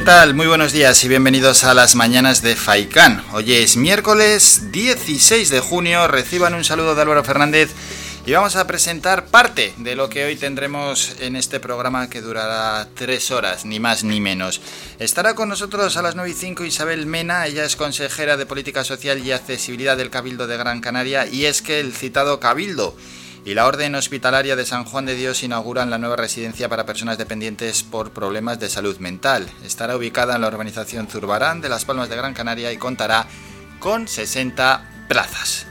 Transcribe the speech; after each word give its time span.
¿Qué 0.00 0.06
tal? 0.06 0.32
Muy 0.32 0.46
buenos 0.46 0.72
días 0.72 1.04
y 1.04 1.08
bienvenidos 1.08 1.62
a 1.62 1.74
las 1.74 1.94
mañanas 1.94 2.40
de 2.40 2.56
Faikán. 2.56 3.22
Hoy 3.34 3.52
es 3.52 3.76
miércoles 3.76 4.72
16 4.72 5.50
de 5.50 5.60
junio. 5.60 6.08
Reciban 6.08 6.54
un 6.54 6.64
saludo 6.64 6.94
de 6.94 7.02
Álvaro 7.02 7.22
Fernández 7.22 7.74
y 8.24 8.32
vamos 8.32 8.56
a 8.56 8.66
presentar 8.66 9.26
parte 9.26 9.74
de 9.76 9.96
lo 9.96 10.08
que 10.08 10.24
hoy 10.24 10.36
tendremos 10.36 11.16
en 11.20 11.36
este 11.36 11.60
programa 11.60 12.08
que 12.08 12.22
durará 12.22 12.88
tres 12.94 13.30
horas, 13.30 13.66
ni 13.66 13.78
más 13.78 14.02
ni 14.02 14.22
menos. 14.22 14.62
Estará 14.98 15.34
con 15.34 15.50
nosotros 15.50 15.94
a 15.98 16.02
las 16.02 16.14
9 16.14 16.30
y 16.30 16.32
5 16.34 16.64
Isabel 16.64 17.04
Mena, 17.04 17.46
ella 17.46 17.66
es 17.66 17.76
consejera 17.76 18.38
de 18.38 18.46
Política 18.46 18.84
Social 18.84 19.18
y 19.18 19.32
Accesibilidad 19.32 19.98
del 19.98 20.08
Cabildo 20.08 20.46
de 20.46 20.56
Gran 20.56 20.80
Canaria 20.80 21.26
y 21.26 21.44
es 21.44 21.60
que 21.60 21.78
el 21.78 21.92
citado 21.92 22.40
Cabildo 22.40 22.96
y 23.44 23.54
la 23.54 23.66
Orden 23.66 23.94
Hospitalaria 23.94 24.56
de 24.56 24.66
San 24.66 24.84
Juan 24.84 25.06
de 25.06 25.14
Dios 25.14 25.42
inauguran 25.42 25.90
la 25.90 25.98
nueva 25.98 26.16
residencia 26.16 26.68
para 26.68 26.86
personas 26.86 27.18
dependientes 27.18 27.82
por 27.82 28.10
problemas 28.10 28.60
de 28.60 28.68
salud 28.68 28.98
mental. 28.98 29.48
Estará 29.64 29.96
ubicada 29.96 30.34
en 30.36 30.42
la 30.42 30.48
urbanización 30.48 31.08
Zurbarán 31.08 31.60
de 31.60 31.68
Las 31.68 31.84
Palmas 31.84 32.08
de 32.08 32.16
Gran 32.16 32.34
Canaria 32.34 32.72
y 32.72 32.76
contará 32.76 33.26
con 33.78 34.08
60 34.08 35.06
plazas. 35.08 35.66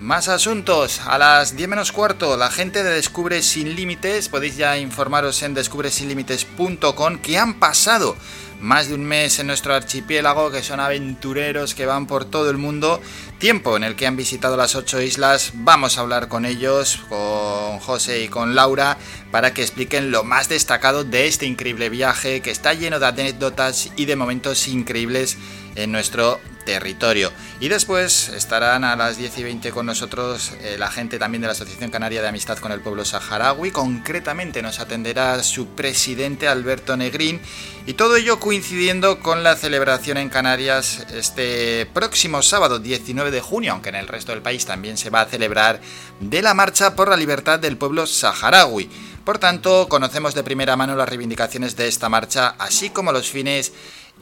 Más 0.00 0.28
asuntos. 0.28 1.00
A 1.06 1.16
las 1.16 1.56
10 1.56 1.68
menos 1.68 1.92
cuarto, 1.92 2.36
la 2.36 2.50
gente 2.50 2.82
de 2.82 2.90
Descubre 2.90 3.40
Sin 3.42 3.74
Límites, 3.74 4.28
podéis 4.28 4.56
ya 4.56 4.76
informaros 4.76 5.42
en 5.42 5.54
descubresinlímites.com 5.54 7.18
que 7.18 7.38
han 7.38 7.54
pasado 7.54 8.16
más 8.60 8.88
de 8.88 8.94
un 8.94 9.04
mes 9.04 9.38
en 9.38 9.46
nuestro 9.46 9.74
archipiélago, 9.74 10.50
que 10.50 10.62
son 10.62 10.80
aventureros 10.80 11.74
que 11.74 11.86
van 11.86 12.06
por 12.06 12.24
todo 12.24 12.50
el 12.50 12.56
mundo. 12.56 13.00
Tiempo 13.44 13.76
en 13.76 13.84
el 13.84 13.94
que 13.94 14.06
han 14.06 14.16
visitado 14.16 14.56
las 14.56 14.74
ocho 14.74 15.02
islas. 15.02 15.52
Vamos 15.52 15.98
a 15.98 16.00
hablar 16.00 16.28
con 16.28 16.46
ellos, 16.46 17.00
con 17.10 17.78
José 17.78 18.22
y 18.22 18.28
con 18.28 18.54
Laura, 18.54 18.96
para 19.30 19.52
que 19.52 19.60
expliquen 19.60 20.10
lo 20.10 20.24
más 20.24 20.48
destacado 20.48 21.04
de 21.04 21.26
este 21.26 21.44
increíble 21.44 21.90
viaje 21.90 22.40
que 22.40 22.50
está 22.50 22.72
lleno 22.72 23.00
de 23.00 23.06
anécdotas 23.06 23.90
y 23.96 24.06
de 24.06 24.16
momentos 24.16 24.66
increíbles 24.66 25.36
en 25.74 25.92
nuestro 25.92 26.40
territorio. 26.64 27.30
Y 27.60 27.68
después 27.68 28.30
estarán 28.30 28.84
a 28.84 28.96
las 28.96 29.16
10 29.16 29.38
y 29.38 29.42
20 29.44 29.70
con 29.70 29.86
nosotros 29.86 30.52
eh, 30.60 30.76
la 30.78 30.90
gente 30.90 31.18
también 31.18 31.42
de 31.42 31.46
la 31.46 31.52
Asociación 31.52 31.90
Canaria 31.90 32.22
de 32.22 32.28
Amistad 32.28 32.58
con 32.58 32.72
el 32.72 32.80
Pueblo 32.80 33.04
Saharaui. 33.04 33.70
Concretamente 33.70 34.62
nos 34.62 34.80
atenderá 34.80 35.42
su 35.42 35.68
presidente 35.68 36.48
Alberto 36.48 36.96
Negrín. 36.96 37.40
Y 37.86 37.94
todo 37.94 38.16
ello 38.16 38.40
coincidiendo 38.40 39.20
con 39.20 39.42
la 39.42 39.56
celebración 39.56 40.16
en 40.16 40.30
Canarias 40.30 41.06
este 41.12 41.86
próximo 41.86 42.42
sábado 42.42 42.78
19 42.78 43.30
de 43.30 43.33
junio, 43.40 43.72
aunque 43.72 43.90
en 43.90 43.96
el 43.96 44.08
resto 44.08 44.32
del 44.32 44.42
país 44.42 44.66
también 44.66 44.96
se 44.96 45.10
va 45.10 45.22
a 45.22 45.26
celebrar, 45.26 45.80
de 46.20 46.42
la 46.42 46.54
Marcha 46.54 46.94
por 46.94 47.08
la 47.08 47.16
Libertad 47.16 47.58
del 47.58 47.76
Pueblo 47.76 48.06
Saharaui. 48.06 48.88
Por 49.24 49.38
tanto, 49.38 49.88
conocemos 49.88 50.34
de 50.34 50.44
primera 50.44 50.76
mano 50.76 50.96
las 50.96 51.08
reivindicaciones 51.08 51.76
de 51.76 51.88
esta 51.88 52.08
marcha, 52.08 52.54
así 52.58 52.90
como 52.90 53.12
los 53.12 53.30
fines 53.30 53.72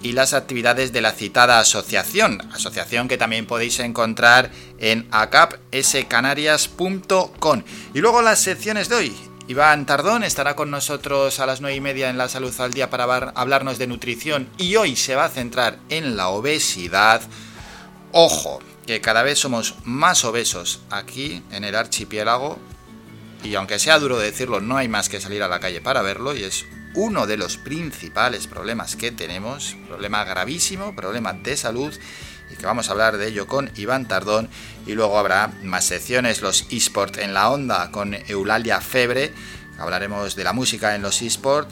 y 0.01 0.13
las 0.13 0.33
actividades 0.33 0.93
de 0.93 1.01
la 1.01 1.11
citada 1.13 1.59
asociación, 1.59 2.41
asociación 2.53 3.09
que 3.09 3.19
también 3.19 3.47
podéis 3.47 3.81
encontrar 3.81 4.53
en 4.79 5.09
acapscanarias.com. 5.11 7.63
Y 7.95 8.01
luego 8.01 8.23
las 8.23 8.39
secciones 8.41 8.89
de 8.89 8.95
hoy. 8.95 9.15
Iván 9.49 9.87
Tardón 9.87 10.23
estará 10.23 10.55
con 10.55 10.71
nosotros 10.71 11.41
a 11.41 11.47
las 11.47 11.61
9 11.61 11.77
y 11.77 11.81
media 11.81 12.09
en 12.09 12.17
La 12.17 12.29
Salud 12.29 12.55
al 12.61 12.73
Día 12.73 12.91
para 12.91 13.33
hablarnos 13.35 13.77
de 13.77 13.89
nutrición 13.89 14.49
y 14.57 14.77
hoy 14.77 14.95
se 14.95 15.17
va 15.17 15.25
a 15.25 15.31
centrar 15.31 15.81
en 15.89 16.17
la 16.17 16.29
obesidad. 16.29 17.23
Ojo, 18.13 18.61
que 18.87 19.01
cada 19.01 19.23
vez 19.23 19.39
somos 19.39 19.77
más 19.85 20.25
obesos 20.25 20.81
aquí 20.91 21.43
en 21.51 21.65
el 21.65 21.77
archipiélago 21.77 22.59
y 23.45 23.55
aunque 23.55 23.79
sea 23.79 23.99
duro 23.99 24.19
decirlo, 24.19 24.61
no 24.61 24.77
hay 24.77 24.89
más 24.89 25.09
que 25.09 25.21
salir 25.21 25.43
a 25.43 25.49
la 25.49 25.61
calle 25.61 25.81
para 25.81 26.03
verlo 26.03 26.35
y 26.35 26.45
es 26.45 26.65
uno 26.95 27.27
de 27.27 27.37
los 27.37 27.57
principales 27.57 28.47
problemas 28.47 28.97
que 28.97 29.11
tenemos, 29.11 29.77
problema 29.89 30.25
gravísimo, 30.25 30.95
problema 30.95 31.33
de 31.33 31.57
salud, 31.57 31.93
y 32.51 32.57
que 32.57 32.67
vamos 32.67 32.89
a 32.89 32.93
hablar 32.93 33.17
de 33.17 33.29
ello 33.29 33.47
con 33.47 33.71
Iván 33.77 34.07
Tardón, 34.07 34.49
y 34.87 34.93
luego 34.93 35.19
habrá 35.19 35.49
más 35.63 35.85
secciones, 35.85 36.43
los 36.43 36.67
eSport 36.71 37.17
en 37.19 37.33
la 37.33 37.51
onda 37.51 37.91
con 37.91 38.15
Eulalia 38.15 38.81
Febre, 38.81 39.33
hablaremos 39.79 40.37
de 40.37 40.45
la 40.45 40.53
música 40.53 40.95
en 40.95 41.03
los 41.03 41.23
eSport, 41.23 41.71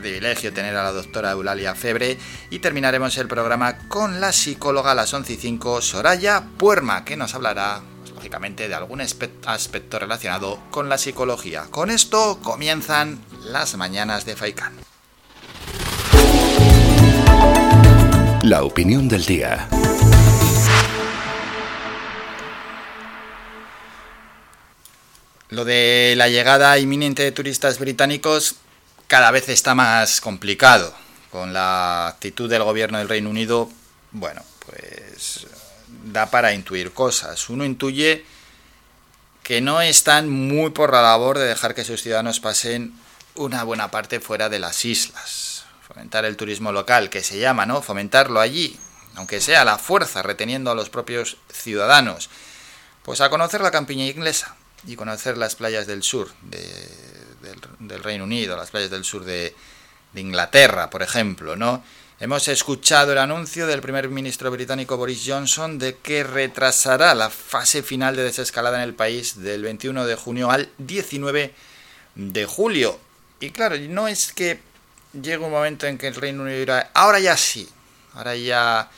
privilegio 0.00 0.52
tener 0.52 0.76
a 0.76 0.82
la 0.82 0.92
doctora 0.92 1.32
Eulalia 1.32 1.74
Febre, 1.74 2.18
y 2.50 2.58
terminaremos 2.58 3.16
el 3.18 3.28
programa 3.28 3.78
con 3.88 4.20
la 4.20 4.32
psicóloga 4.32 4.92
a 4.92 4.94
las 4.94 5.12
11 5.12 5.32
y 5.32 5.36
5, 5.36 5.82
Soraya 5.82 6.44
Puerma, 6.58 7.04
que 7.04 7.16
nos 7.16 7.34
hablará 7.34 7.82
lógicamente 8.14 8.68
de 8.68 8.74
algún 8.74 9.00
aspecto 9.00 9.98
relacionado 9.98 10.58
con 10.70 10.88
la 10.88 10.98
psicología. 10.98 11.64
Con 11.70 11.90
esto 11.90 12.38
comienzan 12.42 13.20
las 13.44 13.76
mañanas 13.76 14.24
de 14.26 14.36
Faikán. 14.36 14.74
La 18.42 18.62
opinión 18.62 19.08
del 19.08 19.24
día. 19.24 19.68
Lo 25.50 25.64
de 25.64 26.14
la 26.16 26.28
llegada 26.28 26.78
inminente 26.78 27.22
de 27.22 27.32
turistas 27.32 27.78
británicos 27.78 28.56
cada 29.10 29.32
vez 29.32 29.48
está 29.48 29.74
más 29.74 30.20
complicado. 30.20 30.94
Con 31.32 31.52
la 31.52 32.06
actitud 32.06 32.48
del 32.48 32.62
gobierno 32.62 32.98
del 32.98 33.08
Reino 33.08 33.28
Unido, 33.28 33.68
bueno, 34.12 34.42
pues 34.64 35.48
da 36.04 36.30
para 36.30 36.52
intuir 36.54 36.92
cosas. 36.92 37.48
Uno 37.50 37.64
intuye 37.64 38.24
que 39.42 39.60
no 39.60 39.80
están 39.80 40.28
muy 40.28 40.70
por 40.70 40.92
la 40.92 41.02
labor 41.02 41.38
de 41.38 41.46
dejar 41.46 41.74
que 41.74 41.84
sus 41.84 42.02
ciudadanos 42.02 42.38
pasen 42.38 42.94
una 43.34 43.64
buena 43.64 43.90
parte 43.90 44.20
fuera 44.20 44.48
de 44.48 44.60
las 44.60 44.84
islas. 44.84 45.64
Fomentar 45.88 46.24
el 46.24 46.36
turismo 46.36 46.70
local, 46.70 47.10
que 47.10 47.24
se 47.24 47.38
llama, 47.40 47.66
¿no? 47.66 47.82
Fomentarlo 47.82 48.38
allí, 48.38 48.78
aunque 49.16 49.40
sea 49.40 49.62
a 49.62 49.64
la 49.64 49.78
fuerza, 49.78 50.22
reteniendo 50.22 50.70
a 50.70 50.76
los 50.76 50.88
propios 50.88 51.36
ciudadanos. 51.52 52.30
Pues 53.02 53.20
a 53.20 53.28
conocer 53.28 53.60
la 53.60 53.72
campiña 53.72 54.04
inglesa 54.04 54.54
y 54.86 54.94
conocer 54.94 55.36
las 55.36 55.56
playas 55.56 55.88
del 55.88 56.04
sur 56.04 56.30
del, 57.40 58.02
Reino 58.02 58.24
Unido, 58.24 58.56
las 58.56 58.70
playas 58.70 58.90
del 58.90 59.04
sur 59.04 59.24
de, 59.24 59.54
Inglaterra, 60.14 60.90
por 60.90 61.02
ejemplo, 61.02 61.54
¿no? 61.54 61.84
Hemos 62.18 62.48
escuchado 62.48 63.12
el 63.12 63.18
anuncio 63.18 63.66
del 63.66 63.80
primer 63.80 64.08
ministro 64.08 64.50
británico 64.50 64.96
Boris 64.96 65.22
Johnson 65.24 65.78
de 65.78 65.96
que 65.96 66.24
retrasará 66.24 67.14
la 67.14 67.30
fase 67.30 67.82
final 67.82 68.16
de 68.16 68.24
desescalada 68.24 68.76
en 68.78 68.82
el 68.82 68.94
país 68.94 69.40
del 69.40 69.62
21 69.62 70.04
de 70.04 70.16
junio 70.16 70.50
al 70.50 70.68
19 70.78 71.54
de 72.16 72.44
julio. 72.44 72.98
Y 73.38 73.50
claro, 73.50 73.76
no 73.88 74.08
es 74.08 74.32
que 74.32 74.60
llegue 75.12 75.38
un 75.38 75.50
momento 75.50 75.86
en 75.86 75.96
que 75.96 76.08
el 76.08 76.14
Reino 76.16 76.42
Unido 76.42 76.58
dirá, 76.58 76.90
ahora 76.92 77.20
ya 77.20 77.36
sí, 77.36 77.68
ahora 78.14 78.34
ya 78.36 78.90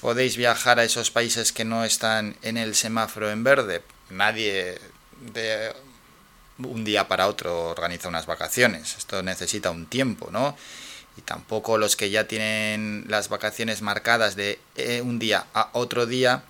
podéis 0.00 0.36
viajar 0.36 0.78
a 0.78 0.84
esos 0.84 1.10
países 1.10 1.52
que 1.52 1.64
no 1.64 1.84
están 1.84 2.36
en 2.42 2.56
el 2.56 2.74
semáforo 2.74 3.30
en 3.30 3.42
verde. 3.42 3.82
Nadie 4.10 4.78
de 5.32 5.72
un 6.58 6.84
día 6.84 7.08
para 7.08 7.28
otro 7.28 7.70
organiza 7.70 8.08
unas 8.08 8.26
vacaciones. 8.26 8.96
Esto 8.96 9.22
necesita 9.22 9.70
un 9.70 9.86
tiempo, 9.86 10.28
¿no? 10.30 10.56
y 11.16 11.22
tampoco 11.22 11.78
los 11.78 11.96
que 11.96 12.10
ya 12.10 12.26
tienen 12.26 13.04
las 13.08 13.28
vacaciones 13.28 13.82
marcadas 13.82 14.36
de 14.36 14.58
eh, 14.76 15.00
un 15.00 15.18
día 15.18 15.46
a 15.54 15.70
otro 15.72 16.06
día, 16.06 16.42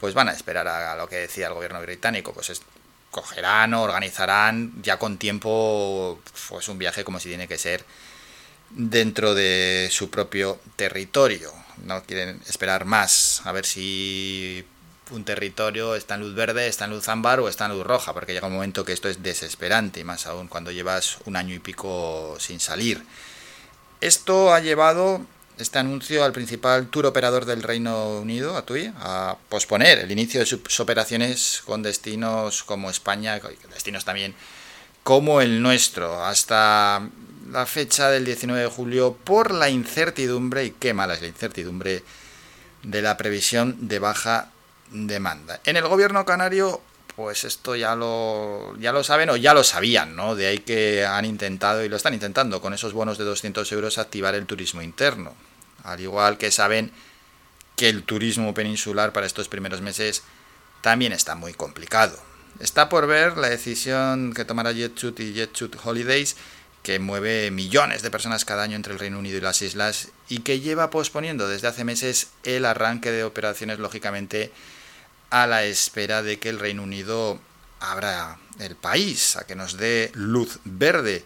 pues 0.00 0.14
van 0.14 0.28
a 0.28 0.32
esperar 0.32 0.68
a, 0.68 0.96
lo 0.96 1.08
que 1.08 1.16
decía 1.16 1.46
el 1.46 1.54
gobierno 1.54 1.80
británico, 1.80 2.32
pues 2.32 2.50
es, 2.50 2.62
cogerán 3.10 3.72
o 3.74 3.82
organizarán 3.82 4.82
ya 4.82 4.98
con 4.98 5.16
tiempo 5.16 6.20
pues 6.50 6.68
un 6.68 6.76
viaje 6.78 7.04
como 7.04 7.18
si 7.18 7.30
tiene 7.30 7.48
que 7.48 7.56
ser 7.56 7.84
dentro 8.70 9.34
de 9.34 9.88
su 9.90 10.10
propio 10.10 10.60
territorio. 10.76 11.52
No 11.84 12.02
quieren 12.04 12.40
esperar 12.46 12.84
más 12.84 13.40
a 13.44 13.52
ver 13.52 13.64
si 13.64 14.66
un 15.10 15.24
territorio 15.24 15.94
está 15.94 16.14
en 16.14 16.22
luz 16.22 16.34
verde, 16.34 16.66
está 16.66 16.86
en 16.86 16.90
luz 16.90 17.08
ámbar 17.08 17.40
o 17.40 17.48
está 17.48 17.66
en 17.66 17.72
luz 17.72 17.86
roja, 17.86 18.12
porque 18.12 18.32
llega 18.32 18.46
un 18.46 18.54
momento 18.54 18.84
que 18.84 18.92
esto 18.92 19.08
es 19.08 19.22
desesperante, 19.22 20.00
y 20.00 20.04
más 20.04 20.26
aún 20.26 20.48
cuando 20.48 20.70
llevas 20.70 21.18
un 21.26 21.36
año 21.36 21.54
y 21.54 21.58
pico 21.58 22.36
sin 22.38 22.60
salir. 22.60 23.04
Esto 24.00 24.52
ha 24.52 24.60
llevado 24.60 25.20
este 25.58 25.78
anuncio 25.78 26.24
al 26.24 26.32
principal 26.32 26.88
tour 26.88 27.06
operador 27.06 27.46
del 27.46 27.62
Reino 27.62 28.18
Unido, 28.18 28.56
a 28.56 28.66
TUI, 28.66 28.92
a 28.98 29.36
posponer 29.48 30.00
el 30.00 30.10
inicio 30.10 30.40
de 30.40 30.46
sus 30.46 30.80
operaciones 30.80 31.62
con 31.64 31.82
destinos 31.82 32.62
como 32.62 32.90
España, 32.90 33.40
destinos 33.72 34.04
también 34.04 34.34
como 35.02 35.40
el 35.40 35.62
nuestro, 35.62 36.24
hasta 36.24 37.08
la 37.50 37.64
fecha 37.64 38.10
del 38.10 38.24
19 38.24 38.62
de 38.62 38.68
julio 38.68 39.16
por 39.24 39.54
la 39.54 39.70
incertidumbre, 39.70 40.64
y 40.64 40.70
qué 40.72 40.92
mala 40.92 41.14
es 41.14 41.22
la 41.22 41.28
incertidumbre, 41.28 42.02
de 42.82 43.02
la 43.02 43.16
previsión 43.16 43.88
de 43.88 43.98
baja 43.98 44.50
demanda. 44.90 45.60
En 45.64 45.76
el 45.76 45.88
gobierno 45.88 46.24
canario 46.24 46.80
pues 47.16 47.44
esto 47.44 47.74
ya 47.74 47.96
lo, 47.96 48.76
ya 48.78 48.92
lo 48.92 49.02
saben 49.02 49.30
o 49.30 49.36
ya 49.36 49.54
lo 49.54 49.64
sabían, 49.64 50.14
¿no? 50.14 50.36
De 50.36 50.48
ahí 50.48 50.58
que 50.58 51.06
han 51.06 51.24
intentado 51.24 51.82
y 51.82 51.88
lo 51.88 51.96
están 51.96 52.12
intentando 52.12 52.60
con 52.60 52.74
esos 52.74 52.92
bonos 52.92 53.16
de 53.16 53.24
200 53.24 53.72
euros 53.72 53.96
activar 53.96 54.34
el 54.34 54.44
turismo 54.44 54.82
interno. 54.82 55.34
Al 55.82 55.98
igual 56.00 56.36
que 56.36 56.50
saben 56.50 56.92
que 57.74 57.88
el 57.88 58.02
turismo 58.02 58.52
peninsular 58.52 59.14
para 59.14 59.26
estos 59.26 59.48
primeros 59.48 59.80
meses 59.80 60.24
también 60.82 61.12
está 61.12 61.34
muy 61.34 61.54
complicado. 61.54 62.18
Está 62.60 62.90
por 62.90 63.06
ver 63.06 63.38
la 63.38 63.48
decisión 63.48 64.34
que 64.34 64.44
tomará 64.44 64.72
JetShoot 64.72 65.18
y 65.20 65.32
JetShoot 65.32 65.76
Holidays 65.84 66.36
que 66.82 66.98
mueve 66.98 67.50
millones 67.50 68.02
de 68.02 68.10
personas 68.10 68.44
cada 68.44 68.62
año 68.62 68.76
entre 68.76 68.92
el 68.92 68.98
Reino 68.98 69.18
Unido 69.18 69.38
y 69.38 69.40
las 69.40 69.60
islas 69.62 70.10
y 70.28 70.40
que 70.40 70.60
lleva 70.60 70.90
posponiendo 70.90 71.48
desde 71.48 71.66
hace 71.66 71.84
meses 71.84 72.28
el 72.44 72.64
arranque 72.64 73.10
de 73.10 73.24
operaciones, 73.24 73.78
lógicamente, 73.78 74.52
a 75.30 75.46
la 75.46 75.64
espera 75.64 76.22
de 76.22 76.38
que 76.38 76.48
el 76.48 76.58
Reino 76.58 76.82
Unido 76.82 77.38
abra 77.80 78.38
el 78.58 78.76
país, 78.76 79.36
a 79.36 79.46
que 79.46 79.56
nos 79.56 79.76
dé 79.76 80.10
luz 80.14 80.58
verde. 80.64 81.24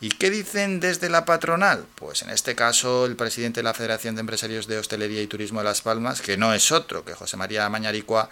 ¿Y 0.00 0.10
qué 0.10 0.28
dicen 0.30 0.80
desde 0.80 1.08
la 1.08 1.24
patronal? 1.24 1.86
Pues 1.94 2.22
en 2.22 2.30
este 2.30 2.54
caso 2.54 3.06
el 3.06 3.16
presidente 3.16 3.60
de 3.60 3.64
la 3.64 3.74
Federación 3.74 4.14
de 4.14 4.20
Empresarios 4.20 4.66
de 4.66 4.78
Hostelería 4.78 5.22
y 5.22 5.26
Turismo 5.26 5.60
de 5.60 5.64
Las 5.64 5.82
Palmas, 5.82 6.20
que 6.20 6.36
no 6.36 6.52
es 6.52 6.72
otro 6.72 7.04
que 7.04 7.14
José 7.14 7.36
María 7.36 7.68
Mañaricua, 7.68 8.28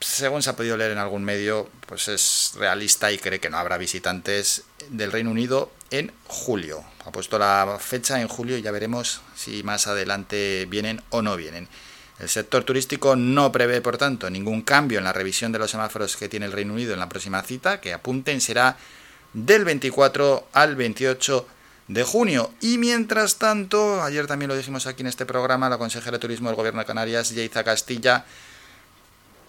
según 0.00 0.42
se 0.42 0.50
ha 0.50 0.56
podido 0.56 0.76
leer 0.76 0.92
en 0.92 0.98
algún 0.98 1.24
medio, 1.24 1.68
pues 1.86 2.08
es 2.08 2.52
realista 2.54 3.10
y 3.10 3.18
cree 3.18 3.40
que 3.40 3.50
no 3.50 3.58
habrá 3.58 3.78
visitantes 3.78 4.62
del 4.90 5.10
Reino 5.10 5.30
Unido 5.30 5.72
en 5.90 6.12
julio. 6.26 6.84
Ha 7.04 7.10
puesto 7.10 7.38
la 7.38 7.78
fecha 7.80 8.20
en 8.20 8.28
julio 8.28 8.56
y 8.56 8.62
ya 8.62 8.70
veremos 8.70 9.20
si 9.34 9.62
más 9.62 9.86
adelante 9.86 10.66
vienen 10.68 11.02
o 11.10 11.22
no 11.22 11.36
vienen. 11.36 11.68
El 12.18 12.28
sector 12.28 12.64
turístico 12.64 13.14
no 13.14 13.52
prevé, 13.52 13.80
por 13.80 13.96
tanto, 13.96 14.28
ningún 14.28 14.62
cambio 14.62 14.98
en 14.98 15.04
la 15.04 15.12
revisión 15.12 15.52
de 15.52 15.58
los 15.58 15.70
semáforos 15.70 16.16
que 16.16 16.28
tiene 16.28 16.46
el 16.46 16.52
Reino 16.52 16.74
Unido 16.74 16.92
en 16.92 16.98
la 16.98 17.08
próxima 17.08 17.42
cita, 17.42 17.80
que 17.80 17.92
apunten 17.92 18.40
será 18.40 18.76
del 19.32 19.64
24 19.64 20.48
al 20.52 20.74
28 20.74 21.46
de 21.86 22.02
junio. 22.02 22.52
Y 22.60 22.78
mientras 22.78 23.36
tanto, 23.36 24.02
ayer 24.02 24.26
también 24.26 24.48
lo 24.48 24.56
dijimos 24.56 24.86
aquí 24.86 25.02
en 25.02 25.06
este 25.06 25.26
programa, 25.26 25.68
la 25.68 25.78
consejera 25.78 26.12
de 26.12 26.18
Turismo 26.18 26.48
del 26.48 26.56
Gobierno 26.56 26.80
de 26.80 26.86
Canarias, 26.86 27.30
Yeiza 27.30 27.62
Castilla, 27.62 28.24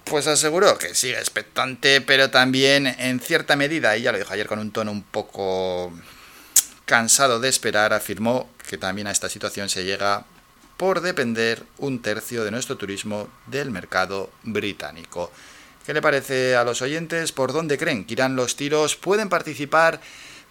pues 0.04 0.28
aseguró 0.28 0.78
que 0.78 0.94
sigue 0.94 1.18
expectante, 1.18 2.02
pero 2.02 2.30
también 2.30 2.88
en 2.88 3.20
cierta 3.20 3.56
medida, 3.56 3.96
ella 3.96 4.12
lo 4.12 4.18
dijo 4.20 4.34
ayer 4.34 4.48
con 4.48 4.60
un 4.60 4.72
tono 4.72 4.92
un 4.92 5.04
poco 5.04 5.92
cansado 6.86 7.40
de 7.40 7.50
esperar, 7.50 7.94
afirmó 7.94 8.50
que 8.68 8.78
también 8.78 9.08
a 9.08 9.12
esta 9.12 9.30
situación 9.30 9.70
se 9.70 9.84
llega 9.84 10.26
por 10.80 11.02
depender 11.02 11.66
un 11.78 12.02
tercio 12.02 12.46
de 12.46 12.52
nuestro 12.52 12.78
turismo 12.78 13.28
del 13.48 13.70
mercado 13.70 14.30
británico. 14.44 15.30
¿Qué 15.86 15.94
le 15.94 16.02
parece 16.02 16.56
a 16.56 16.64
los 16.64 16.82
oyentes? 16.82 17.34
¿Por 17.34 17.52
dónde 17.52 17.78
creen 17.78 18.06
que 18.06 18.14
irán 18.14 18.38
los 18.38 18.56
tiros? 18.56 18.96
¿Pueden 18.96 19.28
participar? 19.28 20.00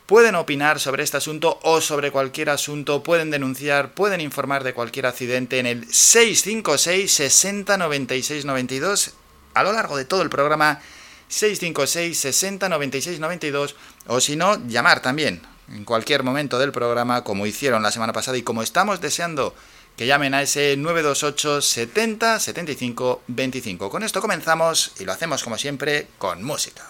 ¿Pueden 0.04 0.34
opinar 0.34 0.80
sobre 0.80 1.02
este 1.02 1.16
asunto 1.16 1.58
o 1.62 1.80
sobre 1.80 2.10
cualquier 2.10 2.50
asunto? 2.50 3.02
¿Pueden 3.02 3.30
denunciar? 3.30 3.94
¿Pueden 3.94 4.20
informar 4.20 4.64
de 4.64 4.74
cualquier 4.74 5.06
accidente 5.06 5.60
en 5.60 5.66
el 5.66 5.90
656 5.90 7.10
60 7.10 7.78
96 7.78 8.44
92? 8.44 9.14
A 9.54 9.62
lo 9.62 9.72
largo 9.72 9.96
de 9.96 10.04
todo 10.04 10.20
el 10.20 10.28
programa 10.28 10.82
656 11.28 12.18
60 12.18 12.68
96 12.68 13.18
92 13.18 13.76
o 14.08 14.20
si 14.20 14.36
no, 14.36 14.62
llamar 14.66 15.00
también 15.00 15.40
en 15.72 15.86
cualquier 15.86 16.22
momento 16.22 16.58
del 16.58 16.72
programa 16.72 17.24
como 17.24 17.46
hicieron 17.46 17.82
la 17.82 17.92
semana 17.92 18.12
pasada 18.12 18.36
y 18.36 18.42
como 18.42 18.62
estamos 18.62 19.00
deseando 19.00 19.54
que 19.98 20.06
llamen 20.06 20.32
a 20.32 20.42
ese 20.42 20.76
928 20.76 21.60
70 21.60 22.38
75 22.38 23.22
25. 23.26 23.90
Con 23.90 24.04
esto 24.04 24.20
comenzamos 24.20 24.92
y 25.00 25.04
lo 25.04 25.10
hacemos 25.12 25.42
como 25.42 25.58
siempre 25.58 26.06
con 26.18 26.44
música. 26.44 26.84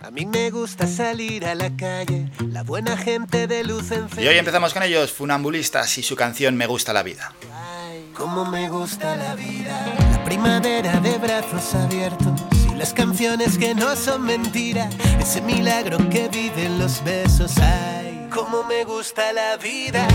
A 0.00 0.10
mí 0.10 0.26
me 0.26 0.50
gusta 0.50 0.88
salir 0.88 1.46
a 1.46 1.54
la 1.54 1.76
calle, 1.76 2.28
la 2.40 2.64
buena 2.64 2.96
gente 2.96 3.46
de 3.46 3.62
luz 3.62 3.92
en 3.92 4.08
Y 4.18 4.26
hoy 4.26 4.36
empezamos 4.36 4.74
con 4.74 4.82
ellos, 4.82 5.12
Funambulistas 5.12 5.96
y 5.96 6.02
su 6.02 6.16
canción 6.16 6.56
Me 6.56 6.66
gusta 6.66 6.92
la 6.92 7.04
vida. 7.04 7.32
Ay, 7.54 8.10
cómo 8.16 8.44
me 8.44 8.68
gusta 8.68 9.14
la 9.14 9.36
vida. 9.36 9.94
La 10.10 10.24
primavera 10.24 10.98
de 10.98 11.18
brazos 11.18 11.72
abiertos 11.76 12.59
las 12.80 12.94
canciones 12.94 13.58
que 13.58 13.74
no 13.74 13.94
son 13.94 14.22
mentira, 14.22 14.88
ese 15.20 15.42
milagro 15.42 15.98
que 16.08 16.28
viven 16.28 16.78
los 16.78 17.04
besos. 17.04 17.52
Ay, 17.58 18.26
cómo 18.30 18.64
me 18.64 18.84
gusta 18.84 19.34
la 19.34 19.58
vida, 19.58 20.08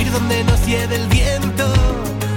ir 0.00 0.10
donde 0.10 0.42
nos 0.44 0.64
lleve 0.66 0.96
el 0.96 1.06
viento, 1.08 1.70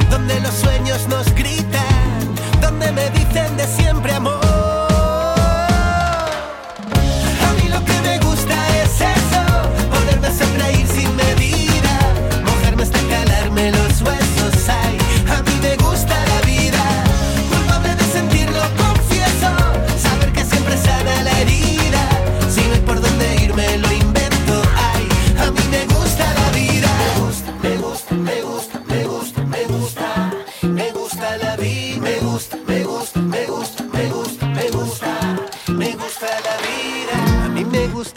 donde 0.09 0.41
los 0.41 0.53
sueños 0.55 1.07
nos 1.07 1.33
gritan, 1.35 2.35
donde 2.59 2.91
me 2.91 3.09
dicen 3.11 3.55
de 3.55 3.65
siempre 3.65 4.11
amor. 4.11 4.54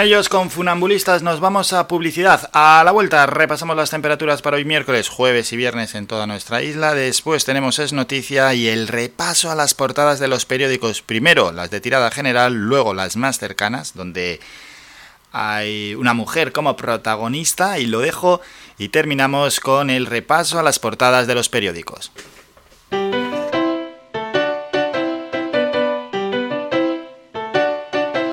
ellos, 0.00 0.28
con 0.28 0.50
funambulistas, 0.50 1.22
nos 1.22 1.40
vamos 1.40 1.72
a 1.72 1.86
publicidad. 1.86 2.50
A 2.52 2.82
la 2.84 2.90
vuelta 2.90 3.24
repasamos 3.26 3.76
las 3.76 3.90
temperaturas 3.90 4.42
para 4.42 4.56
hoy 4.56 4.64
miércoles, 4.64 5.08
jueves 5.08 5.52
y 5.52 5.56
viernes 5.56 5.94
en 5.94 6.06
toda 6.06 6.26
nuestra 6.26 6.60
isla. 6.62 6.92
Después 6.94 7.44
tenemos 7.44 7.78
Es 7.78 7.92
Noticia 7.92 8.52
y 8.52 8.66
el 8.66 8.88
repaso 8.88 9.50
a 9.50 9.54
las 9.54 9.74
portadas 9.74 10.18
de 10.18 10.28
los 10.28 10.44
periódicos. 10.44 11.02
Primero 11.02 11.52
las 11.52 11.70
de 11.70 11.80
tirada 11.80 12.10
general, 12.10 12.54
luego 12.54 12.94
las 12.94 13.16
más 13.16 13.38
cercanas, 13.38 13.94
donde 13.94 14.40
hay 15.32 15.94
una 15.94 16.14
mujer 16.14 16.50
como 16.52 16.76
protagonista 16.76 17.78
y 17.78 17.86
lo 17.86 18.00
dejo. 18.00 18.40
Y 18.78 18.88
terminamos 18.88 19.60
con 19.60 19.88
el 19.88 20.06
repaso 20.06 20.58
a 20.58 20.62
las 20.62 20.78
portadas 20.78 21.26
de 21.26 21.34
los 21.36 21.48
periódicos. 21.48 22.10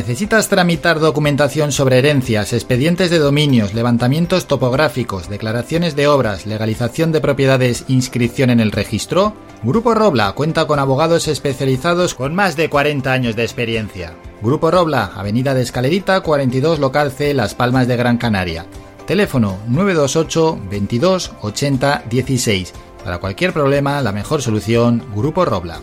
¿Necesitas 0.00 0.48
tramitar 0.48 0.98
documentación 0.98 1.72
sobre 1.72 1.98
herencias, 1.98 2.54
expedientes 2.54 3.10
de 3.10 3.18
dominios, 3.18 3.74
levantamientos 3.74 4.46
topográficos, 4.46 5.28
declaraciones 5.28 5.94
de 5.94 6.08
obras, 6.08 6.46
legalización 6.46 7.12
de 7.12 7.20
propiedades, 7.20 7.84
inscripción 7.86 8.48
en 8.48 8.60
el 8.60 8.72
registro? 8.72 9.34
Grupo 9.62 9.92
Robla 9.92 10.32
cuenta 10.32 10.66
con 10.66 10.78
abogados 10.78 11.28
especializados 11.28 12.14
con 12.14 12.34
más 12.34 12.56
de 12.56 12.70
40 12.70 13.12
años 13.12 13.36
de 13.36 13.42
experiencia. 13.42 14.14
Grupo 14.40 14.70
Robla, 14.70 15.12
Avenida 15.14 15.52
de 15.52 15.60
Escalerita, 15.60 16.22
42 16.22 16.78
Local 16.78 17.12
C, 17.12 17.34
Las 17.34 17.54
Palmas 17.54 17.86
de 17.86 17.98
Gran 17.98 18.16
Canaria. 18.16 18.64
Teléfono 19.06 19.58
928 19.68 20.60
22 20.70 21.32
80 21.42 22.04
16. 22.08 22.72
Para 23.04 23.18
cualquier 23.18 23.52
problema, 23.52 24.00
la 24.00 24.12
mejor 24.12 24.40
solución, 24.40 25.04
Grupo 25.14 25.44
Robla. 25.44 25.82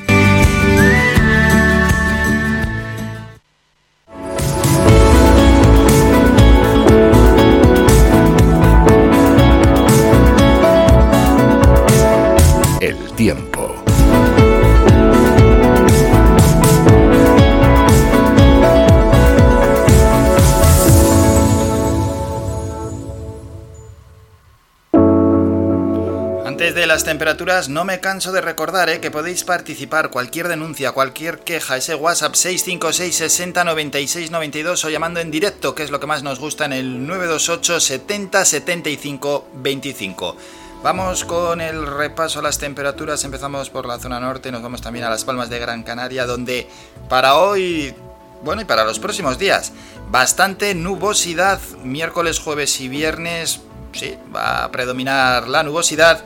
Las 26.91 27.05
temperaturas, 27.05 27.69
no 27.69 27.85
me 27.85 28.01
canso 28.01 28.33
de 28.33 28.41
recordar 28.41 28.89
eh, 28.89 28.99
que 28.99 29.11
podéis 29.11 29.45
participar. 29.45 30.09
Cualquier 30.09 30.49
denuncia, 30.49 30.91
cualquier 30.91 31.39
queja, 31.39 31.77
ese 31.77 31.95
WhatsApp 31.95 32.35
656 32.35 33.15
60 33.15 33.63
96 33.63 34.29
92 34.29 34.83
o 34.83 34.89
llamando 34.89 35.21
en 35.21 35.31
directo, 35.31 35.73
que 35.73 35.83
es 35.83 35.89
lo 35.89 36.01
que 36.01 36.07
más 36.07 36.21
nos 36.21 36.41
gusta 36.41 36.65
en 36.65 36.73
el 36.73 37.07
928 37.07 37.79
70 37.79 38.43
75 38.43 39.47
25. 39.53 40.35
Vamos 40.83 41.23
con 41.23 41.61
el 41.61 41.87
repaso 41.87 42.39
a 42.39 42.41
las 42.41 42.57
temperaturas. 42.57 43.23
Empezamos 43.23 43.69
por 43.69 43.85
la 43.85 43.97
zona 43.97 44.19
norte, 44.19 44.51
nos 44.51 44.61
vamos 44.61 44.81
también 44.81 45.05
a 45.05 45.09
las 45.09 45.23
Palmas 45.23 45.49
de 45.49 45.59
Gran 45.59 45.83
Canaria, 45.83 46.25
donde 46.25 46.67
para 47.07 47.35
hoy, 47.37 47.95
bueno, 48.43 48.63
y 48.63 48.65
para 48.65 48.83
los 48.83 48.99
próximos 48.99 49.39
días, 49.39 49.71
bastante 50.09 50.75
nubosidad. 50.75 51.61
Miércoles, 51.85 52.39
jueves 52.39 52.81
y 52.81 52.89
viernes, 52.89 53.61
sí, 53.93 54.17
va 54.35 54.65
a 54.65 54.71
predominar 54.71 55.47
la 55.47 55.63
nubosidad. 55.63 56.21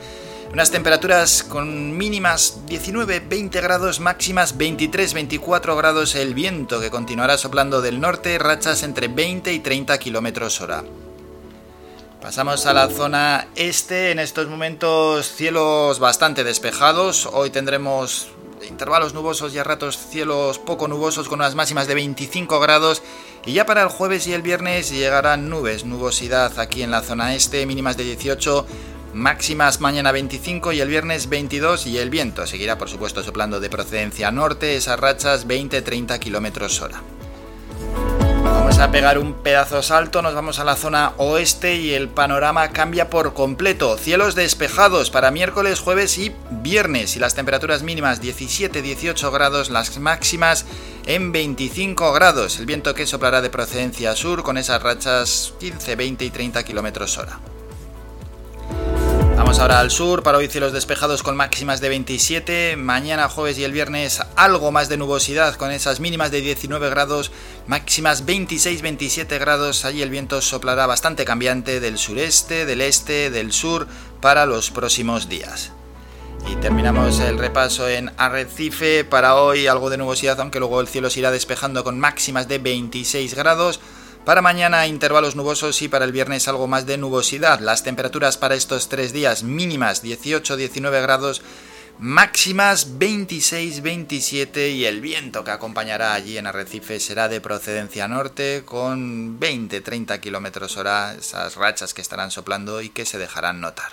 Unas 0.56 0.70
temperaturas 0.70 1.42
con 1.42 1.98
mínimas 1.98 2.60
19-20 2.66 3.60
grados, 3.60 4.00
máximas 4.00 4.56
23-24 4.56 5.76
grados. 5.76 6.14
El 6.14 6.32
viento 6.32 6.80
que 6.80 6.90
continuará 6.90 7.36
soplando 7.36 7.82
del 7.82 8.00
norte, 8.00 8.38
rachas 8.38 8.82
entre 8.82 9.08
20 9.08 9.52
y 9.52 9.58
30 9.58 9.98
kilómetros 9.98 10.62
hora. 10.62 10.82
Pasamos 12.22 12.64
a 12.64 12.72
la 12.72 12.88
zona 12.88 13.48
este. 13.54 14.12
En 14.12 14.18
estos 14.18 14.48
momentos, 14.48 15.30
cielos 15.30 15.98
bastante 15.98 16.42
despejados. 16.42 17.28
Hoy 17.30 17.50
tendremos 17.50 18.28
intervalos 18.66 19.12
nubosos 19.12 19.54
y 19.54 19.58
a 19.58 19.64
ratos 19.64 19.98
cielos 19.98 20.58
poco 20.58 20.88
nubosos 20.88 21.28
con 21.28 21.40
unas 21.40 21.54
máximas 21.54 21.86
de 21.86 21.96
25 21.96 22.60
grados. 22.60 23.02
Y 23.44 23.52
ya 23.52 23.66
para 23.66 23.82
el 23.82 23.88
jueves 23.88 24.26
y 24.26 24.32
el 24.32 24.40
viernes 24.40 24.90
llegarán 24.90 25.50
nubes, 25.50 25.84
nubosidad 25.84 26.58
aquí 26.58 26.82
en 26.82 26.90
la 26.90 27.02
zona 27.02 27.34
este, 27.34 27.66
mínimas 27.66 27.98
de 27.98 28.04
18, 28.04 28.66
máximas 29.16 29.80
mañana 29.80 30.12
25 30.12 30.72
y 30.72 30.80
el 30.80 30.88
viernes 30.88 31.28
22 31.28 31.86
y 31.86 31.98
el 31.98 32.10
viento 32.10 32.46
seguirá 32.46 32.76
por 32.76 32.90
supuesto 32.90 33.22
soplando 33.22 33.60
de 33.60 33.70
procedencia 33.70 34.30
norte, 34.30 34.76
esas 34.76 35.00
rachas 35.00 35.48
20-30 35.48 36.18
kilómetros 36.18 36.80
hora. 36.82 37.02
Vamos 38.44 38.78
a 38.78 38.90
pegar 38.90 39.18
un 39.18 39.32
pedazo 39.32 39.82
salto, 39.82 40.22
nos 40.22 40.34
vamos 40.34 40.58
a 40.58 40.64
la 40.64 40.76
zona 40.76 41.12
oeste 41.16 41.76
y 41.76 41.94
el 41.94 42.08
panorama 42.08 42.68
cambia 42.70 43.08
por 43.08 43.32
completo. 43.32 43.96
Cielos 43.96 44.34
despejados 44.34 45.10
para 45.10 45.30
miércoles, 45.30 45.80
jueves 45.80 46.18
y 46.18 46.34
viernes 46.50 47.16
y 47.16 47.18
las 47.18 47.34
temperaturas 47.34 47.82
mínimas 47.82 48.20
17-18 48.22 49.32
grados, 49.32 49.70
las 49.70 49.98
máximas 49.98 50.66
en 51.06 51.32
25 51.32 52.12
grados. 52.12 52.58
El 52.58 52.66
viento 52.66 52.94
que 52.94 53.06
soplará 53.06 53.40
de 53.40 53.50
procedencia 53.50 54.14
sur 54.14 54.42
con 54.42 54.58
esas 54.58 54.82
rachas 54.82 55.54
15, 55.58 55.96
20 55.96 56.24
y 56.24 56.30
30 56.30 56.62
kilómetros 56.64 57.16
hora. 57.18 57.40
Vamos 59.36 59.58
ahora 59.58 59.80
al 59.80 59.90
sur, 59.90 60.22
para 60.22 60.38
hoy 60.38 60.48
cielos 60.48 60.72
despejados 60.72 61.22
con 61.22 61.36
máximas 61.36 61.82
de 61.82 61.90
27, 61.90 62.76
mañana 62.76 63.28
jueves 63.28 63.58
y 63.58 63.64
el 63.64 63.72
viernes 63.72 64.22
algo 64.34 64.72
más 64.72 64.88
de 64.88 64.96
nubosidad 64.96 65.56
con 65.56 65.70
esas 65.72 66.00
mínimas 66.00 66.30
de 66.30 66.40
19 66.40 66.88
grados, 66.88 67.30
máximas 67.66 68.24
26-27 68.24 69.38
grados, 69.38 69.84
allí 69.84 70.00
el 70.00 70.08
viento 70.08 70.40
soplará 70.40 70.86
bastante 70.86 71.26
cambiante 71.26 71.80
del 71.80 71.98
sureste, 71.98 72.64
del 72.64 72.80
este, 72.80 73.30
del 73.30 73.52
sur 73.52 73.86
para 74.22 74.46
los 74.46 74.70
próximos 74.70 75.28
días. 75.28 75.70
Y 76.50 76.56
terminamos 76.56 77.20
el 77.20 77.38
repaso 77.38 77.90
en 77.90 78.12
Arrecife, 78.16 79.04
para 79.04 79.34
hoy 79.36 79.66
algo 79.66 79.90
de 79.90 79.98
nubosidad, 79.98 80.40
aunque 80.40 80.60
luego 80.60 80.80
el 80.80 80.88
cielo 80.88 81.10
se 81.10 81.20
irá 81.20 81.30
despejando 81.30 81.84
con 81.84 82.00
máximas 82.00 82.48
de 82.48 82.58
26 82.58 83.34
grados, 83.34 83.80
para 84.26 84.42
mañana 84.42 84.88
intervalos 84.88 85.36
nubosos 85.36 85.80
y 85.82 85.88
para 85.88 86.04
el 86.04 86.10
viernes 86.10 86.48
algo 86.48 86.66
más 86.66 86.84
de 86.84 86.98
nubosidad. 86.98 87.60
Las 87.60 87.84
temperaturas 87.84 88.36
para 88.36 88.56
estos 88.56 88.88
tres 88.88 89.12
días 89.12 89.44
mínimas 89.44 90.02
18-19 90.02 91.00
grados, 91.00 91.42
máximas 92.00 92.98
26-27 92.98 94.74
y 94.74 94.84
el 94.84 95.00
viento 95.00 95.44
que 95.44 95.52
acompañará 95.52 96.12
allí 96.12 96.38
en 96.38 96.48
Arrecife 96.48 96.98
será 96.98 97.28
de 97.28 97.40
procedencia 97.40 98.08
norte 98.08 98.64
con 98.64 99.38
20-30 99.38 100.18
kilómetros 100.18 100.76
hora, 100.76 101.14
esas 101.14 101.54
rachas 101.54 101.94
que 101.94 102.02
estarán 102.02 102.32
soplando 102.32 102.82
y 102.82 102.88
que 102.88 103.06
se 103.06 103.18
dejarán 103.18 103.60
notar. 103.60 103.92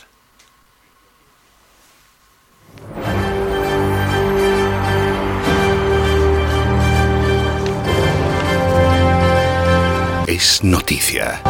Es 10.34 10.64
noticia. 10.64 11.44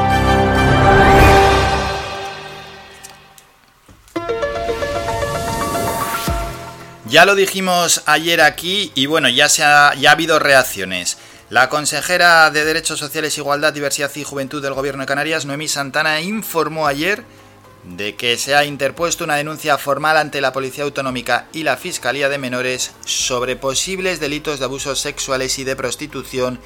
Ya 7.05 7.23
lo 7.23 7.35
dijimos 7.35 8.03
ayer 8.07 8.41
aquí 8.41 8.91
y 8.93 9.05
bueno, 9.05 9.29
ya, 9.29 9.47
se 9.47 9.63
ha, 9.63 9.93
ya 9.95 10.09
ha 10.09 10.11
habido 10.11 10.37
reacciones. 10.37 11.17
La 11.49 11.69
consejera 11.69 12.51
de 12.51 12.65
Derechos 12.65 12.99
Sociales, 12.99 13.37
Igualdad, 13.37 13.71
Diversidad 13.71 14.11
y 14.17 14.25
Juventud 14.25 14.61
del 14.61 14.73
Gobierno 14.73 15.03
de 15.03 15.07
Canarias, 15.07 15.45
Noemí 15.45 15.69
Santana, 15.69 16.19
informó 16.19 16.85
ayer 16.85 17.23
de 17.85 18.15
que 18.15 18.37
se 18.37 18.53
ha 18.53 18.65
interpuesto 18.65 19.23
una 19.23 19.35
denuncia 19.35 19.77
formal 19.77 20.17
ante 20.17 20.41
la 20.41 20.51
Policía 20.51 20.83
Autonómica 20.83 21.47
y 21.53 21.63
la 21.63 21.77
Fiscalía 21.77 22.27
de 22.27 22.37
Menores 22.37 22.91
sobre 23.05 23.55
posibles 23.55 24.19
delitos 24.19 24.59
de 24.59 24.65
abusos 24.65 24.99
sexuales 24.99 25.57
y 25.57 25.63
de 25.63 25.77
prostitución 25.77 26.59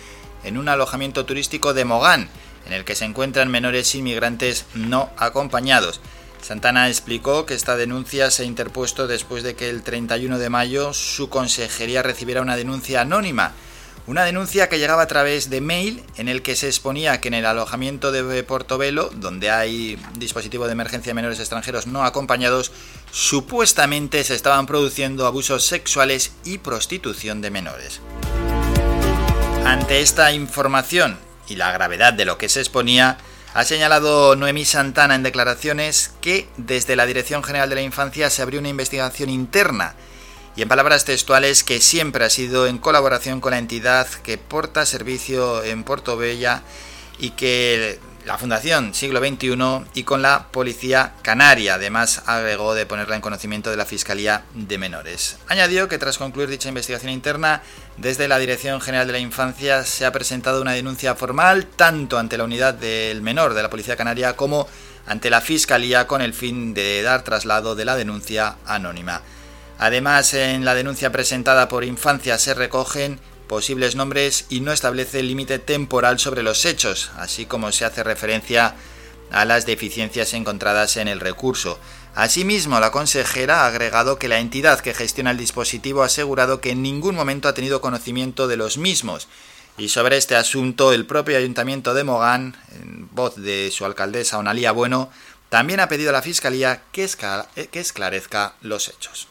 en 0.43 0.57
un 0.57 0.69
alojamiento 0.69 1.25
turístico 1.25 1.73
de 1.73 1.85
Mogán, 1.85 2.29
en 2.65 2.73
el 2.73 2.85
que 2.85 2.95
se 2.95 3.05
encuentran 3.05 3.49
menores 3.49 3.93
inmigrantes 3.95 4.65
no 4.73 5.09
acompañados. 5.17 6.01
Santana 6.41 6.87
explicó 6.87 7.45
que 7.45 7.53
esta 7.53 7.75
denuncia 7.75 8.31
se 8.31 8.43
ha 8.43 8.45
interpuesto 8.45 9.07
después 9.07 9.43
de 9.43 9.55
que 9.55 9.69
el 9.69 9.83
31 9.83 10.37
de 10.37 10.49
mayo 10.49 10.93
su 10.93 11.29
consejería 11.29 12.03
recibiera 12.03 12.41
una 12.41 12.55
denuncia 12.55 13.01
anónima. 13.01 13.53
Una 14.05 14.23
denuncia 14.23 14.69
que 14.69 14.79
llegaba 14.79 15.01
a 15.01 15.07
través 15.07 15.49
de 15.49 15.59
mail 15.59 16.01
en 16.15 16.29
el 16.29 16.41
que 16.41 16.55
se 16.55 16.67
exponía 16.67 17.19
que 17.19 17.27
en 17.27 17.33
el 17.33 17.45
alojamiento 17.45 18.13
de 18.13 18.43
Portobelo, 18.43 19.09
donde 19.13 19.51
hay 19.51 19.99
dispositivo 20.17 20.67
de 20.67 20.71
emergencia 20.71 21.09
de 21.09 21.15
menores 21.15 21.41
extranjeros 21.41 21.87
no 21.87 22.05
acompañados, 22.05 22.71
supuestamente 23.11 24.23
se 24.23 24.35
estaban 24.35 24.65
produciendo 24.65 25.27
abusos 25.27 25.65
sexuales 25.65 26.31
y 26.45 26.59
prostitución 26.59 27.41
de 27.41 27.51
menores. 27.51 27.99
Ante 29.67 29.99
esta 29.99 30.31
información 30.31 31.19
y 31.49 31.57
la 31.57 31.73
gravedad 31.73 32.13
de 32.13 32.23
lo 32.23 32.37
que 32.37 32.47
se 32.47 32.61
exponía, 32.61 33.17
ha 33.53 33.65
señalado 33.65 34.37
Noemí 34.37 34.63
Santana 34.63 35.13
en 35.13 35.23
declaraciones 35.23 36.13
que 36.21 36.47
desde 36.55 36.95
la 36.95 37.05
Dirección 37.05 37.43
General 37.43 37.67
de 37.67 37.75
la 37.75 37.81
Infancia 37.81 38.29
se 38.29 38.41
abrió 38.41 38.61
una 38.61 38.69
investigación 38.69 39.29
interna. 39.29 39.95
Y 40.55 40.61
en 40.61 40.69
palabras 40.69 41.03
textuales 41.03 41.65
que 41.65 41.81
siempre 41.81 42.23
ha 42.23 42.29
sido 42.29 42.65
en 42.65 42.77
colaboración 42.77 43.41
con 43.41 43.51
la 43.51 43.57
entidad 43.57 44.07
que 44.07 44.37
porta 44.37 44.85
servicio 44.85 45.61
en 45.65 45.83
Bella 46.17 46.63
y 47.19 47.31
que 47.31 47.99
la 48.27 48.37
Fundación 48.37 48.93
Siglo 48.93 49.19
XXI 49.19 49.89
y 49.93 50.03
con 50.03 50.21
la 50.21 50.47
Policía 50.51 51.13
Canaria. 51.21 51.75
Además, 51.75 52.23
agregó 52.25 52.75
de 52.75 52.85
ponerla 52.85 53.15
en 53.15 53.21
conocimiento 53.21 53.71
de 53.71 53.77
la 53.77 53.85
Fiscalía 53.85 54.43
de 54.53 54.77
Menores. 54.77 55.37
Añadió 55.47 55.87
que 55.87 55.97
tras 55.97 56.17
concluir 56.17 56.49
dicha 56.49 56.67
investigación 56.67 57.11
interna, 57.11 57.63
desde 57.95 58.27
la 58.27 58.37
Dirección 58.37 58.81
General 58.81 59.07
de 59.07 59.13
la 59.13 59.19
Infancia 59.19 59.85
se 59.85 60.05
ha 60.05 60.11
presentado 60.11 60.61
una 60.61 60.73
denuncia 60.73 61.15
formal 61.15 61.67
tanto 61.67 62.19
ante 62.19 62.37
la 62.37 62.43
unidad 62.43 62.73
del 62.73 63.21
menor 63.21 63.53
de 63.53 63.63
la 63.63 63.69
Policía 63.69 63.95
Canaria 63.95 64.35
como 64.35 64.67
ante 65.05 65.29
la 65.29 65.39
Fiscalía 65.39 66.05
con 66.05 66.21
el 66.21 66.33
fin 66.33 66.73
de 66.73 67.01
dar 67.03 67.23
traslado 67.23 67.75
de 67.75 67.85
la 67.85 67.95
denuncia 67.95 68.57
anónima. 68.65 69.21
Además, 69.79 70.33
en 70.33 70.65
la 70.65 70.75
denuncia 70.75 71.13
presentada 71.13 71.69
por 71.69 71.85
Infancia 71.85 72.37
se 72.37 72.53
recogen 72.53 73.21
posibles 73.47 73.95
nombres 73.95 74.45
y 74.49 74.59
no 74.59 74.71
establece 74.71 75.23
límite 75.23 75.59
temporal 75.59 76.19
sobre 76.19 76.43
los 76.43 76.65
hechos, 76.65 77.11
así 77.17 77.45
como 77.45 77.71
se 77.71 77.85
hace 77.85 78.03
referencia 78.03 78.75
a 79.31 79.45
las 79.45 79.65
deficiencias 79.65 80.33
encontradas 80.33 80.97
en 80.97 81.07
el 81.07 81.19
recurso. 81.19 81.79
Asimismo, 82.15 82.79
la 82.79 82.91
consejera 82.91 83.61
ha 83.61 83.67
agregado 83.67 84.17
que 84.17 84.27
la 84.27 84.39
entidad 84.39 84.79
que 84.79 84.93
gestiona 84.93 85.31
el 85.31 85.37
dispositivo 85.37 86.01
ha 86.01 86.07
asegurado 86.07 86.61
que 86.61 86.71
en 86.71 86.81
ningún 86.81 87.15
momento 87.15 87.47
ha 87.47 87.53
tenido 87.53 87.81
conocimiento 87.81 88.47
de 88.47 88.57
los 88.57 88.77
mismos. 88.77 89.27
Y 89.77 89.89
sobre 89.89 90.17
este 90.17 90.35
asunto, 90.35 90.91
el 90.91 91.05
propio 91.05 91.37
ayuntamiento 91.37 91.93
de 91.93 92.03
Mogán, 92.03 92.57
en 92.71 93.07
voz 93.11 93.35
de 93.35 93.69
su 93.71 93.85
alcaldesa 93.85 94.39
Onalía 94.39 94.71
Bueno, 94.71 95.11
también 95.49 95.79
ha 95.79 95.87
pedido 95.87 96.09
a 96.09 96.13
la 96.13 96.23
Fiscalía 96.23 96.81
que, 96.91 97.07
que 97.71 97.79
esclarezca 97.79 98.55
los 98.61 98.87
hechos. 98.87 99.27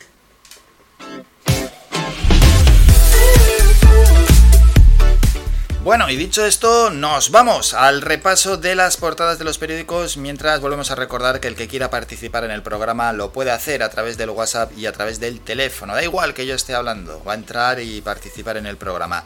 Bueno, 5.87 6.11
y 6.11 6.17
dicho 6.17 6.45
esto, 6.45 6.91
nos 6.91 7.31
vamos 7.31 7.73
al 7.73 8.03
repaso 8.03 8.57
de 8.57 8.75
las 8.75 8.97
portadas 8.97 9.39
de 9.39 9.45
los 9.45 9.59
periódicos, 9.59 10.17
mientras 10.17 10.61
volvemos 10.61 10.91
a 10.91 10.97
recordar 10.97 11.39
que 11.39 11.47
el 11.47 11.55
que 11.55 11.69
quiera 11.69 11.91
participar 11.91 12.43
en 12.43 12.51
el 12.51 12.65
programa 12.65 13.13
lo 13.13 13.31
puede 13.31 13.53
hacer 13.53 13.85
a 13.85 13.89
través 13.89 14.17
del 14.17 14.31
WhatsApp 14.31 14.77
y 14.77 14.87
a 14.87 14.93
través 14.93 15.21
del 15.21 15.39
teléfono. 15.39 15.95
Da 15.95 16.03
igual 16.03 16.35
que 16.35 16.45
yo 16.45 16.57
esté 16.57 16.75
hablando, 16.75 17.23
va 17.23 17.35
a 17.35 17.37
entrar 17.37 17.79
y 17.79 18.01
participar 18.01 18.57
en 18.57 18.67
el 18.67 18.77
programa. 18.77 19.23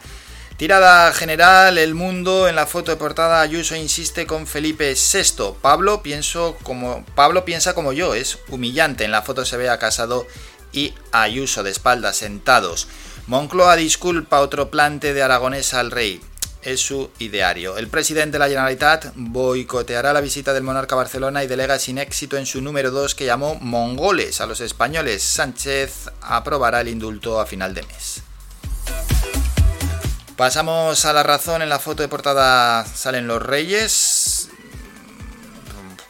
Tirada 0.55 1.11
general, 1.13 1.79
el 1.79 1.95
mundo, 1.95 2.47
en 2.47 2.55
la 2.55 2.67
foto 2.67 2.91
de 2.91 2.97
portada 2.97 3.41
Ayuso 3.41 3.75
insiste 3.75 4.27
con 4.27 4.45
Felipe 4.45 4.93
VI. 4.93 5.55
Pablo, 5.63 6.03
pienso 6.03 6.59
como, 6.61 7.03
Pablo 7.15 7.43
piensa 7.43 7.73
como 7.73 7.91
yo, 7.91 8.13
es 8.13 8.37
humillante. 8.49 9.03
En 9.03 9.11
la 9.11 9.23
foto 9.23 9.45
se 9.45 9.57
ve 9.57 9.67
a 9.67 9.79
Casado 9.79 10.27
y 10.71 10.93
Ayuso 11.11 11.63
de 11.63 11.71
espaldas 11.71 12.17
sentados. 12.17 12.87
Moncloa 13.25 13.77
disculpa 13.77 14.41
otro 14.41 14.69
plante 14.69 15.15
de 15.15 15.23
Aragonés 15.23 15.73
al 15.73 15.89
rey 15.89 16.21
es 16.63 16.79
su 16.79 17.09
ideario. 17.19 17.77
El 17.77 17.87
presidente 17.87 18.33
de 18.33 18.39
la 18.39 18.47
Generalitat 18.47 19.13
boicoteará 19.15 20.13
la 20.13 20.21
visita 20.21 20.53
del 20.53 20.63
monarca 20.63 20.95
a 20.95 20.97
Barcelona 20.97 21.43
y 21.43 21.47
delega 21.47 21.79
sin 21.79 21.97
éxito 21.97 22.37
en 22.37 22.45
su 22.45 22.61
número 22.61 22.91
2 22.91 23.15
que 23.15 23.25
llamó 23.25 23.55
mongoles 23.55 24.41
a 24.41 24.45
los 24.45 24.61
españoles. 24.61 25.23
Sánchez 25.23 26.09
aprobará 26.21 26.81
el 26.81 26.87
indulto 26.87 27.39
a 27.39 27.45
final 27.45 27.73
de 27.73 27.83
mes. 27.83 28.23
Pasamos 30.35 31.05
a 31.05 31.13
la 31.13 31.23
razón. 31.23 31.61
En 31.61 31.69
la 31.69 31.79
foto 31.79 32.01
de 32.01 32.07
portada 32.07 32.85
salen 32.85 33.27
los 33.27 33.41
reyes. 33.41 34.49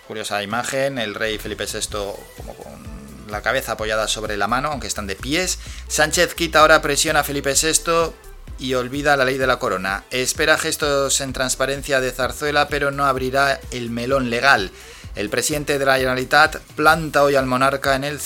Curiosa 0.08 0.42
imagen. 0.44 0.98
El 0.98 1.16
rey 1.16 1.38
Felipe 1.38 1.66
VI 1.66 1.98
como 2.38 2.56
con 2.56 2.82
la 3.30 3.42
cabeza 3.42 3.74
apoyada 3.74 4.08
sobre 4.08 4.38
la 4.38 4.48
mano, 4.48 4.70
aunque 4.70 4.88
están 4.88 5.08
de 5.08 5.16
pies. 5.16 5.60
Sánchez 5.88 6.34
quita 6.36 6.60
ahora 6.60 6.82
presión 6.82 7.18
a 7.18 7.24
Felipe 7.24 7.54
VI 7.54 8.14
y 8.62 8.76
olvida 8.76 9.18
la 9.18 9.26
ley 9.26 9.38
de 9.38 9.48
la 9.48 9.58
corona. 9.58 10.04
Espera 10.12 10.58
gestos 10.58 11.20
en 11.20 11.34
transparencia 11.34 12.00
de 12.00 12.12
Zarzuela, 12.12 12.68
pero 12.68 12.92
no 12.92 13.06
abrirá 13.06 13.60
el 13.72 13.90
melón 13.90 14.30
legal. 14.30 14.72
El 15.16 15.30
presidente 15.30 15.80
de 15.80 15.86
la 15.86 15.98
Generalitat 15.98 16.58
planta 16.76 17.24
hoy 17.24 17.36
al 17.36 17.48
monarca 17.48 17.96
en 17.96 18.04
el, 18.04 18.20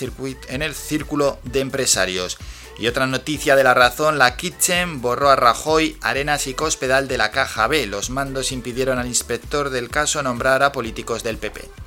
en 0.50 0.62
el 0.62 0.76
círculo 0.76 1.39
de 1.43 1.62
empresarios. 1.62 2.38
Y 2.78 2.88
otra 2.88 3.08
noticia 3.08 3.56
de 3.56 3.63
la 3.63 3.74
razón, 3.74 4.17
la 4.17 4.36
Kitchen 4.36 5.02
borró 5.02 5.30
a 5.30 5.38
Rajoy, 5.38 5.98
Arenas 6.02 6.48
y 6.48 6.54
Cospedal 6.54 7.08
de 7.08 7.17
la 7.17 7.32
Caja 7.32 7.67
B. 7.67 7.86
Los 7.88 8.10
mandos 8.10 8.52
impidieron 8.52 9.00
al 9.00 9.08
inspector 9.08 9.69
del 9.69 9.89
caso 9.89 10.21
nombrar 10.21 10.62
a 10.62 10.74
políticos 10.74 11.24
del 11.24 11.38
PP. 11.38 11.85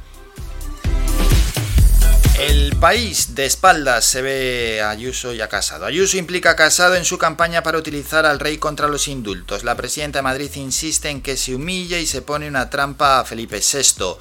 El 2.38 2.76
país 2.76 3.34
de 3.34 3.46
espaldas 3.46 4.04
se 4.04 4.22
ve 4.22 4.80
a 4.80 4.90
Ayuso 4.90 5.34
y 5.34 5.40
a 5.40 5.48
Casado. 5.48 5.86
Ayuso 5.86 6.18
implica 6.18 6.50
a 6.50 6.56
Casado 6.56 6.94
en 6.94 7.04
su 7.04 7.18
campaña 7.18 7.64
para 7.64 7.78
utilizar 7.78 8.26
al 8.26 8.38
rey 8.38 8.58
contra 8.58 8.86
los 8.86 9.08
indultos. 9.08 9.64
La 9.64 9.74
presidenta 9.74 10.20
de 10.20 10.22
Madrid 10.22 10.54
insiste 10.54 11.10
en 11.10 11.20
que 11.20 11.36
se 11.36 11.56
humilla 11.56 11.98
y 11.98 12.06
se 12.06 12.22
pone 12.22 12.46
una 12.46 12.70
trampa 12.70 13.18
a 13.18 13.24
Felipe 13.24 13.58
VI. 13.58 14.18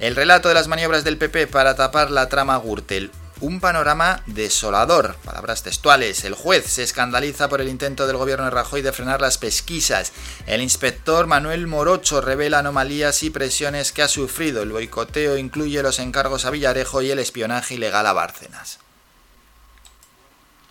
El 0.00 0.16
relato 0.16 0.48
de 0.48 0.54
las 0.54 0.68
maniobras 0.68 1.02
del 1.02 1.16
PP 1.16 1.46
para 1.46 1.74
tapar 1.74 2.10
la 2.10 2.28
trama 2.28 2.58
Gürtel 2.58 3.10
un 3.40 3.60
panorama 3.60 4.22
desolador. 4.26 5.16
Palabras 5.24 5.62
textuales. 5.62 6.24
El 6.24 6.34
juez 6.34 6.66
se 6.66 6.82
escandaliza 6.82 7.48
por 7.48 7.60
el 7.60 7.68
intento 7.68 8.06
del 8.06 8.16
gobierno 8.16 8.44
de 8.46 8.50
Rajoy 8.50 8.82
de 8.82 8.92
frenar 8.92 9.20
las 9.20 9.38
pesquisas. 9.38 10.12
El 10.46 10.62
inspector 10.62 11.26
Manuel 11.26 11.66
Morocho 11.66 12.20
revela 12.20 12.60
anomalías 12.60 13.22
y 13.22 13.30
presiones 13.30 13.92
que 13.92 14.02
ha 14.02 14.08
sufrido. 14.08 14.62
El 14.62 14.72
boicoteo 14.72 15.36
incluye 15.36 15.82
los 15.82 15.98
encargos 15.98 16.44
a 16.44 16.50
Villarejo 16.50 17.02
y 17.02 17.10
el 17.10 17.18
espionaje 17.18 17.74
ilegal 17.74 18.06
a 18.06 18.12
Bárcenas. 18.12 18.78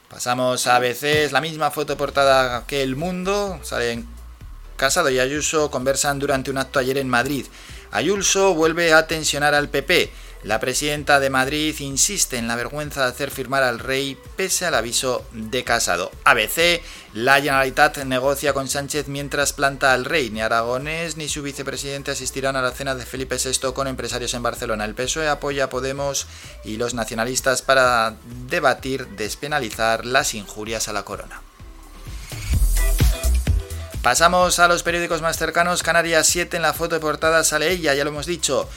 Pasamos 0.10 0.66
a 0.68 0.80
veces 0.80 1.32
la 1.32 1.42
misma 1.42 1.72
foto 1.72 1.98
portada 1.98 2.66
que 2.66 2.82
El 2.82 2.96
Mundo. 2.96 3.60
Salen 3.64 4.08
Casado 4.78 5.10
y 5.10 5.20
Ayuso 5.20 5.72
conversan 5.72 6.20
durante 6.20 6.52
un 6.52 6.58
acto 6.58 6.80
ayer 6.80 6.98
en 6.98 7.10
Madrid. 7.10 7.46
Ayuso 7.92 8.54
vuelve 8.54 8.94
a 8.94 9.08
tensionar 9.08 9.56
al 9.56 9.70
PP. 9.70 10.12
La 10.46 10.60
presidenta 10.60 11.20
de 11.20 11.32
Madrid 11.32 11.76
insiste 11.80 12.38
en 12.38 12.48
la 12.48 12.56
vergüenza 12.56 13.02
de 13.02 13.08
hacer 13.08 13.32
firmar 13.32 13.64
al 13.64 13.80
rey 13.80 14.16
pese 14.36 14.68
al 14.68 14.76
aviso 14.76 15.26
de 15.32 15.64
Casado. 15.64 16.12
ABC, 16.24 16.84
la 17.14 17.42
Generalitat 17.42 17.98
negocia 18.04 18.54
con 18.54 18.70
Sánchez 18.70 19.08
mientras 19.08 19.54
planta 19.54 19.92
al 19.92 20.06
rey. 20.06 20.30
Ni 20.30 20.42
Aragonés 20.42 21.18
ni 21.18 21.30
su 21.30 21.42
vicepresidente 21.42 22.12
asistirán 22.12 22.56
a 22.56 22.62
la 22.62 22.70
cena 22.70 22.94
de 22.94 23.08
Felipe 23.08 23.38
VI 23.44 23.74
con 23.74 23.88
empresarios 23.88 24.36
en 24.36 24.44
Barcelona. 24.44 24.86
El 24.86 24.94
PSOE 24.94 25.28
apoya 25.30 25.64
a 25.64 25.70
Podemos 25.72 26.28
y 26.64 26.78
los 26.78 26.94
nacionalistas 26.94 27.64
para 27.64 28.14
debatir 28.48 29.08
despenalizar 29.08 30.06
las 30.06 30.36
injurias 30.36 30.88
a 30.88 30.94
la 30.94 31.02
corona. 31.02 31.42
Pasamos 34.04 34.60
a 34.60 34.68
los 34.68 34.84
periódicos 34.84 35.24
más 35.24 35.38
cercanos. 35.38 35.82
Canarias 35.82 36.28
7 36.28 36.58
en 36.58 36.62
la 36.62 36.74
foto 36.74 36.94
de 36.94 37.02
portada 37.02 37.44
sale 37.44 37.72
ella, 37.72 37.96
ya 37.96 38.04
lo 38.04 38.12
hemos 38.12 38.28
dicho. 38.28 38.70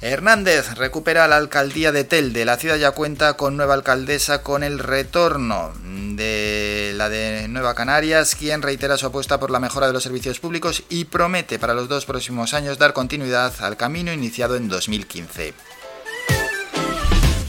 Hernández 0.00 0.74
recupera 0.74 1.28
la 1.28 1.36
alcaldía 1.36 1.92
de 1.92 2.04
Telde. 2.04 2.44
La 2.44 2.58
ciudad 2.58 2.76
ya 2.76 2.90
cuenta 2.90 3.34
con 3.34 3.56
nueva 3.56 3.74
alcaldesa 3.74 4.42
con 4.42 4.62
el 4.62 4.78
retorno 4.78 5.72
de 6.16 6.92
la 6.96 7.08
de 7.08 7.48
Nueva 7.48 7.74
Canarias, 7.74 8.34
quien 8.34 8.62
reitera 8.62 8.98
su 8.98 9.06
apuesta 9.06 9.40
por 9.40 9.50
la 9.50 9.60
mejora 9.60 9.86
de 9.86 9.92
los 9.92 10.02
servicios 10.02 10.40
públicos 10.40 10.82
y 10.88 11.06
promete 11.06 11.58
para 11.58 11.74
los 11.74 11.88
dos 11.88 12.04
próximos 12.04 12.54
años 12.54 12.78
dar 12.78 12.92
continuidad 12.92 13.52
al 13.60 13.76
camino 13.76 14.12
iniciado 14.12 14.56
en 14.56 14.68
2015. 14.68 15.54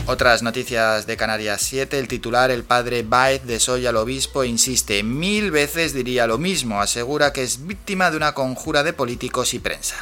Otras 0.07 0.43
noticias 0.43 1.07
de 1.07 1.17
Canarias 1.17 1.61
7, 1.61 1.97
el 1.97 2.07
titular, 2.07 2.51
el 2.51 2.63
padre 2.63 3.01
Baez 3.01 3.43
de 3.43 3.59
Soy 3.59 3.87
al 3.87 3.97
obispo, 3.97 4.43
insiste, 4.43 5.01
mil 5.01 5.49
veces 5.49 5.93
diría 5.93 6.27
lo 6.27 6.37
mismo, 6.37 6.79
asegura 6.79 7.33
que 7.33 7.41
es 7.41 7.65
víctima 7.65 8.11
de 8.11 8.17
una 8.17 8.35
conjura 8.35 8.83
de 8.83 8.93
políticos 8.93 9.55
y 9.55 9.59
prensa. 9.59 9.95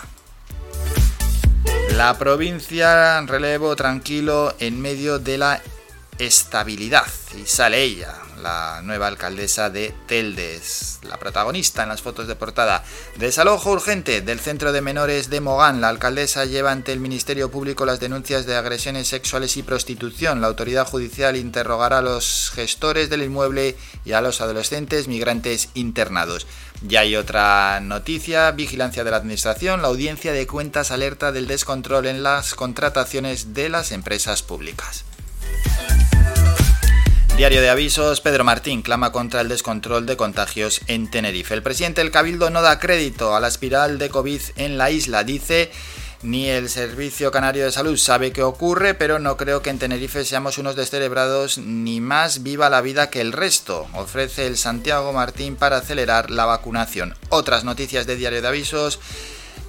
La 1.96 2.18
provincia 2.18 3.22
relevo 3.22 3.76
tranquilo 3.76 4.56
en 4.58 4.82
medio 4.82 5.20
de 5.20 5.38
la 5.38 5.62
estabilidad 6.18 7.06
y 7.38 7.46
sale 7.46 7.84
ella, 7.84 8.16
la 8.42 8.82
nueva 8.84 9.08
alcaldesa 9.08 9.70
de 9.70 9.94
Teldes, 10.08 11.00
la 11.04 11.18
protagonista 11.18 11.84
en 11.84 11.90
las 11.90 12.02
fotos 12.02 12.28
de 12.28 12.36
portada. 12.36 12.84
Desalojo 13.18 13.72
urgente 13.72 14.22
del 14.22 14.40
centro 14.40 14.72
de 14.72 14.82
menores 14.82 15.30
de 15.30 15.40
Mogán. 15.40 15.82
La 15.82 15.90
alcaldesa 15.90 16.46
lleva 16.46 16.72
ante 16.72 16.94
el 16.94 17.00
Ministerio 17.00 17.52
Público 17.52 17.86
las 17.86 18.00
denuncias 18.00 18.48
de 18.48 18.56
agresiones 18.56 19.08
sexuales 19.08 19.56
y 19.58 19.64
prostitución. 19.64 20.42
La 20.42 20.48
autoridad 20.48 20.88
judicial 20.88 21.36
interrogará 21.36 22.00
a 22.00 22.04
los 22.04 22.52
gestores 22.56 23.10
del 23.10 23.22
inmueble 23.22 23.78
y 24.04 24.14
a 24.14 24.22
los 24.22 24.42
adolescentes 24.42 25.08
migrantes 25.08 25.70
internados. 25.76 26.48
Ya 26.86 27.00
hay 27.00 27.16
otra 27.16 27.80
noticia, 27.80 28.52
vigilancia 28.52 29.06
de 29.06 29.12
la 29.12 29.18
Administración, 29.18 29.82
la 29.82 29.88
audiencia 29.88 30.34
de 30.34 30.46
cuentas 30.46 30.92
alerta 30.92 31.32
del 31.32 31.48
descontrol 31.48 32.08
en 32.08 32.24
las 32.24 32.56
contrataciones 32.56 33.54
de 33.54 33.70
las 33.70 33.94
empresas 33.94 34.44
públicas. 34.44 35.06
Diario 37.38 37.62
de 37.62 37.70
avisos, 37.70 38.20
Pedro 38.20 38.44
Martín 38.44 38.82
clama 38.82 39.14
contra 39.14 39.40
el 39.40 39.48
descontrol 39.48 40.06
de 40.06 40.18
contagios 40.18 40.82
en 40.88 41.10
Tenerife. 41.10 41.54
El 41.54 41.64
presidente 41.64 42.02
del 42.02 42.12
Cabildo 42.12 42.50
no 42.50 42.62
da 42.62 42.80
crédito 42.80 43.34
a 43.34 43.40
la 43.40 43.48
espiral 43.48 43.98
de 43.98 44.10
COVID 44.10 44.42
en 44.58 44.78
la 44.78 44.92
isla. 44.92 45.24
Dice, 45.24 45.72
ni 46.24 46.48
el 46.50 46.70
Servicio 46.70 47.32
Canario 47.32 47.66
de 47.66 47.72
Salud 47.72 47.98
sabe 47.98 48.32
qué 48.32 48.44
ocurre, 48.44 48.94
pero 48.94 49.20
no 49.20 49.38
creo 49.38 49.62
que 49.62 49.70
en 49.70 49.80
Tenerife 49.80 50.26
seamos 50.26 50.58
unos 50.58 50.76
descerebrados 50.76 51.58
ni 51.58 52.02
más 52.02 52.44
viva 52.44 52.70
la 52.70 52.82
vida 52.82 53.10
que 53.10 53.22
el 53.22 53.32
resto. 53.32 53.88
Ofrece 53.94 54.48
el 54.48 54.58
Santiago 54.58 55.14
Martín 55.14 55.56
para 55.56 55.78
acelerar 55.78 56.32
la 56.32 56.46
vacunación. 56.46 57.16
Otras 57.30 57.64
noticias 57.64 58.08
de 58.08 58.16
Diario 58.16 58.42
de 58.42 58.48
Avisos. 58.48 59.00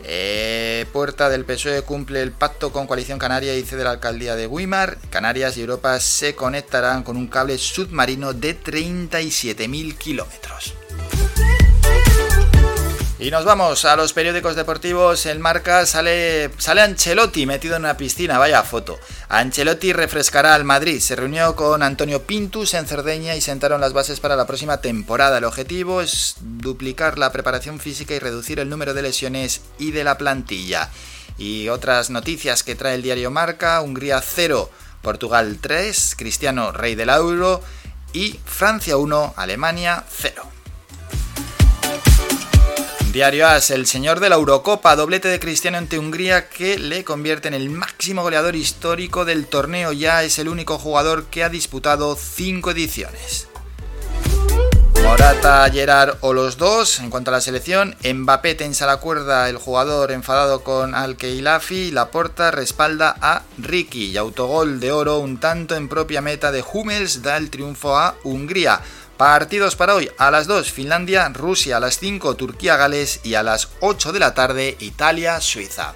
Eh, 0.04 0.86
Puerta 0.92 1.28
del 1.28 1.44
PSOE 1.44 1.82
cumple 1.82 2.22
el 2.22 2.30
pacto 2.30 2.72
con 2.72 2.86
Coalición 2.86 3.18
Canaria 3.18 3.56
y 3.56 3.62
cede 3.62 3.84
la 3.84 3.90
alcaldía 3.90 4.36
de 4.36 4.46
Guimar. 4.46 4.98
Canarias 5.10 5.56
y 5.56 5.62
Europa 5.62 5.98
se 5.98 6.34
conectarán 6.34 7.02
con 7.02 7.16
un 7.16 7.28
cable 7.28 7.58
submarino 7.58 8.32
de 8.32 8.60
37.000 8.60 9.96
kilómetros. 9.96 10.74
Y 13.24 13.30
nos 13.30 13.46
vamos 13.46 13.86
a 13.86 13.96
los 13.96 14.12
periódicos 14.12 14.54
deportivos. 14.54 15.24
El 15.24 15.38
marca 15.38 15.86
sale, 15.86 16.50
sale 16.58 16.82
Ancelotti 16.82 17.46
metido 17.46 17.74
en 17.74 17.84
una 17.84 17.96
piscina, 17.96 18.36
vaya 18.36 18.62
foto. 18.62 19.00
Ancelotti 19.30 19.94
refrescará 19.94 20.54
al 20.54 20.64
Madrid. 20.64 21.00
Se 21.00 21.16
reunió 21.16 21.56
con 21.56 21.82
Antonio 21.82 22.24
Pintus 22.24 22.74
en 22.74 22.84
Cerdeña 22.84 23.34
y 23.34 23.40
sentaron 23.40 23.80
las 23.80 23.94
bases 23.94 24.20
para 24.20 24.36
la 24.36 24.46
próxima 24.46 24.82
temporada. 24.82 25.38
El 25.38 25.44
objetivo 25.44 26.02
es 26.02 26.36
duplicar 26.38 27.18
la 27.18 27.32
preparación 27.32 27.80
física 27.80 28.12
y 28.12 28.18
reducir 28.18 28.60
el 28.60 28.68
número 28.68 28.92
de 28.92 29.00
lesiones 29.00 29.62
y 29.78 29.92
de 29.92 30.04
la 30.04 30.18
plantilla. 30.18 30.90
Y 31.38 31.70
otras 31.70 32.10
noticias 32.10 32.62
que 32.62 32.74
trae 32.74 32.94
el 32.94 33.02
diario 33.02 33.30
Marca: 33.30 33.80
Hungría 33.80 34.20
0, 34.20 34.70
Portugal 35.00 35.60
3, 35.62 36.14
Cristiano 36.18 36.72
rey 36.72 36.94
del 36.94 37.08
euro 37.08 37.62
y 38.12 38.38
Francia 38.44 38.98
1, 38.98 39.32
Alemania 39.38 40.04
0. 40.10 40.53
Diario 43.14 43.46
As, 43.46 43.70
el 43.70 43.86
señor 43.86 44.18
de 44.18 44.28
la 44.28 44.34
Eurocopa, 44.34 44.96
doblete 44.96 45.28
de 45.28 45.38
Cristiano 45.38 45.78
ante 45.78 46.00
Hungría 46.00 46.48
que 46.48 46.80
le 46.80 47.04
convierte 47.04 47.46
en 47.46 47.54
el 47.54 47.70
máximo 47.70 48.22
goleador 48.22 48.56
histórico 48.56 49.24
del 49.24 49.46
torneo. 49.46 49.92
Ya 49.92 50.24
es 50.24 50.40
el 50.40 50.48
único 50.48 50.78
jugador 50.78 51.26
que 51.26 51.44
ha 51.44 51.48
disputado 51.48 52.16
cinco 52.16 52.72
ediciones. 52.72 53.46
Morata, 55.04 55.70
Gerard 55.70 56.16
o 56.22 56.32
los 56.32 56.56
dos. 56.56 56.98
En 56.98 57.10
cuanto 57.10 57.30
a 57.30 57.34
la 57.34 57.40
selección, 57.40 57.94
Mbappé 58.02 58.56
tensa 58.56 58.84
la 58.84 58.96
cuerda, 58.96 59.48
el 59.48 59.58
jugador 59.58 60.10
enfadado 60.10 60.64
con 60.64 60.96
Al-Keilafi, 60.96 61.92
Laporta 61.92 62.50
respalda 62.50 63.14
a 63.20 63.42
Ricky 63.58 64.06
y 64.06 64.16
autogol 64.16 64.80
de 64.80 64.90
oro, 64.90 65.18
un 65.18 65.38
tanto 65.38 65.76
en 65.76 65.88
propia 65.88 66.20
meta 66.20 66.50
de 66.50 66.64
Hummels 66.72 67.22
da 67.22 67.36
el 67.36 67.50
triunfo 67.50 67.96
a 67.96 68.16
Hungría. 68.24 68.80
Partidos 69.16 69.76
para 69.76 69.94
hoy, 69.94 70.10
a 70.18 70.32
las 70.32 70.48
2 70.48 70.72
Finlandia, 70.72 71.28
Rusia, 71.28 71.76
a 71.76 71.80
las 71.80 71.98
5 71.98 72.34
Turquía, 72.34 72.76
Gales 72.76 73.20
y 73.22 73.34
a 73.34 73.44
las 73.44 73.68
8 73.80 74.12
de 74.12 74.18
la 74.18 74.34
tarde 74.34 74.76
Italia, 74.80 75.40
Suiza. 75.40 75.94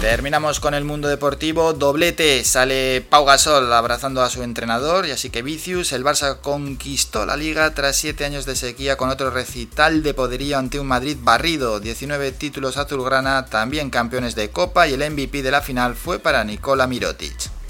Terminamos 0.00 0.60
con 0.60 0.74
el 0.74 0.84
mundo 0.84 1.08
deportivo, 1.08 1.72
doblete, 1.72 2.44
sale 2.44 3.04
Pau 3.08 3.24
Gasol 3.24 3.72
abrazando 3.72 4.22
a 4.22 4.30
su 4.30 4.42
entrenador 4.42 5.06
y 5.06 5.10
así 5.10 5.30
que 5.30 5.42
Vicius, 5.42 5.92
el 5.92 6.04
Barça 6.04 6.40
conquistó 6.40 7.26
la 7.26 7.36
liga 7.36 7.72
tras 7.74 7.96
7 7.96 8.24
años 8.24 8.46
de 8.46 8.54
sequía 8.54 8.96
con 8.96 9.10
otro 9.10 9.30
recital 9.30 10.02
de 10.04 10.14
poderío 10.14 10.58
ante 10.58 10.78
un 10.78 10.86
Madrid 10.88 11.16
barrido, 11.20 11.80
19 11.80 12.32
títulos 12.32 12.76
azulgrana, 12.76 13.46
también 13.46 13.90
campeones 13.90 14.36
de 14.36 14.50
Copa 14.50 14.86
y 14.86 14.94
el 14.94 15.10
MVP 15.10 15.42
de 15.42 15.50
la 15.50 15.60
final 15.60 15.96
fue 15.96 16.20
para 16.20 16.44
Nikola 16.44 16.86
Mirotic. 16.86 17.61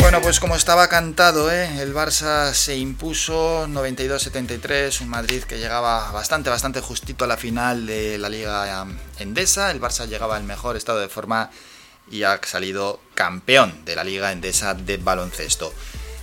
Bueno, 0.00 0.20
pues 0.20 0.40
como 0.40 0.56
estaba 0.56 0.88
cantado, 0.88 1.50
¿eh? 1.50 1.80
el 1.80 1.94
Barça 1.94 2.52
se 2.52 2.76
impuso 2.76 3.66
92-73, 3.68 5.00
un 5.00 5.08
Madrid 5.08 5.42
que 5.44 5.58
llegaba 5.58 6.10
bastante, 6.12 6.50
bastante 6.50 6.80
justito 6.80 7.24
a 7.24 7.28
la 7.28 7.36
final 7.36 7.86
de 7.86 8.18
la 8.18 8.28
Liga 8.28 8.86
Endesa, 9.18 9.70
el 9.70 9.80
Barça 9.80 10.06
llegaba 10.06 10.36
en 10.36 10.46
mejor 10.46 10.76
estado 10.76 11.00
de 11.00 11.08
forma 11.08 11.50
y 12.10 12.24
ha 12.24 12.40
salido 12.44 13.00
campeón 13.14 13.84
de 13.84 13.96
la 13.96 14.04
Liga 14.04 14.32
Endesa 14.32 14.74
de 14.74 14.98
baloncesto. 14.98 15.72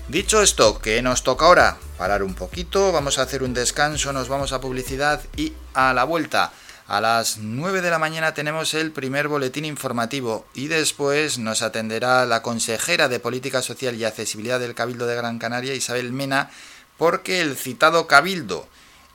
Dicho 0.08 0.41
esto, 0.41 0.80
que 0.80 1.02
nos 1.02 1.24
toca 1.24 1.45
ahora? 1.45 1.78
Parar 1.98 2.24
un 2.24 2.34
poquito, 2.34 2.91
vamos 2.91 3.19
a 3.19 3.24
hacer 3.24 3.43
un 3.43 3.54
descanso, 3.54 4.12
nos 4.12 4.28
vamos 4.28 4.54
a 4.54 4.62
publicidad 4.62 5.22
y 5.36 5.54
a 5.74 5.93
la 5.93 6.04
vuelta. 6.04 6.52
A 6.89 7.02
las 7.02 7.38
9 7.38 7.82
de 7.82 7.91
la 7.91 7.99
mañana 7.99 8.34
tenemos 8.34 8.73
el 8.73 8.91
primer 8.91 9.28
boletín 9.28 9.63
informativo 9.63 10.47
y 10.56 10.69
después 10.69 11.38
nos 11.38 11.62
atenderá 11.62 12.25
la 12.25 12.41
consejera 12.41 13.08
de 13.08 13.19
Política 13.19 13.62
Social 13.62 13.93
y 13.93 14.06
Accesibilidad 14.06 14.60
del 14.60 14.73
Cabildo 14.73 15.06
de 15.06 15.15
Gran 15.15 15.38
Canaria, 15.38 15.75
Isabel 15.75 16.12
Mena, 16.12 16.49
porque 16.97 17.41
el 17.41 17.56
citado 17.56 18.08
Cabildo 18.08 18.67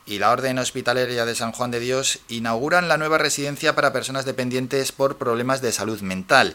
y 0.07 0.21
la 0.21 0.31
Orden 0.31 0.61
Hospitalaria 0.61 1.25
de 1.25 1.35
San 1.35 1.51
Juan 1.51 1.73
de 1.73 1.81
Dios 1.81 2.21
inauguran 2.29 2.87
la 2.87 2.97
nueva 2.97 3.19
residencia 3.19 3.75
para 3.75 3.93
personas 3.93 4.25
dependientes 4.25 4.93
por 4.93 5.19
problemas 5.19 5.61
de 5.61 5.73
salud 5.73 6.01
mental. 6.01 6.55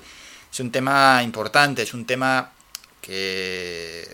Es 0.50 0.62
un 0.62 0.72
tema 0.72 1.22
importante, 1.22 1.82
es 1.82 1.94
un 1.94 2.06
tema 2.06 2.54
que, 3.02 4.08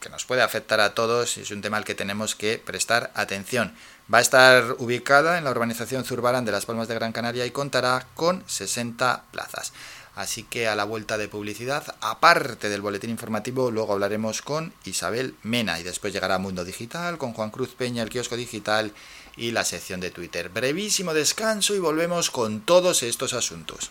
que 0.00 0.08
nos 0.08 0.24
puede 0.24 0.42
afectar 0.42 0.80
a 0.80 0.92
todos 0.92 1.36
y 1.36 1.42
es 1.42 1.52
un 1.52 1.62
tema 1.62 1.76
al 1.76 1.84
que 1.84 1.94
tenemos 1.94 2.34
que 2.34 2.58
prestar 2.58 3.12
atención. 3.14 3.76
Va 4.12 4.18
a 4.18 4.22
estar 4.22 4.76
ubicada 4.78 5.36
en 5.36 5.44
la 5.44 5.50
urbanización 5.50 6.02
Zurbarán 6.02 6.46
de 6.46 6.52
Las 6.52 6.64
Palmas 6.64 6.88
de 6.88 6.94
Gran 6.94 7.12
Canaria 7.12 7.44
y 7.44 7.50
contará 7.50 8.06
con 8.14 8.42
60 8.46 9.24
plazas. 9.32 9.72
Así 10.14 10.42
que 10.44 10.66
a 10.66 10.74
la 10.74 10.84
vuelta 10.84 11.18
de 11.18 11.28
publicidad, 11.28 11.94
aparte 12.00 12.70
del 12.70 12.80
boletín 12.80 13.10
informativo, 13.10 13.70
luego 13.70 13.92
hablaremos 13.92 14.40
con 14.40 14.72
Isabel 14.84 15.34
Mena 15.42 15.78
y 15.78 15.82
después 15.82 16.12
llegará 16.12 16.38
Mundo 16.38 16.64
Digital 16.64 17.18
con 17.18 17.34
Juan 17.34 17.50
Cruz 17.50 17.74
Peña, 17.76 18.02
el 18.02 18.08
kiosco 18.08 18.36
digital 18.36 18.92
y 19.36 19.52
la 19.52 19.64
sección 19.64 20.00
de 20.00 20.10
Twitter. 20.10 20.48
Brevísimo 20.48 21.12
descanso 21.14 21.74
y 21.74 21.78
volvemos 21.78 22.30
con 22.30 22.62
todos 22.62 23.02
estos 23.02 23.34
asuntos. 23.34 23.90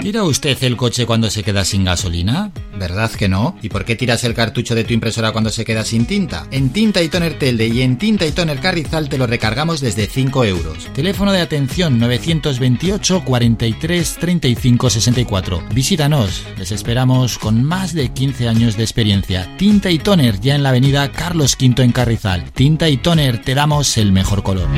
¿Tira 0.00 0.24
usted 0.24 0.56
el 0.62 0.76
coche 0.76 1.06
cuando 1.06 1.30
se 1.30 1.42
queda 1.42 1.64
sin 1.64 1.84
gasolina? 1.84 2.52
¿Verdad 2.78 3.10
que 3.10 3.28
no? 3.28 3.56
¿Y 3.62 3.68
por 3.68 3.84
qué 3.84 3.96
tiras 3.96 4.24
el 4.24 4.34
cartucho 4.34 4.74
de 4.74 4.84
tu 4.84 4.92
impresora 4.92 5.32
cuando 5.32 5.50
se 5.50 5.64
queda 5.64 5.84
sin 5.84 6.06
tinta? 6.06 6.46
En 6.50 6.70
Tinta 6.70 7.02
y 7.02 7.08
Toner 7.08 7.38
Telde 7.38 7.66
y 7.68 7.82
en 7.82 7.98
Tinta 7.98 8.26
y 8.26 8.32
Toner 8.32 8.60
Carrizal 8.60 9.08
te 9.08 9.18
lo 9.18 9.26
recargamos 9.26 9.80
desde 9.80 10.06
5 10.06 10.44
euros. 10.44 10.88
Teléfono 10.94 11.32
de 11.32 11.40
atención 11.40 11.98
928 11.98 13.24
43 13.24 14.16
35 14.20 14.90
64. 14.90 15.64
Visítanos, 15.72 16.44
les 16.58 16.72
esperamos 16.72 17.38
con 17.38 17.64
más 17.64 17.92
de 17.92 18.10
15 18.10 18.48
años 18.48 18.76
de 18.76 18.82
experiencia. 18.84 19.56
Tinta 19.56 19.90
y 19.90 19.98
Toner 19.98 20.40
ya 20.40 20.54
en 20.54 20.62
la 20.62 20.68
avenida 20.70 21.10
Carlos 21.10 21.56
V 21.60 21.82
en 21.82 21.92
Carrizal. 21.92 22.50
Tinta 22.52 22.88
y 22.88 22.96
Toner 22.96 23.42
te 23.42 23.54
damos 23.54 23.96
el 23.96 24.12
mejor 24.12 24.42
color. 24.42 24.68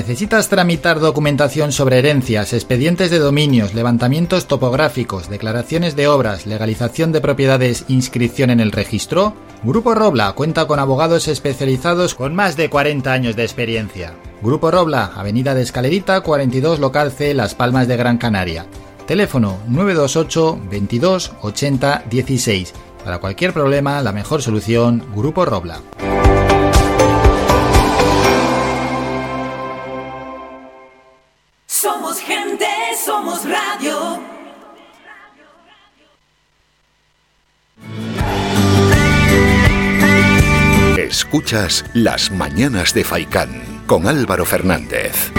¿Necesitas 0.00 0.48
tramitar 0.48 0.98
documentación 0.98 1.72
sobre 1.72 1.98
herencias, 1.98 2.54
expedientes 2.54 3.10
de 3.10 3.18
dominios, 3.18 3.74
levantamientos 3.74 4.46
topográficos, 4.46 5.28
declaraciones 5.28 5.94
de 5.94 6.08
obras, 6.08 6.46
legalización 6.46 7.12
de 7.12 7.20
propiedades, 7.20 7.84
inscripción 7.88 8.48
en 8.48 8.60
el 8.60 8.72
registro? 8.72 9.34
Grupo 9.62 9.94
Robla 9.94 10.32
cuenta 10.32 10.66
con 10.66 10.78
abogados 10.78 11.28
especializados 11.28 12.14
con 12.14 12.34
más 12.34 12.56
de 12.56 12.70
40 12.70 13.12
años 13.12 13.36
de 13.36 13.42
experiencia. 13.42 14.14
Grupo 14.40 14.70
Robla, 14.70 15.12
Avenida 15.14 15.54
de 15.54 15.60
Escalerita 15.60 16.22
42 16.22 16.78
Local 16.78 17.12
C, 17.12 17.34
Las 17.34 17.54
Palmas 17.54 17.86
de 17.86 17.98
Gran 17.98 18.16
Canaria. 18.16 18.64
Teléfono 19.06 19.58
928 19.68 20.60
22 20.70 21.32
80 21.42 22.04
16. 22.08 22.72
Para 23.04 23.18
cualquier 23.18 23.52
problema, 23.52 24.00
la 24.00 24.12
mejor 24.12 24.40
solución, 24.40 25.04
Grupo 25.14 25.44
Robla. 25.44 25.82
Escuchas 41.10 41.84
Las 41.92 42.30
Mañanas 42.30 42.94
de 42.94 43.02
Faicán 43.02 43.82
con 43.88 44.06
Álvaro 44.06 44.44
Fernández. 44.44 45.32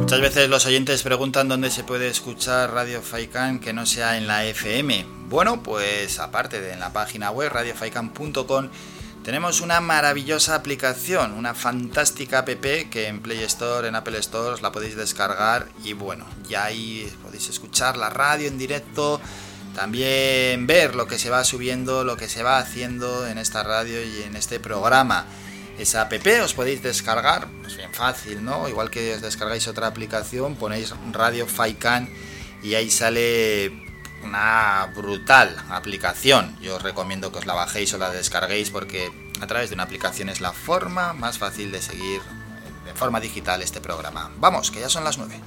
Muchas 0.00 0.20
veces 0.22 0.48
los 0.48 0.64
oyentes 0.64 1.02
preguntan 1.02 1.48
dónde 1.48 1.70
se 1.70 1.84
puede 1.84 2.08
escuchar 2.08 2.72
Radio 2.72 3.02
Faicán 3.02 3.60
que 3.60 3.74
no 3.74 3.84
sea 3.84 4.16
en 4.16 4.26
la 4.26 4.46
FM. 4.46 5.04
Bueno, 5.28 5.62
pues 5.62 6.18
aparte 6.20 6.62
de 6.62 6.72
en 6.72 6.80
la 6.80 6.94
página 6.94 7.30
web 7.30 7.52
radiofaikan.com 7.52 8.70
tenemos 9.22 9.60
una 9.60 9.80
maravillosa 9.80 10.54
aplicación, 10.54 11.32
una 11.32 11.54
fantástica 11.54 12.40
app 12.40 12.48
que 12.90 13.06
en 13.06 13.20
Play 13.20 13.42
Store, 13.44 13.86
en 13.86 13.94
Apple 13.94 14.18
Store 14.18 14.54
os 14.54 14.62
la 14.62 14.72
podéis 14.72 14.96
descargar 14.96 15.68
y 15.84 15.92
bueno, 15.92 16.24
ya 16.48 16.64
ahí 16.64 17.12
podéis 17.22 17.48
escuchar 17.48 17.96
la 17.96 18.08
radio 18.08 18.48
en 18.48 18.56
directo, 18.56 19.20
también 19.74 20.66
ver 20.66 20.94
lo 20.94 21.06
que 21.06 21.18
se 21.18 21.28
va 21.28 21.44
subiendo, 21.44 22.02
lo 22.02 22.16
que 22.16 22.28
se 22.28 22.42
va 22.42 22.58
haciendo 22.58 23.26
en 23.26 23.38
esta 23.38 23.62
radio 23.62 24.02
y 24.02 24.22
en 24.22 24.36
este 24.36 24.58
programa. 24.58 25.26
Esa 25.78 26.02
app 26.02 26.12
os 26.42 26.54
podéis 26.54 26.82
descargar, 26.82 27.48
es 27.66 27.76
bien 27.76 27.92
fácil, 27.92 28.44
¿no? 28.44 28.68
Igual 28.68 28.90
que 28.90 29.14
os 29.14 29.22
descargáis 29.22 29.68
otra 29.68 29.86
aplicación, 29.86 30.56
ponéis 30.56 30.94
Radio 31.12 31.46
Faikan 31.46 32.08
y 32.62 32.74
ahí 32.74 32.90
sale 32.90 33.89
una 34.22 34.90
brutal 34.94 35.56
aplicación. 35.70 36.56
Yo 36.60 36.76
os 36.76 36.82
recomiendo 36.82 37.32
que 37.32 37.38
os 37.38 37.46
la 37.46 37.54
bajéis 37.54 37.92
o 37.94 37.98
la 37.98 38.10
descarguéis 38.10 38.70
porque 38.70 39.10
a 39.40 39.46
través 39.46 39.70
de 39.70 39.74
una 39.74 39.84
aplicación 39.84 40.28
es 40.28 40.40
la 40.40 40.52
forma 40.52 41.12
más 41.12 41.38
fácil 41.38 41.72
de 41.72 41.82
seguir 41.82 42.20
de 42.84 42.94
forma 42.94 43.20
digital 43.20 43.62
este 43.62 43.80
programa. 43.80 44.30
Vamos, 44.38 44.70
que 44.70 44.80
ya 44.80 44.88
son 44.88 45.04
las 45.04 45.18
9. 45.18 45.40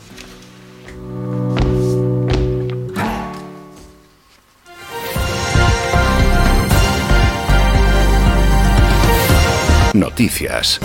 Noticias. 9.94 10.80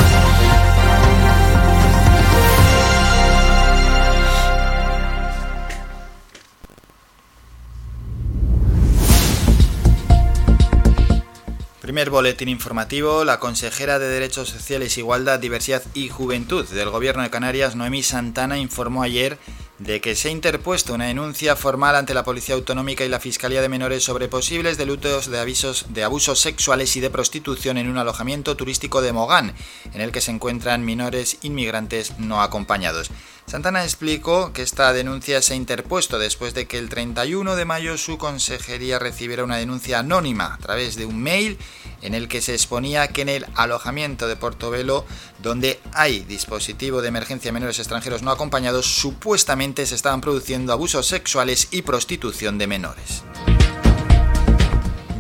Primer 11.99 12.11
boletín 12.11 12.49
informativo, 12.49 13.25
la 13.25 13.41
consejera 13.41 13.99
de 13.99 14.07
Derechos 14.07 14.51
Sociales, 14.51 14.97
Igualdad, 14.99 15.41
Diversidad 15.41 15.83
y 15.95 16.11
Juventud 16.11 16.65
del 16.69 16.91
Gobierno 16.91 17.25
de 17.25 17.31
Canarias, 17.31 17.75
Noemí 17.75 18.05
Santana, 18.05 18.57
informó 18.57 19.03
ayer 19.03 19.37
de 19.81 20.01
que 20.01 20.15
se 20.15 20.29
ha 20.29 20.31
interpuesto 20.31 20.95
una 20.95 21.07
denuncia 21.07 21.57
formal 21.57 21.97
ante 21.97 22.15
la 22.15 22.23
Policía 22.23 22.55
Autonómica 22.55 23.05
y 23.05 23.09
la 23.09 23.19
Fiscalía 23.19 23.63
de 23.63 23.69
Menores 23.69 24.05
sobre 24.05 24.29
posibles 24.29 24.79
delitos 24.79 25.29
de, 25.29 25.41
avisos, 25.41 25.87
de 25.89 26.05
abusos 26.05 26.39
sexuales 26.39 26.95
y 26.95 27.01
de 27.01 27.11
prostitución 27.11 27.79
en 27.79 27.89
un 27.89 27.99
alojamiento 27.99 28.57
turístico 28.57 29.03
de 29.03 29.13
Mogán, 29.13 29.55
en 29.93 30.01
el 30.01 30.13
que 30.13 30.21
se 30.21 30.31
encuentran 30.31 30.85
menores 30.85 31.39
inmigrantes 31.43 32.17
no 32.19 32.43
acompañados. 32.43 33.11
Santana 33.49 33.83
explicó 33.83 34.53
que 34.53 34.61
esta 34.61 34.93
denuncia 34.93 35.41
se 35.41 35.55
ha 35.55 35.57
interpuesto 35.57 36.19
después 36.19 36.53
de 36.53 36.67
que 36.67 36.77
el 36.77 36.91
31 36.91 37.57
de 37.57 37.65
mayo 37.65 37.97
su 37.97 38.19
consejería 38.19 38.99
recibiera 38.99 39.43
una 39.43 39.57
denuncia 39.57 40.01
anónima 40.01 40.53
a 40.53 40.59
través 40.59 40.97
de 40.97 41.07
un 41.07 41.23
mail 41.23 41.57
en 42.03 42.13
el 42.13 42.29
que 42.29 42.43
se 42.43 42.53
exponía 42.53 43.09
que 43.09 43.23
en 43.23 43.31
el 43.31 43.47
alojamiento 43.55 44.29
de 44.29 44.37
Portobelo, 44.37 45.07
donde 45.43 45.81
hay 45.95 46.21
dispositivo 46.21 47.01
de 47.01 47.09
emergencia 47.09 47.51
menores 47.51 47.79
extranjeros 47.79 48.21
no 48.21 48.33
acompañados, 48.33 48.85
supuestamente 48.85 49.87
se 49.87 49.95
estaban 49.95 50.21
produciendo 50.21 50.75
abusos 50.75 51.07
sexuales 51.07 51.69
y 51.71 51.81
prostitución 51.81 52.59
de 52.59 52.67
menores. 52.67 53.23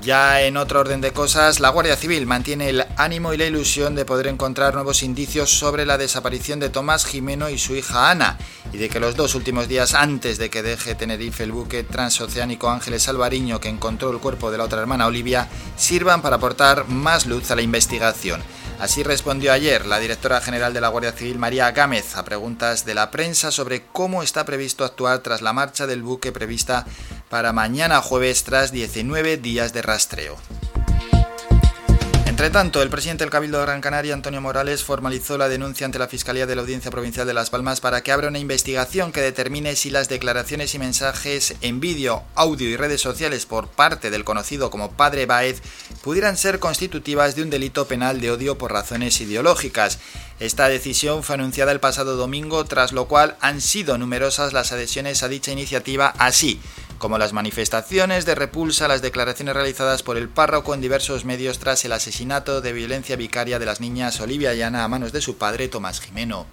Ya 0.09 0.41
en 0.41 0.57
otro 0.57 0.81
orden 0.81 1.03
de 1.03 1.13
cosas, 1.13 1.61
la 1.61 1.69
Guardia 1.69 1.95
Civil 1.95 2.25
mantiene 2.25 2.71
el 2.71 2.87
ánimo 2.97 3.35
y 3.35 3.37
la 3.37 3.45
ilusión 3.45 3.95
de 3.95 4.07
poder 4.07 4.29
encontrar 4.29 4.73
nuevos 4.73 5.03
indicios 5.03 5.51
sobre 5.51 5.85
la 5.85 5.99
desaparición 5.99 6.59
de 6.61 6.71
Tomás 6.71 7.05
Jimeno 7.05 7.51
y 7.51 7.59
su 7.59 7.77
hija 7.77 8.11
Ana, 8.11 8.39
y 8.73 8.79
de 8.79 8.89
que 8.89 9.01
los 9.01 9.17
dos 9.17 9.35
últimos 9.35 9.69
días 9.69 9.93
antes 9.93 10.39
de 10.39 10.49
que 10.49 10.63
deje 10.63 10.95
Tenerife 10.95 11.45
el 11.45 11.53
buque 11.53 11.83
transoceánico 11.83 12.71
Ángeles 12.71 13.07
Alvariño 13.07 13.61
que 13.61 13.69
encontró 13.69 14.11
el 14.11 14.19
cuerpo 14.19 14.51
de 14.51 14.57
la 14.57 14.65
otra 14.65 14.81
hermana 14.81 15.07
Olivia 15.07 15.47
sirvan 15.77 16.23
para 16.23 16.37
aportar 16.37 16.89
más 16.89 17.27
luz 17.27 17.51
a 17.51 17.57
la 17.57 17.61
investigación. 17.61 18.41
Así 18.79 19.03
respondió 19.03 19.53
ayer 19.53 19.87
la 19.87 19.99
directora 19.99 20.41
general 20.41 20.73
de 20.73 20.81
la 20.81 20.89
Guardia 20.89 21.11
Civil, 21.11 21.37
María 21.37 21.73
Gámez, 21.73 22.17
a 22.17 22.25
preguntas 22.25 22.85
de 22.85 22.95
la 22.95 23.11
prensa 23.11 23.51
sobre 23.51 23.83
cómo 23.83 24.23
está 24.23 24.45
previsto 24.45 24.85
actuar 24.85 25.19
tras 25.19 25.43
la 25.43 25.53
marcha 25.53 25.89
del 25.89 26.05
buque 26.05 26.31
prevista 26.31 26.87
para 27.29 27.53
mañana 27.53 28.01
jueves 28.01 28.45
tras 28.45 28.71
19 28.71 29.37
días 29.39 29.73
de 29.73 29.83
rastreo. 29.83 30.37
Entre 32.39 32.51
tanto, 32.51 32.83
el 32.83 32.89
presidente 32.89 33.25
del 33.25 33.33
Cabildo 33.33 33.59
de 33.59 33.67
Gran 33.67 33.81
Canaria, 33.81 34.15
Antonio 34.15 34.41
Morales, 34.41 34.85
formalizó 34.85 35.37
la 35.37 35.49
denuncia 35.49 35.85
ante 35.85 35.99
la 35.99 36.07
Fiscalía 36.07 36.47
de 36.47 36.55
la 36.55 36.63
Audiencia 36.63 36.89
Provincial 36.89 37.27
de 37.27 37.35
Las 37.35 37.51
Palmas 37.51 37.81
para 37.81 38.05
que 38.05 38.13
abra 38.13 38.29
una 38.29 38.39
investigación 38.39 39.11
que 39.11 39.21
determine 39.21 39.75
si 39.75 39.91
las 39.91 40.09
declaraciones 40.09 40.73
y 40.73 40.79
mensajes 40.79 41.57
en 41.63 41.81
vídeo, 41.81 42.23
audio 42.37 42.69
y 42.69 42.77
redes 42.77 43.01
sociales 43.01 43.45
por 43.45 43.67
parte 43.67 44.13
del 44.13 44.23
conocido 44.23 44.71
como 44.71 44.93
Padre 44.93 45.27
Baez 45.27 45.63
pudieran 46.01 46.37
ser 46.37 46.61
constitutivas 46.61 47.35
de 47.35 47.43
un 47.43 47.51
delito 47.51 47.89
penal 47.89 48.21
de 48.21 48.31
odio 48.31 48.57
por 48.57 48.71
razones 48.71 49.21
ideológicas. 49.21 49.99
Esta 50.39 50.69
decisión 50.69 51.25
fue 51.25 51.35
anunciada 51.35 51.73
el 51.73 51.81
pasado 51.81 52.15
domingo, 52.15 52.65
tras 52.67 52.93
lo 52.93 53.09
cual 53.09 53.37
han 53.41 53.61
sido 53.61 53.99
numerosas 53.99 54.53
las 54.53 54.71
adhesiones 54.71 55.25
a 55.25 55.29
dicha 55.29 55.51
iniciativa, 55.51 56.15
así 56.19 56.61
como 56.99 57.19
las 57.19 57.33
manifestaciones 57.33 58.27
de 58.27 58.35
repulsa 58.35 58.89
las 58.89 59.03
declaraciones 59.03 59.55
realizadas 59.55 60.03
por 60.03 60.17
el 60.17 60.29
párroco 60.29 60.75
en 60.75 60.81
diversos 60.81 61.25
medios 61.25 61.59
tras 61.59 61.85
el 61.85 61.93
asesinato 61.93 62.61
de 62.61 62.73
violencia 62.73 63.17
vicaria 63.17 63.59
de 63.59 63.67
las 63.67 63.81
niñas 63.81 64.21
Olivia 64.21 64.55
y 64.55 64.63
Ana 64.63 64.85
a 64.85 64.89
manos 64.89 65.13
de 65.13 65.21
su 65.21 65.39
padre 65.39 65.69
Tomás 65.69 66.01
Jimeno. 66.01 66.47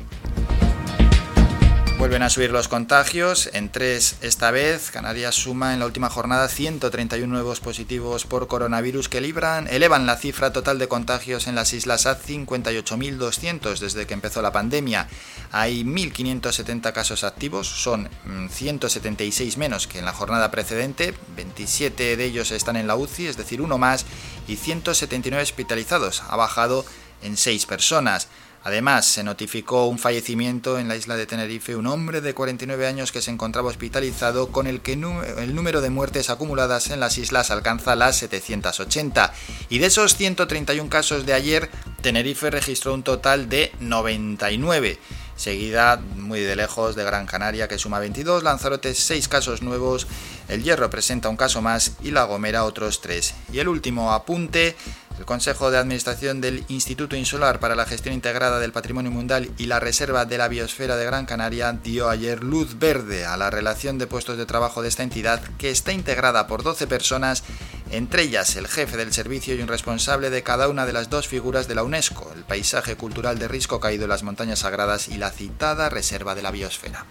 Vuelven 1.97 2.23
a 2.23 2.29
subir 2.29 2.51
los 2.51 2.67
contagios, 2.67 3.49
en 3.53 3.69
tres 3.69 4.17
esta 4.21 4.51
vez. 4.51 4.91
Canarias 4.91 5.33
suma 5.33 5.73
en 5.73 5.79
la 5.79 5.85
última 5.85 6.09
jornada 6.09 6.49
131 6.49 7.25
nuevos 7.25 7.61
positivos 7.61 8.25
por 8.25 8.47
coronavirus 8.47 9.07
que 9.07 9.21
libran, 9.21 9.67
elevan 9.69 10.05
la 10.05 10.17
cifra 10.17 10.51
total 10.51 10.77
de 10.77 10.89
contagios 10.89 11.47
en 11.47 11.55
las 11.55 11.71
islas 11.71 12.05
a 12.05 12.19
58.200 12.19 13.79
desde 13.79 14.05
que 14.05 14.13
empezó 14.13 14.41
la 14.41 14.51
pandemia. 14.51 15.07
Hay 15.51 15.83
1.570 15.83 16.91
casos 16.91 17.23
activos, 17.23 17.67
son 17.67 18.09
176 18.51 19.57
menos 19.57 19.87
que 19.87 19.99
en 19.99 20.05
la 20.05 20.13
jornada 20.13 20.51
precedente, 20.51 21.13
27 21.37 22.17
de 22.17 22.25
ellos 22.25 22.51
están 22.51 22.75
en 22.75 22.87
la 22.87 22.97
UCI, 22.97 23.27
es 23.27 23.37
decir, 23.37 23.61
uno 23.61 23.77
más, 23.77 24.05
y 24.49 24.57
179 24.57 25.41
hospitalizados, 25.41 26.23
ha 26.27 26.35
bajado 26.35 26.85
en 27.21 27.37
6 27.37 27.65
personas. 27.65 28.27
Además, 28.65 29.05
se 29.05 29.23
notificó 29.23 29.85
un 29.85 29.99
fallecimiento 29.99 30.79
en 30.79 30.87
la 30.87 30.95
isla 30.95 31.15
de 31.15 31.27
Tenerife, 31.27 31.75
un 31.75 31.85
hombre 31.85 32.19
de 32.19 32.33
49 32.33 32.87
años 32.87 33.11
que 33.11 33.21
se 33.21 33.29
encontraba 33.29 33.69
hospitalizado, 33.69 34.51
con 34.51 34.65
el 34.65 34.81
que 34.81 34.93
el 34.93 35.53
número 35.53 35.81
de 35.81 35.91
muertes 35.91 36.31
acumuladas 36.31 36.89
en 36.89 36.99
las 36.99 37.19
islas 37.19 37.51
alcanza 37.51 37.95
las 37.95 38.17
780. 38.17 39.31
Y 39.69 39.77
de 39.77 39.85
esos 39.85 40.15
131 40.15 40.89
casos 40.89 41.27
de 41.27 41.33
ayer, 41.33 41.69
Tenerife 42.01 42.49
registró 42.49 42.95
un 42.95 43.03
total 43.03 43.49
de 43.49 43.71
99 43.81 44.97
seguida 45.35 46.01
muy 46.15 46.39
de 46.39 46.55
lejos 46.55 46.95
de 46.95 47.03
Gran 47.03 47.25
Canaria 47.25 47.67
que 47.67 47.77
suma 47.77 47.99
22, 47.99 48.43
Lanzarote 48.43 48.93
6 48.93 49.27
casos 49.27 49.61
nuevos, 49.61 50.07
El 50.47 50.63
Hierro 50.63 50.89
presenta 50.89 51.29
un 51.29 51.37
caso 51.37 51.61
más 51.61 51.93
y 52.01 52.11
La 52.11 52.23
Gomera 52.23 52.63
otros 52.63 53.01
3. 53.01 53.33
Y 53.51 53.59
el 53.59 53.67
último 53.67 54.13
apunte, 54.13 54.75
el 55.17 55.25
Consejo 55.25 55.71
de 55.71 55.77
Administración 55.77 56.41
del 56.41 56.63
Instituto 56.67 57.15
Insular 57.15 57.59
para 57.59 57.75
la 57.75 57.85
Gestión 57.85 58.13
Integrada 58.13 58.59
del 58.59 58.71
Patrimonio 58.71 59.11
Mundial 59.11 59.49
y 59.57 59.65
la 59.65 59.79
Reserva 59.79 60.25
de 60.25 60.37
la 60.37 60.47
Biosfera 60.47 60.95
de 60.97 61.05
Gran 61.05 61.25
Canaria 61.25 61.71
dio 61.71 62.09
ayer 62.09 62.43
luz 62.43 62.77
verde 62.79 63.25
a 63.25 63.37
la 63.37 63.49
relación 63.49 63.97
de 63.97 64.07
puestos 64.07 64.37
de 64.37 64.45
trabajo 64.45 64.81
de 64.81 64.89
esta 64.89 65.03
entidad 65.03 65.41
que 65.57 65.69
está 65.69 65.93
integrada 65.93 66.47
por 66.47 66.63
12 66.63 66.87
personas, 66.87 67.43
entre 67.91 68.23
ellas 68.23 68.55
el 68.55 68.67
jefe 68.67 68.97
del 68.97 69.13
servicio 69.13 69.55
y 69.55 69.61
un 69.61 69.67
responsable 69.67 70.29
de 70.29 70.43
cada 70.43 70.67
una 70.67 70.85
de 70.85 70.93
las 70.93 71.09
dos 71.09 71.27
figuras 71.27 71.67
de 71.67 71.75
la 71.75 71.83
UNESCO, 71.83 72.31
el 72.35 72.43
paisaje 72.43 72.95
cultural 72.95 73.39
de 73.39 73.47
Risco 73.47 73.79
Caído 73.79 74.03
en 74.03 74.09
las 74.09 74.23
Montañas 74.23 74.59
Sagradas 74.59 75.07
y 75.07 75.17
la 75.17 75.31
citada 75.31 75.89
Reserva 75.89 76.35
de 76.35 76.41
la 76.41 76.51
Biosfera. 76.51 77.05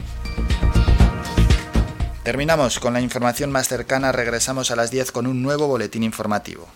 Terminamos 2.22 2.80
con 2.80 2.94
la 2.94 3.02
información 3.02 3.52
más 3.52 3.68
cercana, 3.68 4.10
regresamos 4.10 4.70
a 4.70 4.76
las 4.76 4.90
10 4.90 5.12
con 5.12 5.26
un 5.26 5.42
nuevo 5.42 5.66
boletín 5.66 6.02
informativo. 6.02 6.68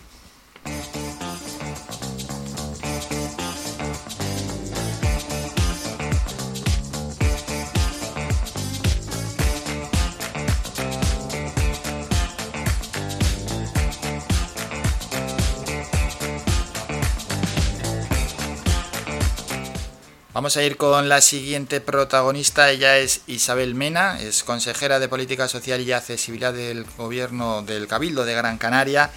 Vamos 20.39 20.55
a 20.55 20.63
ir 20.63 20.77
con 20.77 21.09
la 21.09 21.19
siguiente 21.19 21.81
protagonista. 21.81 22.71
Ella 22.71 22.97
es 22.97 23.23
Isabel 23.27 23.75
Mena, 23.75 24.21
es 24.21 24.45
consejera 24.45 24.97
de 24.97 25.09
Política 25.09 25.49
Social 25.49 25.81
y 25.81 25.91
Accesibilidad 25.91 26.53
del 26.53 26.85
Gobierno 26.97 27.61
del 27.61 27.87
Cabildo 27.87 28.23
de 28.23 28.35
Gran 28.35 28.57
Canaria. 28.57 29.11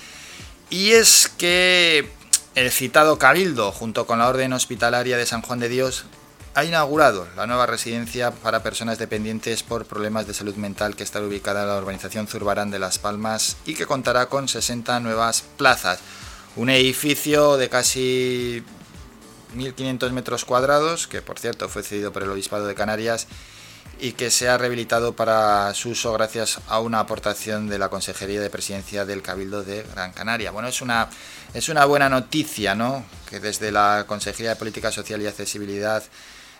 Y 0.69 0.91
es 0.91 1.31
que 1.39 2.09
el 2.57 2.73
citado 2.73 3.19
Cabildo, 3.21 3.71
junto 3.71 4.05
con 4.05 4.19
la 4.19 4.27
Orden 4.27 4.53
Hospitalaria 4.53 5.17
de 5.17 5.25
San 5.25 5.43
Juan 5.43 5.61
de 5.61 5.69
Dios, 5.69 6.07
ha 6.55 6.65
inaugurado 6.65 7.29
la 7.37 7.47
nueva 7.47 7.67
residencia 7.67 8.33
para 8.33 8.65
personas 8.65 8.99
dependientes 8.99 9.63
por 9.63 9.87
problemas 9.87 10.27
de 10.27 10.35
salud 10.35 10.57
mental 10.57 10.97
que 10.97 11.05
está 11.05 11.21
ubicada 11.21 11.63
en 11.63 11.69
la 11.69 11.79
urbanización 11.79 12.27
Zurbarán 12.27 12.73
de 12.73 12.81
Las 12.81 12.99
Palmas 12.99 13.59
y 13.65 13.75
que 13.75 13.87
contará 13.87 14.27
con 14.27 14.49
60 14.49 14.99
nuevas 14.99 15.45
plazas. 15.57 16.01
Un 16.57 16.69
edificio 16.69 17.59
de 17.59 17.69
casi 17.69 18.65
1.500 19.57 20.11
metros 20.11 20.45
cuadrados, 20.45 21.07
que 21.07 21.23
por 21.23 21.38
cierto 21.38 21.69
fue 21.69 21.83
cedido 21.83 22.12
por 22.12 22.23
el 22.23 22.31
Obispado 22.31 22.67
de 22.67 22.75
Canarias 22.75 23.27
y 24.01 24.12
que 24.12 24.31
se 24.31 24.49
ha 24.49 24.59
rehabilitado 24.59 25.15
para 25.15 25.73
su 25.75 25.91
uso 25.91 26.12
gracias 26.12 26.61
a 26.69 26.81
una 26.81 27.01
aportación 27.01 27.69
de 27.69 27.79
la 27.79 27.88
Consejería 27.88 28.41
de 28.41 28.51
Presidencia 28.51 29.05
del 29.05 29.23
Cabildo 29.23 29.62
de 29.62 29.85
Gran 29.95 30.12
Canaria. 30.12 30.51
Bueno, 30.51 30.69
es 30.69 30.81
una, 30.83 31.09
es 31.55 31.69
una 31.69 31.85
buena 31.85 32.09
noticia, 32.09 32.75
¿no? 32.75 33.05
Que 33.29 33.38
desde 33.38 33.71
la 33.71 34.05
Consejería 34.09 34.51
de 34.51 34.57
Política 34.57 34.91
Social 34.91 35.23
y 35.23 35.27
Accesibilidad 35.27 36.03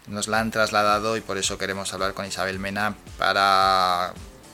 nos 0.07 0.29
la 0.29 0.41
han 0.41 0.51
trasladado 0.51 1.17
y 1.17 1.21
por 1.21 1.39
eso 1.39 1.59
queremos 1.59 1.93
hablar 1.93 2.15
con 2.15 2.27
Isabel 2.27 2.59
Mena 2.59 2.97
para 3.19 4.13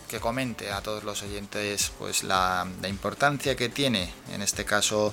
que 0.09 0.21
comente 0.21 0.71
a 0.71 0.81
todos 0.81 1.05
los 1.05 1.23
oyentes 1.23 1.93
pues 1.99 2.25
la, 2.25 2.67
la 2.81 2.89
importancia 2.89 3.57
que 3.57 3.69
tiene 3.69 4.11
en 4.33 4.41
este 4.41 4.65
caso 4.65 5.13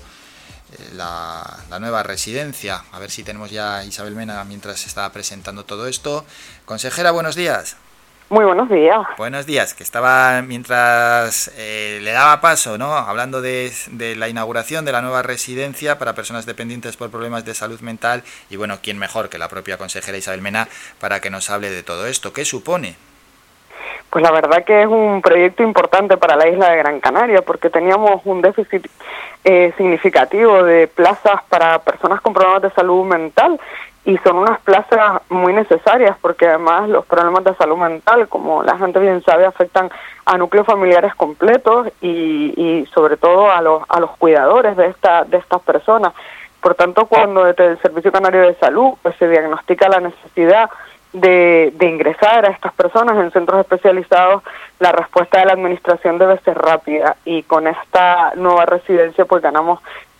eh, 0.73 0.89
la, 0.95 1.79
nueva 1.79 2.03
residencia. 2.03 2.83
A 2.91 2.99
ver 2.99 3.11
si 3.11 3.23
tenemos 3.23 3.51
ya 3.51 3.83
Isabel 3.83 4.15
Mena 4.15 4.43
mientras 4.43 4.79
se 4.79 4.87
está 4.87 5.11
presentando 5.11 5.65
todo 5.65 5.87
esto. 5.87 6.25
Consejera, 6.65 7.11
buenos 7.11 7.35
días. 7.35 7.77
Muy 8.29 8.43
buenos 8.43 8.69
días. 8.69 9.05
Buenos 9.17 9.45
días, 9.45 9.75
que 9.75 9.83
estaba 9.83 10.41
mientras 10.41 11.51
eh, 11.57 11.99
le 12.01 12.11
daba 12.11 12.41
paso, 12.41 12.79
¿no? 12.79 12.95
Hablando 12.95 13.39
de, 13.41 13.71
de, 13.91 14.15
la 14.15 14.29
inauguración 14.29 14.83
de 14.83 14.91
la 14.91 15.03
nueva 15.03 15.21
residencia 15.21 15.99
para 15.99 16.15
personas 16.15 16.47
dependientes 16.47 16.97
por 16.97 17.11
problemas 17.11 17.45
de 17.45 17.53
salud 17.53 17.79
mental. 17.81 18.23
Y 18.49 18.55
bueno, 18.55 18.79
¿quién 18.81 18.97
mejor 18.97 19.29
que 19.29 19.37
la 19.37 19.47
propia 19.47 19.77
consejera 19.77 20.17
Isabel 20.17 20.41
Mena 20.41 20.67
para 20.99 21.19
que 21.19 21.29
nos 21.29 21.51
hable 21.51 21.69
de 21.69 21.83
todo 21.83 22.07
esto? 22.07 22.33
¿Qué 22.33 22.45
supone? 22.45 22.95
Pues 24.09 24.23
la 24.23 24.31
verdad 24.31 24.63
que 24.63 24.83
es 24.83 24.87
un 24.87 25.21
proyecto 25.21 25.63
importante 25.63 26.17
para 26.17 26.35
la 26.35 26.47
isla 26.47 26.69
de 26.69 26.77
Gran 26.77 26.99
Canaria 26.99 27.41
porque 27.41 27.69
teníamos 27.69 28.21
un 28.25 28.41
déficit 28.41 28.87
eh, 29.43 29.73
significativo 29.77 30.63
de 30.63 30.87
plazas 30.87 31.43
para 31.49 31.79
personas 31.79 32.21
con 32.21 32.33
problemas 32.33 32.61
de 32.61 32.71
salud 32.71 33.05
mental 33.05 33.59
y 34.05 34.17
son 34.19 34.37
unas 34.37 34.59
plazas 34.61 35.21
muy 35.29 35.51
necesarias 35.51 36.15
porque 36.21 36.47
además 36.47 36.87
los 36.89 37.05
problemas 37.05 37.43
de 37.43 37.55
salud 37.55 37.77
mental, 37.77 38.27
como 38.27 38.61
la 38.63 38.77
gente 38.77 38.99
bien 38.99 39.23
sabe, 39.23 39.45
afectan 39.45 39.89
a 40.25 40.37
núcleos 40.37 40.67
familiares 40.67 41.15
completos 41.15 41.87
y, 42.01 42.53
y 42.55 42.85
sobre 42.93 43.17
todo 43.17 43.51
a 43.51 43.61
los, 43.61 43.83
a 43.89 43.99
los 43.99 44.11
cuidadores 44.17 44.77
de, 44.77 44.87
esta, 44.87 45.23
de 45.23 45.37
estas 45.37 45.61
personas. 45.63 46.13
Por 46.61 46.75
tanto, 46.75 47.05
cuando 47.07 47.45
desde 47.45 47.67
el 47.67 47.81
Servicio 47.81 48.11
Canario 48.11 48.41
de 48.41 48.55
Salud 48.55 48.93
pues, 49.01 49.15
se 49.17 49.27
diagnostica 49.27 49.89
la 49.89 49.99
necesidad 49.99 50.69
de, 51.15 51.73
ingresar 51.81 52.45
a 52.45 52.51
estas 52.51 52.73
personas 52.73 53.17
en 53.17 53.31
centros 53.31 53.61
especializados, 53.61 54.43
la 54.79 54.91
respuesta 54.91 55.39
de 55.39 55.45
la 55.45 55.53
administración 55.53 56.17
debe 56.17 56.39
ser 56.39 56.57
rápida 56.57 57.15
y 57.25 57.43
con 57.43 57.67
esta 57.67 58.33
nueva 58.35 58.65
residencia 58.65 59.25
pues 59.25 59.41
ganamos 59.41 59.79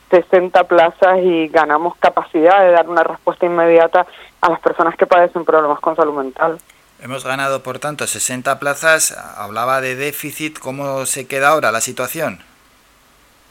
60 0.10 0.64
plazas 0.66 1.20
y 1.22 1.48
ganamos 1.50 1.96
capacidad 1.98 2.62
de 2.62 2.72
dar 2.72 2.88
una 2.88 3.04
respuesta 3.04 3.46
inmediata 3.46 4.06
a 4.42 4.50
las 4.50 4.60
personas 4.60 4.96
que 4.96 5.06
padecen 5.06 5.44
problemas 5.44 5.80
con 5.80 5.96
salud 5.96 6.14
mental. 6.14 6.58
Hemos 7.02 7.26
ganado, 7.26 7.62
por 7.62 7.80
tanto, 7.80 8.08
60 8.08 8.58
plazas. 8.58 9.12
Hablaba 9.38 9.82
de 9.82 9.96
déficit. 9.96 10.58
¿Cómo 10.60 11.06
se 11.06 11.28
queda 11.28 11.50
ahora 11.50 11.72
la 11.72 11.82
situación? 11.82 12.40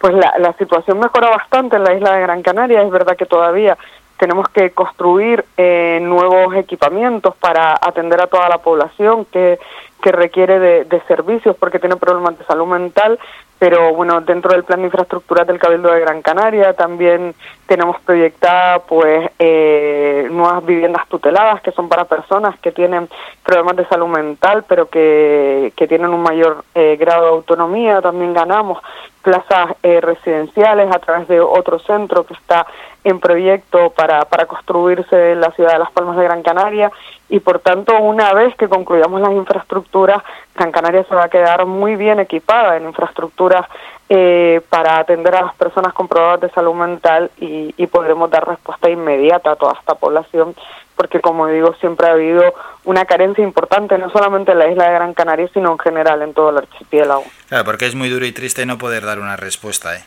Pues 0.01 0.15
la, 0.15 0.33
la 0.39 0.55
situación 0.55 0.99
mejora 0.99 1.29
bastante 1.29 1.77
en 1.77 1.85
la 1.85 1.95
isla 1.95 2.15
de 2.15 2.23
Gran 2.23 2.43
Canaria. 2.43 2.83
Es 2.83 2.91
verdad 2.91 3.17
que 3.17 3.27
todavía 3.27 3.77
tenemos 4.19 4.49
que 4.49 4.71
construir 4.71 5.45
eh, 5.57 5.99
nuevos 6.03 6.55
equipamientos 6.55 7.35
para 7.37 7.75
atender 7.75 8.21
a 8.21 8.27
toda 8.27 8.49
la 8.49 8.59
población 8.59 9.25
que, 9.27 9.59
que 10.03 10.13
requiere 10.13 10.59
de, 10.59 10.85
de, 10.85 11.01
servicios 11.03 11.57
porque 11.57 11.79
tiene 11.79 11.97
problemas 11.97 12.39
de 12.39 12.45
salud 12.45 12.67
mental, 12.67 13.19
pero 13.59 13.95
bueno, 13.95 14.21
dentro 14.21 14.53
del 14.53 14.65
plan 14.65 14.81
de 14.81 14.87
infraestructura 14.87 15.45
del 15.45 15.59
Cabildo 15.59 15.93
de 15.93 16.01
Gran 16.01 16.23
Canaria 16.23 16.75
también 16.75 17.35
tenemos 17.67 18.01
proyectada 18.01 18.81
pues 18.81 19.31
eh, 19.39 20.29
nuevas 20.31 20.65
viviendas 20.65 21.09
tuteladas 21.09 21.63
que 21.63 21.73
son 21.73 21.89
para 21.89 22.05
personas 22.05 22.59
que 22.61 22.73
tienen 22.73 23.09
problemas 23.43 23.77
de 23.77 23.87
salud 23.87 24.09
mental 24.09 24.65
pero 24.69 24.89
que, 24.89 25.73
que 25.77 25.87
tienen 25.87 26.11
un 26.11 26.23
mayor 26.23 26.65
eh, 26.75 26.97
grado 26.99 27.23
de 27.23 27.31
autonomía, 27.31 28.03
también 28.03 28.35
ganamos 28.35 28.81
plazas 29.23 29.75
eh, 29.83 30.01
residenciales 30.01 30.95
a 30.95 30.99
través 30.99 31.27
de 31.29 31.41
otro 31.41 31.79
centro 31.79 32.25
que 32.25 32.35
está 32.35 32.67
en 33.05 33.21
proyecto 33.21 33.91
para, 33.91 34.25
para 34.27 34.47
construirse 34.47 35.33
en 35.33 35.41
la 35.41 35.51
ciudad 35.53 35.73
de 35.73 35.79
Las 35.79 35.91
Palmas 35.93 36.17
de 36.17 36.25
Gran 36.25 36.43
Canaria. 36.43 36.93
Y 37.29 37.41
por 37.41 37.59
tanto 37.59 37.99
una 37.99 38.33
vez 38.35 38.55
que 38.57 38.69
concluyamos 38.69 39.21
las 39.21 39.33
infraestructuras, 39.33 40.23
Gran 40.55 40.73
Canaria 40.73 41.05
se 41.05 41.15
va 41.15 41.25
a 41.25 41.29
quedar 41.29 41.67
muy 41.67 41.97
bien 41.97 42.21
equipada 42.21 42.77
en 42.77 42.85
infraestructuras 42.85 43.67
eh, 44.09 44.61
para 44.69 44.99
atender 44.99 45.35
a 45.35 45.43
las 45.43 45.55
personas 45.55 45.93
con 45.93 46.09
problemas 46.09 46.41
de 46.41 46.51
salud 46.51 46.75
mental 46.75 47.31
y, 47.41 47.75
y 47.77 47.87
podremos 47.87 48.31
dar 48.31 48.47
respuesta 48.47 48.91
inmediata 48.91 49.53
a 49.53 49.57
toda 49.57 49.73
esta 49.79 49.95
población 49.95 50.55
porque 50.97 51.21
como 51.21 51.49
digo 51.49 51.75
siempre 51.81 52.07
ha 52.07 52.13
habido 52.13 52.55
una 52.85 53.05
carencia 53.05 53.43
importante 53.43 53.99
no 53.99 54.11
solamente 54.11 54.53
en 54.53 54.59
la 54.59 54.69
isla 54.69 54.87
de 54.87 54.95
Gran 54.95 55.15
Canaria 55.15 55.49
sino 55.53 55.73
en 55.73 55.79
general 55.79 56.23
en 56.23 56.35
todo 56.35 56.51
el 56.51 56.59
archipiélago. 56.59 57.25
Claro, 57.49 57.65
porque 57.65 57.87
es 57.87 57.95
muy 57.95 58.09
duro 58.09 58.25
y 58.27 58.33
triste 58.33 58.67
no 58.67 58.79
poder 58.79 59.05
dar 59.05 59.19
una 59.19 59.37
respuesta, 59.37 59.97
¿eh? 59.97 60.05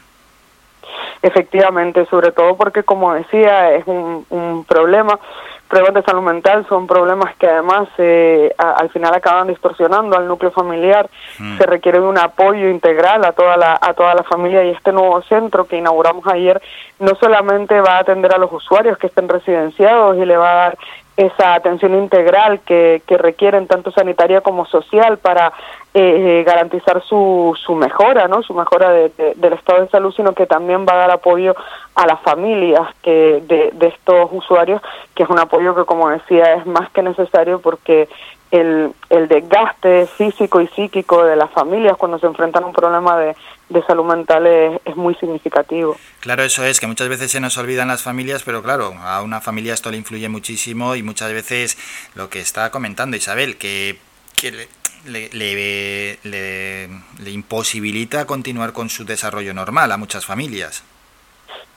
Efectivamente, 1.22 2.06
sobre 2.06 2.32
todo 2.32 2.56
porque, 2.56 2.84
como 2.84 3.14
decía, 3.14 3.72
es 3.74 3.88
un, 3.88 4.26
un 4.30 4.64
problema. 4.66 5.20
Problemas 5.68 5.96
de 5.96 6.12
salud 6.12 6.24
mental 6.24 6.66
son 6.70 6.88
problemas 6.88 7.36
que 7.36 7.48
además 7.48 7.90
eh, 7.98 8.54
a, 8.58 8.72
al 8.72 8.90
final 8.90 9.14
acaban 9.14 9.48
distorsionando 9.48 10.18
al 10.18 10.28
núcleo 10.28 10.52
familiar. 10.52 11.10
Mm. 11.40 11.58
Se 11.58 11.66
requiere 11.66 12.00
un 12.00 12.18
apoyo 12.18 12.70
integral 12.70 13.26
a 13.26 13.34
toda 13.34 13.58
la 13.58 13.78
a 13.80 13.94
toda 13.94 14.16
la 14.16 14.24
familia 14.24 14.64
y 14.64 14.70
este 14.70 14.92
nuevo 14.92 15.22
centro 15.24 15.68
que 15.68 15.78
inauguramos 15.78 16.26
ayer 16.28 16.62
no 17.00 17.16
solamente 17.16 17.80
va 17.82 17.98
a 17.98 18.00
atender 18.00 18.34
a 18.34 18.38
los 18.38 18.52
usuarios 18.52 18.98
que 18.98 19.08
estén 19.08 19.28
residenciados 19.28 20.18
y 20.18 20.26
le 20.26 20.38
va 20.38 20.52
a 20.52 20.56
dar 20.56 20.78
esa 21.18 21.56
atención 21.56 21.96
integral 21.96 22.60
que, 22.60 23.02
que 23.08 23.18
requieren 23.18 23.66
tanto 23.66 23.92
sanitaria 23.92 24.42
como 24.42 24.68
social 24.68 25.18
para 25.18 25.52
eh, 25.96 26.44
garantizar 26.46 27.02
su, 27.02 27.58
su 27.60 27.74
mejora, 27.74 28.28
¿no? 28.28 28.44
su 28.44 28.54
mejora 28.54 28.92
de, 28.92 29.12
del 29.36 29.54
estado 29.54 29.82
de 29.82 29.90
salud, 29.90 30.14
sino 30.16 30.34
que 30.34 30.46
también 30.46 30.86
va 30.88 30.94
a 30.94 30.98
dar 30.98 31.12
apoyo 31.12 31.56
a 31.96 32.06
las 32.06 32.20
familias 32.22 32.88
que 33.02 33.42
de, 33.48 33.72
de 33.74 33.88
estos 33.88 34.30
usuarios, 34.32 34.80
que 35.16 35.24
es 35.24 35.30
un 35.30 35.40
apoyo 35.40 35.74
que, 35.74 35.86
como 35.86 36.10
decía, 36.10 36.54
es 36.54 36.68
más 36.68 36.88
que 36.92 37.02
necesario 37.02 37.60
porque 37.60 38.08
el, 38.52 38.94
el 39.10 39.28
desgaste 39.28 40.08
físico 40.08 40.62
y 40.62 40.68
psíquico 40.68 41.24
de 41.24 41.36
las 41.36 41.52
familias 41.52 41.98
cuando 41.98 42.20
se 42.20 42.28
enfrentan 42.28 42.64
a 42.64 42.68
un 42.68 42.74
problema 42.74 43.18
de, 43.18 43.36
de 43.70 43.84
salud 43.84 44.06
mental 44.06 44.48
es, 44.48 44.80
es, 44.86 44.96
muy 44.96 45.16
significativo. 45.16 45.98
Claro, 46.20 46.44
eso 46.44 46.64
es, 46.64 46.80
que 46.80 46.88
muchas 46.88 47.10
veces 47.10 47.32
se 47.32 47.40
nos 47.40 47.58
olvidan 47.58 47.88
las 47.90 48.04
familias, 48.04 48.44
pero 48.44 48.64
claro, 48.64 48.94
a 49.02 49.22
una 49.22 49.42
familia 49.42 49.74
esto 49.74 49.92
le 49.92 49.98
influye 49.98 50.30
muchísimo 50.30 50.96
y 50.96 51.04
muchas 51.04 51.34
veces 51.34 51.78
lo 52.16 52.30
que 52.30 52.40
está 52.40 52.72
comentando 52.72 53.18
Isabel, 53.18 53.58
que, 53.58 53.98
que 54.36 54.52
le, 54.52 54.68
le, 55.06 55.30
le, 55.34 56.20
le, 56.24 56.90
le 57.20 57.32
imposibilita 57.32 58.26
continuar 58.26 58.74
con 58.74 58.90
su 58.90 59.06
desarrollo 59.06 59.54
normal 59.54 59.92
a 59.92 59.98
muchas 59.98 60.26
familias. 60.26 60.84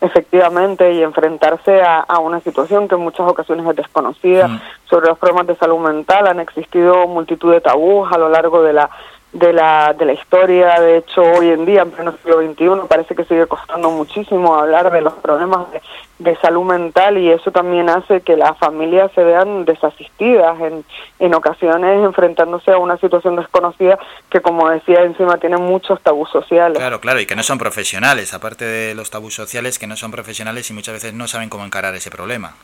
Efectivamente, 0.01 0.93
y 0.93 1.03
enfrentarse 1.03 1.83
a, 1.83 2.01
a, 2.01 2.19
una 2.21 2.41
situación 2.41 2.89
que 2.89 2.95
en 2.95 3.03
muchas 3.03 3.29
ocasiones 3.29 3.67
es 3.67 3.77
desconocida. 3.77 4.49
Mm. 4.49 4.61
Sobre 4.89 5.09
los 5.09 5.19
problemas 5.19 5.47
de 5.47 5.57
salud 5.57 5.79
mental 5.79 6.27
han 6.27 6.41
existido 6.41 7.07
multitud 7.07 7.53
de 7.53 7.61
tabús 7.61 8.11
a 8.11 8.19
lo 8.19 8.29
largo 8.29 8.63
de 8.63 8.73
la 8.73 8.91
de 9.33 9.53
la, 9.53 9.95
de 9.97 10.05
la 10.05 10.13
historia. 10.13 10.81
De 10.81 10.99
hecho, 10.99 11.23
hoy 11.23 11.51
en 11.51 11.65
día, 11.65 11.83
en 11.83 11.91
pleno 11.91 12.13
siglo 12.13 12.43
XXI, 12.43 12.89
parece 12.89 13.15
que 13.15 13.25
sigue 13.25 13.47
costando 13.47 13.91
muchísimo 13.91 14.55
hablar 14.55 14.91
de 14.91 15.01
los 15.01 15.15
problemas 15.15 15.71
de, 15.73 15.81
de 16.21 16.37
salud 16.37 16.65
mental 16.65 17.17
y 17.19 17.31
eso 17.31 17.51
también 17.51 17.89
hace 17.89 18.21
que 18.21 18.37
las 18.37 18.57
familias 18.59 19.11
se 19.15 19.25
vean 19.25 19.65
desasistidas 19.65 20.61
en, 20.61 20.85
en 21.19 21.35
ocasiones 21.35 22.05
enfrentándose 22.05 22.71
a 22.73 22.79
una 22.79 22.99
situación 22.99 23.37
desconocida 23.37 23.99
que 24.29 24.41
como 24.41 24.69
decía 24.69 25.03
encima 25.03 25.39
tiene 25.39 25.57
muchos 25.57 26.01
tabús 26.03 26.31
sociales. 26.31 26.79
Claro, 26.79 27.01
claro, 27.01 27.21
y 27.21 27.27
que 27.27 27.37
no 27.37 27.43
son 27.43 27.59
profesionales, 27.59 28.35
aparte 28.35 28.65
de 28.65 28.95
los 28.95 29.11
tabús 29.11 29.35
sociales, 29.35 29.79
que 29.79 29.87
no 29.87 29.97
son 29.97 30.11
profesionales 30.11 30.69
y 30.71 30.75
muchas 30.75 30.95
veces 30.95 31.15
no 31.15 31.27
saben 31.27 31.49
cómo 31.49 31.65
encarar 31.65 31.95
ese 31.95 32.11
problema. 32.11 32.55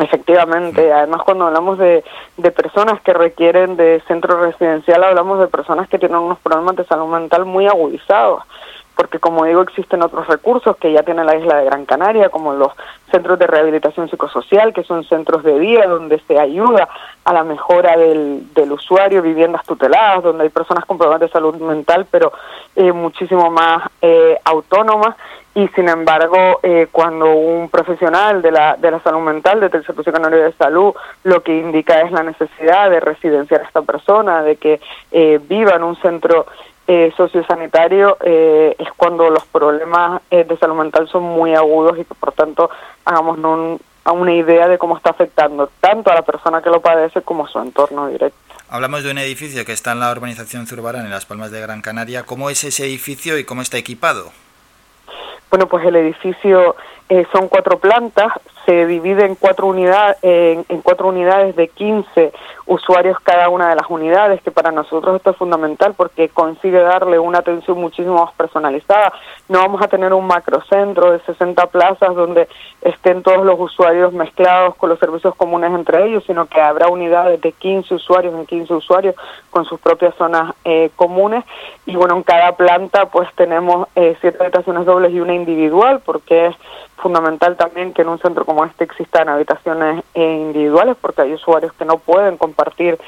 Efectivamente, 0.00 0.90
además 0.92 1.22
cuando 1.24 1.46
hablamos 1.46 1.78
de, 1.78 2.02
de 2.38 2.50
personas 2.50 3.02
que 3.02 3.12
requieren 3.12 3.76
de 3.76 4.02
centro 4.08 4.40
residencial, 4.40 5.04
hablamos 5.04 5.38
de 5.40 5.46
personas 5.46 5.88
que 5.90 5.98
tienen 5.98 6.16
unos 6.16 6.38
problemas 6.38 6.74
de 6.76 6.84
salud 6.86 7.08
mental 7.08 7.44
muy 7.44 7.66
agudizados 7.66 8.42
porque 9.00 9.18
como 9.18 9.46
digo 9.46 9.62
existen 9.62 10.02
otros 10.02 10.26
recursos 10.26 10.76
que 10.76 10.92
ya 10.92 11.02
tiene 11.02 11.24
la 11.24 11.34
isla 11.34 11.56
de 11.56 11.64
Gran 11.64 11.86
Canaria, 11.86 12.28
como 12.28 12.52
los 12.52 12.70
centros 13.10 13.38
de 13.38 13.46
rehabilitación 13.46 14.10
psicosocial, 14.10 14.74
que 14.74 14.84
son 14.84 15.04
centros 15.04 15.42
de 15.42 15.58
día 15.58 15.86
donde 15.86 16.20
se 16.28 16.38
ayuda 16.38 16.86
a 17.24 17.32
la 17.32 17.42
mejora 17.42 17.96
del, 17.96 18.52
del 18.52 18.72
usuario, 18.72 19.22
viviendas 19.22 19.64
tuteladas, 19.64 20.22
donde 20.22 20.44
hay 20.44 20.50
personas 20.50 20.84
con 20.84 20.98
problemas 20.98 21.22
de 21.22 21.30
salud 21.30 21.54
mental, 21.56 22.06
pero 22.10 22.30
eh, 22.76 22.92
muchísimo 22.92 23.50
más 23.50 23.88
eh, 24.02 24.38
autónomas. 24.44 25.16
Y 25.54 25.66
sin 25.68 25.88
embargo, 25.88 26.60
eh, 26.62 26.86
cuando 26.92 27.32
un 27.34 27.68
profesional 27.68 28.40
de 28.40 28.52
la, 28.52 28.76
de 28.76 28.90
la 28.90 29.00
salud 29.00 29.20
mental, 29.20 29.60
del 29.60 29.84
Servicio 29.84 30.12
Canario 30.12 30.44
de 30.44 30.52
Salud, 30.52 30.94
lo 31.24 31.42
que 31.42 31.58
indica 31.58 32.00
es 32.02 32.12
la 32.12 32.22
necesidad 32.22 32.88
de 32.88 33.00
residenciar 33.00 33.62
a 33.62 33.64
esta 33.64 33.82
persona, 33.82 34.42
de 34.42 34.56
que 34.56 34.80
eh, 35.10 35.40
viva 35.48 35.72
en 35.74 35.82
un 35.82 35.96
centro 35.96 36.46
eh, 36.92 37.12
sociosanitario 37.16 38.16
eh, 38.20 38.74
es 38.76 38.88
cuando 38.96 39.30
los 39.30 39.44
problemas 39.46 40.22
eh, 40.28 40.42
de 40.42 40.56
salud 40.56 40.74
mental 40.74 41.08
son 41.08 41.22
muy 41.22 41.54
agudos 41.54 41.96
y 41.96 42.04
que 42.04 42.14
por 42.14 42.32
tanto 42.32 42.68
hagamos 43.04 43.38
un, 43.38 43.80
a 44.02 44.10
una 44.10 44.34
idea 44.34 44.66
de 44.66 44.76
cómo 44.76 44.96
está 44.96 45.10
afectando 45.10 45.70
tanto 45.80 46.10
a 46.10 46.16
la 46.16 46.22
persona 46.22 46.60
que 46.60 46.68
lo 46.68 46.80
padece 46.80 47.22
como 47.22 47.46
a 47.46 47.48
su 47.48 47.60
entorno 47.60 48.08
directo. 48.08 48.36
Hablamos 48.68 49.04
de 49.04 49.12
un 49.12 49.18
edificio 49.18 49.64
que 49.64 49.72
está 49.72 49.92
en 49.92 50.00
la 50.00 50.10
urbanización 50.10 50.66
Zurbarán, 50.66 51.04
en 51.04 51.12
Las 51.12 51.26
Palmas 51.26 51.52
de 51.52 51.60
Gran 51.60 51.80
Canaria. 51.80 52.24
¿Cómo 52.24 52.50
es 52.50 52.64
ese 52.64 52.86
edificio 52.86 53.38
y 53.38 53.44
cómo 53.44 53.62
está 53.62 53.78
equipado? 53.78 54.32
Bueno, 55.50 55.66
pues 55.66 55.84
el 55.84 55.96
edificio 55.96 56.76
eh, 57.08 57.26
son 57.32 57.48
cuatro 57.48 57.78
plantas, 57.78 58.32
se 58.70 58.86
divide 58.86 59.24
en 59.26 59.34
cuatro 59.34 59.66
unidades, 59.66 60.16
en, 60.22 60.64
cuatro 60.82 61.08
unidades 61.08 61.56
de 61.56 61.66
15 61.66 62.32
usuarios 62.66 63.18
cada 63.18 63.48
una 63.48 63.68
de 63.68 63.74
las 63.74 63.90
unidades, 63.90 64.40
que 64.42 64.52
para 64.52 64.70
nosotros 64.70 65.16
esto 65.16 65.30
es 65.30 65.36
fundamental 65.36 65.94
porque 65.96 66.28
consigue 66.28 66.78
darle 66.78 67.18
una 67.18 67.38
atención 67.38 67.80
muchísimo 67.80 68.24
más 68.24 68.32
personalizada. 68.34 69.12
No 69.48 69.58
vamos 69.58 69.82
a 69.82 69.88
tener 69.88 70.14
un 70.14 70.24
macrocentro 70.24 71.10
de 71.10 71.18
60 71.18 71.66
plazas 71.66 72.14
donde 72.14 72.46
estén 72.82 73.24
todos 73.24 73.44
los 73.44 73.58
usuarios 73.58 74.12
mezclados 74.12 74.76
con 74.76 74.88
los 74.88 75.00
servicios 75.00 75.34
comunes 75.34 75.72
entre 75.74 76.06
ellos, 76.06 76.22
sino 76.24 76.46
que 76.46 76.60
habrá 76.60 76.86
unidades 76.86 77.40
de 77.40 77.50
15 77.50 77.92
usuarios 77.92 78.32
en 78.34 78.46
15 78.46 78.72
usuarios 78.72 79.16
con 79.50 79.64
sus 79.64 79.80
propias 79.80 80.14
zonas 80.14 80.54
eh, 80.64 80.90
comunes. 80.94 81.44
Y 81.86 81.96
bueno, 81.96 82.14
en 82.14 82.22
cada 82.22 82.52
planta 82.52 83.06
pues 83.06 83.28
tenemos 83.34 83.88
eh, 83.96 84.16
siete 84.20 84.38
habitaciones 84.40 84.86
dobles 84.86 85.12
y 85.12 85.18
una 85.18 85.34
individual 85.34 86.02
porque 86.04 86.46
es 86.46 86.56
fundamental 87.00 87.56
también 87.56 87.92
que 87.92 88.02
en 88.02 88.08
un 88.08 88.18
centro 88.18 88.44
como 88.44 88.64
este 88.64 88.84
existan 88.84 89.28
habitaciones 89.28 90.04
eh, 90.14 90.38
individuales 90.40 90.96
porque 91.00 91.22
hay 91.22 91.34
usuarios 91.34 91.72
que 91.74 91.84
no 91.84 91.98
pueden 91.98 92.36
compartir 92.36 92.98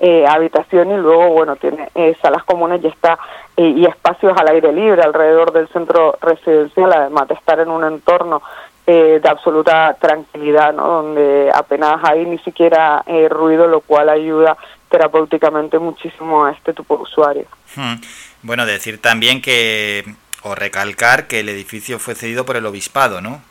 eh, 0.00 0.26
habitación 0.26 0.90
y 0.92 0.96
luego 0.96 1.28
bueno 1.30 1.56
tiene 1.56 1.90
eh, 1.94 2.16
salas 2.22 2.42
comunes 2.44 2.82
y 2.82 2.86
está 2.86 3.18
eh, 3.56 3.74
y 3.76 3.84
espacios 3.84 4.32
al 4.36 4.48
aire 4.48 4.72
libre 4.72 5.02
alrededor 5.02 5.52
del 5.52 5.68
centro 5.68 6.16
residencial 6.22 6.90
además 6.92 7.28
de 7.28 7.34
estar 7.34 7.60
en 7.60 7.68
un 7.68 7.84
entorno 7.84 8.42
eh, 8.86 9.20
de 9.22 9.28
absoluta 9.28 9.94
tranquilidad 10.00 10.72
no 10.72 11.02
donde 11.02 11.50
apenas 11.54 12.00
hay 12.02 12.24
ni 12.24 12.38
siquiera 12.38 13.02
eh, 13.06 13.28
ruido 13.28 13.66
lo 13.66 13.82
cual 13.82 14.08
ayuda 14.08 14.56
terapéuticamente 14.88 15.78
muchísimo 15.78 16.46
a 16.46 16.52
este 16.52 16.72
tipo 16.72 16.96
de 16.96 17.02
usuarios 17.02 17.46
hmm. 17.76 17.94
bueno 18.42 18.64
decir 18.64 19.02
también 19.02 19.42
que 19.42 20.04
o 20.42 20.54
recalcar 20.54 21.26
que 21.26 21.40
el 21.40 21.48
edificio 21.48 21.98
fue 21.98 22.14
cedido 22.14 22.44
por 22.44 22.56
el 22.56 22.66
obispado, 22.66 23.20
¿no? 23.20 23.42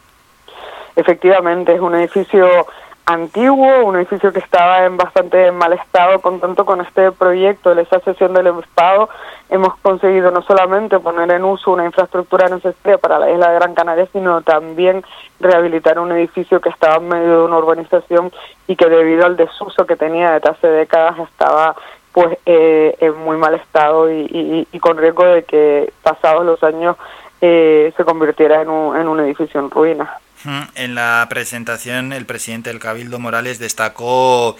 Efectivamente, 0.95 1.73
es 1.73 1.81
un 1.81 1.95
edificio 1.95 2.67
antiguo, 3.05 3.85
un 3.85 3.95
edificio 3.95 4.31
que 4.31 4.39
estaba 4.39 4.85
en 4.85 4.97
bastante 4.97 5.51
mal 5.51 5.73
estado, 5.73 6.19
con 6.19 6.39
tanto 6.39 6.65
con 6.65 6.81
este 6.81 7.11
proyecto 7.11 7.71
esa 7.71 7.99
sesión 8.01 8.33
del 8.33 8.47
obispado 8.47 9.09
hemos 9.49 9.75
conseguido 9.77 10.31
no 10.31 10.41
solamente 10.43 10.99
poner 10.99 11.31
en 11.31 11.43
uso 11.43 11.71
una 11.71 11.85
infraestructura 11.85 12.47
necesaria 12.49 12.97
para 12.97 13.19
la 13.19 13.31
isla 13.31 13.49
de 13.49 13.55
Gran 13.55 13.73
Canaria, 13.73 14.07
sino 14.13 14.41
también 14.41 15.03
rehabilitar 15.39 15.99
un 15.99 16.11
edificio 16.11 16.61
que 16.61 16.69
estaba 16.69 16.97
en 16.97 17.07
medio 17.07 17.39
de 17.39 17.45
una 17.45 17.57
urbanización 17.57 18.31
y 18.67 18.75
que 18.75 18.87
debido 18.87 19.25
al 19.25 19.37
desuso 19.37 19.85
que 19.85 19.95
tenía 19.95 20.33
desde 20.33 20.49
hace 20.49 20.67
décadas 20.67 21.17
estaba 21.19 21.75
pues 22.11 22.37
eh, 22.45 22.95
en 22.99 23.15
muy 23.17 23.37
mal 23.37 23.53
estado 23.55 24.11
y, 24.11 24.65
con 24.81 24.97
riesgo 24.97 25.25
de 25.25 25.43
que 25.43 25.91
pasados 26.01 26.45
los 26.45 26.63
años 26.63 26.95
eh, 27.41 27.93
se 27.95 28.03
convirtiera 28.03 28.61
en 28.61 28.69
un, 28.69 28.97
en 28.97 29.07
un 29.07 29.19
edificio 29.19 29.59
en 29.59 29.69
ruinas. 29.69 30.09
En 30.75 30.95
la 30.95 31.27
presentación 31.29 32.13
el 32.13 32.25
presidente 32.25 32.69
del 32.69 32.79
Cabildo 32.79 33.19
Morales 33.19 33.59
destacó 33.59 34.55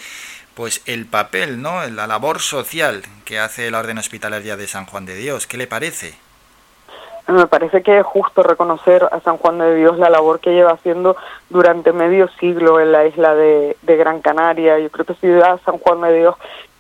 pues 0.54 0.82
el 0.86 1.06
papel, 1.06 1.62
¿no? 1.62 1.86
la 1.88 2.06
labor 2.06 2.40
social 2.40 3.04
que 3.24 3.40
hace 3.40 3.72
la 3.72 3.80
Orden 3.80 3.98
Hospitalaria 3.98 4.58
de 4.58 4.68
San 4.68 4.86
Juan 4.86 5.06
de 5.06 5.16
Dios. 5.16 5.48
¿Qué 5.48 5.56
le 5.58 5.68
parece? 5.68 6.16
Me 7.30 7.46
parece 7.46 7.84
que 7.84 8.00
es 8.00 8.06
justo 8.06 8.42
reconocer 8.42 9.04
a 9.04 9.20
San 9.20 9.38
Juan 9.38 9.60
de 9.60 9.76
Dios 9.76 10.00
la 10.00 10.10
labor 10.10 10.40
que 10.40 10.52
lleva 10.52 10.72
haciendo 10.72 11.16
durante 11.52 11.94
medio 11.94 12.28
siglo 12.40 12.80
en 12.80 12.92
la 12.92 13.06
isla 13.06 13.36
de, 13.36 13.78
Gran 13.84 14.20
Canaria. 14.22 14.80
Yo 14.80 14.90
creo 14.90 15.06
que 15.06 15.14
Ciudad 15.14 15.60
San 15.64 15.78
Juan 15.78 16.02
de 16.02 16.18
Dios 16.18 16.36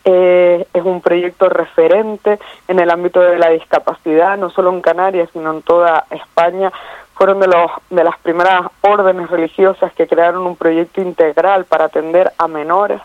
eh, 0.05 0.65
es 0.73 0.83
un 0.83 1.01
proyecto 1.01 1.49
referente 1.49 2.39
en 2.67 2.79
el 2.79 2.89
ámbito 2.89 3.19
de 3.19 3.37
la 3.37 3.51
discapacidad, 3.51 4.39
no 4.39 4.49
solo 4.49 4.71
en 4.71 4.81
Canarias, 4.81 5.29
sino 5.33 5.53
en 5.53 5.61
toda 5.61 6.05
España. 6.09 6.71
Fueron 7.13 7.41
de, 7.41 7.47
los, 7.47 7.69
de 7.91 8.03
las 8.03 8.17
primeras 8.17 8.63
órdenes 8.81 9.29
religiosas 9.29 9.93
que 9.93 10.07
crearon 10.07 10.47
un 10.47 10.55
proyecto 10.55 10.99
integral 10.99 11.65
para 11.65 11.85
atender 11.85 12.33
a 12.39 12.47
menores, 12.47 12.99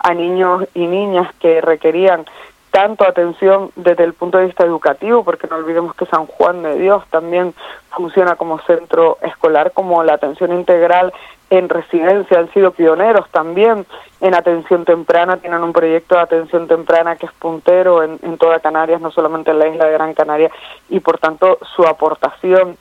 a 0.00 0.14
niños 0.14 0.64
y 0.74 0.88
niñas 0.88 1.32
que 1.38 1.60
requerían 1.60 2.24
tanto 2.70 3.04
atención 3.04 3.70
desde 3.76 4.04
el 4.04 4.14
punto 4.14 4.38
de 4.38 4.46
vista 4.46 4.64
educativo, 4.64 5.24
porque 5.24 5.46
no 5.48 5.56
olvidemos 5.56 5.94
que 5.94 6.06
San 6.06 6.26
Juan 6.26 6.62
de 6.62 6.78
Dios 6.78 7.04
también 7.10 7.54
funciona 7.90 8.36
como 8.36 8.58
centro 8.60 9.18
escolar, 9.22 9.72
como 9.72 10.02
la 10.04 10.14
atención 10.14 10.52
integral 10.52 11.12
en 11.50 11.68
residencia, 11.68 12.38
han 12.38 12.52
sido 12.52 12.72
pioneros 12.72 13.28
también 13.30 13.86
en 14.20 14.34
atención 14.34 14.84
temprana, 14.84 15.38
tienen 15.38 15.62
un 15.62 15.72
proyecto 15.72 16.14
de 16.14 16.20
atención 16.20 16.68
temprana 16.68 17.16
que 17.16 17.26
es 17.26 17.32
puntero 17.32 18.02
en, 18.02 18.18
en 18.22 18.36
toda 18.36 18.60
Canarias, 18.60 19.00
no 19.00 19.10
solamente 19.10 19.50
en 19.50 19.58
la 19.58 19.68
isla 19.68 19.86
de 19.86 19.92
Gran 19.92 20.12
Canaria, 20.12 20.50
y 20.90 21.00
por 21.00 21.18
tanto 21.18 21.58
su 21.74 21.86
aportación 21.86 22.76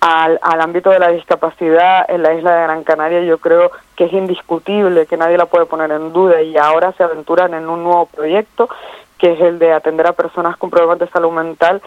al, 0.00 0.38
al 0.42 0.60
ámbito 0.60 0.90
de 0.90 0.98
la 0.98 1.08
discapacidad 1.08 2.10
en 2.10 2.22
la 2.22 2.34
isla 2.34 2.54
de 2.54 2.62
Gran 2.62 2.84
Canaria 2.84 3.22
yo 3.22 3.38
creo 3.38 3.70
que 3.96 4.04
es 4.04 4.12
indiscutible, 4.12 5.06
que 5.06 5.16
nadie 5.16 5.36
la 5.36 5.46
puede 5.46 5.66
poner 5.66 5.90
en 5.90 6.12
duda 6.12 6.42
y 6.42 6.56
ahora 6.56 6.92
se 6.92 7.02
aventuran 7.02 7.54
en 7.54 7.68
un 7.68 7.84
nuevo 7.84 8.06
proyecto 8.06 8.68
que 9.20 9.32
es 9.32 9.40
el 9.40 9.58
de 9.58 9.72
atender 9.72 10.06
a 10.06 10.12
personas 10.12 10.56
con 10.56 10.70
problemas 10.70 10.98
de 10.98 11.08
salud 11.08 11.30
mental, 11.30 11.82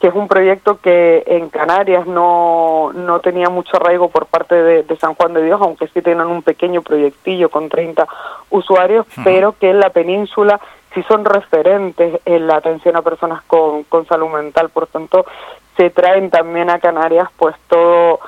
que 0.00 0.06
es 0.06 0.14
un 0.14 0.28
proyecto 0.28 0.80
que 0.80 1.24
en 1.26 1.48
Canarias 1.50 2.06
no, 2.06 2.92
no 2.94 3.20
tenía 3.20 3.50
mucho 3.50 3.76
arraigo 3.76 4.08
por 4.08 4.26
parte 4.26 4.54
de, 4.54 4.82
de, 4.84 4.96
San 4.96 5.14
Juan 5.14 5.34
de 5.34 5.42
Dios, 5.42 5.60
aunque 5.60 5.88
sí 5.88 6.00
tienen 6.02 6.26
un 6.26 6.42
pequeño 6.42 6.82
proyectillo 6.82 7.50
con 7.50 7.68
30 7.68 8.06
usuarios, 8.50 9.06
uh 9.06 9.20
-huh. 9.20 9.24
pero 9.24 9.54
que 9.58 9.70
en 9.70 9.80
la 9.80 9.90
península 9.90 10.60
sí 10.94 11.02
son 11.08 11.24
referentes 11.24 12.20
en 12.24 12.46
la 12.46 12.56
atención 12.56 12.96
a 12.96 13.02
personas 13.02 13.42
con, 13.46 13.82
con 13.84 14.06
salud 14.06 14.28
mental, 14.28 14.70
por 14.70 14.86
tanto 14.86 15.26
se 15.76 15.90
traen 15.90 16.28
también 16.30 16.70
a 16.70 16.80
Canarias 16.80 17.28
pues 17.36 17.54
todo 17.68 18.20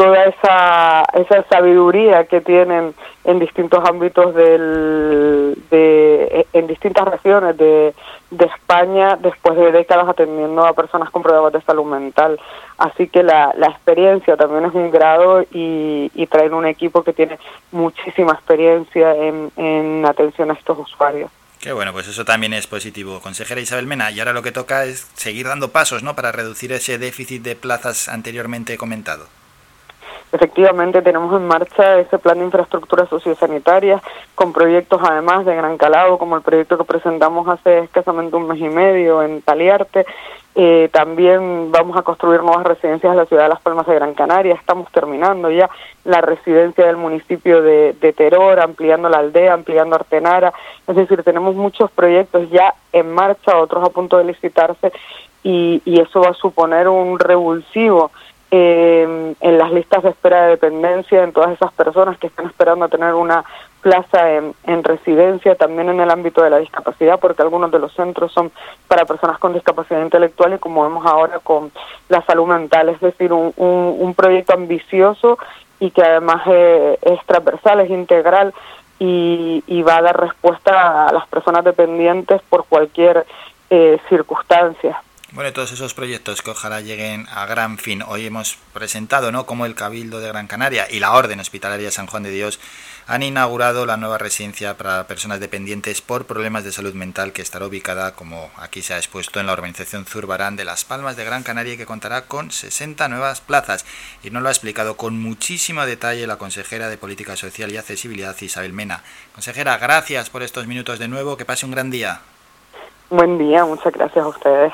toda 0.00 0.24
esa, 0.24 1.04
esa 1.12 1.44
sabiduría 1.50 2.24
que 2.24 2.40
tienen 2.40 2.94
en 3.24 3.38
distintos 3.38 3.86
ámbitos 3.86 4.34
del, 4.34 5.62
de, 5.70 6.46
en 6.54 6.66
distintas 6.66 7.06
regiones 7.06 7.54
de, 7.58 7.94
España 8.30 9.16
después 9.16 9.58
de 9.58 9.72
décadas 9.72 10.08
atendiendo 10.08 10.64
a 10.64 10.72
personas 10.72 11.10
con 11.10 11.22
problemas 11.22 11.52
de 11.52 11.60
salud 11.60 11.84
mental. 11.84 12.40
Así 12.78 13.08
que 13.08 13.22
la, 13.22 13.52
la 13.58 13.66
experiencia 13.66 14.38
también 14.38 14.64
es 14.64 14.72
un 14.72 14.90
grado 14.90 15.42
y, 15.42 16.10
y 16.14 16.26
traen 16.28 16.54
un 16.54 16.64
equipo 16.64 17.02
que 17.02 17.12
tiene 17.12 17.38
muchísima 17.70 18.32
experiencia 18.32 19.14
en, 19.14 19.50
en 19.56 20.06
atención 20.06 20.50
a 20.50 20.54
estos 20.54 20.78
usuarios. 20.78 21.30
Qué 21.60 21.72
bueno, 21.72 21.92
pues 21.92 22.08
eso 22.08 22.24
también 22.24 22.54
es 22.54 22.66
positivo. 22.66 23.20
Consejera 23.20 23.60
Isabel 23.60 23.86
Mena, 23.86 24.10
y 24.10 24.20
ahora 24.20 24.32
lo 24.32 24.42
que 24.42 24.52
toca 24.52 24.84
es 24.86 25.06
seguir 25.12 25.46
dando 25.46 25.72
pasos 25.72 26.02
¿no? 26.02 26.16
para 26.16 26.32
reducir 26.32 26.72
ese 26.72 26.96
déficit 26.96 27.42
de 27.42 27.54
plazas 27.54 28.08
anteriormente 28.08 28.78
comentado. 28.78 29.26
Efectivamente 30.32 31.02
tenemos 31.02 31.34
en 31.34 31.46
marcha 31.46 31.98
ese 31.98 32.18
plan 32.18 32.38
de 32.38 32.44
infraestructura 32.44 33.06
sociosanitaria 33.06 34.00
con 34.34 34.52
proyectos 34.52 35.00
además 35.02 35.44
de 35.44 35.56
gran 35.56 35.76
calado, 35.76 36.18
como 36.18 36.36
el 36.36 36.42
proyecto 36.42 36.78
que 36.78 36.84
presentamos 36.84 37.48
hace 37.48 37.80
escasamente 37.80 38.36
un 38.36 38.48
mes 38.48 38.58
y 38.60 38.68
medio 38.68 39.22
en 39.22 39.42
Taliarte. 39.42 40.06
Eh, 40.56 40.88
también 40.92 41.70
vamos 41.70 41.96
a 41.96 42.02
construir 42.02 42.42
nuevas 42.42 42.64
residencias 42.66 43.12
en 43.12 43.16
la 43.16 43.26
ciudad 43.26 43.44
de 43.44 43.50
Las 43.50 43.60
Palmas 43.60 43.86
de 43.86 43.94
Gran 43.94 44.14
Canaria. 44.14 44.54
Estamos 44.54 44.90
terminando 44.90 45.48
ya 45.50 45.70
la 46.04 46.20
residencia 46.20 46.86
del 46.86 46.96
municipio 46.96 47.62
de, 47.62 47.92
de 48.00 48.12
Teror, 48.12 48.58
ampliando 48.58 49.08
la 49.08 49.18
aldea, 49.18 49.52
ampliando 49.52 49.94
Artenara. 49.94 50.52
Es 50.88 50.96
decir, 50.96 51.22
tenemos 51.22 51.54
muchos 51.54 51.90
proyectos 51.92 52.50
ya 52.50 52.74
en 52.92 53.12
marcha, 53.12 53.58
otros 53.58 53.84
a 53.84 53.90
punto 53.90 54.18
de 54.18 54.24
licitarse, 54.24 54.92
y, 55.44 55.80
y 55.84 56.00
eso 56.00 56.20
va 56.20 56.30
a 56.30 56.34
suponer 56.34 56.88
un 56.88 57.18
revulsivo 57.18 58.10
eh, 58.50 59.34
en 59.40 59.58
las 59.58 59.72
listas 59.72 60.02
de 60.02 60.10
espera 60.10 60.42
de 60.42 60.50
dependencia, 60.50 61.22
en 61.22 61.32
todas 61.32 61.52
esas 61.52 61.72
personas 61.72 62.18
que 62.18 62.26
están 62.26 62.46
esperando 62.46 62.84
a 62.84 62.88
tener 62.88 63.14
una 63.14 63.44
plaza 63.80 64.32
en, 64.32 64.54
en, 64.64 64.84
residencia, 64.84 65.54
también 65.54 65.88
en 65.88 66.00
el 66.00 66.10
ámbito 66.10 66.42
de 66.42 66.50
la 66.50 66.58
discapacidad, 66.58 67.18
porque 67.18 67.42
algunos 67.42 67.70
de 67.70 67.78
los 67.78 67.94
centros 67.94 68.32
son 68.32 68.50
para 68.88 69.06
personas 69.06 69.38
con 69.38 69.54
discapacidad 69.54 70.02
intelectual 70.02 70.54
y 70.54 70.58
como 70.58 70.82
vemos 70.82 71.06
ahora 71.06 71.38
con 71.38 71.70
la 72.08 72.22
salud 72.22 72.46
mental, 72.46 72.88
es 72.90 73.00
decir, 73.00 73.32
un, 73.32 73.54
un, 73.56 73.96
un 73.98 74.14
proyecto 74.14 74.54
ambicioso 74.54 75.38
y 75.78 75.90
que 75.90 76.02
además 76.02 76.46
es, 76.46 76.98
es 77.02 77.26
transversal, 77.26 77.80
es 77.80 77.90
integral 77.90 78.52
y, 78.98 79.64
y, 79.66 79.82
va 79.82 79.96
a 79.96 80.02
dar 80.02 80.20
respuesta 80.20 81.08
a 81.08 81.12
las 81.12 81.26
personas 81.28 81.64
dependientes 81.64 82.42
por 82.50 82.66
cualquier 82.66 83.24
eh, 83.70 83.98
circunstancia. 84.10 85.02
Bueno, 85.32 85.52
todos 85.52 85.70
esos 85.70 85.94
proyectos 85.94 86.42
que 86.42 86.50
ojalá 86.50 86.80
lleguen 86.80 87.24
a 87.32 87.46
gran 87.46 87.78
fin. 87.78 88.02
Hoy 88.04 88.26
hemos 88.26 88.58
presentado, 88.74 89.30
¿no? 89.30 89.46
Como 89.46 89.64
el 89.64 89.76
Cabildo 89.76 90.18
de 90.18 90.26
Gran 90.26 90.48
Canaria 90.48 90.88
y 90.90 90.98
la 90.98 91.12
Orden 91.12 91.38
Hospitalaria 91.38 91.92
San 91.92 92.08
Juan 92.08 92.24
de 92.24 92.32
Dios 92.32 92.58
han 93.06 93.22
inaugurado 93.22 93.86
la 93.86 93.96
nueva 93.96 94.18
residencia 94.18 94.76
para 94.76 95.06
personas 95.06 95.38
dependientes 95.38 96.02
por 96.02 96.24
problemas 96.24 96.64
de 96.64 96.72
salud 96.72 96.94
mental 96.94 97.32
que 97.32 97.42
estará 97.42 97.66
ubicada, 97.66 98.16
como 98.16 98.50
aquí 98.56 98.82
se 98.82 98.94
ha 98.94 98.96
expuesto, 98.96 99.38
en 99.38 99.46
la 99.46 99.52
urbanización 99.52 100.04
Zurbarán 100.04 100.56
de 100.56 100.64
Las 100.64 100.84
Palmas 100.84 101.16
de 101.16 101.24
Gran 101.24 101.44
Canaria 101.44 101.74
y 101.74 101.76
que 101.76 101.86
contará 101.86 102.22
con 102.22 102.50
60 102.50 103.06
nuevas 103.06 103.40
plazas. 103.40 103.86
Y 104.24 104.30
nos 104.30 104.42
lo 104.42 104.48
ha 104.48 104.52
explicado 104.52 104.96
con 104.96 105.16
muchísimo 105.22 105.86
detalle 105.86 106.26
la 106.26 106.38
consejera 106.38 106.88
de 106.88 106.98
Política 106.98 107.36
Social 107.36 107.70
y 107.70 107.76
Accesibilidad, 107.76 108.34
Isabel 108.40 108.72
Mena. 108.72 109.04
Consejera, 109.32 109.78
gracias 109.78 110.28
por 110.28 110.42
estos 110.42 110.66
minutos 110.66 110.98
de 110.98 111.06
nuevo. 111.06 111.36
Que 111.36 111.44
pase 111.44 111.66
un 111.66 111.72
gran 111.72 111.92
día. 111.92 112.20
Buen 113.10 113.38
día, 113.38 113.64
muchas 113.64 113.92
gracias 113.92 114.24
a 114.24 114.28
ustedes. 114.28 114.72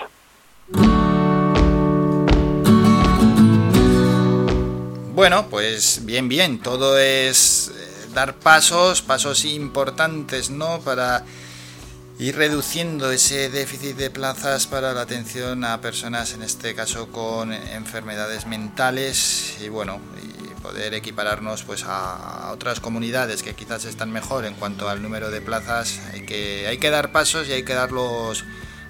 Bueno, 5.15 5.47
pues 5.49 6.05
bien, 6.05 6.29
bien, 6.29 6.59
todo 6.59 6.99
es 6.99 7.69
eh, 7.69 8.09
dar 8.15 8.35
pasos, 8.35 9.03
pasos 9.03 9.45
importantes, 9.45 10.51
¿no? 10.51 10.81
Para 10.81 11.25
ir 12.19 12.35
reduciendo 12.35 13.13
ese 13.13 13.49
déficit 13.51 13.97
de 13.97 14.11
plazas 14.11 14.67
para 14.67 14.93
la 14.93 15.03
atención 15.03 15.63
a 15.65 15.81
personas, 15.81 16.33
en 16.33 16.43
este 16.43 16.75
caso 16.75 17.09
con 17.13 17.53
enfermedades 17.53 18.47
mentales, 18.47 19.59
y 19.61 19.69
bueno, 19.69 20.01
y 20.23 20.47
poder 20.61 20.95
equipararnos 20.95 21.63
pues 21.63 21.85
a, 21.87 22.51
otras 22.53 22.81
comunidades 22.81 23.45
que 23.45 23.55
quizás 23.55 23.85
están 23.85 24.11
mejor 24.11 24.45
en 24.47 24.55
cuanto 24.55 24.89
al 24.89 25.01
número 25.01 25.31
de 25.31 25.41
plazas. 25.41 26.01
Hay 26.13 26.27
que, 26.27 26.67
hay 26.67 26.79
que 26.79 26.91
dar 26.91 27.13
pasos 27.13 27.47
y 27.49 27.53
hay 27.53 27.63
que 27.63 27.75
darlos 27.75 28.45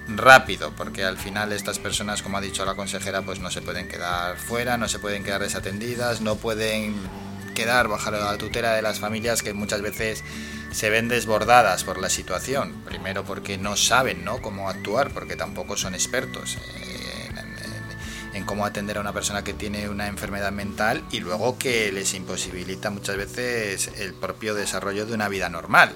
rápido, 0.07 0.71
porque 0.75 1.03
al 1.03 1.17
final 1.17 1.51
estas 1.51 1.79
personas, 1.79 2.21
como 2.21 2.37
ha 2.37 2.41
dicho 2.41 2.65
la 2.65 2.75
consejera, 2.75 3.21
pues 3.21 3.39
no 3.39 3.51
se 3.51 3.61
pueden 3.61 3.87
quedar 3.87 4.37
fuera, 4.37 4.77
no 4.77 4.87
se 4.87 4.99
pueden 4.99 5.23
quedar 5.23 5.41
desatendidas, 5.41 6.21
no 6.21 6.35
pueden 6.35 6.95
quedar 7.53 7.87
bajo 7.87 8.11
la 8.11 8.37
tutela 8.37 8.73
de 8.73 8.81
las 8.81 8.99
familias 8.99 9.41
que 9.41 9.53
muchas 9.53 9.81
veces 9.81 10.23
se 10.71 10.89
ven 10.89 11.07
desbordadas 11.07 11.83
por 11.83 11.99
la 11.99 12.09
situación. 12.09 12.83
Primero 12.85 13.23
porque 13.23 13.57
no 13.57 13.75
saben 13.75 14.23
¿no? 14.23 14.41
cómo 14.41 14.69
actuar, 14.69 15.11
porque 15.11 15.35
tampoco 15.35 15.75
son 15.75 15.95
expertos 15.95 16.57
en, 16.75 17.37
en, 18.35 18.45
cómo 18.45 18.65
atender 18.65 18.97
a 18.97 19.01
una 19.01 19.11
persona 19.11 19.43
que 19.43 19.53
tiene 19.53 19.89
una 19.89 20.07
enfermedad 20.07 20.51
mental 20.51 21.03
y 21.11 21.19
luego 21.19 21.57
que 21.57 21.91
les 21.91 22.13
imposibilita 22.13 22.91
muchas 22.91 23.17
veces 23.17 23.89
el 23.97 24.13
propio 24.13 24.53
desarrollo 24.53 25.05
de 25.05 25.13
una 25.13 25.27
vida 25.27 25.49
normal 25.49 25.91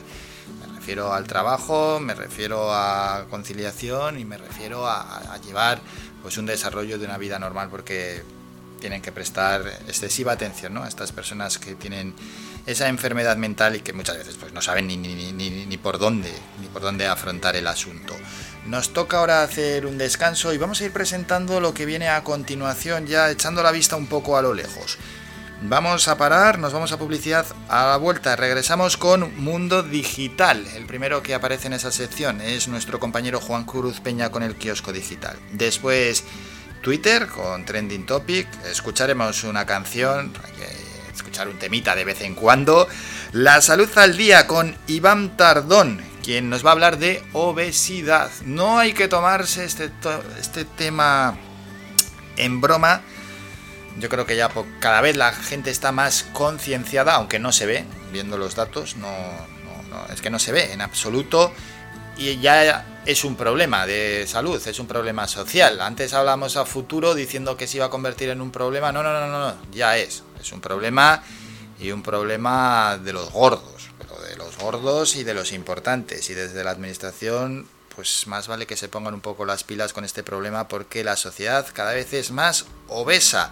refiero 0.91 1.13
al 1.13 1.25
trabajo, 1.25 2.01
me 2.01 2.13
refiero 2.13 2.73
a 2.73 3.25
conciliación 3.29 4.19
y 4.19 4.25
me 4.25 4.37
refiero 4.37 4.85
a, 4.87 5.19
a, 5.33 5.37
llevar 5.37 5.79
pues 6.21 6.37
un 6.37 6.45
desarrollo 6.45 6.99
de 6.99 7.05
una 7.05 7.17
vida 7.17 7.39
normal 7.39 7.69
porque 7.71 8.23
tienen 8.81 9.01
que 9.01 9.13
prestar 9.13 9.65
excesiva 9.87 10.33
atención 10.33 10.73
¿no? 10.73 10.83
a 10.83 10.89
estas 10.89 11.13
personas 11.13 11.59
que 11.59 11.75
tienen 11.75 12.13
esa 12.65 12.89
enfermedad 12.89 13.37
mental 13.37 13.77
y 13.77 13.79
que 13.79 13.93
muchas 13.93 14.17
veces 14.17 14.35
pues 14.35 14.51
no 14.51 14.61
saben 14.61 14.85
ni, 14.85 14.97
ni, 14.97 15.31
ni, 15.31 15.65
ni 15.65 15.77
por 15.77 15.97
dónde 15.97 16.33
ni 16.59 16.67
por 16.67 16.81
dónde 16.81 17.07
afrontar 17.07 17.55
el 17.55 17.67
asunto. 17.67 18.13
Nos 18.65 18.91
toca 18.91 19.19
ahora 19.19 19.43
hacer 19.43 19.85
un 19.85 19.97
descanso 19.97 20.53
y 20.53 20.57
vamos 20.57 20.81
a 20.81 20.85
ir 20.85 20.91
presentando 20.91 21.61
lo 21.61 21.73
que 21.73 21.85
viene 21.85 22.09
a 22.09 22.21
continuación 22.25 23.07
ya 23.07 23.31
echando 23.31 23.63
la 23.63 23.71
vista 23.71 23.95
un 23.95 24.07
poco 24.07 24.35
a 24.35 24.41
lo 24.41 24.53
lejos. 24.53 24.97
Vamos 25.64 26.07
a 26.07 26.18
parar, 26.18 26.57
nos 26.57 26.74
vamos 26.74 26.91
a 26.91 26.97
publicidad 26.97 27.45
a 27.70 27.86
la 27.86 27.97
vuelta. 27.97 28.36
Regresamos 28.36 28.97
con 28.97 29.43
Mundo 29.43 29.84
Digital. 29.84 30.66
El 30.76 30.88
primero 30.88 31.22
que 31.22 31.36
aparece 31.36 31.68
en 31.68 31.74
esa 31.74 31.91
sección 31.91 32.41
es 32.41 32.68
nuestro 32.68 32.99
compañero 32.99 33.39
Juan 33.39 33.66
Cruz 33.66 33.99
Peña 33.99 34.32
con 34.32 34.41
el 34.41 34.55
kiosco 34.55 34.91
digital. 34.91 35.38
Después 35.51 36.24
Twitter 36.82 37.28
con 37.28 37.64
Trending 37.64 38.07
Topic. 38.07 38.47
Escucharemos 38.66 39.43
una 39.43 39.68
canción, 39.68 40.34
escuchar 41.14 41.47
un 41.47 41.59
temita 41.59 41.95
de 41.95 42.05
vez 42.05 42.22
en 42.22 42.34
cuando. 42.34 42.88
La 43.32 43.62
salud 43.62 43.89
al 43.97 44.18
día 44.18 44.47
con 44.47 44.76
Iván 44.88 45.38
Tardón, 45.38 46.01
quien 46.24 46.49
nos 46.49 46.66
va 46.66 46.72
a 46.72 46.74
hablar 46.74 46.97
de 46.97 47.24
obesidad. 47.34 48.32
No 48.45 48.80
hay 48.80 48.93
que 48.93 49.07
tomarse 49.07 49.64
este, 49.64 49.91
este 50.39 50.66
tema 50.66 51.38
en 52.36 52.59
broma 52.62 53.03
yo 53.99 54.09
creo 54.09 54.25
que 54.25 54.35
ya 54.35 54.49
cada 54.79 55.01
vez 55.01 55.15
la 55.17 55.33
gente 55.33 55.69
está 55.69 55.91
más 55.91 56.23
concienciada, 56.33 57.15
aunque 57.15 57.39
no 57.39 57.51
se 57.51 57.65
ve, 57.65 57.85
viendo 58.11 58.37
los 58.37 58.55
datos, 58.55 58.95
no, 58.95 59.09
no, 59.89 60.13
es 60.13 60.21
que 60.21 60.29
no 60.29 60.39
se 60.39 60.51
ve 60.51 60.71
en 60.71 60.81
absoluto 60.81 61.51
y 62.17 62.39
ya 62.39 62.85
es 63.05 63.23
un 63.23 63.35
problema 63.35 63.85
de 63.85 64.25
salud, 64.27 64.61
es 64.65 64.79
un 64.79 64.87
problema 64.87 65.27
social. 65.27 65.81
Antes 65.81 66.13
hablamos 66.13 66.55
a 66.57 66.65
futuro 66.65 67.15
diciendo 67.15 67.57
que 67.57 67.67
se 67.67 67.77
iba 67.77 67.87
a 67.87 67.89
convertir 67.89 68.29
en 68.29 68.41
un 68.41 68.51
problema, 68.51 68.91
no, 68.91 69.03
no, 69.03 69.11
no, 69.11 69.27
no, 69.27 69.39
no, 69.39 69.55
ya 69.71 69.97
es, 69.97 70.23
es 70.39 70.51
un 70.51 70.61
problema 70.61 71.23
y 71.79 71.91
un 71.91 72.03
problema 72.03 72.99
de 73.03 73.13
los 73.13 73.31
gordos, 73.31 73.89
pero 73.97 74.19
de 74.21 74.35
los 74.37 74.57
gordos 74.57 75.15
y 75.15 75.23
de 75.23 75.33
los 75.33 75.51
importantes 75.51 76.29
y 76.29 76.33
desde 76.33 76.63
la 76.63 76.71
administración 76.71 77.67
pues 77.95 78.25
más 78.27 78.47
vale 78.47 78.65
que 78.65 78.77
se 78.77 78.87
pongan 78.87 79.13
un 79.13 79.21
poco 79.21 79.45
las 79.45 79.63
pilas 79.63 79.93
con 79.93 80.05
este 80.05 80.23
problema 80.23 80.67
porque 80.67 81.03
la 81.03 81.17
sociedad 81.17 81.67
cada 81.73 81.93
vez 81.93 82.13
es 82.13 82.31
más 82.31 82.65
obesa. 82.87 83.51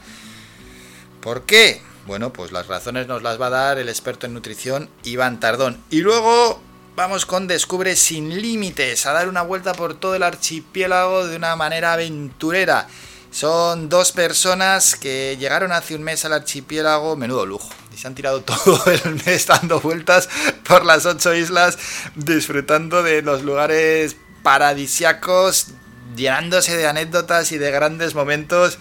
¿Por 1.21 1.43
qué? 1.43 1.81
Bueno, 2.07 2.31
pues 2.31 2.51
las 2.51 2.67
razones 2.67 3.07
nos 3.07 3.21
las 3.23 3.39
va 3.39 3.47
a 3.47 3.51
dar 3.51 3.77
el 3.77 3.89
experto 3.89 4.25
en 4.25 4.33
nutrición 4.33 4.89
Iván 5.03 5.39
Tardón. 5.39 5.77
Y 5.89 6.01
luego 6.01 6.61
vamos 6.95 7.25
con 7.25 7.47
Descubre 7.47 7.95
sin 7.95 8.41
límites, 8.41 9.05
a 9.05 9.13
dar 9.13 9.27
una 9.27 9.41
vuelta 9.41 9.73
por 9.73 9.93
todo 9.93 10.15
el 10.15 10.23
archipiélago 10.23 11.27
de 11.27 11.35
una 11.35 11.55
manera 11.55 11.93
aventurera. 11.93 12.87
Son 13.31 13.89
dos 13.89 14.11
personas 14.11 14.95
que 14.95 15.37
llegaron 15.37 15.71
hace 15.71 15.93
un 15.93 16.01
mes 16.01 16.25
al 16.25 16.33
archipiélago, 16.33 17.15
menudo 17.15 17.45
lujo. 17.45 17.69
Y 17.93 17.97
se 17.97 18.07
han 18.07 18.15
tirado 18.15 18.41
todo 18.43 18.83
el 18.91 19.21
mes 19.25 19.45
dando 19.45 19.79
vueltas 19.79 20.29
por 20.67 20.85
las 20.85 21.05
ocho 21.05 21.35
islas, 21.35 21.77
disfrutando 22.15 23.03
de 23.03 23.21
los 23.21 23.43
lugares 23.43 24.15
paradisiacos, 24.41 25.67
llenándose 26.15 26.75
de 26.75 26.87
anécdotas 26.87 27.51
y 27.51 27.57
de 27.57 27.71
grandes 27.71 28.15
momentos 28.15 28.79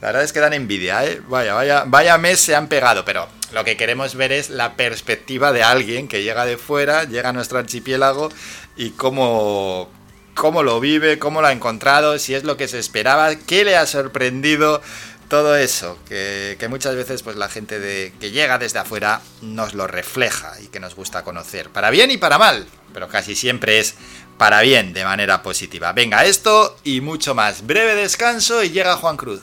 la 0.00 0.08
verdad 0.08 0.24
es 0.24 0.32
que 0.32 0.40
dan 0.40 0.54
envidia, 0.54 1.04
¿eh? 1.04 1.20
Vaya, 1.28 1.54
vaya, 1.54 1.84
vaya 1.86 2.16
mes 2.16 2.40
se 2.40 2.54
han 2.56 2.68
pegado, 2.68 3.04
pero 3.04 3.28
lo 3.52 3.64
que 3.64 3.76
queremos 3.76 4.14
ver 4.14 4.32
es 4.32 4.48
la 4.48 4.74
perspectiva 4.74 5.52
de 5.52 5.62
alguien 5.62 6.08
que 6.08 6.22
llega 6.22 6.46
de 6.46 6.56
fuera, 6.56 7.04
llega 7.04 7.28
a 7.28 7.32
nuestro 7.32 7.58
archipiélago 7.58 8.30
y 8.76 8.90
cómo, 8.90 9.90
cómo 10.34 10.62
lo 10.62 10.80
vive, 10.80 11.18
cómo 11.18 11.42
lo 11.42 11.48
ha 11.48 11.52
encontrado, 11.52 12.18
si 12.18 12.34
es 12.34 12.44
lo 12.44 12.56
que 12.56 12.66
se 12.66 12.78
esperaba, 12.78 13.34
qué 13.36 13.64
le 13.64 13.76
ha 13.76 13.86
sorprendido, 13.86 14.80
todo 15.28 15.54
eso, 15.54 15.98
que, 16.08 16.56
que 16.58 16.68
muchas 16.68 16.96
veces 16.96 17.22
pues 17.22 17.36
la 17.36 17.48
gente 17.48 17.78
de, 17.78 18.12
que 18.18 18.30
llega 18.30 18.58
desde 18.58 18.80
afuera 18.80 19.20
nos 19.42 19.74
lo 19.74 19.86
refleja 19.86 20.54
y 20.60 20.66
que 20.68 20.80
nos 20.80 20.96
gusta 20.96 21.24
conocer, 21.24 21.70
para 21.70 21.90
bien 21.90 22.10
y 22.10 22.16
para 22.16 22.38
mal, 22.38 22.66
pero 22.92 23.08
casi 23.08 23.36
siempre 23.36 23.78
es 23.78 23.94
para 24.38 24.62
bien, 24.62 24.94
de 24.94 25.04
manera 25.04 25.42
positiva. 25.42 25.92
Venga, 25.92 26.24
esto 26.24 26.78
y 26.82 27.02
mucho 27.02 27.34
más. 27.34 27.66
Breve 27.66 27.94
descanso 27.94 28.62
y 28.64 28.70
llega 28.70 28.96
Juan 28.96 29.18
Cruz. 29.18 29.42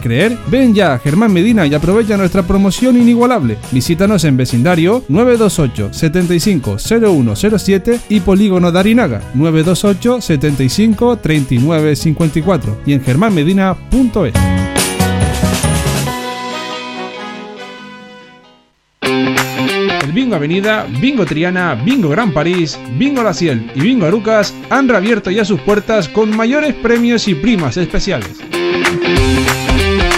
creer? 0.00 0.36
Ven 0.48 0.74
ya 0.74 0.94
a 0.94 0.98
Germán 0.98 1.32
Medina 1.32 1.66
y 1.66 1.74
aprovecha 1.74 2.16
nuestra 2.16 2.42
promoción 2.42 2.96
inigualable. 2.96 3.58
Visítanos 3.70 4.24
en 4.24 4.36
vecindario 4.36 5.04
928 5.08 5.92
75 5.92 6.76
0107 6.78 8.00
y 8.08 8.20
Polígono 8.20 8.72
de 8.72 8.78
Arinaga 8.78 9.20
928 9.34 10.20
75 10.20 11.16
39 11.18 11.96
54 11.96 12.78
y 12.86 12.92
en 12.92 13.02
germánmedina.es. 13.02 14.34
Bingo 20.12 20.36
Avenida, 20.36 20.86
Bingo 21.00 21.24
Triana, 21.24 21.74
Bingo 21.74 22.10
Gran 22.10 22.32
París, 22.32 22.78
Bingo 22.98 23.22
La 23.22 23.32
Ciel 23.32 23.70
y 23.74 23.80
Bingo 23.80 24.06
Arucas 24.06 24.54
han 24.68 24.88
reabierto 24.88 25.30
ya 25.30 25.44
sus 25.44 25.60
puertas 25.60 26.08
con 26.08 26.36
mayores 26.36 26.74
premios 26.74 27.28
y 27.28 27.34
primas 27.34 27.76
especiales. 27.76 28.40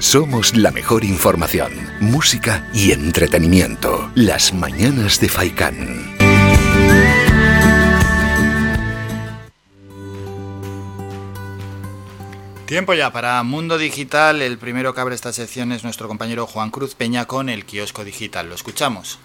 Somos 0.00 0.56
la 0.56 0.70
mejor 0.70 1.04
información, 1.04 1.72
música 2.00 2.66
y 2.72 2.92
entretenimiento. 2.92 4.10
Las 4.14 4.54
mañanas 4.54 5.20
de 5.20 5.28
Faikán. 5.28 6.16
Tiempo 12.64 12.94
ya 12.94 13.12
para 13.12 13.42
Mundo 13.42 13.76
Digital. 13.76 14.40
El 14.40 14.56
primero 14.56 14.94
que 14.94 15.02
abre 15.02 15.14
esta 15.14 15.34
sección 15.34 15.70
es 15.70 15.84
nuestro 15.84 16.08
compañero 16.08 16.46
Juan 16.46 16.70
Cruz 16.70 16.94
Peña 16.94 17.26
con 17.26 17.50
el 17.50 17.66
kiosco 17.66 18.02
digital. 18.02 18.48
Lo 18.48 18.54
escuchamos. 18.54 19.18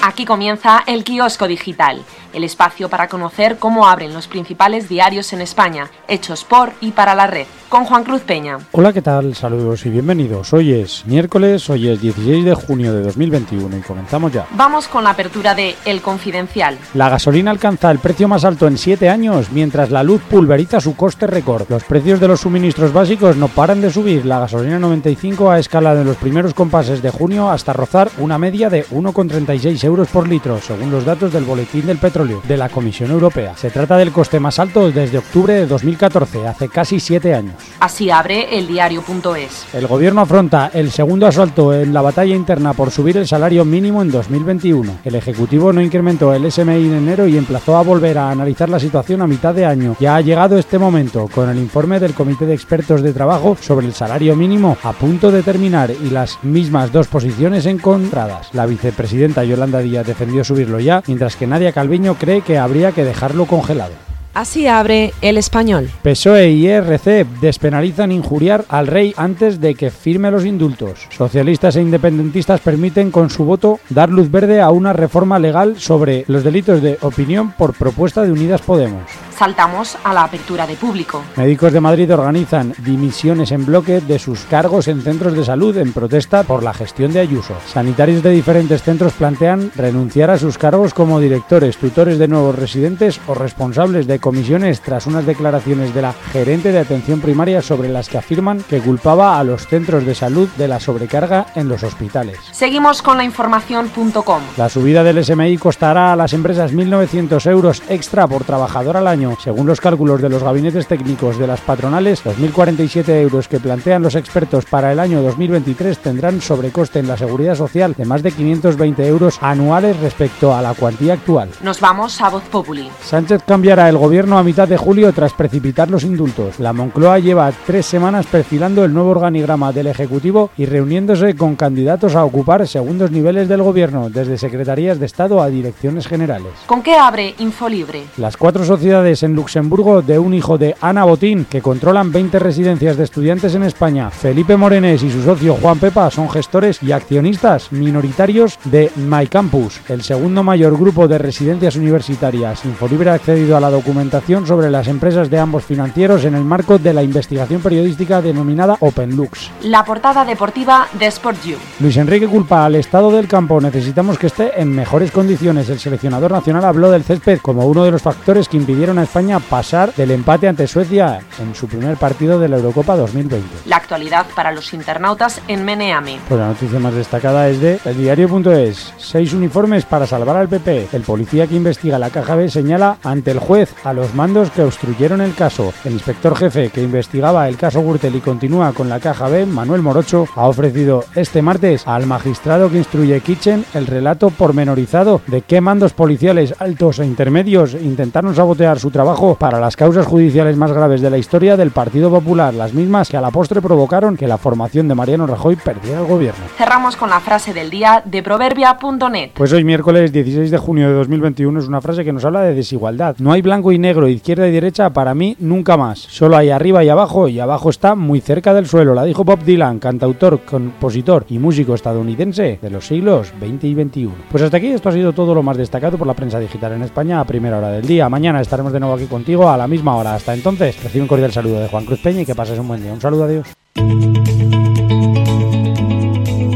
Aquí 0.00 0.24
comienza 0.24 0.84
el 0.86 1.04
kiosco 1.04 1.48
digital, 1.48 2.04
el 2.32 2.44
espacio 2.44 2.88
para 2.88 3.08
conocer 3.08 3.58
cómo 3.58 3.86
abren 3.86 4.12
los 4.12 4.28
principales 4.28 4.88
diarios 4.88 5.32
en 5.32 5.40
España, 5.40 5.90
hechos 6.08 6.44
por 6.44 6.72
y 6.80 6.90
para 6.90 7.14
la 7.14 7.26
red, 7.26 7.46
con 7.68 7.84
Juan 7.84 8.04
Cruz 8.04 8.22
Peña. 8.22 8.58
Hola, 8.72 8.92
¿qué 8.92 9.00
tal? 9.00 9.34
Saludos 9.34 9.86
y 9.86 9.90
bienvenidos. 9.90 10.52
Hoy 10.52 10.72
es 10.72 11.06
miércoles, 11.06 11.70
hoy 11.70 11.88
es 11.88 12.00
16 12.00 12.44
de 12.44 12.54
junio 12.54 12.92
de 12.92 13.02
2021 13.02 13.78
y 13.78 13.80
comenzamos 13.80 14.32
ya. 14.32 14.46
Vamos 14.52 14.88
con 14.88 15.04
la 15.04 15.10
apertura 15.10 15.54
de 15.54 15.74
El 15.84 16.02
Confidencial. 16.02 16.78
La 16.94 17.08
gasolina 17.08 17.50
alcanza 17.50 17.90
el 17.90 17.98
precio 17.98 18.28
más 18.28 18.44
alto 18.44 18.66
en 18.66 18.76
7 18.76 19.08
años, 19.08 19.50
mientras 19.50 19.90
la 19.90 20.02
luz 20.02 20.20
pulveriza 20.22 20.80
su 20.80 20.96
coste 20.96 21.26
récord. 21.26 21.68
Los 21.70 21.84
precios 21.84 22.20
de 22.20 22.28
los 22.28 22.40
suministros 22.40 22.92
básicos 22.92 23.36
no 23.36 23.48
paran 23.48 23.80
de 23.80 23.90
subir. 23.90 24.26
La 24.26 24.40
gasolina 24.40 24.78
95 24.78 25.50
ha 25.50 25.58
escalado 25.58 26.02
en 26.02 26.06
los 26.06 26.16
primeros 26.16 26.52
compases 26.52 27.00
de 27.00 27.10
junio 27.10 27.50
hasta 27.50 27.72
rozar 27.72 28.10
una 28.18 28.38
media 28.38 28.68
de 28.68 28.86
1,36 28.86 29.82
euros 29.84 30.08
por 30.08 30.28
litro, 30.28 30.60
según 30.60 30.90
los 30.90 31.04
datos 31.04 31.32
del 31.32 31.44
Boletín 31.44 31.86
del 31.86 31.98
Petróleo 31.98 32.17
de 32.26 32.56
la 32.56 32.68
Comisión 32.68 33.10
Europea. 33.12 33.56
Se 33.56 33.70
trata 33.70 33.96
del 33.96 34.10
coste 34.10 34.40
más 34.40 34.58
alto 34.58 34.90
desde 34.90 35.18
octubre 35.18 35.54
de 35.54 35.66
2014, 35.66 36.48
hace 36.48 36.68
casi 36.68 36.98
7 36.98 37.34
años. 37.34 37.54
Así 37.78 38.10
abre 38.10 38.58
el 38.58 38.66
diario.es. 38.66 39.66
El 39.72 39.86
gobierno 39.86 40.22
afronta 40.22 40.70
el 40.74 40.90
segundo 40.90 41.26
asalto 41.26 41.72
en 41.72 41.94
la 41.94 42.02
batalla 42.02 42.34
interna 42.34 42.72
por 42.72 42.90
subir 42.90 43.16
el 43.16 43.28
salario 43.28 43.64
mínimo 43.64 44.02
en 44.02 44.10
2021. 44.10 44.98
El 45.04 45.14
Ejecutivo 45.14 45.72
no 45.72 45.80
incrementó 45.80 46.34
el 46.34 46.50
SMI 46.50 46.86
en 46.86 46.94
enero 46.94 47.28
y 47.28 47.36
emplazó 47.36 47.76
a 47.76 47.82
volver 47.82 48.18
a 48.18 48.30
analizar 48.30 48.68
la 48.68 48.80
situación 48.80 49.22
a 49.22 49.26
mitad 49.26 49.54
de 49.54 49.66
año. 49.66 49.96
Ya 50.00 50.16
ha 50.16 50.20
llegado 50.20 50.58
este 50.58 50.78
momento, 50.78 51.28
con 51.32 51.48
el 51.48 51.58
informe 51.58 52.00
del 52.00 52.14
Comité 52.14 52.46
de 52.46 52.54
Expertos 52.54 53.02
de 53.02 53.12
Trabajo 53.12 53.56
sobre 53.60 53.86
el 53.86 53.94
salario 53.94 54.34
mínimo 54.34 54.76
a 54.82 54.92
punto 54.92 55.30
de 55.30 55.42
terminar 55.42 55.90
y 55.90 56.10
las 56.10 56.42
mismas 56.42 56.92
dos 56.92 57.06
posiciones 57.06 57.66
encontradas. 57.66 58.48
La 58.54 58.66
vicepresidenta 58.66 59.44
Yolanda 59.44 59.78
Díaz 59.80 60.06
defendió 60.06 60.44
subirlo 60.44 60.80
ya, 60.80 61.02
mientras 61.06 61.36
que 61.36 61.46
Nadia 61.46 61.72
Calviño 61.72 62.07
cree 62.14 62.42
que 62.42 62.58
habría 62.58 62.92
que 62.92 63.04
dejarlo 63.04 63.46
congelado. 63.46 63.92
Así 64.38 64.68
abre 64.68 65.12
el 65.20 65.36
español. 65.36 65.90
PSOE 66.02 66.50
y 66.50 66.68
ERC 66.68 67.26
despenalizan 67.40 68.12
injuriar 68.12 68.64
al 68.68 68.86
rey 68.86 69.12
antes 69.16 69.60
de 69.60 69.74
que 69.74 69.90
firme 69.90 70.30
los 70.30 70.44
indultos. 70.44 71.08
Socialistas 71.10 71.74
e 71.74 71.82
independentistas 71.82 72.60
permiten 72.60 73.10
con 73.10 73.30
su 73.30 73.44
voto 73.44 73.80
dar 73.88 74.10
luz 74.10 74.30
verde 74.30 74.60
a 74.60 74.70
una 74.70 74.92
reforma 74.92 75.40
legal 75.40 75.80
sobre 75.80 76.24
los 76.28 76.44
delitos 76.44 76.82
de 76.82 76.98
opinión 77.00 77.50
por 77.50 77.74
propuesta 77.74 78.22
de 78.22 78.30
Unidas 78.30 78.62
Podemos. 78.62 79.02
Saltamos 79.38 79.96
a 80.02 80.12
la 80.12 80.24
apertura 80.24 80.66
de 80.66 80.74
público. 80.74 81.22
Médicos 81.36 81.72
de 81.72 81.80
Madrid 81.80 82.12
organizan 82.12 82.74
dimisiones 82.78 83.52
en 83.52 83.64
bloque 83.64 84.00
de 84.00 84.18
sus 84.18 84.40
cargos 84.40 84.88
en 84.88 85.00
centros 85.00 85.32
de 85.34 85.44
salud 85.44 85.76
en 85.76 85.92
protesta 85.92 86.42
por 86.42 86.64
la 86.64 86.74
gestión 86.74 87.12
de 87.12 87.20
Ayuso. 87.20 87.54
Sanitarios 87.68 88.24
de 88.24 88.30
diferentes 88.30 88.82
centros 88.82 89.12
plantean 89.12 89.70
renunciar 89.76 90.30
a 90.30 90.38
sus 90.38 90.58
cargos 90.58 90.92
como 90.92 91.20
directores, 91.20 91.76
tutores 91.76 92.18
de 92.18 92.26
nuevos 92.26 92.56
residentes 92.56 93.20
o 93.28 93.34
responsables 93.34 94.08
de 94.08 94.18
comisiones 94.18 94.80
tras 94.80 95.06
unas 95.06 95.24
declaraciones 95.24 95.94
de 95.94 96.02
la 96.02 96.14
gerente 96.32 96.72
de 96.72 96.80
atención 96.80 97.20
primaria 97.20 97.62
sobre 97.62 97.90
las 97.90 98.08
que 98.08 98.18
afirman 98.18 98.64
que 98.68 98.80
culpaba 98.80 99.38
a 99.38 99.44
los 99.44 99.68
centros 99.68 100.04
de 100.04 100.16
salud 100.16 100.48
de 100.56 100.66
la 100.66 100.80
sobrecarga 100.80 101.46
en 101.54 101.68
los 101.68 101.84
hospitales. 101.84 102.40
Seguimos 102.50 103.02
con 103.02 103.16
la 103.16 103.22
información.com. 103.22 104.42
La 104.56 104.68
subida 104.68 105.04
del 105.04 105.24
SMI 105.24 105.58
costará 105.58 106.12
a 106.12 106.16
las 106.16 106.32
empresas 106.32 106.72
1.900 106.72 107.48
euros 107.48 107.84
extra 107.88 108.26
por 108.26 108.42
trabajador 108.42 108.96
al 108.96 109.06
año. 109.06 109.27
Según 109.36 109.66
los 109.66 109.80
cálculos 109.80 110.20
de 110.22 110.28
los 110.28 110.42
gabinetes 110.42 110.86
técnicos 110.86 111.38
de 111.38 111.46
las 111.46 111.60
patronales, 111.60 112.24
los 112.24 112.36
1.047 112.38 113.08
euros 113.22 113.48
que 113.48 113.60
plantean 113.60 114.02
los 114.02 114.14
expertos 114.14 114.64
para 114.64 114.92
el 114.92 115.00
año 115.00 115.22
2023 115.22 115.98
tendrán 115.98 116.40
sobrecoste 116.40 116.98
en 116.98 117.08
la 117.08 117.16
seguridad 117.16 117.54
social 117.54 117.94
de 117.96 118.04
más 118.04 118.22
de 118.22 118.32
520 118.32 119.06
euros 119.06 119.38
anuales 119.40 119.98
respecto 120.00 120.54
a 120.54 120.62
la 120.62 120.74
cuantía 120.74 121.14
actual. 121.14 121.50
Nos 121.62 121.80
vamos 121.80 122.20
a 122.20 122.30
Voz 122.30 122.44
Populi. 122.44 122.88
Sánchez 123.02 123.42
cambiará 123.46 123.88
el 123.88 123.98
gobierno 123.98 124.38
a 124.38 124.42
mitad 124.42 124.68
de 124.68 124.76
julio 124.76 125.12
tras 125.12 125.32
precipitar 125.32 125.90
los 125.90 126.04
indultos. 126.04 126.58
La 126.58 126.72
Moncloa 126.72 127.18
lleva 127.18 127.52
tres 127.66 127.86
semanas 127.86 128.26
perfilando 128.26 128.84
el 128.84 128.92
nuevo 128.92 129.10
organigrama 129.10 129.72
del 129.72 129.88
Ejecutivo 129.88 130.50
y 130.56 130.66
reuniéndose 130.66 131.34
con 131.36 131.56
candidatos 131.56 132.14
a 132.14 132.24
ocupar 132.24 132.66
segundos 132.66 133.10
niveles 133.10 133.48
del 133.48 133.62
gobierno, 133.62 134.10
desde 134.10 134.38
secretarías 134.38 134.98
de 134.98 135.06
Estado 135.06 135.40
a 135.40 135.48
direcciones 135.48 136.06
generales. 136.06 136.52
¿Con 136.66 136.82
qué 136.82 136.94
abre 136.94 137.34
Infolibre? 137.38 138.04
Las 138.16 138.36
cuatro 138.36 138.64
sociedades 138.64 139.17
en 139.22 139.34
Luxemburgo 139.34 140.02
de 140.02 140.18
un 140.18 140.34
hijo 140.34 140.58
de 140.58 140.76
Ana 140.80 141.04
Botín, 141.04 141.44
que 141.44 141.62
controlan 141.62 142.12
20 142.12 142.38
residencias 142.38 142.96
de 142.96 143.04
estudiantes 143.04 143.54
en 143.54 143.62
España. 143.62 144.10
Felipe 144.10 144.56
Morenés 144.56 145.02
y 145.02 145.10
su 145.10 145.22
socio 145.22 145.54
Juan 145.54 145.78
Pepa 145.78 146.10
son 146.10 146.28
gestores 146.30 146.82
y 146.82 146.92
accionistas 146.92 147.72
minoritarios 147.72 148.58
de 148.64 148.90
MyCampus, 148.96 149.80
el 149.88 150.02
segundo 150.02 150.42
mayor 150.42 150.76
grupo 150.78 151.08
de 151.08 151.18
residencias 151.18 151.76
universitarias. 151.76 152.64
Infolibre 152.64 153.10
ha 153.10 153.14
accedido 153.14 153.56
a 153.56 153.60
la 153.60 153.70
documentación 153.70 154.46
sobre 154.46 154.70
las 154.70 154.88
empresas 154.88 155.30
de 155.30 155.38
ambos 155.38 155.64
financieros 155.64 156.24
en 156.24 156.34
el 156.34 156.44
marco 156.44 156.78
de 156.78 156.92
la 156.92 157.02
investigación 157.02 157.60
periodística 157.60 158.22
denominada 158.22 158.76
OpenLux. 158.80 159.50
La 159.62 159.84
portada 159.84 160.24
deportiva 160.24 160.88
de 160.98 161.06
Sport 161.06 161.44
You. 161.44 161.56
Luis 161.80 161.96
Enrique 161.96 162.26
culpa 162.26 162.64
al 162.64 162.74
estado 162.74 163.10
del 163.10 163.28
campo. 163.28 163.60
Necesitamos 163.60 164.18
que 164.18 164.28
esté 164.28 164.60
en 164.60 164.74
mejores 164.74 165.10
condiciones. 165.10 165.68
El 165.68 165.78
seleccionador 165.78 166.30
nacional 166.32 166.64
habló 166.64 166.90
del 166.90 167.04
césped 167.04 167.40
como 167.40 167.66
uno 167.66 167.84
de 167.84 167.90
los 167.90 168.02
factores 168.02 168.48
que 168.48 168.56
impidieron 168.56 168.98
a 168.98 169.02
España 169.08 169.40
pasar 169.40 169.94
del 169.94 170.10
empate 170.10 170.48
ante 170.48 170.66
Suecia 170.66 171.20
en 171.38 171.54
su 171.54 171.66
primer 171.66 171.96
partido 171.96 172.38
de 172.38 172.46
la 172.46 172.58
Eurocopa 172.58 172.94
2020. 172.94 173.42
La 173.64 173.76
actualidad 173.76 174.26
para 174.36 174.52
los 174.52 174.74
internautas 174.74 175.40
en 175.48 175.64
Meneami. 175.64 176.20
Pues 176.28 176.38
la 176.38 176.48
noticia 176.48 176.78
más 176.78 176.92
destacada 176.92 177.48
es 177.48 177.58
de 177.58 177.80
eldiario.es. 177.86 178.92
Seis 178.98 179.32
uniformes 179.32 179.86
para 179.86 180.06
salvar 180.06 180.36
al 180.36 180.48
PP. 180.48 180.88
El 180.92 181.02
policía 181.02 181.46
que 181.46 181.54
investiga 181.54 181.98
la 181.98 182.10
caja 182.10 182.34
B 182.34 182.50
señala 182.50 182.98
ante 183.02 183.30
el 183.30 183.38
juez 183.38 183.74
a 183.82 183.94
los 183.94 184.14
mandos 184.14 184.50
que 184.50 184.62
obstruyeron 184.62 185.22
el 185.22 185.34
caso. 185.34 185.72
El 185.86 185.94
inspector 185.94 186.36
jefe 186.36 186.68
que 186.68 186.82
investigaba 186.82 187.48
el 187.48 187.56
caso 187.56 187.80
Gürtel 187.80 188.14
y 188.14 188.20
continúa 188.20 188.74
con 188.74 188.90
la 188.90 189.00
caja 189.00 189.28
B, 189.28 189.46
Manuel 189.46 189.80
Morocho, 189.80 190.26
ha 190.36 190.46
ofrecido 190.46 191.06
este 191.14 191.40
martes 191.40 191.86
al 191.86 192.04
magistrado 192.04 192.70
que 192.70 192.76
instruye 192.76 193.22
Kitchen 193.22 193.64
el 193.72 193.86
relato 193.86 194.28
pormenorizado 194.28 195.22
de 195.28 195.40
qué 195.40 195.62
mandos 195.62 195.94
policiales 195.94 196.54
altos 196.58 196.98
e 196.98 197.06
intermedios 197.06 197.72
intentaron 197.72 198.34
sabotear 198.34 198.78
su 198.78 198.90
trabajo 198.98 199.36
para 199.36 199.60
las 199.60 199.76
causas 199.76 200.06
judiciales 200.06 200.56
más 200.56 200.72
graves 200.72 201.00
de 201.00 201.08
la 201.08 201.18
historia 201.18 201.56
del 201.56 201.70
Partido 201.70 202.10
Popular, 202.10 202.52
las 202.52 202.74
mismas 202.74 203.08
que 203.08 203.16
a 203.16 203.20
la 203.20 203.30
postre 203.30 203.62
provocaron 203.62 204.16
que 204.16 204.26
la 204.26 204.38
formación 204.38 204.88
de 204.88 204.96
Mariano 204.96 205.24
Rajoy 205.24 205.54
perdiera 205.54 206.00
el 206.00 206.06
gobierno. 206.08 206.44
Cerramos 206.56 206.96
con 206.96 207.08
la 207.08 207.20
frase 207.20 207.54
del 207.54 207.70
día 207.70 208.02
de 208.04 208.24
proverbia.net. 208.24 209.30
Pues 209.34 209.52
hoy 209.52 209.62
miércoles 209.62 210.10
16 210.10 210.50
de 210.50 210.58
junio 210.58 210.88
de 210.88 210.94
2021 210.94 211.60
es 211.60 211.68
una 211.68 211.80
frase 211.80 212.04
que 212.04 212.12
nos 212.12 212.24
habla 212.24 212.40
de 212.40 212.56
desigualdad. 212.56 213.14
No 213.20 213.30
hay 213.30 213.40
blanco 213.40 213.70
y 213.70 213.78
negro, 213.78 214.08
izquierda 214.08 214.48
y 214.48 214.50
derecha, 214.50 214.90
para 214.90 215.14
mí 215.14 215.36
nunca 215.38 215.76
más. 215.76 216.00
Solo 216.00 216.36
hay 216.36 216.50
arriba 216.50 216.82
y 216.82 216.88
abajo 216.88 217.28
y 217.28 217.38
abajo 217.38 217.70
está 217.70 217.94
muy 217.94 218.20
cerca 218.20 218.52
del 218.52 218.66
suelo. 218.66 218.94
La 218.94 219.04
dijo 219.04 219.22
Bob 219.22 219.44
Dylan, 219.44 219.78
cantautor, 219.78 220.40
compositor 220.40 221.24
y 221.28 221.38
músico 221.38 221.74
estadounidense 221.74 222.58
de 222.60 222.70
los 222.70 222.88
siglos 222.88 223.32
20 223.40 223.64
y 223.64 223.74
21. 223.74 224.14
Pues 224.28 224.42
hasta 224.42 224.56
aquí 224.56 224.66
esto 224.66 224.88
ha 224.88 224.92
sido 224.92 225.12
todo 225.12 225.36
lo 225.36 225.44
más 225.44 225.56
destacado 225.56 225.96
por 225.96 226.08
la 226.08 226.14
prensa 226.14 226.40
digital 226.40 226.72
en 226.72 226.82
España 226.82 227.20
a 227.20 227.24
primera 227.24 227.58
hora 227.58 227.70
del 227.70 227.86
día. 227.86 228.08
Mañana 228.08 228.40
estaremos 228.40 228.72
de 228.72 228.80
nuevo 228.80 228.87
aquí 228.94 229.06
contigo 229.06 229.50
a 229.50 229.56
la 229.56 229.66
misma 229.66 229.96
hora. 229.96 230.14
Hasta 230.14 230.34
entonces, 230.34 230.82
recibe 230.82 231.02
un 231.02 231.08
cordial 231.08 231.32
saludo 231.32 231.60
de 231.60 231.68
Juan 231.68 231.84
Cruz 231.84 232.00
Peña 232.00 232.22
y 232.22 232.26
que 232.26 232.34
pases 232.34 232.58
un 232.58 232.68
buen 232.68 232.82
día. 232.82 232.92
Un 232.92 233.00
saludo, 233.00 233.24
adiós. 233.24 233.46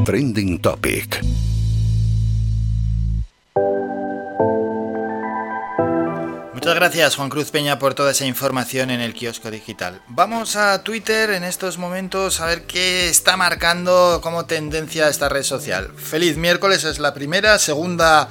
Trending 0.05 0.61
Topic. 0.61 1.23
Muchas 6.63 6.77
gracias 6.77 7.17
Juan 7.17 7.29
Cruz 7.29 7.51
Peña 7.51 7.81
por 7.81 7.95
toda 7.95 8.13
esa 8.13 8.25
información 8.25 8.91
en 8.91 9.01
el 9.01 9.15
kiosco 9.15 9.51
digital. 9.51 10.01
Vamos 10.07 10.55
a 10.55 10.85
Twitter 10.85 11.31
en 11.31 11.43
estos 11.43 11.77
momentos 11.77 12.41
a 12.41 12.47
ver 12.47 12.69
qué 12.69 13.09
está 13.09 13.37
marcando 13.37 14.21
como 14.23 14.45
tendencia 14.45 15.09
esta 15.09 15.29
red 15.29 15.43
social. 15.43 15.91
Feliz 15.97 16.37
miércoles 16.37 16.85
es 16.85 17.01
la 17.01 17.15
primera, 17.15 17.59
segunda 17.59 18.29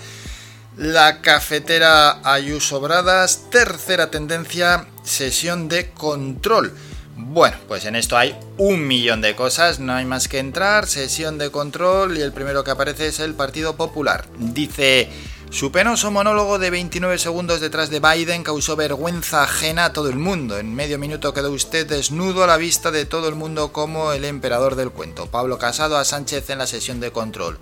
la 0.82 1.22
cafetera 1.22 2.22
Ayuso 2.24 2.82
Bradas, 2.82 3.52
tercera 3.52 4.10
tendencia 4.10 4.88
sesión 5.04 5.70
de 5.70 5.92
control. 5.92 6.74
Bueno, 7.16 7.56
pues 7.68 7.86
en 7.86 7.96
esto 7.96 8.18
hay 8.18 8.36
un 8.58 8.88
millón 8.88 9.22
de 9.22 9.36
cosas, 9.36 9.80
no 9.80 9.94
hay 9.94 10.06
más 10.06 10.28
que 10.28 10.40
entrar, 10.40 10.88
sesión 10.88 11.38
de 11.38 11.52
control 11.52 12.18
y 12.18 12.22
el 12.22 12.34
primero 12.34 12.64
que 12.64 12.72
aparece 12.72 13.06
es 13.06 13.20
el 13.20 13.36
Partido 13.36 13.76
Popular. 13.76 14.26
Dice, 14.40 15.08
su 15.52 15.72
penoso 15.72 16.10
monólogo 16.10 16.58
de 16.58 16.72
29 16.72 17.20
segundos 17.20 17.62
detrás 17.62 17.92
de 17.92 18.00
Biden 18.00 18.42
causó 18.42 18.76
vergüenza 18.76 19.44
ajena 19.44 19.86
a 19.86 19.94
todo 19.94 20.10
el 20.10 20.16
mundo. 20.16 20.58
En 20.58 20.74
medio 20.74 20.98
minuto 20.98 21.32
quedó 21.32 21.52
usted 21.52 21.86
desnudo 21.86 22.44
a 22.44 22.48
la 22.48 22.58
vista 22.58 22.90
de 22.90 23.06
todo 23.06 23.30
el 23.30 23.36
mundo 23.36 23.72
como 23.72 24.14
el 24.14 24.26
emperador 24.26 24.76
del 24.76 24.90
cuento. 24.90 25.28
Pablo 25.28 25.60
Casado 25.60 25.98
a 25.98 26.06
Sánchez 26.06 26.50
en 26.50 26.58
la 26.58 26.66
sesión 26.66 27.00
de 27.00 27.12
control. 27.12 27.60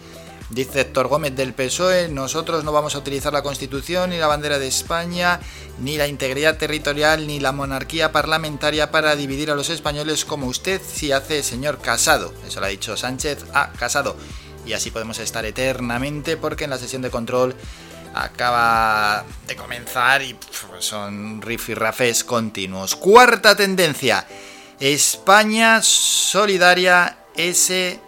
Dice 0.50 0.82
Héctor 0.82 1.10
Gómez 1.10 1.36
del 1.36 1.54
PSOE, 1.54 2.10
nosotros 2.10 2.64
no 2.64 2.72
vamos 2.72 2.96
a 2.96 2.98
utilizar 2.98 3.32
la 3.32 3.44
Constitución, 3.44 4.10
ni 4.10 4.18
la 4.18 4.26
bandera 4.26 4.58
de 4.58 4.68
España, 4.68 5.40
ni 5.80 5.96
la 5.96 6.08
integridad 6.08 6.58
territorial, 6.58 7.28
ni 7.28 7.40
la 7.40 7.52
monarquía 7.52 8.12
parlamentaria 8.12 8.90
para 8.90 9.16
dividir 9.16 9.52
a 9.52 9.56
los 9.56 9.70
españoles 9.70 10.26
como 10.26 10.48
usted 10.48 10.82
si 10.82 11.12
hace 11.12 11.44
señor 11.44 11.80
Casado. 11.80 12.34
Eso 12.48 12.60
lo 12.60 12.66
ha 12.66 12.70
dicho 12.70 12.98
Sánchez 12.98 13.46
a 13.54 13.72
Casado. 13.74 14.16
Y 14.66 14.74
así 14.74 14.90
podemos 14.90 15.20
estar 15.20 15.46
eternamente 15.46 16.36
porque 16.36 16.64
en 16.64 16.72
la 16.72 16.80
sesión 16.80 17.04
de 17.04 17.12
control 17.12 17.56
acaba 18.16 19.24
de 19.48 19.56
comenzar 19.56 20.24
y 20.24 20.36
son 20.80 21.44
rifirrafes 21.44 22.24
continuos. 22.24 22.96
Cuarta 22.96 23.56
tendencia, 23.56 24.26
España 24.80 25.82
Solidaria 25.84 27.20
SCK. 27.36 28.00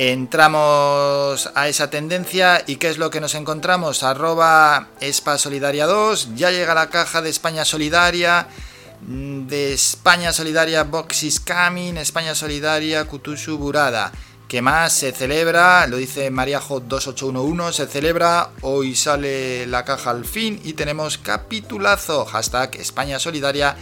Entramos 0.00 1.50
a 1.56 1.66
esa 1.66 1.90
tendencia 1.90 2.62
y 2.68 2.76
¿qué 2.76 2.88
es 2.88 2.98
lo 2.98 3.10
que 3.10 3.20
nos 3.20 3.34
encontramos? 3.34 4.04
Arroba 4.04 4.90
Espa 5.00 5.38
Solidaria 5.38 5.86
2, 5.86 6.36
ya 6.36 6.52
llega 6.52 6.72
la 6.72 6.88
caja 6.88 7.20
de 7.20 7.30
España 7.30 7.64
Solidaria, 7.64 8.46
de 9.00 9.72
España 9.72 10.32
Solidaria 10.32 10.84
Boxis 10.84 11.40
Coming, 11.40 11.96
España 11.96 12.36
Solidaria 12.36 13.06
Kutushu 13.06 13.58
Burada. 13.58 14.12
¿Qué 14.46 14.62
más 14.62 14.92
se 14.92 15.10
celebra? 15.10 15.88
Lo 15.88 15.96
dice 15.96 16.30
Mariajo 16.30 16.78
2811, 16.78 17.76
se 17.84 17.90
celebra, 17.90 18.50
hoy 18.60 18.94
sale 18.94 19.66
la 19.66 19.84
caja 19.84 20.10
al 20.10 20.24
fin 20.24 20.60
y 20.62 20.74
tenemos 20.74 21.18
capitulazo, 21.18 22.24
hashtag 22.24 22.76
España 22.76 23.18
Solidaria 23.18 23.74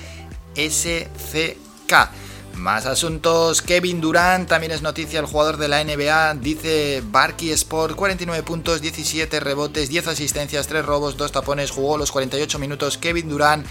SCK. 0.54 2.25
Más 2.56 2.86
asuntos, 2.86 3.60
Kevin 3.60 4.00
Durant 4.00 4.48
también 4.48 4.72
es 4.72 4.80
noticia, 4.80 5.20
el 5.20 5.26
jugador 5.26 5.58
de 5.58 5.68
la 5.68 5.84
NBA, 5.84 6.34
dice 6.40 7.02
Barky 7.04 7.50
Sport, 7.52 7.94
49 7.94 8.42
puntos, 8.42 8.80
17 8.80 9.40
rebotes, 9.40 9.90
10 9.90 10.08
asistencias, 10.08 10.66
3 10.66 10.84
robos, 10.84 11.18
2 11.18 11.32
tapones, 11.32 11.70
jugó 11.70 11.98
los 11.98 12.10
48 12.10 12.58
minutos. 12.58 12.96
Kevin 12.96 13.28
Durant, 13.28 13.66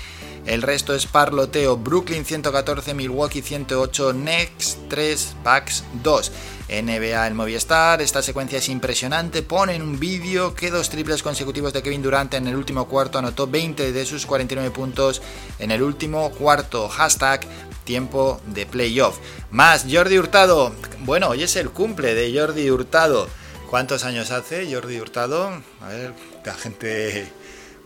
el 0.45 0.61
resto 0.61 0.93
es 0.93 1.07
parloteo, 1.07 1.77
Brooklyn 1.77 2.25
114, 2.25 2.93
Milwaukee 2.93 3.41
108, 3.41 4.13
Next 4.13 4.77
3, 4.89 5.35
Bucks 5.43 5.83
2. 6.03 6.31
NBA 6.67 7.27
el 7.27 7.33
Movistar, 7.35 8.01
esta 8.01 8.23
secuencia 8.23 8.57
es 8.57 8.69
impresionante, 8.69 9.43
pone 9.43 9.75
en 9.75 9.83
un 9.83 9.99
vídeo 9.99 10.55
que 10.55 10.71
dos 10.71 10.89
triples 10.89 11.21
consecutivos 11.21 11.73
de 11.73 11.83
Kevin 11.83 12.01
Durant 12.01 12.33
en 12.33 12.47
el 12.47 12.55
último 12.55 12.87
cuarto 12.87 13.19
anotó 13.19 13.45
20 13.45 13.91
de 13.91 14.05
sus 14.05 14.25
49 14.25 14.71
puntos 14.71 15.21
en 15.59 15.69
el 15.69 15.83
último 15.83 16.31
cuarto, 16.31 16.89
hashtag 16.89 17.41
tiempo 17.83 18.41
de 18.47 18.65
playoff. 18.65 19.19
Más 19.51 19.85
Jordi 19.89 20.17
Hurtado, 20.17 20.73
bueno, 21.01 21.29
hoy 21.29 21.43
es 21.43 21.55
el 21.55 21.69
cumple 21.69 22.15
de 22.15 22.37
Jordi 22.37 22.69
Hurtado. 22.69 23.27
¿Cuántos 23.69 24.03
años 24.03 24.31
hace 24.31 24.71
Jordi 24.73 24.99
Hurtado? 24.99 25.61
A 25.81 25.87
ver, 25.89 26.13
la 26.43 26.53
gente... 26.53 27.31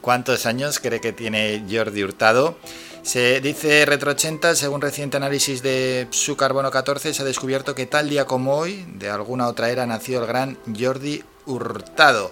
¿Cuántos 0.02 0.46
años 0.46 0.80
cree 0.80 1.02
que 1.02 1.12
tiene 1.12 1.66
Jordi 1.70 2.04
Hurtado? 2.04 2.58
Se 3.02 3.42
dice 3.42 3.86
Retro 3.86 4.12
80, 4.12 4.56
según 4.56 4.82
reciente 4.82 5.18
análisis 5.18 5.62
de 5.62 6.08
su 6.12 6.38
carbono 6.38 6.72
14, 6.72 7.14
se 7.14 7.22
ha 7.22 7.26
descubierto 7.26 7.76
que 7.76 7.86
tal 7.86 8.10
día 8.10 8.26
como 8.26 8.56
hoy, 8.56 8.86
de 8.96 9.10
alguna 9.10 9.48
otra 9.48 9.70
era, 9.70 9.86
nació 9.86 10.22
el 10.22 10.28
gran 10.28 10.58
Jordi 10.78 11.24
Hurtado. 11.46 12.32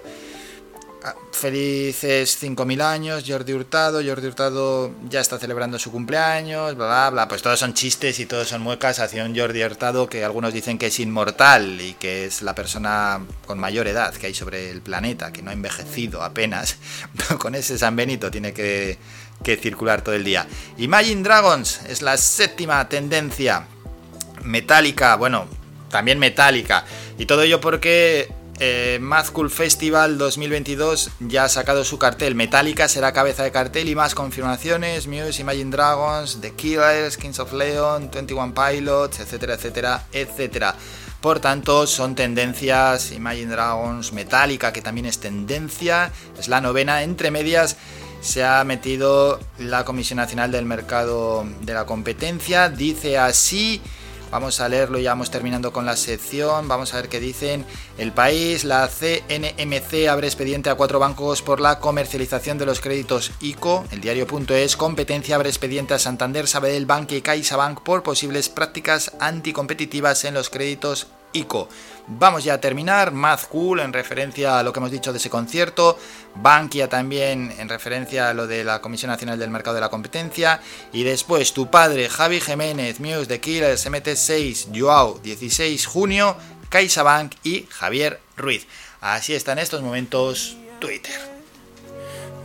Felices 1.32 2.42
5.000 2.42 2.82
años, 2.82 3.24
Jordi 3.26 3.52
Hurtado. 3.52 4.00
Jordi 4.04 4.26
Hurtado 4.26 4.90
ya 5.08 5.20
está 5.20 5.38
celebrando 5.38 5.78
su 5.78 5.92
cumpleaños, 5.92 6.74
bla, 6.74 6.86
bla, 6.86 7.10
bla. 7.10 7.28
Pues 7.28 7.42
todos 7.42 7.58
son 7.58 7.74
chistes 7.74 8.18
y 8.18 8.26
todos 8.26 8.48
son 8.48 8.62
muecas 8.62 8.98
hacia 8.98 9.24
un 9.24 9.36
Jordi 9.36 9.62
Hurtado 9.62 10.08
que 10.08 10.24
algunos 10.24 10.52
dicen 10.52 10.78
que 10.78 10.86
es 10.86 10.98
inmortal 11.00 11.80
y 11.80 11.94
que 11.94 12.24
es 12.24 12.42
la 12.42 12.54
persona 12.54 13.20
con 13.46 13.58
mayor 13.58 13.86
edad 13.86 14.14
que 14.14 14.26
hay 14.26 14.34
sobre 14.34 14.70
el 14.70 14.80
planeta, 14.80 15.32
que 15.32 15.42
no 15.42 15.50
ha 15.50 15.54
envejecido 15.54 16.22
apenas. 16.22 16.76
con 17.38 17.54
ese 17.54 17.78
San 17.78 17.94
Benito 17.96 18.30
tiene 18.30 18.52
que, 18.52 18.98
que 19.42 19.56
circular 19.56 20.02
todo 20.02 20.14
el 20.14 20.24
día. 20.24 20.46
Imagine 20.78 21.22
Dragons 21.22 21.80
es 21.88 22.02
la 22.02 22.16
séptima 22.16 22.88
tendencia. 22.88 23.66
Metálica, 24.42 25.16
bueno, 25.16 25.46
también 25.88 26.18
metálica. 26.18 26.84
Y 27.18 27.26
todo 27.26 27.42
ello 27.42 27.60
porque 27.60 28.28
eh, 28.60 29.00
Festival 29.50 30.18
2022 30.18 31.10
ya 31.20 31.44
ha 31.44 31.48
sacado 31.48 31.84
su 31.84 31.98
cartel. 31.98 32.34
Metallica 32.34 32.88
será 32.88 33.12
cabeza 33.12 33.42
de 33.42 33.52
cartel 33.52 33.88
y 33.88 33.94
más 33.94 34.14
confirmaciones. 34.14 35.06
Muse, 35.06 35.40
Imagine 35.40 35.70
Dragons, 35.70 36.40
The 36.40 36.52
Killers, 36.52 37.16
Kings 37.16 37.38
of 37.38 37.52
Leon, 37.52 38.10
21 38.12 38.54
Pilots, 38.54 39.20
etcétera, 39.20 39.54
etcétera, 39.54 40.06
etcétera. 40.12 40.74
Por 41.20 41.40
tanto, 41.40 41.86
son 41.86 42.14
tendencias. 42.14 43.12
Imagine 43.12 43.52
Dragons, 43.52 44.12
Metallica, 44.12 44.72
que 44.72 44.82
también 44.82 45.06
es 45.06 45.18
tendencia. 45.18 46.12
Es 46.38 46.48
la 46.48 46.60
novena. 46.60 47.02
Entre 47.02 47.30
medias 47.30 47.76
se 48.20 48.44
ha 48.44 48.62
metido 48.64 49.40
la 49.58 49.84
Comisión 49.84 50.16
Nacional 50.18 50.52
del 50.52 50.64
Mercado 50.64 51.44
de 51.62 51.74
la 51.74 51.86
Competencia. 51.86 52.68
Dice 52.68 53.18
así. 53.18 53.80
Vamos 54.30 54.60
a 54.60 54.68
leerlo, 54.68 54.98
ya 54.98 55.10
vamos 55.10 55.30
terminando 55.30 55.72
con 55.72 55.86
la 55.86 55.96
sección. 55.96 56.68
Vamos 56.68 56.92
a 56.92 56.98
ver 56.98 57.08
qué 57.08 57.20
dicen. 57.20 57.64
El 57.96 58.12
país, 58.12 58.64
la 58.64 58.88
CNMC 58.88 60.08
abre 60.08 60.26
expediente 60.26 60.70
a 60.70 60.74
cuatro 60.74 60.98
bancos 60.98 61.42
por 61.42 61.60
la 61.60 61.78
comercialización 61.80 62.58
de 62.58 62.66
los 62.66 62.80
créditos 62.80 63.32
ICO. 63.40 63.84
El 63.90 64.00
diario.es, 64.00 64.76
competencia 64.76 65.36
abre 65.36 65.48
expediente 65.48 65.94
a 65.94 65.98
Santander, 65.98 66.46
Sabadell 66.46 66.86
Bank 66.86 67.12
y 67.12 67.22
CaixaBank 67.22 67.80
por 67.82 68.02
posibles 68.02 68.48
prácticas 68.48 69.12
anticompetitivas 69.18 70.24
en 70.24 70.34
los 70.34 70.50
créditos 70.50 71.06
ICO. 71.32 71.68
Vamos 72.10 72.42
ya 72.42 72.54
a 72.54 72.60
terminar, 72.60 73.12
Mad 73.12 73.40
Cool 73.50 73.80
en 73.80 73.92
referencia 73.92 74.58
a 74.58 74.62
lo 74.62 74.72
que 74.72 74.78
hemos 74.78 74.90
dicho 74.90 75.12
de 75.12 75.18
ese 75.18 75.28
concierto, 75.28 75.98
Bankia 76.36 76.88
también 76.88 77.54
en 77.58 77.68
referencia 77.68 78.30
a 78.30 78.34
lo 78.34 78.46
de 78.46 78.64
la 78.64 78.80
Comisión 78.80 79.10
Nacional 79.10 79.38
del 79.38 79.50
Mercado 79.50 79.74
de 79.74 79.82
la 79.82 79.90
Competencia 79.90 80.60
y 80.90 81.02
después 81.02 81.52
tu 81.52 81.70
padre 81.70 82.08
Javi 82.08 82.40
Jiménez, 82.40 82.98
Muse 82.98 83.26
de 83.26 83.40
Killers, 83.40 83.86
MT6, 83.86 84.68
Joao, 84.74 85.18
16 85.22 85.84
junio, 85.84 86.34
CaixaBank 86.70 87.34
y 87.44 87.66
Javier 87.68 88.20
Ruiz. 88.38 88.66
Así 89.02 89.34
está 89.34 89.52
en 89.52 89.58
estos 89.58 89.82
momentos 89.82 90.56
Twitter. 90.78 91.20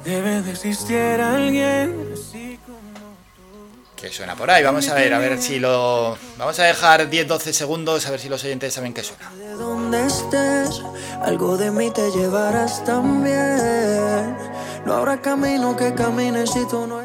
Debe 0.03 0.41
de 0.41 0.51
existir 0.51 1.21
alguien 1.21 2.13
que 4.03 4.11
suena 4.11 4.35
por 4.35 4.51
ahí. 4.51 4.61
Vamos 4.61 4.89
a 4.89 4.95
ver, 4.95 5.13
a 5.13 5.17
ver 5.17 5.41
si 5.41 5.59
lo. 5.59 6.17
Vamos 6.37 6.59
a 6.59 6.63
dejar 6.63 7.09
10-12 7.09 7.53
segundos 7.53 8.05
a 8.05 8.11
ver 8.11 8.19
si 8.19 8.27
los 8.27 8.43
oyentes 8.43 8.73
saben 8.73 8.93
qué 8.93 9.01
suena. 9.01 9.31
De 9.35 9.51
donde 9.53 10.05
estés, 10.05 10.81
algo 11.21 11.55
de 11.55 11.71
mí 11.71 11.89
te 11.89 12.11
llevarás 12.11 12.83
también. 12.83 14.35
No 14.85 14.95
habrá 14.95 15.21
camino 15.21 15.77
que 15.77 15.93
camines 15.93 16.51
si 16.51 16.67
tú 16.67 16.85
no. 16.85 17.01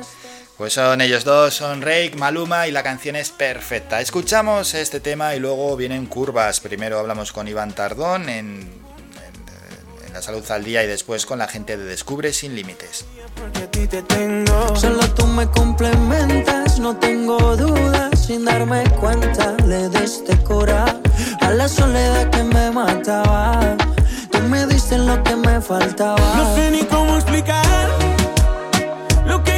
Pues 0.56 0.72
son 0.72 1.00
ellos 1.00 1.22
dos, 1.22 1.54
son 1.54 1.82
Rake, 1.82 2.14
Maluma 2.16 2.66
y 2.66 2.72
la 2.72 2.82
canción 2.82 3.14
es 3.14 3.30
perfecta. 3.30 4.00
Escuchamos 4.00 4.74
este 4.74 4.98
tema 4.98 5.36
y 5.36 5.38
luego 5.38 5.76
vienen 5.76 6.06
curvas. 6.06 6.58
Primero 6.58 6.98
hablamos 6.98 7.30
con 7.30 7.46
Iván 7.46 7.76
Tardón 7.76 8.28
en 8.28 8.87
la 10.12 10.22
salud 10.22 10.44
al 10.50 10.64
día 10.64 10.82
y 10.84 10.86
después 10.86 11.26
con 11.26 11.38
la 11.38 11.48
gente 11.48 11.76
de 11.76 11.84
Descubre 11.84 12.32
sin 12.32 12.54
límites. 12.54 13.04
Solo 14.74 15.14
tú 15.14 15.26
me 15.26 15.48
complementas, 15.50 16.78
no 16.78 16.96
tengo 16.96 17.56
dudas, 17.56 18.26
sin 18.26 18.44
darme 18.44 18.84
cuenta 19.00 19.54
le 19.66 19.88
diste 19.88 20.36
cura 20.38 21.00
a 21.40 21.50
la 21.50 21.68
soledad 21.68 22.30
que 22.30 22.42
me 22.42 22.70
mataba. 22.70 23.76
Tú 24.30 24.38
me 24.40 24.66
diste 24.66 24.98
lo 24.98 25.22
que 25.22 25.36
me 25.36 25.60
faltaba. 25.60 26.34
No 26.36 26.54
sé 26.54 26.70
ni 26.70 26.82
cómo 26.84 27.16
explicar 27.16 27.88
lo 29.26 29.42
que 29.44 29.57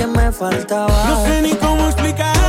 faltaba. 0.31 1.05
No 1.09 1.25
sé 1.25 1.41
ni 1.41 1.53
cómo 1.55 1.87
explicar 1.87 2.40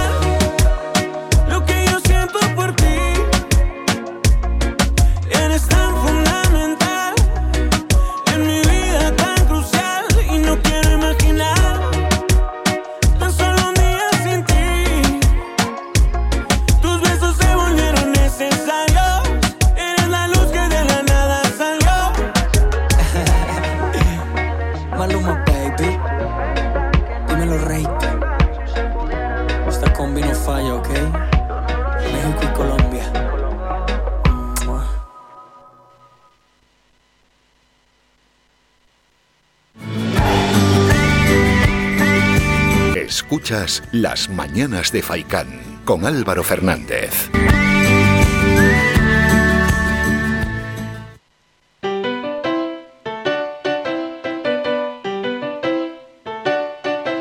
Escuchas 43.32 43.82
Las 43.92 44.28
Mañanas 44.28 44.92
de 44.92 45.00
Faicán 45.00 45.48
con 45.86 46.04
Álvaro 46.04 46.42
Fernández. 46.42 47.30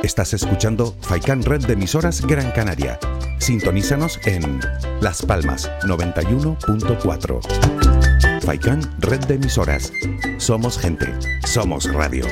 Estás 0.03 0.33
escuchando 0.33 0.97
Faikan 0.99 1.43
Red 1.43 1.65
de 1.65 1.71
emisoras 1.71 2.27
Gran 2.27 2.51
Canaria. 2.51 2.99
Sintonízanos 3.39 4.19
en 4.25 4.59
Las 4.99 5.21
Palmas 5.21 5.71
91.4. 5.83 8.41
Faikan 8.41 8.81
Red 8.99 9.27
de 9.27 9.35
emisoras. 9.35 9.93
Somos 10.39 10.77
gente. 10.77 11.07
Somos 11.45 11.89
radio. 11.93 12.25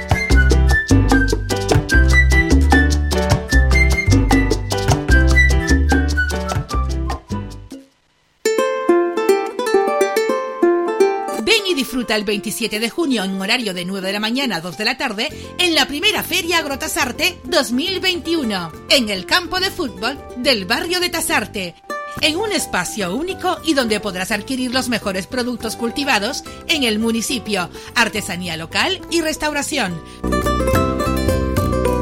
Ven 12.09 12.15
y 12.15 12.15
disfruta 12.15 12.15
el 12.15 12.23
27 12.23 12.79
de 12.79 12.89
junio 12.89 13.23
en 13.23 13.39
horario 13.39 13.73
de 13.73 13.85
9 13.85 14.07
de 14.07 14.13
la 14.13 14.19
mañana 14.19 14.55
a 14.55 14.61
2 14.61 14.77
de 14.77 14.85
la 14.85 14.97
tarde 14.97 15.29
en 15.59 15.75
la 15.75 15.87
primera 15.87 16.23
Feria 16.23 16.57
Agrotasarte 16.57 17.37
2021 17.43 18.71
en 18.89 19.09
el 19.09 19.25
campo 19.25 19.59
de 19.59 19.69
fútbol 19.69 20.17
del 20.37 20.65
barrio 20.65 20.99
de 20.99 21.09
Tasarte. 21.09 21.75
En 22.21 22.37
un 22.37 22.51
espacio 22.51 23.15
único 23.15 23.59
y 23.63 23.75
donde 23.75 23.99
podrás 23.99 24.31
adquirir 24.31 24.73
los 24.73 24.89
mejores 24.89 25.27
productos 25.27 25.75
cultivados 25.75 26.43
en 26.67 26.83
el 26.83 26.97
municipio, 26.97 27.69
artesanía 27.95 28.57
local 28.57 29.01
y 29.11 29.21
restauración. 29.21 30.01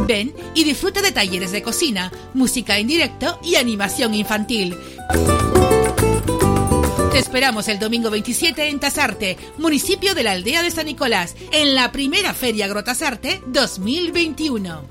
Ven 0.08 0.34
y 0.54 0.64
disfruta 0.64 1.02
de 1.02 1.12
talleres 1.12 1.52
de 1.52 1.62
cocina, 1.62 2.12
música 2.34 2.78
en 2.78 2.88
directo 2.88 3.40
y 3.44 3.56
animación 3.56 4.14
infantil. 4.14 4.78
Te 7.12 7.20
esperamos 7.20 7.68
el 7.68 7.80
domingo 7.80 8.10
27 8.10 8.70
en 8.70 8.80
Tasarte, 8.80 9.38
municipio 9.58 10.14
de 10.14 10.24
la 10.24 10.34
aldea 10.34 10.62
de 10.62 10.72
San 10.72 10.86
Nicolás, 10.86 11.36
en 11.52 11.74
la 11.74 11.92
primera 11.92 12.34
Feria 12.34 12.66
Agrotasarte 12.66 13.42
2021. 13.48 14.84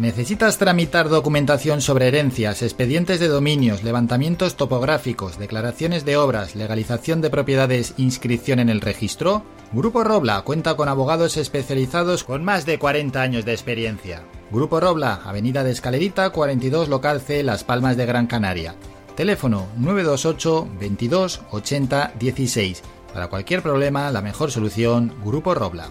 ¿Necesitas 0.00 0.58
tramitar 0.58 1.08
documentación 1.08 1.80
sobre 1.80 2.08
herencias, 2.08 2.62
expedientes 2.62 3.20
de 3.20 3.28
dominios, 3.28 3.84
levantamientos 3.84 4.56
topográficos, 4.56 5.38
declaraciones 5.38 6.04
de 6.04 6.16
obras, 6.16 6.56
legalización 6.56 7.20
de 7.20 7.30
propiedades, 7.30 7.94
inscripción 7.98 8.58
en 8.58 8.68
el 8.68 8.80
registro? 8.80 9.44
Grupo 9.72 10.04
Robla 10.04 10.42
cuenta 10.42 10.76
con 10.76 10.88
abogados 10.88 11.36
especializados 11.36 12.24
con 12.24 12.42
más 12.42 12.66
de 12.66 12.78
40 12.78 13.20
años 13.20 13.44
de 13.44 13.52
experiencia. 13.52 14.24
Grupo 14.50 14.80
Robla, 14.80 15.20
Avenida 15.24 15.62
de 15.62 15.72
Escalerita, 15.72 16.30
42 16.30 16.88
Local 16.88 17.20
C, 17.20 17.42
Las 17.42 17.64
Palmas 17.64 17.98
de 17.98 18.06
Gran 18.06 18.26
Canaria. 18.26 18.74
Teléfono 19.14 19.66
928 19.76 20.68
22 20.80 21.42
80 21.50 22.12
16. 22.18 22.82
Para 23.12 23.28
cualquier 23.28 23.62
problema, 23.62 24.10
la 24.10 24.22
mejor 24.22 24.50
solución, 24.50 25.12
Grupo 25.22 25.54
Robla. 25.54 25.90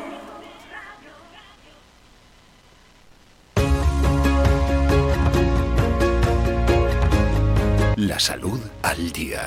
Salud 8.21 8.59
al 8.83 9.11
día. 9.11 9.41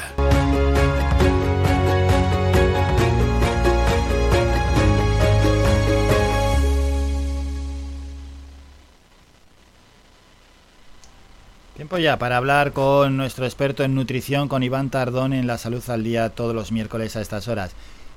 Tiempo 11.77 11.99
ya 11.99 12.18
para 12.18 12.37
hablar 12.37 12.72
con 12.72 13.16
nuestro 13.16 13.45
experto 13.45 13.85
en 13.85 13.95
nutrición, 13.95 14.49
con 14.49 14.64
Iván 14.64 14.91
Tardón 14.91 15.33
en 15.35 15.47
La 15.47 15.57
Salud 15.57 15.83
al 15.89 16.03
Día 16.03 16.31
todos 16.31 16.53
los 16.53 16.72
miércoles 16.72 17.14
a 17.14 17.20
estas 17.20 17.47
horas. 17.47 17.70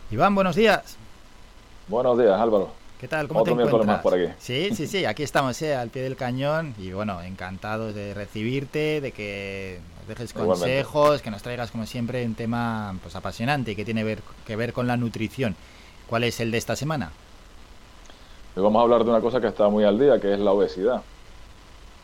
Iván, 0.09 0.33
buenos 0.33 0.55
días. 0.55 0.97
Buenos 1.87 2.17
días, 2.17 2.33
Álvaro. 2.33 2.71
¿Qué 2.99 3.07
tal? 3.07 3.27
¿Cómo 3.27 3.41
Otro 3.41 3.53
te 3.53 3.57
miércoles 3.57 3.83
encuentras? 3.83 3.97
más 3.97 4.03
por 4.03 4.19
aquí. 4.19 4.33
Sí, 4.39 4.75
sí, 4.75 4.87
sí, 4.87 5.05
aquí 5.05 5.21
estamos, 5.21 5.61
eh, 5.61 5.75
al 5.75 5.89
pie 5.89 6.01
del 6.01 6.15
cañón 6.15 6.73
y 6.79 6.93
bueno, 6.93 7.21
encantados 7.21 7.93
de 7.93 8.15
recibirte, 8.15 9.01
de 9.01 9.11
que 9.11 9.79
dejes 10.07 10.31
Igualmente. 10.31 10.59
consejos, 10.59 11.21
que 11.21 11.31
nos 11.31 11.41
traigas 11.41 11.71
como 11.71 11.85
siempre 11.85 12.25
un 12.25 12.35
tema 12.35 12.95
pues 13.01 13.15
apasionante 13.15 13.71
y 13.71 13.75
que 13.75 13.85
tiene 13.85 14.03
ver, 14.03 14.21
que 14.45 14.55
ver 14.55 14.73
con 14.73 14.87
la 14.87 14.97
nutrición. 14.97 15.55
¿Cuál 16.07 16.23
es 16.23 16.39
el 16.39 16.51
de 16.51 16.57
esta 16.57 16.75
semana? 16.75 17.11
Hoy 18.55 18.63
vamos 18.63 18.79
a 18.79 18.83
hablar 18.83 19.03
de 19.03 19.09
una 19.09 19.21
cosa 19.21 19.39
que 19.41 19.47
está 19.47 19.69
muy 19.69 19.83
al 19.83 19.99
día, 19.99 20.19
que 20.19 20.33
es 20.33 20.39
la 20.39 20.51
obesidad. 20.51 21.01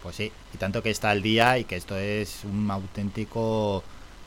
Pues 0.04 0.18
sí, 0.18 0.32
y 0.54 0.58
tanto 0.58 0.84
que 0.84 0.90
está 0.90 1.12
al 1.12 1.22
día 1.22 1.58
y 1.58 1.64
que 1.64 1.78
esto 1.78 1.98
es 1.98 2.44
un 2.44 2.70
auténtico 2.70 3.84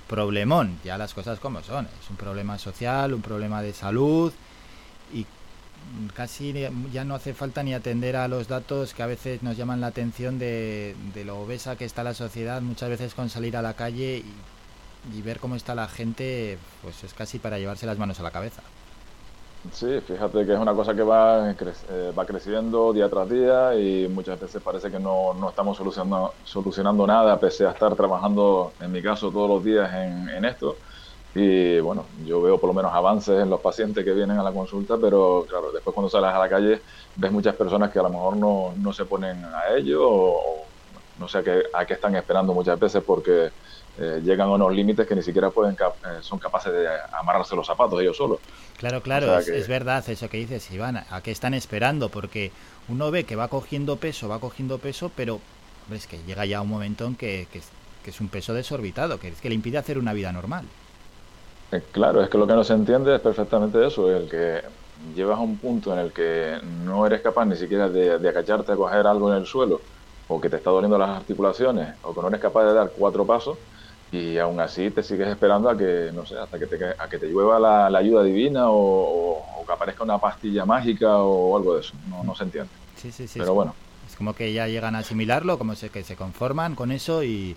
problemón, 0.09 0.79
ya 0.83 0.97
las 0.97 1.13
cosas 1.13 1.39
como 1.39 1.63
son. 1.63 1.87
Es 2.03 2.11
un 2.11 2.17
problema 2.17 2.59
social, 2.59 3.13
un 3.13 3.23
problema 3.23 3.61
de 3.63 3.75
salud 3.75 4.33
casi 6.15 6.55
ya 6.93 7.05
no 7.05 7.15
hace 7.15 7.35
falta 7.35 7.63
ni 7.63 7.75
atender 7.75 8.17
a 8.17 8.29
los 8.29 8.49
datos 8.49 8.95
que 8.95 9.03
a 9.03 9.07
veces 9.07 9.43
nos 9.43 9.57
llaman 9.57 9.81
la 9.81 9.89
atención 9.89 10.39
de, 10.39 10.95
lo 11.25 11.41
obesa 11.41 11.77
que 11.77 11.85
está 11.85 12.03
la 12.03 12.15
sociedad, 12.15 12.61
muchas 12.61 12.89
veces 12.89 13.15
con 13.15 13.29
salir 13.29 13.57
a 13.57 13.63
la 13.63 13.75
calle 13.75 14.23
y, 15.13 15.23
ver 15.23 15.39
cómo 15.39 15.55
está 15.55 15.75
la 15.75 15.89
gente, 15.89 16.59
pues 16.83 17.05
es 17.05 17.15
casi 17.15 17.39
para 17.39 17.59
llevarse 17.59 17.87
las 17.87 17.99
manos 17.99 18.19
a 18.21 18.23
la 18.25 18.31
cabeza. 18.31 18.63
Sí, 19.73 20.01
fíjate 20.01 20.47
que 20.47 20.53
es 20.53 20.59
una 20.59 20.75
cosa 20.75 20.95
que 20.95 21.03
va, 21.03 21.51
eh, 21.51 22.13
va 22.17 22.25
creciendo 22.25 22.93
día 22.93 23.09
tras 23.09 23.29
día 23.29 23.75
y 23.75 24.07
muchas 24.09 24.39
veces 24.41 24.63
parece 24.63 24.91
que 24.91 24.99
no, 24.99 25.35
no 25.35 25.51
estamos 25.51 25.77
solucionando, 25.77 26.35
solucionando 26.45 27.07
nada, 27.07 27.39
pese 27.39 27.67
a 27.67 27.71
estar 27.71 27.95
trabajando, 27.97 28.73
en 28.81 28.93
mi 28.93 29.03
caso, 29.03 29.31
todos 29.31 29.49
los 29.49 29.65
días 29.65 29.93
en 29.93 30.45
esto. 30.45 30.77
Y 31.39 31.81
bueno, 31.81 32.07
yo 32.25 32.41
veo 32.41 32.59
por 32.59 32.69
lo 32.69 32.75
menos 32.75 32.93
avances 32.95 33.39
en 33.43 33.51
los 33.51 33.61
pacientes 33.61 34.03
que 34.05 34.13
vienen 34.15 34.39
a 34.39 34.43
la 34.43 34.53
consulta, 34.53 34.97
pero 34.99 35.45
claro, 35.49 35.71
después 35.71 35.93
cuando 35.93 36.09
sales 36.09 36.31
a 36.31 36.39
la 36.39 36.49
calle 36.49 36.81
ves 37.15 37.31
muchas 37.31 37.55
personas 37.57 37.91
que 37.93 37.99
a 37.99 38.03
lo 38.03 38.09
mejor 38.11 38.37
no, 38.39 38.73
no 38.79 38.93
se 38.93 39.05
ponen 39.05 39.45
a 39.45 39.75
ello 39.77 40.01
o, 40.03 40.65
no 41.19 41.29
sé 41.29 41.39
a 41.39 41.43
qué, 41.43 41.63
a 41.75 41.85
qué 41.85 41.95
están 41.95 42.15
esperando 42.15 42.55
muchas 42.55 42.79
veces 42.79 43.03
porque 43.07 43.51
eh, 43.99 44.21
llegan 44.23 44.49
a 44.49 44.53
unos 44.53 44.73
límites 44.75 45.07
que 45.07 45.15
ni 45.15 45.23
siquiera 45.23 45.51
pueden 45.51 45.75
cap- 45.75 45.97
eh, 46.05 46.23
son 46.23 46.39
capaces 46.39 46.73
de 46.73 46.87
amarrarse 47.13 47.55
los 47.57 47.67
zapatos 47.67 48.01
ellos 48.01 48.17
solos. 48.17 48.39
Claro, 48.79 49.03
claro, 49.03 49.27
O 49.27 49.29
sea 49.31 49.39
es, 49.41 49.47
que- 49.47 49.59
es 49.59 49.69
verdad 49.69 50.09
eso 50.09 50.29
que 50.31 50.39
dices, 50.39 50.71
Iván. 50.71 51.05
¿A 51.11 51.21
qué 51.23 51.33
están 51.33 51.53
esperando? 51.55 52.09
Porque 52.09 52.51
uno 52.89 53.11
ve 53.11 53.25
que 53.25 53.37
va 53.37 53.49
cogiendo 53.49 53.97
peso, 53.97 54.29
va 54.29 54.39
cogiendo 54.41 54.79
peso, 54.79 55.11
pero 55.15 55.41
hombre, 55.85 55.99
es 55.99 56.07
que 56.07 56.19
llega 56.27 56.47
ya 56.47 56.63
un 56.63 56.69
momento 56.69 57.05
en 57.07 57.15
que, 57.17 57.47
que 57.51 57.59
es 58.11 58.21
un 58.21 58.29
peso 58.29 58.55
desorbitado, 58.55 59.19
que 59.19 59.29
es 59.29 59.41
que 59.41 59.49
le 59.49 59.55
impide 59.55 59.79
hacer 59.79 59.99
una 59.99 60.13
vida 60.13 60.33
normal. 60.33 60.65
Eh, 61.73 61.83
Claro, 61.93 62.23
es 62.23 62.31
que 62.31 62.39
lo 62.39 62.47
que 62.47 62.55
no 62.55 62.65
se 62.65 62.75
entiende 62.75 63.15
es 63.15 63.21
perfectamente 63.21 63.85
eso, 63.87 64.11
el 64.11 64.29
que 64.29 64.63
llevas 64.95 65.39
a 65.39 65.43
un 65.43 65.59
punto 65.59 65.93
en 65.93 65.99
el 65.99 66.13
que 66.13 66.59
no 66.65 67.05
eres 67.07 67.23
capaz 67.23 67.45
ni 67.47 67.57
siquiera 67.57 67.89
de, 67.89 68.19
de 68.19 68.29
agacharte 68.29 68.73
a 68.73 68.77
coger 68.77 69.07
algo 69.07 69.31
en 69.33 69.39
el 69.39 69.47
suelo, 69.47 69.87
o 70.27 70.41
que 70.41 70.49
te 70.49 70.57
está 70.57 70.71
doliendo 70.71 70.99
las 70.99 71.11
articulaciones, 71.11 71.97
o 72.03 72.15
que 72.15 72.21
no 72.23 72.29
eres 72.29 72.41
capaz 72.41 72.65
de 72.67 72.75
dar 72.75 72.93
cuatro 72.95 73.27
pasos, 73.27 73.59
y 74.11 74.39
aún 74.39 74.61
así 74.61 74.91
te 74.93 75.03
sigues 75.03 75.29
esperando 75.29 75.69
a 75.69 75.77
que, 75.77 76.11
no 76.15 76.25
sé, 76.25 76.37
hasta 76.39 76.59
que 76.59 76.67
te, 76.69 76.77
a 76.97 77.09
que 77.09 77.19
te 77.19 77.27
llueva 77.27 77.59
la, 77.59 77.91
la 77.91 77.99
ayuda 77.99 78.23
divina 78.23 78.71
o, 78.71 78.77
o- 78.77 79.61
o 79.63 79.67
que 79.67 79.73
aparezca 79.73 80.05
una 80.05 80.19
pastilla 80.21 80.65
mágica 80.65 81.19
o 81.19 81.57
algo 81.57 81.75
de 81.75 81.81
eso. 81.81 81.97
No, 82.09 82.23
no 82.23 82.35
se 82.35 82.45
entiende. 82.45 82.71
Sí, 82.95 83.11
sí, 83.13 83.27
sí. 83.27 83.41
Pero 83.41 83.51
es, 83.51 83.55
bueno. 83.55 83.75
Es 84.07 84.17
como 84.17 84.35
que 84.35 84.53
ya 84.53 84.69
llegan 84.69 84.95
a 84.95 84.99
asimilarlo, 85.01 85.59
como 85.59 85.75
se, 85.75 85.91
que 85.91 86.05
se 86.05 86.15
conforman 86.17 86.77
con 86.77 86.93
eso 86.93 87.25
y, 87.25 87.57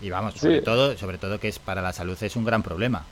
y 0.00 0.10
vamos, 0.10 0.34
sobre 0.34 0.58
Sí. 0.58 0.64
todo, 0.64 0.96
sobre 0.96 1.18
todo 1.18 1.38
que 1.38 1.48
es 1.48 1.58
para 1.60 1.80
la 1.82 1.92
salud 1.92 2.20
es 2.20 2.34
un 2.36 2.44
gran 2.44 2.62
problema. 2.64 3.02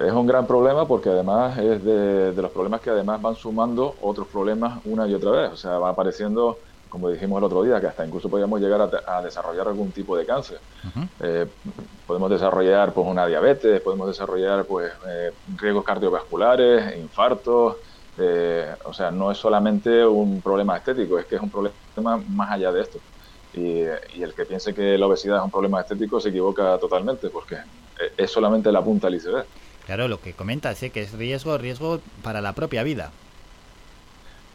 Es 0.00 0.12
un 0.12 0.26
gran 0.26 0.46
problema 0.46 0.88
porque 0.88 1.10
además 1.10 1.58
es 1.58 1.84
de, 1.84 2.32
de 2.32 2.42
los 2.42 2.50
problemas 2.52 2.80
que 2.80 2.88
además 2.88 3.20
van 3.20 3.34
sumando 3.36 3.96
otros 4.00 4.28
problemas 4.28 4.80
una 4.86 5.06
y 5.06 5.12
otra 5.12 5.30
vez. 5.30 5.52
O 5.52 5.56
sea, 5.58 5.78
va 5.78 5.90
apareciendo, 5.90 6.56
como 6.88 7.10
dijimos 7.10 7.36
el 7.36 7.44
otro 7.44 7.62
día, 7.62 7.78
que 7.82 7.86
hasta 7.86 8.06
incluso 8.06 8.30
podríamos 8.30 8.60
llegar 8.62 8.90
a, 9.06 9.20
desarrollar 9.20 9.68
algún 9.68 9.92
tipo 9.92 10.16
de 10.16 10.24
cáncer. 10.24 10.58
Eh, 11.20 11.46
podemos 12.06 12.30
desarrollar 12.30 12.94
pues 12.94 13.06
una 13.06 13.26
diabetes, 13.26 13.82
podemos 13.82 14.06
desarrollar 14.06 14.64
pues 14.64 14.90
eh, 15.06 15.32
riesgos 15.58 15.84
cardiovasculares, 15.84 16.96
infartos. 16.96 17.76
eh, 18.16 18.74
o 18.86 18.94
sea, 18.94 19.10
no 19.10 19.30
es 19.30 19.36
solamente 19.36 20.06
un 20.06 20.40
problema 20.40 20.78
estético, 20.78 21.18
es 21.18 21.26
que 21.26 21.36
es 21.36 21.42
un 21.42 21.50
problema 21.50 22.24
más 22.30 22.52
allá 22.52 22.72
de 22.72 22.80
esto. 22.80 22.98
Y, 23.52 23.82
y 24.18 24.22
el 24.22 24.32
que 24.32 24.46
piense 24.46 24.72
que 24.72 24.96
la 24.96 25.06
obesidad 25.06 25.36
es 25.38 25.44
un 25.44 25.50
problema 25.50 25.82
estético 25.82 26.18
se 26.20 26.30
equivoca 26.30 26.78
totalmente, 26.78 27.28
porque 27.28 27.58
es 28.16 28.30
solamente 28.30 28.72
la 28.72 28.82
punta 28.82 29.06
del 29.06 29.16
iceberg. 29.16 29.46
Claro, 29.90 30.06
lo 30.06 30.20
que 30.20 30.34
comentas, 30.34 30.80
¿eh? 30.84 30.90
que 30.90 31.02
es 31.02 31.10
riesgo, 31.14 31.58
riesgo 31.58 31.98
para 32.22 32.40
la 32.40 32.52
propia 32.52 32.84
vida. 32.84 33.10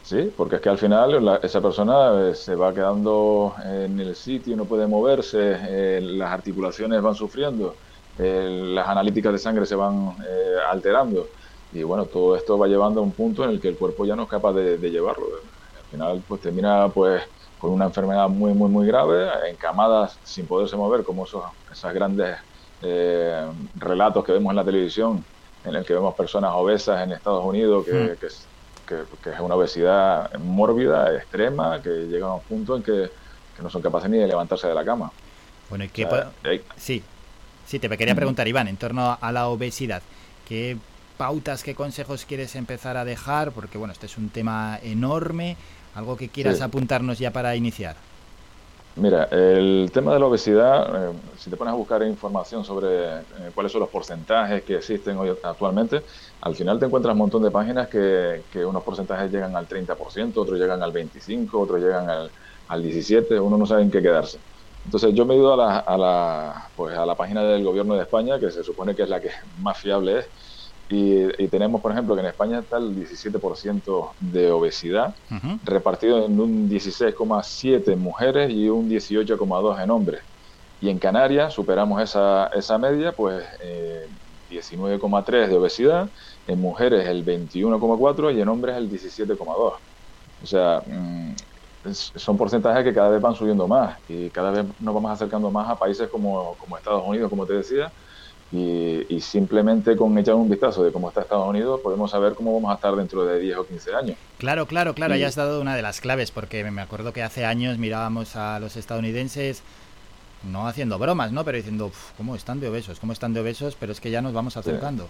Sí, 0.02 0.32
porque 0.34 0.56
es 0.56 0.62
que 0.62 0.70
al 0.70 0.78
final 0.78 1.40
esa 1.42 1.60
persona 1.60 2.30
eh, 2.30 2.34
se 2.34 2.54
va 2.54 2.72
quedando 2.72 3.54
en 3.62 4.00
el 4.00 4.16
sitio, 4.16 4.56
no 4.56 4.64
puede 4.64 4.86
moverse, 4.86 5.58
eh, 5.60 6.00
las 6.00 6.32
articulaciones 6.32 7.02
van 7.02 7.14
sufriendo, 7.14 7.74
eh, 8.18 8.48
las 8.72 8.88
analíticas 8.88 9.30
de 9.34 9.38
sangre 9.38 9.66
se 9.66 9.74
van 9.74 10.16
alterando 10.70 11.28
y 11.70 11.82
bueno, 11.82 12.06
todo 12.06 12.34
esto 12.34 12.56
va 12.56 12.66
llevando 12.66 13.00
a 13.00 13.02
un 13.02 13.12
punto 13.12 13.44
en 13.44 13.50
el 13.50 13.60
que 13.60 13.68
el 13.68 13.76
cuerpo 13.76 14.06
ya 14.06 14.16
no 14.16 14.22
es 14.22 14.30
capaz 14.30 14.54
de, 14.54 14.78
de 14.78 14.90
llevarlo. 14.90 15.26
Al 15.26 15.90
final 15.90 16.22
pues 16.26 16.40
termina 16.40 16.88
pues 16.88 17.22
con 17.58 17.72
una 17.72 17.84
enfermedad 17.84 18.30
muy 18.30 18.54
muy 18.54 18.70
muy 18.70 18.86
grave, 18.86 19.28
encamadas 19.50 20.18
sin 20.24 20.46
poderse 20.46 20.76
mover, 20.76 21.04
como 21.04 21.24
esos, 21.24 21.44
esas 21.70 21.92
grandes 21.92 22.38
eh, 22.82 23.46
relatos 23.76 24.24
que 24.24 24.32
vemos 24.32 24.50
en 24.50 24.56
la 24.56 24.64
televisión, 24.64 25.24
en 25.64 25.74
el 25.74 25.84
que 25.84 25.94
vemos 25.94 26.14
personas 26.14 26.52
obesas 26.54 27.02
en 27.02 27.12
Estados 27.12 27.44
Unidos 27.44 27.84
que, 27.84 27.92
Mm. 27.92 28.16
que 28.20 28.26
es- 28.26 28.46
que, 28.86 28.96
que 29.22 29.30
es 29.30 29.40
una 29.40 29.56
obesidad 29.56 30.32
mórbida, 30.38 31.12
extrema, 31.16 31.82
que 31.82 31.88
llega 32.06 32.26
a 32.26 32.34
un 32.34 32.42
punto 32.42 32.76
en 32.76 32.82
que, 32.84 33.10
que 33.56 33.62
no 33.62 33.68
son 33.68 33.82
capaces 33.82 34.08
ni 34.08 34.18
de 34.18 34.28
levantarse 34.28 34.68
de 34.68 34.74
la 34.74 34.84
cama. 34.84 35.10
Bueno, 35.68 35.84
¿y 35.84 35.88
qué 35.88 36.04
O 36.06 36.10
sea, 36.10 36.24
po- 36.42 36.48
hay- 36.48 36.62
Sí, 36.76 37.02
sí, 37.66 37.80
te 37.80 37.88
quería 37.98 38.14
preguntar, 38.14 38.46
Iván, 38.46 38.68
en 38.68 38.76
torno 38.76 39.18
a 39.20 39.32
la 39.32 39.48
obesidad, 39.48 40.02
¿qué 40.48 40.76
pautas, 41.16 41.64
qué 41.64 41.74
consejos 41.74 42.24
quieres 42.26 42.54
empezar 42.54 42.96
a 42.96 43.04
dejar? 43.04 43.50
Porque, 43.50 43.76
bueno, 43.76 43.92
este 43.92 44.06
es 44.06 44.16
un 44.18 44.28
tema 44.28 44.78
enorme, 44.82 45.56
algo 45.96 46.16
que 46.16 46.28
quieras 46.28 46.58
Sí. 46.58 46.62
apuntarnos 46.62 47.18
ya 47.18 47.32
para 47.32 47.56
iniciar. 47.56 47.96
Mira, 48.98 49.24
el 49.30 49.90
tema 49.92 50.14
de 50.14 50.20
la 50.20 50.26
obesidad, 50.26 51.10
eh, 51.10 51.20
si 51.36 51.50
te 51.50 51.56
pones 51.58 51.72
a 51.72 51.76
buscar 51.76 52.02
información 52.02 52.64
sobre 52.64 53.18
eh, 53.20 53.24
cuáles 53.52 53.70
son 53.70 53.82
los 53.82 53.90
porcentajes 53.90 54.64
que 54.64 54.76
existen 54.76 55.18
hoy 55.18 55.28
actualmente, 55.42 56.02
al 56.40 56.54
final 56.54 56.78
te 56.78 56.86
encuentras 56.86 57.12
un 57.12 57.18
montón 57.18 57.42
de 57.42 57.50
páginas 57.50 57.88
que, 57.88 58.46
que 58.50 58.64
unos 58.64 58.82
porcentajes 58.84 59.30
llegan 59.30 59.54
al 59.54 59.68
30%, 59.68 60.40
otros 60.40 60.58
llegan 60.58 60.82
al 60.82 60.92
25%, 60.92 61.76
otros 61.76 61.82
llegan 61.82 62.08
al, 62.08 62.32
al 62.68 62.82
17%, 62.82 63.44
uno 63.46 63.58
no 63.58 63.66
sabe 63.66 63.82
en 63.82 63.90
qué 63.90 64.00
quedarse. 64.00 64.40
Entonces 64.82 65.12
yo 65.12 65.26
me 65.26 65.34
he 65.34 65.36
ido 65.38 65.52
a 65.52 65.56
la, 65.58 65.78
a, 65.80 65.98
la, 65.98 66.72
pues 66.74 66.96
a 66.96 67.04
la 67.04 67.16
página 67.16 67.42
del 67.44 67.64
gobierno 67.64 67.96
de 67.96 68.02
España, 68.02 68.40
que 68.40 68.50
se 68.50 68.62
supone 68.62 68.94
que 68.94 69.02
es 69.02 69.10
la 69.10 69.20
que 69.20 69.28
más 69.58 69.78
fiable 69.78 70.20
es, 70.20 70.30
y, 70.88 71.42
y 71.42 71.48
tenemos, 71.48 71.80
por 71.80 71.92
ejemplo, 71.92 72.14
que 72.14 72.20
en 72.20 72.28
España 72.28 72.60
está 72.60 72.78
el 72.78 72.94
17% 72.94 74.14
de 74.20 74.50
obesidad, 74.52 75.16
repartido 75.62 76.24
en 76.24 76.38
un 76.40 76.68
16,7 76.68 77.92
en 77.92 77.98
mujeres 78.00 78.50
y 78.50 78.68
un 78.68 78.88
18,2 78.88 79.82
en 79.82 79.90
hombres. 79.90 80.22
Y 80.78 80.90
en 80.90 80.98
Canarias 80.98 81.54
superamos 81.54 82.02
esa, 82.02 82.48
esa 82.48 82.78
media, 82.78 83.12
pues 83.14 83.44
eh, 83.60 84.08
19,3 84.48 85.48
de 85.48 85.56
obesidad, 85.56 86.12
en 86.46 86.60
mujeres 86.60 87.06
el 87.08 87.24
21,4 87.24 88.34
y 88.36 88.40
en 88.40 88.48
hombres 88.48 88.76
el 88.76 88.88
17,2. 88.88 89.80
O 90.40 90.46
sea, 90.46 90.82
mm, 90.86 91.34
son 91.92 92.36
porcentajes 92.36 92.84
que 92.84 92.94
cada 92.94 93.10
vez 93.10 93.20
van 93.20 93.34
subiendo 93.34 93.68
más 93.68 93.98
y 94.06 94.30
cada 94.30 94.50
vez 94.50 94.66
nos 94.78 94.94
vamos 94.94 95.10
acercando 95.12 95.50
más 95.50 95.68
a 95.70 95.78
países 95.78 96.08
como, 96.08 96.56
como 96.58 96.76
Estados 96.76 97.02
Unidos, 97.06 97.30
como 97.30 97.46
te 97.46 97.54
decía, 97.54 97.92
y, 98.52 99.14
y 99.14 99.20
simplemente 99.20 99.96
con 99.96 100.16
echar 100.18 100.34
un 100.36 100.48
vistazo 100.48 100.82
de 100.84 100.92
cómo 100.92 101.08
está 101.08 101.22
Estados 101.22 101.48
Unidos 101.48 101.80
podemos 101.82 102.10
saber 102.10 102.34
cómo 102.34 102.54
vamos 102.54 102.70
a 102.70 102.74
estar 102.74 102.94
dentro 102.94 103.24
de 103.24 103.40
10 103.40 103.56
o 103.58 103.66
15 103.66 103.94
años. 103.94 104.16
Claro, 104.38 104.66
claro, 104.66 104.94
claro, 104.94 105.16
ya 105.16 105.26
has 105.28 105.34
dado 105.34 105.60
una 105.60 105.74
de 105.74 105.82
las 105.82 106.00
claves, 106.00 106.30
porque 106.30 106.62
me 106.70 106.80
acuerdo 106.82 107.12
que 107.12 107.22
hace 107.22 107.44
años 107.44 107.78
mirábamos 107.78 108.36
a 108.36 108.60
los 108.60 108.76
estadounidenses, 108.76 109.62
no 110.42 110.68
haciendo 110.68 110.98
bromas, 110.98 111.32
¿no? 111.32 111.44
Pero 111.44 111.56
diciendo, 111.56 111.86
"Uf, 111.86 112.12
¿cómo 112.16 112.36
están 112.36 112.60
de 112.60 112.68
obesos? 112.68 113.00
¿Cómo 113.00 113.12
están 113.12 113.32
de 113.32 113.40
obesos? 113.40 113.74
Pero 113.76 113.92
es 113.92 114.00
que 114.00 114.10
ya 114.10 114.22
nos 114.22 114.32
vamos 114.32 114.56
acercando. 114.56 115.08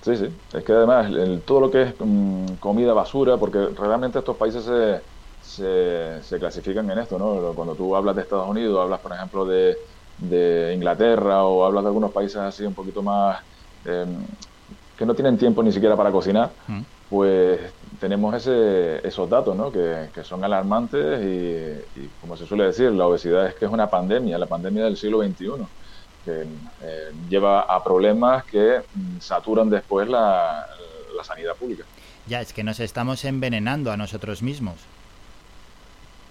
Sí, 0.00 0.16
sí. 0.16 0.26
Es 0.52 0.64
que 0.64 0.72
además 0.72 1.06
el- 1.10 1.42
todo 1.44 1.60
lo 1.60 1.70
que 1.70 1.82
es 1.82 1.94
mm, 1.98 2.54
comida 2.58 2.92
basura, 2.92 3.36
porque 3.38 3.68
realmente 3.76 4.18
estos 4.18 4.36
países 4.36 4.64
se, 4.64 5.02
se, 5.38 6.22
se 6.22 6.38
clasifican 6.38 6.90
en 6.90 6.98
esto, 6.98 7.18
¿no? 7.18 7.54
Cuando 7.54 7.74
tú 7.76 7.94
hablas 7.94 8.16
de 8.16 8.22
Estados 8.22 8.48
Unidos, 8.48 8.80
hablas, 8.80 9.00
por 9.00 9.12
ejemplo, 9.12 9.44
de, 9.44 9.76
de 10.18 10.72
Inglaterra 10.74 11.44
o 11.44 11.64
hablas 11.64 11.84
de 11.84 11.88
algunos 11.88 12.12
países 12.12 12.36
así 12.36 12.64
un 12.64 12.74
poquito 12.74 13.02
más 13.02 13.40
eh, 13.84 14.06
que 14.96 15.06
no 15.06 15.14
tienen 15.14 15.36
tiempo 15.38 15.62
ni 15.62 15.72
siquiera 15.72 15.96
para 15.96 16.12
cocinar, 16.12 16.50
Mm. 16.68 16.80
pues 17.10 17.60
tenemos 18.00 18.34
ese, 18.34 19.06
esos 19.06 19.28
datos, 19.28 19.54
¿no? 19.56 19.70
Que, 19.72 20.08
que 20.14 20.22
son 20.24 20.42
alarmantes 20.44 21.20
y, 21.22 22.00
y, 22.00 22.10
como 22.20 22.36
se 22.36 22.46
suele 22.46 22.64
decir, 22.64 22.90
la 22.92 23.06
obesidad 23.06 23.46
es 23.46 23.54
que 23.54 23.64
es 23.64 23.70
una 23.70 23.88
pandemia, 23.88 24.38
la 24.38 24.46
pandemia 24.46 24.84
del 24.84 24.96
siglo 24.96 25.22
XXI 25.22 25.50
que 26.24 26.42
eh, 26.82 27.12
lleva 27.28 27.62
a 27.62 27.82
problemas 27.82 28.44
que 28.44 28.80
mm, 28.94 29.18
saturan 29.20 29.68
después 29.70 30.08
la, 30.08 30.66
la 31.16 31.24
sanidad 31.24 31.54
pública. 31.56 31.84
Ya, 32.28 32.40
es 32.40 32.52
que 32.52 32.62
nos 32.62 32.78
estamos 32.78 33.24
envenenando 33.24 33.90
a 33.90 33.96
nosotros 33.96 34.40
mismos. 34.42 34.76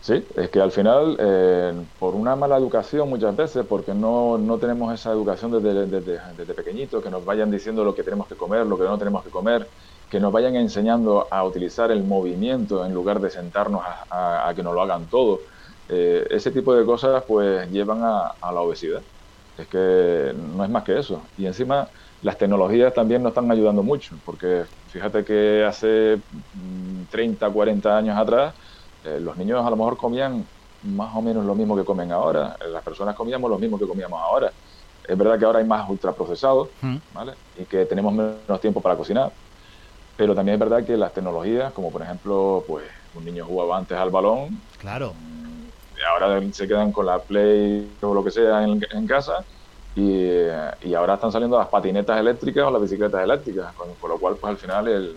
Sí, 0.04 0.26
es 0.36 0.50
que 0.50 0.60
al 0.60 0.72
final, 0.72 1.16
eh, 1.20 1.74
por 2.00 2.16
una 2.16 2.36
mala 2.36 2.58
educación 2.58 3.08
muchas 3.08 3.36
veces, 3.36 3.66
porque 3.70 3.94
no, 3.94 4.36
no 4.40 4.58
tenemos 4.58 4.92
esa 4.92 5.12
educación 5.12 5.52
desde, 5.52 5.86
desde, 5.86 6.20
desde 6.34 6.56
pequeñitos, 6.56 7.04
que 7.04 7.12
nos 7.12 7.24
vayan 7.24 7.52
diciendo 7.52 7.84
lo 7.84 7.94
que 7.94 8.04
tenemos 8.04 8.28
que 8.28 8.36
comer, 8.36 8.66
lo 8.66 8.80
que 8.80 8.86
no 8.86 8.98
tenemos 8.98 9.24
que 9.24 9.30
comer, 9.30 9.70
que 10.10 10.20
nos 10.20 10.32
vayan 10.32 10.56
enseñando 10.56 11.32
a 11.32 11.44
utilizar 11.46 11.92
el 11.92 12.04
movimiento 12.04 12.84
en 12.84 12.94
lugar 12.94 13.20
de 13.22 13.30
sentarnos 13.30 13.84
a, 14.10 14.52
que 14.56 14.64
nos 14.64 14.74
lo 14.74 14.82
hagan 14.82 15.08
todo. 15.08 15.44
Eh, 15.88 16.26
ese 16.32 16.50
tipo 16.52 16.74
de 16.74 16.84
cosas 16.84 17.24
pues 17.28 17.70
llevan 17.70 18.04
a, 18.04 18.28
a 18.42 18.52
la 18.52 18.62
obesidad. 18.62 19.06
Es 19.56 19.68
que 19.68 20.34
no 20.36 20.64
es 20.64 20.70
más 20.70 20.84
que 20.84 20.98
eso. 20.98 21.32
Y 21.36 21.46
encima 21.46 21.92
las 22.22 22.38
tecnologías 22.38 22.94
también 22.94 23.22
nos 23.22 23.32
están 23.32 23.52
ayudando 23.52 23.84
mucho, 23.84 24.20
porque 24.24 24.64
fíjate 24.88 25.24
que 25.24 25.64
hace 25.66 26.24
mm, 26.54 27.06
30, 27.08 27.52
40 27.52 27.98
años 27.98 28.18
atrás, 28.18 28.56
eh, 29.06 29.20
los 29.20 29.36
niños 29.38 29.66
a 29.66 29.70
lo 29.70 29.76
mejor 29.76 29.98
comían 29.98 30.46
más 30.84 31.16
o 31.16 31.22
menos 31.22 31.46
lo 31.46 31.54
mismo 31.56 31.76
que 31.76 31.84
comen 31.84 32.12
ahora. 32.12 32.56
Eh, 32.60 32.68
Las 32.70 32.84
personas 32.84 33.16
comíamos 33.16 33.50
lo 33.50 33.58
mismo 33.60 33.78
que 33.78 33.86
comíamos 33.88 34.20
ahora. 34.22 34.52
Es 35.08 35.18
verdad 35.18 35.38
que 35.40 35.46
ahora 35.46 35.60
hay 35.60 35.66
más 35.66 35.90
ultraprocesados, 35.90 36.70
Mm. 36.82 36.98
¿vale? 37.14 37.34
Y 37.60 37.66
que 37.66 37.86
tenemos 37.86 38.14
menos 38.14 38.62
tiempo 38.62 38.82
para 38.82 38.96
cocinar. 38.96 39.32
Pero 40.18 40.36
también 40.36 40.54
es 40.56 40.60
verdad 40.60 40.86
que 40.86 40.96
las 40.98 41.14
tecnologías, 41.14 41.72
como 41.74 41.92
por 41.92 42.02
ejemplo, 42.02 42.64
pues 42.68 42.86
un 43.16 43.26
niño 43.26 43.46
jugaba 43.46 43.78
antes 43.78 43.98
al 43.98 44.10
balón, 44.10 44.60
Claro. 44.80 45.14
y 45.98 46.02
ahora 46.04 46.42
se 46.52 46.68
quedan 46.68 46.92
con 46.92 47.06
la 47.06 47.20
Play 47.20 47.90
o 48.02 48.14
lo 48.14 48.24
que 48.24 48.32
sea 48.32 48.64
en, 48.64 48.86
en 48.92 49.08
casa 49.08 49.44
y, 49.96 50.10
eh, 50.24 50.72
y 50.84 50.94
ahora 50.94 51.16
están 51.16 51.32
saliendo 51.32 51.58
las 51.58 51.68
patinetas 51.68 52.20
eléctricas 52.20 52.64
o 52.66 52.72
las 52.72 52.82
bicicletas 52.82 53.24
eléctricas, 53.24 53.74
con, 53.74 53.94
con 53.96 54.10
lo 54.12 54.18
cual 54.18 54.36
pues 54.36 54.52
al 54.52 54.58
final 54.58 54.88
el, 54.88 55.16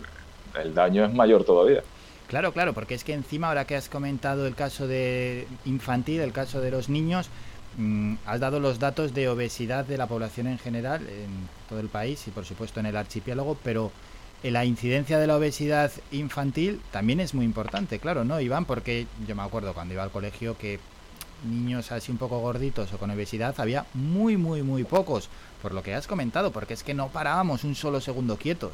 el 0.61 0.75
daño 0.75 1.05
es 1.05 1.13
mayor 1.15 1.45
todavía. 1.45 1.83
Claro, 2.29 2.53
claro, 2.53 2.73
porque 2.73 2.95
es 2.95 3.05
que 3.05 3.13
encima 3.13 3.49
ahora 3.49 3.67
que 3.67 3.77
has 3.77 3.89
comentado 3.89 4.47
el 4.47 4.55
caso 4.55 4.87
de 4.87 5.47
infantil, 5.67 6.21
el 6.21 6.33
caso 6.33 6.61
de 6.61 6.71
los 6.71 6.89
niños, 6.89 7.29
mm, 7.77 8.15
has 8.27 8.41
dado 8.41 8.61
los 8.61 8.79
datos 8.79 9.15
de 9.15 9.29
obesidad 9.29 9.85
de 9.85 9.99
la 9.99 10.07
población 10.07 10.47
en 10.47 10.59
general 10.59 11.03
en 11.03 11.49
todo 11.69 11.81
el 11.81 11.89
país 11.89 12.27
y 12.27 12.31
por 12.31 12.45
supuesto 12.45 12.81
en 12.81 12.87
el 12.87 12.97
archipiélago, 12.97 13.57
pero 13.63 13.93
la 14.43 14.65
incidencia 14.65 15.19
de 15.19 15.27
la 15.27 15.37
obesidad 15.37 15.91
infantil 16.13 16.81
también 16.91 17.21
es 17.21 17.35
muy 17.35 17.45
importante, 17.45 17.99
claro, 17.99 18.25
¿no, 18.25 18.41
Iván? 18.41 18.65
Porque 18.65 19.07
yo 19.27 19.35
me 19.35 19.43
acuerdo 19.43 19.73
cuando 19.75 19.95
iba 19.95 20.03
al 20.03 20.11
colegio 20.11 20.57
que 20.59 20.81
niños 21.45 21.93
así 21.93 22.11
un 22.11 22.19
poco 22.19 22.41
gorditos 22.41 22.93
o 22.93 22.99
con 22.99 23.11
obesidad 23.11 23.55
había 23.59 23.87
muy, 23.95 24.37
muy, 24.37 24.63
muy 24.63 24.85
pocos, 24.85 25.29
por 25.63 25.73
lo 25.73 25.83
que 25.83 25.95
has 25.95 26.07
comentado, 26.07 26.53
porque 26.53 26.75
es 26.75 26.83
que 26.83 26.95
no 26.95 27.09
parábamos 27.09 27.65
un 27.65 27.75
solo 27.75 28.01
segundo 28.01 28.37
quietos. 28.37 28.73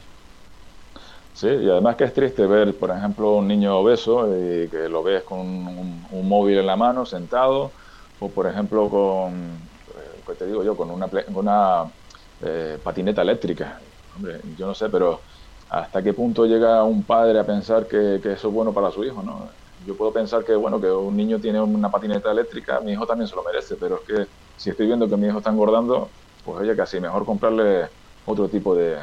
Sí, 1.33 1.47
y 1.49 1.71
además 1.71 1.97
que 1.97 2.05
es 2.05 2.13
triste 2.13 2.47
ver, 2.47 2.77
por 2.79 2.91
ejemplo, 2.91 3.37
un 3.37 3.47
niño 3.49 3.79
obeso 3.79 4.27
y 4.37 4.69
que 4.69 4.89
lo 4.89 5.03
ves 5.03 5.23
con 5.25 5.39
un, 5.41 6.29
móvil 6.29 6.59
en 6.59 6.67
la 6.67 6.77
mano, 6.77 7.05
sentado, 7.07 7.75
o 8.19 8.35
por 8.35 8.47
ejemplo 8.49 8.91
con, 8.91 9.71
eh, 9.97 10.23
¿qué 10.27 10.35
te 10.35 10.47
digo 10.47 10.63
yo? 10.65 10.77
Con 10.77 10.91
una, 10.91 11.93
eh, 12.41 12.79
patineta 12.83 13.23
eléctrica. 13.23 13.81
Hombre, 14.15 14.41
yo 14.55 14.67
no 14.67 14.75
sé, 14.75 14.91
pero 14.91 15.25
¿hasta 15.69 16.03
qué 16.03 16.13
punto 16.15 16.45
llega 16.47 16.83
un 16.85 17.07
padre 17.07 17.39
a 17.39 17.47
pensar 17.47 17.87
que, 17.87 18.17
eso 18.17 18.49
es 18.49 18.53
bueno 18.55 18.75
para 18.75 18.91
su 18.91 19.05
hijo, 19.05 19.23
no? 19.23 19.51
Yo 19.79 19.97
puedo 19.97 20.13
pensar 20.13 20.45
que, 20.45 20.55
bueno, 20.57 20.81
que 20.81 20.91
un 20.91 21.17
niño 21.17 21.41
tiene 21.41 21.61
una 21.63 21.91
patineta 21.91 22.31
eléctrica, 22.33 22.81
mi 22.81 22.93
hijo 22.93 23.07
también 23.07 23.29
se 23.29 23.37
lo 23.37 23.43
merece, 23.45 23.77
pero 23.79 23.97
es 23.97 24.03
que 24.27 24.33
si 24.55 24.71
estoy 24.71 24.87
viendo 24.87 25.09
que 25.09 25.17
mi 25.17 25.29
hijo 25.29 25.39
está 25.39 25.51
engordando, 25.51 26.15
pues 26.43 26.61
oye, 26.61 26.77
casi 26.77 27.01
mejor 27.01 27.25
comprarle 27.25 27.91
otro 28.25 28.51
tipo 28.51 28.75
de 28.75 28.99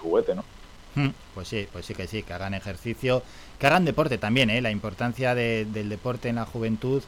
juguete, 0.00 0.34
¿no? 0.34 0.48
Mm, 0.94 1.10
Pues 1.32 1.48
sí, 1.48 1.68
pues 1.72 1.86
sí 1.86 1.94
que 1.94 2.06
sí, 2.06 2.22
que 2.22 2.32
hagan 2.34 2.52
ejercicio, 2.54 3.24
que 3.58 3.66
hagan 3.66 3.84
deporte 3.86 4.18
también, 4.18 4.50
¿eh? 4.50 4.60
La 4.60 4.70
importancia 4.70 5.34
de- 5.34 5.64
del 5.66 5.88
deporte 5.88 6.28
en 6.28 6.36
la 6.36 6.44
juventud 6.46 7.04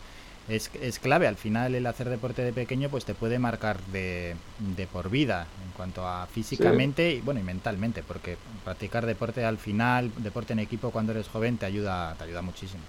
es, 0.46 0.70
es 0.74 0.98
clave. 1.00 1.26
Al 1.26 1.36
final 1.36 1.74
el 1.74 1.86
hacer 1.86 2.08
deporte 2.08 2.42
de 2.42 2.52
pequeño 2.54 2.90
pues 2.90 3.04
te 3.04 3.14
puede 3.14 3.38
marcar 3.38 3.84
de, 3.84 4.38
de 4.58 4.86
por 4.86 5.10
vida 5.10 5.52
en 5.62 5.72
cuanto 5.72 6.06
a 6.08 6.26
físicamente 6.28 7.12
y 7.12 7.20
bueno 7.20 7.40
y 7.40 7.42
mentalmente, 7.42 8.02
porque 8.02 8.38
practicar 8.62 9.04
deporte 9.06 9.44
al 9.44 9.58
final, 9.58 10.12
deporte 10.16 10.52
en 10.54 10.60
equipo 10.60 10.90
cuando 10.92 11.12
eres 11.12 11.28
joven 11.28 11.58
te 11.58 11.66
ayuda, 11.66 12.16
te 12.16 12.24
ayuda 12.24 12.40
muchísimo. 12.42 12.88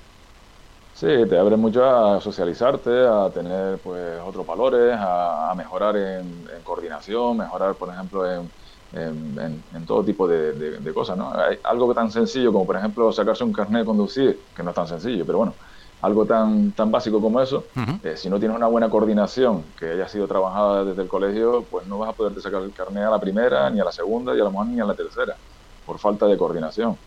Sí, 0.91 1.08
te 1.28 1.38
abre 1.38 1.58
mucho 1.58 1.84
a 1.84 2.22
socializarte, 2.22 2.89
a 3.06 3.30
tener 3.34 3.82
pues 3.82 4.18
otros 4.24 4.46
valores, 4.46 4.93
a, 4.98 5.52
a 5.52 5.56
mejorar 5.56 5.98
en, 5.98 6.48
en 6.50 6.64
coordinación, 6.64 7.36
mejorar, 7.38 7.78
por 7.78 7.91
ejemplo, 7.93 8.26
en, 8.32 8.54
en- 8.91 9.38
en- 9.39 9.65
en 9.73 9.86
todo 9.86 10.03
tipo 10.05 10.27
de, 10.27 10.53
de- 10.53 10.79
de 10.79 10.93
cosas, 10.93 11.17
¿no? 11.17 11.33
Hay 11.33 11.57
algo 11.63 11.93
tan 11.93 12.09
sencillo 12.11 12.51
como, 12.53 12.65
por 12.65 12.77
ejemplo, 12.77 13.11
sacarse 13.11 13.43
un 13.43 13.51
carnet 13.51 13.81
de 13.81 13.86
conducir, 13.86 14.47
que 14.53 14.63
no 14.63 14.69
es 14.71 14.75
tan 14.75 14.88
sencillo, 14.88 15.25
pero 15.25 15.39
bueno, 15.39 15.57
algo 16.01 16.25
tan, 16.25 16.73
tan 16.73 16.91
básico 16.91 17.21
como 17.21 17.41
eso, 17.41 17.69
eh, 18.01 18.15
si 18.17 18.29
no 18.29 18.39
tienes 18.39 18.55
una 18.57 18.67
buena 18.67 18.89
coordinación 18.89 19.73
que 19.73 19.91
haya 19.91 20.07
sido 20.07 20.27
trabajada 20.27 20.86
desde 20.86 21.01
el 21.01 21.07
colegio, 21.07 21.67
pues 21.69 21.88
no 21.88 21.97
vas 21.97 22.09
a 22.09 22.13
poderte 22.13 22.41
sacar 22.41 22.61
el 22.63 22.73
carnet 22.73 23.03
a 23.05 23.09
la 23.11 23.19
primera, 23.19 23.70
ni 23.70 23.79
a 23.79 23.86
la 23.86 23.91
segunda, 23.91 24.36
y 24.36 24.39
a 24.39 24.43
lo 24.43 24.51
mejor 24.51 24.67
ni 24.67 24.79
a 24.79 24.86
la 24.86 24.95
tercera, 24.95 25.39
por 25.83 25.99
falta 25.99 26.28
de 26.28 26.37
coordinación. 26.37 26.99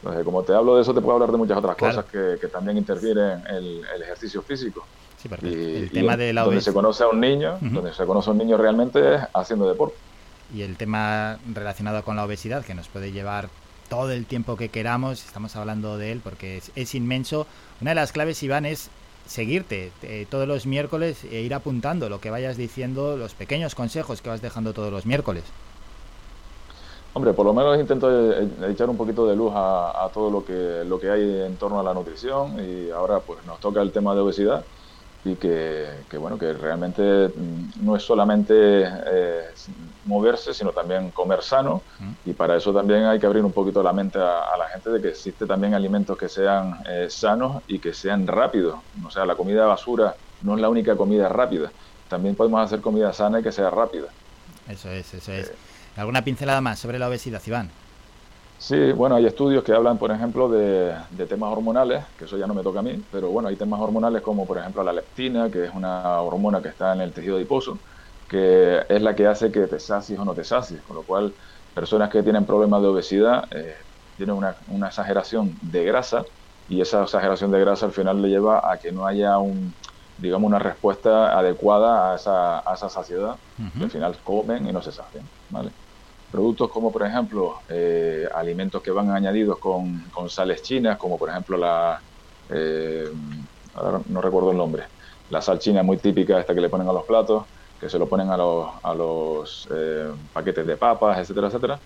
Entonces, 0.00 0.24
como 0.24 0.44
te 0.44 0.54
hablo 0.54 0.76
de 0.76 0.82
eso, 0.82 0.94
te 0.94 1.00
puedo 1.00 1.14
hablar 1.14 1.32
de 1.32 1.38
muchas 1.38 1.58
otras 1.58 1.76
Claro. 1.76 1.94
cosas 1.96 2.10
que, 2.10 2.38
que 2.40 2.48
también 2.48 2.76
interfieren 2.78 3.40
en 3.48 3.54
el, 3.56 3.80
el 3.96 4.02
ejercicio 4.02 4.42
físico. 4.42 4.88
Sí, 5.16 5.28
Y- 5.42 5.76
el 5.76 5.90
tema 5.90 6.16
de 6.16 6.32
la 6.32 6.44
donde 6.44 6.60
se 6.60 6.72
conoce 6.72 7.02
a 7.04 7.08
un 7.08 7.20
niño, 7.20 7.58
donde 7.60 7.92
se 7.92 8.06
conoce 8.06 8.30
a 8.30 8.32
un 8.32 8.38
niño 8.38 8.56
realmente 8.56 9.14
es 9.16 9.22
haciendo 9.34 9.68
deporte. 9.68 10.00
Y 10.54 10.62
el 10.62 10.76
tema 10.76 11.38
relacionado 11.52 12.02
con 12.04 12.16
la 12.16 12.24
obesidad, 12.24 12.64
que 12.64 12.74
nos 12.74 12.88
puede 12.88 13.12
llevar 13.12 13.48
todo 13.88 14.12
el 14.12 14.26
tiempo 14.26 14.56
que 14.56 14.68
queramos, 14.68 15.24
estamos 15.24 15.56
hablando 15.56 15.98
de 15.98 16.12
él 16.12 16.20
porque 16.22 16.58
es, 16.58 16.70
es 16.74 16.94
inmenso. 16.94 17.46
Una 17.80 17.92
de 17.92 17.94
las 17.96 18.12
claves, 18.12 18.42
Iván, 18.42 18.66
es 18.66 18.90
seguirte 19.26 19.92
eh, 20.02 20.26
todos 20.28 20.48
los 20.48 20.66
miércoles 20.66 21.24
e 21.24 21.42
ir 21.42 21.54
apuntando 21.54 22.08
lo 22.08 22.20
que 22.20 22.30
vayas 22.30 22.56
diciendo, 22.56 23.16
los 23.16 23.34
pequeños 23.34 23.74
consejos 23.74 24.22
que 24.22 24.30
vas 24.30 24.40
dejando 24.40 24.72
todos 24.72 24.90
los 24.90 25.06
miércoles. 25.06 25.44
Hombre, 27.12 27.32
por 27.32 27.44
lo 27.44 27.52
menos 27.52 27.78
intento 27.78 28.10
eh, 28.10 28.44
eh, 28.44 28.70
echar 28.70 28.88
un 28.88 28.96
poquito 28.96 29.26
de 29.26 29.36
luz 29.36 29.52
a, 29.54 30.04
a 30.04 30.08
todo 30.08 30.30
lo 30.30 30.44
que, 30.44 30.82
lo 30.86 30.98
que 30.98 31.10
hay 31.10 31.42
en 31.42 31.56
torno 31.56 31.78
a 31.78 31.82
la 31.82 31.92
nutrición 31.92 32.56
y 32.58 32.90
ahora 32.90 33.20
pues 33.20 33.44
nos 33.46 33.60
toca 33.60 33.82
el 33.82 33.92
tema 33.92 34.14
de 34.14 34.20
obesidad 34.20 34.64
y 35.24 35.34
que, 35.34 35.86
que, 36.08 36.16
bueno, 36.16 36.38
que 36.38 36.52
realmente 36.52 37.28
mm, 37.28 37.84
no 37.84 37.96
es 37.96 38.02
solamente 38.02 38.54
eh, 38.54 39.44
moverse, 40.04 40.54
sino 40.54 40.70
también 40.70 41.10
comer 41.10 41.42
sano 41.42 41.82
y 42.24 42.32
para 42.32 42.56
eso 42.56 42.72
también 42.72 43.04
hay 43.04 43.18
que 43.18 43.26
abrir 43.26 43.44
un 43.44 43.52
poquito 43.52 43.82
la 43.82 43.92
mente 43.92 44.18
a, 44.18 44.44
a 44.54 44.56
la 44.56 44.68
gente 44.68 44.90
de 44.90 45.02
que 45.02 45.08
existe 45.08 45.44
también 45.46 45.74
alimentos 45.74 46.16
que 46.16 46.28
sean 46.28 46.78
eh, 46.88 47.08
sanos 47.10 47.62
y 47.66 47.78
que 47.78 47.92
sean 47.92 48.26
rápidos. 48.26 48.78
O 49.04 49.10
sea, 49.10 49.26
la 49.26 49.34
comida 49.34 49.66
basura 49.66 50.14
no 50.42 50.54
es 50.54 50.60
la 50.60 50.68
única 50.68 50.96
comida 50.96 51.28
rápida. 51.28 51.70
También 52.08 52.34
podemos 52.34 52.64
hacer 52.64 52.80
comida 52.80 53.12
sana 53.12 53.40
y 53.40 53.42
que 53.42 53.52
sea 53.52 53.70
rápida. 53.70 54.06
Eso 54.68 54.90
es, 54.90 55.12
eso 55.14 55.32
es. 55.32 55.52
¿Alguna 55.96 56.22
pincelada 56.22 56.60
más 56.60 56.78
sobre 56.78 56.98
la 56.98 57.08
obesidad, 57.08 57.42
Iván? 57.44 57.70
Sí, 58.58 58.90
bueno, 58.90 59.14
hay 59.14 59.24
estudios 59.24 59.62
que 59.62 59.72
hablan, 59.72 59.98
por 59.98 60.10
ejemplo, 60.10 60.48
de, 60.48 60.92
de, 61.10 61.26
temas 61.26 61.52
hormonales, 61.52 62.04
que 62.18 62.24
eso 62.24 62.36
ya 62.36 62.46
no 62.48 62.54
me 62.54 62.64
toca 62.64 62.80
a 62.80 62.82
mí, 62.82 63.00
pero 63.12 63.28
bueno, 63.30 63.48
hay 63.48 63.54
temas 63.54 63.80
hormonales 63.80 64.20
como, 64.20 64.46
por 64.46 64.58
ejemplo, 64.58 64.82
la 64.82 64.92
leptina, 64.92 65.48
que 65.48 65.66
es 65.66 65.74
una 65.74 66.20
hormona 66.20 66.60
que 66.60 66.68
está 66.68 66.92
en 66.92 67.02
el 67.02 67.12
tejido 67.12 67.36
adiposo, 67.36 67.78
que 68.28 68.84
es 68.88 69.00
la 69.00 69.14
que 69.14 69.28
hace 69.28 69.52
que 69.52 69.68
te 69.68 69.78
sacies 69.78 70.18
o 70.18 70.24
no 70.24 70.34
te 70.34 70.42
sacies, 70.42 70.80
con 70.82 70.96
lo 70.96 71.02
cual 71.02 71.32
personas 71.72 72.10
que 72.10 72.22
tienen 72.24 72.44
problemas 72.44 72.82
de 72.82 72.88
obesidad 72.88 73.46
eh, 73.52 73.76
tienen 74.16 74.34
una, 74.34 74.56
una, 74.68 74.88
exageración 74.88 75.56
de 75.62 75.84
grasa 75.84 76.24
y 76.68 76.80
esa 76.80 77.04
exageración 77.04 77.52
de 77.52 77.60
grasa 77.60 77.86
al 77.86 77.92
final 77.92 78.20
le 78.20 78.28
lleva 78.28 78.70
a 78.70 78.76
que 78.78 78.90
no 78.90 79.06
haya 79.06 79.38
un, 79.38 79.72
digamos, 80.18 80.48
una 80.48 80.58
respuesta 80.58 81.38
adecuada 81.38 82.12
a 82.12 82.16
esa, 82.16 82.58
a 82.68 82.74
esa 82.74 82.88
saciedad, 82.88 83.36
uh 83.58 83.62
-huh. 83.62 83.72
que 83.78 83.84
al 83.84 83.90
final 83.90 84.16
comen 84.24 84.68
y 84.68 84.72
no 84.72 84.82
se 84.82 84.90
sacian, 84.90 85.24
¿vale? 85.50 85.70
Productos 86.30 86.70
como, 86.70 86.92
por 86.92 87.06
ejemplo, 87.06 87.60
eh, 87.68 88.28
alimentos 88.34 88.82
que 88.82 88.90
van 88.90 89.10
añadidos 89.10 89.58
con, 89.58 90.04
con, 90.12 90.28
sales 90.28 90.62
chinas, 90.62 90.98
como 90.98 91.16
por 91.16 91.30
ejemplo 91.30 91.56
la, 91.56 92.00
eh, 92.50 93.08
ahora 93.74 94.00
no 94.08 94.20
recuerdo 94.20 94.50
el 94.50 94.58
nombre, 94.58 94.84
la 95.30 95.40
sal 95.40 95.58
china 95.58 95.82
muy 95.82 95.96
típica, 95.96 96.38
esta 96.38 96.54
que 96.54 96.60
le 96.60 96.68
ponen 96.68 96.88
a 96.88 96.92
los 96.92 97.04
platos, 97.04 97.44
que 97.80 97.88
se 97.88 97.98
lo 97.98 98.06
ponen 98.08 98.28
a 98.30 98.36
los, 98.36 98.68
a 98.82 98.94
los 98.94 99.68
eh, 99.74 100.10
paquetes 100.32 100.66
de 100.66 100.76
papas, 100.76 101.18
etcétera, 101.18 101.46
etcétera, 101.46 101.78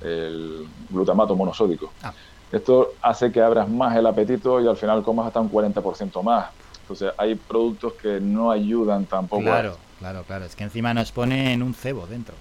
el 0.00 0.66
glutamato 0.88 1.36
monosódico. 1.36 1.92
Ah. 2.02 2.12
Esto 2.50 2.94
hace 3.00 3.32
que 3.32 3.40
abras 3.40 3.68
más 3.68 3.96
el 3.96 4.06
apetito 4.06 4.60
y 4.60 4.68
al 4.68 4.76
final 4.76 5.02
comas 5.02 5.26
hasta 5.26 5.40
un 5.40 5.50
40% 5.50 6.22
más. 6.22 6.50
Entonces 6.82 7.12
hay 7.16 7.34
productos 7.34 7.94
que 7.94 8.20
no 8.20 8.50
ayudan 8.50 9.06
tampoco. 9.06 9.42
Claro, 9.42 9.76
claro, 9.98 10.22
claro. 10.24 10.44
Es 10.44 10.54
que 10.54 10.64
encima 10.64 10.92
nos 10.92 11.12
ponen 11.12 11.62
un 11.62 11.72
cebo 11.72 12.06
dentro. 12.06 12.34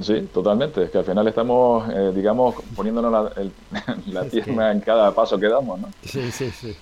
Sí, 0.00 0.28
totalmente. 0.32 0.84
Es 0.84 0.90
que 0.90 0.98
al 0.98 1.04
final 1.04 1.26
estamos, 1.28 1.88
eh, 1.90 2.12
digamos, 2.14 2.56
poniéndonos 2.74 3.12
la, 3.12 3.42
el, 3.42 3.52
la 4.56 4.72
en 4.72 4.80
cada 4.80 5.12
paso 5.12 5.38
que 5.38 5.48
damos, 5.48 5.78
¿no? 5.80 5.88
Sí, 6.04 6.30
sí, 6.32 6.50
sí. 6.50 6.76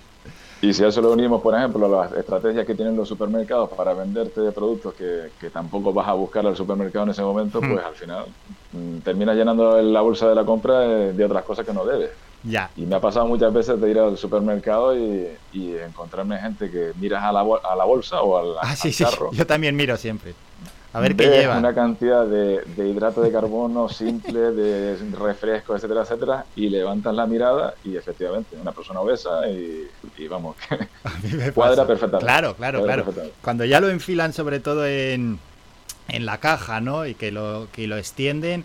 Y 0.61 0.73
si 0.73 0.83
a 0.83 0.87
eso 0.87 1.01
le 1.01 1.09
unimos, 1.09 1.41
por 1.41 1.53
ejemplo, 1.53 1.89
las 1.89 2.13
estrategias 2.13 2.65
que 2.65 2.73
tienen 2.73 2.95
los 2.95 3.07
supermercados 3.07 3.69
para 3.71 3.93
venderte 3.93 4.49
productos 4.53 4.93
que, 4.93 5.29
que 5.39 5.49
tampoco 5.49 5.91
vas 5.91 6.07
a 6.07 6.13
buscar 6.13 6.47
al 6.47 6.55
supermercado 6.55 7.03
en 7.03 7.11
ese 7.11 7.21
momento, 7.21 7.59
Hmm. 7.61 7.73
pues 7.73 7.85
al 7.85 7.95
final 7.95 8.25
mm, 8.71 8.97
terminas 8.99 9.35
llenando 9.35 9.81
la 9.81 9.99
bolsa 10.01 10.29
de 10.29 10.35
la 10.35 10.45
compra 10.45 10.79
de, 10.79 11.13
de 11.13 11.25
otras 11.25 11.43
cosas 11.43 11.65
que 11.65 11.73
no 11.73 11.83
debes. 11.85 12.11
Ya. 12.45 12.69
Y 12.77 12.85
me 12.85 12.95
ha 12.95 12.99
pasado 13.01 13.25
muchas 13.27 13.53
veces 13.53 13.79
de 13.79 13.91
ir 13.91 13.99
al 13.99 14.17
supermercado 14.17 14.97
y, 14.97 15.27
y 15.53 15.75
encontrarme 15.77 16.37
gente 16.39 16.71
que 16.71 16.93
miras 16.99 17.23
a 17.23 17.31
la, 17.33 17.41
a 17.41 17.75
la 17.75 17.83
bolsa 17.83 18.21
o 18.21 18.37
al, 18.37 18.55
Ah, 18.61 18.75
sí, 18.75 18.87
al 18.87 18.93
sí. 18.93 19.15
Yo 19.33 19.45
también 19.45 19.75
miro 19.75 19.95
siempre. 19.97 20.33
A 20.93 20.99
ver 20.99 21.15
qué 21.15 21.27
lleva. 21.27 21.57
una 21.57 21.73
cantidad 21.73 22.23
de, 22.25 22.61
de 22.75 22.87
hidrato 22.89 23.21
de 23.21 23.31
carbono 23.31 23.89
simple, 23.89 24.39
de 24.51 24.95
refrescos, 25.19 25.77
etcétera, 25.77 26.03
etcétera, 26.03 26.45
y 26.55 26.69
levantas 26.69 27.13
la 27.15 27.25
mirada 27.25 27.73
y 27.83 27.97
efectivamente, 27.97 28.55
una 28.61 28.71
persona 28.71 28.99
obesa 29.01 29.47
y, 29.49 29.87
y 30.17 30.27
vamos, 30.27 30.55
cuadra 31.55 31.85
perfectamente. 31.87 32.25
Claro, 32.25 32.55
claro, 32.55 32.83
claro. 32.83 33.05
Cuando 33.41 33.65
ya 33.65 33.79
lo 33.79 33.89
enfilan 33.89 34.33
sobre 34.33 34.59
todo 34.59 34.85
en, 34.85 35.39
en 36.09 36.25
la 36.25 36.37
caja, 36.39 36.79
¿no? 36.79 37.05
Y 37.05 37.15
que 37.15 37.31
lo, 37.31 37.67
que 37.71 37.87
lo 37.87 37.97
extienden, 37.97 38.63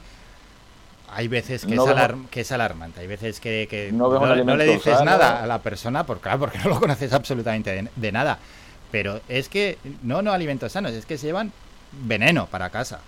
hay 1.11 1.29
veces 1.29 1.65
que, 1.65 1.75
No 1.75 1.85
es, 1.85 1.95
vemos- 1.95 2.03
alarm- 2.11 2.29
que 2.29 2.41
es 2.43 2.53
alarmante. 2.53 3.01
Hay 3.01 3.07
veces 3.07 3.41
que, 3.41 3.67
que 3.71 3.91
No 3.91 4.09
un 4.09 4.45
no, 4.47 4.57
le 4.57 4.65
dices 4.67 4.93
sano. 4.99 5.05
nada 5.07 5.43
a 5.43 5.47
la 5.47 5.61
persona, 5.63 6.05
porque, 6.05 6.25
claro, 6.25 6.41
porque 6.41 6.59
no 6.63 6.69
lo 6.69 6.79
conoces 6.81 7.13
absolutamente 7.15 7.71
de, 7.71 7.89
de 7.97 8.13
nada. 8.13 8.39
Pero 8.91 9.21
es 9.29 9.49
que, 9.49 9.79
no, 10.03 10.21
no 10.21 10.33
alimentos 10.33 10.73
sanos, 10.73 10.93
es 10.93 11.07
que 11.07 11.17
se 11.19 11.27
llevan 11.27 11.53
veneno 11.93 12.47
para 12.47 12.71
casa. 12.71 13.01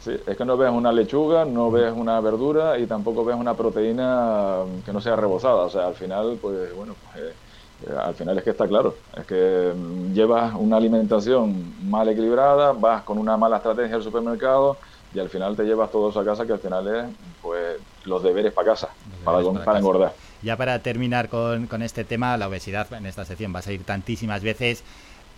Sí, 0.00 0.16
es 0.24 0.36
que 0.36 0.44
no 0.44 0.56
ves 0.56 0.70
una 0.70 0.92
lechuga, 0.92 1.44
no 1.44 1.70
ves 1.70 1.92
una 1.92 2.20
verdura 2.20 2.78
y 2.78 2.86
tampoco 2.86 3.24
ves 3.24 3.36
una 3.36 3.54
proteína 3.54 4.58
que 4.84 4.92
no 4.92 5.00
sea 5.00 5.16
rebozada. 5.16 5.62
O 5.62 5.70
sea, 5.70 5.86
al 5.88 5.94
final, 5.94 6.38
pues 6.40 6.74
bueno, 6.76 6.94
pues, 7.12 7.24
eh, 7.24 7.96
al 8.00 8.14
final 8.14 8.38
es 8.38 8.44
que 8.44 8.50
está 8.50 8.68
claro. 8.68 8.94
Es 9.16 9.26
que 9.26 9.72
mm, 9.74 10.12
llevas 10.12 10.54
una 10.54 10.76
alimentación 10.76 11.74
mal 11.90 12.08
equilibrada, 12.08 12.72
vas 12.72 13.02
con 13.02 13.18
una 13.18 13.36
mala 13.36 13.56
estrategia 13.56 13.96
al 13.96 14.02
supermercado 14.02 14.76
y 15.12 15.18
al 15.18 15.28
final 15.28 15.56
te 15.56 15.64
llevas 15.64 15.90
todo 15.90 16.10
eso 16.10 16.20
a 16.20 16.24
casa 16.24 16.46
que 16.46 16.52
al 16.52 16.58
final 16.60 16.86
es 16.88 17.04
pues 17.42 17.76
los 18.04 18.22
deberes 18.22 18.52
para 18.52 18.68
casa, 18.72 18.88
para, 19.24 19.38
deberes 19.38 19.64
para 19.64 19.64
para 19.64 19.78
casa. 19.78 19.78
engordar. 19.78 20.12
Ya 20.42 20.56
para 20.56 20.78
terminar 20.80 21.28
con, 21.28 21.66
con 21.66 21.82
este 21.82 22.04
tema, 22.04 22.36
la 22.36 22.46
obesidad 22.48 22.92
en 22.92 23.06
esta 23.06 23.24
sección 23.24 23.52
va 23.54 23.58
a 23.60 23.62
salir 23.62 23.82
tantísimas 23.84 24.42
veces. 24.42 24.84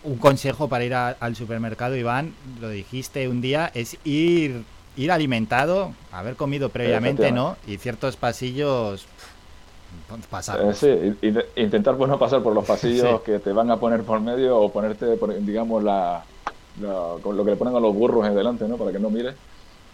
Un 0.03 0.17
consejo 0.17 0.69
para 0.69 0.85
ir 0.85 0.93
a- 0.93 1.09
al 1.19 1.35
supermercado, 1.35 1.95
Iván, 1.95 2.33
lo 2.61 2.69
dijiste 2.69 3.27
un 3.27 3.41
día, 3.41 3.69
es 3.73 3.97
ir, 4.05 4.63
ir 4.95 5.11
alimentado, 5.11 5.91
haber 6.11 6.35
comido 6.35 6.69
previamente, 6.69 7.31
¿no? 7.33 7.57
Y 7.67 7.77
ciertos 7.77 8.15
pasillos 8.15 9.05
pasar. 10.29 10.61
Eh, 10.61 10.73
sí, 10.73 10.87
in- 10.87 11.17
in- 11.21 11.43
intentar 11.55 11.97
pues 11.97 12.09
no 12.09 12.17
pasar 12.17 12.41
por 12.41 12.53
los 12.53 12.65
pasillos 12.65 13.07
Sí. 13.07 13.23
que 13.25 13.39
te 13.39 13.51
van 13.51 13.69
a 13.71 13.77
poner 13.77 14.03
por 14.03 14.19
medio 14.21 14.57
o 14.59 14.71
ponerte, 14.71 15.17
por- 15.17 15.37
digamos, 15.43 15.83
la, 15.83 16.23
la- 16.81 17.15
con 17.21 17.35
lo 17.35 17.43
que 17.43 17.51
le 17.51 17.57
ponen 17.57 17.75
a 17.75 17.79
los 17.79 17.93
burros 17.93 18.25
en 18.25 18.35
delante, 18.35 18.67
¿no? 18.67 18.77
Para 18.77 18.91
que 18.91 18.99
no 18.99 19.09
mires. 19.09 19.35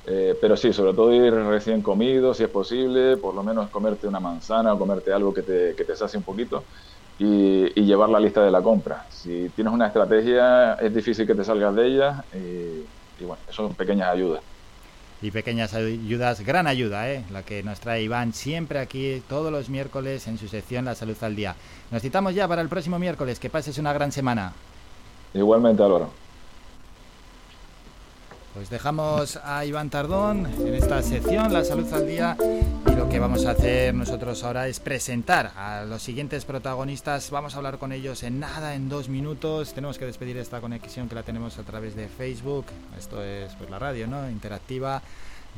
Eh, 0.07 0.37
pero 0.39 0.55
sí, 0.55 0.71
sobre 0.71 0.93
todo 0.93 1.11
ir 1.13 1.33
recién 1.33 1.81
comido, 1.81 2.33
si 2.33 2.43
es 2.43 2.49
posible, 2.49 3.17
por 3.17 3.33
lo 3.33 3.41
menos 3.41 3.69
comerte 3.69 4.07
una 4.07 4.19
manzana 4.19 4.73
o 4.73 4.77
comerte 4.79 5.11
algo 5.11 5.33
que 5.33 5.41
te, 5.41 5.73
que 5.75 5.83
te 5.83 5.95
sacie 5.95 6.17
un 6.19 6.23
poquito 6.23 6.63
y, 7.19 7.79
y 7.79 7.85
llevar 7.85 8.09
la 8.09 8.19
lista 8.19 8.43
de 8.43 8.51
la 8.51 8.61
compra. 8.61 9.05
Si 9.09 9.49
tienes 9.55 9.73
una 9.73 9.87
estrategia, 9.87 10.73
es 10.75 10.93
difícil 10.93 11.25
que 11.25 11.35
te 11.35 11.43
salgas 11.43 11.75
de 11.75 11.87
ella 11.87 12.23
y, 12.33 12.85
y 13.21 13.25
bueno, 13.25 13.41
son 13.49 13.73
pequeñas 13.73 14.09
ayudas. 14.09 14.41
Y 15.21 15.31
pequeñas 15.31 15.73
ayudas, 15.73 16.41
gran 16.41 16.67
ayuda, 16.67 17.09
¿eh? 17.09 17.23
La 17.31 17.41
que 17.41 17.63
nos 17.63 17.79
trae 17.79 18.03
Iván 18.03 18.33
siempre 18.33 18.79
aquí, 18.79 19.23
todos 19.27 19.51
los 19.51 19.69
miércoles, 19.69 20.27
en 20.27 20.37
su 20.37 20.47
sección 20.49 20.85
La 20.85 20.93
Salud 20.93 21.15
al 21.21 21.35
Día. 21.35 21.55
Nos 21.89 22.01
citamos 22.01 22.35
ya 22.35 22.47
para 22.47 22.61
el 22.61 22.67
próximo 22.67 22.99
miércoles. 22.99 23.39
Que 23.39 23.49
pases 23.49 23.77
una 23.77 23.93
gran 23.93 24.11
semana. 24.11 24.51
Igualmente, 25.33 25.81
Álvaro. 25.81 26.11
Pues 28.53 28.69
dejamos 28.69 29.37
a 29.43 29.65
Iván 29.65 29.89
Tardón 29.89 30.45
en 30.45 30.75
esta 30.75 31.01
sección, 31.01 31.51
La 31.51 31.63
Salud 31.63 31.91
al 31.93 32.07
Día, 32.07 32.37
lo 32.95 33.09
que 33.09 33.19
vamos 33.19 33.45
a 33.45 33.51
hacer 33.51 33.93
nosotros 33.93 34.41
ahora 34.43 34.69
es 34.69 34.79
presentar 34.79 35.51
a 35.57 35.83
los 35.83 36.01
siguientes 36.01 36.45
protagonistas. 36.45 37.29
Vamos 37.29 37.53
a 37.53 37.57
hablar 37.57 37.77
con 37.77 37.91
ellos 37.91 38.23
en 38.23 38.39
nada, 38.39 38.73
en 38.73 38.87
dos 38.87 39.09
minutos. 39.09 39.73
Tenemos 39.73 39.97
que 39.97 40.05
despedir 40.05 40.37
esta 40.37 40.61
conexión 40.61 41.09
que 41.09 41.15
la 41.15 41.23
tenemos 41.23 41.57
a 41.57 41.63
través 41.63 41.95
de 41.97 42.07
Facebook. 42.07 42.67
Esto 42.97 43.21
es 43.21 43.53
pues 43.55 43.69
la 43.69 43.79
radio, 43.79 44.07
¿no? 44.07 44.29
Interactiva, 44.29 45.01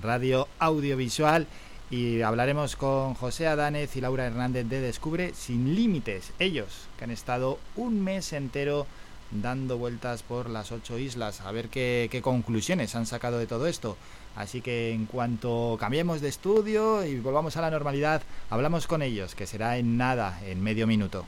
radio 0.02 0.48
audiovisual. 0.58 1.46
Y 1.92 2.22
hablaremos 2.22 2.76
con 2.76 3.14
José 3.14 3.46
Adánez 3.46 3.96
y 3.96 4.02
Laura 4.02 4.26
Hernández 4.26 4.68
de 4.68 4.82
Descubre 4.82 5.34
Sin 5.36 5.76
Límites. 5.76 6.34
Ellos 6.40 6.88
que 6.98 7.04
han 7.04 7.12
estado 7.12 7.60
un 7.76 8.04
mes 8.04 8.34
entero 8.34 8.88
dando 9.30 9.78
vueltas 9.78 10.24
por 10.24 10.50
las 10.50 10.72
ocho 10.72 10.98
islas, 10.98 11.42
a 11.42 11.52
ver 11.52 11.70
qué, 11.70 12.08
qué 12.10 12.22
conclusiones 12.22 12.96
han 12.96 13.06
sacado 13.06 13.38
de 13.38 13.46
todo 13.46 13.68
esto. 13.68 13.96
Así 14.38 14.62
que 14.62 14.94
en 14.94 15.08
cuanto 15.08 15.76
cambiemos 15.80 16.22
de 16.22 16.30
estudio 16.30 17.04
y 17.04 17.20
volvamos 17.20 17.58
a 17.58 17.62
la 17.62 17.72
normalidad, 17.72 18.22
hablamos 18.52 18.86
con 18.86 19.02
ellos, 19.02 19.34
que 19.34 19.48
será 19.48 19.78
en 19.78 19.98
nada, 19.98 20.40
en 20.46 20.62
medio 20.62 20.86
minuto. 20.86 21.26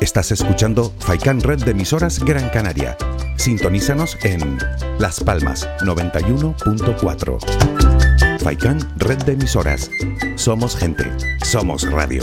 Estás 0.00 0.30
escuchando 0.30 0.94
Faikan 1.00 1.40
Red 1.40 1.64
de 1.64 1.72
emisoras 1.72 2.24
Gran 2.24 2.48
Canaria. 2.50 2.96
Sintonízanos 3.36 4.16
en 4.22 4.58
Las 5.00 5.18
Palmas 5.20 5.68
91.4. 5.80 8.40
Faikan 8.40 8.78
Red 8.96 9.24
de 9.24 9.32
emisoras. 9.32 9.90
Somos 10.36 10.76
gente. 10.76 11.10
Somos 11.44 11.90
radio. 11.90 12.22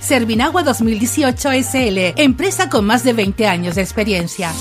Servinagua 0.00 0.62
2018 0.62 1.50
SL, 1.52 2.20
empresa 2.20 2.68
con 2.68 2.84
más 2.84 3.04
de 3.04 3.12
20 3.12 3.46
años 3.46 3.74
de 3.76 3.82
experiencia. 3.82 4.52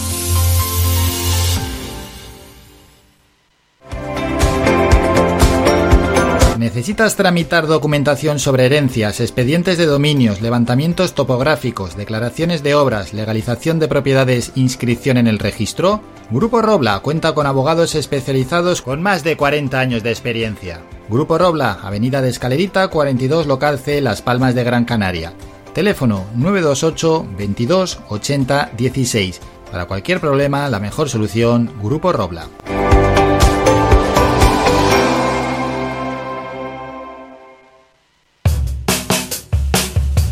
¿Necesitas 6.67 7.15
tramitar 7.15 7.65
documentación 7.65 8.39
sobre 8.39 8.65
herencias, 8.65 9.21
expedientes 9.21 9.77
de 9.77 9.85
dominios, 9.85 10.41
levantamientos 10.41 11.13
topográficos, 11.13 11.95
declaraciones 11.95 12.61
de 12.61 12.75
obras, 12.75 13.13
legalización 13.13 13.79
de 13.79 13.87
propiedades, 13.87 14.51
inscripción 14.55 15.15
en 15.15 15.27
el 15.27 15.39
registro? 15.39 16.01
Grupo 16.29 16.61
Robla 16.61 16.99
cuenta 16.99 17.33
con 17.33 17.47
abogados 17.47 17.95
especializados 17.95 18.81
con 18.81 19.01
más 19.01 19.23
de 19.23 19.37
40 19.37 19.79
años 19.79 20.03
de 20.03 20.09
experiencia. 20.09 20.81
Grupo 21.07 21.37
Robla, 21.37 21.79
Avenida 21.81 22.21
de 22.21 22.31
Escalerita, 22.31 22.89
42 22.89 23.47
Local 23.47 23.79
C, 23.79 24.01
Las 24.01 24.21
Palmas 24.21 24.53
de 24.53 24.65
Gran 24.65 24.83
Canaria. 24.83 25.31
Teléfono 25.73 26.25
928 26.35 27.27
22 27.37 27.99
80 28.09 28.71
16. 28.75 29.39
Para 29.71 29.85
cualquier 29.85 30.19
problema, 30.19 30.67
la 30.67 30.81
mejor 30.81 31.07
solución, 31.07 31.71
Grupo 31.81 32.11
Robla. 32.11 32.49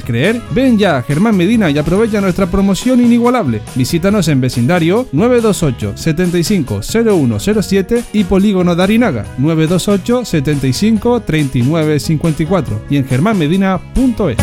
creer? 0.00 0.40
Ven 0.52 0.78
ya 0.78 0.96
a 0.96 1.02
Germán 1.02 1.36
Medina 1.36 1.70
y 1.70 1.78
aprovecha 1.78 2.20
nuestra 2.20 2.46
promoción 2.46 3.00
inigualable. 3.00 3.60
Visítanos 3.74 4.28
en 4.28 4.40
vecindario 4.40 5.06
928 5.12 5.96
75 5.96 6.80
0107 6.82 8.04
y 8.12 8.24
Polígono 8.24 8.74
de 8.74 8.82
Arinaga 8.82 9.26
928 9.38 10.24
75 10.24 11.20
39 11.20 12.00
54 12.00 12.82
y 12.88 12.96
en 12.96 13.06
germánmedina.es. 13.06 14.38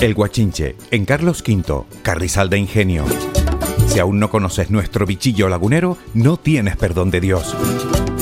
El 0.00 0.12
Guachinche, 0.12 0.76
en 0.90 1.06
Carlos 1.06 1.42
V, 1.46 1.84
Carrizal 2.02 2.50
de 2.50 2.58
Ingenio. 2.58 3.04
Si 3.86 3.98
aún 3.98 4.18
no 4.18 4.28
conoces 4.28 4.70
nuestro 4.70 5.06
bichillo 5.06 5.48
lagunero, 5.48 5.96
no 6.12 6.36
tienes 6.36 6.76
perdón 6.76 7.10
de 7.10 7.20
Dios. 7.20 7.56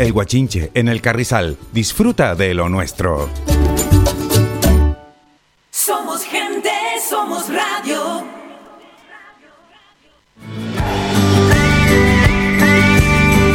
El 0.00 0.14
Guachinche, 0.14 0.70
en 0.72 0.88
el 0.88 1.02
Carrizal. 1.02 1.58
Disfruta 1.74 2.34
de 2.34 2.54
lo 2.54 2.70
nuestro. 2.70 3.28
Somos 5.70 6.24
gente, 6.24 6.70
somos 7.06 7.44
radio. 7.50 8.24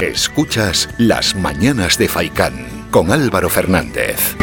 Escuchas 0.03 0.87
Las 0.99 1.33
Mañanas 1.35 1.97
de 1.97 2.07
Faicán 2.07 2.67
con 2.91 3.11
Álvaro 3.11 3.49
Fernández. 3.49 4.35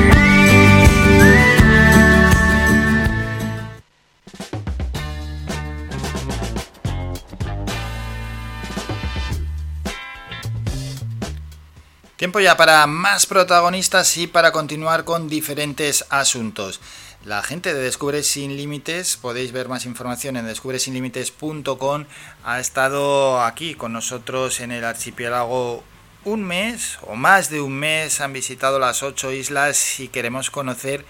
Tiempo 12.22 12.38
ya 12.38 12.56
para 12.56 12.86
más 12.86 13.26
protagonistas 13.26 14.16
y 14.16 14.28
para 14.28 14.52
continuar 14.52 15.02
con 15.02 15.28
diferentes 15.28 16.04
asuntos. 16.08 16.80
La 17.24 17.42
gente 17.42 17.74
de 17.74 17.82
Descubre 17.82 18.22
Sin 18.22 18.56
Límites, 18.56 19.16
podéis 19.16 19.50
ver 19.50 19.68
más 19.68 19.86
información 19.86 20.36
en 20.36 20.46
descubresinlimites.com, 20.46 22.04
ha 22.44 22.60
estado 22.60 23.42
aquí 23.42 23.74
con 23.74 23.92
nosotros 23.92 24.60
en 24.60 24.70
el 24.70 24.84
archipiélago 24.84 25.82
un 26.24 26.44
mes 26.44 27.00
o 27.08 27.16
más 27.16 27.50
de 27.50 27.60
un 27.60 27.72
mes, 27.72 28.20
han 28.20 28.32
visitado 28.32 28.78
las 28.78 29.02
ocho 29.02 29.32
islas 29.32 29.98
y 29.98 30.06
queremos 30.06 30.48
conocer 30.48 31.04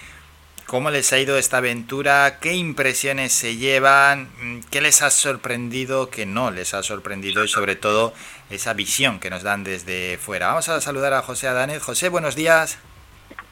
cómo 0.73 0.91
les 0.91 1.13
ha 1.13 1.19
ido 1.19 1.37
esta 1.37 1.59
aventura, 1.59 2.39
qué 2.41 2.55
impresiones 2.55 3.35
se 3.35 3.57
llevan, 3.57 4.31
qué 4.71 4.81
les 4.81 5.03
ha 5.03 5.11
sorprendido, 5.11 6.09
qué 6.09 6.25
no 6.25 6.51
les 6.51 6.73
ha 6.73 6.83
sorprendido 6.83 7.45
y 7.45 7.49
sobre 7.49 7.77
todo 7.77 8.15
esa 8.49 8.73
visión 8.73 9.21
que 9.21 9.29
nos 9.29 9.43
dan 9.43 9.65
desde 9.65 10.17
fuera. 10.17 10.47
Vamos 10.47 10.71
a 10.71 10.81
saludar 10.81 11.13
a 11.13 11.21
José 11.21 11.47
Adánez. 11.47 11.83
José, 11.83 12.09
buenos 12.09 12.37
días. 12.37 12.79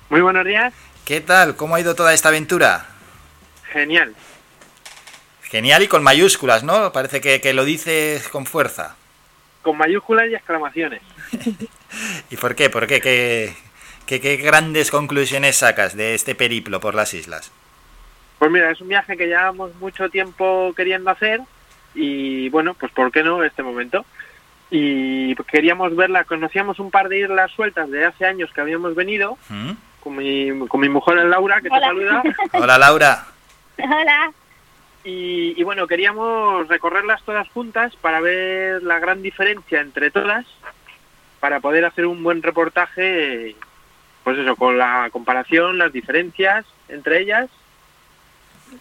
Muy 0.08 0.22
buenos 0.22 0.46
días. 0.46 0.72
¿Qué 1.04 1.20
tal? 1.20 1.56
¿Cómo 1.56 1.74
ha 1.74 1.80
ido 1.80 1.94
toda 1.94 2.14
esta 2.14 2.30
aventura? 2.30 2.86
Genial. 3.70 4.14
Genial 5.42 5.82
y 5.82 5.88
con 5.88 6.02
mayúsculas, 6.02 6.64
¿no? 6.64 6.90
Parece 6.90 7.20
que, 7.20 7.42
que 7.42 7.52
lo 7.52 7.66
dices 7.66 8.28
con 8.28 8.46
fuerza. 8.46 8.96
Con 9.60 9.76
mayúsculas 9.76 10.26
y 10.30 10.36
exclamaciones. 10.36 11.02
¿Y 12.30 12.36
por 12.38 12.54
qué? 12.54 12.70
¿Por 12.70 12.86
qué? 12.86 13.02
¿Qué, 13.02 13.54
qué, 14.10 14.20
qué 14.20 14.36
grandes 14.36 14.90
conclusiones 14.90 15.58
sacas 15.58 15.96
de 15.96 16.14
este 16.14 16.34
periplo 16.34 16.80
por 16.80 16.96
las 16.96 17.14
islas? 17.14 17.52
Pues 18.40 18.50
mira, 18.50 18.70
es 18.72 18.80
un 18.80 18.88
viaje 18.88 19.16
que 19.16 19.28
llevamos 19.28 19.72
mucho 19.76 20.08
tiempo 20.08 20.72
queriendo 20.76 21.10
hacer 21.10 21.40
y 21.94 22.48
bueno, 22.48 22.74
pues 22.74 22.90
¿por 22.90 23.12
qué 23.12 23.22
no 23.22 23.44
este 23.44 23.62
momento? 23.62 24.04
Y 24.68 25.36
queríamos 25.44 25.94
verla, 25.94 26.24
conocíamos 26.24 26.80
un 26.80 26.90
par 26.90 27.08
de 27.08 27.20
islas 27.20 27.52
sueltas 27.52 27.88
de 27.88 28.04
hace 28.04 28.26
años 28.26 28.50
que 28.52 28.60
habíamos 28.60 28.96
venido 28.96 29.38
¿Mm? 29.48 29.72
con 30.00 30.16
mi, 30.16 30.66
con 30.66 30.80
mi 30.80 30.88
mujer 30.88 31.24
Laura, 31.26 31.60
que 31.60 31.68
te 31.68 31.76
Hola. 31.76 31.86
saluda. 31.86 32.22
Hola 32.52 32.78
Laura. 32.78 33.26
Hola. 33.78 34.32
Y, 35.04 35.54
y 35.56 35.62
bueno, 35.62 35.86
queríamos 35.86 36.66
recorrerlas 36.66 37.22
todas 37.22 37.48
juntas 37.50 37.94
para 38.00 38.20
ver 38.20 38.82
la 38.82 38.98
gran 38.98 39.22
diferencia 39.22 39.80
entre 39.80 40.10
todas, 40.10 40.46
para 41.38 41.60
poder 41.60 41.84
hacer 41.84 42.06
un 42.06 42.22
buen 42.24 42.42
reportaje, 42.42 43.54
pues 44.24 44.38
eso, 44.38 44.56
con 44.56 44.78
la 44.78 45.08
comparación, 45.10 45.78
las 45.78 45.92
diferencias 45.92 46.64
entre 46.88 47.20
ellas. 47.20 47.48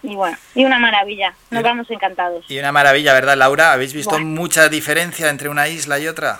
Y 0.04 0.16
bueno, 0.16 0.38
y 0.54 0.66
una 0.66 0.80
maravilla. 0.80 1.34
Nos 1.50 1.64
vamos 1.64 1.90
encantados. 1.90 2.46
Y 2.50 2.60
una 2.60 2.72
maravilla, 2.72 3.14
¿verdad 3.14 3.38
Laura? 3.38 3.74
¿Habéis 3.74 3.94
visto 3.94 4.12
Buah. 4.12 4.24
mucha 4.24 4.70
diferencia 4.70 5.30
entre 5.30 5.50
una 5.50 5.68
isla 5.68 6.00
y 6.00 6.08
otra? 6.08 6.40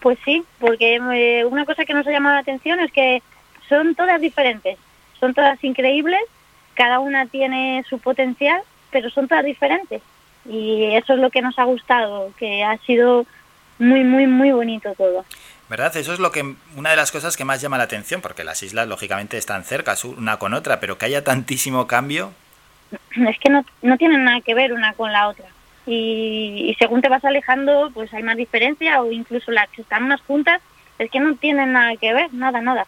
Pues 0.00 0.18
sí, 0.24 0.42
porque 0.58 0.96
eh, 0.96 1.44
una 1.44 1.66
cosa 1.66 1.84
que 1.84 1.92
nos 1.92 2.06
ha 2.06 2.10
llamado 2.10 2.34
la 2.36 2.40
atención 2.40 2.80
es 2.80 2.90
que 2.90 3.22
son 3.68 3.94
todas 3.94 4.20
diferentes. 4.20 4.78
Son 5.18 5.34
todas 5.34 5.62
increíbles, 5.62 6.20
cada 6.74 6.98
una 6.98 7.26
tiene 7.26 7.84
su 7.88 7.98
potencial, 7.98 8.62
pero 8.90 9.10
son 9.10 9.28
todas 9.28 9.44
diferentes. 9.44 10.00
Y 10.46 10.94
eso 10.94 11.12
es 11.12 11.18
lo 11.18 11.28
que 11.28 11.42
nos 11.42 11.58
ha 11.58 11.64
gustado, 11.64 12.32
que 12.38 12.64
ha 12.64 12.78
sido 12.78 13.26
muy, 13.78 14.02
muy, 14.02 14.26
muy 14.26 14.52
bonito 14.52 14.94
todo. 14.94 15.26
¿Verdad? 15.70 15.96
Eso 15.96 16.12
es 16.12 16.18
lo 16.18 16.32
que 16.32 16.56
una 16.74 16.90
de 16.90 16.96
las 16.96 17.12
cosas 17.12 17.36
que 17.36 17.44
más 17.44 17.60
llama 17.60 17.78
la 17.78 17.84
atención, 17.84 18.20
porque 18.20 18.42
las 18.42 18.60
islas 18.64 18.88
lógicamente 18.88 19.38
están 19.38 19.62
cerca 19.62 19.94
una 20.04 20.36
con 20.36 20.52
otra, 20.52 20.80
pero 20.80 20.98
que 20.98 21.06
haya 21.06 21.22
tantísimo 21.22 21.86
cambio. 21.86 22.32
es 23.28 23.38
que 23.38 23.50
no, 23.50 23.64
no 23.80 23.96
tienen 23.96 24.24
nada 24.24 24.40
que 24.40 24.52
ver 24.52 24.72
una 24.72 24.94
con 24.94 25.12
la 25.12 25.28
otra. 25.28 25.46
Y, 25.86 26.66
y 26.68 26.74
según 26.74 27.02
te 27.02 27.08
vas 27.08 27.24
alejando, 27.24 27.88
pues 27.94 28.12
hay 28.12 28.24
más 28.24 28.36
diferencia 28.36 29.00
o 29.00 29.12
incluso 29.12 29.52
las 29.52 29.68
que 29.70 29.82
están 29.82 30.08
más 30.08 30.20
juntas, 30.22 30.60
es 30.98 31.08
que 31.08 31.20
no 31.20 31.36
tienen 31.36 31.72
nada 31.72 31.96
que 31.96 32.12
ver, 32.12 32.34
nada, 32.34 32.60
nada. 32.60 32.84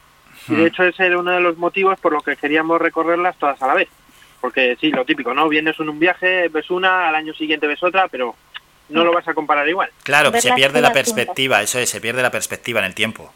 Y 0.49 0.57
de 0.57 0.67
hecho 0.67 0.83
ese 0.83 1.07
era 1.07 1.21
uno 1.21 1.31
de 1.31 1.41
los 1.41 1.57
motivos 1.57 2.01
por 2.01 2.13
los 2.13 2.25
que 2.25 2.35
queríamos 2.35 2.81
recorrerlas 2.81 3.37
todas 3.37 3.63
a 3.63 3.69
la 3.69 3.75
vez. 3.75 3.89
Porque 4.41 4.77
sí, 4.81 4.91
lo 4.91 5.05
típico, 5.05 5.33
¿no? 5.33 5.49
Vienes 5.49 5.79
en 5.79 5.89
un 5.89 6.01
viaje, 6.01 6.49
ves 6.49 6.69
una, 6.69 7.09
al 7.09 7.15
año 7.15 7.33
siguiente 7.33 7.69
ves 7.69 7.83
otra, 7.85 8.09
pero 8.09 8.35
no 8.93 9.05
lo 9.05 9.13
vas 9.13 9.27
a 9.29 9.35
comparar 9.35 9.69
igual. 9.69 9.91
Claro, 10.03 10.33
se 10.41 10.53
pierde 10.53 10.81
la 10.81 10.93
perspectiva, 10.93 11.63
eso 11.63 11.79
es, 11.79 11.91
se 11.91 12.01
pierde 12.01 12.23
la 12.23 12.31
perspectiva 12.31 12.81
en 12.81 12.87
el 12.87 12.95
tiempo. 12.95 13.33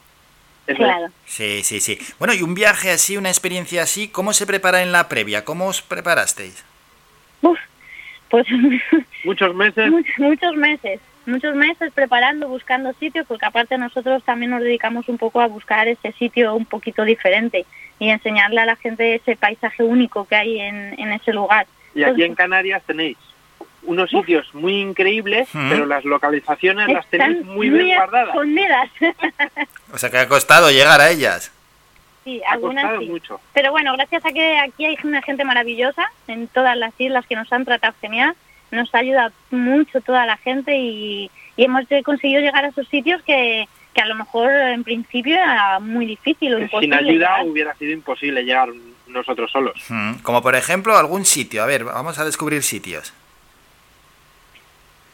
Claro. 0.67 1.09
Sí, 1.27 1.63
sí, 1.63 1.81
sí. 1.81 1.99
Bueno, 2.19 2.35
y 2.35 2.43
un 2.43 2.55
viaje 2.55 2.91
así, 2.91 3.17
una 3.17 3.29
experiencia 3.29 3.83
así, 3.83 4.09
¿cómo 4.09 4.33
se 4.33 4.47
prepara 4.47 4.83
en 4.83 4.91
la 4.91 5.09
previa? 5.09 5.45
¿Cómo 5.45 5.67
os 5.67 5.81
preparasteis? 5.81 6.65
Pues 8.29 8.47
muchos 9.25 9.55
meses. 9.55 9.91
Muchos, 9.91 10.19
muchos 10.19 10.57
meses, 10.57 11.01
muchos 11.27 11.55
meses 11.55 11.93
preparando, 11.93 12.49
buscando 12.49 12.93
sitios, 12.95 13.27
porque 13.27 13.47
aparte 13.47 13.79
nosotros 13.79 14.23
también 14.25 14.51
nos 14.51 14.63
dedicamos 14.63 15.09
un 15.09 15.19
poco 15.19 15.41
a 15.41 15.47
buscar 15.47 15.89
ese 15.89 16.13
sitio 16.13 16.55
un 16.55 16.67
poquito 16.67 17.05
diferente 17.05 17.67
y 17.99 18.11
enseñarle 18.11 18.61
a 18.61 18.67
la 18.67 18.77
gente 18.77 19.15
ese 19.15 19.37
paisaje 19.37 19.83
único 19.83 20.27
que 20.27 20.37
hay 20.37 20.61
en, 20.61 20.99
en 20.99 21.13
ese 21.13 21.33
lugar. 21.33 21.67
Y 21.95 22.03
aquí 22.03 22.11
Entonces, 22.11 22.27
en 22.27 22.35
Canarias 22.35 22.83
tenéis 22.87 23.17
unos 23.87 24.11
sitios 24.11 24.53
muy 24.55 24.81
increíbles, 24.81 25.49
Mm. 25.53 25.69
pero 25.71 25.87
las 25.87 26.05
localizaciones 26.05 26.89
las 26.89 27.07
tenéis 27.09 27.39
están 27.39 27.55
muy 27.55 27.71
bien 27.71 27.97
guardadas. 27.97 28.29
escondidas. 28.29 28.91
O 29.93 29.99
sea, 29.99 30.11
que 30.11 30.19
ha 30.19 30.29
costado 30.29 30.71
llegar 30.71 31.01
a 31.01 31.11
ellas. 31.11 31.53
sí, 32.25 32.43
Ha 32.47 32.53
algunas 32.55 32.85
costado 32.85 33.01
sí. 33.03 33.09
mucho. 33.09 33.41
Pero 33.55 33.71
bueno, 33.71 33.93
gracias 33.97 34.25
a 34.27 34.33
que 34.33 34.59
aquí 34.59 34.85
hay 34.85 34.97
una 35.05 35.23
gente 35.23 35.45
maravillosa 35.45 36.11
en 36.29 36.49
todas 36.49 36.77
las 36.77 36.93
islas 36.99 37.25
que 37.27 37.37
nos 37.37 37.51
han 37.53 37.65
tratado 37.65 37.95
genial, 38.01 38.35
nos 38.73 38.93
ha 38.95 38.99
ayudado 38.99 39.33
mucho 39.51 40.01
toda 40.01 40.27
la 40.27 40.37
gente 40.39 40.77
y, 40.77 41.31
y 41.57 41.65
hemos 41.65 41.85
conseguido 42.05 42.41
llegar 42.41 42.65
a 42.65 42.69
esos 42.69 42.89
sitios 42.89 43.23
que, 43.23 43.69
que 43.95 44.03
a 44.03 44.07
lo 44.07 44.17
mejor 44.17 44.51
en 44.51 44.83
principio 44.83 45.35
era 45.37 45.79
muy 45.79 46.05
difícil 46.05 46.53
o 46.55 46.57
Sin 46.57 46.65
imposible. 46.65 46.97
ayuda 46.97 47.13
llegar. 47.13 47.47
hubiera 47.47 47.75
sido 47.77 47.93
imposible 47.93 48.43
llegar 48.43 48.69
nosotros 49.07 49.51
solos. 49.53 49.81
Como 50.23 50.43
por 50.43 50.57
ejemplo 50.57 50.97
algún 50.99 51.25
sitio. 51.25 51.63
A 51.63 51.67
ver, 51.67 51.85
vamos 51.85 52.19
a 52.19 52.25
descubrir 52.25 52.63
sitios. 52.65 53.15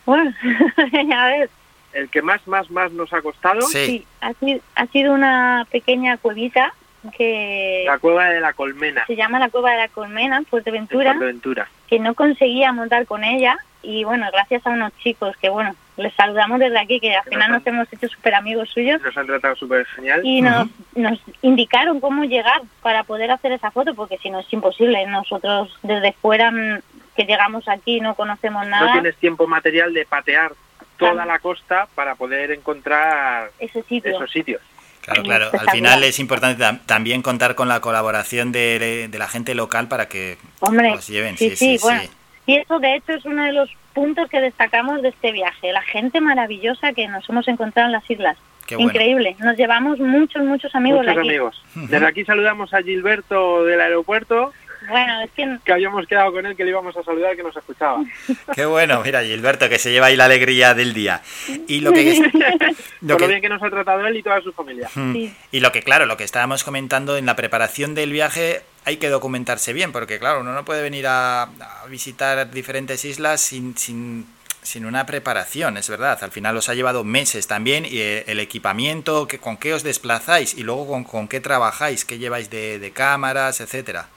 Bueno, 0.07 0.33
a 1.17 1.27
ver, 1.27 1.51
El 1.93 2.09
que 2.09 2.23
más, 2.23 2.47
más, 2.47 2.71
más 2.71 2.93
nos 2.93 3.13
ha 3.13 3.23
costado, 3.23 3.63
sí, 3.63 4.07
ha, 4.21 4.33
sido, 4.35 4.61
ha 4.75 4.87
sido 4.87 5.13
una 5.15 5.67
pequeña 5.71 6.17
cuevita 6.17 6.73
que 7.17 7.85
la 7.87 7.99
cueva 7.99 8.27
de 8.31 8.41
la 8.41 8.53
colmena, 8.53 9.05
se 9.07 9.17
llama 9.17 9.39
la 9.39 9.49
Cueva 9.51 9.73
de 9.73 9.79
la 9.79 9.89
Colmena, 9.89 10.37
en 10.37 10.47
Fuerteventura. 10.47 11.11
en 11.11 11.17
Fuerteventura. 11.17 11.69
que 11.89 11.99
no 11.99 12.15
conseguía 12.15 12.73
montar 12.73 13.07
con 13.07 13.25
ella 13.25 13.59
y 13.83 14.05
bueno, 14.05 14.27
gracias 14.33 14.65
a 14.67 14.71
unos 14.71 14.97
chicos 14.99 15.37
que 15.39 15.49
bueno, 15.49 15.75
les 15.97 16.15
saludamos 16.15 16.61
desde 16.61 16.79
aquí, 16.79 17.01
que 17.01 17.15
al 17.17 17.25
final 17.25 17.51
nos 17.51 17.67
hemos 17.67 17.93
hecho 17.93 18.09
súper 18.09 18.35
amigos 18.35 18.71
suyos 18.71 19.03
Nos 19.03 19.17
han 19.17 19.27
tratado 19.27 19.57
súper 19.57 19.85
genial. 19.87 20.21
y 20.25 20.41
nos, 20.41 20.69
nos 20.95 21.21
indicaron 21.43 22.01
cómo 22.01 22.25
llegar 22.25 22.63
para 22.81 23.03
poder 23.05 23.31
hacer 23.31 23.53
esa 23.53 23.71
foto, 23.71 23.95
porque 23.95 24.19
si 24.19 24.31
no 24.31 24.39
es 24.41 24.53
imposible, 24.53 25.05
nosotros 25.07 25.77
desde 25.83 26.13
fuera 26.13 26.51
mm, 26.51 26.81
que 27.17 27.25
llegamos 27.25 27.69
aquí 27.69 28.01
no 28.01 28.15
conocemos 28.15 28.65
No 28.65 28.71
nada, 28.71 28.93
tienes 28.93 29.17
tiempo 29.17 29.47
material 29.47 29.93
de 29.95 30.05
patear 30.07 30.53
toda 30.99 31.25
la 31.27 31.39
costa 31.41 31.89
para 31.95 32.15
poder 32.15 32.53
encontrar 32.53 33.51
ese 33.59 33.83
sitio. 33.83 34.11
esos 34.17 34.31
sitios. 34.31 34.61
Claro, 35.01 35.23
claro. 35.25 35.51
Al 35.59 35.69
final 35.71 36.05
es 36.05 36.21
importante 36.21 36.63
tam- 36.63 36.79
también 36.87 37.23
contar 37.23 37.57
con 37.57 37.67
la 37.69 37.81
colaboración 37.81 38.53
de, 38.53 39.09
de 39.11 39.19
la 39.19 39.27
gente 39.27 39.55
local 39.57 39.89
para 39.89 40.07
que 40.09 40.39
Hombre, 40.61 40.93
os 40.93 41.09
lleven. 41.09 41.37
sí, 41.37 41.57
sí, 41.57 41.77
bueno. 41.83 42.03
Y 42.47 42.57
eso 42.57 42.79
de 42.79 42.95
hecho 42.97 43.13
es 43.13 43.25
uno 43.25 43.43
de 43.45 43.53
los 43.53 43.69
puntos 43.95 44.29
que 44.31 44.41
destacamos 44.41 45.03
de 45.03 45.09
este 45.09 45.33
viaje, 45.33 45.73
la 45.73 45.83
gente 45.83 46.21
maravillosa 46.21 46.93
que 46.93 47.09
nos 47.09 47.29
hemos 47.29 47.47
encontrado 47.49 47.87
en 47.87 47.93
las 47.93 48.09
islas. 48.09 48.37
Qué 48.67 48.77
bueno. 48.77 48.91
Increíble, 48.91 49.35
nos 49.41 49.57
llevamos 49.57 49.99
muchos, 49.99 50.43
muchos 50.45 50.73
amigos 50.77 51.01
Muchos 51.01 51.15
de 51.17 51.21
aquí. 51.21 51.29
amigos. 51.31 51.65
Desde 51.75 52.07
aquí 52.07 52.25
saludamos 52.25 52.73
a 52.73 52.81
Gilberto 52.83 53.65
del 53.65 53.81
aeropuerto, 53.81 54.53
Bueno, 54.89 55.21
es 55.23 55.31
que 55.33 55.59
que 55.65 55.73
habíamos 55.73 56.07
quedado 56.07 56.33
con 56.33 56.45
él 56.47 56.57
que 56.57 56.65
le 56.65 56.71
íbamos 56.71 56.97
a 56.97 57.03
saludar, 57.03 57.37
que 57.37 57.43
nos 57.43 57.57
escuchaba. 57.57 58.03
Qué 58.55 58.65
bueno, 58.65 59.01
mira, 59.05 59.23
Gilberto, 59.23 59.69
que 59.69 59.79
se 59.79 59.91
lleva 59.93 60.07
ahí 60.07 60.17
la 60.17 60.25
alegría 60.27 60.75
del 60.75 60.93
día. 60.95 61.23
Y 61.69 61.81
lo 61.81 61.93
que, 61.93 62.15
lo 62.33 62.41
Por 62.41 62.77
lo 63.01 63.17
que- 63.19 63.27
bien 63.29 63.41
que 63.41 63.49
nos 63.49 63.63
ha 63.63 63.71
tratado 63.71 64.07
él 64.07 64.17
y 64.17 64.23
toda 64.23 64.41
su 64.41 64.53
familia. 64.53 64.89
Mm. 64.95 65.27
Y 65.53 65.61
lo 65.61 65.73
que, 65.73 65.83
claro, 65.83 66.07
lo 66.07 66.17
que 66.17 66.25
estábamos 66.25 66.65
comentando 66.65 67.17
en 67.17 67.27
la 67.27 67.37
preparación 67.37 67.95
del 67.95 68.13
viaje, 68.13 68.63
hay 68.85 68.97
que 68.97 69.09
documentarse 69.09 69.73
bien, 69.73 69.93
porque, 69.93 70.19
claro, 70.19 70.41
uno 70.41 70.53
no 70.53 70.65
puede 70.65 70.83
venir 70.83 71.07
a, 71.07 71.43
a 71.43 71.87
visitar 71.89 72.51
diferentes 72.51 73.05
islas 73.05 73.41
sin, 73.41 73.77
sin, 73.77 74.27
sin 74.63 74.87
una 74.87 75.07
preparación, 75.07 75.77
es 75.77 75.89
verdad. 75.89 76.19
Al 76.23 76.33
final 76.33 76.57
os 76.57 76.69
ha 76.69 76.75
llevado 76.75 77.05
meses 77.05 77.47
también, 77.47 77.85
y 77.85 77.99
eh, 78.01 78.25
el 78.27 78.41
equipamiento, 78.41 79.29
que, 79.29 79.39
con 79.39 79.57
qué 79.57 79.75
os 79.75 79.83
desplazáis 79.85 80.55
y 80.55 80.65
luego 80.65 80.89
con, 80.89 81.05
con 81.05 81.29
qué 81.29 81.41
trabajáis, 81.41 82.05
qué 82.05 82.19
lleváis 82.19 82.51
de, 82.51 82.79
de 82.81 82.91
cámaras, 82.91 83.61
etcétera. 83.61 84.09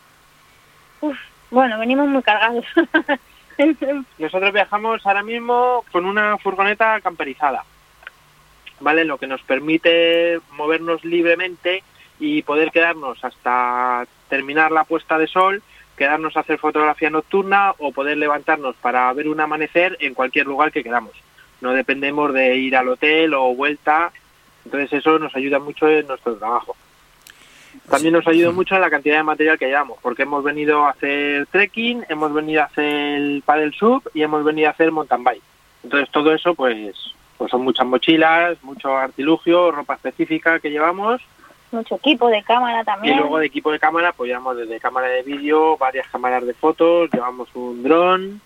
Uf, 1.05 1.17
bueno, 1.51 1.77
venimos 1.77 2.07
muy 2.07 2.23
cargados. 2.23 2.65
Nosotros 4.17 4.51
viajamos 4.51 5.05
ahora 5.05 5.21
mismo 5.21 5.85
con 5.91 6.05
una 6.05 6.37
furgoneta 6.39 6.99
camperizada, 6.99 7.63
¿vale? 8.79 9.05
Lo 9.05 9.17
que 9.19 9.27
nos 9.27 9.41
permite 9.43 10.39
movernos 10.53 11.05
libremente 11.05 11.83
y 12.19 12.41
poder 12.41 12.71
quedarnos 12.71 13.23
hasta 13.23 14.05
terminar 14.29 14.71
la 14.71 14.83
puesta 14.83 15.19
de 15.19 15.27
sol, 15.27 15.61
quedarnos 15.95 16.35
a 16.35 16.39
hacer 16.39 16.57
fotografía 16.57 17.11
nocturna 17.11 17.73
o 17.77 17.91
poder 17.91 18.17
levantarnos 18.17 18.75
para 18.77 19.13
ver 19.13 19.27
un 19.27 19.39
amanecer 19.39 19.97
en 19.99 20.15
cualquier 20.15 20.47
lugar 20.47 20.71
que 20.71 20.83
queramos. 20.83 21.13
No 21.61 21.71
dependemos 21.71 22.33
de 22.33 22.55
ir 22.55 22.75
al 22.75 22.89
hotel 22.89 23.35
o 23.35 23.53
vuelta, 23.53 24.11
entonces 24.65 24.91
eso 24.91 25.19
nos 25.19 25.35
ayuda 25.35 25.59
mucho 25.59 25.87
en 25.87 26.07
nuestro 26.07 26.35
trabajo. 26.35 26.75
También 27.89 28.13
nos 28.13 28.27
ayuda 28.27 28.51
mucho 28.51 28.75
en 28.75 28.81
la 28.81 28.89
cantidad 28.89 29.17
de 29.17 29.23
material 29.23 29.57
que 29.59 29.67
llevamos, 29.67 29.97
porque 30.01 30.23
hemos 30.23 30.43
venido 30.43 30.85
a 30.85 30.91
hacer 30.91 31.45
trekking, 31.47 32.05
hemos 32.09 32.33
venido 32.33 32.61
a 32.61 32.65
hacer 32.65 32.85
el 32.85 33.43
paddle 33.45 33.71
sub 33.71 34.03
y 34.13 34.21
hemos 34.23 34.43
venido 34.43 34.67
a 34.67 34.71
hacer 34.71 34.91
mountain 34.91 35.23
bike. 35.23 35.43
Entonces 35.83 36.09
todo 36.11 36.33
eso 36.33 36.55
pues, 36.55 36.95
pues 37.37 37.51
son 37.51 37.61
muchas 37.61 37.85
mochilas, 37.85 38.61
mucho 38.63 38.95
artilugio, 38.97 39.71
ropa 39.71 39.95
específica 39.95 40.59
que 40.59 40.71
llevamos 40.71 41.21
Mucho 41.71 41.95
equipo 41.95 42.29
de 42.29 42.41
cámara 42.43 42.81
y 42.81 42.85
también. 42.85 43.17
luego 43.17 43.37
de 43.37 43.47
equipo 43.47 43.71
de 43.71 43.79
cámara 43.79 44.13
pues 44.13 44.29
llevamos 44.29 44.55
desde 44.57 44.79
cámara 44.79 45.07
de 45.07 45.23
vídeo, 45.23 45.77
varias 45.77 46.07
cámaras 46.07 46.45
de 46.45 46.53
fotos, 46.53 47.09
llevamos 47.11 47.49
un 47.53 47.83
dron, 47.83 48.41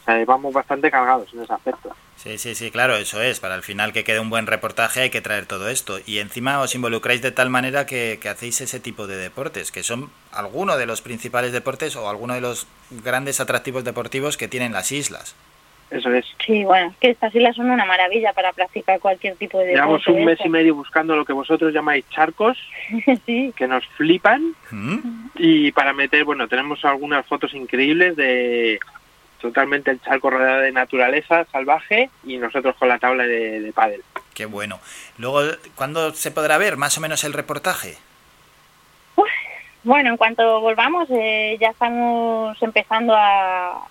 o 0.00 0.04
sea, 0.04 0.24
vamos 0.24 0.52
bastante 0.52 0.90
cargados 0.90 1.32
en 1.34 1.42
ese 1.42 1.52
aspecto. 1.52 1.94
Sí, 2.16 2.38
sí, 2.38 2.54
sí, 2.54 2.70
claro, 2.70 2.96
eso 2.96 3.22
es. 3.22 3.40
Para 3.40 3.54
el 3.54 3.62
final 3.62 3.92
que 3.92 4.04
quede 4.04 4.20
un 4.20 4.30
buen 4.30 4.46
reportaje 4.46 5.02
hay 5.02 5.10
que 5.10 5.20
traer 5.20 5.46
todo 5.46 5.68
esto. 5.68 5.98
Y 6.06 6.18
encima 6.18 6.60
os 6.60 6.74
involucráis 6.74 7.22
de 7.22 7.32
tal 7.32 7.48
manera 7.50 7.86
que, 7.86 8.18
que 8.20 8.28
hacéis 8.28 8.60
ese 8.60 8.80
tipo 8.80 9.06
de 9.06 9.16
deportes, 9.16 9.72
que 9.72 9.82
son 9.82 10.10
algunos 10.32 10.78
de 10.78 10.86
los 10.86 11.00
principales 11.00 11.52
deportes 11.52 11.96
o 11.96 12.08
algunos 12.08 12.36
de 12.36 12.42
los 12.42 12.66
grandes 12.90 13.40
atractivos 13.40 13.84
deportivos 13.84 14.36
que 14.36 14.48
tienen 14.48 14.72
las 14.72 14.92
islas. 14.92 15.34
Eso 15.90 16.12
es. 16.12 16.24
Sí, 16.46 16.64
bueno, 16.64 16.90
es 16.90 16.96
que 16.98 17.10
estas 17.10 17.34
islas 17.34 17.56
son 17.56 17.68
una 17.68 17.84
maravilla 17.84 18.32
para 18.32 18.52
practicar 18.52 19.00
cualquier 19.00 19.34
tipo 19.36 19.58
de 19.58 19.72
Llevamos 19.72 20.00
deporte 20.00 20.10
un 20.12 20.18
de 20.18 20.24
mes 20.24 20.38
y 20.44 20.48
medio 20.48 20.74
buscando 20.76 21.16
lo 21.16 21.24
que 21.24 21.32
vosotros 21.32 21.74
llamáis 21.74 22.08
charcos, 22.10 22.56
sí. 23.26 23.52
que 23.56 23.66
nos 23.66 23.84
flipan. 23.96 24.54
¿Mm? 24.70 24.98
Y 25.36 25.72
para 25.72 25.92
meter, 25.92 26.24
bueno, 26.24 26.46
tenemos 26.46 26.84
algunas 26.84 27.26
fotos 27.26 27.54
increíbles 27.54 28.14
de 28.14 28.78
totalmente 29.40 29.90
el 29.90 30.00
charco 30.00 30.30
rodeado 30.30 30.60
de 30.60 30.72
naturaleza 30.72 31.44
salvaje 31.50 32.10
y 32.24 32.36
nosotros 32.38 32.76
con 32.78 32.88
la 32.88 32.98
tabla 32.98 33.24
de, 33.24 33.60
de 33.60 33.72
pádel. 33.72 34.02
Qué 34.34 34.46
bueno. 34.46 34.78
Luego, 35.18 35.40
¿cuándo 35.74 36.12
se 36.12 36.30
podrá 36.30 36.56
ver 36.58 36.76
más 36.76 36.96
o 36.98 37.00
menos 37.00 37.24
el 37.24 37.32
reportaje? 37.32 37.96
Bueno, 39.82 40.10
en 40.10 40.16
cuanto 40.18 40.60
volvamos, 40.60 41.08
eh, 41.10 41.56
ya 41.58 41.68
estamos 41.70 42.62
empezando 42.62 43.14
a, 43.16 43.86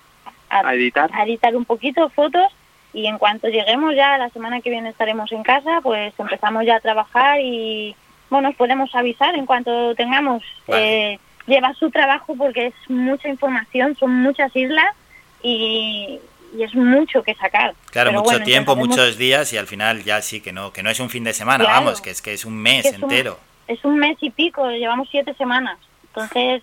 A 0.48 0.74
editar. 0.74 1.10
a 1.12 1.24
editar 1.24 1.56
un 1.56 1.64
poquito 1.64 2.08
fotos 2.10 2.46
y 2.92 3.06
en 3.06 3.18
cuanto 3.18 3.48
lleguemos 3.48 3.94
ya 3.96 4.16
la 4.16 4.30
semana 4.30 4.60
que 4.60 4.70
viene 4.70 4.90
estaremos 4.90 5.32
en 5.32 5.42
casa, 5.42 5.80
pues 5.82 6.14
empezamos 6.18 6.64
ya 6.64 6.76
a 6.76 6.80
trabajar 6.80 7.40
y 7.40 7.96
bueno, 8.30 8.50
os 8.50 8.54
podemos 8.54 8.94
avisar 8.94 9.34
en 9.34 9.46
cuanto 9.46 9.94
tengamos. 9.96 10.44
Eh, 10.68 11.18
lleva 11.48 11.74
su 11.74 11.90
trabajo 11.90 12.36
porque 12.36 12.68
es 12.68 12.74
mucha 12.88 13.28
información, 13.28 13.96
son 13.96 14.12
muchas 14.12 14.54
islas 14.54 14.94
y, 15.42 16.18
y 16.56 16.62
es 16.62 16.74
mucho 16.74 17.22
que 17.22 17.34
sacar. 17.34 17.74
Claro, 17.90 18.10
Pero 18.10 18.20
mucho 18.20 18.30
bueno, 18.32 18.44
tiempo, 18.44 18.72
intentaremos- 18.72 18.88
muchos 18.88 19.18
días 19.18 19.52
y 19.52 19.56
al 19.58 19.66
final 19.66 20.02
ya 20.04 20.20
sí 20.22 20.40
que 20.40 20.52
no, 20.52 20.72
que 20.72 20.82
no 20.82 20.90
es 20.90 21.00
un 21.00 21.10
fin 21.10 21.24
de 21.24 21.32
semana, 21.32 21.64
Claro. 21.64 21.80
vamos, 21.84 22.00
que 22.00 22.10
es 22.10 22.22
que 22.22 22.32
es 22.32 22.44
un 22.44 22.56
mes 22.56 22.86
un- 22.86 22.94
entero. 23.04 23.38
es 23.66 23.84
un 23.84 23.98
mes 23.98 24.16
y 24.20 24.30
pico, 24.30 24.68
llevamos 24.70 25.08
siete 25.10 25.34
semanas. 25.34 25.78
Entonces, 26.08 26.62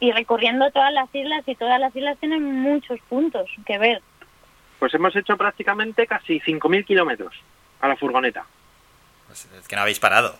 y 0.00 0.12
recorriendo 0.12 0.70
todas 0.70 0.92
las 0.92 1.12
islas 1.14 1.42
y 1.46 1.54
todas 1.54 1.80
las 1.80 1.94
islas 1.96 2.16
tienen 2.18 2.42
muchos 2.44 2.98
puntos 3.08 3.48
que 3.66 3.78
ver. 3.78 4.02
Pues 4.78 4.92
hemos 4.94 5.14
hecho 5.16 5.36
prácticamente 5.36 6.06
casi 6.06 6.40
5.000 6.40 6.84
kilómetros 6.84 7.34
a 7.80 7.88
la 7.88 7.96
furgoneta. 7.96 8.44
Pues 9.26 9.48
es 9.58 9.66
que 9.68 9.76
no 9.76 9.82
habéis 9.82 9.98
parado. 9.98 10.36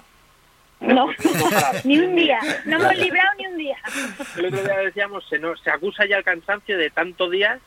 No, 0.81 1.06
ni 1.85 1.98
un 1.98 2.15
día, 2.15 2.39
no 2.66 2.77
hemos 2.78 2.97
librado 2.97 3.31
ni 3.39 3.47
un 3.47 3.56
día. 3.56 3.78
El 4.36 4.47
otro 4.47 4.62
día 4.62 4.77
decíamos, 4.78 5.24
se, 5.28 5.39
no, 5.39 5.56
se 5.56 5.70
acusa 5.70 6.05
ya 6.05 6.16
el 6.19 6.24
cansancio 6.24 6.77
de 6.77 6.90
tantos 6.90 7.31
días, 7.31 7.59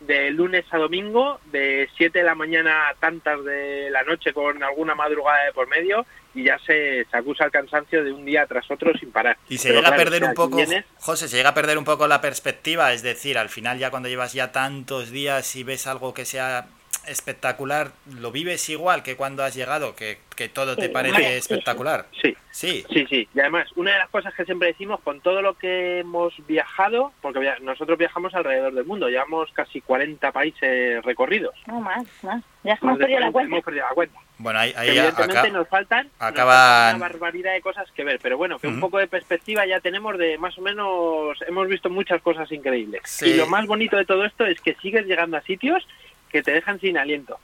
de 0.00 0.30
lunes 0.30 0.64
a 0.70 0.76
domingo, 0.78 1.40
de 1.46 1.88
7 1.96 2.18
de 2.18 2.24
la 2.24 2.34
mañana 2.34 2.88
a 2.88 2.94
tantas 2.94 3.42
de 3.44 3.88
la 3.90 4.02
noche 4.02 4.32
con 4.32 4.62
alguna 4.62 4.94
madrugada 4.94 5.44
de 5.44 5.52
por 5.52 5.66
medio, 5.68 6.04
y 6.34 6.44
ya 6.44 6.58
se, 6.66 7.06
se 7.10 7.16
acusa 7.16 7.44
el 7.46 7.50
cansancio 7.50 8.04
de 8.04 8.12
un 8.12 8.24
día 8.24 8.44
tras 8.46 8.70
otro 8.70 8.92
sin 8.98 9.10
parar. 9.12 9.38
Y 9.48 9.56
se 9.58 9.68
Pero 9.68 9.80
llega 9.80 9.94
a 9.94 9.96
perder 9.96 10.24
un 10.24 10.34
poco, 10.34 10.56
vienes- 10.56 10.84
José, 10.98 11.28
se 11.28 11.36
llega 11.36 11.50
a 11.50 11.54
perder 11.54 11.78
un 11.78 11.84
poco 11.84 12.06
la 12.06 12.20
perspectiva, 12.20 12.92
es 12.92 13.02
decir, 13.02 13.38
al 13.38 13.48
final 13.48 13.78
ya 13.78 13.90
cuando 13.90 14.08
llevas 14.08 14.32
ya 14.32 14.52
tantos 14.52 15.10
días 15.10 15.54
y 15.56 15.62
ves 15.64 15.86
algo 15.86 16.12
que 16.12 16.24
sea 16.24 16.66
espectacular, 17.06 17.90
¿lo 18.18 18.30
vives 18.32 18.68
igual 18.68 19.02
que 19.02 19.16
cuando 19.16 19.42
has 19.44 19.54
llegado? 19.54 19.94
¿Que, 19.96 20.18
que 20.36 20.48
todo 20.48 20.76
te 20.76 20.88
parece 20.88 21.16
sí, 21.18 21.24
espectacular? 21.24 22.06
Sí. 22.22 22.36
Sí. 22.50 22.84
Sí, 22.92 23.06
sí. 23.08 23.28
Y 23.34 23.40
además, 23.40 23.68
una 23.76 23.92
de 23.92 23.98
las 23.98 24.08
cosas 24.10 24.32
que 24.34 24.44
siempre 24.44 24.68
decimos, 24.68 25.00
con 25.00 25.20
todo 25.20 25.42
lo 25.42 25.54
que 25.54 26.00
hemos 26.00 26.32
viajado, 26.46 27.12
porque 27.20 27.40
via- 27.40 27.58
nosotros 27.60 27.98
viajamos 27.98 28.34
alrededor 28.34 28.72
del 28.74 28.84
mundo, 28.84 29.08
llevamos 29.08 29.50
casi 29.52 29.80
40 29.80 30.30
países 30.32 31.04
recorridos. 31.04 31.54
No, 31.66 31.80
más, 31.80 32.06
más. 32.22 32.42
Ya 32.62 32.78
hemos 32.80 32.98
perdido 32.98 33.20
la 33.20 33.30
40, 33.30 33.32
cuenta. 33.32 33.54
hemos 33.54 33.64
perdido 33.64 33.86
la 33.88 33.94
cuenta. 33.94 34.18
Bueno, 34.38 34.58
ahí, 34.58 34.72
ahí 34.76 34.88
evidentemente 34.88 35.38
acá- 35.38 35.48
nos 35.50 35.68
faltan 35.68 36.06
nos 36.06 36.28
acaban- 36.28 36.96
una 36.96 37.08
barbaridad 37.08 37.52
de 37.52 37.60
cosas 37.60 37.88
que 37.92 38.02
ver, 38.04 38.18
pero 38.20 38.36
bueno, 38.36 38.58
que 38.58 38.66
un 38.66 38.80
poco 38.80 38.98
de 38.98 39.06
perspectiva 39.06 39.64
ya 39.66 39.78
tenemos 39.80 40.18
de 40.18 40.38
más 40.38 40.56
o 40.58 40.60
menos, 40.62 41.38
hemos 41.46 41.68
visto 41.68 41.88
muchas 41.90 42.20
cosas 42.22 42.50
increíbles. 42.50 43.02
Sí. 43.04 43.30
Y 43.30 43.34
lo 43.34 43.46
más 43.46 43.66
bonito 43.66 43.96
de 43.96 44.04
todo 44.04 44.24
esto 44.24 44.44
es 44.46 44.60
que 44.60 44.74
sigues 44.82 45.06
llegando 45.06 45.36
a 45.36 45.42
sitios 45.42 45.86
que 46.34 46.42
te 46.42 46.50
dejan 46.50 46.80
sin 46.80 46.98
aliento. 46.98 47.38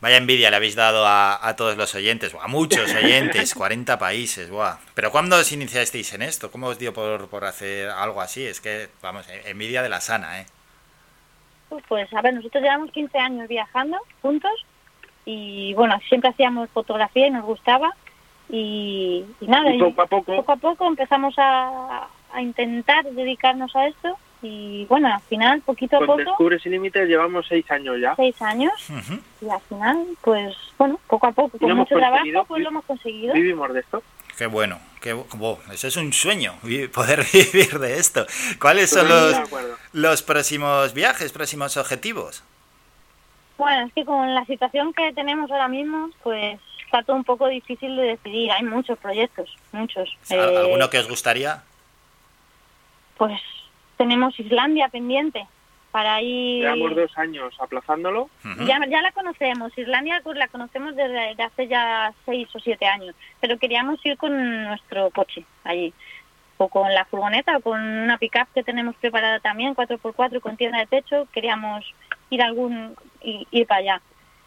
Vaya 0.00 0.16
envidia 0.16 0.48
le 0.50 0.56
habéis 0.56 0.76
dado 0.76 1.04
a, 1.04 1.44
a 1.44 1.56
todos 1.56 1.76
los 1.76 1.92
oyentes, 1.96 2.32
a 2.40 2.46
muchos 2.46 2.94
oyentes, 2.94 3.52
40 3.60 3.98
países, 3.98 4.48
guau. 4.48 4.76
Pero 4.94 5.10
¿cuándo 5.10 5.34
os 5.36 5.50
iniciasteis 5.50 6.12
en 6.12 6.22
esto? 6.22 6.52
¿Cómo 6.52 6.68
os 6.68 6.78
dio 6.78 6.92
por, 6.94 7.28
por 7.28 7.44
hacer 7.44 7.90
algo 7.90 8.20
así? 8.20 8.46
Es 8.46 8.60
que, 8.60 8.88
vamos, 9.02 9.28
eh, 9.28 9.42
envidia 9.46 9.82
de 9.82 9.88
la 9.88 10.00
sana, 10.00 10.40
¿eh? 10.40 10.46
Pues, 11.68 11.82
Pues 11.88 12.14
a 12.14 12.22
ver, 12.22 12.34
nosotros 12.34 12.62
llevamos 12.62 12.92
15 12.92 13.18
años 13.18 13.48
viajando 13.48 13.98
juntos 14.22 14.52
y 15.24 15.74
bueno, 15.74 15.98
siempre 16.08 16.30
hacíamos 16.30 16.70
fotografía 16.70 17.26
y 17.26 17.30
nos 17.30 17.44
gustaba 17.44 17.90
y, 18.48 19.24
y 19.40 19.46
nada, 19.48 19.74
Y 19.74 19.78
poco 19.80 20.02
a 20.02 20.06
poco- 20.06 20.36
poco 20.36 20.52
a 20.52 20.56
poco 20.56 20.86
empezamos 20.86 21.34
a, 21.38 22.06
a 22.32 22.40
intentar 22.40 23.04
dedicarnos 23.04 23.74
a 23.74 23.88
esto 23.88 24.16
y 24.42 24.84
bueno, 24.86 25.12
al 25.12 25.20
final, 25.22 25.60
poquito 25.62 25.96
a 25.96 25.98
Con 25.98 26.06
poco, 26.08 26.18
Descubres 26.18 26.62
Sin 26.62 26.72
Límites 26.72 27.08
llevamos 27.08 27.46
seis 27.48 27.68
años 27.70 27.96
ya. 28.00 28.14
seis 28.16 28.40
años 28.42 28.72
y 29.40 29.48
al 29.48 29.60
final, 29.62 30.06
pues 30.22 30.54
bueno, 30.78 30.98
poco 31.08 31.26
a 31.26 31.32
poco, 31.32 31.58
con 31.58 31.72
mucho 31.76 31.96
trabajo, 31.96 32.44
pues 32.46 32.62
lo 32.62 32.68
hemos 32.70 32.84
conseguido. 32.84 33.34
Vivimos 33.34 33.72
de 33.74 33.80
esto. 33.80 34.02
Qué 34.36 34.46
bueno, 34.46 34.78
qué, 35.00 35.12
wow, 35.14 35.58
eso 35.72 35.88
es 35.88 35.96
un 35.96 36.12
sueño, 36.12 36.54
poder 36.94 37.24
vivir 37.32 37.78
de 37.80 37.98
esto. 37.98 38.24
¿Cuáles 38.60 38.90
son 38.90 39.08
los, 39.08 39.36
los 39.92 40.22
próximos 40.22 40.94
viajes, 40.94 41.32
próximos 41.32 41.76
objetivos? 41.76 42.44
Bueno, 43.56 43.88
es 43.88 43.92
que 43.94 44.04
con 44.04 44.32
la 44.36 44.44
situación 44.44 44.92
que 44.92 45.12
tenemos 45.12 45.50
ahora 45.50 45.66
mismo, 45.66 46.10
pues 46.22 46.60
está 46.84 47.02
todo 47.02 47.16
un 47.16 47.24
poco 47.24 47.48
difícil 47.48 47.96
de 47.96 48.02
decidir. 48.02 48.52
Hay 48.52 48.62
muchos 48.62 48.96
proyectos, 49.00 49.52
muchos. 49.72 50.08
¿Al- 50.30 50.38
Eh, 50.38 50.56
¿Alguno 50.58 50.88
que 50.88 51.00
os 51.00 51.08
gustaría? 51.08 51.64
Pues 53.16 53.40
tenemos 53.98 54.38
Islandia 54.40 54.88
pendiente 54.88 55.46
para 55.90 56.22
ir... 56.22 56.62
Llevamos 56.62 56.96
dos 56.96 57.18
años 57.18 57.54
aplazándolo. 57.60 58.30
Ya, 58.66 58.78
ya 58.88 59.02
la 59.02 59.12
conocemos, 59.12 59.76
Islandia 59.76 60.20
pues 60.24 60.38
la 60.38 60.48
conocemos 60.48 60.96
desde, 60.96 61.42
hace 61.42 61.66
ya 61.68 62.12
seis 62.24 62.48
o 62.54 62.60
siete 62.60 62.86
años, 62.86 63.14
pero 63.40 63.58
queríamos 63.58 64.04
ir 64.06 64.16
con 64.16 64.64
nuestro 64.64 65.10
coche 65.10 65.44
allí, 65.64 65.92
o 66.58 66.68
con 66.68 66.92
la 66.94 67.04
furgoneta, 67.06 67.56
o 67.56 67.60
con 67.60 67.80
una 67.80 68.16
pick-up 68.18 68.48
que 68.54 68.62
tenemos 68.64 68.96
preparada 68.96 69.40
también, 69.40 69.74
4x4 69.74 70.40
con 70.40 70.56
tienda 70.56 70.78
de 70.78 70.86
techo, 70.86 71.26
queríamos 71.32 71.84
ir 72.30 72.42
a 72.42 72.46
algún, 72.46 72.94
i- 73.22 73.46
ir 73.50 73.66
para 73.66 73.80
allá. 73.80 74.02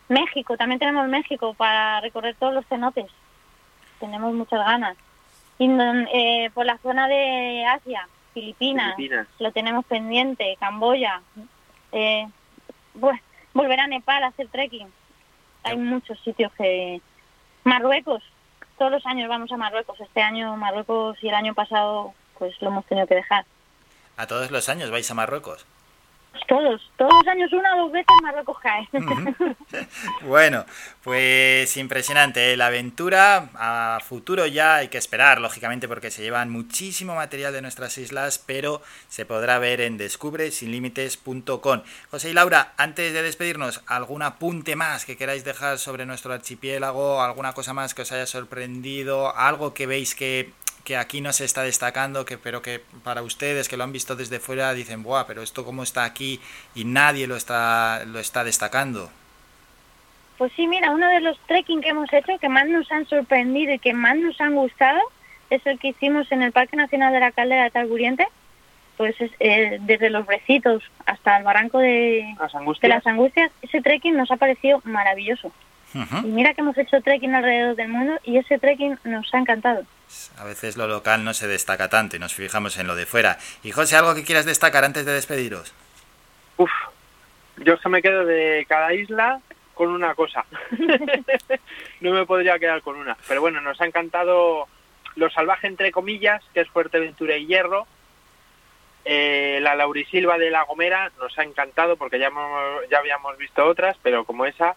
México, 0.10 0.58
también 0.58 0.80
tenemos 0.80 1.08
México 1.08 1.54
para 1.54 2.02
recorrer 2.02 2.36
todos 2.36 2.54
los 2.54 2.66
cenotes, 2.68 3.08
tenemos 4.00 4.34
muchas 4.34 4.60
ganas. 4.60 4.96
Indon- 5.60 6.08
eh, 6.14 6.50
por 6.54 6.66
la 6.66 6.78
zona 6.80 7.08
de 7.08 7.66
Asia, 7.66 8.08
Filipinas, 8.34 8.96
Filipinas. 8.96 9.28
lo 9.40 9.52
tenemos 9.52 9.86
pendiente, 9.86 10.56
Camboya, 10.60 11.22
eh, 11.92 12.28
pues, 13.00 13.20
volver 13.54 13.80
a 13.80 13.88
Nepal 13.88 14.24
a 14.24 14.28
hacer 14.28 14.48
trekking. 14.48 14.88
Hay 15.64 15.78
muchos 15.78 16.20
sitios 16.22 16.52
que... 16.54 17.02
Marruecos, 17.64 18.24
todos 18.78 18.92
los 18.92 19.06
años 19.06 19.30
vamos 19.30 19.52
a 19.52 19.58
Marruecos. 19.58 20.00
Este 20.00 20.22
año 20.22 20.58
Marruecos 20.58 21.16
y 21.22 21.28
el 21.28 21.36
año 21.36 21.54
pasado 21.54 22.14
pues 22.40 22.60
lo 22.62 22.70
hemos 22.70 22.86
tenido 22.88 23.06
que 23.06 23.14
dejar. 23.14 23.46
A 24.18 24.26
todos 24.26 24.50
los 24.50 24.68
años 24.70 24.90
vais 24.90 25.10
a 25.12 25.14
Marruecos. 25.14 25.68
Todos, 26.48 26.82
todos 26.98 27.14
los 27.14 27.28
años 27.28 27.54
una 27.54 27.76
o 27.76 27.84
dos 27.84 27.92
veces 27.94 28.08
Marruecos 28.24 28.58
cae. 28.62 28.88
Bueno, 30.24 30.66
pues 31.04 31.78
impresionante. 31.78 32.52
¿eh? 32.52 32.58
La 32.58 32.68
aventura 32.68 33.50
a 33.56 34.00
futuro 34.02 34.46
ya 34.48 34.76
hay 34.76 34.90
que 34.90 34.98
esperar, 34.98 35.40
lógicamente, 35.40 35.88
porque 35.88 36.12
se 36.12 36.22
llevan 36.22 36.50
muchísimo 36.50 37.16
material 37.16 37.54
de 37.54 37.62
nuestras 37.62 37.98
islas, 37.98 38.44
pero 38.46 38.82
se 39.08 39.26
podrá 39.26 39.60
ver 39.60 39.82
en 39.82 39.98
descubresinlímites.com. 39.98 41.82
José 42.10 42.30
y 42.30 42.34
Laura, 42.34 42.74
antes 42.78 43.14
de 43.14 43.24
despedirnos, 43.24 43.82
¿algún 43.88 44.22
apunte 44.22 44.76
más 44.76 45.06
que 45.06 45.18
queráis 45.18 45.44
dejar 45.46 45.80
sobre 45.80 46.06
nuestro 46.06 46.34
archipiélago? 46.34 47.22
¿Alguna 47.22 47.54
cosa 47.54 47.74
más 47.74 47.94
que 47.94 48.02
os 48.02 48.12
haya 48.12 48.26
sorprendido? 48.26 49.36
¿Algo 49.36 49.74
que 49.74 49.88
veis 49.88 50.16
que, 50.16 50.52
que 50.84 50.98
aquí 50.98 51.22
no 51.22 51.34
se 51.34 51.46
está 51.46 51.64
destacando, 51.64 52.26
que, 52.26 52.38
pero 52.38 52.62
que 52.62 52.82
para 53.04 53.22
ustedes 53.22 53.70
que 53.70 53.78
lo 53.78 53.84
han 53.84 53.92
visto 53.92 54.16
desde 54.16 54.40
fuera 54.40 54.74
dicen, 54.74 55.04
¡buah! 55.04 55.26
Pero 55.26 55.42
esto 55.42 55.64
cómo 55.64 55.84
está 55.84 56.04
aquí 56.04 56.40
y 56.76 56.86
nadie 56.86 57.28
lo 57.28 57.36
está, 57.36 58.04
lo 58.06 58.20
está 58.20 58.44
destacando. 58.44 59.12
Pues 60.38 60.52
sí, 60.56 60.68
mira, 60.68 60.92
uno 60.92 61.08
de 61.08 61.22
los 61.22 61.38
trekking 61.46 61.82
que 61.82 61.90
hemos 61.90 62.12
hecho 62.12 62.40
que 62.40 62.50
más 62.50 62.68
nos 62.68 62.92
han 62.92 63.06
sorprendido 63.08 63.74
y 63.74 63.80
que 63.80 63.94
más 63.94 64.18
nos 64.18 64.42
han 64.42 64.56
gustado 64.56 65.00
es 65.52 65.66
el 65.68 65.78
que 65.78 65.90
hicimos 65.90 66.32
en 66.32 66.42
el 66.42 66.52
Parque 66.52 66.76
Nacional 66.76 67.14
de 67.14 67.20
la 67.20 67.32
Caldera 67.32 67.66
de 67.66 67.72
Talguriente. 67.72 68.28
Pues 68.98 69.20
es, 69.22 69.32
eh, 69.40 69.78
desde 69.82 70.10
los 70.10 70.26
Brecitos 70.26 70.84
hasta 71.06 71.38
el 71.38 71.44
barranco 71.44 71.80
de, 71.80 72.36
Las 72.40 72.52
de 72.54 72.58
angustias. 72.58 72.90
las 72.90 73.08
Angustias, 73.08 73.52
ese 73.62 73.82
trekking 73.82 74.16
nos 74.16 74.32
ha 74.32 74.38
parecido 74.38 74.82
maravilloso. 74.84 75.52
Y 75.94 76.28
mira 76.28 76.54
que 76.54 76.62
hemos 76.62 76.78
hecho 76.78 77.02
trekking 77.02 77.36
alrededor 77.36 77.76
del 77.76 77.90
mundo 77.90 78.18
y 78.24 78.38
ese 78.38 78.58
trekking 78.60 78.98
nos 79.04 79.34
ha 79.34 79.38
encantado. 79.40 79.84
A 80.38 80.44
veces 80.46 80.78
lo 80.78 80.88
local 80.88 81.24
no 81.24 81.34
se 81.34 81.48
destaca 81.48 81.90
tanto 81.90 82.16
y 82.16 82.20
nos 82.20 82.34
fijamos 82.34 82.78
en 82.78 82.88
lo 82.88 82.96
de 82.96 83.06
fuera. 83.06 83.38
Y 83.64 83.72
José, 83.72 83.96
¿algo 83.98 84.16
que 84.16 84.24
quieras 84.24 84.46
destacar 84.46 84.84
antes 84.86 85.06
de 85.06 85.14
despediros? 85.14 85.74
Uf, 86.58 86.72
yo 87.58 87.78
que 87.80 87.90
me 87.90 88.02
quedo 88.02 88.26
de 88.26 88.66
cada 88.70 88.94
isla 88.94 89.40
con 89.74 89.90
una 89.90 90.14
cosa. 90.16 90.46
no 92.02 92.12
me 92.12 92.26
podría 92.26 92.60
quedar 92.60 92.82
con 92.82 92.96
una. 92.98 93.18
Pero 93.28 93.42
bueno, 93.42 93.62
nos 93.62 93.80
ha 93.82 93.86
encantado 93.86 94.68
lo 95.16 95.30
salvaje, 95.30 95.68
entre 95.68 95.92
comillas, 95.92 96.42
que 96.54 96.62
es 96.62 96.70
Fuerteventura 96.70 97.36
y 97.38 97.48
Hierro. 97.48 97.86
Eh, 99.04 99.60
la 99.62 99.76
Laurisilva 99.76 100.38
de 100.38 100.52
La 100.52 100.64
Gomera 100.64 101.12
nos 101.20 101.38
ha 101.40 101.44
encantado 101.44 101.98
porque 101.98 102.20
ya, 102.20 102.28
hemos- 102.28 102.88
ya 102.90 103.00
habíamos 103.00 103.36
visto 103.38 103.66
otras, 103.66 103.98
pero 104.04 104.26
como 104.26 104.46
esa. 104.46 104.76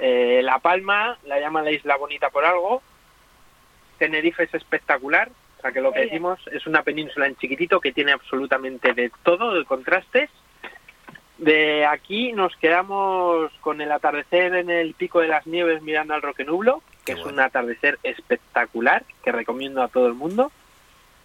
Eh, 0.00 0.40
la 0.42 0.58
Palma 0.58 1.18
la 1.24 1.38
llaman 1.40 1.64
la 1.64 1.70
Isla 1.72 1.96
Bonita 1.96 2.30
por 2.30 2.44
algo. 2.44 2.82
Tenerife 3.98 4.44
es 4.44 4.54
espectacular. 4.54 5.30
O 5.58 5.62
sea 5.62 5.72
que 5.72 5.80
lo 5.80 5.92
que 5.92 6.00
decimos 6.00 6.40
es 6.52 6.66
una 6.66 6.82
península 6.82 7.26
en 7.26 7.36
chiquitito 7.36 7.80
que 7.80 7.92
tiene 7.92 8.12
absolutamente 8.12 8.92
de 8.92 9.10
todo, 9.22 9.54
de 9.54 9.64
contrastes. 9.64 10.28
De 11.38 11.84
aquí 11.86 12.32
nos 12.32 12.54
quedamos 12.56 13.50
con 13.60 13.80
el 13.80 13.90
atardecer 13.90 14.54
en 14.54 14.70
el 14.70 14.94
Pico 14.94 15.20
de 15.20 15.28
las 15.28 15.46
Nieves 15.46 15.82
mirando 15.82 16.14
al 16.14 16.22
Roque 16.22 16.44
Nublo, 16.44 16.82
que 17.04 17.12
es 17.12 17.24
un 17.24 17.40
atardecer 17.40 17.98
espectacular 18.02 19.04
que 19.22 19.32
recomiendo 19.32 19.82
a 19.82 19.88
todo 19.88 20.06
el 20.06 20.14
mundo. 20.14 20.52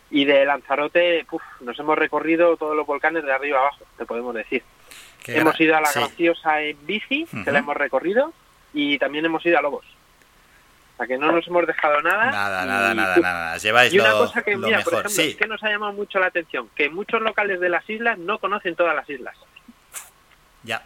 Y 0.09 0.25
de 0.25 0.45
Lanzarote 0.45 1.25
puf, 1.29 1.43
nos 1.61 1.77
hemos 1.79 1.97
recorrido 1.97 2.57
todos 2.57 2.75
los 2.75 2.87
volcanes 2.87 3.23
de 3.23 3.31
arriba 3.31 3.59
abajo, 3.59 3.85
te 3.97 4.05
podemos 4.05 4.33
decir. 4.33 4.63
Qué 5.23 5.37
hemos 5.37 5.59
ido 5.59 5.75
a 5.77 5.81
la 5.81 5.87
sí. 5.87 5.99
Graciosa 5.99 6.61
en 6.61 6.77
bici, 6.87 7.27
Ujú. 7.31 7.43
que 7.43 7.51
la 7.51 7.59
hemos 7.59 7.77
recorrido, 7.77 8.33
y 8.73 8.97
también 8.99 9.25
hemos 9.25 9.45
ido 9.45 9.57
a 9.57 9.61
Lobos. 9.61 9.85
O 9.85 10.97
sea 10.97 11.07
que 11.07 11.17
no 11.17 11.31
nos 11.31 11.47
hemos 11.47 11.65
dejado 11.65 12.01
nada. 12.01 12.29
Nada, 12.29 12.63
y, 12.63 12.67
nada, 12.67 12.93
nada, 12.93 13.15
uf, 13.15 13.21
nada. 13.23 13.57
Lleváis 13.57 13.93
y 13.93 13.99
una 13.99 14.09
lo, 14.09 14.17
cosa 14.19 14.41
que, 14.41 14.57
mira, 14.57 14.81
por 14.81 14.93
mejor. 14.93 15.05
ejemplo, 15.05 15.09
Sí, 15.09 15.29
es 15.29 15.35
que 15.37 15.47
nos 15.47 15.63
ha 15.63 15.69
llamado 15.69 15.93
mucho 15.93 16.19
la 16.19 16.27
atención, 16.27 16.69
que 16.75 16.89
muchos 16.89 17.21
locales 17.21 17.59
de 17.59 17.69
las 17.69 17.89
islas 17.89 18.17
no 18.17 18.37
conocen 18.39 18.75
todas 18.75 18.95
las 18.95 19.09
islas. 19.09 19.35
ya. 20.63 20.83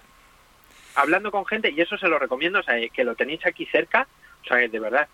Hablando 0.96 1.32
con 1.32 1.44
gente, 1.48 1.72
y 1.72 1.82
eso 1.82 1.98
se 1.98 2.08
lo 2.08 2.20
recomiendo, 2.20 2.60
o 2.60 2.64
sea, 2.64 2.76
que 2.90 3.04
lo 3.04 3.16
tenéis 3.16 3.44
aquí 3.48 3.66
cerca, 3.66 4.08
o 4.44 4.48
sea, 4.48 4.60
que 4.60 4.70
de 4.70 4.80
verdad, 4.80 5.08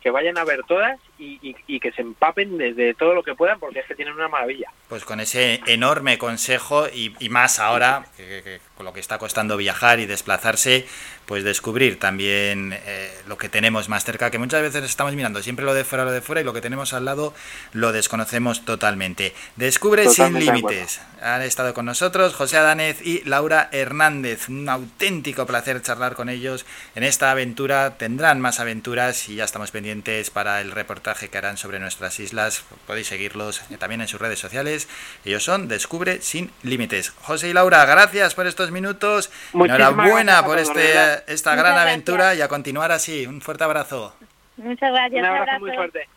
que 0.00 0.10
vayan 0.10 0.38
a 0.38 0.44
ver 0.44 0.62
todas 0.62 1.00
y, 1.18 1.38
y- 1.42 1.56
y 1.66 1.80
que 1.80 1.92
se 1.92 2.02
empapen 2.02 2.58
de, 2.58 2.74
de 2.74 2.94
todo 2.94 3.14
lo 3.14 3.22
que 3.22 3.34
puedan, 3.34 3.58
porque 3.58 3.80
es 3.80 3.86
que 3.86 3.94
tienen 3.94 4.14
una 4.14 4.28
maravilla. 4.28 4.68
Pues 4.88 5.04
con 5.04 5.20
ese 5.20 5.60
enorme 5.66 6.18
consejo 6.18 6.86
y, 6.88 7.14
y 7.18 7.28
más 7.28 7.58
ahora, 7.58 8.06
que, 8.16 8.60
con 8.76 8.84
lo 8.84 8.92
que 8.92 9.00
está 9.00 9.18
costando 9.18 9.56
viajar 9.56 9.98
y 10.00 10.06
desplazarse, 10.06 10.86
pues 11.24 11.42
descubrir 11.42 11.98
también 11.98 12.72
eh, 12.72 13.10
lo 13.26 13.36
que 13.38 13.48
tenemos 13.48 13.88
más 13.88 14.04
cerca, 14.04 14.30
que 14.30 14.38
muchas 14.38 14.62
veces 14.62 14.84
estamos 14.84 15.14
mirando 15.14 15.42
siempre 15.42 15.64
lo 15.64 15.74
de 15.74 15.84
fuera, 15.84 16.04
lo 16.04 16.12
de 16.12 16.20
fuera, 16.20 16.40
y 16.40 16.44
lo 16.44 16.52
que 16.52 16.60
tenemos 16.60 16.92
al 16.92 17.04
lado 17.04 17.34
lo 17.72 17.90
desconocemos 17.92 18.64
totalmente. 18.64 19.34
Descubre 19.56 20.04
Totalmente 20.04 20.44
sin 20.44 20.54
límites. 20.54 21.00
Han 21.22 21.42
estado 21.42 21.74
con 21.74 21.86
nosotros 21.86 22.34
José 22.34 22.58
Adánez 22.58 23.00
y 23.04 23.22
Laura 23.24 23.68
Hernández. 23.72 24.48
Un 24.48 24.68
auténtico 24.68 25.46
placer 25.46 25.82
charlar 25.82 26.14
con 26.14 26.28
ellos 26.28 26.64
en 26.94 27.02
esta 27.02 27.30
aventura. 27.32 27.96
Tendrán 27.98 28.40
más 28.40 28.60
aventuras 28.60 29.28
y 29.28 29.36
ya 29.36 29.44
estamos 29.44 29.70
pendientes 29.72 30.30
para 30.30 30.60
el 30.60 30.70
reportaje 30.70 31.05
que 31.14 31.38
harán 31.38 31.56
sobre 31.56 31.78
nuestras 31.78 32.18
islas. 32.20 32.64
Podéis 32.86 33.06
seguirlos 33.06 33.62
también 33.78 34.00
en 34.00 34.08
sus 34.08 34.20
redes 34.20 34.38
sociales. 34.38 34.88
Ellos 35.24 35.44
son 35.44 35.68
Descubre 35.68 36.20
sin 36.20 36.50
límites. 36.62 37.10
José 37.22 37.48
y 37.48 37.52
Laura, 37.52 37.84
gracias 37.84 38.34
por 38.34 38.46
estos 38.46 38.70
minutos. 38.70 39.30
Muchísimas 39.52 39.90
Enhorabuena 39.90 40.44
por 40.44 40.58
este 40.58 40.92
esta, 40.92 41.22
Muchas 41.26 41.42
gran 41.44 41.56
gracias. 41.74 41.82
aventura 41.86 42.34
y 42.34 42.40
a 42.40 42.48
continuar 42.48 42.92
así. 42.92 43.26
Un 43.26 43.40
fuerte 43.40 43.64
abrazo. 43.64 44.14
Muchas 44.56 44.90
gracias. 44.92 45.20
Un 45.20 45.26
abrazo 45.26 45.60
muy 45.60 45.74
fuerte. 45.74 46.08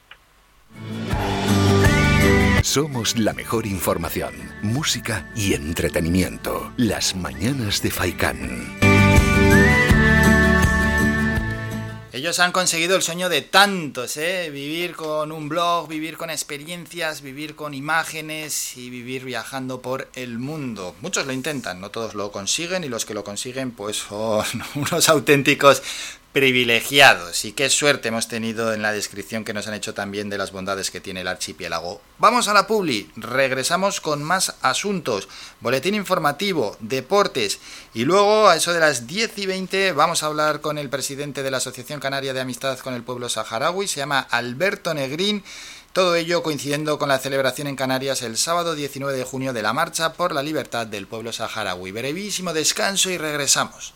Somos 2.64 3.18
la 3.18 3.34
mejor 3.34 3.66
información, 3.66 4.34
música 4.61 5.30
y 5.36 5.53
entretenimiento. 5.53 6.72
Las 6.78 7.16
mañanas 7.16 7.82
de 7.82 7.90
Faikán. 7.90 8.89
Ellos 12.11 12.40
han 12.40 12.52
conseguido 12.52 12.95
el 12.95 13.03
sueño 13.03 13.30
de 13.30 13.44
tantos, 13.44 14.18
¿eh? 14.18 14.49
Vivir 14.52 14.95
con 14.95 15.31
un 15.31 15.48
blog, 15.48 15.88
vivir 15.88 16.18
con 16.18 16.31
experiencias, 16.31 17.22
vivir 17.22 17.56
con 17.56 17.76
imágenes 17.76 18.76
y 18.77 18.90
vivir 18.90 19.26
viajando 19.26 19.80
por 19.80 20.10
el 20.15 20.40
mundo. 20.40 20.95
Muchos 21.02 21.27
lo 21.27 21.34
intentan, 21.34 21.80
no 21.80 21.91
todos 21.91 22.15
lo 22.15 22.31
consiguen 22.31 22.84
y 22.84 22.90
los 22.90 23.06
que 23.06 23.14
lo 23.14 23.23
consiguen 23.23 23.69
pues 23.69 23.98
son 23.98 24.44
unos 24.76 25.07
auténticos 25.07 25.84
privilegiados. 26.32 27.44
Y 27.46 27.54
qué 27.54 27.70
suerte 27.70 28.10
hemos 28.10 28.28
tenido 28.28 28.74
en 28.74 28.82
la 28.82 28.92
descripción 28.92 29.44
que 29.44 29.54
nos 29.54 29.68
han 29.68 29.74
hecho 29.74 29.94
también 29.94 30.30
de 30.30 30.38
las 30.38 30.52
bondades 30.52 30.92
que 30.92 31.02
tiene 31.02 31.22
el 31.22 31.28
archipiélago. 31.28 32.02
Vamos 32.18 32.48
a 32.48 32.54
la 32.54 32.68
publi, 32.68 33.12
regresamos 33.16 34.00
con 34.02 34.24
más 34.24 34.56
asuntos, 34.62 35.28
boletín 35.60 35.96
informativo, 35.96 36.78
deportes 36.80 37.60
y 37.94 38.06
luego 38.06 38.50
a 38.50 38.56
eso 38.56 38.74
de 38.74 38.80
las 38.80 39.08
10 39.08 39.38
y 39.38 39.46
20 39.48 39.92
vamos 39.94 40.22
a 40.22 40.28
hablar 40.28 40.62
con 40.62 40.78
el 40.78 40.90
presidente 40.90 41.44
de 41.44 41.52
la 41.52 41.58
Asociación 41.58 42.00
Canaria 42.00 42.34
de 42.34 42.42
Amistad 42.42 42.78
con 42.80 42.94
el 42.94 43.04
Pueblo 43.04 43.30
Saharaui, 43.30 43.88
se 43.88 44.00
llama 44.00 44.20
Alberto 44.20 44.94
Negrín. 44.94 45.44
Todo 45.94 46.16
ello 46.16 46.44
coincidiendo 46.44 47.00
con 47.00 47.10
la 47.10 47.18
celebración 47.18 47.66
en 47.66 47.76
Canarias 47.76 48.22
el 48.22 48.38
sábado 48.38 48.76
19 48.76 49.18
de 49.18 49.24
junio 49.24 49.54
de 49.54 49.64
la 49.64 49.74
Marcha 49.74 50.14
por 50.14 50.34
la 50.34 50.44
Libertad 50.44 50.86
del 50.86 51.08
Pueblo 51.08 51.34
Saharaui. 51.34 51.92
Brevísimo 51.92 52.54
descanso 52.54 53.10
y 53.10 53.18
regresamos. 53.18 53.96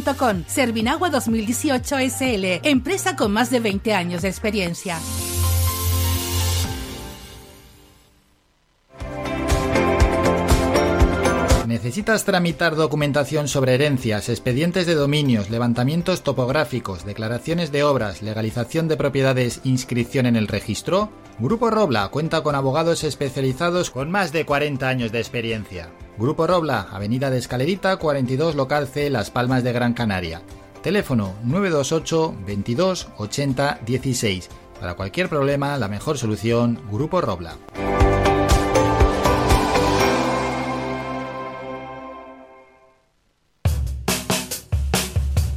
Servinagua 0.47 1.09
2018 1.09 1.97
SL, 1.99 2.67
empresa 2.67 3.15
con 3.15 3.31
más 3.31 3.49
de 3.49 3.59
20 3.59 3.93
años 3.93 4.21
de 4.21 4.29
experiencia. 4.29 4.97
¿Necesitas 11.83 12.25
tramitar 12.25 12.75
documentación 12.75 13.47
sobre 13.47 13.73
herencias, 13.73 14.29
expedientes 14.29 14.85
de 14.85 14.93
dominios, 14.93 15.49
levantamientos 15.49 16.21
topográficos, 16.21 17.05
declaraciones 17.05 17.71
de 17.71 17.81
obras, 17.81 18.21
legalización 18.21 18.87
de 18.87 18.97
propiedades, 18.97 19.61
inscripción 19.63 20.27
en 20.27 20.35
el 20.35 20.47
registro? 20.47 21.09
Grupo 21.39 21.71
Robla 21.71 22.09
cuenta 22.09 22.43
con 22.43 22.53
abogados 22.53 23.03
especializados 23.03 23.89
con 23.89 24.11
más 24.11 24.31
de 24.31 24.45
40 24.45 24.87
años 24.87 25.11
de 25.11 25.21
experiencia. 25.21 25.89
Grupo 26.19 26.45
Robla, 26.45 26.87
Avenida 26.91 27.31
de 27.31 27.39
Escalerita, 27.39 27.97
42 27.97 28.53
Local 28.53 28.87
C, 28.87 29.09
Las 29.09 29.31
Palmas 29.31 29.63
de 29.63 29.73
Gran 29.73 29.95
Canaria. 29.95 30.43
Teléfono 30.83 31.33
928 31.43 32.35
22 32.45 33.07
80 33.17 33.79
16. 33.83 34.49
Para 34.79 34.93
cualquier 34.93 35.29
problema, 35.29 35.75
la 35.79 35.87
mejor 35.87 36.19
solución, 36.19 36.79
Grupo 36.91 37.21
Robla. 37.21 37.57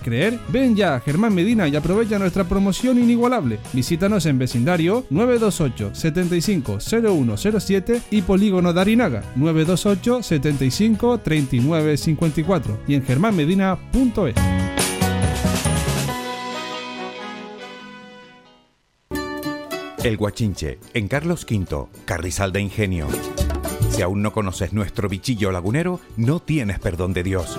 creer? 0.00 0.38
Ven 0.48 0.76
ya 0.76 0.94
a 0.94 1.00
Germán 1.00 1.34
Medina 1.34 1.68
y 1.68 1.76
aprovecha 1.76 2.18
nuestra 2.18 2.44
promoción 2.44 2.98
inigualable. 2.98 3.58
Visítanos 3.72 4.26
en 4.26 4.38
vecindario 4.38 5.04
928 5.10 5.94
75 5.94 6.78
0107 6.80 8.02
y 8.10 8.22
Polígono 8.22 8.72
de 8.72 8.80
Arinaga 8.80 9.22
928 9.36 10.22
75 10.22 11.18
39 11.18 11.96
54 11.96 12.78
y 12.86 12.94
en 12.94 13.04
germánmedina.es. 13.04 14.34
El 20.04 20.18
Guachinche, 20.18 20.78
en 20.92 21.08
Carlos 21.08 21.46
V, 21.50 21.86
Carrizal 22.04 22.52
de 22.52 22.60
Ingenio. 22.60 23.08
Si 23.88 24.02
aún 24.02 24.20
no 24.20 24.32
conoces 24.32 24.74
nuestro 24.74 25.08
bichillo 25.08 25.50
lagunero, 25.50 25.98
no 26.18 26.40
tienes 26.40 26.78
perdón 26.78 27.14
de 27.14 27.22
Dios. 27.22 27.58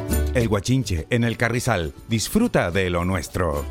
El 0.33 0.47
Guachinche, 0.47 1.07
en 1.09 1.25
el 1.25 1.35
Carrizal. 1.35 1.93
Disfruta 2.07 2.71
de 2.71 2.89
lo 2.89 3.03
nuestro. 3.03 3.65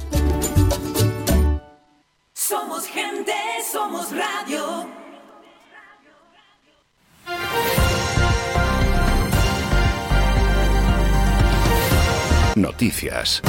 Somos 2.35 2.87
gente, 2.87 3.33
somos 3.73 4.11
radio. 4.11 4.87
Noticias. 12.57 13.41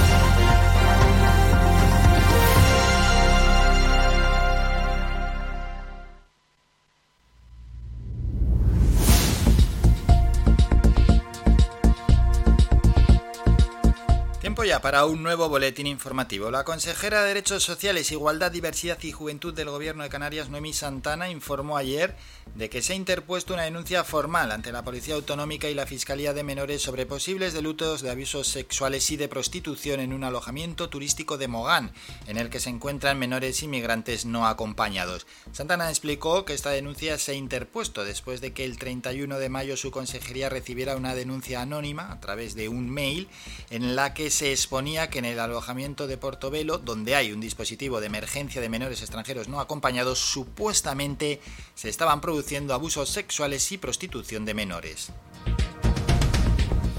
Tiempo 14.61 14.75
ya 14.75 14.81
para 14.81 15.05
un 15.05 15.23
nuevo 15.23 15.49
boletín 15.49 15.87
informativo. 15.87 16.51
La 16.51 16.63
consejera 16.63 17.21
de 17.21 17.29
Derechos 17.29 17.63
Sociales, 17.63 18.11
Igualdad, 18.11 18.51
Diversidad 18.51 19.01
y 19.01 19.11
Juventud 19.11 19.55
del 19.55 19.71
Gobierno 19.71 20.03
de 20.03 20.09
Canarias, 20.09 20.49
Noemí 20.49 20.71
Santana, 20.71 21.31
informó 21.31 21.77
ayer 21.77 22.15
de 22.53 22.69
que 22.69 22.83
se 22.83 22.93
ha 22.93 22.95
interpuesto 22.95 23.55
una 23.55 23.63
denuncia 23.63 24.03
formal 24.03 24.51
ante 24.51 24.71
la 24.71 24.83
Policía 24.83 25.15
Autonómica 25.15 25.67
y 25.67 25.73
la 25.73 25.87
Fiscalía 25.87 26.33
de 26.33 26.43
Menores 26.43 26.83
sobre 26.83 27.07
posibles 27.07 27.53
delitos 27.53 28.01
de 28.01 28.11
abusos 28.11 28.49
sexuales 28.49 29.09
y 29.09 29.17
de 29.17 29.27
prostitución 29.27 29.99
en 29.99 30.13
un 30.13 30.23
alojamiento 30.23 30.89
turístico 30.89 31.39
de 31.39 31.47
Mogán, 31.47 31.91
en 32.27 32.37
el 32.37 32.51
que 32.51 32.59
se 32.59 32.69
encuentran 32.69 33.17
menores 33.17 33.63
inmigrantes 33.63 34.25
no 34.25 34.45
acompañados. 34.45 35.25
Santana 35.53 35.89
explicó 35.89 36.45
que 36.45 36.53
esta 36.53 36.69
denuncia 36.69 37.17
se 37.17 37.31
ha 37.31 37.35
interpuesto 37.35 38.03
después 38.03 38.41
de 38.41 38.53
que 38.53 38.65
el 38.65 38.77
31 38.77 39.39
de 39.39 39.49
mayo 39.49 39.75
su 39.75 39.89
consejería 39.89 40.49
recibiera 40.49 40.97
una 40.97 41.15
denuncia 41.15 41.61
anónima 41.61 42.11
a 42.11 42.19
través 42.19 42.53
de 42.53 42.69
un 42.69 42.89
mail 42.91 43.27
en 43.71 43.95
la 43.95 44.13
que 44.13 44.29
se 44.29 44.50
exponía 44.51 45.09
que 45.09 45.19
en 45.19 45.25
el 45.25 45.39
alojamiento 45.39 46.07
de 46.07 46.17
Portobelo, 46.17 46.77
donde 46.77 47.15
hay 47.15 47.31
un 47.31 47.41
dispositivo 47.41 47.99
de 47.99 48.07
emergencia 48.07 48.61
de 48.61 48.69
menores 48.69 49.01
extranjeros 49.01 49.47
no 49.47 49.59
acompañados, 49.59 50.19
supuestamente 50.19 51.41
se 51.75 51.89
estaban 51.89 52.21
produciendo 52.21 52.73
abusos 52.73 53.09
sexuales 53.09 53.71
y 53.71 53.77
prostitución 53.77 54.45
de 54.45 54.53
menores. 54.53 55.11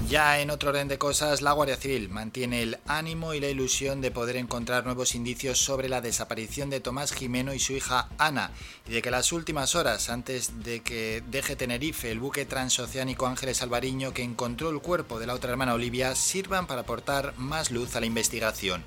Ya 0.09 0.39
en 0.41 0.51
otro 0.51 0.69
orden 0.69 0.87
de 0.87 0.97
cosas, 0.97 1.41
la 1.41 1.53
Guardia 1.53 1.77
Civil 1.77 2.09
mantiene 2.09 2.61
el 2.61 2.77
ánimo 2.85 3.33
y 3.33 3.39
la 3.39 3.49
ilusión 3.49 4.01
de 4.01 4.11
poder 4.11 4.35
encontrar 4.35 4.85
nuevos 4.85 5.15
indicios 5.15 5.57
sobre 5.57 5.89
la 5.89 6.01
desaparición 6.01 6.69
de 6.69 6.81
Tomás 6.81 7.13
Jimeno 7.13 7.53
y 7.53 7.59
su 7.59 7.73
hija 7.73 8.09
Ana, 8.17 8.51
y 8.87 8.91
de 8.91 9.01
que 9.01 9.09
las 9.09 9.31
últimas 9.31 9.75
horas 9.75 10.09
antes 10.09 10.63
de 10.63 10.81
que 10.81 11.23
deje 11.31 11.55
Tenerife 11.55 12.11
el 12.11 12.19
buque 12.19 12.45
transoceánico 12.45 13.25
Ángeles 13.25 13.61
Alvariño 13.61 14.13
que 14.13 14.23
encontró 14.23 14.69
el 14.69 14.81
cuerpo 14.81 15.19
de 15.19 15.27
la 15.27 15.33
otra 15.33 15.51
hermana 15.51 15.73
Olivia 15.73 16.13
sirvan 16.15 16.67
para 16.67 16.81
aportar 16.81 17.33
más 17.37 17.71
luz 17.71 17.95
a 17.95 17.99
la 17.99 18.05
investigación. 18.05 18.83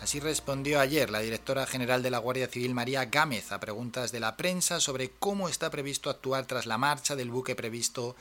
Así 0.00 0.18
respondió 0.20 0.80
ayer 0.80 1.08
la 1.08 1.20
directora 1.20 1.66
general 1.66 2.02
de 2.02 2.10
la 2.10 2.18
Guardia 2.18 2.48
Civil 2.48 2.74
María 2.74 3.06
Gámez 3.06 3.52
a 3.52 3.60
preguntas 3.60 4.12
de 4.12 4.20
la 4.20 4.36
prensa 4.36 4.80
sobre 4.80 5.10
cómo 5.18 5.48
está 5.48 5.70
previsto 5.70 6.10
actuar 6.10 6.46
tras 6.46 6.66
la 6.66 6.78
marcha 6.78 7.16
del 7.16 7.30
buque 7.30 7.54
previsto 7.54 8.16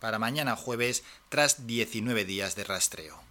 para 0.00 0.18
mañana 0.18 0.56
jueves 0.56 1.04
tras 1.28 1.66
19 1.66 2.24
días 2.24 2.56
de 2.56 2.64
rastreo. 2.64 3.26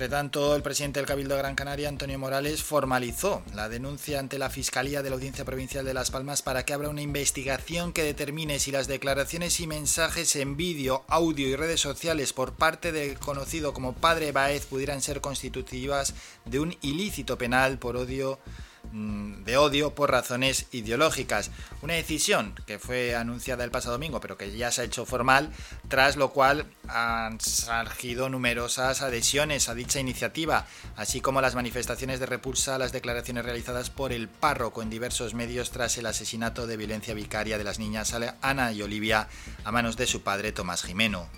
Entre 0.00 0.08
tanto, 0.08 0.54
el 0.54 0.62
presidente 0.62 0.98
del 1.00 1.06
Cabildo 1.06 1.34
de 1.34 1.42
Gran 1.42 1.56
Canaria, 1.56 1.88
Antonio 1.88 2.18
Morales, 2.18 2.62
formalizó 2.62 3.42
la 3.54 3.68
denuncia 3.68 4.20
ante 4.20 4.38
la 4.38 4.48
Fiscalía 4.48 5.02
de 5.02 5.10
la 5.10 5.16
Audiencia 5.16 5.44
Provincial 5.44 5.84
de 5.84 5.92
Las 5.92 6.12
Palmas 6.12 6.42
para 6.42 6.64
que 6.64 6.72
abra 6.72 6.88
una 6.88 7.02
investigación 7.02 7.92
que 7.92 8.04
determine 8.04 8.60
si 8.60 8.70
las 8.70 8.86
declaraciones 8.86 9.58
y 9.58 9.66
mensajes 9.66 10.36
en 10.36 10.56
vídeo, 10.56 11.04
audio 11.08 11.48
y 11.48 11.56
redes 11.56 11.80
sociales 11.80 12.32
por 12.32 12.52
parte 12.52 12.92
del 12.92 13.18
conocido 13.18 13.74
como 13.74 13.92
Padre 13.92 14.32
Baez 14.32 14.64
pudieran 14.64 15.02
ser 15.02 15.20
constitutivas 15.20 16.14
de 16.44 16.60
un 16.60 16.78
ilícito 16.82 17.36
penal 17.36 17.78
por 17.78 17.96
odio 17.96 18.38
de 18.92 19.56
odio 19.56 19.94
por 19.94 20.10
razones 20.10 20.66
ideológicas. 20.72 21.50
Una 21.82 21.94
decisión 21.94 22.54
que 22.66 22.78
fue 22.78 23.14
anunciada 23.14 23.64
el 23.64 23.70
pasado 23.70 23.92
domingo, 23.92 24.20
pero 24.20 24.36
que 24.36 24.56
ya 24.56 24.70
se 24.70 24.82
ha 24.82 24.84
hecho 24.84 25.06
formal, 25.06 25.50
tras 25.88 26.16
lo 26.16 26.30
cual 26.30 26.66
han 26.88 27.40
surgido 27.40 28.28
numerosas 28.28 29.02
adhesiones 29.02 29.68
a 29.68 29.74
dicha 29.74 30.00
iniciativa, 30.00 30.66
así 30.96 31.20
como 31.20 31.40
las 31.40 31.54
manifestaciones 31.54 32.20
de 32.20 32.26
repulsa 32.26 32.74
a 32.74 32.78
las 32.78 32.92
declaraciones 32.92 33.44
realizadas 33.44 33.90
por 33.90 34.12
el 34.12 34.28
párroco 34.28 34.82
en 34.82 34.90
diversos 34.90 35.34
medios 35.34 35.70
tras 35.70 35.96
el 35.98 36.06
asesinato 36.06 36.66
de 36.66 36.76
violencia 36.76 37.14
vicaria 37.14 37.58
de 37.58 37.64
las 37.64 37.78
niñas 37.78 38.14
Ana 38.42 38.72
y 38.72 38.82
Olivia 38.82 39.28
a 39.64 39.72
manos 39.72 39.96
de 39.96 40.06
su 40.06 40.22
padre 40.22 40.52
Tomás 40.52 40.82
Jimeno. 40.82 41.28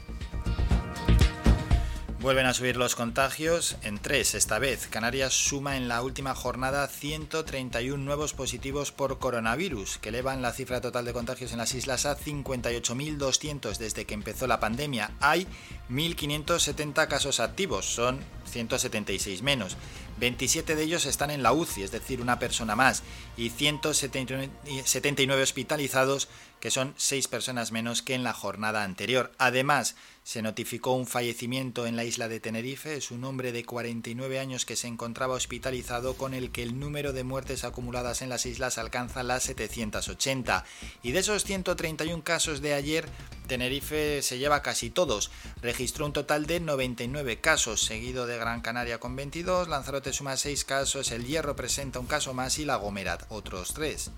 Vuelven 2.22 2.46
a 2.46 2.54
subir 2.54 2.76
los 2.76 2.94
contagios 2.94 3.76
en 3.82 3.98
tres 3.98 4.36
esta 4.36 4.60
vez. 4.60 4.86
Canarias 4.86 5.32
suma 5.32 5.76
en 5.76 5.88
la 5.88 6.02
última 6.02 6.36
jornada 6.36 6.86
131 6.86 7.96
nuevos 7.96 8.32
positivos 8.32 8.92
por 8.92 9.18
coronavirus, 9.18 9.98
que 9.98 10.10
elevan 10.10 10.40
la 10.40 10.52
cifra 10.52 10.80
total 10.80 11.04
de 11.04 11.12
contagios 11.12 11.50
en 11.50 11.58
las 11.58 11.74
islas 11.74 12.06
a 12.06 12.16
58.200 12.16 13.76
desde 13.76 14.04
que 14.04 14.14
empezó 14.14 14.46
la 14.46 14.60
pandemia. 14.60 15.10
Hay 15.18 15.48
1.570 15.90 17.08
casos 17.08 17.40
activos, 17.40 17.86
son 17.86 18.20
176 18.44 19.42
menos. 19.42 19.76
27 20.20 20.76
de 20.76 20.82
ellos 20.84 21.06
están 21.06 21.32
en 21.32 21.42
la 21.42 21.52
UCI, 21.52 21.82
es 21.82 21.90
decir, 21.90 22.20
una 22.20 22.38
persona 22.38 22.76
más, 22.76 23.02
y 23.36 23.50
179 23.50 25.42
hospitalizados, 25.42 26.28
que 26.60 26.70
son 26.70 26.94
6 26.96 27.26
personas 27.26 27.72
menos 27.72 28.02
que 28.02 28.14
en 28.14 28.22
la 28.22 28.32
jornada 28.32 28.84
anterior. 28.84 29.32
Además, 29.38 29.96
se 30.24 30.40
notificó 30.40 30.92
un 30.92 31.06
fallecimiento 31.06 31.86
en 31.86 31.96
la 31.96 32.04
isla 32.04 32.28
de 32.28 32.38
Tenerife, 32.38 32.96
es 32.96 33.10
un 33.10 33.24
hombre 33.24 33.50
de 33.50 33.64
49 33.64 34.38
años 34.38 34.64
que 34.64 34.76
se 34.76 34.86
encontraba 34.86 35.34
hospitalizado 35.34 36.14
con 36.14 36.32
el 36.32 36.52
que 36.52 36.62
el 36.62 36.78
número 36.78 37.12
de 37.12 37.24
muertes 37.24 37.64
acumuladas 37.64 38.22
en 38.22 38.28
las 38.28 38.46
islas 38.46 38.78
alcanza 38.78 39.24
las 39.24 39.42
780. 39.42 40.64
Y 41.02 41.10
de 41.10 41.18
esos 41.18 41.44
131 41.44 42.22
casos 42.22 42.60
de 42.60 42.74
ayer, 42.74 43.08
Tenerife 43.48 44.22
se 44.22 44.38
lleva 44.38 44.62
casi 44.62 44.90
todos. 44.90 45.32
Registró 45.60 46.06
un 46.06 46.12
total 46.12 46.46
de 46.46 46.60
99 46.60 47.40
casos, 47.40 47.82
seguido 47.82 48.26
de 48.26 48.38
Gran 48.38 48.60
Canaria 48.60 49.00
con 49.00 49.16
22, 49.16 49.68
Lanzarote 49.68 50.12
suma 50.12 50.36
6 50.36 50.64
casos, 50.64 51.10
El 51.10 51.26
Hierro 51.26 51.56
presenta 51.56 51.98
un 51.98 52.06
caso 52.06 52.32
más 52.32 52.58
y 52.60 52.64
La 52.64 52.76
Gomera 52.76 53.18
otros 53.28 53.74
3. 53.74 54.12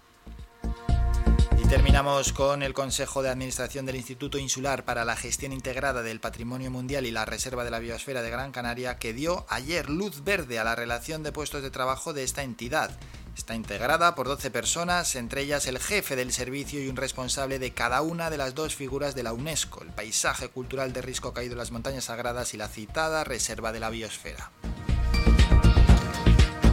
Terminamos 1.75 2.33
con 2.33 2.63
el 2.63 2.73
Consejo 2.73 3.21
de 3.21 3.31
Administración 3.31 3.85
del 3.85 3.97
Instituto 3.97 4.39
Insular 4.39 4.85
para 4.85 5.05
la 5.05 5.17
Gestión 5.17 5.53
Integrada 5.53 6.05
del 6.05 6.21
Patrimonio 6.21 6.71
Mundial 6.71 7.05
y 7.05 7.11
la 7.11 7.25
Reserva 7.25 7.65
de 7.65 7.73
la 7.73 7.81
Biosfera 7.81 8.23
de 8.23 8.31
Gran 8.31 8.53
Canaria, 8.53 8.97
que 8.97 9.13
dio 9.13 9.45
ayer 9.49 9.91
luz 9.91 10.23
verde 10.23 10.61
a 10.61 10.65
la 10.65 10.77
relación 10.77 11.25
de 11.25 11.33
puestos 11.33 11.65
de 11.65 11.73
trabajo 11.73 12.13
de 12.13 12.23
esta 12.23 12.45
entidad. 12.45 12.97
Está 13.37 13.57
integrada 13.57 14.15
por 14.15 14.29
12 14.29 14.53
personas, 14.53 15.17
entre 15.17 15.43
ellas 15.43 15.67
el 15.67 15.81
jefe 15.81 16.15
del 16.15 16.33
servicio 16.33 16.81
y 16.81 16.87
un 16.87 16.95
responsable 16.95 17.59
de 17.59 17.73
cada 17.73 18.03
una 18.03 18.31
de 18.31 18.37
las 18.37 18.55
dos 18.55 18.77
figuras 18.77 19.17
de 19.17 19.25
la 19.25 19.33
UNESCO, 19.33 19.83
el 19.83 19.91
paisaje 19.91 20.51
cultural 20.51 20.93
de 20.93 21.03
Risco 21.03 21.35
Caído 21.35 21.55
en 21.55 21.59
las 21.59 21.73
Montañas 21.73 22.05
Sagradas 22.05 22.55
y 22.55 22.57
la 22.57 22.69
citada 22.69 23.25
Reserva 23.25 23.73
de 23.73 23.81
la 23.81 23.91
Biosfera. 23.91 24.53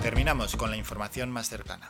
Terminamos 0.03 0.55
con 0.55 0.69
la 0.69 0.77
información 0.77 1.31
más 1.31 1.49
cercana. 1.49 1.89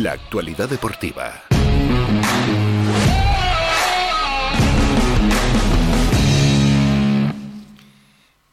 La 0.00 0.12
actualidad 0.12 0.66
deportiva. 0.66 1.42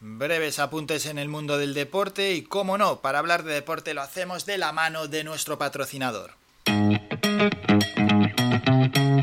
Breves 0.00 0.58
apuntes 0.58 1.06
en 1.06 1.16
el 1.16 1.30
mundo 1.30 1.56
del 1.56 1.72
deporte 1.72 2.34
y, 2.34 2.42
como 2.42 2.76
no, 2.76 3.00
para 3.00 3.18
hablar 3.20 3.44
de 3.44 3.54
deporte 3.54 3.94
lo 3.94 4.02
hacemos 4.02 4.44
de 4.44 4.58
la 4.58 4.72
mano 4.72 5.08
de 5.08 5.24
nuestro 5.24 5.56
patrocinador. 5.56 6.32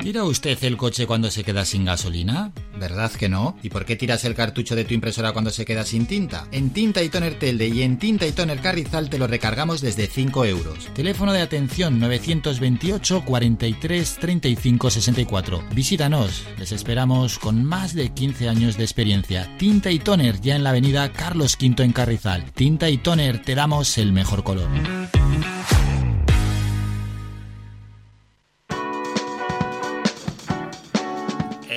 ¿Tira 0.05 0.23
usted 0.23 0.63
el 0.63 0.77
coche 0.77 1.07
cuando 1.07 1.31
se 1.31 1.43
queda 1.43 1.65
sin 1.65 1.83
gasolina? 1.83 2.51
¿Verdad 2.79 3.11
que 3.11 3.27
no? 3.27 3.57
¿Y 3.63 3.69
por 3.69 3.85
qué 3.85 3.95
tiras 3.95 4.23
el 4.23 4.35
cartucho 4.35 4.75
de 4.75 4.85
tu 4.85 4.93
impresora 4.93 5.31
cuando 5.31 5.49
se 5.49 5.65
queda 5.65 5.83
sin 5.83 6.05
tinta? 6.05 6.47
En 6.51 6.69
Tinta 6.69 7.01
y 7.01 7.09
Toner 7.09 7.39
Telde 7.39 7.69
y 7.69 7.81
en 7.81 7.97
Tinta 7.97 8.27
y 8.27 8.31
Toner 8.31 8.59
Carrizal 8.59 9.09
te 9.09 9.17
lo 9.17 9.25
recargamos 9.25 9.81
desde 9.81 10.05
5 10.05 10.45
euros. 10.45 10.93
Teléfono 10.93 11.33
de 11.33 11.41
atención 11.41 11.99
928 11.99 13.25
43 13.25 14.17
35 14.21 14.91
64. 14.91 15.63
Visítanos, 15.73 16.43
les 16.59 16.71
esperamos 16.71 17.39
con 17.39 17.63
más 17.63 17.95
de 17.95 18.13
15 18.13 18.47
años 18.47 18.77
de 18.77 18.83
experiencia. 18.83 19.57
Tinta 19.57 19.89
y 19.89 19.97
Toner 19.97 20.39
ya 20.39 20.55
en 20.55 20.63
la 20.63 20.69
avenida 20.69 21.11
Carlos 21.13 21.57
V 21.59 21.83
en 21.83 21.93
Carrizal. 21.93 22.51
Tinta 22.51 22.91
y 22.91 22.99
Toner 22.99 23.41
te 23.41 23.55
damos 23.55 23.97
el 23.97 24.13
mejor 24.13 24.43
color. 24.43 24.69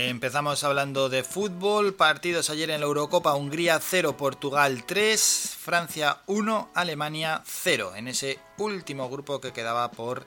Empezamos 0.07 0.63
hablando 0.63 1.09
de 1.09 1.25
fútbol, 1.25 1.93
partidos 1.93 2.51
ayer 2.51 2.71
en 2.71 2.83
la 2.83 2.87
Eurocopa, 2.87 3.35
Hungría 3.35 3.81
0, 3.83 4.17
Portugal 4.17 4.85
3, 4.87 5.57
Francia 5.59 6.19
1, 6.27 6.71
Alemania 6.73 7.43
0, 7.45 7.95
en 7.97 8.07
ese 8.07 8.39
último 8.59 9.11
grupo 9.11 9.41
que 9.41 9.53
quedaba 9.53 9.91
por 9.91 10.25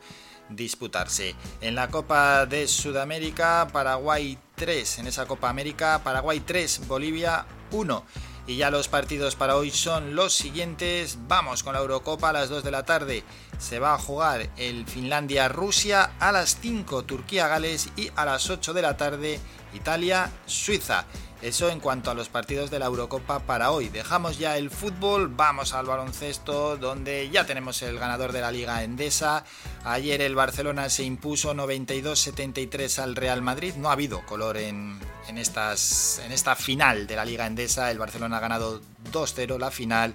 disputarse. 0.49 1.35
En 1.61 1.75
la 1.75 1.87
Copa 1.87 2.45
de 2.45 2.67
Sudamérica, 2.67 3.69
Paraguay 3.71 4.37
3, 4.55 4.99
en 4.99 5.07
esa 5.07 5.25
Copa 5.25 5.47
América, 5.47 6.01
Paraguay 6.03 6.41
3, 6.41 6.89
Bolivia 6.89 7.45
1. 7.71 8.05
Y 8.47 8.57
ya 8.57 8.71
los 8.71 8.89
partidos 8.89 9.35
para 9.35 9.55
hoy 9.55 9.71
son 9.71 10.15
los 10.15 10.33
siguientes. 10.33 11.17
Vamos 11.27 11.63
con 11.63 11.73
la 11.73 11.79
Eurocopa 11.79 12.31
a 12.31 12.33
las 12.33 12.49
2 12.49 12.63
de 12.63 12.71
la 12.71 12.83
tarde. 12.83 13.23
se 13.59 13.77
va 13.77 13.93
a 13.93 13.99
jugar 13.99 14.49
el 14.57 14.87
Finlandia-Rusia, 14.87 16.13
a 16.19 16.31
las 16.31 16.57
5 16.59 17.03
Turquía-Gales 17.03 17.89
y 17.95 18.09
a 18.15 18.25
las 18.25 18.49
8 18.49 18.73
de 18.73 18.81
la 18.81 18.97
tarde 18.97 19.39
Italia-Suiza. 19.73 21.05
Eso 21.41 21.69
en 21.69 21.79
cuanto 21.79 22.11
a 22.11 22.13
los 22.13 22.29
partidos 22.29 22.69
de 22.69 22.77
la 22.77 22.85
Eurocopa 22.85 23.39
para 23.39 23.71
hoy. 23.71 23.89
Dejamos 23.89 24.37
ya 24.37 24.57
el 24.57 24.69
fútbol, 24.69 25.27
vamos 25.27 25.73
al 25.73 25.87
baloncesto, 25.87 26.77
donde 26.77 27.31
ya 27.31 27.47
tenemos 27.47 27.81
el 27.81 27.97
ganador 27.97 28.31
de 28.31 28.41
la 28.41 28.51
Liga 28.51 28.83
Endesa. 28.83 29.43
Ayer 29.83 30.21
el 30.21 30.35
Barcelona 30.35 30.89
se 30.89 31.03
impuso 31.03 31.55
92-73 31.55 32.99
al 32.99 33.15
Real 33.15 33.41
Madrid. 33.41 33.73
No 33.75 33.89
ha 33.89 33.93
habido 33.93 34.23
color 34.27 34.57
en, 34.57 34.99
en, 35.27 35.39
estas, 35.39 36.21
en 36.23 36.31
esta 36.31 36.55
final 36.55 37.07
de 37.07 37.15
la 37.15 37.25
Liga 37.25 37.47
Endesa. 37.47 37.89
El 37.89 37.97
Barcelona 37.97 38.37
ha 38.37 38.41
ganado 38.41 38.79
2-0 39.11 39.57
la 39.57 39.71
final 39.71 40.13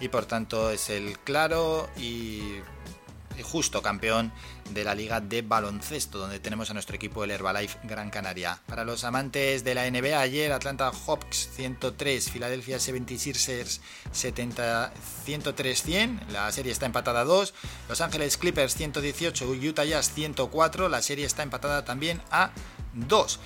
y 0.00 0.08
por 0.08 0.26
tanto 0.26 0.70
es 0.70 0.90
el 0.90 1.20
claro 1.20 1.88
y 1.96 2.40
justo 3.42 3.82
campeón 3.82 4.32
de 4.70 4.84
la 4.84 4.94
liga 4.94 5.20
de 5.20 5.42
baloncesto, 5.42 6.18
donde 6.18 6.40
tenemos 6.40 6.70
a 6.70 6.74
nuestro 6.74 6.96
equipo 6.96 7.24
el 7.24 7.30
Herbalife 7.30 7.78
Gran 7.84 8.10
Canaria. 8.10 8.60
Para 8.66 8.84
los 8.84 9.04
amantes 9.04 9.64
de 9.64 9.74
la 9.74 9.90
NBA, 9.90 10.18
ayer 10.18 10.52
Atlanta 10.52 10.90
Hawks 10.90 11.50
103, 11.54 12.30
Philadelphia 12.30 12.78
76ers 12.78 13.80
70, 14.12 14.92
103-100, 15.26 16.28
la 16.28 16.50
serie 16.52 16.72
está 16.72 16.86
empatada 16.86 17.20
a 17.20 17.24
2, 17.24 17.54
Los 17.88 18.00
Ángeles 18.00 18.36
Clippers 18.36 18.74
118, 18.74 19.50
Utah 19.50 19.84
Jazz 19.84 20.12
104, 20.14 20.88
la 20.88 21.02
serie 21.02 21.26
está 21.26 21.42
empatada 21.42 21.84
también 21.84 22.20
a 22.30 22.50
2. 22.94 23.40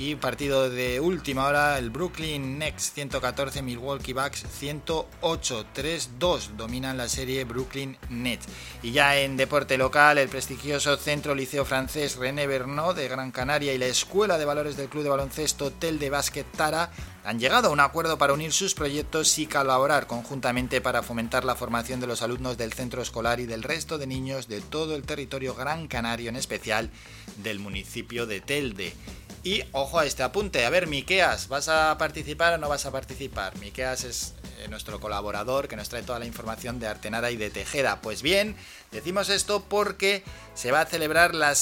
Y 0.00 0.14
partido 0.14 0.70
de 0.70 0.98
última 0.98 1.44
hora, 1.44 1.76
el 1.76 1.90
Brooklyn 1.90 2.58
Nets 2.58 2.90
114, 2.94 3.60
Milwaukee 3.60 4.14
Bucks 4.14 4.46
108, 4.50 5.66
3-2 5.74 6.56
dominan 6.56 6.96
la 6.96 7.06
serie 7.06 7.44
Brooklyn 7.44 7.98
Nets. 8.08 8.46
Y 8.82 8.92
ya 8.92 9.18
en 9.18 9.36
deporte 9.36 9.76
local, 9.76 10.16
el 10.16 10.30
prestigioso 10.30 10.96
Centro 10.96 11.34
Liceo 11.34 11.66
Francés 11.66 12.16
René 12.16 12.46
Bernot 12.46 12.96
de 12.96 13.08
Gran 13.08 13.30
Canaria 13.30 13.74
y 13.74 13.78
la 13.78 13.88
Escuela 13.88 14.38
de 14.38 14.46
Valores 14.46 14.78
del 14.78 14.88
Club 14.88 15.02
de 15.02 15.10
Baloncesto 15.10 15.70
Tel 15.70 15.98
de 15.98 16.10
Tara 16.56 16.90
han 17.22 17.38
llegado 17.38 17.68
a 17.68 17.72
un 17.72 17.80
acuerdo 17.80 18.16
para 18.16 18.32
unir 18.32 18.52
sus 18.54 18.74
proyectos 18.74 19.38
y 19.38 19.46
colaborar 19.46 20.06
conjuntamente 20.06 20.80
para 20.80 21.02
fomentar 21.02 21.44
la 21.44 21.56
formación 21.56 22.00
de 22.00 22.06
los 22.06 22.22
alumnos 22.22 22.56
del 22.56 22.72
centro 22.72 23.02
escolar 23.02 23.38
y 23.38 23.44
del 23.44 23.62
resto 23.62 23.98
de 23.98 24.06
niños 24.06 24.48
de 24.48 24.62
todo 24.62 24.96
el 24.96 25.02
territorio 25.02 25.54
gran 25.54 25.88
canario, 25.88 26.30
en 26.30 26.36
especial 26.36 26.90
del 27.36 27.58
municipio 27.58 28.24
de 28.24 28.40
Telde. 28.40 28.94
Y 29.42 29.64
ojo 29.72 29.98
a 29.98 30.04
este 30.04 30.22
apunte, 30.22 30.66
a 30.66 30.70
ver, 30.70 30.86
Miqueas, 30.86 31.48
¿vas 31.48 31.68
a 31.68 31.96
participar 31.96 32.54
o 32.54 32.58
no 32.58 32.68
vas 32.68 32.84
a 32.84 32.92
participar? 32.92 33.56
Miqueas 33.58 34.04
es 34.04 34.34
eh, 34.58 34.68
nuestro 34.68 35.00
colaborador 35.00 35.66
que 35.66 35.76
nos 35.76 35.88
trae 35.88 36.02
toda 36.02 36.18
la 36.18 36.26
información 36.26 36.78
de 36.78 36.88
Artenara 36.88 37.30
y 37.30 37.36
de 37.36 37.48
Tejeda. 37.48 38.02
Pues 38.02 38.20
bien, 38.20 38.54
decimos 38.92 39.30
esto 39.30 39.64
porque 39.66 40.22
se 40.54 40.72
va 40.72 40.82
a 40.82 40.86
celebrar 40.86 41.34
la, 41.34 41.54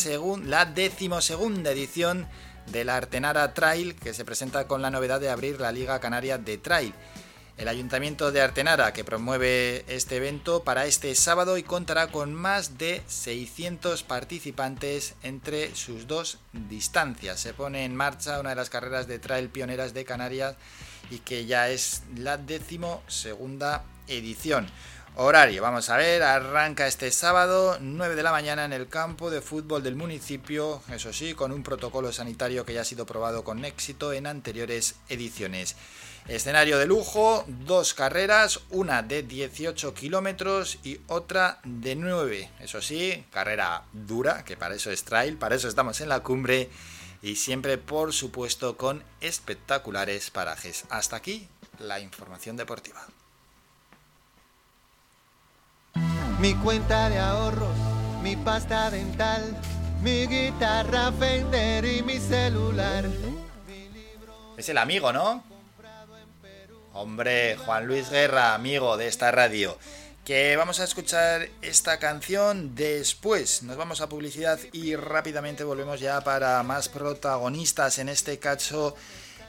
la 0.44 0.64
decimosegunda 0.64 1.70
edición 1.70 2.26
de 2.72 2.84
la 2.84 2.96
Artenara 2.96 3.54
Trail, 3.54 3.94
que 3.94 4.12
se 4.12 4.24
presenta 4.24 4.66
con 4.66 4.82
la 4.82 4.90
novedad 4.90 5.20
de 5.20 5.30
abrir 5.30 5.60
la 5.60 5.70
Liga 5.70 6.00
Canaria 6.00 6.36
de 6.36 6.58
Trail. 6.58 6.92
El 7.58 7.66
Ayuntamiento 7.66 8.30
de 8.30 8.40
Artenara, 8.40 8.92
que 8.92 9.02
promueve 9.02 9.84
este 9.88 10.18
evento 10.18 10.62
para 10.62 10.86
este 10.86 11.12
sábado 11.16 11.58
y 11.58 11.64
contará 11.64 12.06
con 12.06 12.32
más 12.32 12.78
de 12.78 13.02
600 13.08 14.04
participantes 14.04 15.14
entre 15.24 15.74
sus 15.74 16.06
dos 16.06 16.38
distancias. 16.52 17.40
Se 17.40 17.54
pone 17.54 17.84
en 17.84 17.96
marcha 17.96 18.38
una 18.38 18.50
de 18.50 18.54
las 18.54 18.70
carreras 18.70 19.08
de 19.08 19.18
trail 19.18 19.48
pioneras 19.48 19.92
de 19.92 20.04
Canarias 20.04 20.54
y 21.10 21.18
que 21.18 21.46
ya 21.46 21.68
es 21.68 22.04
la 22.14 22.36
décimo 22.36 23.02
segunda 23.08 23.82
edición. 24.06 24.68
Horario, 25.16 25.60
vamos 25.60 25.90
a 25.90 25.96
ver, 25.96 26.22
arranca 26.22 26.86
este 26.86 27.10
sábado 27.10 27.78
9 27.80 28.14
de 28.14 28.22
la 28.22 28.30
mañana 28.30 28.66
en 28.66 28.72
el 28.72 28.86
campo 28.86 29.30
de 29.30 29.40
fútbol 29.40 29.82
del 29.82 29.96
municipio, 29.96 30.80
eso 30.92 31.12
sí, 31.12 31.34
con 31.34 31.50
un 31.50 31.64
protocolo 31.64 32.12
sanitario 32.12 32.64
que 32.64 32.74
ya 32.74 32.82
ha 32.82 32.84
sido 32.84 33.04
probado 33.04 33.42
con 33.42 33.64
éxito 33.64 34.12
en 34.12 34.28
anteriores 34.28 34.94
ediciones. 35.08 35.74
Escenario 36.28 36.78
de 36.78 36.84
lujo, 36.84 37.46
dos 37.46 37.94
carreras, 37.94 38.60
una 38.68 39.02
de 39.02 39.22
18 39.22 39.94
kilómetros 39.94 40.78
y 40.84 41.00
otra 41.06 41.58
de 41.64 41.96
9. 41.96 42.50
Eso 42.60 42.82
sí, 42.82 43.24
carrera 43.30 43.84
dura, 43.94 44.44
que 44.44 44.54
para 44.54 44.74
eso 44.74 44.90
es 44.90 45.04
trail, 45.04 45.38
para 45.38 45.54
eso 45.54 45.68
estamos 45.68 46.02
en 46.02 46.10
la 46.10 46.20
cumbre 46.20 46.68
y 47.22 47.36
siempre, 47.36 47.78
por 47.78 48.12
supuesto, 48.12 48.76
con 48.76 49.02
espectaculares 49.22 50.30
parajes. 50.30 50.84
Hasta 50.90 51.16
aquí 51.16 51.48
la 51.78 51.98
información 51.98 52.58
deportiva. 52.58 53.06
Mi 56.40 56.52
cuenta 56.56 57.08
de 57.08 57.20
ahorros, 57.20 57.74
mi 58.22 58.36
pasta 58.36 58.90
dental, 58.90 59.58
mi 60.02 60.26
guitarra 60.26 61.10
Fender 61.10 61.86
y 61.86 62.02
mi 62.02 62.18
celular. 62.18 63.06
Es 64.58 64.68
el 64.68 64.76
amigo, 64.76 65.10
¿no? 65.10 65.57
Hombre, 66.98 67.56
Juan 67.56 67.86
Luis 67.86 68.10
Guerra, 68.10 68.54
amigo 68.54 68.96
de 68.96 69.06
esta 69.06 69.30
radio. 69.30 69.78
Que 70.24 70.56
vamos 70.56 70.80
a 70.80 70.84
escuchar 70.84 71.48
esta 71.62 72.00
canción 72.00 72.74
después. 72.74 73.62
Nos 73.62 73.76
vamos 73.76 74.00
a 74.00 74.08
publicidad 74.08 74.58
y 74.72 74.96
rápidamente 74.96 75.62
volvemos 75.62 76.00
ya 76.00 76.20
para 76.22 76.60
más 76.64 76.88
protagonistas 76.88 78.00
en 78.00 78.08
este 78.08 78.40
caso 78.40 78.96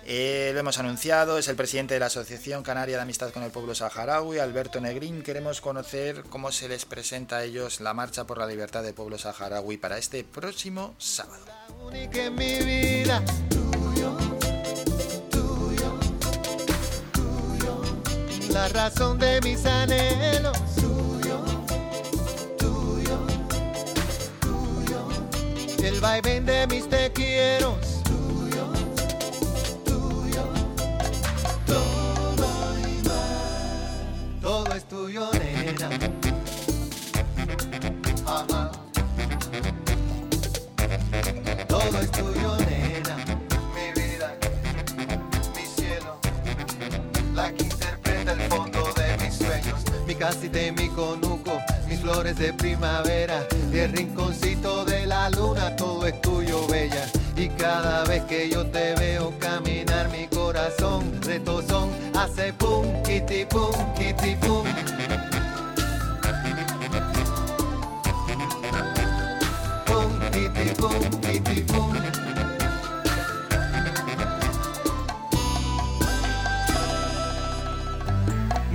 eh, 0.06 0.52
lo 0.54 0.60
hemos 0.60 0.78
anunciado, 0.78 1.38
es 1.38 1.48
el 1.48 1.56
presidente 1.56 1.96
de 1.96 2.00
la 2.00 2.06
Asociación 2.06 2.64
Canaria 2.64 2.98
de 2.98 3.02
Amistad 3.02 3.32
con 3.32 3.44
el 3.44 3.52
Pueblo 3.52 3.76
Saharaui, 3.76 4.40
Alberto 4.40 4.80
Negrín. 4.80 5.24
Queremos 5.24 5.60
conocer 5.60 6.24
cómo 6.30 6.52
se 6.52 6.70
les 6.70 6.86
presenta 6.86 7.38
a 7.38 7.44
ellos 7.44 7.82
la 7.82 7.94
Marcha 7.94 8.26
por 8.26 8.38
la 8.38 8.48
Libertad 8.48 8.84
del 8.84 8.94
Pueblo 8.94 9.18
Saharaui 9.18 9.78
para 9.78 9.98
este 9.98 10.24
próximo 10.24 10.96
sábado. 10.98 11.46
La 18.50 18.68
razón 18.70 19.18
de 19.20 19.40
mis 19.42 19.66
anhelos, 19.66 20.58
tuyo, 20.76 21.40
tuyo, 22.58 23.20
tuyo. 24.40 25.08
El 25.84 26.00
vaivén 26.02 26.46
de 26.46 26.68
mis 26.68 26.90
te 26.90 27.12
quiero, 27.14 27.78
tuyo, 28.04 28.66
tuyo. 29.86 30.44
Todo 31.66 32.80
y 32.80 33.08
más, 33.08 34.42
todo 34.42 34.74
es 34.76 34.84
tuyo, 34.88 35.30
nena. 35.34 35.90
Ajá. 38.26 38.72
Todo 41.68 42.00
es 42.02 42.12
tuyo, 42.12 42.39
casita 50.20 50.62
y 50.62 50.72
mi 50.74 50.90
conuco. 50.90 51.60
Mis 51.88 52.02
flores 52.02 52.38
de 52.38 52.54
primavera. 52.54 53.48
Y 53.74 53.80
el 53.80 53.94
rinconcito 53.94 54.86
de 54.86 55.08
la 55.08 55.30
luna. 55.30 55.76
Todo 55.76 56.06
es 56.06 56.22
tuyo, 56.22 56.68
bella. 56.68 57.06
Y 57.36 57.48
cada 57.50 58.04
vez 58.04 58.24
que 58.26 58.50
yo 58.50 58.66
te 58.68 58.94
veo 58.96 59.34
caminar, 59.40 60.10
mi 60.10 60.28
corazón 60.28 61.20
retozón 61.24 61.90
hace 62.14 62.52
pum, 62.54 62.86
kitty 63.04 63.46
pum, 63.46 63.72
kitty 63.96 64.36
pum. 64.36 64.66
Pum, 69.86 70.20
kitty 70.32 70.74
pum, 70.76 71.22
kitty 71.22 71.62
pum. 71.62 71.89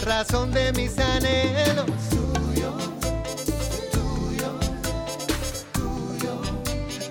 razón 0.00 0.52
de 0.52 0.72
mis 0.72 0.98
anhelos, 0.98 1.86
tuyo, 2.10 2.72
tuyo, 3.90 4.50
tuyo, 5.72 6.42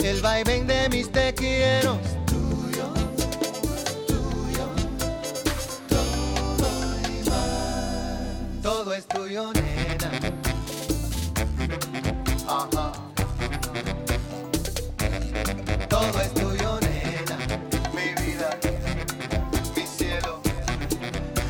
el 0.04 0.22
vaivén 0.22 0.68
de 0.68 0.90
mis 0.90 1.12
te 1.12 1.34
quiero. 1.34 2.00
Tuyo, 2.28 2.94
tuyo, 4.08 4.66
todo 5.90 6.70
y 7.08 7.30
más. 7.30 8.62
Todo 8.62 8.94
es 8.94 9.08
tuyo. 9.08 9.52
Todo 15.88 16.22
es 16.22 16.34
tuyo, 16.34 16.78
nena. 16.82 17.38
Mi 17.94 18.22
vida, 18.22 18.50
mi 19.76 19.84
cielo, 19.88 20.42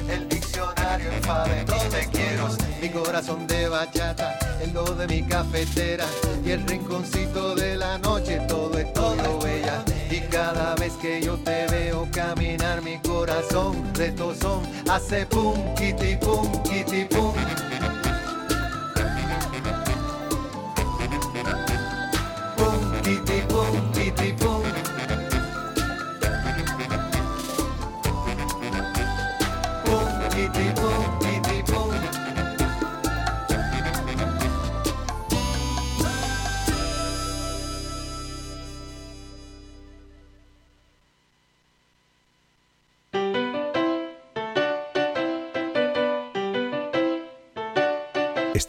el 0.08 0.30
diccionario 0.30 1.12
enfade, 1.12 1.66
te 1.90 2.08
quiero. 2.12 2.50
Mi 2.80 2.90
corazón 2.90 3.48
de 3.48 3.68
bachata, 3.70 4.38
el 4.62 4.72
do 4.72 4.86
de 4.86 5.08
mi 5.08 5.24
cafetera 5.24 6.06
y 6.46 6.52
el 6.52 6.68
rinconcito 6.68 7.56
de 7.56 7.76
la 7.76 7.98
noche, 7.98 8.40
todo 8.48 8.78
es 8.78 8.94
todo 8.94 9.40
bella. 9.40 9.84
Y 10.12 10.20
cada 10.30 10.76
vez 10.76 10.94
que 11.02 11.22
yo 11.24 11.40
te 11.40 11.66
veo 11.68 12.08
caminar, 12.12 12.84
mi 12.84 13.00
corazón 13.00 13.92
de 13.94 14.12
tozón 14.12 14.62
hace 14.88 15.26
pum, 15.26 15.74
kitty 15.74 16.18
pum, 16.18 16.52
kitty. 16.64 17.06
Pum, 17.06 17.34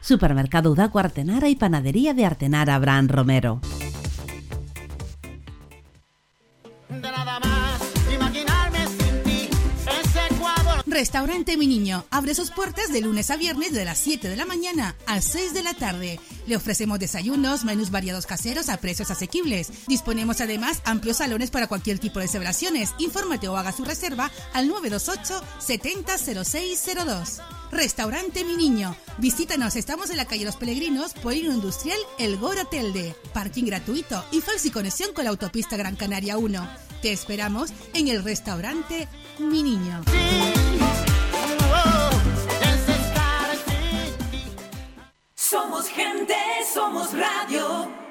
Supermercado 0.00 0.70
Udaco 0.72 0.98
Artenara 0.98 1.48
y 1.48 1.56
Panadería 1.56 2.14
de 2.14 2.24
Artenara 2.26 2.74
Abraham 2.74 3.08
Romero. 3.08 3.60
Restaurante 10.86 11.56
Mi 11.56 11.66
Niño 11.66 12.04
abre 12.10 12.34
sus 12.34 12.50
puertas 12.50 12.92
de 12.92 13.00
lunes 13.00 13.30
a 13.30 13.36
viernes 13.36 13.72
de 13.72 13.84
las 13.84 13.96
7 13.98 14.28
de 14.28 14.36
la 14.36 14.44
mañana 14.44 14.96
a 15.06 15.20
6 15.20 15.54
de 15.54 15.62
la 15.62 15.72
tarde. 15.72 16.20
Le 16.46 16.56
ofrecemos 16.56 16.98
desayunos, 16.98 17.64
menús 17.64 17.90
variados 17.90 18.26
caseros 18.26 18.68
a 18.68 18.76
precios 18.76 19.10
asequibles. 19.10 19.86
Disponemos 19.86 20.40
además 20.40 20.82
amplios 20.84 21.18
salones 21.18 21.50
para 21.50 21.68
cualquier 21.68 21.98
tipo 22.00 22.18
de 22.18 22.28
celebraciones. 22.28 22.92
Infórmate 22.98 23.48
o 23.48 23.56
haga 23.56 23.72
su 23.72 23.84
reserva 23.84 24.30
al 24.52 24.68
928 24.68 25.42
700602. 25.58 27.40
Restaurante 27.70 28.44
Mi 28.44 28.56
Niño. 28.56 28.96
Visítanos, 29.18 29.76
estamos 29.76 30.10
en 30.10 30.16
la 30.16 30.24
calle 30.24 30.44
Los 30.44 30.56
Peregrinos, 30.56 31.14
Polígono 31.14 31.54
Industrial 31.54 31.98
El 32.18 32.36
Goro 32.36 32.64
Telde. 32.66 33.14
Parking 33.32 33.64
gratuito 33.64 34.24
y 34.32 34.40
fácil 34.40 34.72
conexión 34.72 35.12
con 35.12 35.24
la 35.24 35.30
autopista 35.30 35.76
Gran 35.76 35.96
Canaria 35.96 36.36
1. 36.36 36.68
Te 37.02 37.12
esperamos 37.12 37.70
en 37.94 38.08
el 38.08 38.22
restaurante 38.22 39.08
Mi 39.38 39.62
Niño. 39.62 40.02
Somos 45.34 45.88
gente, 45.88 46.34
somos 46.72 47.12
radio. 47.12 48.09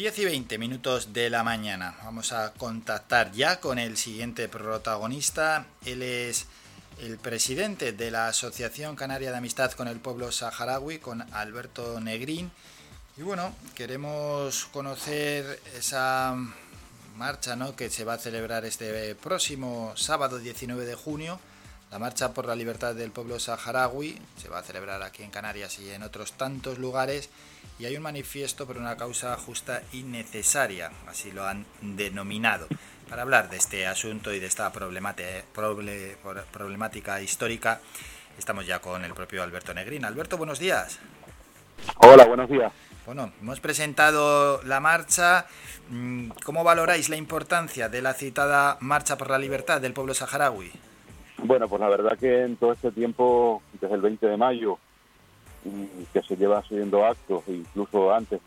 Diez 0.00 0.18
y 0.18 0.24
20 0.24 0.56
minutos 0.56 1.12
de 1.12 1.28
la 1.28 1.44
mañana. 1.44 1.94
Vamos 2.04 2.32
a 2.32 2.54
contactar 2.54 3.32
ya 3.32 3.60
con 3.60 3.78
el 3.78 3.98
siguiente 3.98 4.48
protagonista. 4.48 5.66
Él 5.84 6.02
es 6.02 6.46
el 7.02 7.18
presidente 7.18 7.92
de 7.92 8.10
la 8.10 8.28
Asociación 8.28 8.96
Canaria 8.96 9.30
de 9.30 9.36
Amistad 9.36 9.72
con 9.72 9.88
el 9.88 10.00
Pueblo 10.00 10.32
Saharaui, 10.32 11.00
con 11.00 11.20
Alberto 11.34 12.00
Negrín. 12.00 12.50
Y 13.18 13.20
bueno, 13.20 13.54
queremos 13.74 14.64
conocer 14.72 15.60
esa 15.76 16.34
marcha 17.18 17.54
¿no? 17.54 17.76
que 17.76 17.90
se 17.90 18.04
va 18.04 18.14
a 18.14 18.18
celebrar 18.18 18.64
este 18.64 19.14
próximo 19.16 19.92
sábado 19.96 20.38
19 20.38 20.86
de 20.86 20.94
junio, 20.94 21.38
la 21.90 21.98
marcha 21.98 22.32
por 22.32 22.46
la 22.46 22.56
libertad 22.56 22.94
del 22.94 23.10
pueblo 23.10 23.38
saharaui, 23.38 24.18
se 24.40 24.48
va 24.48 24.60
a 24.60 24.62
celebrar 24.62 25.02
aquí 25.02 25.24
en 25.24 25.30
Canarias 25.30 25.78
y 25.78 25.90
en 25.90 26.02
otros 26.04 26.32
tantos 26.32 26.78
lugares, 26.78 27.28
y 27.78 27.86
hay 27.86 27.96
un 27.96 28.02
manifiesto 28.02 28.66
por 28.66 28.76
una 28.76 28.96
causa 28.96 29.36
justa 29.36 29.82
y 29.92 30.02
necesaria, 30.02 30.90
así 31.06 31.32
lo 31.32 31.46
han 31.46 31.64
denominado. 31.80 32.66
Para 33.08 33.22
hablar 33.22 33.50
de 33.50 33.56
este 33.56 33.86
asunto 33.86 34.32
y 34.32 34.38
de 34.38 34.46
esta 34.46 34.70
problemática, 34.70 35.42
histórica, 37.22 37.80
estamos 38.38 38.66
ya 38.66 38.80
con 38.80 39.04
el 39.04 39.14
propio 39.14 39.42
Alberto 39.42 39.74
Negrín. 39.74 40.04
Alberto, 40.04 40.36
buenos 40.36 40.58
días. 40.58 41.00
Hola, 41.96 42.26
buenos 42.26 42.48
días. 42.48 42.72
Bueno, 43.06 43.32
hemos 43.40 43.60
presentado 43.60 44.62
la 44.62 44.78
marcha. 44.78 45.46
Mm, 45.88 46.30
¿Cómo 46.44 46.62
valoráis 46.62 47.08
la 47.08 47.16
importancia 47.16 47.88
de 47.88 48.02
la 48.02 48.14
citada 48.14 48.76
Marcha 48.80 49.16
por 49.16 49.30
la 49.30 49.38
Libertad 49.38 49.80
del 49.80 49.94
pueblo 49.94 50.14
saharaui? 50.14 50.70
Bueno, 51.38 51.68
pues 51.68 51.80
la 51.80 51.88
verdad 51.88 52.18
que 52.18 52.44
en 52.44 52.56
todo 52.56 52.72
este 52.72 52.92
tiempo, 52.92 53.62
desde 53.80 53.94
el 53.94 54.02
20 54.02 54.26
de 54.26 54.36
mayo, 54.36 54.78
que 56.12 56.22
se 56.22 56.36
lleva 56.36 56.62
subiendo 56.62 57.04
actos, 57.04 57.42
incluso 57.48 58.12
antes, 58.12 58.40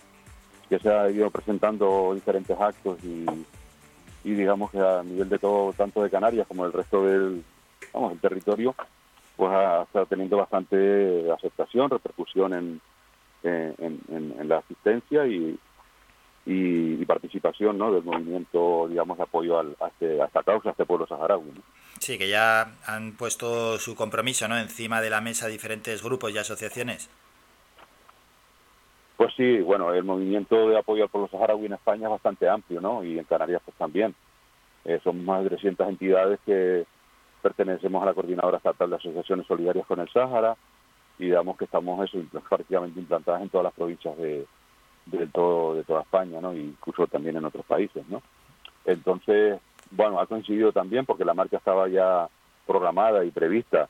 que 0.69 0.80
se 0.80 0.90
ha 0.91 1.10
ido 1.10 1.30
presentando 1.30 2.14
diferentes 2.15 2.60
actos 2.60 2.98
y, 3.03 3.26
y 4.23 4.34
digamos 4.34 4.72
que 4.72 4.80
a 4.80 5.03
nivel 5.03 5.30
de 5.30 5.38
todo, 5.40 5.73
tanto 5.73 6.02
de 6.03 6.10
Canarias 6.10 6.48
como 6.48 6.64
del 6.64 6.73
resto 6.73 7.06
del, 7.06 7.44
vamos, 7.94 8.11
del 8.11 8.19
territorio, 8.19 8.73
pues 9.35 9.52
ha 9.52 9.84
estado 9.84 10.06
teniendo 10.07 10.38
bastante 10.38 11.31
aceptación, 11.31 11.90
repercusión 11.90 12.53
en- 12.53 12.81
en 13.44 14.48
la 14.48 14.57
asistencia 14.60 15.26
y, 15.27 15.57
y, 16.45 17.02
y 17.02 17.06
participación 17.06 17.78
¿no? 17.78 17.91
del 17.94 18.03
movimiento, 18.03 18.88
digamos, 18.90 19.18
de 19.18 19.24
apoyo 19.24 19.60
al- 19.60 19.76
a, 19.80 19.88
este- 19.88 20.22
a 20.22 20.26
esta 20.26 20.44
causa, 20.44 20.70
a 20.70 20.72
este 20.74 20.86
pueblo 20.86 21.07
saharaui. 21.07 21.52
¿no? 21.56 21.61
Sí, 21.99 22.18
que 22.18 22.28
ya 22.30 22.74
han 22.86 23.14
puesto 23.14 23.78
su 23.80 23.95
compromiso, 23.95 24.48
¿no? 24.48 24.57
Encima 24.57 24.99
de 25.02 25.10
la 25.10 25.22
mesa 25.22 25.48
diferentes 25.48 26.03
grupos 26.03 26.32
y 26.34 26.38
asociaciones. 26.38 27.10
Pues 29.15 29.34
sí, 29.38 29.60
bueno, 29.61 29.94
el 29.94 30.03
movimiento 30.03 30.68
de 30.70 30.78
apoyo 30.78 31.03
al 31.03 31.10
pueblo 31.10 31.30
saharaui 31.30 31.65
en 31.68 31.74
España 31.74 32.07
es 32.07 32.11
bastante 32.11 32.49
amplio, 32.49 32.82
¿no? 32.82 33.03
Y 33.03 33.18
en 33.20 33.26
Canarias 33.26 33.61
pues 33.64 33.78
también. 33.78 34.14
Eh, 34.86 34.99
son 35.03 35.24
más 35.24 35.44
de 35.44 35.49
300 35.52 35.88
entidades 35.88 36.40
que 36.45 36.86
pertenecemos 37.41 38.02
a 38.03 38.07
la 38.07 38.14
Coordinadora 38.14 38.57
Estatal 38.57 38.90
de 38.90 38.95
Asociaciones 38.98 39.48
Solidarias 39.48 39.86
con 39.86 39.99
el 39.99 40.10
Sáhara 40.10 40.57
y 41.20 41.26
digamos 41.26 41.56
que 41.57 41.65
estamos 41.65 42.03
eso, 42.03 42.18
prácticamente 42.49 42.99
implantadas 42.99 43.44
en 43.44 43.49
todas 43.49 43.65
las 43.65 43.74
provincias 43.74 44.18
de, 44.18 44.45
de 45.06 45.28
todo, 45.28 45.76
de 45.76 45.84
toda 45.84 46.02
España, 46.02 46.40
¿no? 46.42 46.54
Incluso 46.54 47.08
también 47.08 47.38
en 47.38 47.46
otros 47.46 47.66
países, 47.66 48.08
¿no? 48.08 48.22
Entonces, 48.86 49.60
bueno, 49.92 50.20
ha 50.20 50.28
coincidido 50.28 50.72
también 50.72 51.06
porque 51.06 51.26
la 51.26 51.34
marcha 51.34 51.58
estaba 51.58 51.88
ya 51.88 52.28
programada 52.66 53.24
y 53.26 53.32
prevista 53.32 53.90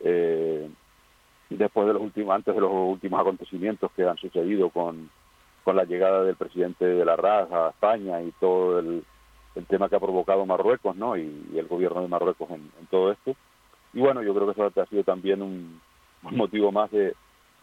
eh, 0.00 0.68
después 1.50 1.86
de 1.86 1.94
los 1.94 2.02
últimos, 2.02 2.34
antes 2.34 2.54
de 2.54 2.60
los 2.60 2.70
últimos 2.70 3.20
acontecimientos 3.20 3.90
que 3.92 4.04
han 4.04 4.16
sucedido 4.16 4.70
con, 4.70 5.10
con 5.64 5.76
la 5.76 5.84
llegada 5.84 6.22
del 6.22 6.36
presidente 6.36 6.84
de 6.84 7.04
la 7.04 7.16
RAS 7.16 7.50
a 7.50 7.70
España 7.70 8.22
y 8.22 8.32
todo 8.40 8.78
el, 8.78 9.04
el 9.54 9.66
tema 9.66 9.88
que 9.88 9.96
ha 9.96 10.00
provocado 10.00 10.46
Marruecos, 10.46 10.96
¿no? 10.96 11.16
Y, 11.16 11.48
y 11.52 11.58
el 11.58 11.66
gobierno 11.66 12.02
de 12.02 12.08
Marruecos 12.08 12.48
en, 12.50 12.70
en 12.78 12.86
todo 12.90 13.10
esto. 13.12 13.34
Y 13.92 14.00
bueno, 14.00 14.22
yo 14.22 14.34
creo 14.34 14.46
que 14.46 14.52
eso 14.52 14.80
ha 14.80 14.86
sido 14.86 15.02
también 15.02 15.42
un, 15.42 15.80
un 16.22 16.36
motivo 16.36 16.70
más 16.70 16.90
de, 16.90 17.14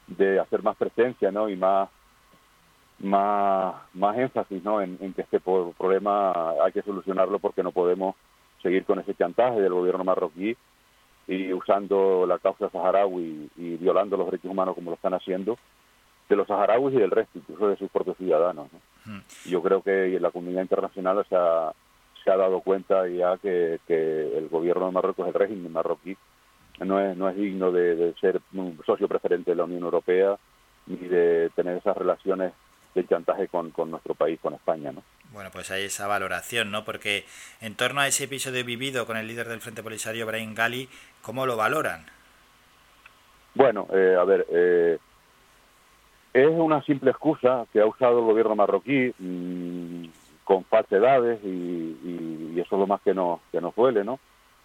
de 0.07 0.39
hacer 0.39 0.63
más 0.63 0.75
presencia, 0.75 1.31
¿no? 1.31 1.49
Y 1.49 1.55
más 1.55 1.89
más, 3.05 3.75
más 3.93 4.17
énfasis 4.17 4.63
¿no? 4.63 4.81
en, 4.81 4.97
en 4.99 5.13
que 5.13 5.21
este 5.21 5.39
problema 5.39 6.51
hay 6.63 6.71
que 6.71 6.81
solucionarlo 6.81 7.39
porque 7.39 7.63
no 7.63 7.71
podemos 7.71 8.15
seguir 8.61 8.83
con 8.85 8.99
ese 8.99 9.13
chantaje 9.13 9.61
del 9.61 9.73
gobierno 9.73 10.03
marroquí 10.03 10.57
y 11.27 11.53
usando 11.53 12.25
la 12.27 12.39
causa 12.39 12.69
saharaui 12.69 13.49
y 13.57 13.77
violando 13.77 14.17
los 14.17 14.27
derechos 14.27 14.51
humanos 14.51 14.75
como 14.75 14.91
lo 14.91 14.95
están 14.95 15.13
haciendo 15.13 15.57
de 16.27 16.35
los 16.35 16.47
saharauis 16.47 16.95
y 16.95 16.99
del 16.99 17.11
resto, 17.11 17.37
incluso 17.37 17.67
de 17.67 17.77
sus 17.77 17.89
propios 17.91 18.17
ciudadanos. 18.17 18.67
¿no? 18.73 19.21
Yo 19.45 19.61
creo 19.61 19.83
que 19.83 20.19
la 20.19 20.31
comunidad 20.31 20.63
internacional 20.63 21.23
se 21.29 21.35
ha, 21.35 21.71
se 22.23 22.31
ha 22.31 22.37
dado 22.37 22.61
cuenta 22.61 23.07
ya 23.07 23.37
que, 23.37 23.79
que 23.87 24.37
el 24.37 24.49
gobierno 24.49 24.87
de 24.87 24.91
Marruecos, 24.91 25.27
el 25.27 25.33
régimen 25.33 25.71
marroquí, 25.71 26.17
no 26.79 26.99
es, 26.99 27.15
no 27.15 27.29
es 27.29 27.35
digno 27.35 27.71
de, 27.71 27.95
de 27.95 28.13
ser 28.15 28.41
un 28.53 28.79
socio 28.85 29.07
preferente 29.07 29.51
de 29.51 29.57
la 29.57 29.65
Unión 29.65 29.83
Europea 29.83 30.37
ni 30.87 30.97
de 30.97 31.51
tener 31.55 31.77
esas 31.77 31.95
relaciones 31.95 32.53
de 32.95 33.05
chantaje 33.05 33.47
con, 33.49 33.69
con 33.71 33.91
nuestro 33.91 34.15
país, 34.15 34.39
con 34.41 34.53
España. 34.55 34.91
¿no? 34.91 35.03
Bueno, 35.31 35.49
pues 35.51 35.69
hay 35.69 35.83
esa 35.83 36.07
valoración, 36.07 36.71
¿no? 36.71 36.83
Porque 36.85 37.25
en 37.61 37.75
torno 37.75 38.01
a 38.01 38.07
ese 38.07 38.23
episodio 38.23 38.63
vivido 38.65 39.05
con 39.05 39.17
el 39.17 39.27
líder 39.27 39.47
del 39.49 39.61
Frente 39.61 39.83
Polisario, 39.83 40.25
Brahim 40.25 40.55
Gali, 40.55 40.89
¿cómo 41.21 41.45
lo 41.45 41.57
valoran? 41.57 42.05
Bueno, 43.53 43.87
eh, 43.93 44.15
a 44.19 44.23
ver, 44.23 44.45
eh, 44.49 44.97
es 46.33 46.47
una 46.47 46.81
simple 46.83 47.11
excusa 47.11 47.65
que 47.71 47.79
ha 47.81 47.85
usado 47.85 48.19
el 48.19 48.25
gobierno 48.25 48.55
marroquí 48.55 49.13
mm, 49.19 50.05
con 50.43 50.63
falsedades 50.65 51.39
y, 51.43 51.47
y- 51.47 52.51
y 52.55 52.59
eso 52.59 52.75
es 52.75 52.79
lo 52.79 52.87
más 52.87 53.01
que 53.01 53.13
nos, 53.13 53.39
que 53.51 53.59
nos 53.61 53.75
duele, 53.75 54.03
¿no? 54.03 54.19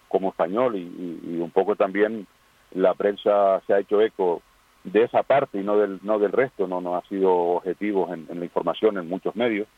Como 0.09 0.31
español 0.31 0.77
y 0.77 1.39
un 1.41 1.51
poco 1.53 1.77
también 1.77 2.27
la 2.73 2.95
prensa 2.95 3.61
se 3.67 3.75
ha 3.75 3.79
hecho 3.81 4.01
eco 4.01 4.43
de 4.85 5.03
esa 5.05 5.23
parte 5.23 5.61
y 5.61 5.65
no 5.65 5.77
del, 5.77 6.01
no 6.03 6.19
del 6.19 6.33
resto, 6.33 6.67
no, 6.67 6.81
no 6.81 6.97
ha 6.97 7.03
sido 7.09 7.33
objetivos 7.33 8.11
en, 8.13 8.27
en 8.31 8.39
la 8.39 8.45
información 8.45 8.97
en 8.99 9.09
muchos 9.09 9.37
medios. 9.37 9.69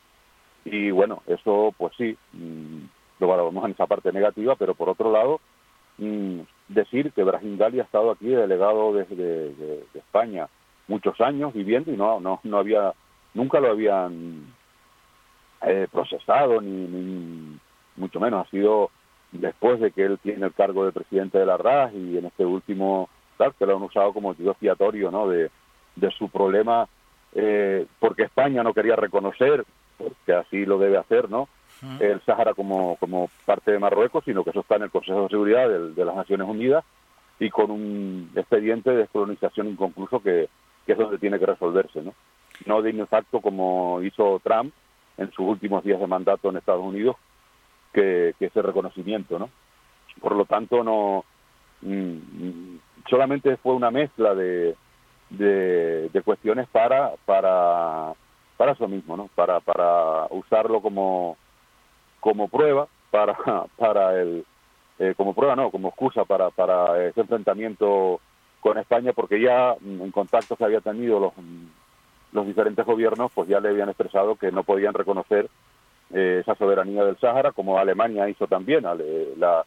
Y 0.64 0.90
bueno, 0.92 1.22
eso 1.26 1.74
pues 1.76 1.92
sí, 1.96 2.16
mm, 2.32 2.78
lo 3.20 3.26
valoramos 3.28 3.64
en 3.64 3.72
esa 3.72 3.86
parte 3.86 4.12
negativa, 4.12 4.54
pero 4.56 4.74
por 4.74 4.88
otro 4.88 5.10
lado, 5.10 5.40
mm, 5.98 6.40
decir 6.68 7.12
que 7.12 7.24
Brahim 7.24 7.58
Gali 7.58 7.80
ha 7.80 7.84
estado 7.84 8.10
aquí 8.12 8.26
de 8.28 8.36
delegado 8.36 8.92
desde 8.94 9.16
de, 9.16 9.54
de- 9.54 9.84
de 9.92 9.98
España 9.98 10.48
muchos 10.88 11.20
años 11.20 11.52
viviendo 11.52 11.92
y 11.92 11.96
no, 11.96 12.20
no, 12.20 12.40
no 12.44 12.58
había, 12.58 12.92
nunca 13.34 13.60
lo 13.60 13.70
habían 13.70 14.52
eh, 15.62 15.86
procesado 15.90 16.60
ni, 16.60 16.70
ni 16.70 17.58
mucho 17.96 18.18
menos, 18.20 18.46
ha 18.46 18.50
sido 18.50 18.90
después 19.32 19.80
de 19.80 19.90
que 19.92 20.04
él 20.04 20.18
tiene 20.22 20.44
el 20.46 20.52
cargo 20.52 20.84
de 20.84 20.92
presidente 20.92 21.38
de 21.38 21.46
la 21.46 21.56
RAS 21.56 21.92
y 21.94 22.18
en 22.18 22.26
este 22.26 22.44
último, 22.44 23.08
tal, 23.36 23.54
que 23.54 23.66
lo 23.66 23.76
han 23.76 23.82
usado 23.82 24.12
como 24.12 24.28
motivo 24.28 24.50
expiatorio 24.50 25.10
¿no? 25.10 25.28
de, 25.28 25.50
de 25.96 26.10
su 26.12 26.28
problema, 26.28 26.88
eh, 27.34 27.86
porque 27.98 28.24
España 28.24 28.62
no 28.62 28.74
quería 28.74 28.96
reconocer, 28.96 29.64
porque 29.98 30.32
así 30.34 30.64
lo 30.66 30.78
debe 30.78 30.98
hacer, 30.98 31.30
¿no? 31.30 31.48
el 32.00 32.20
Sáhara 32.22 32.54
como, 32.54 32.96
como 32.96 33.28
parte 33.44 33.72
de 33.72 33.78
Marruecos, 33.80 34.24
sino 34.24 34.44
que 34.44 34.50
eso 34.50 34.60
está 34.60 34.76
en 34.76 34.82
el 34.84 34.90
Consejo 34.90 35.22
de 35.22 35.28
Seguridad 35.30 35.68
del- 35.68 35.94
de, 35.94 36.04
las 36.04 36.14
Naciones 36.14 36.46
Unidas 36.48 36.84
y 37.40 37.50
con 37.50 37.70
un 37.72 38.30
expediente 38.36 38.90
de 38.90 38.98
descolonización 38.98 39.66
inconcluso 39.68 40.22
que, 40.22 40.48
que 40.86 40.92
es 40.92 40.98
donde 40.98 41.18
tiene 41.18 41.40
que 41.40 41.46
resolverse, 41.46 42.00
¿no? 42.02 42.14
No 42.66 42.82
de 42.82 42.90
inefacto 42.90 43.40
como 43.40 44.00
hizo 44.02 44.40
Trump 44.44 44.72
en 45.18 45.32
sus 45.32 45.44
últimos 45.46 45.82
días 45.82 45.98
de 45.98 46.06
mandato 46.06 46.50
en 46.50 46.56
Estados 46.58 46.84
Unidos, 46.84 47.16
que, 47.92 48.34
que 48.38 48.46
ese 48.46 48.62
reconocimiento, 48.62 49.38
¿no? 49.40 49.50
Por 50.20 50.36
lo 50.36 50.44
tanto, 50.44 50.84
no 50.84 51.24
mm, 51.80 51.90
mm, 51.90 52.78
solamente 53.08 53.56
fue 53.58 53.74
una 53.74 53.90
mezcla 53.90 54.34
de, 54.34 54.74
de, 55.30 56.22
cuestiones 56.24 56.68
para 56.68 57.12
para 57.24 58.12
para 58.56 58.72
eso 58.72 58.88
mismo, 58.88 59.16
¿no? 59.16 59.28
Para 59.34 59.60
para 59.60 60.26
usarlo 60.30 60.80
como 60.80 61.36
como 62.20 62.48
prueba 62.48 62.86
para 63.10 63.34
para 63.76 64.20
el 64.20 64.44
eh, 64.98 65.14
como 65.16 65.34
prueba 65.34 65.56
no, 65.56 65.70
como 65.70 65.88
excusa 65.88 66.24
para 66.24 66.50
para 66.50 67.04
ese 67.06 67.20
enfrentamiento 67.20 68.20
con 68.60 68.78
España, 68.78 69.12
porque 69.12 69.40
ya 69.40 69.74
mm, 69.80 70.02
en 70.02 70.10
contacto 70.12 70.56
que 70.56 70.64
había 70.64 70.80
tenido 70.80 71.18
los 71.18 71.32
mm, 71.36 71.66
los 72.32 72.46
diferentes 72.46 72.84
gobiernos, 72.86 73.30
pues 73.34 73.48
ya 73.48 73.60
le 73.60 73.68
habían 73.68 73.88
expresado 73.90 74.36
que 74.36 74.50
no 74.50 74.62
podían 74.62 74.94
reconocer 74.94 75.48
eh, 76.14 76.38
esa 76.40 76.54
soberanía 76.54 77.04
del 77.04 77.18
Sáhara, 77.18 77.52
como 77.52 77.78
Alemania 77.78 78.28
hizo 78.28 78.46
también. 78.46 78.86
Ale- 78.86 79.36
la, 79.36 79.64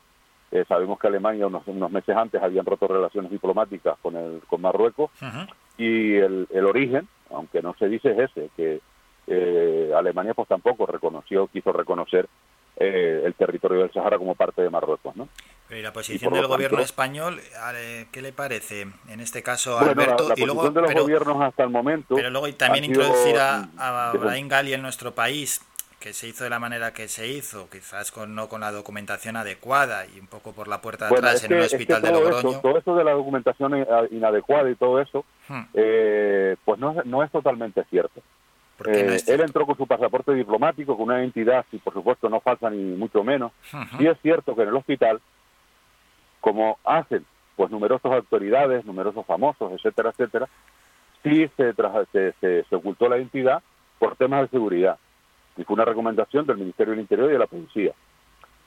eh, 0.52 0.64
sabemos 0.68 1.00
que 1.00 1.08
Alemania 1.08 1.48
unos, 1.48 1.64
unos 1.68 1.92
meses 1.92 2.16
antes 2.16 2.42
habían 2.42 2.66
roto 2.66 2.88
relaciones 2.88 3.32
diplomáticas 3.32 3.98
con, 4.02 4.16
el, 4.16 4.42
con 4.48 4.62
Marruecos 4.62 5.12
y 5.78 6.16
el, 6.16 6.48
el 6.52 6.66
origen, 6.66 7.08
aunque 7.32 7.62
no 7.62 7.76
se 7.78 7.88
dice 7.90 8.12
es 8.12 8.30
ese, 8.30 8.50
que 8.56 8.80
eh, 9.28 9.92
Alemania 9.96 10.34
pues 10.34 10.48
tampoco 10.48 10.86
reconoció, 10.86 11.48
quiso 11.48 11.72
reconocer 11.74 12.28
eh, 12.78 13.22
el 13.26 13.34
territorio 13.36 13.80
del 13.80 13.92
Sáhara 13.94 14.18
como 14.18 14.36
parte 14.36 14.62
de 14.62 14.70
Marruecos, 14.70 15.16
¿no? 15.16 15.30
Pero 15.68 15.80
¿y 15.80 15.84
la 15.84 15.94
posición 15.94 16.32
del 16.34 16.46
gobierno 16.46 16.80
español, 16.80 17.40
Ale, 17.64 18.08
¿qué 18.12 18.22
le 18.22 18.34
parece? 18.34 18.86
En 19.08 19.20
este 19.20 19.42
caso, 19.42 19.78
Bueno, 19.80 19.94
la- 19.96 20.04
Alberto, 20.04 20.28
la, 20.30 20.36
y 20.38 20.42
luego, 20.46 20.56
posición 20.62 20.74
de 20.76 20.82
los 20.82 20.90
pero, 20.92 21.02
gobiernos 21.04 21.42
hasta 21.42 21.64
el 21.64 21.70
momento... 21.70 22.16
pero 22.16 22.30
luego 22.30 22.48
y 22.48 22.54
también 22.54 22.86
sido, 22.86 23.02
introducir 23.02 23.38
a, 23.40 23.70
a 23.78 24.12
Brahim 24.14 24.48
Gali 24.48 24.74
en 24.74 24.82
nuestro 24.84 25.16
país, 25.16 25.62
que 26.06 26.14
se 26.14 26.28
hizo 26.28 26.44
de 26.44 26.52
la 26.52 26.60
manera 26.60 26.94
que 26.94 27.08
se 27.08 27.26
hizo, 27.28 27.68
quizás 27.68 28.12
con, 28.12 28.36
no 28.36 28.48
con 28.48 28.62
la 28.62 28.72
documentación 28.72 29.38
adecuada 29.38 30.06
y 30.06 30.20
un 30.20 30.28
poco 30.28 30.54
por 30.54 30.68
la 30.68 30.80
puerta 30.80 31.06
de 31.06 31.10
Bueno, 31.10 31.26
atrás 31.30 31.44
en 31.46 31.50
que- 31.50 31.56
que 31.56 31.62
hospital 31.64 32.00
de 32.04 32.12
Logroño. 32.12 32.50
Eso, 32.52 32.60
todo 32.62 32.78
eso 32.78 32.96
de 32.96 33.04
la 33.04 33.14
documentación 33.14 33.74
inadecuada 34.12 34.70
y 34.70 34.76
todo 34.76 35.02
eso, 35.02 35.26
Hmm. 35.48 35.62
eh, 35.74 36.58
pues 36.64 36.80
no, 36.80 36.92
es- 36.92 37.08
no 37.08 37.24
es 37.24 37.32
totalmente 37.32 37.84
cierto. 37.90 38.22
¿Por 38.78 38.92
qué 38.92 39.04
no 39.04 39.14
Eh, 39.14 39.20
él 39.26 39.42
entró 39.42 39.66
con 39.66 39.76
su 39.78 39.88
pasaporte 39.88 40.32
diplomático, 40.36 40.96
con 40.96 41.06
una 41.08 41.24
entidad, 41.24 41.66
y 41.72 41.80
por 41.80 41.94
supuesto 41.94 42.30
no 42.30 42.40
falsa 42.40 42.70
ni 42.70 42.84
mucho 42.96 43.24
menos. 43.24 43.52
Ujú. 43.74 44.04
Y 44.04 44.06
es 44.06 44.18
cierto 44.22 44.56
que 44.56 44.62
en 44.62 44.68
el 44.70 44.76
hospital, 44.76 45.20
como 46.40 46.78
hacen 46.84 47.26
pues 47.56 47.72
numerosas 47.72 48.12
autoridades, 48.12 48.86
numerosos 48.86 49.26
famosos, 49.26 49.72
etcétera, 49.72 50.12
etcétera, 50.12 50.48
sí 51.24 51.50
se, 51.58 51.74
se, 52.12 52.34
se- 52.40 52.64
se 52.70 52.76
ocultó 52.76 53.10
la 53.10 53.18
identidad 53.18 53.64
por 53.98 54.16
temas 54.18 54.42
de 54.44 54.50
seguridad. 54.50 55.00
Y 55.58 55.64
fue 55.64 55.76
una 55.76 55.86
recomendación 55.86 56.46
del 56.46 56.58
Ministerio 56.58 56.92
del 56.92 57.02
Interior 57.02 57.30
y 57.30 57.34
de 57.34 57.40
la 57.40 57.48
Policía. 57.48 57.94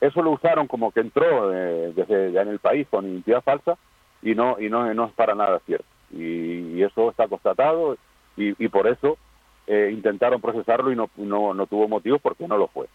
Eso 0.01 0.23
lo 0.23 0.31
usaron 0.31 0.67
como 0.67 0.93
que 0.93 1.01
entró 1.01 1.53
eh, 1.53 1.93
desde 1.95 2.33
ya 2.33 2.43
en 2.43 2.49
el 2.49 2.61
país 2.61 2.87
con 2.89 3.05
identidad 3.07 3.43
falsa 3.43 3.77
y 4.23 4.35
no 4.35 4.57
y 4.61 4.69
no, 4.71 5.05
es 5.05 5.13
para 5.13 5.35
nada 5.35 5.61
cierto. 5.67 5.87
Y, 6.13 6.83
eso 6.83 7.11
está 7.11 7.27
constatado 7.27 7.97
y, 8.37 8.69
por 8.69 8.87
eso 8.87 9.19
eh, 9.67 9.91
intentaron 9.93 10.41
procesarlo 10.41 10.93
y 10.93 10.97
no, 10.97 11.11
no, 11.17 11.53
no 11.53 11.67
tuvo 11.67 11.89
motivos 11.89 12.21
porque 12.23 12.47
no 12.47 12.57
lo 12.57 12.69
fue. 12.69 12.87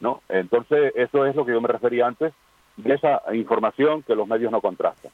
¿no? 0.00 0.22
Entonces, 0.28 0.92
eso 0.96 1.26
es 1.26 1.36
lo 1.36 1.44
que 1.44 1.52
yo 1.52 1.60
me 1.60 1.68
refería 1.68 2.06
antes 2.06 2.32
de 2.76 2.94
esa 2.94 3.22
información 3.34 4.02
que 4.02 4.14
los 4.14 4.26
medios 4.26 4.50
no 4.50 4.60
contrastan. 4.60 5.12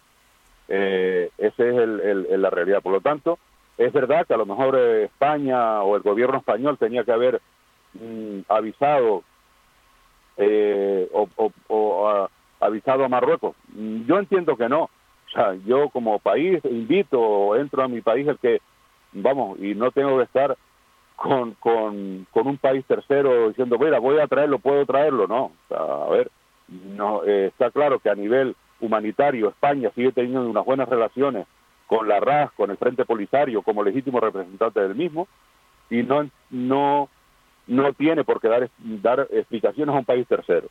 Eh, 0.69 1.31
esa 1.39 1.65
es 1.65 1.77
el- 1.77 2.43
la 2.43 2.51
realidad. 2.51 2.83
Por 2.83 2.93
lo 2.93 3.01
tanto, 3.01 3.39
es 3.77 3.93
verdad 3.93 4.27
que 4.27 4.35
a 4.35 4.39
lo 4.39 4.47
mejor 4.47 4.77
eh, 4.79 5.05
España 5.05 5.83
o 5.83 5.97
el 5.97 6.03
gobierno 6.03 6.39
español 6.39 6.79
tenía 6.79 7.05
que 7.05 7.13
haber 7.13 7.41
mm, 7.95 8.41
avisado 8.49 9.23
eh, 10.37 11.09
o, 11.13 11.29
o- 11.69 12.29
avisado 12.61 13.05
a 13.05 13.09
Marruecos. 13.09 13.55
Mm, 13.69 14.07
Yo 14.07 14.19
entiendo 14.19 14.57
que 14.57 14.69
no. 14.69 14.85
O 14.85 15.31
sea, 15.33 15.55
yo 15.67 15.89
como 15.91 16.19
país 16.19 16.61
invito 16.65 17.21
o 17.21 17.57
entro 17.57 17.83
a 17.83 17.89
mi 17.89 18.01
país 18.01 18.27
el 18.29 18.39
que, 18.39 18.61
vamos, 19.13 19.59
y 19.61 19.75
no 19.75 19.91
tengo 19.91 20.17
que 20.19 20.25
estar 20.25 20.57
con, 21.17 21.53
con, 21.55 22.27
con 22.31 22.47
un 22.47 22.59
país 22.59 22.85
tercero 22.87 23.49
diciendo, 23.49 23.79
mira, 23.79 23.99
voy 23.99 24.19
a 24.21 24.27
traerlo, 24.27 24.59
puedo 24.59 24.87
traerlo. 24.87 25.27
No, 25.27 25.45
o 25.47 25.53
sea, 25.69 25.79
a 25.79 26.09
ver, 26.11 26.31
no 26.69 27.25
eh, 27.25 27.47
está 27.47 27.71
claro 27.71 27.99
que 27.99 28.09
a 28.11 28.15
nivel 28.15 28.55
humanitario 28.81 29.49
España 29.49 29.91
sigue 29.95 30.13
teniendo 30.13 30.49
unas 30.49 30.65
buenas 30.65 30.89
relaciones 30.89 31.47
con 31.87 32.09
la 32.09 32.21
RAS, 32.21 32.53
con 32.53 32.71
el 32.71 32.77
Frente 32.77 33.05
Polisario 33.05 33.63
como 33.63 33.83
legítimo 33.83 34.21
representante 34.21 34.81
del 34.81 34.95
mismo 34.95 35.29
y 35.89 36.03
no 36.03 36.29
no 36.51 37.09
no 37.67 37.93
tiene 37.93 38.25
por 38.25 38.41
qué 38.41 38.49
dar 38.49 38.69
dar 38.79 39.27
explicaciones 39.33 39.95
a 39.95 39.99
un 39.99 40.05
país 40.05 40.27
tercero. 40.29 40.69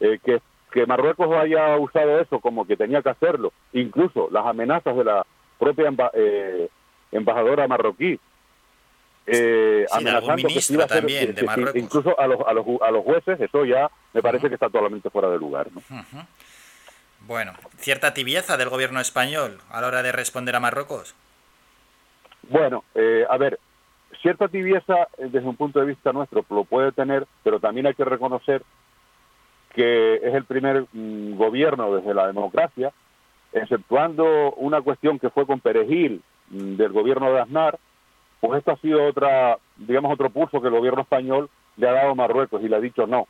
Eh, 0.00 0.18
que 0.24 0.40
que 0.70 0.84
Marruecos 0.84 1.32
haya 1.36 1.76
usado 1.78 2.20
eso 2.20 2.38
como 2.40 2.66
que 2.66 2.76
tenía 2.76 3.00
que 3.00 3.08
hacerlo, 3.08 3.52
incluso 3.72 4.28
las 4.30 4.44
amenazas 4.46 4.94
de 4.96 5.04
la 5.04 5.24
propia 5.58 5.88
emba- 5.88 6.10
eh, 6.12 6.68
embajadora 7.12 7.66
marroquí 7.66 8.18
eh, 9.26 9.86
Sí, 9.88 9.94
amenazando 9.96 10.48
que 10.48 10.60
iba 10.70 10.82
a 10.82 10.86
hacer- 10.86 10.98
también 11.00 11.34
de 11.34 11.42
Marruecos. 11.44 11.82
incluso 11.82 12.18
a 12.20 12.26
los, 12.26 12.40
a 12.46 12.52
los 12.52 12.64
a 12.82 12.90
los 12.90 13.04
jueces 13.04 13.40
eso 13.40 13.64
ya 13.64 13.90
me 14.12 14.22
parece 14.22 14.48
que 14.48 14.54
está 14.54 14.68
totalmente 14.68 15.08
fuera 15.10 15.28
de 15.30 15.38
lugar. 15.38 15.68
Bueno, 17.20 17.54
cierta 17.78 18.12
tibieza 18.14 18.56
del 18.56 18.68
gobierno 18.68 19.00
español 19.00 19.58
a 19.70 19.80
la 19.80 19.86
hora 19.88 20.02
de 20.02 20.12
responder 20.12 20.54
a 20.54 20.60
Marruecos. 20.60 21.14
Bueno, 22.48 22.84
eh, 22.94 23.24
a 23.28 23.36
ver, 23.38 23.58
cierta 24.26 24.48
tibieza 24.48 25.06
eh, 25.18 25.28
desde 25.30 25.48
un 25.48 25.54
punto 25.54 25.78
de 25.78 25.86
vista 25.86 26.12
nuestro 26.12 26.44
lo 26.50 26.64
puede 26.64 26.90
tener, 26.90 27.28
pero 27.44 27.60
también 27.60 27.86
hay 27.86 27.94
que 27.94 28.04
reconocer 28.04 28.60
que 29.72 30.16
es 30.16 30.34
el 30.34 30.44
primer 30.44 30.86
mm, 30.92 31.36
gobierno 31.36 31.94
desde 31.94 32.12
la 32.12 32.26
democracia, 32.26 32.92
exceptuando 33.52 34.52
una 34.54 34.80
cuestión 34.80 35.20
que 35.20 35.30
fue 35.30 35.46
con 35.46 35.60
Perejil 35.60 36.22
mm, 36.50 36.74
del 36.74 36.92
gobierno 36.92 37.32
de 37.32 37.40
Aznar, 37.40 37.78
pues 38.40 38.58
esto 38.58 38.72
ha 38.72 38.76
sido 38.78 39.04
otra, 39.04 39.58
digamos, 39.76 40.12
otro 40.12 40.30
pulso 40.30 40.60
que 40.60 40.66
el 40.66 40.74
gobierno 40.74 41.02
español 41.02 41.48
le 41.76 41.88
ha 41.88 41.92
dado 41.92 42.10
a 42.10 42.16
Marruecos 42.16 42.60
y 42.64 42.68
le 42.68 42.74
ha 42.74 42.80
dicho 42.80 43.06
no. 43.06 43.28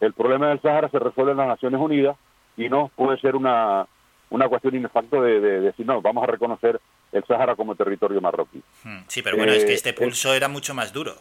El 0.00 0.12
problema 0.12 0.48
del 0.48 0.60
Sahara 0.60 0.88
se 0.88 0.98
resuelve 0.98 1.32
en 1.32 1.38
las 1.38 1.46
Naciones 1.46 1.80
Unidas 1.80 2.16
y 2.56 2.68
no 2.68 2.90
puede 2.96 3.16
ser 3.20 3.36
una, 3.36 3.86
una 4.30 4.48
cuestión 4.48 4.74
inefacto 4.74 5.22
de, 5.22 5.38
de 5.38 5.60
decir 5.60 5.86
no, 5.86 6.02
vamos 6.02 6.24
a 6.24 6.32
reconocer 6.32 6.80
el 7.12 7.24
Sahara 7.24 7.54
como 7.56 7.74
territorio 7.74 8.20
marroquí. 8.20 8.62
Hmm, 8.84 9.00
Sí, 9.06 9.22
pero 9.22 9.36
bueno, 9.36 9.52
es 9.52 9.64
que 9.64 9.72
Eh, 9.72 9.74
este 9.74 9.90
es- 9.90 9.96
pulso 9.96 10.34
era 10.34 10.48
mucho 10.48 10.74
más 10.74 10.92
duro 10.92 11.14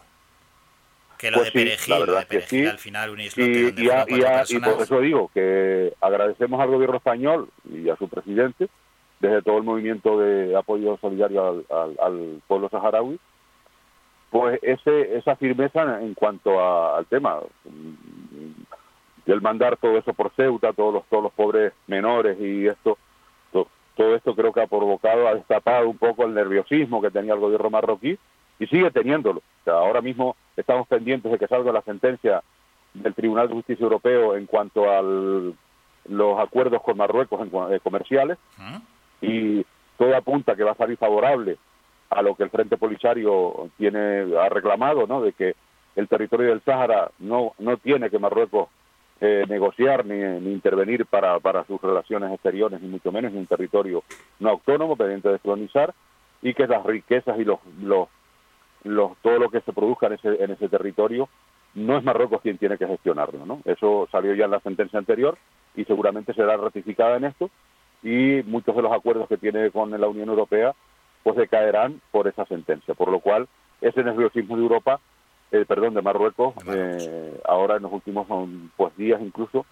que 1.18 1.30
lo 1.30 1.38
Pues 1.38 1.54
de 1.54 1.60
sí, 1.60 1.66
Perejil. 1.66 1.90
la 1.94 2.00
Lo 2.00 2.06
verdad 2.06 2.16
de 2.16 2.22
es 2.22 2.28
que 2.30 2.36
Perejil 2.38 2.64
sí. 2.66 2.68
al 2.72 2.80
final 2.80 3.10
un 3.12 3.20
islote 3.20 3.52
Y, 3.52 3.62
donde 3.64 3.84
y, 3.84 3.90
a- 3.90 3.92
fueron 3.92 4.08
y 4.08 4.22
cuatro 4.22 4.28
a- 4.28 4.32
y 4.32 4.38
personas. 4.38 4.70
por 4.74 4.82
eso 4.84 5.00
digo 5.02 5.32
que 5.34 5.94
agradecemos 6.02 6.60
al 6.62 6.70
gobierno 6.70 6.98
español 6.98 7.50
y 7.72 7.90
a 7.90 7.96
su 7.98 8.08
presidente, 8.10 8.70
desde 9.20 9.42
todo 9.44 9.58
el 9.58 9.64
movimiento 9.64 10.18
de 10.20 10.56
apoyo 10.58 10.98
solidario 11.00 11.48
al, 11.48 11.66
al- 11.70 11.98
al 12.00 12.42
pueblo 12.48 12.70
saharaui, 12.70 13.20
pues 14.32 14.60
ese, 14.64 15.16
esa 15.18 15.36
firmeza 15.36 16.02
en 16.02 16.14
cuanto 16.16 16.60
a- 16.60 16.98
al 16.98 17.06
tema 17.06 17.40
del 19.26 19.42
mandar 19.42 19.78
todo 19.78 19.98
eso 19.98 20.14
por 20.14 20.32
Ceuta, 20.36 20.74
todos 20.74 20.94
los, 20.94 21.06
todos 21.06 21.24
los 21.24 21.34
pobres 21.34 21.74
menores 21.86 22.38
y 22.40 22.66
esto, 22.66 22.94
to- 22.94 22.98
todo 23.96 24.16
esto 24.16 24.36
creo 24.36 24.54
que 24.54 24.62
ha 24.62 24.68
provocado, 24.68 25.28
ha 25.28 25.36
destapado 25.36 25.90
un 25.90 25.98
poco 25.98 26.26
el 26.26 26.34
nerviosismo 26.34 27.02
que 27.02 27.12
tenía 27.12 27.34
el 27.34 27.40
gobierno 27.40 27.70
marroquí 27.70 28.18
y 28.60 28.68
sigue 28.68 28.92
teniéndolo. 28.92 29.40
O 29.40 29.64
sea, 29.64 29.74
ahora 29.74 30.02
mismo 30.02 30.36
estamos 30.56 30.88
pendientes 30.88 31.32
de 31.32 31.38
que 31.38 31.48
salga 31.48 31.72
la 31.72 31.82
sentencia 31.82 32.42
del 32.94 33.14
Tribunal 33.14 33.48
de 33.48 33.56
Justicia 33.56 33.84
Europeo 33.84 34.36
en 34.36 34.46
cuanto 34.46 34.90
a 34.92 35.02
los 35.02 36.40
acuerdos 36.40 36.82
con 36.82 36.98
Marruecos 36.98 37.42
en 37.42 37.74
eh, 37.74 37.80
comerciales 37.80 38.38
y 39.22 39.66
todo 39.98 40.16
apunta 40.16 40.56
que 40.56 40.64
va 40.64 40.72
a 40.72 40.76
salir 40.76 40.98
favorable 40.98 41.58
a 42.10 42.22
lo 42.22 42.36
que 42.36 42.44
el 42.44 42.50
Frente 42.50 42.78
Polisario 42.78 43.70
tiene 43.78 44.26
ha 44.38 44.50
reclamado, 44.50 45.08
¿no? 45.08 45.22
De 45.22 45.34
que 45.34 45.56
el 45.96 46.08
territorio 46.08 46.50
del 46.50 46.62
Sáhara 46.62 47.12
no 47.20 47.54
no 47.60 47.78
tiene 47.78 48.10
que 48.10 48.20
Marruecos 48.20 48.70
eh, 49.22 49.46
negociar 49.48 50.06
ni, 50.06 50.16
ni 50.42 50.52
intervenir 50.52 51.06
para, 51.06 51.40
sus 51.66 51.80
relaciones 51.82 52.34
exteriores, 52.34 52.82
ni 52.82 52.88
mucho 52.88 53.12
menos 53.12 53.32
en 53.32 53.38
un 53.38 53.46
territorio 53.46 54.04
no 54.40 54.50
autónomo, 54.50 54.96
pendiente 54.96 55.30
de 55.30 55.40
colonizar, 55.40 55.94
y 56.42 56.54
que 56.56 56.68
las 56.68 56.84
riquezas 56.84 57.40
y 57.40 57.46
los, 57.46 57.60
los, 57.80 58.08
todo 59.22 59.38
lo 59.38 59.50
que 59.50 59.62
se 59.62 59.74
produzca 59.74 60.08
en 60.08 60.14
ese, 60.14 60.44
en 60.44 60.52
ese 60.52 60.68
territorio 60.70 61.30
no 61.76 61.98
es 61.98 62.04
Marruecos 62.04 62.42
quien 62.42 62.58
tiene 62.58 62.78
que 62.78 62.88
gestionarlo, 62.88 63.46
¿no? 63.46 63.62
Eso 63.64 64.08
salió 64.12 64.34
ya 64.34 64.46
en 64.46 64.52
la 64.52 64.60
sentencia 64.60 65.00
anterior 65.00 65.38
y 65.76 65.86
seguramente 65.86 66.34
será 66.34 66.58
ratificada 66.58 67.18
en 67.18 67.26
esto 67.26 67.50
y 68.04 68.42
muchos 68.46 68.76
de 68.76 68.82
los 68.82 68.92
acuerdos 68.92 69.30
que 69.30 69.38
tiene 69.38 69.70
con 69.72 69.92
la 69.92 70.08
Unión 70.08 70.30
Europea 70.30 70.74
pues 71.24 71.36
decaerán 71.38 72.02
por 72.12 72.28
esa 72.28 72.46
sentencia, 72.46 72.96
por 72.96 73.12
lo 73.12 73.20
cual 73.20 73.48
ese 73.80 74.04
nerviosismo 74.04 74.56
de 74.56 74.64
Europa, 74.64 75.00
eh, 75.52 75.66
perdón, 75.68 75.94
de 75.94 76.02
Marruecos, 76.02 76.54
eh, 76.68 77.40
ahora 77.48 77.78
en 77.78 77.84
los 77.84 77.92
últimos 77.92 78.30
um, 78.30 78.70
pues 78.78 78.96
días 78.96 79.22
incluso, 79.22 79.66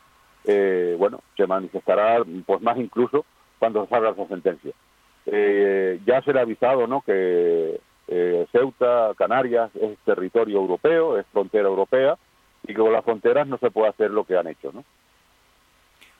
eh, 0.46 0.96
bueno, 0.98 1.22
se 1.36 1.48
manifestará 1.48 2.24
pues 2.46 2.62
más 2.62 2.78
incluso 2.78 3.26
cuando 3.58 3.88
salga 3.88 4.12
esa 4.12 4.28
sentencia. 4.28 4.72
Eh, 5.26 6.00
ya 6.06 6.22
se 6.22 6.34
le 6.34 6.40
ha 6.40 6.44
avisado, 6.44 6.88
¿no?, 6.88 7.02
que 7.02 7.80
eh, 8.08 8.48
Ceuta, 8.52 9.12
Canarias, 9.18 9.70
es 9.76 9.98
territorio 10.06 10.58
europeo, 10.58 11.20
es 11.20 11.26
frontera 11.32 11.68
europea, 11.68 12.18
y 12.64 12.68
que 12.68 12.80
con 12.80 12.92
las 12.92 13.06
fronteras 13.06 13.48
no 13.48 13.58
se 13.58 13.72
puede 13.72 13.90
hacer 13.90 14.12
lo 14.12 14.26
que 14.26 14.38
han 14.38 14.48
hecho, 14.48 14.72
¿no? 14.74 14.84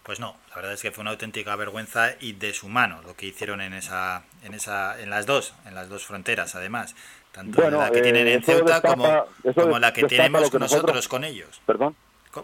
Pues 0.04 0.20
no, 0.20 0.36
la 0.50 0.56
verdad 0.56 0.74
es 0.74 0.82
que 0.82 0.92
fue 0.92 1.02
una 1.02 1.12
auténtica 1.12 1.56
vergüenza 1.56 2.12
y 2.20 2.34
deshumano 2.34 3.02
lo 3.04 3.16
que 3.16 3.28
hicieron 3.28 3.62
en 3.62 3.74
esa, 3.74 4.24
en 4.44 4.54
esa, 4.54 5.00
en 5.00 5.10
las 5.10 5.26
dos, 5.26 5.54
en 5.66 5.76
las 5.76 5.90
dos 5.90 6.06
fronteras, 6.06 6.56
además, 6.56 6.96
tanto 7.32 7.62
Bueno, 7.62 7.80
la 7.80 7.92
que 7.92 8.00
eh, 8.00 8.02
tienen 8.02 8.28
en 8.28 8.40
eso 8.40 8.52
Ceuta 8.54 8.82
destapa- 8.82 9.26
como, 9.56 9.80
la 9.80 9.94
que 9.94 10.04
tenemos 10.04 10.50
que 10.50 10.60
nosotros, 10.60 10.82
nosotros- 10.84 11.08
con 11.08 11.24
ellos. 11.24 11.62
Perdón. 11.66 11.96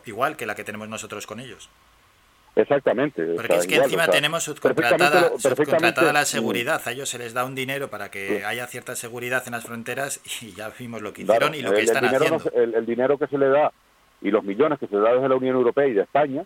Igual 0.06 0.36
que 0.36 0.46
la 0.46 0.56
que 0.56 0.64
tenemos 0.64 0.88
nosotros 0.90 1.26
con 1.28 1.40
ellos. 1.40 1.70
Exactamente. 2.56 3.22
o 3.22 3.36
Porque 3.36 3.48
sea, 3.50 3.58
es 3.58 3.68
que 3.68 3.74
igual, 3.74 3.86
encima 3.88 4.04
o 4.04 4.06
sea, 4.06 4.14
tenemos 4.14 4.44
subcontratada, 4.44 6.14
la 6.14 6.26
seguridad. 6.26 6.82
A 6.86 6.92
ellos 6.92 7.10
se 7.10 7.18
les 7.18 7.34
da 7.34 7.44
un 7.44 7.54
dinero 7.54 7.90
para 7.90 8.10
que 8.10 8.38
Sí. 8.40 8.44
haya 8.44 8.66
cierta 8.68 8.96
seguridad 8.96 9.44
en 9.46 9.52
las 9.54 9.66
fronteras 9.66 10.22
y 10.42 10.54
ya 10.54 10.70
vimos 10.78 11.02
lo 11.02 11.12
que 11.14 11.26
Claro, 11.26 11.48
hicieron 11.48 11.56
y 11.60 11.62
lo 11.62 11.70
el- 11.70 11.76
que 11.76 11.82
el 11.82 11.88
están 11.88 12.04
no 12.06 12.10
haciendo. 12.18 12.52
el, 12.56 12.76
el 12.76 12.86
dinero 12.86 13.18
que 13.18 13.28
se 13.28 13.38
le 13.38 13.50
da 13.50 13.72
y 14.22 14.32
los 14.32 14.44
millones 14.44 14.80
que 14.80 14.88
se 14.88 14.96
le 14.96 15.02
da 15.02 15.14
desde 15.14 15.28
la 15.28 15.36
Unión 15.36 15.56
Europea 15.58 15.86
y 15.88 15.94
de 15.94 16.02
España 16.04 16.46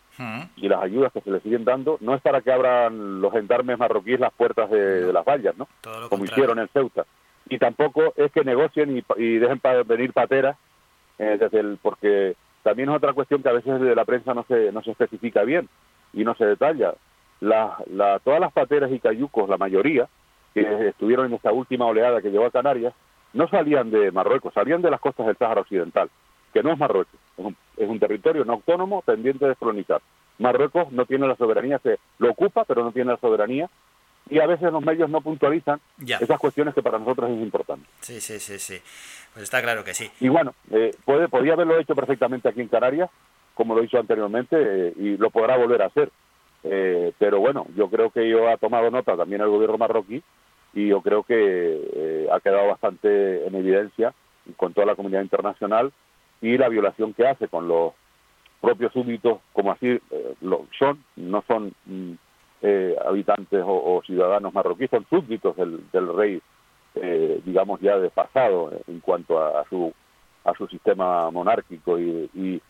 y 0.57 0.67
las 0.67 0.81
ayudas 0.81 1.13
que 1.13 1.21
se 1.21 1.29
le 1.29 1.39
siguen 1.41 1.63
dando 1.63 1.97
no 2.01 2.15
es 2.15 2.21
para 2.21 2.41
que 2.41 2.51
abran 2.51 3.21
los 3.21 3.31
gendarmes 3.31 3.77
marroquíes 3.77 4.19
las 4.19 4.33
puertas 4.33 4.69
de, 4.71 5.05
de 5.05 5.13
las 5.13 5.23
vallas, 5.23 5.55
¿no? 5.57 5.67
Todo 5.81 6.01
lo 6.01 6.09
Como 6.09 6.21
contrario. 6.21 6.43
hicieron 6.45 6.59
en 6.59 6.67
Ceuta. 6.73 7.05
Y 7.49 7.57
tampoco 7.57 8.13
es 8.15 8.31
que 8.31 8.43
negocien 8.43 8.95
y, 8.97 9.03
y 9.17 9.37
dejen 9.37 9.59
pa- 9.59 9.83
venir 9.83 10.13
pateras, 10.13 10.55
eh, 11.17 11.39
porque 11.81 12.35
también 12.63 12.89
es 12.89 12.95
otra 12.95 13.13
cuestión 13.13 13.41
que 13.41 13.49
a 13.49 13.53
veces 13.53 13.79
desde 13.79 13.95
la 13.95 14.05
prensa 14.05 14.33
no 14.33 14.43
se, 14.43 14.71
no 14.71 14.81
se 14.83 14.91
especifica 14.91 15.43
bien 15.43 15.67
y 16.13 16.23
no 16.23 16.35
se 16.35 16.45
detalla. 16.45 16.93
La, 17.41 17.77
la, 17.91 18.19
todas 18.19 18.39
las 18.39 18.51
pateras 18.51 18.91
y 18.91 18.99
cayucos, 18.99 19.49
la 19.49 19.57
mayoría, 19.57 20.07
que 20.53 20.89
estuvieron 20.89 21.27
en 21.27 21.33
esta 21.33 21.51
última 21.51 21.85
oleada 21.85 22.21
que 22.21 22.31
llegó 22.31 22.45
a 22.45 22.51
Canarias, 22.51 22.93
no 23.33 23.47
salían 23.47 23.91
de 23.91 24.11
Marruecos, 24.11 24.53
salían 24.53 24.81
de 24.81 24.91
las 24.91 24.99
costas 24.99 25.27
del 25.27 25.37
Sáhara 25.37 25.61
Occidental, 25.61 26.09
que 26.53 26.63
no 26.63 26.71
es 26.71 26.77
Marruecos, 26.79 27.19
es 27.37 27.45
un, 27.45 27.55
es 27.77 27.87
un 27.87 27.99
territorio 27.99 28.43
no 28.45 28.53
autónomo 28.53 29.01
pendiente 29.03 29.47
de 29.47 29.55
colonizar. 29.55 30.01
Marruecos 30.39 30.91
no 30.91 31.05
tiene 31.05 31.27
la 31.27 31.35
soberanía, 31.35 31.79
se 31.79 31.99
lo 32.17 32.31
ocupa, 32.31 32.65
pero 32.65 32.83
no 32.83 32.91
tiene 32.91 33.11
la 33.11 33.17
soberanía, 33.17 33.69
y 34.29 34.39
a 34.39 34.47
veces 34.47 34.71
los 34.71 34.83
medios 34.83 35.09
no 35.09 35.21
puntualizan 35.21 35.79
Ya. 35.97 36.17
esas 36.17 36.39
cuestiones 36.39 36.73
que 36.73 36.81
para 36.83 36.99
nosotros 36.99 37.29
es 37.31 37.41
importante. 37.41 37.85
Sí, 38.01 38.19
sí, 38.21 38.39
sí, 38.39 38.59
sí. 38.59 38.75
Pues 39.33 39.43
está 39.43 39.61
claro 39.61 39.83
que 39.83 39.93
sí. 39.93 40.09
Y 40.19 40.29
bueno, 40.29 40.53
eh, 40.71 40.91
puede, 41.05 41.27
podía 41.27 41.53
haberlo 41.53 41.79
hecho 41.79 41.95
perfectamente 41.95 42.47
aquí 42.49 42.61
en 42.61 42.67
Canarias, 42.67 43.09
como 43.53 43.75
lo 43.75 43.83
hizo 43.83 43.99
anteriormente, 43.99 44.55
eh, 44.59 44.93
y 44.97 45.17
lo 45.17 45.29
podrá 45.29 45.57
volver 45.57 45.81
a 45.81 45.87
hacer. 45.87 46.09
Eh, 46.63 47.13
pero 47.17 47.39
bueno, 47.39 47.65
yo 47.75 47.89
creo 47.89 48.09
que 48.11 48.27
yo 48.29 48.49
ha 48.49 48.57
tomado 48.57 48.91
nota 48.91 49.15
también 49.15 49.41
el 49.41 49.47
gobierno 49.49 49.77
marroquí 49.77 50.21
y 50.73 50.87
yo 50.89 51.01
creo 51.01 51.23
que 51.23 51.33
eh, 51.37 52.27
ha 52.31 52.39
quedado 52.41 52.67
bastante 52.67 53.47
en 53.47 53.55
evidencia 53.55 54.13
con 54.57 54.73
toda 54.73 54.85
la 54.87 54.95
comunidad 54.95 55.21
internacional 55.21 55.91
y 56.41 56.57
la 56.57 56.67
violación 56.69 57.13
que 57.13 57.27
hace 57.27 57.47
con 57.47 57.67
los 57.67 57.93
propios 58.61 58.91
súbditos, 58.91 59.39
como 59.53 59.71
así 59.71 59.87
eh, 59.87 60.33
lo 60.41 60.65
son, 60.77 61.01
no 61.15 61.43
son 61.47 61.73
mm, 61.85 62.11
eh, 62.61 62.95
habitantes 63.05 63.63
o, 63.65 64.01
ciudadanos 64.05 64.53
marroquíes, 64.53 64.89
son 64.89 65.05
súbditos 65.09 65.55
del, 65.55 65.89
del 65.91 66.13
rey, 66.15 66.41
eh, 66.95 67.41
digamos 67.45 67.79
ya 67.79 67.97
de 67.97 68.09
pasado 68.09 68.71
en 68.87 68.99
cuanto 68.99 69.39
a, 69.39 69.61
a 69.61 69.69
su 69.69 69.93
a 70.43 70.53
su 70.53 70.67
sistema 70.67 71.29
monárquico 71.31 71.99
y, 71.99 72.29
y 72.33 72.61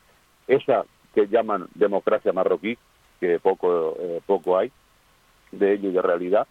esa 0.47 0.85
que 1.13 1.27
llaman 1.27 1.67
democracia 1.75 2.33
marroquí, 2.33 2.77
que 3.19 3.39
poco 3.39 3.95
eh, 3.99 4.21
poco 4.25 4.57
hay 4.57 4.71
de 5.51 5.73
ello 5.73 5.89
y 5.89 5.93
de 5.93 6.01
realidad. 6.01 6.47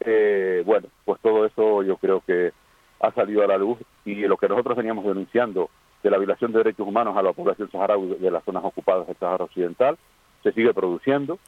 Eh, 0.00 0.62
bueno, 0.66 0.88
pues 1.04 1.20
todo 1.20 1.46
eso 1.46 1.82
yo 1.82 1.96
creo 1.96 2.20
que 2.20 2.52
ha 3.00 3.12
salido 3.12 3.42
a 3.42 3.46
la 3.46 3.58
luz 3.58 3.78
y 4.04 4.14
lo 4.26 4.36
que 4.36 4.48
nosotros 4.48 4.76
veníamos 4.76 5.04
denunciando 5.04 5.70
de 6.02 6.10
la 6.10 6.18
violación 6.18 6.52
de 6.52 6.58
derechos 6.58 6.86
humanos 6.86 7.16
a 7.16 7.22
la 7.22 7.32
población 7.32 7.70
saharaui 7.70 8.16
de 8.16 8.30
las 8.30 8.44
zonas 8.44 8.64
ocupadas 8.64 9.06
del 9.06 9.16
Sahara 9.16 9.44
Occidental 9.44 9.96
se 10.42 10.52
sigue 10.52 10.72
produciendo 10.74 11.38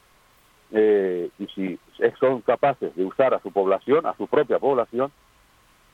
eh, 0.71 1.29
y 1.39 1.47
si 1.47 1.79
son 2.19 2.41
capaces 2.41 2.95
de 2.95 3.05
usar 3.05 3.33
a 3.33 3.39
su 3.41 3.51
población, 3.51 4.05
a 4.05 4.15
su 4.15 4.27
propia 4.27 4.59
población, 4.59 5.11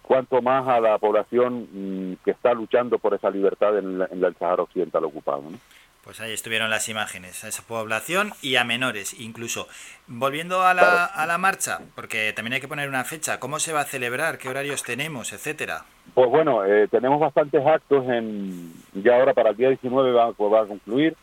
cuanto 0.02 0.42
más 0.42 0.68
a 0.68 0.80
la 0.80 0.98
población 1.00 1.68
mm, 1.72 2.16
que 2.24 2.32
está 2.32 2.54
luchando 2.54 3.00
por 3.00 3.14
esa 3.14 3.30
libertad 3.30 3.78
en, 3.78 4.00
la- 4.00 4.08
en 4.12 4.24
el 4.24 4.36
Sahara 4.38 4.64
Occidental 4.64 5.04
ocupado. 5.06 5.42
¿no? 5.50 5.58
Pues 6.04 6.22
ahí 6.22 6.32
estuvieron 6.34 6.70
las 6.70 6.88
imágenes, 6.90 7.44
a 7.44 7.48
esa 7.48 7.64
población 7.64 8.32
y 8.44 8.58
a 8.58 8.64
menores 8.64 9.20
incluso. 9.20 9.68
Volviendo 10.06 10.62
a 10.62 10.76
la, 10.76 11.06
a 11.06 11.26
la 11.26 11.40
marcha, 11.40 11.80
porque 11.96 12.32
también 12.34 12.54
hay 12.54 12.62
que 12.62 12.68
poner 12.68 12.88
una 12.88 13.04
fecha, 13.04 13.40
¿cómo 13.40 13.58
se 13.58 13.74
va 13.74 13.82
a 13.82 13.86
celebrar? 13.86 14.38
¿Qué 14.38 14.48
horarios 14.48 14.84
tenemos? 14.84 15.34
Etcétera. 15.34 15.84
Pues 16.14 16.30
bueno, 16.30 16.64
eh, 16.64 16.88
tenemos 16.90 17.20
bastantes 17.20 17.66
actos 17.66 18.06
en 18.08 18.72
ya 18.94 19.16
ahora 19.16 19.34
para 19.34 19.50
el 19.50 19.58
día 19.58 19.70
19 19.70 20.12
va, 20.12 20.32
pues 20.34 20.54
va 20.54 20.62
a 20.62 20.68
concluir. 20.68 21.16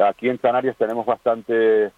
Aquí 0.00 0.28
en 0.28 0.38
Canarias 0.38 0.76
tenemos 0.76 1.06
bastante, 1.06 1.92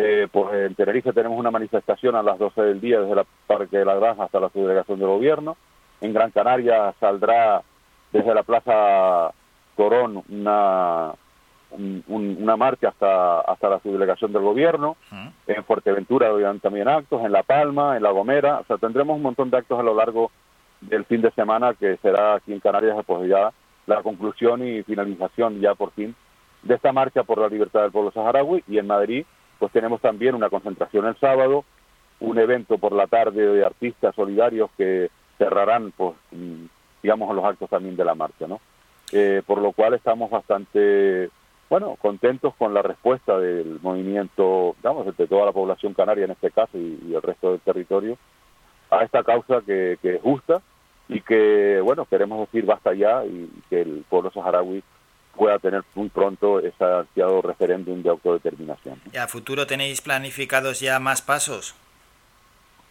eh, 0.00 0.28
pues 0.30 0.54
en 0.54 0.74
Tenerife 0.76 1.12
tenemos 1.12 1.36
una 1.38 1.50
manifestación 1.50 2.14
a 2.14 2.22
las 2.22 2.38
12 2.38 2.62
del 2.62 2.80
día 2.80 3.00
desde 3.00 3.16
la 3.16 3.24
Parque 3.48 3.78
de 3.78 3.84
la 3.84 3.96
Granja 3.96 4.24
hasta 4.24 4.38
la 4.40 4.48
subdelegación 4.48 4.98
del 5.00 5.08
gobierno. 5.08 5.56
En 6.00 6.12
Gran 6.14 6.30
Canaria 6.30 6.94
saldrá 7.00 7.62
desde 8.12 8.32
la 8.32 8.44
Plaza 8.44 9.32
Corón 9.76 10.22
una, 10.28 11.12
un- 11.72 12.04
un- 12.06 12.36
una 12.40 12.56
marcha 12.56 12.88
hasta, 12.90 13.40
hasta 13.40 13.68
la 13.68 13.80
subdelegación 13.80 14.32
del 14.32 14.42
gobierno. 14.42 14.96
En 15.48 15.64
Fuerteventura 15.64 16.28
habrán 16.28 16.60
también 16.60 16.86
actos, 16.88 17.24
en 17.24 17.32
La 17.32 17.42
Palma, 17.42 17.96
en 17.96 18.02
La 18.04 18.10
Gomera. 18.12 18.60
O 18.60 18.64
sea, 18.66 18.76
tendremos 18.78 19.16
un 19.16 19.22
montón 19.22 19.50
de 19.50 19.56
actos 19.58 19.78
a 19.78 19.82
lo 19.82 19.94
largo 19.96 20.30
del 20.80 21.04
fin 21.06 21.20
de 21.22 21.32
semana 21.32 21.74
que 21.74 21.96
será 21.96 22.34
aquí 22.34 22.52
en 22.52 22.60
Canarias 22.60 22.96
pues 23.04 23.28
ya 23.28 23.50
la 23.86 24.00
conclusión 24.04 24.64
y 24.64 24.84
finalización 24.84 25.58
ya 25.60 25.74
por 25.74 25.90
fin 25.90 26.14
de 26.62 26.74
esta 26.76 26.92
marcha 26.92 27.24
por 27.24 27.38
la 27.38 27.48
libertad 27.48 27.82
del 27.82 27.90
pueblo 27.90 28.12
saharaui 28.12 28.62
y 28.68 28.78
en 28.78 28.86
Madrid 28.86 29.26
pues 29.58 29.72
tenemos 29.72 30.00
también 30.00 30.34
una 30.34 30.50
concentración 30.50 31.06
el 31.06 31.16
sábado 31.16 31.64
un 32.20 32.38
evento 32.38 32.78
por 32.78 32.92
la 32.92 33.06
tarde 33.06 33.46
de 33.46 33.64
artistas 33.64 34.14
solidarios 34.14 34.70
que 34.76 35.10
cerrarán 35.38 35.92
pues 35.96 36.14
mm, 36.32 36.64
digamos 37.02 37.34
los 37.34 37.44
actos 37.44 37.70
también 37.70 37.96
de 37.96 38.04
la 38.04 38.14
marcha 38.14 38.46
no 38.46 38.60
Eh, 39.12 39.40
por 39.46 39.58
lo 39.62 39.72
cual 39.72 39.94
estamos 39.94 40.28
bastante 40.30 41.30
bueno 41.70 41.96
contentos 42.00 42.52
con 42.58 42.74
la 42.74 42.82
respuesta 42.82 43.38
del 43.38 43.78
movimiento 43.82 44.74
digamos 44.78 45.16
de 45.16 45.26
toda 45.26 45.46
la 45.46 45.52
población 45.52 45.94
canaria 45.94 46.24
en 46.26 46.32
este 46.32 46.50
caso 46.50 46.76
y- 46.76 47.14
el 47.14 47.22
resto 47.22 47.52
del 47.52 47.60
territorio 47.60 48.16
a 48.90 49.02
esta 49.04 49.22
causa 49.22 49.60
que, 49.66 49.96
que 50.02 50.16
es 50.16 50.22
justa 50.22 50.60
y 51.10 51.20
que, 51.22 51.80
bueno, 51.82 52.04
queremos 52.04 52.38
decir 52.40 52.66
basta 52.66 52.92
ya 52.92 53.24
y 53.24 53.48
que 53.70 53.80
el 53.80 54.04
pueblo 54.10 54.30
saharaui 54.30 54.82
pueda 55.38 55.58
tener 55.58 55.82
muy 55.94 56.08
pronto 56.08 56.58
ese 56.60 56.84
ansiado 56.84 57.40
referéndum 57.40 58.02
de 58.02 58.10
autodeterminación. 58.10 59.00
¿Y 59.12 59.16
a 59.16 59.28
futuro 59.28 59.66
tenéis 59.66 60.00
planificados 60.02 60.80
ya 60.80 60.98
más 60.98 61.22
pasos? 61.22 61.74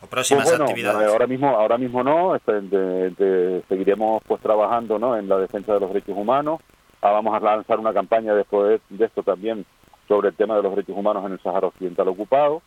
¿O 0.01 0.05
próximas 0.07 0.45
Pues 0.45 0.57
bueno, 0.57 0.65
actividades? 0.71 1.07
eh, 1.07 1.11
ahora 1.11 1.27
mismo, 1.27 1.49
ahora 1.49 1.77
mismo 1.77 2.03
no, 2.03 2.35
este, 2.35 2.61
de- 2.61 3.09
de- 3.11 3.63
seguiremos 3.67 4.21
pues 4.27 4.41
trabajando 4.41 4.97
¿no? 4.99 5.17
en 5.17 5.27
la 5.27 5.37
defensa 5.37 5.73
de 5.73 5.79
los 5.79 5.89
derechos 5.89 6.15
humanos. 6.17 6.61
Ah, 7.01 7.11
vamos 7.11 7.35
a 7.35 7.39
lanzar 7.39 7.79
una 7.79 7.93
campaña 7.93 8.33
después 8.33 8.79
de, 8.89 8.95
de 8.97 9.05
esto 9.05 9.23
también 9.23 9.65
sobre 10.07 10.29
el 10.29 10.35
tema 10.35 10.55
de 10.55 10.63
los 10.63 10.71
derechos 10.75 10.95
humanos 10.97 11.25
en 11.25 11.33
el 11.33 11.39
Sahara 11.41 11.67
Occidental 11.67 12.07
ocupado. 12.07 12.61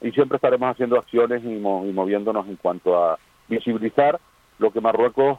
Y 0.00 0.10
siempre 0.12 0.36
estaremos 0.36 0.70
haciendo 0.70 0.98
acciones 0.98 1.42
y, 1.42 1.48
mo- 1.56 1.84
y 1.86 1.92
moviéndonos 1.92 2.46
en 2.48 2.56
cuanto 2.56 3.02
a 3.02 3.18
visibilizar 3.48 4.20
lo 4.58 4.70
que 4.70 4.80
Marruecos 4.80 5.38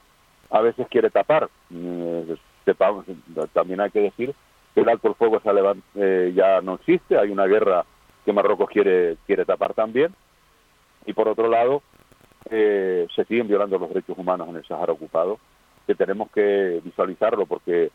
a 0.49 0.62
veces 0.62 0.88
quiere 0.90 1.10
tapar. 1.10 1.49
Eh, 1.74 2.36
sepamos- 2.73 3.06
también 3.53 3.80
hay 3.81 3.91
que 3.91 4.02
decir 4.02 4.34
que 4.76 4.81
el 4.81 4.89
alto 4.89 5.07
el 5.07 5.15
fuego 5.15 5.41
eh, 5.95 6.34
ya 6.35 6.61
no 6.61 6.76
existe, 6.76 7.18
hay 7.18 7.30
una 7.31 7.45
guerra 7.45 7.85
que 8.26 8.34
Marruecos 8.34 8.69
quiere, 8.69 9.18
quiere 9.26 9.45
tapar 9.45 9.73
también 9.73 10.14
y 11.06 11.14
por 11.14 11.27
otro 11.30 11.48
lado 11.48 11.81
eh, 12.49 13.07
se 13.15 13.23
siguen 13.26 13.48
violando 13.48 13.80
los 13.80 13.89
derechos 13.89 14.18
humanos 14.18 14.49
en 14.49 14.57
el 14.57 14.65
Sahara 14.65 14.94
ocupado, 14.94 15.39
que 15.85 15.95
tenemos 15.95 16.30
que 16.31 16.81
visualizarlo 16.84 17.45
porque, 17.45 17.89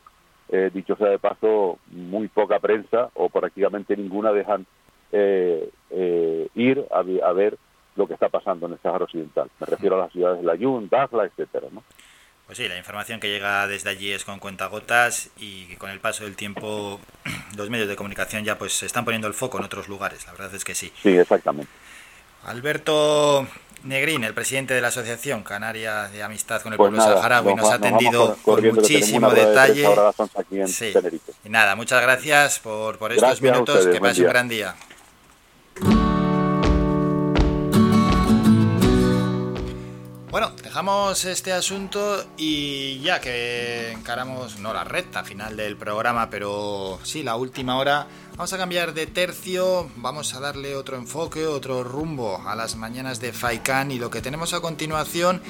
eh, 0.49 0.71
dicho 0.73 0.97
sea 0.97 1.09
de 1.11 1.19
paso, 1.19 1.79
muy 1.91 2.29
poca 2.29 2.59
prensa 2.59 3.11
o 3.15 3.29
prácticamente 3.29 3.97
ninguna 3.97 4.33
dejan 4.33 4.67
eh, 5.13 5.71
eh, 5.91 6.49
ir 6.55 6.87
a 6.91 7.33
ver 7.33 7.59
lo 7.97 8.07
que 8.07 8.15
está 8.15 8.31
pasando 8.31 8.65
en 8.67 8.73
el 8.73 8.79
Sahara 8.79 9.05
Occidental. 9.05 9.51
Me 9.61 9.67
refiero 9.67 9.97
a 9.97 10.05
las 10.05 10.13
ciudades 10.13 10.41
de 10.41 10.47
Layún, 10.47 10.89
Dakhla, 10.89 11.27
etcétera, 11.27 11.69
¿no? 11.71 11.83
Pues 12.53 12.59
sí, 12.59 12.69
la 12.69 12.77
información 12.77 13.19
que 13.19 13.31
llega 13.31 13.67
desde 13.67 13.89
allí 13.89 14.13
es 14.13 14.27
con 14.27 14.39
cuentagotas 14.39 15.31
y 15.39 15.65
que 15.69 15.79
con 15.79 15.89
el 15.89 16.01
paso 16.01 16.25
del 16.25 16.37
tiempo 16.37 17.01
los 17.57 17.71
medios 17.71 17.89
de 17.89 17.97
comunicación 17.97 18.45
ya 18.45 18.59
pues 18.59 18.75
se 18.75 18.85
están 18.85 19.07
poniendo 19.07 19.27
el 19.27 19.33
foco 19.33 19.57
en 19.57 19.65
otros 19.65 19.89
lugares, 19.89 20.27
la 20.27 20.33
verdad 20.33 20.55
es 20.55 20.63
que 20.63 20.75
sí. 20.75 20.93
Sí, 21.03 21.17
exactamente. 21.17 21.73
Alberto 22.45 23.49
Negrín, 23.85 24.23
el 24.25 24.35
presidente 24.35 24.75
de 24.75 24.83
la 24.83 24.89
Asociación 24.89 25.45
Canaria 25.45 26.09
de 26.09 26.23
Amistad 26.23 26.61
con 26.61 26.75
el 26.75 26.77
Pues 26.77 26.91
Pueblo 26.91 27.03
nada, 27.03 27.23
Saharaui, 27.23 27.55
nos 27.55 27.65
nos 27.65 27.73
ha 27.73 27.77
atendido 27.77 28.37
con 28.43 28.63
muchísimo 28.63 29.31
de 29.31 29.47
detalle. 29.47 29.73
prensa 29.73 29.89
ahora 29.89 30.03
a 30.03 30.05
las 30.05 30.21
11 30.21 30.39
aquí 30.39 30.61
en 30.61 30.69
Sí. 30.69 30.93
Y 31.47 31.49
nada, 31.49 31.75
muchas 31.75 32.03
gracias 32.03 32.59
por, 32.59 32.99
por 32.99 33.13
estos 33.13 33.41
Gracias 33.41 33.51
minutos, 33.51 33.77
ustedes, 33.77 33.95
que 33.95 34.01
pase 34.03 34.21
un 34.21 34.29
gran 34.29 34.49
día. 34.51 34.75
Bueno, 40.33 40.51
dejamos 40.63 41.27
este 41.27 41.53
asunto 41.53 42.25
y 42.39 43.01
ya 43.01 43.21
que 43.21 43.91
encaramos, 43.91 44.61
no 44.61 44.73
la 44.73 44.83
recta 44.83 45.25
final 45.25 45.59
del 45.59 45.77
programa, 45.77 46.31
pero 46.31 46.99
sí 47.03 47.23
la 47.23 47.37
última 47.37 47.77
hora, 47.77 48.07
vamos 48.31 48.51
a 48.55 48.57
cambiar 48.57 48.95
de 48.95 49.07
tercio, 49.07 49.91
vamos 49.97 50.33
a 50.33 50.41
darle 50.41 50.75
otro 50.75 50.97
enfoque, 50.97 51.47
otro 51.47 51.85
rumbo 51.85 52.41
a 52.49 52.57
las 52.57 52.77
mañanas 52.77 53.21
de 53.21 53.35
Faikan 53.35 53.91
y 53.91 53.99
lo 53.99 54.09
que 54.09 54.23
tenemos 54.23 54.55
a 54.55 54.63
continuación 54.63 55.43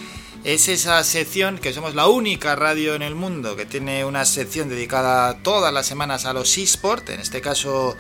es 0.42 0.66
esa 0.66 1.04
sección 1.04 1.58
que 1.58 1.72
somos 1.72 1.94
la 1.94 2.08
única 2.08 2.56
radio 2.56 2.96
en 2.96 3.02
el 3.02 3.14
mundo 3.14 3.54
que 3.54 3.66
tiene 3.66 4.04
una 4.04 4.24
sección 4.24 4.68
dedicada 4.68 5.38
todas 5.44 5.72
las 5.72 5.86
semanas 5.86 6.26
a 6.26 6.32
los 6.32 6.58
eSport, 6.58 7.08
en 7.10 7.20
este 7.20 7.40
caso 7.40 7.96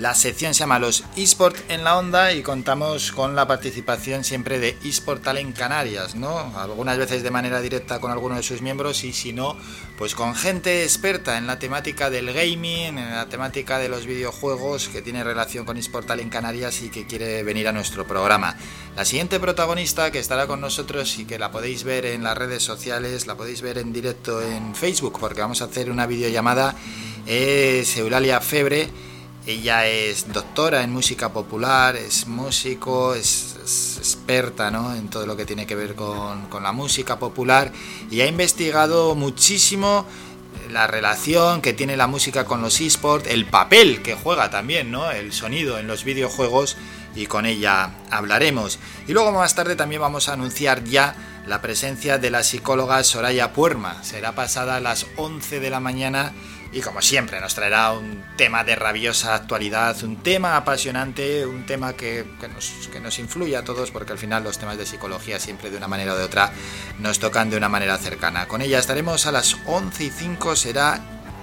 la 0.00 0.14
sección 0.14 0.54
se 0.54 0.60
llama 0.60 0.78
Los 0.78 1.04
eSport 1.14 1.58
en 1.70 1.84
la 1.84 1.98
Onda 1.98 2.32
y 2.32 2.42
contamos 2.42 3.12
con 3.12 3.36
la 3.36 3.46
participación 3.46 4.24
siempre 4.24 4.58
de 4.58 4.78
eSport 4.82 5.22
Talent 5.22 5.54
Canarias, 5.54 6.14
¿no? 6.14 6.38
Algunas 6.58 6.96
veces 6.96 7.22
de 7.22 7.30
manera 7.30 7.60
directa 7.60 8.00
con 8.00 8.10
alguno 8.10 8.36
de 8.36 8.42
sus 8.42 8.62
miembros 8.62 9.04
y 9.04 9.12
si 9.12 9.34
no, 9.34 9.58
pues 9.98 10.14
con 10.14 10.34
gente 10.34 10.84
experta 10.84 11.36
en 11.36 11.46
la 11.46 11.58
temática 11.58 12.08
del 12.08 12.32
gaming, 12.32 12.96
en 12.96 13.10
la 13.10 13.26
temática 13.26 13.78
de 13.78 13.90
los 13.90 14.06
videojuegos 14.06 14.88
que 14.88 15.02
tiene 15.02 15.22
relación 15.22 15.66
con 15.66 15.76
eSport 15.76 16.06
Talent 16.06 16.32
Canarias 16.32 16.80
y 16.80 16.88
que 16.88 17.06
quiere 17.06 17.42
venir 17.42 17.68
a 17.68 17.72
nuestro 17.72 18.06
programa. 18.06 18.56
La 18.96 19.04
siguiente 19.04 19.38
protagonista 19.38 20.10
que 20.10 20.18
estará 20.18 20.46
con 20.46 20.62
nosotros 20.62 21.18
y 21.18 21.26
que 21.26 21.38
la 21.38 21.50
podéis 21.52 21.84
ver 21.84 22.06
en 22.06 22.24
las 22.24 22.38
redes 22.38 22.62
sociales, 22.62 23.26
la 23.26 23.34
podéis 23.34 23.60
ver 23.60 23.76
en 23.76 23.92
directo 23.92 24.40
en 24.40 24.74
Facebook 24.74 25.18
porque 25.20 25.42
vamos 25.42 25.60
a 25.60 25.66
hacer 25.66 25.90
una 25.90 26.06
videollamada, 26.06 26.74
es 27.26 27.98
Eulalia 27.98 28.40
Febre. 28.40 29.09
Ella 29.46 29.86
es 29.86 30.32
doctora 30.32 30.82
en 30.82 30.92
música 30.92 31.32
popular, 31.32 31.96
es 31.96 32.26
músico, 32.26 33.14
es, 33.14 33.56
experta 33.98 34.70
¿no? 34.70 34.94
en 34.94 35.08
todo 35.08 35.26
lo 35.26 35.36
que 35.36 35.46
tiene 35.46 35.66
que 35.66 35.74
ver 35.74 35.94
con, 35.94 36.46
con 36.48 36.62
la 36.62 36.72
música 36.72 37.18
popular 37.18 37.72
y 38.10 38.20
ha 38.20 38.26
investigado 38.26 39.14
muchísimo 39.14 40.06
la 40.70 40.86
relación 40.86 41.62
que 41.62 41.72
tiene 41.72 41.96
la 41.96 42.06
música 42.06 42.44
con 42.44 42.62
los 42.62 42.80
esports, 42.80 43.28
el 43.28 43.46
papel 43.46 44.02
que 44.02 44.14
juega 44.14 44.50
también, 44.50 44.90
¿no? 44.90 45.10
El 45.10 45.32
sonido 45.32 45.78
en 45.78 45.86
los 45.86 46.04
videojuegos 46.04 46.76
y 47.14 47.26
con 47.26 47.46
ella 47.46 47.90
hablaremos. 48.10 48.78
Y 49.06 49.12
luego 49.12 49.32
más 49.32 49.54
tarde 49.54 49.76
también 49.76 50.00
vamos 50.00 50.28
a 50.28 50.34
anunciar 50.34 50.84
ya 50.84 51.14
la 51.46 51.60
presencia 51.60 52.18
de 52.18 52.30
la 52.30 52.42
psicóloga 52.42 53.02
Soraya 53.02 53.52
Puerma. 53.52 54.02
Será 54.04 54.34
pasada 54.34 54.76
a 54.76 54.80
las 54.80 55.06
11 55.16 55.60
de 55.60 55.70
la 55.70 55.80
mañana 55.80 56.32
y 56.72 56.80
como 56.80 57.02
siempre 57.02 57.40
nos 57.40 57.54
traerá 57.54 57.92
un 57.92 58.24
tema 58.36 58.62
de 58.64 58.76
rabiosa 58.76 59.34
actualidad, 59.34 60.02
un 60.04 60.16
tema 60.16 60.56
apasionante, 60.56 61.44
un 61.44 61.66
tema 61.66 61.94
que, 61.94 62.24
que 62.40 62.48
nos, 62.48 62.88
que 62.92 63.00
nos 63.00 63.18
influye 63.18 63.56
a 63.56 63.64
todos 63.64 63.90
porque 63.90 64.12
al 64.12 64.18
final 64.18 64.44
los 64.44 64.58
temas 64.58 64.78
de 64.78 64.86
psicología 64.86 65.40
siempre 65.40 65.70
de 65.70 65.76
una 65.76 65.88
manera 65.88 66.14
o 66.14 66.16
de 66.16 66.24
otra 66.24 66.52
nos 66.98 67.18
tocan 67.18 67.50
de 67.50 67.56
una 67.56 67.68
manera 67.68 67.98
cercana. 67.98 68.46
Con 68.46 68.62
ella 68.62 68.78
estaremos 68.78 69.26
a 69.26 69.32
las 69.32 69.56
11 69.66 70.04
y 70.04 70.10
5, 70.10 70.56
será 70.56 71.00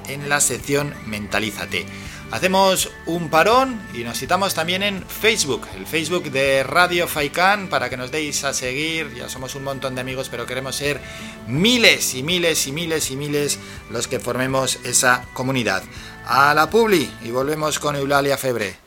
en 0.07 0.29
la 0.29 0.39
sección 0.39 0.93
Mentalízate. 1.05 1.85
Hacemos 2.29 2.91
un 3.05 3.29
parón 3.29 3.79
y 3.93 4.03
nos 4.03 4.19
citamos 4.19 4.53
también 4.53 4.83
en 4.83 5.01
Facebook, 5.07 5.65
el 5.77 5.87
Facebook 5.87 6.29
de 6.29 6.61
Radio 6.61 7.07
Faikan, 7.07 7.69
para 7.69 7.89
que 7.89 7.95
nos 7.95 8.11
deis 8.11 8.43
a 8.43 8.53
seguir. 8.53 9.13
Ya 9.15 9.29
somos 9.29 9.55
un 9.55 9.63
montón 9.63 9.95
de 9.95 10.01
amigos, 10.01 10.27
pero 10.29 10.45
queremos 10.45 10.75
ser 10.75 10.99
miles 11.47 12.15
y 12.15 12.23
miles 12.23 12.67
y 12.67 12.73
miles 12.73 13.11
y 13.11 13.15
miles 13.15 13.59
los 13.89 14.09
que 14.09 14.19
formemos 14.19 14.77
esa 14.83 15.23
comunidad. 15.33 15.83
A 16.25 16.53
la 16.53 16.69
Publi 16.69 17.09
y 17.23 17.31
volvemos 17.31 17.79
con 17.79 17.95
Eulalia 17.95 18.37
Febre. 18.37 18.86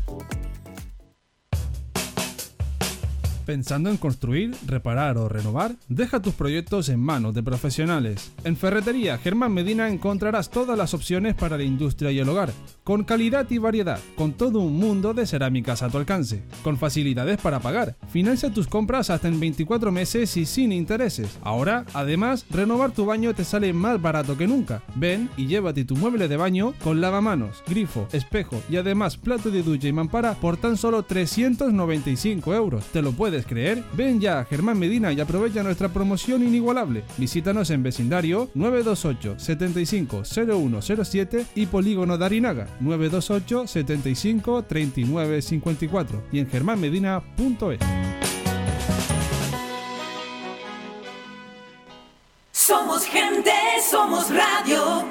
¿Pensando 3.45 3.89
en 3.89 3.97
construir, 3.97 4.55
reparar 4.67 5.17
o 5.17 5.27
renovar? 5.27 5.75
Deja 5.89 6.21
tus 6.21 6.33
proyectos 6.35 6.89
en 6.89 6.99
manos 6.99 7.33
de 7.33 7.41
profesionales. 7.41 8.31
En 8.43 8.55
Ferretería 8.55 9.17
Germán 9.17 9.53
Medina 9.53 9.89
encontrarás 9.89 10.49
todas 10.49 10.77
las 10.77 10.93
opciones 10.93 11.35
para 11.35 11.57
la 11.57 11.63
industria 11.63 12.11
y 12.11 12.19
el 12.19 12.29
hogar, 12.29 12.51
con 12.91 13.05
calidad 13.05 13.49
y 13.49 13.57
variedad, 13.57 14.01
con 14.17 14.33
todo 14.33 14.59
un 14.59 14.75
mundo 14.75 15.13
de 15.13 15.25
cerámicas 15.25 15.81
a 15.81 15.87
tu 15.87 15.97
alcance, 15.97 16.43
con 16.61 16.75
facilidades 16.75 17.39
para 17.39 17.61
pagar. 17.61 17.95
Financia 18.09 18.53
tus 18.53 18.67
compras 18.67 19.09
hasta 19.09 19.29
en 19.29 19.39
24 19.39 19.93
meses 19.93 20.35
y 20.35 20.45
sin 20.45 20.73
intereses. 20.73 21.39
Ahora, 21.41 21.85
además, 21.93 22.45
renovar 22.49 22.91
tu 22.91 23.05
baño 23.05 23.33
te 23.33 23.45
sale 23.45 23.71
más 23.71 24.01
barato 24.01 24.37
que 24.37 24.45
nunca. 24.45 24.83
Ven 24.95 25.29
y 25.37 25.47
llévate 25.47 25.85
tu 25.85 25.95
mueble 25.95 26.27
de 26.27 26.35
baño 26.35 26.73
con 26.83 26.99
lavamanos, 26.99 27.63
grifo, 27.65 28.09
espejo 28.11 28.61
y 28.69 28.75
además 28.75 29.15
plato 29.15 29.51
de 29.51 29.63
ducha 29.63 29.87
y 29.87 29.93
mampara 29.93 30.33
por 30.33 30.57
tan 30.57 30.75
solo 30.75 31.03
395 31.03 32.53
euros. 32.53 32.83
¿Te 32.87 33.01
lo 33.01 33.13
puedes 33.13 33.45
creer? 33.45 33.85
Ven 33.95 34.19
ya 34.19 34.41
a 34.41 34.43
Germán 34.43 34.77
Medina 34.77 35.13
y 35.13 35.21
aprovecha 35.21 35.63
nuestra 35.63 35.87
promoción 35.87 36.43
inigualable. 36.43 37.05
Visítanos 37.17 37.69
en 37.69 37.83
vecindario 37.83 38.49
928 38.53 39.39
75 39.39 40.23
0107 40.25 41.45
y 41.55 41.67
Polígono 41.67 42.17
Darinaga 42.17 42.67
928 42.81 43.67
75 43.67 44.63
39 44.63 45.41
54 45.41 46.23
y 46.31 46.39
en 46.39 46.49
germánmedina.es. 46.49 47.79
Somos 52.51 53.05
gente, 53.05 53.51
somos 53.89 54.29
radio. 54.29 55.05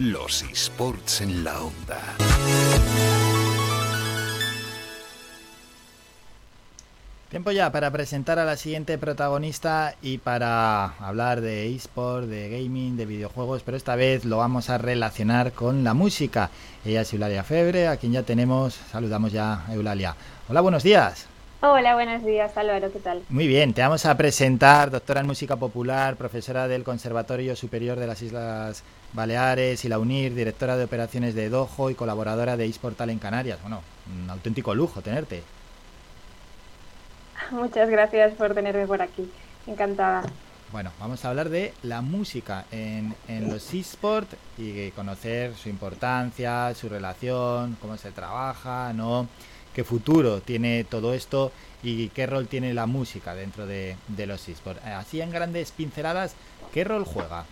Los 0.00 0.42
esports 0.42 1.20
en 1.20 1.44
la 1.44 1.60
onda. 1.60 3.17
Tiempo 7.28 7.50
ya 7.50 7.70
para 7.70 7.90
presentar 7.90 8.38
a 8.38 8.46
la 8.46 8.56
siguiente 8.56 8.96
protagonista 8.96 9.94
y 10.00 10.16
para 10.16 10.86
hablar 10.98 11.42
de 11.42 11.74
eSport, 11.74 12.26
de 12.26 12.48
gaming, 12.48 12.96
de 12.96 13.04
videojuegos, 13.04 13.62
pero 13.62 13.76
esta 13.76 13.96
vez 13.96 14.24
lo 14.24 14.38
vamos 14.38 14.70
a 14.70 14.78
relacionar 14.78 15.52
con 15.52 15.84
la 15.84 15.92
música. 15.92 16.48
Ella 16.86 17.02
es 17.02 17.12
Eulalia 17.12 17.44
Febre, 17.44 17.86
a 17.86 17.98
quien 17.98 18.12
ya 18.12 18.22
tenemos, 18.22 18.80
saludamos 18.90 19.30
ya 19.30 19.66
a 19.66 19.74
Eulalia. 19.74 20.16
Hola, 20.48 20.62
buenos 20.62 20.82
días. 20.82 21.26
Hola, 21.60 21.92
buenos 21.92 22.24
días, 22.24 22.56
Álvaro, 22.56 22.90
¿qué 22.90 22.98
tal? 22.98 23.22
Muy 23.28 23.46
bien, 23.46 23.74
te 23.74 23.82
vamos 23.82 24.06
a 24.06 24.16
presentar, 24.16 24.90
doctora 24.90 25.20
en 25.20 25.26
música 25.26 25.56
popular, 25.56 26.16
profesora 26.16 26.66
del 26.66 26.82
Conservatorio 26.82 27.54
Superior 27.56 27.98
de 27.98 28.06
las 28.06 28.22
Islas 28.22 28.84
Baleares 29.12 29.84
y 29.84 29.88
la 29.90 29.98
UNIR, 29.98 30.34
directora 30.34 30.78
de 30.78 30.84
operaciones 30.84 31.34
de 31.34 31.50
Dojo 31.50 31.90
y 31.90 31.94
colaboradora 31.94 32.56
de 32.56 32.64
eSportal 32.64 33.10
en 33.10 33.18
Canarias. 33.18 33.58
Bueno, 33.60 33.82
un 34.10 34.30
auténtico 34.30 34.74
lujo 34.74 35.02
tenerte. 35.02 35.42
Muchas 37.50 37.88
gracias 37.88 38.34
por 38.34 38.54
tenerme 38.54 38.86
por 38.86 39.02
aquí. 39.02 39.30
Encantada. 39.66 40.22
Bueno, 40.72 40.92
vamos 41.00 41.24
a 41.24 41.30
hablar 41.30 41.48
de 41.48 41.72
la 41.82 42.02
música 42.02 42.66
en, 42.70 43.14
en 43.26 43.50
los 43.50 43.72
eSports 43.72 44.36
y 44.58 44.90
conocer 44.90 45.54
su 45.54 45.68
importancia, 45.68 46.74
su 46.74 46.88
relación, 46.88 47.76
cómo 47.80 47.96
se 47.96 48.10
trabaja, 48.12 48.92
¿no? 48.92 49.28
qué 49.78 49.84
futuro 49.84 50.40
tiene 50.40 50.82
todo 50.82 51.14
esto 51.14 51.52
y 51.84 52.08
qué 52.08 52.26
rol 52.26 52.48
tiene 52.48 52.74
la 52.74 52.86
música 52.86 53.36
dentro 53.36 53.64
de, 53.64 53.96
de 54.08 54.26
los 54.26 54.48
eSports. 54.48 54.84
Así 54.84 55.20
en 55.20 55.30
grandes 55.30 55.70
pinceladas, 55.70 56.34
¿qué 56.72 56.82
rol 56.82 57.04
juega? 57.04 57.44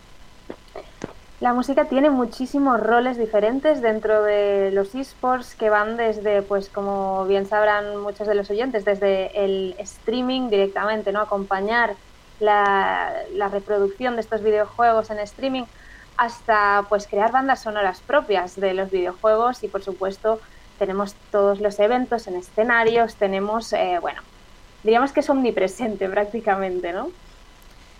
La 1.38 1.52
música 1.52 1.84
tiene 1.84 2.08
muchísimos 2.08 2.80
roles 2.80 3.18
diferentes 3.18 3.82
dentro 3.82 4.22
de 4.22 4.70
los 4.72 4.94
esports 4.94 5.54
que 5.54 5.68
van 5.68 5.98
desde, 5.98 6.40
pues 6.40 6.70
como 6.70 7.26
bien 7.26 7.44
sabrán 7.44 7.98
muchos 7.98 8.26
de 8.26 8.34
los 8.34 8.48
oyentes, 8.48 8.86
desde 8.86 9.44
el 9.44 9.74
streaming 9.78 10.48
directamente, 10.48 11.12
¿no? 11.12 11.20
Acompañar 11.20 11.94
la, 12.40 13.12
reproducción 13.52 14.14
de 14.14 14.22
estos 14.22 14.42
videojuegos 14.42 15.10
en 15.10 15.18
streaming 15.18 15.64
hasta 16.16 16.86
pues 16.88 17.06
crear 17.06 17.32
bandas 17.32 17.60
sonoras 17.60 18.00
propias 18.00 18.56
de 18.56 18.72
los 18.72 18.90
videojuegos 18.90 19.62
y 19.62 19.68
por 19.68 19.82
supuesto 19.82 20.40
tenemos 20.78 21.14
todos 21.30 21.60
los 21.60 21.78
eventos 21.78 22.26
en 22.28 22.36
escenarios, 22.36 23.16
tenemos, 23.16 23.74
eh, 23.74 23.98
bueno, 24.00 24.22
diríamos 24.82 25.12
que 25.12 25.20
es 25.20 25.28
omnipresente 25.28 26.08
prácticamente, 26.08 26.94
¿no? 26.94 27.10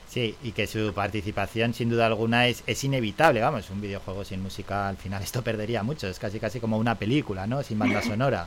Sí, 0.09 0.37
y 0.43 0.53
que 0.53 0.67
su 0.67 0.93
participación 0.95 1.75
sin 1.75 1.91
duda 1.91 2.07
alguna 2.07 2.47
es, 2.47 2.63
es 2.67 2.83
inevitable, 2.85 3.41
vamos, 3.41 3.71
un 3.71 3.81
videojuego 3.81 4.25
sin 4.25 4.43
música 4.43 4.89
al 4.89 4.97
final 4.97 5.23
esto 5.23 5.43
perdería 5.43 5.83
mucho, 5.83 6.07
es 6.07 6.19
casi 6.19 6.39
casi 6.39 6.61
como 6.61 6.79
una 6.79 6.95
película, 6.95 7.47
¿no? 7.47 7.63
Sin 7.63 7.79
banda 7.79 8.03
sonora. 8.03 8.47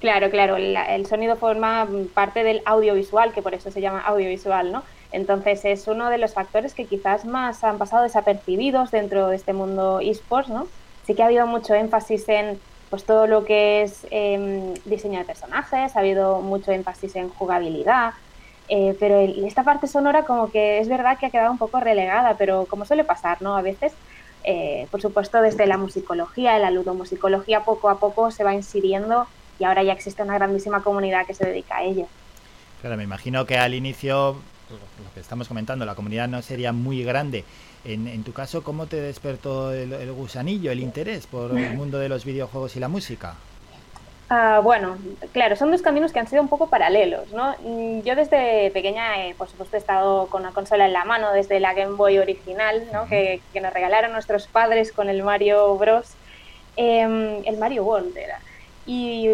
Claro, 0.00 0.30
claro, 0.30 0.56
el, 0.56 0.76
el 0.76 1.06
sonido 1.06 1.36
forma 1.36 1.88
parte 2.14 2.42
del 2.42 2.62
audiovisual, 2.64 3.32
que 3.32 3.42
por 3.42 3.54
eso 3.54 3.70
se 3.70 3.80
llama 3.80 4.00
audiovisual, 4.00 4.72
¿no? 4.72 4.82
Entonces 5.12 5.64
es 5.64 5.86
uno 5.86 6.08
de 6.08 6.18
los 6.18 6.34
factores 6.34 6.74
que 6.74 6.86
quizás 6.86 7.24
más 7.24 7.62
han 7.62 7.78
pasado 7.78 8.02
desapercibidos 8.02 8.90
dentro 8.90 9.28
de 9.28 9.36
este 9.36 9.52
mundo 9.52 10.00
esports, 10.00 10.48
¿no? 10.48 10.66
Sí 11.06 11.14
que 11.14 11.22
ha 11.22 11.26
habido 11.26 11.46
mucho 11.46 11.74
énfasis 11.74 12.28
en 12.28 12.58
pues 12.90 13.04
todo 13.04 13.26
lo 13.26 13.44
que 13.44 13.82
es 13.82 14.06
eh, 14.10 14.74
diseño 14.84 15.18
de 15.18 15.24
personajes, 15.24 15.96
ha 15.96 16.00
habido 16.00 16.40
mucho 16.42 16.72
énfasis 16.72 17.16
en 17.16 17.30
jugabilidad, 17.30 18.12
eh, 18.68 18.96
pero 18.98 19.18
el, 19.18 19.44
esta 19.44 19.64
parte 19.64 19.86
sonora 19.86 20.24
como 20.24 20.50
que 20.50 20.78
es 20.78 20.88
verdad 20.88 21.18
que 21.18 21.26
ha 21.26 21.30
quedado 21.30 21.52
un 21.52 21.58
poco 21.58 21.80
relegada, 21.80 22.36
pero 22.36 22.66
como 22.66 22.84
suele 22.84 23.04
pasar, 23.04 23.42
¿no? 23.42 23.56
A 23.56 23.62
veces, 23.62 23.92
eh, 24.44 24.86
por 24.90 25.00
supuesto, 25.00 25.40
desde 25.40 25.66
la 25.66 25.76
musicología, 25.76 26.58
la 26.58 26.70
ludomusicología 26.70 27.64
poco 27.64 27.90
a 27.90 27.98
poco 27.98 28.30
se 28.30 28.44
va 28.44 28.54
insiriendo 28.54 29.26
y 29.58 29.64
ahora 29.64 29.82
ya 29.82 29.92
existe 29.92 30.22
una 30.22 30.34
grandísima 30.34 30.82
comunidad 30.82 31.26
que 31.26 31.34
se 31.34 31.46
dedica 31.46 31.78
a 31.78 31.82
ello. 31.84 32.06
Claro, 32.80 32.96
me 32.96 33.04
imagino 33.04 33.46
que 33.46 33.58
al 33.58 33.74
inicio, 33.74 34.32
lo 34.70 35.14
que 35.14 35.20
estamos 35.20 35.48
comentando, 35.48 35.84
la 35.84 35.94
comunidad 35.94 36.28
no 36.28 36.42
sería 36.42 36.72
muy 36.72 37.04
grande. 37.04 37.44
En, 37.84 38.08
en 38.08 38.22
tu 38.24 38.32
caso, 38.32 38.62
¿cómo 38.62 38.86
te 38.86 39.00
despertó 39.00 39.72
el, 39.72 39.92
el, 39.92 40.12
gusanillo, 40.12 40.70
el 40.70 40.80
interés 40.80 41.26
por 41.26 41.56
el 41.58 41.76
mundo 41.76 41.98
de 41.98 42.08
los 42.08 42.24
videojuegos 42.24 42.76
y 42.76 42.80
la 42.80 42.88
música? 42.88 43.34
Uh, 44.32 44.62
bueno, 44.62 44.96
claro, 45.32 45.56
son 45.56 45.70
dos 45.70 45.82
caminos 45.82 46.10
que 46.10 46.18
han 46.18 46.26
sido 46.26 46.40
un 46.40 46.48
poco 46.48 46.68
paralelos, 46.68 47.30
¿no? 47.32 47.54
Yo 48.02 48.16
desde 48.16 48.70
pequeña, 48.70 49.26
eh, 49.26 49.34
por 49.36 49.46
supuesto, 49.50 49.76
he 49.76 49.78
estado 49.78 50.26
con 50.28 50.40
una 50.40 50.52
consola 50.52 50.86
en 50.86 50.94
la 50.94 51.04
mano, 51.04 51.34
desde 51.34 51.60
la 51.60 51.74
Game 51.74 51.96
Boy 51.96 52.16
original, 52.16 52.82
¿no? 52.94 53.06
que, 53.08 53.42
que, 53.52 53.60
nos 53.60 53.74
regalaron 53.74 54.12
nuestros 54.12 54.46
padres 54.46 54.90
con 54.90 55.10
el 55.10 55.22
Mario 55.22 55.76
Bros. 55.76 56.14
Eh, 56.78 57.42
el 57.44 57.58
Mario 57.58 57.84
World 57.84 58.16
era. 58.16 58.40
Y 58.86 59.28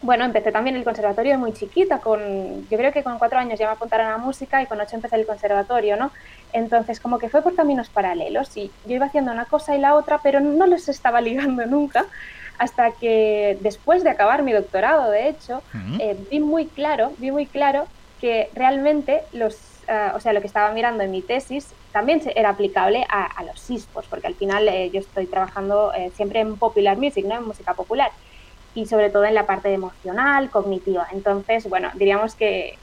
bueno, 0.00 0.24
empecé 0.24 0.52
también 0.52 0.76
el 0.76 0.84
conservatorio 0.84 1.32
de 1.32 1.38
muy 1.38 1.52
chiquita, 1.52 1.98
con, 1.98 2.68
yo 2.68 2.78
creo 2.78 2.92
que 2.92 3.02
con 3.02 3.18
cuatro 3.18 3.40
años 3.40 3.58
ya 3.58 3.66
me 3.66 3.72
apuntaron 3.72 4.06
a 4.06 4.10
la 4.12 4.18
música 4.18 4.62
y 4.62 4.66
con 4.66 4.80
ocho 4.80 4.94
empecé 4.94 5.16
el 5.16 5.26
conservatorio, 5.26 5.96
¿no? 5.96 6.12
Entonces 6.52 7.00
como 7.00 7.18
que 7.18 7.28
fue 7.28 7.42
por 7.42 7.56
caminos 7.56 7.88
paralelos 7.88 8.56
y 8.56 8.70
yo 8.86 8.94
iba 8.94 9.06
haciendo 9.06 9.32
una 9.32 9.46
cosa 9.46 9.74
y 9.74 9.80
la 9.80 9.96
otra, 9.96 10.20
pero 10.22 10.38
no 10.38 10.68
los 10.68 10.88
estaba 10.88 11.20
ligando 11.28 11.66
nunca 11.66 12.06
hasta 12.58 12.92
que 12.92 13.58
después 13.60 14.02
de 14.04 14.10
acabar 14.10 14.42
mi 14.42 14.52
doctorado, 14.52 15.10
de 15.10 15.28
hecho, 15.28 15.62
eh, 16.00 16.16
vi 16.30 16.40
muy 16.40 16.66
claro, 16.66 17.12
vi 17.18 17.30
muy 17.30 17.46
claro 17.46 17.86
que 18.20 18.48
realmente 18.54 19.22
los, 19.32 19.56
ah, 19.88 20.12
o 20.16 20.20
sea, 20.20 20.32
lo 20.32 20.40
que 20.40 20.46
estaba 20.46 20.72
mirando 20.72 21.02
en 21.02 21.10
mi 21.10 21.22
tesis 21.22 21.74
también 21.92 22.20
se- 22.22 22.38
era 22.38 22.50
aplicable 22.50 23.04
a, 23.08 23.24
a 23.24 23.44
los 23.44 23.68
esports, 23.70 24.08
porque 24.08 24.26
al 24.26 24.34
final 24.34 24.68
eh, 24.68 24.90
yo 24.90 25.00
estoy 25.00 25.26
trabajando 25.26 25.92
eh, 25.94 26.10
siempre 26.14 26.40
en 26.40 26.56
popular 26.56 26.96
music, 26.96 27.24
¿no? 27.26 27.36
En 27.36 27.44
música 27.46 27.74
popular 27.74 28.10
y 28.74 28.86
sobre 28.86 29.08
todo 29.10 29.24
en 29.24 29.34
la 29.34 29.46
parte 29.46 29.72
emocional, 29.72 30.50
cognitiva. 30.50 31.06
Entonces, 31.12 31.68
bueno, 31.68 31.90
diríamos 31.94 32.34
que, 32.34 32.78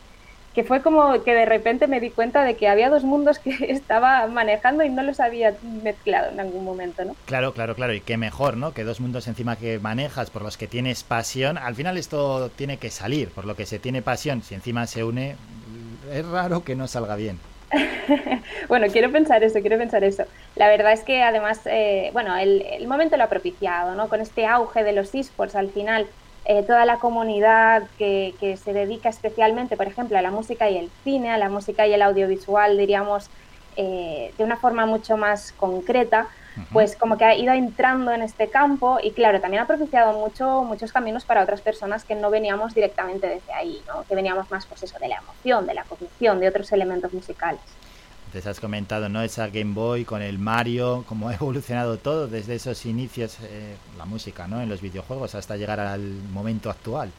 que 0.54 0.64
fue 0.64 0.82
como 0.82 1.24
que 1.24 1.34
de 1.34 1.46
repente 1.46 1.88
me 1.88 2.00
di 2.00 2.10
cuenta 2.10 2.44
de 2.44 2.56
que 2.56 2.68
había 2.68 2.90
dos 2.90 3.04
mundos 3.04 3.40
que 3.40 3.52
estaba 3.70 4.28
manejando 4.28 4.84
y 4.84 4.90
no 4.90 5.04
los 5.04 5.20
había 5.20 5.56
mezclado 5.84 6.32
en 6.32 6.40
algún 6.40 6.64
momento, 6.64 7.04
¿no? 7.06 7.16
Claro, 7.26 7.54
claro, 7.54 7.76
claro. 7.76 7.94
Y 7.94 8.02
qué 8.02 8.18
mejor, 8.18 8.58
¿no? 8.58 8.74
Que 8.74 8.84
dos 8.84 9.00
mundos 9.00 9.28
encima 9.28 9.56
que 9.56 9.80
manejas, 9.80 10.30
por 10.30 10.42
los 10.42 10.58
que 10.58 10.68
tienes 10.68 11.04
pasión. 11.04 11.58
Al 11.58 11.76
final 11.76 11.98
esto 11.98 12.50
tiene 12.50 12.78
que 12.78 12.90
salir, 12.90 13.30
por 13.30 13.46
lo 13.46 13.56
que 13.56 13.66
se 13.66 13.80
tiene 13.80 14.02
pasión. 14.02 14.44
Si 14.44 14.54
encima 14.56 14.86
se 14.88 15.04
une, 15.04 15.36
es 16.12 16.26
raro 16.26 16.64
que 16.64 16.76
no 16.76 16.88
salga 16.88 17.16
bien. 17.16 17.40
Bueno, 18.68 18.88
quiero 18.92 19.12
pensar 19.12 19.44
eso, 19.44 19.60
quiero 19.62 19.78
pensar 19.78 20.04
eso. 20.04 20.24
La 20.56 20.68
verdad 20.68 20.94
es 20.94 21.02
que 21.02 21.22
además, 21.22 21.62
eh, 21.66 22.10
bueno, 22.14 22.36
el, 22.36 22.62
el 22.62 22.88
momento 22.88 23.18
lo 23.18 23.24
ha 23.24 23.30
propiciado, 23.30 23.96
¿no? 23.96 24.08
Con 24.10 24.22
este 24.22 24.46
auge 24.46 24.84
de 24.84 24.94
los 24.94 25.14
esports 25.16 25.56
al 25.56 25.70
final, 25.70 26.08
eh, 26.46 26.64
toda 26.64 26.86
la 26.86 27.00
comunidad 27.00 27.84
que, 27.98 28.36
que 28.40 28.58
se 28.58 28.74
dedica 28.74 29.10
especialmente, 29.10 29.78
por 29.78 29.88
ejemplo, 29.88 30.18
a 30.18 30.22
la 30.22 30.32
música 30.32 30.70
y 30.70 30.78
el 30.78 30.90
cine, 31.04 31.32
a 31.32 31.38
la 31.38 31.50
música 31.50 31.88
y 31.88 31.94
el 31.94 32.02
audiovisual, 32.02 32.78
diríamos, 32.78 33.30
eh, 33.76 34.34
de 34.38 34.44
una 34.44 34.58
forma 34.58 34.86
mucho 34.86 35.18
más 35.18 35.52
concreta, 35.54 36.28
pues 36.72 36.96
como 36.96 37.18
que 37.18 37.26
ha 37.26 37.36
ido 37.36 37.52
entrando 37.52 38.12
en 38.12 38.22
este 38.22 38.48
campo 38.48 39.00
y 39.02 39.10
claro, 39.10 39.42
también 39.42 39.64
ha 39.64 39.68
propiciado 39.68 40.14
mucho, 40.14 40.64
muchos 40.64 40.92
caminos 40.92 41.26
para 41.26 41.42
otras 41.42 41.62
personas 41.62 42.04
que 42.04 42.14
no 42.14 42.30
veníamos 42.30 42.76
directamente 42.76 43.28
desde 43.28 43.52
ahí, 43.54 43.82
¿no? 43.88 44.04
que 44.04 44.14
veníamos 44.14 44.52
más 44.52 44.68
pues 44.68 44.84
eso, 44.84 45.00
de 45.00 45.08
la 45.08 45.18
emoción, 45.18 45.66
de 45.66 45.74
la 45.74 45.84
cognición, 45.86 46.40
de 46.40 46.50
otros 46.50 46.72
elementos 46.72 47.12
musicales. 47.12 47.62
Entonces 48.34 48.50
has 48.50 48.60
comentado, 48.60 49.10
¿no? 49.10 49.22
Esa 49.22 49.50
Game 49.50 49.76
Boy 49.76 50.06
con 50.06 50.24
el 50.24 50.40
Mario, 50.40 51.06
cómo 51.08 51.30
ha 51.30 51.36
evolucionado 51.36 51.98
todo 51.98 52.28
desde 52.28 52.56
esos 52.56 52.84
inicios, 52.88 53.38
eh, 53.44 53.76
la 53.96 54.06
música, 54.06 54.48
¿no? 54.48 54.60
En 54.60 54.70
los 54.70 54.82
videojuegos 54.82 55.36
hasta 55.36 55.56
llegar 55.56 55.80
al 55.80 56.02
momento 56.34 56.72
actual. 56.72 57.12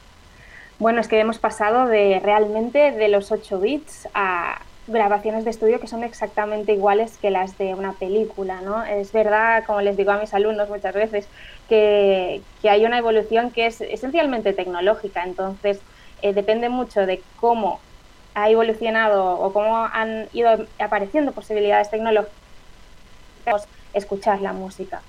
Bueno, 0.80 1.00
es 1.00 1.06
que 1.06 1.20
hemos 1.20 1.38
pasado 1.38 1.86
de 1.86 2.18
realmente 2.18 2.90
de 2.90 3.06
los 3.06 3.30
8 3.30 3.60
bits 3.60 4.08
a 4.12 4.60
grabaciones 4.88 5.44
de 5.44 5.50
estudio 5.50 5.78
que 5.78 5.86
son 5.86 6.02
exactamente 6.02 6.72
iguales 6.72 7.16
que 7.18 7.30
las 7.30 7.56
de 7.58 7.74
una 7.74 7.92
película, 7.92 8.60
¿no? 8.62 8.82
Es 8.82 9.12
verdad, 9.12 9.62
como 9.66 9.82
les 9.82 9.96
digo 9.96 10.10
a 10.10 10.18
mis 10.18 10.34
alumnos 10.34 10.68
muchas 10.68 10.96
veces, 10.96 11.28
que, 11.68 12.42
que 12.60 12.70
hay 12.70 12.84
una 12.84 12.98
evolución 12.98 13.52
que 13.52 13.66
es 13.66 13.80
esencialmente 13.80 14.52
tecnológica, 14.52 15.22
entonces 15.22 15.78
eh, 16.22 16.32
depende 16.32 16.70
mucho 16.70 17.06
de 17.06 17.22
cómo 17.40 17.78
ha 18.34 18.50
evolucionado 18.50 19.38
o 19.38 19.52
cómo 19.52 19.76
han 19.76 20.28
ido 20.32 20.66
apareciendo 20.78 21.32
posibilidades 21.32 21.90
tecnológicas 21.90 22.32
escuchar 23.92 24.40
la 24.40 24.52
música. 24.52 25.02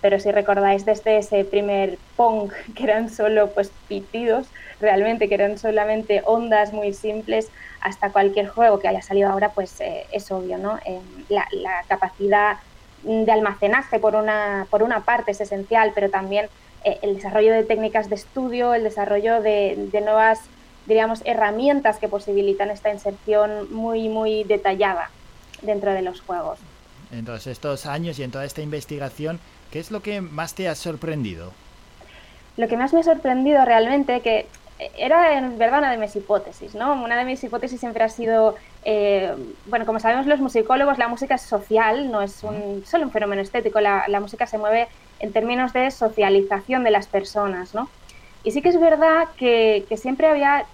Pero 0.00 0.18
si 0.18 0.30
recordáis 0.30 0.84
desde 0.84 1.18
ese 1.18 1.44
primer 1.44 1.98
punk, 2.16 2.52
que 2.74 2.84
eran 2.84 3.08
solo 3.08 3.50
pues 3.50 3.70
pitidos, 3.88 4.46
realmente 4.80 5.28
que 5.28 5.34
eran 5.34 5.56
solamente 5.56 6.22
ondas 6.26 6.72
muy 6.72 6.92
simples, 6.92 7.50
hasta 7.80 8.10
cualquier 8.10 8.48
juego 8.48 8.80
que 8.80 8.88
haya 8.88 9.02
salido 9.02 9.30
ahora, 9.30 9.50
pues 9.50 9.80
eh, 9.80 10.06
es 10.12 10.30
obvio, 10.30 10.58
¿no? 10.58 10.78
Eh, 10.84 11.00
la, 11.28 11.46
la 11.52 11.84
capacidad 11.88 12.56
de 13.02 13.30
almacenaje 13.30 13.98
por 13.98 14.16
una, 14.16 14.66
por 14.70 14.82
una 14.82 15.00
parte 15.04 15.32
es 15.32 15.40
esencial, 15.40 15.92
pero 15.94 16.10
también 16.10 16.48
eh, 16.84 16.98
el 17.02 17.14
desarrollo 17.16 17.52
de 17.52 17.64
técnicas 17.64 18.08
de 18.08 18.16
estudio, 18.16 18.74
el 18.74 18.82
desarrollo 18.84 19.42
de, 19.42 19.88
de 19.92 20.00
nuevas, 20.00 20.40
diríamos, 20.86 21.22
herramientas 21.24 21.98
que 21.98 22.08
posibilitan 22.08 22.70
esta 22.70 22.92
inserción 22.92 23.72
muy, 23.72 24.08
muy 24.08 24.44
detallada 24.44 25.10
dentro 25.62 25.92
de 25.92 26.02
los 26.02 26.20
juegos. 26.20 26.58
En 27.12 27.24
todos 27.24 27.46
estos 27.46 27.86
años 27.86 28.18
y 28.18 28.22
en 28.22 28.30
toda 28.30 28.44
esta 28.44 28.60
investigación, 28.60 29.38
¿qué 29.70 29.78
es 29.78 29.90
lo 29.90 30.00
que 30.00 30.20
más 30.20 30.54
te 30.54 30.68
ha 30.68 30.74
sorprendido? 30.74 31.52
Lo 32.56 32.68
que 32.68 32.76
más 32.76 32.92
me 32.92 33.00
ha 33.00 33.02
sorprendido 33.04 33.64
realmente, 33.64 34.20
que 34.20 34.46
era 34.96 35.38
en 35.38 35.56
verdad 35.56 35.78
una 35.78 35.90
de 35.90 35.98
mis 35.98 36.14
hipótesis, 36.16 36.74
¿no? 36.74 36.92
Una 36.94 37.16
de 37.16 37.24
mis 37.24 37.42
hipótesis 37.42 37.78
siempre 37.78 38.02
ha 38.02 38.08
sido, 38.08 38.56
eh, 38.84 39.34
bueno, 39.66 39.86
como 39.86 40.00
sabemos 40.00 40.26
los 40.26 40.40
musicólogos, 40.40 40.98
la 40.98 41.08
música 41.08 41.36
es 41.36 41.42
social, 41.42 42.10
no 42.10 42.22
es 42.22 42.42
un, 42.42 42.84
solo 42.84 43.04
un 43.04 43.12
fenómeno 43.12 43.42
estético, 43.42 43.80
la, 43.80 44.04
la 44.08 44.20
música 44.20 44.46
se 44.46 44.58
mueve 44.58 44.88
en 45.20 45.32
términos 45.32 45.72
de 45.72 45.90
socialización 45.90 46.82
de 46.82 46.90
las 46.90 47.06
personas, 47.06 47.74
¿no? 47.74 47.88
Y 48.42 48.50
sí 48.50 48.60
que 48.62 48.68
es 48.68 48.78
verdad 48.78 49.28
que, 49.36 49.84
que 49.88 49.96
siempre 49.96 50.26
había 50.26 50.66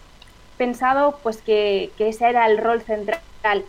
pensado 0.60 1.18
pues 1.22 1.40
que, 1.40 1.90
que 1.96 2.10
ese 2.10 2.28
era 2.28 2.44
el 2.44 2.58
rol 2.58 2.82
central, 2.82 3.64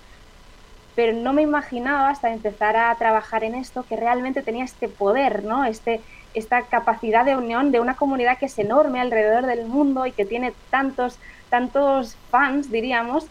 pero 0.93 1.13
no 1.13 1.31
me 1.31 1.41
imaginaba 1.41 2.09
hasta 2.09 2.33
empezar 2.33 2.75
a 2.75 2.93
trabajar 2.95 3.45
en 3.45 3.55
esto 3.55 3.85
que 3.87 3.95
realmente 3.95 4.41
tenía 4.41 4.65
este 4.65 4.89
poder, 4.89 5.45
¿no? 5.45 5.63
Este, 5.63 6.01
esta 6.33 6.63
capacidad 6.63 7.23
de 7.23 7.37
unión 7.37 7.71
de 7.71 7.79
una 7.79 7.95
comunidad 7.95 8.37
que 8.37 8.47
es 8.47 8.59
enorme 8.59 8.99
alrededor 8.99 9.45
del 9.45 9.67
mundo 9.67 10.05
y 10.05 10.11
que 10.11 10.25
tiene 10.25 10.51
tantos, 10.69 11.17
tantos 11.49 12.17
fans, 12.29 12.69
diríamos, 12.69 13.25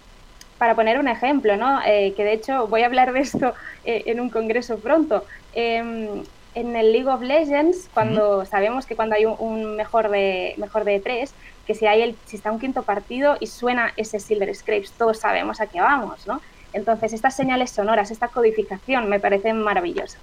para 0.57 0.75
poner 0.75 0.99
un 0.99 1.09
ejemplo, 1.09 1.59
¿no? 1.59 1.81
Eh, 1.85 2.15
que 2.17 2.25
de 2.25 2.33
hecho 2.33 2.67
voy 2.67 2.81
a 2.81 2.87
hablar 2.87 3.13
de 3.13 3.21
esto 3.21 3.53
eh, 3.85 4.05
en 4.07 4.21
un 4.21 4.31
congreso 4.31 4.79
pronto. 4.79 5.27
Eh, 5.53 6.25
en 6.55 6.77
el 6.77 6.93
League 6.93 7.09
of 7.09 7.21
Legends, 7.21 7.91
cuando 7.95 8.45
sabemos 8.45 8.87
que 8.87 8.97
cuando 8.97 9.15
hay 9.17 9.25
un, 9.27 9.37
un, 9.39 9.77
mejor 9.77 10.09
de 10.09 10.55
mejor 10.57 10.85
de 10.85 10.99
tres, 10.99 11.33
que 11.71 11.77
si 11.77 11.87
hay 11.87 12.03
el, 12.03 12.17
si 12.27 12.35
está 12.35 12.51
un 12.51 12.59
quinto 12.59 12.83
partido 12.83 13.37
y 13.39 13.47
suena 13.47 13.93
ese 13.97 14.19
Silver 14.19 14.53
Scrapes, 14.53 14.91
todos 14.91 15.19
sabemos 15.21 15.61
a 15.61 15.69
qué 15.69 15.81
vamos, 15.81 16.27
¿no? 16.27 16.41
Entonces 16.73 17.13
estas 17.13 17.37
señales 17.37 17.71
sonoras, 17.71 18.11
esta 18.11 18.27
codificación 18.27 19.09
me 19.09 19.21
parecen 19.21 19.63
maravillosas. 19.63 20.21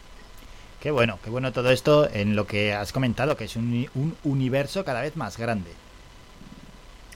Qué 0.81 0.91
bueno, 0.91 1.19
qué 1.23 1.29
bueno 1.29 1.53
todo 1.53 1.71
esto 1.71 2.09
en 2.11 2.35
lo 2.35 2.45
que 2.47 2.73
has 2.73 2.91
comentado, 2.91 3.37
que 3.37 3.45
es 3.45 3.55
un, 3.55 3.87
un 3.95 4.17
universo 4.25 4.83
cada 4.83 4.99
vez 4.99 5.15
más 5.15 5.37
grande. 5.37 5.71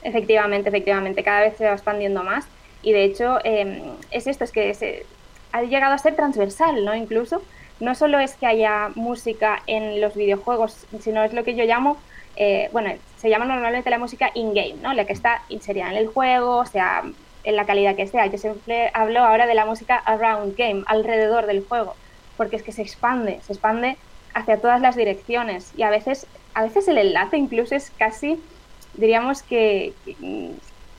Efectivamente, 0.01 0.69
efectivamente, 0.69 1.25
cada 1.25 1.41
vez 1.41 1.57
se 1.57 1.65
va 1.65 1.73
expandiendo 1.73 2.23
más 2.23 2.45
y 2.81 2.93
de 2.93 3.03
hecho 3.03 3.39
eh, 3.43 3.83
es 4.11 4.27
esto, 4.27 4.45
es 4.45 4.53
que 4.53 4.73
se, 4.73 5.05
ha 5.51 5.61
llegado 5.63 5.93
a 5.93 5.97
ser 5.97 6.15
transversal, 6.15 6.85
¿no? 6.85 6.95
Incluso, 6.95 7.41
no 7.81 7.95
solo 7.95 8.17
es 8.17 8.35
que 8.35 8.47
haya 8.47 8.91
música 8.95 9.61
en 9.67 9.99
los 9.99 10.15
videojuegos, 10.15 10.87
sino 11.01 11.21
es 11.21 11.33
lo 11.33 11.43
que 11.43 11.53
yo 11.53 11.65
llamo, 11.65 11.97
eh, 12.35 12.69
bueno, 12.71 12.91
se 13.17 13.29
llama 13.29 13.45
normalmente 13.45 13.89
la 13.89 13.99
música 13.99 14.31
in-game, 14.33 14.75
¿no? 14.81 14.93
La 14.93 15.05
que 15.05 15.13
está 15.13 15.43
inserida 15.49 15.89
en 15.89 15.97
el 15.97 16.07
juego, 16.07 16.57
o 16.57 16.65
sea, 16.65 17.03
en 17.43 17.55
la 17.55 17.65
calidad 17.65 17.95
que 17.95 18.07
sea. 18.07 18.25
Yo 18.27 18.37
siempre 18.37 18.91
hablo 18.93 19.19
ahora 19.19 19.47
de 19.47 19.55
la 19.55 19.65
música 19.65 19.95
around 19.97 20.55
game, 20.57 20.83
alrededor 20.87 21.45
del 21.45 21.65
juego, 21.65 21.95
porque 22.37 22.55
es 22.55 22.63
que 22.63 22.71
se 22.71 22.81
expande, 22.81 23.39
se 23.45 23.53
expande 23.53 23.97
hacia 24.33 24.57
todas 24.57 24.81
las 24.81 24.95
direcciones 24.95 25.71
y 25.75 25.83
a 25.83 25.89
veces, 25.89 26.25
a 26.53 26.63
veces 26.63 26.87
el 26.87 26.97
enlace 26.97 27.37
incluso 27.37 27.75
es 27.75 27.91
casi, 27.97 28.41
diríamos 28.93 29.43
que, 29.43 29.93
que 30.05 30.15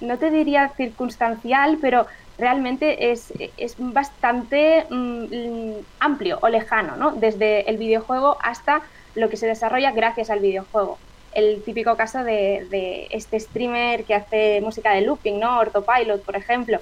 no 0.01 0.19
te 0.19 0.31
diría 0.31 0.69
circunstancial, 0.77 1.79
pero 1.81 2.07
realmente 2.39 3.13
es, 3.13 3.33
es 3.57 3.77
bastante 3.79 4.85
mm, 4.91 5.73
amplio 6.01 6.39
o 6.43 6.49
lejano, 6.49 6.97
¿no? 6.97 7.13
Desde 7.13 7.69
el 7.71 7.79
videojuego 7.79 8.37
hasta 8.43 8.83
lo 9.15 9.29
que 9.29 9.37
se 9.37 9.47
desarrolla 9.47 9.93
gracias 9.93 10.31
al 10.31 10.41
videojuego. 10.41 10.99
El 11.35 11.63
típico 11.63 11.97
caso 11.97 12.25
de, 12.25 12.67
de 12.71 13.09
este 13.11 13.41
streamer 13.41 14.05
que 14.05 14.15
hace 14.15 14.61
música 14.61 14.93
de 14.93 15.03
looping, 15.03 15.39
¿no? 15.39 15.59
Orthopilot, 15.59 16.23
por 16.23 16.37
ejemplo, 16.37 16.79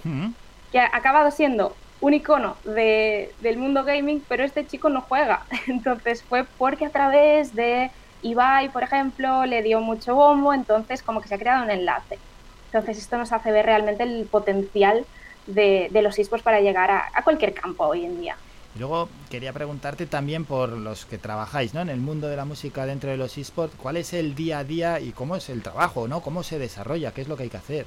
que 0.72 0.78
ha 0.78 0.90
acabado 0.92 1.30
siendo 1.30 1.74
un 2.00 2.14
icono 2.14 2.56
de, 2.64 3.32
del 3.40 3.58
mundo 3.58 3.84
gaming, 3.84 4.24
pero 4.28 4.44
este 4.44 4.66
chico 4.66 4.88
no 4.88 5.02
juega. 5.02 5.44
Entonces 5.66 6.22
fue 6.22 6.44
porque 6.58 6.86
a 6.86 6.90
través 6.90 7.54
de 7.54 7.90
Ibai, 8.22 8.70
por 8.70 8.82
ejemplo, 8.82 9.46
le 9.46 9.62
dio 9.62 9.80
mucho 9.80 10.14
bombo, 10.14 10.52
entonces 10.52 11.02
como 11.02 11.20
que 11.20 11.28
se 11.28 11.34
ha 11.34 11.38
creado 11.38 11.64
un 11.64 11.70
enlace. 11.70 12.18
Entonces 12.66 12.98
esto 12.98 13.16
nos 13.16 13.32
hace 13.32 13.50
ver 13.50 13.66
realmente 13.66 14.02
el 14.02 14.26
potencial 14.26 15.04
de, 15.46 15.88
de 15.90 16.02
los 16.02 16.18
esports 16.18 16.44
para 16.44 16.60
llegar 16.60 16.90
a, 16.90 17.08
a, 17.14 17.22
cualquier 17.22 17.54
campo 17.54 17.84
hoy 17.84 18.04
en 18.04 18.20
día. 18.20 18.36
Luego 18.78 19.08
quería 19.30 19.52
preguntarte 19.52 20.06
también 20.06 20.44
por 20.44 20.70
los 20.70 21.04
que 21.04 21.18
trabajáis 21.18 21.74
¿no? 21.74 21.80
en 21.80 21.88
el 21.88 22.00
mundo 22.00 22.28
de 22.28 22.36
la 22.36 22.44
música 22.44 22.86
dentro 22.86 23.10
de 23.10 23.16
los 23.16 23.36
esports, 23.36 23.74
¿cuál 23.76 23.96
es 23.96 24.12
el 24.12 24.34
día 24.34 24.58
a 24.58 24.64
día 24.64 25.00
y 25.00 25.10
cómo 25.10 25.36
es 25.36 25.48
el 25.48 25.62
trabajo? 25.62 26.06
¿no? 26.06 26.20
¿Cómo 26.20 26.42
se 26.42 26.58
desarrolla? 26.58 27.12
¿Qué 27.12 27.22
es 27.22 27.28
lo 27.28 27.36
que 27.36 27.44
hay 27.44 27.50
que 27.50 27.56
hacer? 27.56 27.86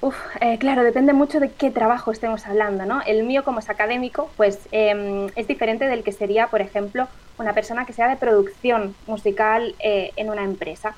Uf, 0.00 0.16
eh, 0.40 0.58
claro, 0.58 0.82
depende 0.82 1.12
mucho 1.12 1.40
de 1.40 1.50
qué 1.50 1.70
trabajo 1.70 2.10
estemos 2.10 2.44
hablando, 2.46 2.84
¿no? 2.84 3.00
El 3.06 3.22
mío 3.24 3.42
como 3.42 3.60
es 3.60 3.70
académico, 3.70 4.28
pues 4.36 4.58
eh, 4.70 5.28
es 5.34 5.48
diferente 5.48 5.86
del 5.86 6.02
que 6.02 6.12
sería, 6.12 6.48
por 6.48 6.60
ejemplo, 6.60 7.08
una 7.38 7.54
persona 7.54 7.86
que 7.86 7.94
sea 7.94 8.08
de 8.08 8.16
producción 8.16 8.94
musical 9.06 9.74
eh, 9.78 10.10
en 10.16 10.28
una 10.28 10.44
empresa. 10.44 10.94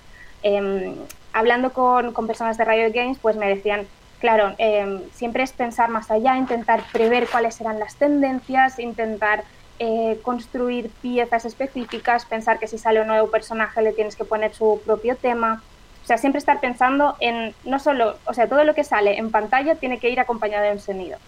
hablando 1.32 1.72
con, 1.72 2.12
con 2.12 2.26
personas 2.26 2.56
de 2.56 2.64
Riot 2.64 2.92
Games, 2.92 3.18
pues 3.20 3.36
me 3.36 3.48
decían, 3.48 3.86
claro, 4.20 4.54
eh, 4.58 5.08
siempre 5.12 5.42
es 5.42 5.52
pensar 5.52 5.90
más 5.90 6.10
allá, 6.10 6.36
intentar 6.36 6.82
prever 6.92 7.28
cuáles 7.28 7.54
serán 7.54 7.78
las 7.78 7.96
tendencias, 7.96 8.78
intentar 8.78 9.44
eh, 9.78 10.18
construir 10.22 10.90
piezas 11.02 11.44
específicas, 11.44 12.24
pensar 12.24 12.58
que 12.58 12.66
si 12.66 12.78
sale 12.78 13.00
un 13.00 13.08
nuevo 13.08 13.30
personaje 13.30 13.82
le 13.82 13.92
tienes 13.92 14.16
que 14.16 14.24
poner 14.24 14.54
su 14.54 14.80
propio 14.84 15.16
tema. 15.16 15.62
O 16.02 16.06
sea, 16.06 16.18
siempre 16.18 16.38
estar 16.38 16.60
pensando 16.60 17.16
en 17.20 17.54
no 17.64 17.78
solo, 17.78 18.16
o 18.24 18.32
sea, 18.32 18.48
todo 18.48 18.64
lo 18.64 18.74
que 18.74 18.84
sale 18.84 19.18
en 19.18 19.30
pantalla 19.30 19.74
tiene 19.74 19.98
que 19.98 20.08
ir 20.08 20.20
acompañado 20.20 20.64
de 20.64 20.72
un 20.72 20.80
sonido. 20.80 21.18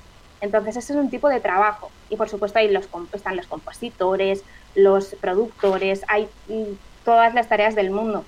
Entonces, 0.40 0.76
ese 0.76 0.92
es 0.92 0.98
un 0.98 1.10
tipo 1.10 1.28
de 1.28 1.40
trabajo. 1.40 1.90
Y 2.08 2.16
por 2.16 2.28
supuesto, 2.28 2.58
ahí 2.58 2.70
los, 2.70 2.88
están 3.12 3.36
los 3.36 3.46
compositores, 3.46 4.44
los 4.74 5.14
productores, 5.20 6.04
hay 6.08 6.28
mm, 6.48 6.74
todas 7.04 7.34
las 7.34 7.48
tareas 7.48 7.74
del 7.74 7.90
mundo. 7.90 8.24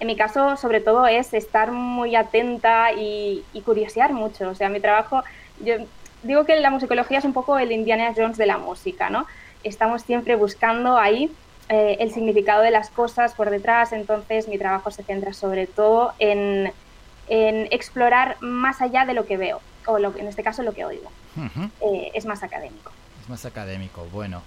En 0.00 0.06
mi 0.06 0.16
caso, 0.16 0.56
sobre 0.56 0.80
todo, 0.80 1.06
es 1.06 1.32
estar 1.34 1.70
muy 1.70 2.16
atenta 2.16 2.92
y, 2.92 3.44
y 3.52 3.60
curiosear 3.60 4.12
mucho. 4.12 4.48
O 4.48 4.54
sea, 4.54 4.68
mi 4.70 4.80
trabajo, 4.80 5.22
yo 5.62 5.74
digo 6.22 6.44
que 6.44 6.58
la 6.58 6.70
musicología 6.70 7.18
es 7.18 7.24
un 7.24 7.34
poco 7.34 7.58
el 7.58 7.70
Indiana 7.70 8.12
Jones 8.16 8.38
de 8.38 8.46
la 8.46 8.58
música, 8.58 9.10
¿no? 9.10 9.26
Estamos 9.62 10.02
siempre 10.02 10.36
buscando 10.36 10.96
ahí 10.96 11.30
eh, 11.68 11.98
el 12.00 12.12
significado 12.12 12.62
de 12.62 12.70
las 12.70 12.88
cosas 12.88 13.34
por 13.34 13.50
detrás, 13.50 13.92
entonces 13.92 14.48
mi 14.48 14.56
trabajo 14.56 14.90
se 14.90 15.02
centra 15.02 15.34
sobre 15.34 15.66
todo 15.66 16.14
en, 16.18 16.72
en 17.28 17.68
explorar 17.70 18.36
más 18.40 18.80
allá 18.80 19.04
de 19.04 19.12
lo 19.12 19.26
que 19.26 19.36
veo, 19.36 19.60
o 19.86 19.98
lo, 19.98 20.16
en 20.16 20.26
este 20.26 20.42
caso 20.42 20.62
lo 20.62 20.72
que 20.72 20.84
oigo. 20.84 21.10
Eh, 21.82 22.10
es 22.14 22.24
más 22.24 22.42
académico. 22.42 22.90
Es 23.22 23.28
más 23.28 23.44
académico, 23.44 24.06
bueno. 24.12 24.42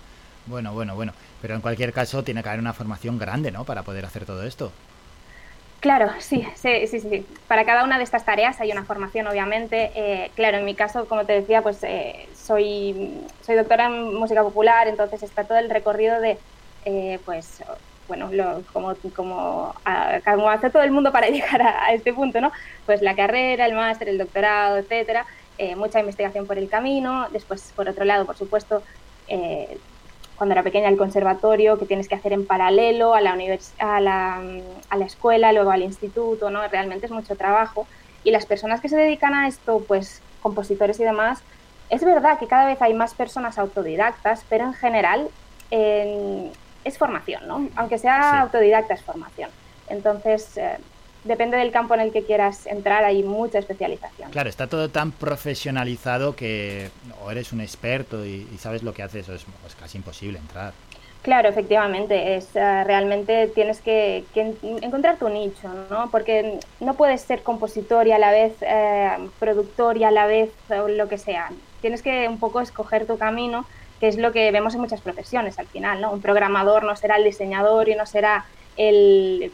Bueno, 0.47 0.73
bueno, 0.73 0.95
bueno. 0.95 1.13
Pero 1.41 1.55
en 1.55 1.61
cualquier 1.61 1.93
caso 1.93 2.23
tiene 2.23 2.43
que 2.43 2.49
haber 2.49 2.59
una 2.59 2.73
formación 2.73 3.17
grande, 3.17 3.51
¿no? 3.51 3.63
Para 3.63 3.83
poder 3.83 4.03
hacer 4.03 4.25
todo 4.25 4.43
esto. 4.43 4.71
Claro, 5.83 6.07
sí, 6.19 6.45
sí, 6.55 6.87
sí, 6.87 7.01
sí. 7.01 7.27
Para 7.45 7.65
cada 7.65 7.83
una 7.83 7.97
de 7.97 8.05
estas 8.05 8.23
tareas 8.23 8.61
hay 8.61 8.71
una 8.71 8.85
formación, 8.85 9.27
obviamente. 9.27 9.91
Eh, 10.25 10.31
claro, 10.33 10.57
en 10.57 10.63
mi 10.65 10.77
caso, 10.77 11.07
como 11.09 11.25
te 11.25 11.33
decía, 11.33 11.61
pues 11.61 11.83
eh, 11.83 12.29
soy, 12.33 12.95
soy 13.41 13.55
doctora 13.57 13.87
en 13.87 14.13
música 14.15 14.43
popular, 14.43 14.87
entonces 14.87 15.23
está 15.23 15.45
todo 15.45 15.57
el 15.57 15.69
recorrido 15.69 16.21
de, 16.21 16.41
eh, 16.85 17.19
pues, 17.25 17.61
bueno, 18.07 18.29
lo- 18.31 18.63
como, 18.71 18.95
como, 19.13 19.73
a- 19.83 20.21
como 20.23 20.49
hace 20.49 20.69
todo 20.69 20.83
el 20.83 20.91
mundo 20.91 21.11
para 21.11 21.27
llegar 21.29 21.61
a, 21.61 21.85
a 21.87 21.93
este 21.93 22.13
punto, 22.13 22.39
¿no? 22.39 22.51
Pues 22.85 23.01
la 23.01 23.15
carrera, 23.17 23.65
el 23.65 23.73
máster, 23.75 24.07
el 24.07 24.17
doctorado, 24.17 24.77
etcétera. 24.77 25.25
eh, 25.57 25.75
mucha 25.75 25.99
investigación 25.99 26.47
por 26.47 26.57
el 26.57 26.69
camino. 26.69 27.27
Después, 27.31 27.73
por 27.75 27.89
otro 27.89 28.05
lado, 28.05 28.25
por 28.25 28.37
supuesto, 28.37 28.83
eh, 29.27 29.81
cuando 30.37 30.53
era 30.53 30.63
pequeña 30.63 30.89
el 30.89 30.97
conservatorio 30.97 31.77
que 31.77 31.85
tienes 31.85 32.07
que 32.07 32.15
hacer 32.15 32.33
en 32.33 32.45
paralelo 32.45 33.13
a 33.13 33.21
la, 33.21 33.35
univers- 33.35 33.71
a 33.79 33.99
la, 34.01 34.41
a 34.89 34.97
la 34.97 35.05
escuela, 35.05 35.51
luego 35.53 35.71
al 35.71 35.83
instituto, 35.83 36.49
¿no? 36.49 36.67
Realmente 36.67 37.05
es 37.05 37.11
mucho 37.11 37.35
trabajo. 37.35 37.87
Y 38.23 38.31
las 38.31 38.45
personas 38.45 38.81
que 38.81 38.89
se 38.89 38.97
dedican 38.97 39.33
a 39.33 39.47
esto, 39.47 39.83
pues 39.87 40.21
compositores 40.41 40.99
y 40.99 41.03
demás, 41.03 41.41
es 41.89 42.03
verdad 42.03 42.39
que 42.39 42.47
cada 42.47 42.65
vez 42.65 42.81
hay 42.81 42.93
más 42.93 43.13
personas 43.13 43.57
autodidactas, 43.57 44.45
pero 44.49 44.65
en 44.65 44.73
general 44.73 45.27
eh, 45.71 46.51
es 46.83 46.97
formación, 46.97 47.47
¿no? 47.47 47.67
Aunque 47.75 47.97
sea 47.97 48.41
autodidacta 48.41 48.93
es 48.93 49.03
formación. 49.03 49.49
Entonces, 49.89 50.57
eh, 50.57 50.77
depende 51.23 51.57
del 51.57 51.71
campo 51.71 51.93
en 51.93 52.01
el 52.01 52.11
que 52.11 52.23
quieras 52.23 52.65
entrar, 52.67 53.03
hay 53.03 53.23
mucha 53.23 53.59
especialización. 53.59 54.31
Claro, 54.31 54.49
está 54.49 54.67
todo 54.67 54.89
tan 54.89 55.11
profesionalizado 55.11 56.35
que 56.35 56.89
o 57.23 57.31
eres 57.31 57.53
un 57.53 57.61
experto 57.61 58.25
y, 58.25 58.47
y 58.53 58.57
sabes 58.57 58.83
lo 58.83 58.93
que 58.93 59.03
haces, 59.03 59.29
o 59.29 59.33
es, 59.33 59.43
o 59.43 59.67
es 59.67 59.75
casi 59.75 59.97
imposible 59.97 60.39
entrar. 60.39 60.73
Claro, 61.21 61.47
efectivamente, 61.47 62.35
es 62.35 62.49
eh, 62.55 62.83
realmente 62.83 63.47
tienes 63.47 63.79
que, 63.79 64.25
que 64.33 64.41
en- 64.41 64.57
encontrar 64.83 65.17
tu 65.17 65.29
nicho, 65.29 65.69
¿no? 65.89 66.11
Porque 66.11 66.59
no 66.81 66.95
puedes 66.95 67.21
ser 67.21 67.43
compositor 67.43 68.07
y 68.07 68.11
a 68.11 68.17
la 68.19 68.31
vez 68.31 68.53
eh, 68.59 69.09
productor 69.39 69.95
y 69.97 70.03
a 70.03 70.11
la 70.11 70.25
vez 70.25 70.51
lo 70.69 71.07
que 71.07 71.17
sea. 71.17 71.49
Tienes 71.81 72.01
que 72.01 72.27
un 72.27 72.39
poco 72.39 72.59
escoger 72.59 73.05
tu 73.07 73.17
camino, 73.17 73.65
que 74.01 74.09
es 74.09 74.17
lo 74.17 74.33
que 74.33 74.51
vemos 74.51 74.75
en 74.75 74.81
muchas 74.81 74.99
profesiones 74.99 75.57
al 75.59 75.67
final, 75.67 76.01
¿no? 76.01 76.11
Un 76.11 76.21
programador 76.21 76.83
no 76.83 76.93
será 76.97 77.15
el 77.15 77.23
diseñador 77.23 77.87
y 77.87 77.95
no 77.95 78.05
será 78.05 78.43
el, 78.75 79.49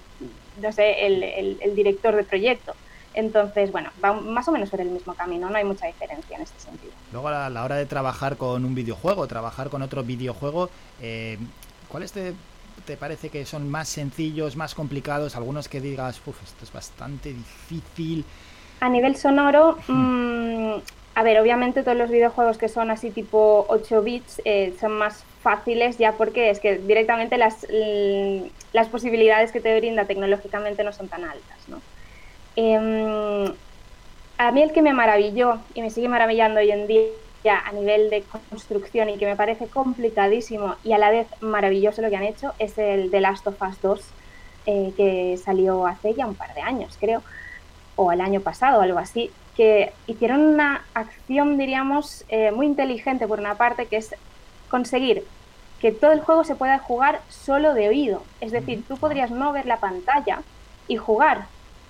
no 0.62 0.72
sé, 0.72 1.06
el, 1.06 1.24
el- 1.24 1.58
el 1.62 1.76
director 1.76 2.16
de 2.16 2.24
proyecto. 2.24 2.74
Entonces, 3.14 3.72
bueno, 3.72 3.90
va 4.04 4.14
más 4.14 4.48
o 4.48 4.52
menos 4.52 4.70
por 4.70 4.80
el 4.82 4.90
mismo 4.90 5.14
camino, 5.16 5.50
no 5.50 5.58
hay 5.58 5.64
mucha 5.64 5.88
diferencia 5.88 6.36
en 6.38 6.44
este 6.44 6.60
sentido. 6.60 6.94
Luego 7.12 7.28
a 7.30 7.50
la 7.50 7.64
hora 7.64 7.76
de 7.76 7.86
trabajar 7.86 8.38
con 8.38 8.64
un 8.64 8.76
videojuego, 8.76 9.28
trabajar 9.28 9.70
con 9.70 9.82
otro 9.82 10.04
videojuego, 10.04 10.70
eh, 11.02 11.38
¿cuáles 11.90 12.12
te, 12.12 12.34
te 12.86 12.98
parece 12.98 13.30
que 13.30 13.46
son 13.46 13.68
más 13.70 13.90
sencillos, 13.90 14.56
más 14.56 14.76
complicados? 14.76 15.36
Algunos 15.36 15.68
que 15.68 15.82
digas, 15.82 16.22
uff, 16.26 16.42
esto 16.44 16.64
es 16.64 16.72
bastante 16.72 17.34
difícil. 17.34 18.24
A 18.80 18.90
nivel 18.90 19.16
sonoro, 19.16 19.78
mm, 19.88 20.74
a 21.16 21.24
ver, 21.24 21.40
obviamente 21.42 21.84
todos 21.84 21.98
los 21.98 22.12
videojuegos 22.12 22.58
que 22.60 22.70
son 22.70 22.92
así 22.92 23.10
tipo 23.10 23.66
8 23.70 24.02
bits 24.04 24.42
eh, 24.46 24.76
son 24.80 24.94
más 24.94 25.24
fáciles 25.42 25.98
ya 25.98 26.18
porque 26.18 26.50
es 26.50 26.60
que 26.60 26.78
directamente 26.80 27.38
las, 27.38 27.64
l- 27.70 28.52
las 28.74 28.90
posibilidades 28.90 29.52
que 29.52 29.62
te 29.62 29.78
brinda 29.80 30.06
tecnológicamente 30.08 30.84
no 30.84 30.94
son 30.94 31.10
tan 31.10 31.24
altas, 31.26 31.68
¿no? 31.68 31.82
Em, 32.56 33.56
a 34.38 34.52
mí 34.52 34.62
el 34.62 34.72
que 34.74 34.82
me 34.82 34.94
maravilló 34.94 35.66
y 35.74 35.82
me 35.82 35.90
sigue 35.90 36.10
maravillando 36.10 36.60
hoy 36.60 36.72
en 36.72 36.88
día 36.88 37.10
a 37.66 37.72
nivel 37.72 38.10
de 38.10 38.26
construcción 38.50 39.10
y 39.10 39.18
que 39.18 39.26
me 39.26 39.36
parece 39.36 39.70
complicadísimo 39.70 40.76
y 40.84 40.94
a 40.94 40.98
la 40.98 41.10
vez 41.12 41.28
maravilloso 41.42 42.02
lo 42.02 42.10
que 42.10 42.18
han 42.18 42.24
hecho 42.24 42.54
es 42.60 42.78
el 42.78 43.12
The 43.12 43.22
Last 43.22 43.48
of 43.48 43.62
Us 43.62 43.82
2 43.82 44.16
eh, 44.66 44.94
que 44.98 45.38
salió 45.38 45.86
hace 45.88 46.14
ya 46.16 46.28
un 46.28 46.36
par 46.36 46.54
de 46.54 46.62
años, 46.62 46.98
creo 47.00 47.24
o 47.96 48.12
el 48.12 48.22
año 48.22 48.42
pasado, 48.42 48.82
algo 48.82 49.00
así, 49.00 49.32
que 49.56 49.94
hicieron 50.06 50.42
una 50.42 50.88
acción, 50.94 51.58
diríamos, 51.58 52.24
eh, 52.30 52.52
muy 52.52 52.66
inteligente 52.66 53.28
por 53.28 53.40
una 53.40 53.58
parte, 53.58 53.88
que 53.88 53.98
es 53.98 54.16
conseguir 54.70 55.26
que 55.80 55.92
todo 55.92 56.12
el 56.12 56.22
juego 56.22 56.44
se 56.44 56.56
pueda 56.56 56.78
jugar 56.80 57.22
solo 57.30 57.74
de 57.74 57.88
oído. 57.88 58.24
Es 58.42 58.52
decir, 58.52 58.84
tú 58.88 58.98
podrías 58.98 59.32
no 59.32 59.52
ver 59.52 59.66
la 59.66 59.78
pantalla 59.78 60.42
y 60.88 60.98
jugar. 60.98 61.46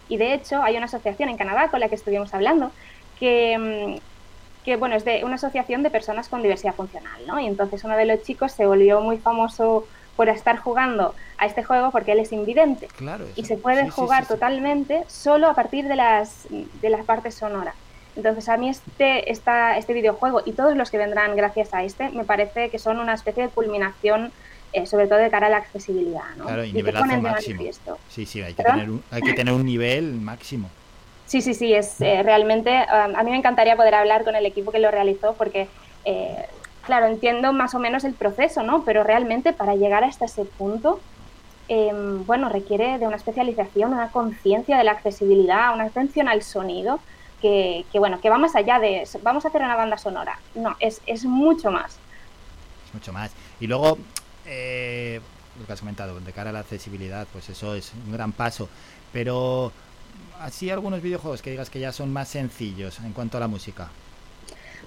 Y 0.07 0.17
de 0.17 0.33
hecho, 0.33 0.61
hay 0.61 0.77
una 0.77 0.85
asociación 0.85 1.29
en 1.29 1.37
Canadá 1.37 1.69
con 1.69 1.79
la 1.79 1.89
que 1.89 1.95
estuvimos 1.95 2.33
hablando 2.33 2.71
que, 3.19 3.57
mm, 3.99 4.63
que 4.63 4.75
bueno, 4.75 4.95
es 4.95 5.05
de 5.05 5.23
una 5.23 5.35
asociación 5.35 5.83
de 5.83 5.89
personas 5.89 6.29
con 6.29 6.41
diversidad 6.41 6.73
funcional, 6.75 7.19
¿no? 7.27 7.39
Y 7.39 7.47
entonces 7.47 7.83
uno 7.83 7.95
de 7.97 8.05
los 8.05 8.23
chicos 8.23 8.51
se 8.51 8.65
volvió 8.65 9.01
muy 9.01 9.17
famoso 9.17 9.85
por 10.15 10.29
estar 10.29 10.57
jugando 10.57 11.15
a 11.37 11.45
este 11.45 11.63
juego 11.63 11.91
porque 11.91 12.11
él 12.11 12.19
es 12.19 12.33
invidente 12.33 12.87
Claro, 12.97 13.25
y 13.37 13.45
se 13.45 13.55
puede 13.55 13.85
sí, 13.85 13.89
jugar 13.89 14.23
sí, 14.23 14.27
sí. 14.27 14.33
totalmente 14.33 15.05
solo 15.07 15.47
a 15.47 15.53
partir 15.53 15.87
de 15.87 15.95
las 15.95 16.45
de 16.49 16.89
las 16.89 17.05
partes 17.05 17.35
sonoras. 17.35 17.73
Entonces 18.19 18.49
a 18.49 18.57
mí 18.57 18.69
este 18.69 19.31
esta, 19.31 19.77
este 19.77 19.93
videojuego 19.93 20.41
y 20.45 20.51
todos 20.51 20.75
los 20.75 20.91
que 20.91 20.97
vendrán 20.97 21.37
gracias 21.37 21.73
a 21.73 21.83
este 21.83 22.09
me 22.09 22.25
parece 22.25 22.69
que 22.69 22.77
son 22.77 22.99
una 22.99 23.13
especie 23.13 23.43
de 23.43 23.49
culminación 23.49 24.33
eh, 24.73 24.85
sobre 24.85 25.07
todo 25.07 25.19
de 25.19 25.29
cara 25.29 25.47
a 25.47 25.49
la 25.49 25.57
accesibilidad, 25.57 26.35
¿no? 26.37 26.45
Claro, 26.45 26.63
y 26.63 26.73
de 26.73 26.91
máximo. 26.91 27.97
Sí, 28.09 28.25
sí, 28.25 28.41
hay 28.41 28.53
que, 28.53 28.63
tener 28.63 28.89
un, 28.89 29.03
hay 29.09 29.21
que 29.21 29.33
tener 29.33 29.53
un 29.53 29.65
nivel 29.65 30.13
máximo. 30.13 30.69
Sí, 31.25 31.41
sí, 31.41 31.53
sí, 31.53 31.73
es 31.73 32.01
eh, 32.01 32.21
realmente, 32.23 32.69
um, 32.69 33.15
a 33.15 33.23
mí 33.23 33.31
me 33.31 33.37
encantaría 33.37 33.75
poder 33.75 33.95
hablar 33.95 34.23
con 34.23 34.35
el 34.35 34.45
equipo 34.45 34.71
que 34.71 34.79
lo 34.79 34.91
realizó 34.91 35.33
porque, 35.33 35.67
eh, 36.05 36.45
claro, 36.85 37.07
entiendo 37.07 37.53
más 37.53 37.73
o 37.73 37.79
menos 37.79 38.03
el 38.03 38.13
proceso, 38.13 38.61
¿no? 38.61 38.83
Pero 38.83 39.03
realmente 39.03 39.53
para 39.53 39.75
llegar 39.75 40.03
hasta 40.03 40.25
ese 40.25 40.45
punto, 40.45 40.99
eh, 41.67 41.91
bueno, 42.25 42.49
requiere 42.49 42.99
de 42.99 43.07
una 43.07 43.15
especialización, 43.15 43.93
una 43.93 44.09
conciencia 44.09 44.77
de 44.77 44.83
la 44.83 44.91
accesibilidad, 44.91 45.73
una 45.73 45.85
atención 45.85 46.27
al 46.27 46.41
sonido, 46.41 46.99
que, 47.41 47.85
que, 47.91 47.99
bueno, 47.99 48.19
que 48.21 48.29
va 48.29 48.37
más 48.37 48.55
allá 48.55 48.79
de, 48.79 49.07
vamos 49.21 49.45
a 49.45 49.49
hacer 49.49 49.61
una 49.61 49.75
banda 49.75 49.97
sonora. 49.97 50.39
No, 50.55 50.75
es, 50.79 51.01
es 51.05 51.25
mucho 51.25 51.71
más. 51.71 51.97
Es 52.87 52.93
mucho 52.93 53.13
más. 53.13 53.31
Y 53.59 53.67
luego, 53.67 53.97
eh, 54.45 55.21
lo 55.59 55.65
que 55.65 55.73
has 55.73 55.79
comentado, 55.79 56.19
de 56.19 56.31
cara 56.33 56.49
a 56.49 56.53
la 56.53 56.59
accesibilidad, 56.59 57.27
pues 57.31 57.49
eso 57.49 57.75
es 57.75 57.93
un 58.05 58.11
gran 58.11 58.31
paso. 58.31 58.69
Pero 59.11 59.71
así 60.39 60.69
algunos 60.69 61.01
videojuegos 61.01 61.41
que 61.41 61.51
digas 61.51 61.69
que 61.69 61.79
ya 61.79 61.91
son 61.91 62.11
más 62.11 62.29
sencillos 62.29 62.99
en 62.99 63.13
cuanto 63.13 63.37
a 63.37 63.39
la 63.39 63.47
música. 63.47 63.89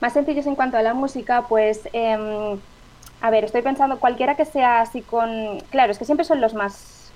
Más 0.01 0.13
sencillos 0.13 0.47
en 0.47 0.55
cuanto 0.57 0.77
a 0.77 0.83
la 0.83 0.95
música, 0.95 1.47
pues, 1.49 1.89
em, 1.93 2.59
a 3.21 3.31
ver, 3.31 3.45
estoy 3.45 3.63
pensando 3.63 4.01
cualquiera 4.01 4.37
que 4.37 4.45
sea 4.45 4.81
así 4.81 5.03
con... 5.03 5.61
Claro, 5.71 5.93
es 5.93 5.99
que 5.99 6.05
siempre 6.05 6.25
son 6.25 6.41
los 6.41 6.55
más, 6.55 7.13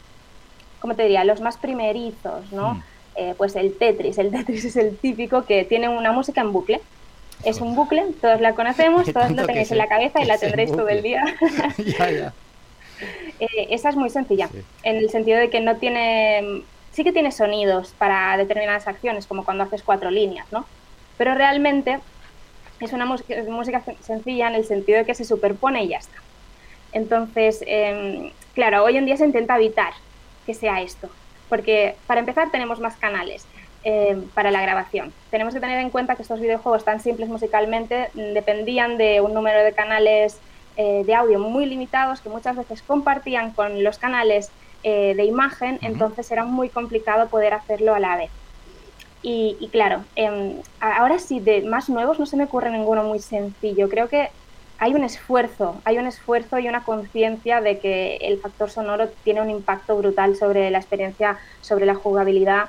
¿cómo 0.81 0.94
te 0.94 1.02
diría? 1.02 1.24
Los 1.24 1.40
más 1.40 1.56
primerizos, 1.56 2.52
¿no? 2.52 2.74
Mm. 2.74 2.82
Eh, 3.17 3.35
pues 3.36 3.57
el 3.57 3.77
Tetris, 3.77 4.19
el 4.19 4.31
Tetris 4.31 4.65
es 4.67 4.77
el 4.77 4.97
típico 4.99 5.45
que 5.47 5.65
tiene 5.65 5.89
una 5.89 6.12
música 6.12 6.41
en 6.43 6.53
bucle. 6.53 6.81
Es 7.45 7.61
un 7.61 7.75
bucle, 7.75 8.05
todos 8.20 8.41
la 8.41 8.55
conocemos, 8.55 9.05
todos 9.12 9.31
lo 9.33 9.47
tenéis 9.47 9.70
en 9.73 9.78
la 9.78 9.89
cabeza 9.89 10.20
y 10.23 10.27
la 10.27 10.39
tendréis 10.39 10.70
todo 10.73 10.89
el 10.89 11.03
día. 11.03 11.23
ya, 11.78 12.11
ya. 12.11 12.33
Eh, 13.41 13.69
esa 13.70 13.91
es 13.91 13.97
muy 13.97 14.09
sencilla, 14.11 14.49
en 14.83 14.97
el 14.97 15.11
sentido 15.11 15.39
de 15.39 15.51
que 15.51 15.61
no 15.61 15.77
tiene, 15.77 16.62
sí 16.93 17.05
que 17.05 17.12
tiene 17.12 17.31
sonidos 17.31 17.95
para 17.99 18.36
determinadas 18.39 18.86
acciones, 18.89 19.27
como 19.27 19.45
cuando 19.45 19.65
haces 19.65 19.83
cuatro 19.83 20.11
líneas, 20.11 20.47
¿no? 20.51 20.65
Pero 21.19 21.35
realmente 21.35 21.99
es 22.81 22.93
una 22.95 23.05
música, 23.05 23.35
música 23.49 23.83
sen- 23.85 23.99
sencilla 24.01 24.49
en 24.49 24.55
el 24.55 24.65
sentido 24.65 24.99
de 24.99 25.05
que 25.05 25.15
se 25.15 25.25
superpone 25.27 25.85
y 25.85 25.89
ya 25.89 25.99
está. 25.99 26.17
Entonces, 26.93 27.62
em, 27.67 28.31
claro, 28.55 28.85
hoy 28.85 28.97
en 28.97 29.05
día 29.05 29.19
se 29.19 29.27
intenta 29.27 29.57
evitar 29.57 29.93
que 30.47 30.55
sea 30.55 30.81
esto, 30.81 31.11
porque 31.49 31.97
para 32.07 32.20
empezar 32.20 32.50
tenemos 32.50 32.81
más 32.81 32.97
canales 32.97 33.47
eh, 33.84 34.20
para 34.34 34.50
la 34.50 34.60
grabación. 34.62 35.12
Tenemos 35.31 35.55
que 35.55 35.60
tener 35.60 35.78
en 35.78 35.91
cuenta 35.91 36.16
que 36.16 36.23
estos 36.23 36.41
videojuegos 36.41 36.84
tan 36.84 37.00
simples 37.00 37.28
musicalmente 37.28 38.10
mm, 38.15 38.33
dependían 38.34 38.99
de 38.99 39.20
un 39.20 39.33
número 39.33 39.62
de 39.62 39.73
canales 39.73 40.41
eh, 40.76 41.05
de 41.07 41.15
audio 41.15 41.39
muy 41.39 41.66
limitados 41.66 42.20
que 42.20 42.28
muchas 42.28 42.57
veces 42.57 42.83
compartían 42.83 43.52
con 43.52 43.84
los 43.84 43.99
canales 43.99 44.50
eh, 44.83 45.15
de 45.16 45.25
imagen, 45.25 45.78
entonces 45.83 46.31
era 46.31 46.44
muy 46.44 46.68
complicado 46.68 47.28
poder 47.28 47.55
hacerlo 47.55 47.94
a 47.94 48.00
la 48.00 48.16
vez. 48.16 48.31
Y, 49.23 49.57
y 49.60 49.68
claro, 49.68 50.05
em, 50.16 50.60
ahora 50.81 51.18
sí, 51.18 51.41
de 51.41 51.62
más 51.62 51.89
nuevos 51.89 52.18
no 52.18 52.26
se 52.26 52.36
me 52.36 52.44
ocurre 52.44 52.70
ninguno 52.70 53.05
muy 53.05 53.18
sencillo. 53.20 53.89
Creo 53.89 54.08
que 54.08 54.31
hay 54.79 54.95
un 54.95 55.05
esfuerzo, 55.05 55.81
hay 55.85 55.99
un 55.99 56.07
esfuerzo 56.07 56.59
y 56.59 56.69
una 56.69 56.85
conciencia 56.85 57.61
de 57.61 57.79
que 57.79 58.17
el 58.17 58.39
factor 58.41 58.71
sonoro 58.71 59.09
tiene 59.25 59.41
un 59.41 59.51
impacto 59.51 59.97
brutal 59.97 60.37
sobre 60.37 60.71
la 60.71 60.79
experiencia, 60.79 61.39
sobre 61.61 61.87
la 61.87 61.95
jugabilidad, 61.95 62.67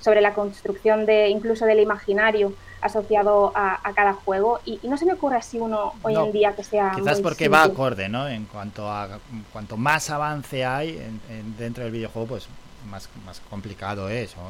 sobre 0.00 0.20
la 0.22 0.32
construcción 0.32 1.04
de 1.06 1.28
incluso 1.28 1.66
del 1.66 1.80
imaginario 1.80 2.54
asociado 2.80 3.52
a, 3.54 3.78
a 3.86 3.92
cada 3.92 4.14
juego. 4.14 4.58
Y, 4.64 4.80
y 4.82 4.88
no 4.88 4.96
se 4.96 5.04
me 5.04 5.12
ocurre 5.12 5.36
así 5.36 5.58
uno 5.58 5.92
hoy 6.02 6.14
No, 6.14 6.24
en 6.26 6.32
día 6.32 6.54
que 6.56 6.64
sea. 6.64 6.92
Quizás 6.96 7.16
muy 7.18 7.22
porque 7.24 7.48
va 7.48 7.64
acorde, 7.64 8.08
¿no? 8.08 8.26
En 8.26 8.46
cuanto 8.46 8.90
a 8.90 9.18
cuanto 9.52 9.76
más 9.76 10.08
avance 10.08 10.64
hay 10.64 10.90
en- 10.96 11.20
en- 11.28 11.56
dentro 11.58 11.84
del 11.84 11.92
videojuego, 11.92 12.26
pues 12.28 12.48
más, 12.90 13.10
más 13.26 13.40
complicado 13.50 14.08
es, 14.08 14.34
o, 14.38 14.40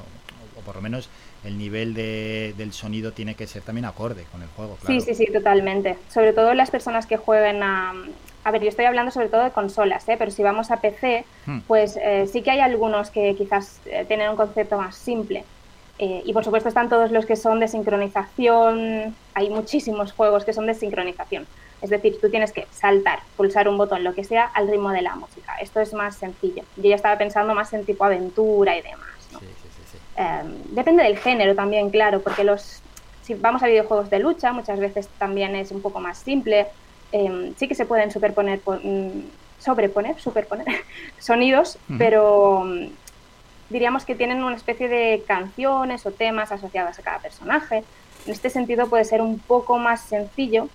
o 0.61 0.63
por 0.63 0.77
lo 0.77 0.81
menos 0.83 1.09
el 1.45 1.57
nivel 1.59 1.95
de- 1.95 2.55
del 2.59 2.73
sonido 2.73 3.13
tiene 3.13 3.35
que 3.35 3.47
ser 3.47 3.63
también 3.63 3.85
acorde 3.87 4.25
con 4.31 4.43
el 4.43 4.49
juego, 4.49 4.77
claro. 4.77 5.01
Sí, 5.01 5.01
sí, 5.01 5.15
sí, 5.27 5.33
totalmente. 5.33 5.97
Sobre 6.13 6.33
todo 6.33 6.53
las 6.55 6.71
personas 6.71 7.07
que 7.07 7.17
jueguen 7.17 7.63
a... 7.63 7.95
A 8.43 8.51
ver, 8.53 8.63
yo 8.63 8.69
estoy 8.69 8.87
hablando 8.87 9.11
sobre 9.11 9.29
todo 9.29 9.45
de 9.45 9.51
consolas, 9.51 10.09
¿eh? 10.09 10.17
pero 10.19 10.31
si 10.31 10.43
vamos 10.43 10.71
a 10.71 10.79
PC, 10.81 11.25
Hmm. 11.47 11.59
pues 11.67 11.99
eh, 12.03 12.27
sí 12.27 12.43
que 12.43 12.51
hay 12.51 12.61
algunos 12.61 13.11
que 13.11 13.35
quizás 13.37 13.81
eh, 13.87 14.05
tienen 14.09 14.31
un 14.31 14.37
concepto 14.37 14.79
más 14.79 14.97
simple. 14.97 15.45
Eh, 15.99 16.23
y 16.25 16.33
por 16.33 16.45
supuesto 16.45 16.69
están 16.71 16.89
todos 16.89 17.11
los 17.13 17.27
que 17.27 17.37
son 17.37 17.61
de 17.61 17.69
sincronización. 17.69 19.15
Hay 19.35 19.51
muchísimos 19.51 20.13
juegos 20.13 20.45
que 20.45 20.53
son 20.53 20.67
de 20.67 20.75
sincronización. 20.75 21.47
Es 21.83 21.91
decir, 21.91 22.19
tú 22.21 22.29
tienes 22.31 22.53
que 22.53 22.67
saltar, 22.73 23.21
pulsar 23.37 23.69
un 23.69 23.79
botón, 23.79 24.05
lo 24.05 24.15
que 24.15 24.25
sea, 24.25 24.45
al 24.47 24.69
ritmo 24.69 24.91
de 24.91 25.03
la 25.03 25.17
música. 25.17 25.57
Esto 25.61 25.81
es 25.81 25.93
más 25.95 26.17
sencillo. 26.17 26.63
Yo 26.77 26.89
ya 26.91 26.97
estaba 26.97 27.17
pensando 27.19 27.55
más 27.55 27.73
en 27.73 27.85
tipo 27.85 28.05
aventura 28.05 28.77
y 28.77 28.83
demás. 28.83 29.07
Eh, 30.17 30.43
depende 30.71 31.03
del 31.03 31.19
género 31.19 31.55
también, 31.55 31.91
claro, 31.91 32.21
porque 32.21 32.45
los 32.45 32.83
si 33.23 33.35
vamos 33.35 33.63
a 33.63 33.67
videojuegos 33.67 34.11
de 34.11 34.19
lucha, 34.19 34.53
muchas 34.53 34.79
veces 34.81 35.09
también 35.19 35.55
es 35.55 35.71
un 35.71 35.83
poco 35.83 36.01
más 36.01 36.19
simple. 36.19 36.67
Eh, 37.13 37.53
sí 37.57 37.69
que 37.69 37.75
se 37.75 37.87
pueden 37.87 38.11
superponer, 38.11 38.61
po- 38.61 38.79
mm, 38.83 39.23
sobreponer, 39.59 40.19
superponer 40.21 40.67
sonidos, 41.19 41.79
pero 41.99 42.63
mm, 42.65 42.87
diríamos 43.69 44.05
que 44.05 44.15
tienen 44.15 44.43
una 44.43 44.57
especie 44.57 44.89
de 44.89 45.23
canciones 45.27 46.05
o 46.07 46.11
temas 46.11 46.51
asociadas 46.51 46.99
a 46.99 47.03
cada 47.03 47.19
personaje. 47.19 47.85
En 48.27 48.33
este 48.33 48.51
sentido 48.51 48.89
puede 48.89 49.05
ser 49.05 49.21
un 49.23 49.39
poco 49.39 49.79
más 49.79 50.01
sencillo, 50.03 50.69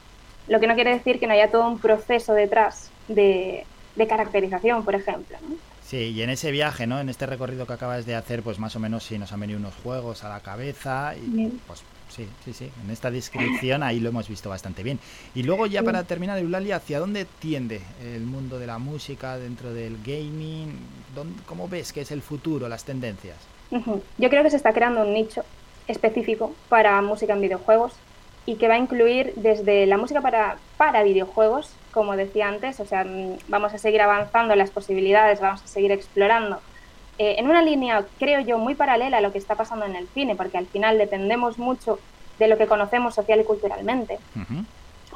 lo 0.47 0.59
que 0.59 0.67
no 0.67 0.75
quiere 0.75 0.91
decir 0.93 1.19
que 1.19 1.27
no 1.27 1.33
haya 1.33 1.51
todo 1.51 1.67
un 1.67 1.79
proceso 1.79 2.33
detrás 2.33 2.89
de, 3.07 3.65
de 3.95 4.07
caracterización, 4.07 4.85
por 4.85 4.95
ejemplo. 4.95 5.37
¿no? 5.41 5.55
Sí, 5.85 5.97
y 6.15 6.21
en 6.23 6.31
ese 6.31 6.49
viaje, 6.51 6.87
¿no? 6.87 6.99
En 6.99 7.09
este 7.09 7.27
recorrido 7.27 7.67
que 7.67 7.73
acabas 7.73 8.05
de 8.07 8.15
hacer, 8.15 8.41
pues 8.41 8.57
más 8.57 8.75
o 8.75 8.79
menos 8.79 9.03
sí 9.03 9.19
nos 9.19 9.31
han 9.31 9.39
venido 9.39 9.59
unos 9.59 9.75
juegos 9.83 10.23
a 10.23 10.29
la 10.29 10.39
cabeza 10.39 11.13
y 11.15 11.29
Bien. 11.29 11.61
pues 11.67 11.83
sí, 12.09 12.27
sí, 12.43 12.53
sí. 12.53 12.71
En 12.83 12.89
esta 12.89 13.11
descripción 13.11 13.83
ahí 13.83 13.99
lo 13.99 14.09
hemos 14.09 14.27
visto 14.27 14.49
bastante 14.49 14.81
bien. 14.81 14.99
Y 15.35 15.43
luego 15.43 15.67
ya 15.67 15.83
para 15.83 16.03
terminar, 16.03 16.39
Eulalia, 16.39 16.77
¿hacia 16.77 16.99
dónde 16.99 17.25
tiende 17.25 17.81
el 18.03 18.21
mundo 18.21 18.57
de 18.57 18.65
la 18.65 18.79
música 18.79 19.37
dentro 19.37 19.73
del 19.73 19.97
gaming? 20.03 20.75
¿Dónde- 21.13 21.43
¿Cómo 21.45 21.67
ves 21.67 21.93
que 21.93 22.01
es 22.01 22.09
el 22.11 22.23
futuro, 22.23 22.67
las 22.67 22.83
tendencias? 22.83 23.37
Yo 23.69 24.29
creo 24.29 24.41
que 24.41 24.49
se 24.49 24.57
está 24.57 24.73
creando 24.73 25.01
un 25.01 25.13
nicho 25.13 25.43
específico 25.87 26.55
para 26.67 26.99
música 27.03 27.33
en 27.33 27.41
videojuegos 27.41 27.93
y 28.47 28.55
que 28.55 28.67
va 28.67 28.73
a 28.73 28.79
incluir 28.79 29.33
desde 29.35 29.85
la 29.85 29.97
música 29.97 30.21
para, 30.21 30.57
para 30.77 31.03
videojuegos, 31.03 31.69
como 31.95 32.15
decía 32.15 32.47
antes, 32.47 32.79
o 32.79 32.85
sea, 32.85 33.03
mm, 33.03 33.37
vamos 33.47 33.73
a 33.73 33.79
seguir 33.79 34.01
avanzando 34.01 34.53
en 34.53 34.59
las 34.59 34.69
posibilidades, 34.69 35.39
vamos 35.41 35.63
a 35.63 35.67
seguir 35.67 35.91
explorando. 35.91 36.59
eh, 37.17 37.35
en 37.39 37.49
una 37.49 37.61
línea, 37.61 38.05
creo 38.19 38.41
yo, 38.41 38.57
muy 38.57 38.75
paralela 38.75 39.17
a 39.17 39.21
lo 39.21 39.31
que 39.31 39.37
está 39.39 39.55
pasando 39.55 39.85
en 39.85 39.95
el 39.95 40.07
cine, 40.09 40.35
porque 40.35 40.57
al 40.57 40.67
final 40.67 40.97
dependemos 40.97 41.57
mucho 41.57 41.97
de 42.39 42.49
lo 42.49 42.57
que 42.57 42.67
conocemos 42.67 43.15
social 43.15 43.39
y 43.39 43.45
culturalmente 43.45 44.19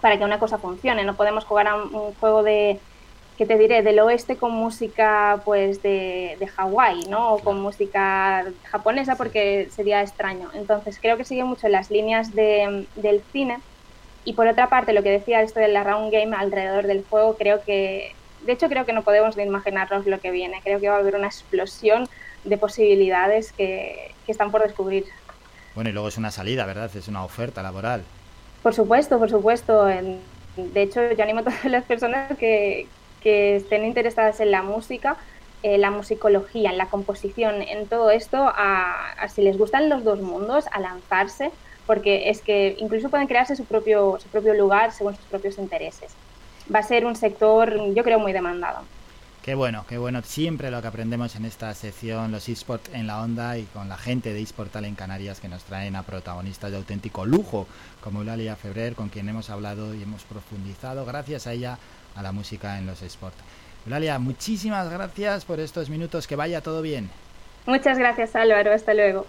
para 0.01 0.17
que 0.17 0.24
una 0.24 0.40
cosa 0.40 0.58
funcione. 0.58 1.03
No 1.03 1.16
podemos 1.17 1.43
jugar 1.43 1.67
a 1.67 1.75
un, 1.75 1.93
un 1.93 2.14
juego 2.16 2.41
de, 2.41 2.80
que 3.38 3.45
te 3.45 3.58
diré, 3.58 3.83
del 3.83 3.99
oeste 3.99 4.38
con 4.38 4.51
música 4.53 5.41
pues 5.43 5.82
de, 5.83 6.38
de 6.40 6.48
Hawái, 6.48 7.01
¿no? 7.09 7.33
O 7.33 7.40
con 7.40 7.59
música 7.61 8.45
japonesa 8.72 9.17
porque 9.17 9.67
sería 9.69 10.01
extraño. 10.01 10.49
Entonces 10.53 10.99
creo 11.01 11.17
que 11.17 11.25
sigue 11.25 11.43
mucho 11.43 11.67
las 11.67 11.91
líneas 11.91 12.33
de- 12.33 12.88
del 12.95 13.22
cine. 13.33 13.59
Y 14.24 14.34
por 14.34 14.48
otra 14.48 14.70
parte, 14.70 14.94
lo 14.94 15.04
que 15.04 15.12
decía 15.12 15.42
esto 15.42 15.60
de 15.60 15.70
la 15.70 15.84
round 15.84 16.12
game 16.12 16.36
alrededor 16.36 16.88
del 16.88 17.06
juego, 17.10 17.38
creo 17.38 17.64
que, 17.66 18.18
de 18.40 18.52
hecho 18.54 18.68
creo 18.70 18.86
que 18.86 18.94
no 18.94 19.04
podemos 19.04 19.38
ni 19.38 19.44
imaginarnos 19.44 20.06
lo 20.06 20.20
que 20.20 20.32
viene. 20.32 20.62
Creo 20.64 20.80
que 20.80 20.90
va 20.90 20.96
a 20.98 21.00
haber 21.00 21.16
una 21.16 21.28
explosión 21.28 22.08
de 22.44 22.58
posibilidades 22.58 23.54
que, 23.54 24.16
que 24.26 24.32
están 24.32 24.52
por 24.52 24.64
descubrir. 24.64 25.06
Bueno, 25.76 25.90
y 25.90 25.94
luego 25.94 26.08
es 26.10 26.18
una 26.18 26.32
salida, 26.32 26.66
¿verdad? 26.66 26.92
Es 26.96 27.08
una 27.08 27.24
oferta 27.24 27.64
laboral. 27.64 28.04
Por 28.62 28.74
supuesto, 28.74 29.20
por 29.20 29.30
supuesto. 29.30 29.90
En- 29.90 30.22
De 30.56 30.82
hecho, 30.82 31.00
yo 31.14 31.24
animo 31.24 31.40
a 31.40 31.44
todas 31.44 31.64
las 31.66 31.86
personas 31.86 32.38
que, 32.38 32.94
que 33.22 33.56
estén 33.56 33.86
interesadas 33.86 34.40
en 34.42 34.52
la 34.52 34.62
música, 34.64 35.18
eh, 35.62 35.78
la 35.78 35.92
musicología, 35.92 36.70
en 36.72 36.78
la 36.78 36.90
composición, 36.90 37.62
en 37.62 37.88
todo 37.88 38.10
esto, 38.12 38.38
a, 38.38 39.12
a 39.14 39.30
si 39.30 39.42
les 39.42 39.58
gustan 39.58 39.90
los 39.90 40.04
dos 40.04 40.22
mundos, 40.22 40.66
a 40.72 40.80
lanzarse, 40.82 41.52
porque 41.90 42.30
es 42.30 42.42
que 42.42 42.76
incluso 42.77 43.09
pueden 43.09 43.26
crearse 43.26 43.56
su 43.56 43.66
propio, 43.66 44.19
su 44.22 44.27
propio 44.27 44.53
lugar 44.53 44.92
según 44.92 45.16
sus 45.16 45.26
propios 45.26 45.58
intereses. 45.58 46.11
Va 46.72 46.82
a 46.82 46.84
ser 46.84 47.03
un 47.03 47.16
sector, 47.16 47.95
yo 47.95 48.03
creo, 48.03 48.19
muy 48.19 48.32
demandado. 48.32 48.82
Qué 49.42 49.56
bueno, 49.56 49.85
qué 49.90 49.98
bueno. 49.98 50.22
Siempre 50.22 50.69
lo 50.69 50.84
que 50.84 50.88
aprendemos 50.88 51.35
en 51.35 51.45
esta 51.45 51.74
sección, 51.74 52.32
los 52.32 52.48
eSports 52.48 52.93
en 52.93 53.08
la 53.08 53.19
onda 53.24 53.58
y 53.58 53.64
con 53.64 53.90
la 53.90 53.98
gente 53.98 54.34
de 54.34 54.40
eSportal 54.40 54.85
en 54.85 54.93
Canarias 54.93 55.40
que 55.40 55.48
nos 55.48 55.64
traen 55.64 55.95
a 55.95 56.03
protagonistas 56.03 56.69
de 56.69 56.77
auténtico 56.77 57.26
lujo, 57.26 57.66
como 58.03 58.19
Eulalia 58.19 58.56
Febrer, 58.56 58.93
con 58.93 59.09
quien 59.09 59.27
hemos 59.27 59.50
hablado 59.50 59.95
y 59.95 60.03
hemos 60.03 60.22
profundizado, 60.26 61.08
gracias 61.08 61.48
a 61.48 61.53
ella, 61.53 61.80
a 62.16 62.22
la 62.22 62.32
música 62.32 62.77
en 62.77 62.85
los 62.85 63.01
eSports. 63.01 63.40
Eulalia, 63.88 64.19
muchísimas 64.19 64.92
gracias 64.92 65.43
por 65.43 65.59
estos 65.59 65.90
minutos. 65.90 66.27
Que 66.27 66.35
vaya 66.35 66.61
todo 66.61 66.84
bien. 66.84 67.09
Muchas 67.66 67.98
gracias, 67.98 68.35
Álvaro. 68.35 68.74
Hasta 68.74 68.93
luego. 68.93 69.26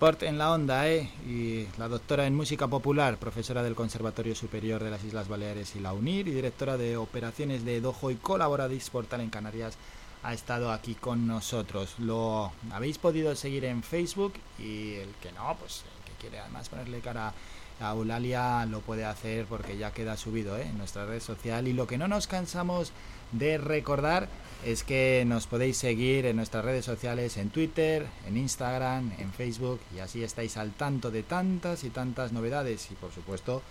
Los 0.00 0.08
eSports 0.08 0.22
en 0.22 0.38
la 0.38 0.50
onda, 0.50 0.88
¿eh? 0.88 1.10
Y 1.26 1.66
la 1.76 1.86
doctora 1.86 2.26
en 2.26 2.34
música 2.34 2.66
popular, 2.66 3.18
profesora 3.18 3.62
del 3.62 3.74
Conservatorio 3.74 4.34
Superior 4.34 4.82
de 4.82 4.90
las 4.90 5.04
Islas 5.04 5.28
Baleares 5.28 5.76
y 5.76 5.80
la 5.80 5.92
UNIR 5.92 6.26
y 6.26 6.30
directora 6.30 6.78
de 6.78 6.96
operaciones 6.96 7.66
de 7.66 7.82
Dojo 7.82 8.10
y 8.10 8.14
colabora 8.14 8.66
de 8.66 8.76
eSportal 8.76 9.20
en 9.20 9.28
Canarias, 9.28 9.76
ha 10.22 10.32
estado 10.32 10.72
aquí 10.72 10.94
con 10.94 11.26
nosotros. 11.26 11.96
Lo 11.98 12.50
habéis 12.70 12.96
podido 12.96 13.36
seguir 13.36 13.66
en 13.66 13.82
Facebook 13.82 14.32
y 14.58 14.94
el 14.94 15.10
que 15.20 15.32
no, 15.32 15.54
pues 15.60 15.84
el 15.84 16.04
que 16.06 16.18
quiere 16.18 16.38
además 16.38 16.70
ponerle 16.70 17.00
cara 17.00 17.34
a 17.78 17.90
Eulalia 17.90 18.64
lo 18.64 18.80
puede 18.80 19.04
hacer 19.04 19.44
porque 19.44 19.76
ya 19.76 19.92
queda 19.92 20.16
subido 20.16 20.56
¿eh? 20.56 20.62
en 20.62 20.78
nuestra 20.78 21.04
red 21.04 21.20
social 21.20 21.68
y 21.68 21.74
lo 21.74 21.86
que 21.86 21.98
no 21.98 22.08
nos 22.08 22.26
cansamos 22.26 22.92
de 23.32 23.58
recordar 23.58 24.28
es 24.64 24.84
que 24.84 25.24
nos 25.26 25.46
podéis 25.46 25.76
seguir 25.78 26.26
en 26.26 26.36
nuestras 26.36 26.64
redes 26.64 26.84
sociales 26.84 27.36
en 27.36 27.50
Twitter, 27.50 28.06
en 28.26 28.36
Instagram, 28.36 29.12
en 29.18 29.32
Facebook 29.32 29.80
y 29.94 30.00
así 30.00 30.22
estáis 30.22 30.56
al 30.56 30.72
tanto 30.72 31.10
de 31.10 31.22
tantas 31.22 31.84
y 31.84 31.90
tantas 31.90 32.32
novedades 32.32 32.90
y 32.90 32.94
por 32.94 33.12
supuesto 33.12 33.62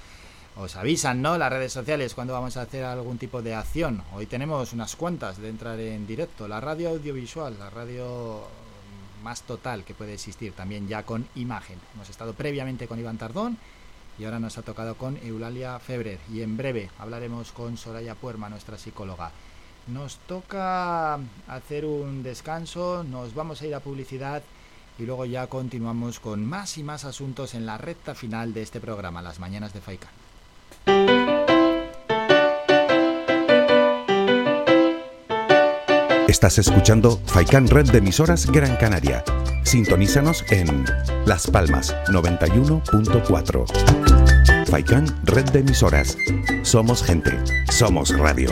os 0.55 0.75
avisan, 0.75 1.21
¿no? 1.21 1.37
Las 1.37 1.51
redes 1.51 1.71
sociales 1.71 2.13
cuando 2.13 2.33
vamos 2.33 2.57
a 2.57 2.63
hacer 2.63 2.83
algún 2.83 3.17
tipo 3.17 3.41
de 3.41 3.55
acción. 3.55 4.03
Hoy 4.13 4.25
tenemos 4.25 4.73
unas 4.73 4.95
cuantas 4.95 5.37
de 5.37 5.49
entrar 5.49 5.79
en 5.79 6.05
directo. 6.07 6.47
La 6.47 6.59
radio 6.59 6.89
audiovisual, 6.89 7.57
la 7.57 7.69
radio 7.69 8.47
más 9.23 9.43
total 9.43 9.83
que 9.83 9.93
puede 9.93 10.13
existir, 10.15 10.53
también 10.53 10.87
ya 10.87 11.03
con 11.03 11.27
imagen. 11.35 11.79
Hemos 11.93 12.09
estado 12.09 12.33
previamente 12.33 12.87
con 12.87 12.99
Iván 12.99 13.17
Tardón 13.17 13.57
y 14.17 14.25
ahora 14.25 14.39
nos 14.39 14.57
ha 14.57 14.63
tocado 14.63 14.95
con 14.95 15.17
Eulalia 15.17 15.79
Febrer. 15.79 16.19
Y 16.31 16.41
en 16.41 16.57
breve 16.57 16.89
hablaremos 16.99 17.51
con 17.51 17.77
Soraya 17.77 18.15
Puerma, 18.15 18.49
nuestra 18.49 18.77
psicóloga. 18.77 19.31
Nos 19.93 20.17
toca 20.27 21.19
hacer 21.47 21.85
un 21.85 22.21
descanso, 22.21 23.03
nos 23.03 23.33
vamos 23.33 23.61
a 23.61 23.67
ir 23.67 23.73
a 23.73 23.79
publicidad 23.79 24.43
y 24.99 25.03
luego 25.03 25.25
ya 25.25 25.47
continuamos 25.47 26.19
con 26.19 26.45
más 26.45 26.77
y 26.77 26.83
más 26.83 27.05
asuntos 27.05 27.55
en 27.55 27.65
la 27.65 27.79
recta 27.79 28.13
final 28.13 28.53
de 28.53 28.61
este 28.61 28.79
programa, 28.79 29.23
Las 29.23 29.39
Mañanas 29.39 29.73
de 29.73 29.81
Faikan. 29.81 30.11
Estás 36.27 36.59
escuchando 36.59 37.19
Faikan 37.25 37.67
Red 37.67 37.89
de 37.91 37.97
emisoras 37.97 38.45
Gran 38.51 38.77
Canaria. 38.77 39.23
Sintonízanos 39.63 40.45
en 40.51 40.85
Las 41.25 41.47
Palmas 41.47 41.95
91.4. 42.07 44.67
Faikan 44.67 45.07
Red 45.25 45.49
de 45.49 45.59
emisoras. 45.59 46.15
Somos 46.61 47.03
gente, 47.03 47.31
somos 47.71 48.17
radio. 48.17 48.51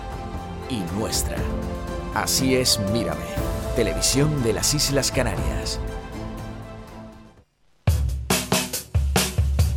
y 0.71 0.79
nuestra. 0.97 1.35
Así 2.15 2.55
es 2.55 2.79
Mírame, 2.93 3.25
televisión 3.75 4.41
de 4.43 4.53
las 4.53 4.73
Islas 4.73 5.11
Canarias. 5.11 5.79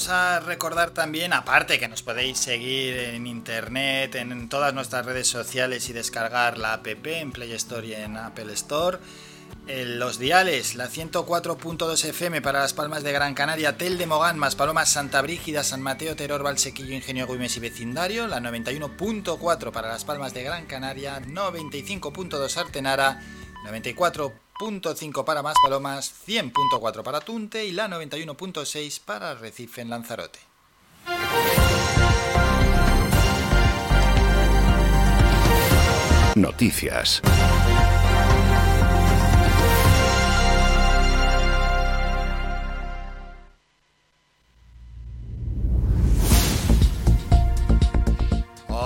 Vamos 0.00 0.16
a 0.16 0.40
recordar 0.40 0.92
también, 0.92 1.34
aparte 1.34 1.78
que 1.78 1.86
nos 1.86 2.02
podéis 2.02 2.38
seguir 2.38 2.96
en 2.96 3.26
internet, 3.26 4.14
en 4.14 4.48
todas 4.48 4.72
nuestras 4.72 5.04
redes 5.04 5.28
sociales 5.28 5.90
y 5.90 5.92
descargar 5.92 6.56
la 6.56 6.72
app 6.72 6.86
en 6.86 7.32
Play 7.32 7.52
Store 7.52 7.86
y 7.86 7.92
en 7.92 8.16
Apple 8.16 8.50
Store. 8.54 8.96
En 9.66 9.98
los 9.98 10.18
diales, 10.18 10.74
la 10.74 10.88
104.2 10.88 12.02
FM 12.02 12.40
para 12.40 12.60
Las 12.60 12.72
Palmas 12.72 13.02
de 13.02 13.12
Gran 13.12 13.34
Canaria, 13.34 13.76
Tel 13.76 13.98
de 13.98 14.06
Mogán, 14.06 14.38
Más 14.38 14.56
Palomas, 14.56 14.88
Santa 14.88 15.20
Brígida, 15.20 15.62
San 15.64 15.82
Mateo, 15.82 16.16
Teror, 16.16 16.42
Valsequillo, 16.42 16.94
Ingenio 16.94 17.26
Güimes 17.26 17.58
y 17.58 17.60
Vecindario, 17.60 18.26
la 18.26 18.40
91.4 18.40 19.70
para 19.70 19.88
Las 19.88 20.06
Palmas 20.06 20.32
de 20.32 20.44
Gran 20.44 20.64
Canaria, 20.64 21.20
95.2 21.20 22.56
Artenara, 22.56 23.20
94.5 24.60 25.24
para 25.24 25.42
Más 25.42 25.54
Palomas, 25.62 26.12
100.4 26.26 27.02
para 27.02 27.20
Tunte 27.20 27.64
y 27.64 27.72
la 27.72 27.88
91.6 27.88 29.00
para 29.04 29.34
Recife 29.34 29.80
en 29.80 29.90
Lanzarote. 29.90 30.38
Noticias. 36.34 37.22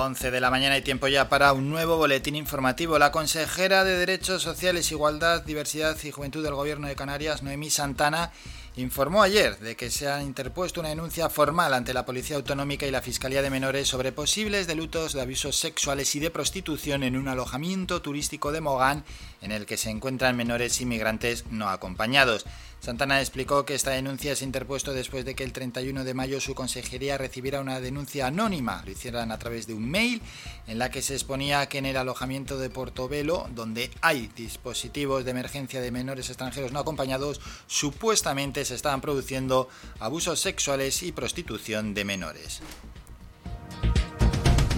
Once 0.05 0.31
de 0.31 0.41
la 0.41 0.50
mañana 0.50 0.76
y 0.76 0.83
tiempo 0.83 1.08
ya 1.08 1.31
para 1.31 1.55
un 1.55 1.70
nuevo 1.70 1.97
boletín 1.97 2.36
informativo. 2.36 2.99
La 2.99 3.10
consejera 3.10 3.84
de 3.84 3.97
Derechos 3.97 4.42
Sociales, 4.42 4.92
Igualdad, 4.92 5.42
Diversidad 5.44 5.97
y 6.02 6.10
Juventud 6.10 6.44
del 6.44 6.55
Gobierno 6.55 6.89
de 6.89 6.94
Canarias, 6.94 7.42
Noemí 7.42 7.70
Santana, 7.70 8.31
informó 8.77 9.23
ayer 9.23 9.59
de 9.61 9.77
que 9.77 9.91
se 9.91 10.09
ha 10.09 10.23
interpuesto 10.23 10.81
una 10.81 10.89
denuncia 10.89 11.31
formal 11.31 11.75
ante 11.75 11.94
la 11.94 12.05
Policía 12.05 12.36
Autonómica 12.36 12.86
y 12.86 12.91
la 12.91 13.03
Fiscalía 13.03 13.41
de 13.41 13.51
Menores 13.51 13.86
sobre 13.86 14.11
posibles 14.11 14.67
delitos 14.67 15.12
de 15.12 15.23
abusos 15.23 15.57
sexuales 15.57 16.15
y 16.17 16.19
de 16.19 16.31
prostitución 16.31 17.05
en 17.05 17.17
un 17.17 17.28
alojamiento 17.28 18.03
turístico 18.03 18.51
de 18.51 18.61
Mogán 18.61 19.05
en 19.43 19.53
el 19.53 19.67
que 19.67 19.77
se 19.77 19.91
encuentran 19.91 20.36
menores 20.36 20.81
inmigrantes 20.81 21.44
no 21.51 21.69
acompañados. 21.69 22.47
Santana 22.85 23.20
explicó 23.20 23.65
que 23.65 23.75
esta 23.75 23.93
denuncia 23.93 24.36
se 24.36 24.44
ha 24.44 24.47
interpuesto 24.47 24.93
después 24.93 25.25
de 25.25 25.35
que 25.35 25.43
el 25.43 25.55
31 25.55 26.05
de 26.05 26.12
mayo 26.12 26.39
su 26.39 26.55
consejería 26.55 27.17
recibiera 27.17 27.62
una 27.62 27.81
denuncia 27.81 28.27
anónima, 28.27 28.83
lo 28.85 28.91
hicieran 28.91 29.33
a 29.33 29.39
través 29.39 29.67
de 29.67 29.73
un 29.73 29.91
mail, 29.91 30.20
en 30.67 30.78
la 30.78 30.91
que 30.91 31.01
se 31.01 31.15
exponía 31.15 31.67
que 31.67 31.78
en 31.78 31.86
el 31.86 31.97
alojamiento 31.97 32.59
de 32.59 32.69
Portobelo, 32.69 33.49
donde 33.55 33.91
hay 34.03 34.31
dispositivos 34.36 35.25
de 35.25 35.31
emergencia 35.31 35.81
de 35.81 35.91
menores 35.91 36.28
extranjeros 36.28 36.73
no 36.73 36.78
acompañados, 36.78 37.41
supuestamente 37.67 38.64
se 38.65 38.75
estaban 38.75 39.01
produciendo 39.01 39.68
abusos 40.01 40.41
sexuales 40.41 41.02
y 41.02 41.12
prostitución 41.12 41.94
de 41.94 42.05
menores. 42.05 42.60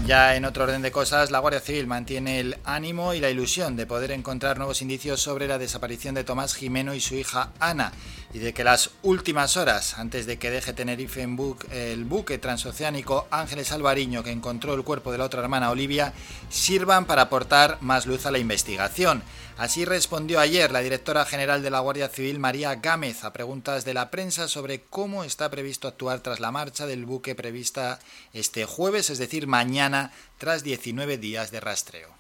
Ya 0.07 0.37
en 0.37 0.45
otro 0.45 0.63
orden 0.63 0.83
de 0.83 0.93
cosas, 0.93 1.33
la 1.33 1.41
Guardia 1.41 1.59
Civil 1.59 1.89
mantiene 1.89 2.39
el 2.39 2.59
ánimo 2.65 3.13
y 3.13 3.19
la 3.19 3.29
ilusión 3.29 3.75
de 3.75 3.87
poder 3.87 4.13
encontrar 4.13 4.57
nuevos 4.57 4.81
indicios 4.81 5.21
sobre 5.21 5.49
la 5.49 5.59
desaparición 5.59 6.15
de 6.15 6.23
Tomás 6.23 6.55
Jimeno 6.55 6.95
y 6.95 7.01
su 7.01 7.17
hija 7.17 7.51
Ana, 7.59 7.91
y 8.33 8.39
de 8.39 8.55
que 8.55 8.63
las 8.63 8.91
últimas 9.03 9.57
horas, 9.57 9.99
antes 9.99 10.27
de 10.27 10.39
que 10.39 10.53
deje 10.53 10.73
Tenerife 10.73 11.23
en 11.23 11.35
buque, 11.35 11.93
el 11.93 12.05
buque 12.05 12.39
transoceánico 12.39 13.27
Ángeles 13.33 13.73
Alvariño, 13.73 14.23
que 14.23 14.31
encontró 14.31 14.75
el 14.75 14.85
cuerpo 14.85 15.11
de 15.11 15.19
la 15.19 15.25
otra 15.25 15.43
hermana 15.43 15.73
Olivia, 15.73 16.13
sirvan 16.51 17.07
para 17.07 17.23
aportar 17.23 17.79
más 17.81 18.07
luz 18.07 18.27
a 18.27 18.31
la 18.31 18.39
investigación. 18.39 19.25
Así 19.59 19.87
respondió 19.87 20.39
ayer 20.39 20.71
la 20.71 20.81
directora 20.81 21.25
general 21.25 21.63
de 21.63 21.71
la 21.71 21.81
Guardia 21.81 22.11
Civil, 22.11 22.39
María 22.39 22.75
Gámez, 22.75 23.25
a 23.25 23.33
preguntas 23.33 23.87
de 23.87 23.95
la 23.95 24.11
prensa 24.11 24.49
sobre 24.49 24.83
cómo 24.83 25.25
está 25.25 25.51
previsto 25.51 25.89
actuar 25.89 26.21
tras 26.21 26.41
la 26.41 26.51
marcha 26.51 26.87
del 26.87 27.07
buque 27.07 27.35
prevista 27.35 27.99
este 28.35 28.67
jueves, 28.67 29.09
es 29.09 29.17
decir, 29.17 29.47
mañana, 29.47 30.13
tras 30.37 30.63
19 30.63 31.17
días 31.17 31.51
de 31.51 31.61
rastreo. 31.61 32.11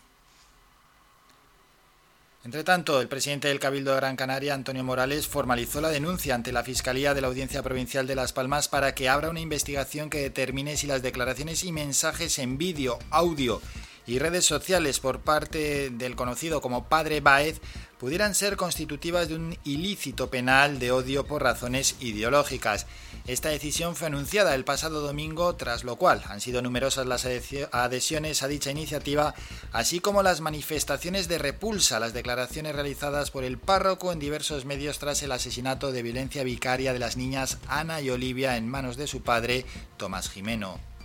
Entre 2.42 2.64
tanto, 2.64 3.02
el 3.02 3.08
presidente 3.08 3.48
del 3.48 3.60
Cabildo 3.60 3.90
de 3.90 3.96
Gran 3.96 4.16
Canaria, 4.16 4.54
Antonio 4.54 4.84
Morales, 4.84 5.26
formalizó 5.26 5.82
la 5.82 5.90
denuncia 5.90 6.34
ante 6.34 6.52
la 6.52 6.64
Fiscalía 6.64 7.12
de 7.12 7.20
la 7.20 7.26
Audiencia 7.26 7.62
Provincial 7.62 8.06
de 8.06 8.14
Las 8.14 8.32
Palmas 8.32 8.68
para 8.68 8.94
que 8.94 9.10
abra 9.10 9.28
una 9.28 9.40
investigación 9.40 10.08
que 10.08 10.20
determine 10.20 10.78
si 10.78 10.86
las 10.86 11.02
declaraciones 11.02 11.64
y 11.64 11.72
mensajes 11.72 12.38
en 12.38 12.56
vídeo, 12.56 12.98
audio 13.10 13.60
y 14.06 14.18
redes 14.18 14.46
sociales 14.46 15.00
por 15.00 15.20
parte 15.20 15.90
del 15.90 16.16
conocido 16.16 16.60
como 16.60 16.88
Padre 16.88 17.20
Baez 17.20 17.60
pudieran 17.98 18.34
ser 18.34 18.56
constitutivas 18.56 19.28
de 19.28 19.36
un 19.36 19.56
ilícito 19.64 20.30
penal 20.30 20.78
de 20.78 20.92
odio 20.92 21.26
por 21.26 21.42
razones 21.42 21.96
ideológicas. 22.00 22.86
Esta 23.26 23.48
decisión 23.48 23.96
fue 23.96 24.06
anunciada 24.06 24.54
el 24.54 24.64
pasado 24.64 25.00
domingo, 25.00 25.56
tras 25.56 25.82
lo 25.82 25.96
cual 25.96 26.22
han 26.28 26.40
sido 26.40 26.62
numerosas 26.62 27.06
las 27.06 27.26
adhesiones 27.26 28.42
a 28.42 28.48
dicha 28.48 28.70
iniciativa, 28.70 29.34
así 29.72 29.98
como 29.98 30.22
las 30.22 30.40
manifestaciones 30.40 31.26
de 31.26 31.38
repulsa 31.38 31.96
a 31.96 32.00
las 32.00 32.12
declaraciones 32.12 32.74
realizadas 32.74 33.30
por 33.30 33.42
el 33.42 33.58
párroco 33.58 34.12
en 34.12 34.20
diversos 34.20 34.64
medios 34.64 34.98
tras 34.98 35.22
el 35.22 35.32
asesinato 35.32 35.90
de 35.90 36.02
violencia 36.02 36.44
vicaria 36.44 36.92
de 36.92 37.00
las 37.00 37.16
niñas 37.16 37.58
Ana 37.66 38.00
y 38.00 38.10
Olivia 38.10 38.56
en 38.56 38.68
manos 38.68 38.96
de 38.96 39.08
su 39.08 39.22
padre, 39.22 39.64
Tomás 39.96 40.28
Jimeno. 40.28 40.95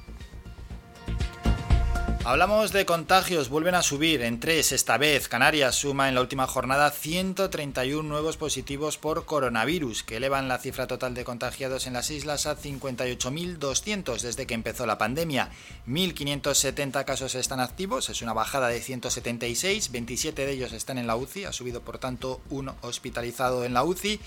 Hablamos 2.24 2.72
de 2.72 2.86
contagios, 2.86 3.50
vuelven 3.50 3.74
a 3.74 3.82
subir 3.82 4.22
en 4.22 4.40
tres 4.40 4.72
esta 4.72 5.00
vez. 5.00 5.28
Canarias 5.28 5.74
suma 5.74 6.08
en 6.08 6.14
la 6.14 6.22
última 6.22 6.46
jornada 6.46 6.92
131 6.92 8.08
nuevos 8.08 8.38
positivos 8.38 9.00
por 9.00 9.26
coronavirus, 9.26 10.04
que 10.04 10.18
elevan 10.18 10.48
la 10.48 10.60
cifra 10.60 10.86
total 10.86 11.16
de 11.16 11.24
contagiados 11.24 11.88
en 11.88 11.94
las 11.94 12.12
islas 12.12 12.46
a 12.46 12.56
58.200 12.56 14.22
desde 14.22 14.46
que 14.46 14.54
empezó 14.54 14.86
la 14.86 15.00
pandemia. 15.00 15.50
1.570 15.88 17.06
casos 17.06 17.34
están 17.34 17.60
activos, 17.60 18.12
es 18.12 18.22
una 18.22 18.34
bajada 18.34 18.68
de 18.68 18.82
176, 18.82 19.92
27 19.92 20.46
de 20.46 20.52
ellos 20.52 20.74
están 20.74 21.00
en 21.00 21.08
la 21.08 21.16
UCI, 21.16 21.46
ha 21.46 21.52
subido 21.52 21.82
por 21.82 21.98
tanto 21.98 22.40
uno 22.52 22.76
hospitalizado 22.82 23.66
en 23.66 23.74
la 23.74 23.84
UCI 23.84 24.20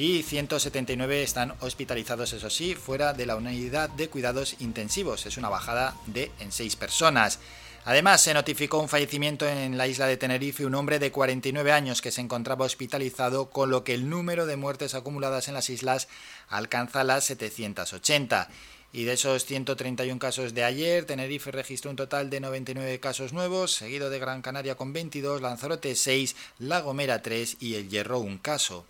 y 0.00 0.22
179 0.22 1.22
están 1.22 1.52
hospitalizados, 1.60 2.32
eso 2.32 2.48
sí, 2.48 2.74
fuera 2.74 3.12
de 3.12 3.26
la 3.26 3.36
unidad 3.36 3.90
de 3.90 4.08
cuidados 4.08 4.56
intensivos, 4.60 5.26
es 5.26 5.36
una 5.36 5.50
bajada 5.50 5.94
de 6.06 6.30
en 6.40 6.52
6 6.52 6.76
personas. 6.76 7.38
Además, 7.84 8.22
se 8.22 8.32
notificó 8.32 8.78
un 8.78 8.88
fallecimiento 8.88 9.46
en 9.46 9.76
la 9.76 9.88
isla 9.88 10.06
de 10.06 10.16
Tenerife, 10.16 10.64
un 10.64 10.74
hombre 10.74 10.98
de 10.98 11.12
49 11.12 11.70
años 11.70 12.00
que 12.00 12.12
se 12.12 12.22
encontraba 12.22 12.64
hospitalizado, 12.64 13.50
con 13.50 13.68
lo 13.68 13.84
que 13.84 13.92
el 13.92 14.08
número 14.08 14.46
de 14.46 14.56
muertes 14.56 14.94
acumuladas 14.94 15.48
en 15.48 15.54
las 15.54 15.68
islas 15.68 16.08
alcanza 16.48 17.04
las 17.04 17.26
780. 17.26 18.48
Y 18.94 19.04
de 19.04 19.12
esos 19.12 19.44
131 19.44 20.18
casos 20.18 20.54
de 20.54 20.64
ayer, 20.64 21.04
Tenerife 21.04 21.50
registró 21.50 21.90
un 21.90 21.96
total 21.96 22.30
de 22.30 22.40
99 22.40 23.00
casos 23.00 23.34
nuevos, 23.34 23.74
seguido 23.74 24.08
de 24.08 24.18
Gran 24.18 24.40
Canaria 24.40 24.76
con 24.76 24.94
22, 24.94 25.42
Lanzarote 25.42 25.94
6, 25.94 26.36
La 26.58 26.80
Gomera 26.80 27.20
3 27.20 27.58
y 27.60 27.74
El 27.74 27.90
Hierro 27.90 28.18
un 28.20 28.38
caso. 28.38 28.86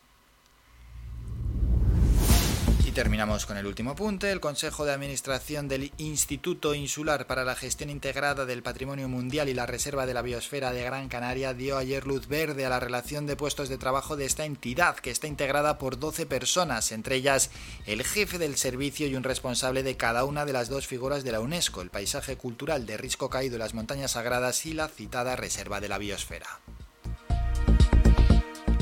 Y 2.90 2.92
terminamos 2.92 3.46
con 3.46 3.56
el 3.56 3.68
último 3.68 3.92
apunte. 3.92 4.32
El 4.32 4.40
Consejo 4.40 4.84
de 4.84 4.90
Administración 4.90 5.68
del 5.68 5.92
Instituto 5.98 6.74
Insular 6.74 7.28
para 7.28 7.44
la 7.44 7.54
Gestión 7.54 7.88
Integrada 7.88 8.46
del 8.46 8.64
Patrimonio 8.64 9.08
Mundial 9.08 9.48
y 9.48 9.54
la 9.54 9.64
Reserva 9.64 10.06
de 10.06 10.14
la 10.14 10.22
Biosfera 10.22 10.72
de 10.72 10.82
Gran 10.82 11.08
Canaria 11.08 11.54
dio 11.54 11.78
ayer 11.78 12.04
luz 12.04 12.26
verde 12.26 12.66
a 12.66 12.68
la 12.68 12.80
relación 12.80 13.28
de 13.28 13.36
puestos 13.36 13.68
de 13.68 13.78
trabajo 13.78 14.16
de 14.16 14.24
esta 14.24 14.44
entidad, 14.44 14.96
que 14.96 15.12
está 15.12 15.28
integrada 15.28 15.78
por 15.78 16.00
12 16.00 16.26
personas, 16.26 16.90
entre 16.90 17.14
ellas 17.14 17.52
el 17.86 18.02
jefe 18.02 18.38
del 18.38 18.56
servicio 18.56 19.06
y 19.06 19.14
un 19.14 19.22
responsable 19.22 19.84
de 19.84 19.96
cada 19.96 20.24
una 20.24 20.44
de 20.44 20.52
las 20.52 20.68
dos 20.68 20.88
figuras 20.88 21.22
de 21.22 21.30
la 21.30 21.38
UNESCO, 21.38 21.82
el 21.82 21.90
paisaje 21.90 22.36
cultural 22.36 22.86
de 22.86 22.96
Risco 22.96 23.30
Caído 23.30 23.54
y 23.54 23.60
las 23.60 23.72
montañas 23.72 24.10
sagradas 24.10 24.66
y 24.66 24.72
la 24.72 24.88
citada 24.88 25.36
Reserva 25.36 25.80
de 25.80 25.88
la 25.88 25.98
Biosfera. 25.98 26.58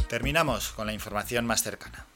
Terminamos 0.09 0.71
con 0.71 0.87
la 0.87 0.95
información 0.95 1.45
más 1.45 1.63
cercana. 1.63 2.08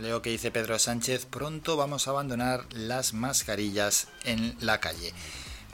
Leo 0.00 0.22
que 0.22 0.30
dice 0.30 0.50
Pedro 0.50 0.78
Sánchez, 0.78 1.26
pronto 1.26 1.76
vamos 1.76 2.06
a 2.06 2.10
abandonar 2.12 2.64
las 2.72 3.12
mascarillas 3.12 4.08
en 4.24 4.56
la 4.60 4.80
calle. 4.80 5.12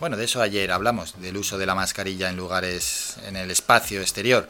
Bueno, 0.00 0.16
de 0.16 0.24
eso 0.24 0.42
ayer 0.42 0.72
hablamos, 0.72 1.20
del 1.20 1.36
uso 1.36 1.56
de 1.56 1.66
la 1.66 1.76
mascarilla 1.76 2.28
en 2.28 2.36
lugares, 2.36 3.16
en 3.28 3.36
el 3.36 3.52
espacio 3.52 4.00
exterior. 4.00 4.48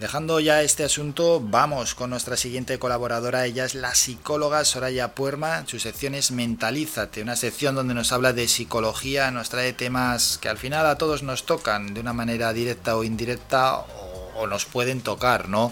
Dejando 0.00 0.40
ya 0.40 0.62
este 0.62 0.82
asunto, 0.82 1.40
vamos 1.44 1.94
con 1.94 2.08
nuestra 2.08 2.38
siguiente 2.38 2.78
colaboradora. 2.78 3.44
Ella 3.44 3.66
es 3.66 3.74
la 3.74 3.94
psicóloga 3.94 4.64
Soraya 4.64 5.14
Puerma. 5.14 5.64
Su 5.66 5.78
sección 5.78 6.14
es 6.14 6.30
Mentalízate, 6.30 7.20
una 7.20 7.36
sección 7.36 7.74
donde 7.74 7.92
nos 7.92 8.12
habla 8.12 8.32
de 8.32 8.48
psicología, 8.48 9.30
nos 9.30 9.50
trae 9.50 9.74
temas 9.74 10.38
que 10.38 10.48
al 10.48 10.56
final 10.56 10.86
a 10.86 10.96
todos 10.96 11.22
nos 11.22 11.44
tocan 11.44 11.92
de 11.92 12.00
una 12.00 12.14
manera 12.14 12.54
directa 12.54 12.96
o 12.96 13.04
indirecta 13.04 13.76
o, 13.76 14.32
o 14.36 14.46
nos 14.46 14.64
pueden 14.64 15.02
tocar, 15.02 15.50
¿no? 15.50 15.70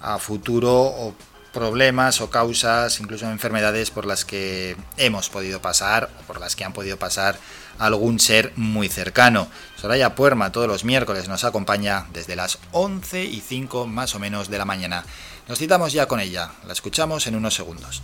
A 0.00 0.18
futuro 0.18 0.72
o 0.72 1.14
problemas 1.52 2.20
o 2.20 2.30
causas, 2.30 2.98
incluso 2.98 3.30
enfermedades 3.30 3.92
por 3.92 4.06
las 4.06 4.24
que 4.24 4.76
hemos 4.96 5.28
podido 5.28 5.62
pasar 5.62 6.10
o 6.20 6.22
por 6.26 6.40
las 6.40 6.56
que 6.56 6.64
han 6.64 6.72
podido 6.72 6.98
pasar 6.98 7.38
algún 7.78 8.20
ser 8.20 8.52
muy 8.56 8.88
cercano. 8.88 9.48
Soraya 9.76 10.14
Puerma 10.14 10.52
todos 10.52 10.68
los 10.68 10.84
miércoles 10.84 11.28
nos 11.28 11.44
acompaña 11.44 12.06
desde 12.12 12.36
las 12.36 12.58
11 12.72 13.24
y 13.24 13.40
5 13.40 13.86
más 13.86 14.14
o 14.14 14.18
menos 14.18 14.50
de 14.50 14.58
la 14.58 14.64
mañana. 14.64 15.04
Nos 15.48 15.58
citamos 15.58 15.92
ya 15.92 16.06
con 16.06 16.20
ella, 16.20 16.52
la 16.66 16.72
escuchamos 16.72 17.26
en 17.26 17.36
unos 17.36 17.54
segundos. 17.54 18.02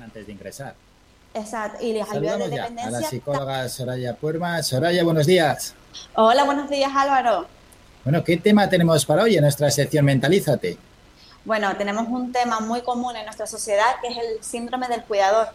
Antes 0.00 0.26
de 0.26 0.32
ingresar. 0.32 0.74
Exacto, 1.34 1.84
y 1.84 1.92
les 1.92 2.10
ayuda 2.10 2.36
de 2.36 2.38
ya 2.38 2.44
a 2.44 2.48
dependencia. 2.48 2.90
la 2.90 3.08
psicóloga 3.08 3.68
Soraya 3.68 4.14
Puerma. 4.14 4.62
Soraya, 4.62 5.04
buenos 5.04 5.26
días. 5.26 5.74
Hola, 6.14 6.44
buenos 6.44 6.68
días 6.70 6.90
Álvaro. 6.94 7.46
Bueno, 8.04 8.24
¿qué 8.24 8.36
tema 8.36 8.68
tenemos 8.68 9.04
para 9.04 9.22
hoy 9.24 9.36
en 9.36 9.42
nuestra 9.42 9.70
sección 9.70 10.04
Mentalízate? 10.04 10.78
Bueno, 11.44 11.76
tenemos 11.76 12.08
un 12.08 12.32
tema 12.32 12.60
muy 12.60 12.80
común 12.82 13.16
en 13.16 13.24
nuestra 13.24 13.46
sociedad 13.46 13.96
que 14.02 14.08
es 14.08 14.16
el 14.16 14.42
síndrome 14.42 14.88
del 14.88 15.02
cuidador. 15.02 15.48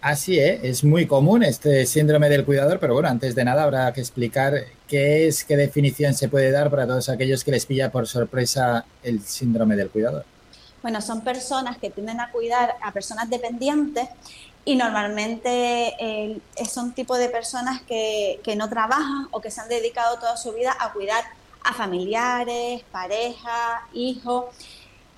Así 0.00 0.38
es, 0.38 0.62
es 0.62 0.84
muy 0.84 1.06
común 1.06 1.42
este 1.42 1.84
síndrome 1.84 2.28
del 2.28 2.44
cuidador, 2.44 2.78
pero 2.78 2.94
bueno, 2.94 3.08
antes 3.08 3.34
de 3.34 3.44
nada 3.44 3.64
habrá 3.64 3.92
que 3.92 4.00
explicar 4.00 4.54
qué 4.86 5.26
es, 5.26 5.42
qué 5.42 5.56
definición 5.56 6.14
se 6.14 6.28
puede 6.28 6.52
dar 6.52 6.70
para 6.70 6.86
todos 6.86 7.08
aquellos 7.08 7.42
que 7.42 7.50
les 7.50 7.66
pilla 7.66 7.90
por 7.90 8.06
sorpresa 8.06 8.84
el 9.02 9.20
síndrome 9.22 9.74
del 9.74 9.90
cuidador. 9.90 10.24
Bueno, 10.82 11.00
son 11.00 11.22
personas 11.22 11.78
que 11.78 11.90
tienden 11.90 12.20
a 12.20 12.30
cuidar 12.30 12.76
a 12.82 12.92
personas 12.92 13.28
dependientes 13.28 14.08
y 14.64 14.76
normalmente 14.76 15.94
eh, 15.98 16.40
son 16.68 16.92
tipo 16.92 17.16
de 17.16 17.28
personas 17.28 17.82
que, 17.82 18.40
que 18.44 18.54
no 18.54 18.68
trabajan 18.68 19.28
o 19.30 19.40
que 19.40 19.50
se 19.50 19.60
han 19.60 19.68
dedicado 19.68 20.18
toda 20.18 20.36
su 20.36 20.52
vida 20.52 20.76
a 20.78 20.92
cuidar 20.92 21.24
a 21.64 21.72
familiares, 21.72 22.82
pareja, 22.92 23.86
hijos. 23.92 24.46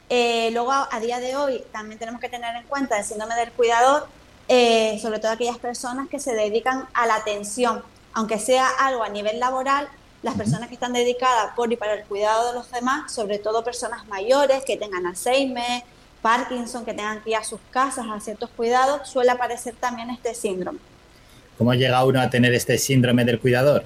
Eh, 0.08 0.50
luego, 0.52 0.72
a, 0.72 1.00
día 1.00 1.20
de 1.20 1.36
hoy, 1.36 1.62
también 1.72 1.98
tenemos 1.98 2.20
que 2.20 2.28
tener 2.28 2.56
en 2.56 2.64
cuenta 2.64 2.98
el 2.98 3.04
síndrome 3.04 3.36
del 3.36 3.52
cuidador, 3.52 4.08
eh, 4.48 4.98
sobre 5.00 5.20
todo 5.20 5.30
aquellas 5.30 5.58
personas 5.58 6.08
que 6.08 6.18
se 6.18 6.34
dedican 6.34 6.88
a 6.94 7.06
la 7.06 7.14
atención, 7.14 7.84
aunque 8.12 8.38
sea 8.40 8.68
algo 8.80 9.04
a 9.04 9.08
nivel 9.08 9.38
laboral, 9.38 9.88
las 10.22 10.34
personas 10.34 10.68
que 10.68 10.74
están 10.74 10.92
dedicadas 10.92 11.54
por 11.54 11.72
y 11.72 11.76
para 11.76 11.94
el 11.94 12.04
cuidado 12.04 12.48
de 12.48 12.54
los 12.54 12.70
demás, 12.70 13.12
sobre 13.12 13.38
todo 13.38 13.64
personas 13.64 14.06
mayores 14.06 14.64
que 14.64 14.76
tengan 14.76 15.06
Alzheimer, 15.06 15.82
Parkinson, 16.20 16.84
que 16.84 16.92
tengan 16.92 17.22
que 17.22 17.30
ir 17.30 17.36
a 17.36 17.44
sus 17.44 17.60
casas 17.70 18.06
a 18.10 18.20
ciertos 18.20 18.50
cuidados, 18.50 19.08
suele 19.08 19.30
aparecer 19.30 19.74
también 19.74 20.10
este 20.10 20.34
síndrome. 20.34 20.78
¿Cómo 21.56 21.72
llega 21.74 22.04
uno 22.04 22.20
a 22.20 22.28
tener 22.28 22.52
este 22.54 22.78
síndrome 22.78 23.24
del 23.24 23.40
cuidador? 23.40 23.84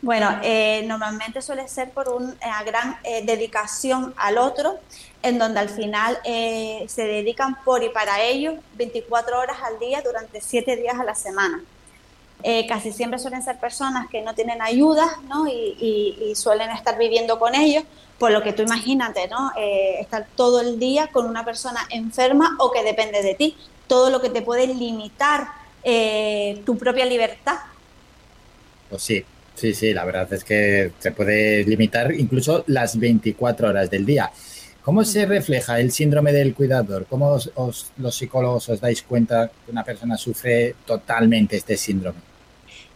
Bueno, 0.00 0.38
eh, 0.44 0.84
normalmente 0.86 1.42
suele 1.42 1.66
ser 1.66 1.90
por 1.90 2.08
una 2.08 2.62
gran 2.64 2.98
eh, 3.02 3.24
dedicación 3.24 4.14
al 4.16 4.38
otro, 4.38 4.78
en 5.22 5.38
donde 5.38 5.58
al 5.58 5.68
final 5.68 6.18
eh, 6.24 6.84
se 6.88 7.02
dedican 7.02 7.56
por 7.64 7.82
y 7.82 7.88
para 7.88 8.22
ellos 8.22 8.54
24 8.76 9.40
horas 9.40 9.56
al 9.64 9.80
día 9.80 10.00
durante 10.02 10.40
7 10.40 10.76
días 10.76 10.94
a 11.00 11.04
la 11.04 11.16
semana. 11.16 11.64
Eh, 12.42 12.66
casi 12.68 12.92
siempre 12.92 13.18
suelen 13.18 13.42
ser 13.42 13.58
personas 13.58 14.08
que 14.08 14.22
no 14.22 14.32
tienen 14.34 14.62
ayuda 14.62 15.04
¿no? 15.28 15.48
Y, 15.48 15.50
y- 15.80 16.30
y 16.30 16.34
suelen 16.36 16.70
estar 16.70 16.96
viviendo 16.96 17.38
con 17.38 17.54
ellos, 17.54 17.84
por 18.18 18.30
lo 18.30 18.42
que 18.42 18.52
tú 18.52 18.62
imagínate, 18.62 19.26
¿no? 19.28 19.50
Eh, 19.56 19.96
estar 20.00 20.26
todo 20.36 20.60
el 20.60 20.78
día 20.78 21.08
con 21.08 21.26
una 21.26 21.44
persona 21.44 21.80
enferma 21.90 22.56
o 22.60 22.70
que 22.70 22.82
depende 22.84 23.22
de 23.22 23.34
ti, 23.34 23.56
todo 23.88 24.10
lo 24.10 24.20
que 24.20 24.30
te 24.30 24.42
puede 24.42 24.66
limitar 24.68 25.48
eh, 25.82 26.62
tu 26.64 26.76
propia 26.78 27.06
libertad. 27.06 27.56
Pues 28.88 29.02
sí, 29.02 29.24
sí, 29.54 29.74
sí, 29.74 29.92
la 29.92 30.04
verdad 30.04 30.32
es 30.32 30.44
que 30.44 30.92
se 30.98 31.12
puede 31.12 31.64
limitar 31.64 32.12
incluso 32.14 32.64
las 32.68 32.98
24 32.98 33.68
horas 33.68 33.90
del 33.90 34.06
día. 34.06 34.30
¿Cómo 34.82 35.04
se 35.04 35.26
refleja 35.26 35.80
el 35.80 35.92
síndrome 35.92 36.32
del 36.32 36.54
cuidador? 36.54 37.06
¿Cómo 37.06 37.30
os- 37.32 37.50
os- 37.56 37.92
los 37.98 38.16
psicólogos 38.16 38.68
os 38.70 38.80
dais 38.80 39.02
cuenta 39.02 39.50
que 39.64 39.70
una 39.70 39.84
persona 39.84 40.16
sufre 40.16 40.76
totalmente 40.86 41.56
este 41.56 41.76
síndrome? 41.76 42.27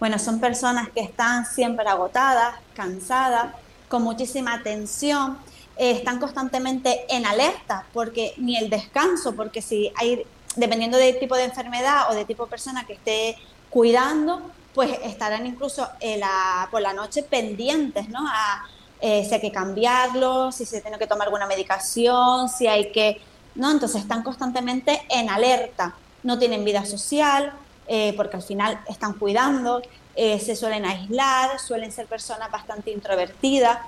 Bueno, 0.03 0.19
son 0.19 0.41
personas 0.41 0.89
que 0.89 0.99
están 0.99 1.47
siempre 1.47 1.87
agotadas, 1.89 2.57
cansadas, 2.75 3.55
con 3.89 4.03
muchísima 4.03 4.61
tensión, 4.65 5.39
eh, 5.77 5.93
están 5.93 6.19
constantemente 6.19 7.05
en 7.09 7.25
alerta, 7.25 7.87
porque 7.93 8.35
ni 8.37 8.57
el 8.57 8.69
descanso, 8.69 9.37
porque 9.37 9.63
si 9.63 9.93
hay, 9.95 10.25
dependiendo 10.57 10.99
del 10.99 11.21
tipo 11.21 11.37
de 11.37 11.45
enfermedad 11.45 12.11
o 12.11 12.15
de 12.17 12.25
tipo 12.25 12.47
de 12.47 12.51
persona 12.51 12.85
que 12.85 12.95
esté 12.95 13.37
cuidando, 13.71 14.43
pues 14.75 14.91
estarán 15.05 15.47
incluso 15.47 15.89
eh, 16.01 16.17
la- 16.19 16.67
por 16.73 16.81
la 16.83 16.93
noche 16.95 17.23
pendientes, 17.23 18.09
¿no? 18.09 18.27
A, 18.27 18.61
eh, 19.01 19.25
si 19.25 19.35
hay 19.35 19.41
que 19.41 19.53
cambiarlo, 19.53 20.51
si 20.51 20.67
se 20.67 20.81
tiene 20.81 20.99
que 20.99 21.07
tomar 21.07 21.29
alguna 21.29 21.47
medicación, 21.47 22.49
si 22.49 22.67
hay 22.67 22.91
que, 22.91 23.21
¿no? 23.55 23.71
Entonces 23.71 24.03
están 24.03 24.25
constantemente 24.25 25.01
en 25.11 25.31
alerta, 25.31 25.95
no 26.25 26.41
tienen 26.41 26.65
vida 26.65 26.85
social, 26.87 27.53
eh, 27.95 28.15
porque 28.17 28.37
al 28.37 28.43
final 28.43 28.79
están 28.89 29.13
cuidando, 29.23 29.83
eh, 30.17 30.39
se 30.47 30.55
suelen 30.57 30.85
aislar, 30.85 31.59
suelen 31.59 31.91
ser 31.93 32.07
personas 32.07 32.51
bastante 32.51 32.91
introvertidas, 32.91 33.79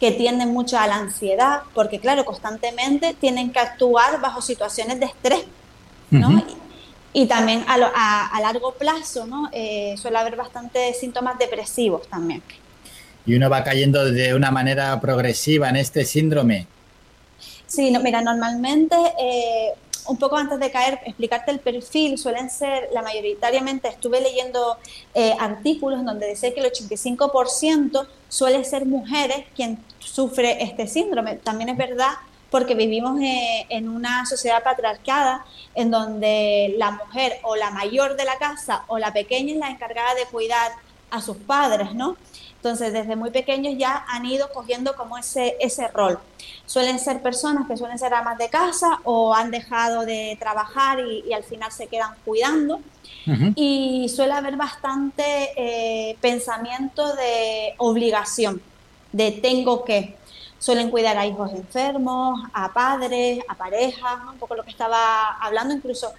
que 0.00 0.10
tienden 0.12 0.48
mucho 0.52 0.76
a 0.78 0.86
la 0.86 0.96
ansiedad, 0.96 1.62
porque 1.74 1.98
claro, 2.04 2.24
constantemente 2.24 3.14
tienen 3.24 3.52
que 3.52 3.60
actuar 3.60 4.20
bajo 4.20 4.40
situaciones 4.42 4.98
de 5.00 5.06
estrés, 5.06 5.44
¿no? 6.10 6.28
Y 7.14 7.26
también 7.26 7.64
a, 7.68 7.76
lo- 7.78 7.92
a- 7.94 8.26
a 8.36 8.40
largo 8.40 8.72
plazo, 8.72 9.26
¿no? 9.26 9.48
Eh, 9.52 9.94
suele 10.02 10.18
haber 10.18 10.34
bastantes 10.34 10.98
síntomas 10.98 11.38
depresivos 11.38 12.02
también. 12.08 12.42
Y 13.26 13.34
uno 13.36 13.48
va 13.48 13.62
cayendo 13.62 14.10
de 14.10 14.34
una 14.34 14.50
manera 14.50 15.00
progresiva 15.00 15.68
en 15.68 15.76
este 15.76 16.04
síndrome. 16.04 16.66
Sí, 17.66 17.90
no, 17.90 18.00
mira, 18.00 18.20
normalmente, 18.22 18.96
eh, 19.20 19.72
un 20.06 20.16
poco 20.16 20.36
antes 20.36 20.58
de 20.58 20.70
caer, 20.70 21.00
explicarte 21.04 21.50
el 21.50 21.60
perfil, 21.60 22.18
suelen 22.18 22.50
ser, 22.50 22.88
la 22.92 23.02
mayoritariamente, 23.02 23.88
estuve 23.88 24.20
leyendo 24.20 24.78
eh, 25.14 25.34
artículos 25.38 26.04
donde 26.04 26.26
decía 26.26 26.52
que 26.52 26.60
el 26.60 26.72
85% 26.72 28.06
suele 28.28 28.64
ser 28.64 28.86
mujeres 28.86 29.44
quien 29.54 29.78
sufre 29.98 30.62
este 30.62 30.86
síndrome. 30.86 31.36
También 31.36 31.68
es 31.68 31.76
verdad 31.76 32.12
porque 32.50 32.74
vivimos 32.74 33.18
eh, 33.20 33.66
en 33.70 33.88
una 33.88 34.26
sociedad 34.26 34.62
patriarcada 34.62 35.44
en 35.74 35.90
donde 35.90 36.74
la 36.76 36.90
mujer 36.90 37.38
o 37.42 37.56
la 37.56 37.70
mayor 37.70 38.16
de 38.16 38.24
la 38.24 38.36
casa 38.36 38.84
o 38.88 38.98
la 38.98 39.12
pequeña 39.12 39.54
es 39.54 39.58
la 39.58 39.70
encargada 39.70 40.14
de 40.14 40.26
cuidar 40.26 40.72
a 41.10 41.20
sus 41.20 41.36
padres, 41.36 41.94
¿no? 41.94 42.16
Entonces, 42.62 42.92
desde 42.92 43.16
muy 43.16 43.30
pequeños 43.30 43.74
ya 43.76 44.04
han 44.06 44.24
ido 44.24 44.48
cogiendo 44.52 44.94
como 44.94 45.18
ese, 45.18 45.56
ese 45.58 45.88
rol. 45.88 46.20
Suelen 46.64 47.00
ser 47.00 47.20
personas 47.20 47.66
que 47.66 47.76
suelen 47.76 47.98
ser 47.98 48.14
amas 48.14 48.38
de 48.38 48.48
casa 48.48 49.00
o 49.02 49.34
han 49.34 49.50
dejado 49.50 50.06
de 50.06 50.36
trabajar 50.38 51.00
y, 51.00 51.24
y 51.28 51.32
al 51.32 51.42
final 51.42 51.72
se 51.72 51.88
quedan 51.88 52.14
cuidando. 52.24 52.78
Y 53.56 54.08
suele 54.14 54.32
haber 54.34 54.56
bastante 54.56 55.24
eh, 55.56 56.16
pensamiento 56.20 57.16
de 57.16 57.74
obligación, 57.78 58.62
de 59.10 59.32
tengo 59.32 59.84
que. 59.84 60.16
Suelen 60.60 60.88
cuidar 60.90 61.18
a 61.18 61.26
hijos 61.26 61.50
enfermos, 61.52 62.40
a 62.52 62.72
padres, 62.72 63.40
a 63.48 63.56
parejas, 63.56 64.24
¿no? 64.24 64.30
un 64.30 64.38
poco 64.38 64.54
lo 64.54 64.62
que 64.62 64.70
estaba 64.70 65.32
hablando, 65.38 65.74
incluso 65.74 66.12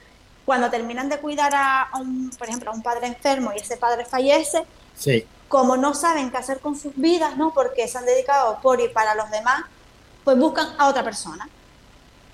cuando 0.44 0.70
terminan 0.70 1.08
de 1.08 1.20
cuidar 1.20 1.56
a, 1.56 1.84
a 1.84 2.00
un, 2.00 2.30
por 2.38 2.50
ejemplo, 2.50 2.70
a 2.70 2.74
un 2.74 2.84
padre 2.84 3.08
enfermo 3.08 3.54
y 3.56 3.62
ese 3.62 3.78
padre 3.78 4.04
fallece, 4.04 4.66
Sí. 4.96 5.26
Como 5.54 5.78
no 5.78 5.94
saben 5.94 6.32
qué 6.32 6.38
hacer 6.38 6.60
con 6.62 6.76
sus 6.76 6.94
vidas, 6.96 7.38
¿no? 7.38 7.54
Porque 7.54 7.88
se 7.88 7.96
han 8.00 8.08
dedicado 8.08 8.58
por 8.64 8.82
y 8.82 8.88
para 8.88 9.14
los 9.14 9.30
demás, 9.30 9.62
pues 10.24 10.36
buscan 10.40 10.70
a 10.80 10.88
otra 10.88 11.04
persona, 11.04 11.48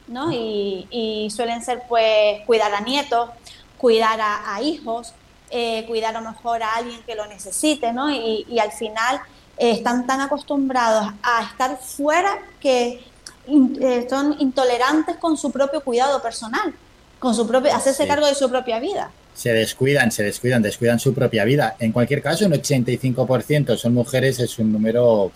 ¿no? 0.07 0.31
Y, 0.31 0.88
y 0.89 1.30
suelen 1.30 1.61
ser, 1.61 1.83
pues, 1.89 2.45
cuidar 2.45 2.73
a 2.73 2.80
nietos, 2.80 3.30
cuidar 3.77 4.22
a, 4.22 4.56
a 4.56 4.61
hijos, 4.61 5.11
eh, 5.49 5.83
cuidar 5.85 6.15
a 6.15 6.22
lo 6.22 6.30
mejor 6.31 6.64
a 6.64 6.75
alguien 6.75 7.03
que 7.03 7.14
lo 7.15 7.25
necesite, 7.27 7.91
¿no? 7.91 8.09
Y, 8.09 8.45
y 8.48 8.59
al 8.59 8.72
final 8.72 9.19
eh, 9.57 9.72
están 9.72 10.07
tan 10.07 10.22
acostumbrados 10.22 11.11
a 11.22 11.43
estar 11.43 11.77
fuera 11.77 12.39
que 12.61 13.03
in- 13.48 13.77
eh, 13.81 14.07
son 14.09 14.38
intolerantes 14.39 15.17
con 15.17 15.35
su 15.35 15.51
propio 15.51 15.83
cuidado 15.83 16.22
personal, 16.22 16.73
con 17.19 17.35
su 17.35 17.45
propio, 17.45 17.75
hacerse 17.75 18.03
Sí. 18.03 18.07
cargo 18.09 18.27
de 18.27 18.35
su 18.35 18.49
propia 18.49 18.80
vida. 18.80 19.11
Se 19.33 19.53
descuidan, 19.53 20.11
se 20.11 20.24
descuidan, 20.24 20.61
descuidan 20.61 20.99
su 20.99 21.14
propia 21.14 21.45
vida. 21.45 21.75
En 21.80 21.91
cualquier 21.91 22.22
caso, 22.22 22.45
un 22.45 22.51
85% 22.51 23.77
son 23.77 23.93
mujeres, 23.93 24.40
es 24.40 24.59
un 24.59 24.74
número 24.74 25.32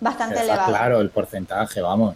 Bastante 0.00 0.40
elevado. 0.40 0.66
claro 0.66 1.00
el 1.00 1.10
porcentaje, 1.10 1.80
vamos. 1.80 2.14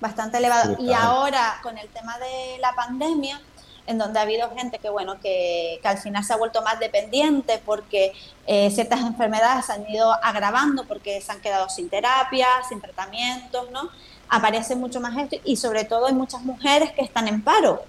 bastante 0.00 0.38
elevado. 0.38 0.76
Y 0.80 0.92
ahora, 0.92 1.58
con 1.62 1.76
el 1.78 1.88
tema 1.88 2.18
de 2.18 2.58
la 2.60 2.72
pandemia, 2.74 3.40
en 3.86 3.98
donde 3.98 4.18
ha 4.18 4.22
habido 4.22 4.50
gente 4.54 4.78
que, 4.78 4.88
bueno, 4.88 5.18
que, 5.20 5.78
que 5.82 5.88
al 5.88 5.98
final 5.98 6.24
se 6.24 6.32
ha 6.32 6.36
vuelto 6.36 6.62
más 6.62 6.78
dependiente 6.78 7.60
porque 7.64 8.12
eh, 8.46 8.70
ciertas 8.70 9.00
enfermedades 9.00 9.66
se 9.66 9.72
han 9.72 9.88
ido 9.88 10.12
agravando 10.22 10.84
porque 10.84 11.20
se 11.20 11.32
han 11.32 11.40
quedado 11.40 11.68
sin 11.68 11.88
terapia, 11.88 12.46
sin 12.68 12.80
tratamientos, 12.80 13.70
¿no? 13.70 13.90
Aparece 14.28 14.76
mucho 14.76 15.00
más 15.00 15.16
esto 15.16 15.36
y 15.44 15.56
sobre 15.56 15.84
todo 15.84 16.06
hay 16.06 16.14
muchas 16.14 16.42
mujeres 16.42 16.92
que 16.92 17.02
están 17.02 17.28
en 17.28 17.42
paro. 17.42 17.82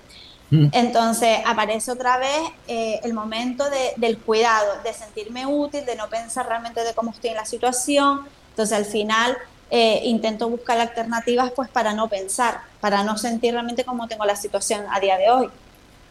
Entonces 0.71 1.39
aparece 1.45 1.91
otra 1.91 2.17
vez 2.17 2.41
eh, 2.67 2.99
el 3.03 3.13
momento 3.13 3.69
de- 3.69 3.93
del 3.97 4.17
cuidado, 4.17 4.67
de 4.83 4.93
sentirme 4.93 5.45
útil, 5.45 5.85
de 5.85 5.95
no 5.95 6.09
pensar 6.09 6.47
realmente 6.47 6.83
de 6.83 6.93
cómo 6.93 7.11
estoy 7.11 7.31
en 7.31 7.37
la 7.37 7.45
situación. 7.45 8.21
Entonces 8.49 8.77
al 8.77 8.85
final 8.85 9.37
eh, 9.71 10.01
intento 10.03 10.49
buscar 10.49 10.79
alternativas 10.79 11.51
pues 11.55 11.69
para 11.69 11.93
no 11.93 12.07
pensar, 12.07 12.59
para 12.79 13.03
no 13.03 13.17
sentir 13.17 13.53
realmente 13.53 13.83
cómo 13.83 14.07
tengo 14.07 14.25
la 14.25 14.35
situación 14.35 14.83
a 14.91 14.99
día 14.99 15.17
de 15.17 15.29
hoy. 15.31 15.49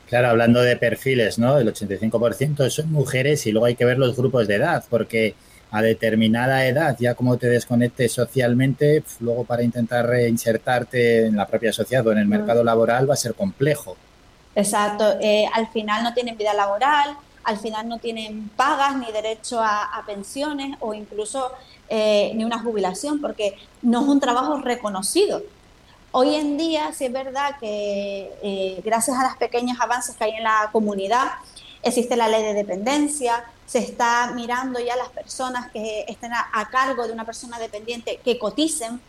Claro, 0.08 0.28
hablando 0.28 0.60
de 0.60 0.76
perfiles, 0.76 1.38
¿no? 1.38 1.58
El 1.58 1.68
85% 1.68 2.68
son 2.70 2.90
mujeres 2.92 3.46
y 3.46 3.52
luego 3.52 3.66
hay 3.66 3.76
que 3.76 3.84
ver 3.84 3.98
los 3.98 4.16
grupos 4.16 4.46
de 4.48 4.56
edad, 4.56 4.84
porque 4.90 5.34
a 5.70 5.80
determinada 5.80 6.66
edad, 6.66 6.96
ya 6.98 7.14
como 7.14 7.38
te 7.38 7.48
desconectes 7.48 8.12
socialmente, 8.12 9.02
luego 9.20 9.44
para 9.44 9.62
intentar 9.62 10.06
reinsertarte 10.06 11.26
en 11.26 11.36
la 11.36 11.46
propia 11.46 11.72
sociedad 11.72 12.06
o 12.06 12.12
en 12.12 12.18
el 12.18 12.26
mercado 12.26 12.62
laboral 12.62 13.08
va 13.08 13.14
a 13.14 13.16
ser 13.16 13.34
complejo. 13.34 13.96
Exacto, 14.55 15.16
eh, 15.20 15.47
al 15.55 15.70
final 15.70 16.05
no 16.05 16.12
tienen 16.14 16.36
vida 16.36 16.52
laboral, 16.55 17.16
al 17.42 17.58
final 17.58 17.89
no 17.89 17.98
tienen 18.00 18.50
pagas 18.55 18.97
ni 18.97 19.10
derecho 19.10 19.60
a, 19.60 19.84
a 19.84 20.05
pensiones 20.05 20.76
o 20.81 20.94
incluso 20.94 21.50
eh, 21.89 22.32
ni 22.36 22.44
una 22.44 22.60
jubilación 22.62 23.20
porque 23.20 23.56
no 23.81 24.02
es 24.02 24.08
un 24.08 24.20
trabajo 24.20 24.58
reconocido. 24.58 25.42
Hoy 26.10 26.34
en 26.36 26.56
día 26.58 26.92
sí 26.92 27.06
es 27.06 27.12
verdad 27.12 27.56
que 27.60 28.39
eh, 28.42 28.82
gracias 28.84 29.18
a 29.18 29.24
los 29.24 29.36
pequeños 29.39 29.78
avances 29.81 30.16
que 30.16 30.24
hay 30.24 30.32
en 30.32 30.44
la 30.44 30.68
comunidad, 30.72 31.28
existe 31.82 32.16
la 32.16 32.28
ley 32.28 32.42
de 32.42 32.55
dependencia, 32.55 33.44
se 33.64 33.78
está 33.78 34.32
mirando 34.34 34.78
ya 34.81 34.97
las 34.97 35.10
personas 35.10 35.70
que 35.72 36.05
estén 36.08 36.32
a, 36.34 36.50
a 36.52 36.68
cargo 36.70 37.06
de 37.06 37.12
una 37.14 37.24
persona 37.24 37.58
dependiente 37.58 38.20
que 38.24 38.39
coticen. 38.39 39.02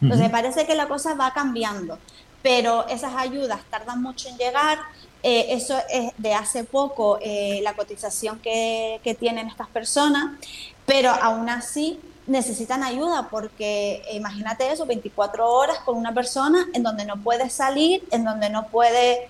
Entonces 0.00 0.26
Ujú. 0.26 0.32
parece 0.32 0.66
que 0.66 0.74
la 0.74 0.88
cosa 0.88 1.14
va 1.14 1.32
cambiando, 1.32 2.02
pero 2.42 2.86
esas 2.88 3.14
ayudas 3.14 3.60
tardan 3.70 4.02
mucho 4.02 4.28
en 4.28 4.36
llegar. 4.38 4.78
eh, 5.22 5.46
eso 5.50 5.76
es 5.90 6.12
de 6.16 6.32
hace 6.32 6.62
poco 6.62 7.18
eh, 7.20 7.60
la 7.62 7.74
cotización 7.74 8.38
que, 8.38 9.00
que 9.02 9.14
tienen 9.14 9.48
estas 9.48 9.68
personas, 9.68 10.38
pero 10.86 11.10
aún 11.10 11.48
así 11.48 11.98
necesitan 12.28 12.82
ayuda 12.82 13.28
porque 13.30 14.02
eh, 14.08 14.16
imagínate 14.16 14.70
eso, 14.70 14.86
24 14.86 15.50
horas 15.50 15.78
con 15.78 15.96
una 15.96 16.14
persona 16.14 16.66
en 16.74 16.82
donde 16.82 17.04
no 17.04 17.16
puede 17.16 17.50
salir, 17.50 18.06
en 18.12 18.24
donde 18.24 18.50
no 18.50 18.68
puede... 18.68 19.28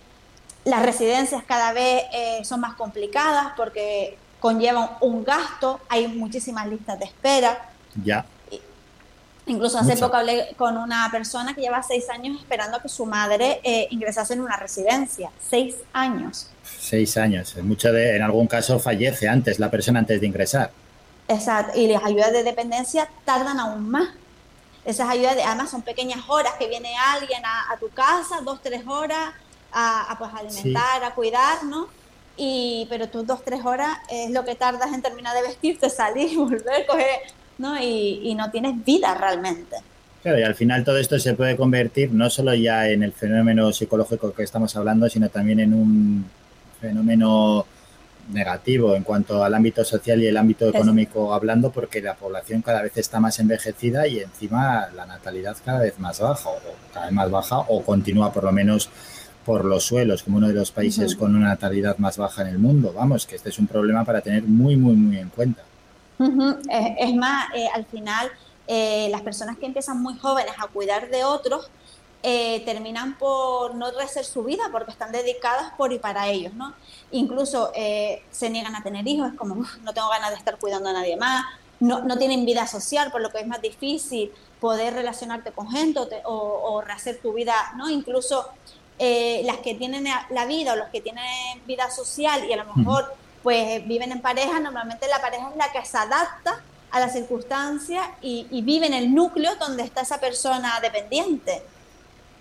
Las 0.65 0.83
residencias 0.83 1.45
cada 1.45 1.73
vez 1.73 2.05
eh, 2.13 2.45
son 2.45 2.61
más 2.61 2.75
complicadas 2.75 3.53
porque 3.57 4.19
conllevan 4.41 4.91
un 5.01 5.25
gasto, 5.25 5.81
hay 5.89 6.09
muchísimas 6.09 6.67
listas 6.67 6.99
de 6.99 7.07
espera. 7.07 7.71
Ya. 8.05 8.27
Incluso 9.49 9.79
hace 9.79 9.95
Mucho. 9.95 10.07
poco 10.07 10.17
hablé 10.19 10.55
con 10.57 10.77
una 10.77 11.09
persona 11.11 11.55
que 11.55 11.63
lleva 11.63 11.83
seis 11.83 12.09
años 12.11 12.39
esperando 12.39 12.81
que 12.81 12.89
su 12.89 13.07
madre 13.07 13.61
eh, 13.65 13.89
ingresase 13.91 14.35
en 14.35 14.43
una 14.43 14.57
residencia. 14.57 15.31
Seis 15.41 15.77
años. 15.93 16.49
Seis 16.79 17.17
años. 17.17 17.57
En, 17.57 17.67
mucho 17.67 17.93
de, 17.93 18.17
en 18.17 18.23
algún 18.23 18.47
caso 18.47 18.79
fallece 18.79 19.29
antes 19.29 19.59
la 19.59 19.71
persona 19.71 20.01
antes 20.01 20.21
de 20.21 20.27
ingresar. 20.27 20.71
Exacto. 21.29 21.79
Y 21.79 21.89
las 21.89 22.05
ayudas 22.05 22.33
de 22.33 22.43
dependencia 22.43 23.09
tardan 23.25 23.59
aún 23.59 23.89
más. 23.89 24.11
Esas 24.85 25.09
ayudas, 25.09 25.37
de, 25.37 25.43
además, 25.43 25.71
son 25.71 25.83
pequeñas 25.83 26.21
horas 26.29 26.55
que 26.59 26.69
viene 26.69 26.95
alguien 26.97 27.45
a, 27.45 27.73
a 27.73 27.77
tu 27.79 27.89
casa, 27.91 28.41
dos, 28.43 28.61
tres 28.63 28.87
horas, 28.87 29.35
a, 29.73 30.13
a, 30.13 30.19
pues 30.19 30.31
alimentar, 30.33 31.05
a 31.05 31.15
cuidar, 31.15 31.65
¿no? 31.65 31.89
Y, 32.37 32.87
pero 32.89 33.09
tus 33.09 33.27
dos, 33.27 33.43
tres 33.45 33.65
horas 33.65 33.99
es 34.09 34.31
lo 34.31 34.45
que 34.45 34.55
tardas 34.55 34.93
en 34.93 35.03
terminar 35.03 35.35
de 35.35 35.43
vestirte, 35.43 35.91
salir, 35.91 36.35
volver, 36.39 36.87
coger, 36.87 37.21
¿no? 37.59 37.81
Y, 37.81 38.21
y 38.25 38.35
no 38.35 38.51
tienes 38.51 38.85
vida 38.85 39.15
realmente. 39.15 39.77
Claro, 40.23 40.41
y 40.41 40.43
al 40.43 40.55
final 40.55 40.85
todo 40.85 40.99
esto 40.99 41.19
se 41.19 41.35
puede 41.35 41.57
convertir 41.57 42.13
no 42.13 42.29
solo 42.29 42.55
ya 42.55 42.89
en 42.89 43.03
el 43.03 43.13
fenómeno 43.13 43.73
psicológico 43.73 44.33
que 44.33 44.43
estamos 44.43 44.75
hablando, 44.77 45.09
sino 45.09 45.29
también 45.29 45.61
en 45.61 45.75
un 45.75 46.25
fenómeno 46.81 47.67
negativo 48.33 48.95
en 48.95 49.05
cuanto 49.05 49.43
al 49.43 49.55
ámbito 49.55 49.85
social 49.85 50.21
y 50.23 50.27
el 50.27 50.37
ámbito 50.37 50.69
económico 50.69 51.33
hablando, 51.33 51.71
porque 51.71 52.03
la 52.03 52.15
población 52.15 52.63
cada 52.63 52.83
vez 52.83 52.97
está 52.97 53.21
más 53.21 53.39
envejecida 53.39 54.07
y 54.07 54.21
encima 54.21 54.89
la 54.95 55.07
natalidad 55.07 55.57
cada 55.65 55.81
vez 55.81 55.99
más 55.99 56.21
baja, 56.21 56.49
o 56.51 56.59
cada 56.93 57.07
vez 57.07 57.15
más 57.15 57.31
baja, 57.31 57.59
o 57.61 57.83
continúa 57.83 58.33
por 58.33 58.45
lo 58.45 58.53
menos 58.53 58.91
por 59.45 59.65
los 59.65 59.85
suelos, 59.85 60.23
como 60.23 60.37
uno 60.39 60.49
de 60.49 60.55
los 60.55 60.71
países 60.73 61.17
con 61.17 61.35
una 61.35 61.49
natalidad 61.49 61.97
más 61.99 62.19
baja 62.19 62.43
en 62.43 62.49
el 62.49 62.59
mundo. 62.59 62.93
Vamos, 62.95 63.27
que 63.27 63.37
este 63.37 63.49
es 63.49 63.59
un 63.59 63.67
problema 63.67 64.05
para 64.05 64.21
tener 64.21 64.43
muy, 64.43 64.77
muy, 64.77 64.95
muy 64.95 65.17
en 65.17 65.31
cuenta. 65.31 65.63
Ujú, 66.19 66.59
Es, 66.69 66.87
es 67.11 67.15
más, 67.15 67.49
eh, 67.55 67.69
al 67.73 67.87
final, 67.87 68.31
eh, 68.67 69.09
las 69.11 69.23
personas 69.23 69.57
que 69.59 69.67
empiezan 69.67 70.03
muy 70.03 70.19
jóvenes 70.19 70.55
a 70.59 70.67
cuidar 70.69 71.11
de 71.11 71.25
otros 71.25 71.71
eh, 72.23 72.65
terminan 72.65 73.17
por 73.19 73.77
no 73.77 73.93
rehacer 73.93 74.25
su 74.25 74.43
vida 74.43 74.65
porque 74.73 74.91
están 74.91 75.13
dedicadas 75.13 75.73
por 75.77 75.93
y 75.93 76.01
para 76.01 76.29
ellos, 76.29 76.53
¿no? 76.55 76.75
Incluso 77.11 77.71
eh, 77.75 78.27
se 78.31 78.51
niegan 78.51 78.75
a 78.75 78.83
tener 78.83 79.07
hijos, 79.07 79.29
es 79.31 79.35
como, 79.39 79.55
"Uf, 79.55 79.77
no 79.83 79.95
tengo 79.95 80.09
ganas 80.09 80.31
de 80.31 80.37
estar 80.37 80.59
cuidando 80.59 80.89
a 80.91 80.93
nadie 80.93 81.17
más, 81.17 81.45
no, 81.79 82.03
no 82.03 82.19
tienen 82.19 82.45
vida 82.45 82.67
social, 82.67 83.13
por 83.13 83.21
lo 83.21 83.31
que 83.31 83.39
es 83.41 83.47
más 83.47 83.61
difícil 83.63 84.33
poder 84.59 84.95
relacionarte 84.95 85.53
con 85.53 85.69
gente 85.71 86.01
o, 86.01 86.09
te- 86.09 86.23
o- 86.25 86.61
o 86.75 86.81
rehacer 86.83 87.21
tu 87.23 87.33
vida, 87.35 87.55
¿no? 87.77 87.89
Incluso 87.91 88.45
eh, 88.99 89.43
las 89.45 89.59
que 89.59 89.75
tienen 89.77 90.05
la 90.31 90.47
vida 90.47 90.73
o 90.73 90.77
los 90.77 90.89
que 90.91 91.01
tienen 91.01 91.65
vida 91.67 91.89
social 91.91 92.45
y 92.45 92.53
a 92.53 92.57
lo 92.57 92.65
mejor 92.75 93.05
pues 93.43 93.87
viven 93.87 94.13
en 94.13 94.21
pareja, 94.21 94.61
normalmente 94.61 95.07
la 95.09 95.21
pareja 95.21 95.51
es 95.51 95.57
la 95.57 95.73
que 95.73 95.85
se 95.87 95.97
adapta 95.97 96.61
a 96.91 97.01
las 97.01 97.13
circunstancias 97.13 98.05
y, 98.21 98.47
y 98.51 98.63
vive 98.63 98.87
en 98.87 98.95
el 98.95 99.15
núcleo 99.15 99.55
donde 99.57 99.83
está 99.83 100.03
esa 100.03 100.19
persona 100.19 100.79
dependiente. 100.81 101.63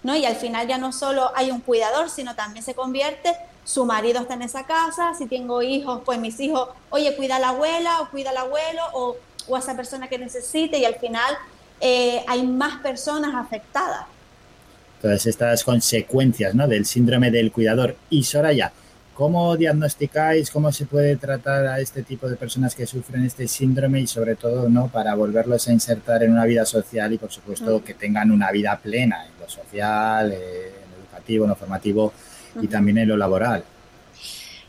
¿no? 0.04 0.16
Y 0.16 0.26
al 0.26 0.36
final 0.36 0.68
ya 0.68 0.78
no 0.78 0.92
solo 0.92 1.32
hay 1.36 1.52
un 1.52 1.60
cuidador, 1.60 2.10
sino 2.10 2.36
también 2.36 2.64
se 2.64 2.74
convierte, 2.74 3.36
su 3.64 3.86
marido 3.86 4.22
está 4.22 4.36
en 4.36 4.44
esa 4.44 4.66
casa, 4.66 5.14
si 5.18 5.26
tengo 5.26 5.62
hijos, 5.62 6.02
pues 6.06 6.20
mis 6.20 6.40
hijos, 6.40 6.70
oye, 6.90 7.16
cuida 7.18 7.36
a 7.36 7.40
la 7.40 7.50
abuela 7.50 8.02
o 8.02 8.10
cuida 8.10 8.30
al 8.30 8.38
abuelo 8.38 8.82
o, 8.94 9.18
o 9.48 9.56
a 9.56 9.60
esa 9.60 9.76
persona 9.76 10.08
que 10.08 10.18
necesite 10.18 10.78
y 10.78 10.86
al 10.86 10.96
final 10.96 11.38
eh, 11.80 12.24
hay 12.28 12.44
más 12.44 12.82
personas 12.82 13.36
afectadas. 13.36 14.06
Todas 15.02 15.26
estas 15.26 15.64
consecuencias 15.64 16.56
¿no? 16.56 16.68
del 16.68 16.86
síndrome 16.86 17.30
del 17.30 17.52
cuidador. 17.52 17.96
Y 18.10 18.24
Soraya, 18.24 18.72
¿cómo 19.18 19.58
diagnosticáis, 19.58 20.52
cómo 20.52 20.72
se 20.72 20.86
puede 20.86 21.16
tratar 21.16 21.66
a 21.66 21.80
este 21.80 22.04
tipo 22.04 22.30
de 22.30 22.36
personas 22.36 22.76
que 22.76 22.86
sufren 22.86 23.26
este 23.26 23.48
síndrome 23.48 24.02
y 24.02 24.06
sobre 24.06 24.36
todo 24.36 24.70
no 24.70 24.90
para 24.90 25.16
volverlos 25.16 25.68
a 25.68 25.72
insertar 25.72 26.22
en 26.22 26.34
una 26.34 26.46
vida 26.46 26.68
social 26.68 27.12
y 27.12 27.18
por 27.18 27.32
supuesto 27.32 27.84
que 27.84 27.96
tengan 27.96 28.30
una 28.30 28.52
vida 28.52 28.78
plena 28.78 29.26
en 29.26 29.32
lo 29.40 29.50
social, 29.50 30.32
eh, 30.32 30.72
en 30.84 30.92
lo 30.92 30.98
educativo, 30.98 31.46
en 31.46 31.50
lo 31.50 31.56
formativo 31.56 32.14
y 32.62 32.68
también 32.68 33.00
en 33.00 33.08
lo 33.08 33.18
laboral? 33.18 33.64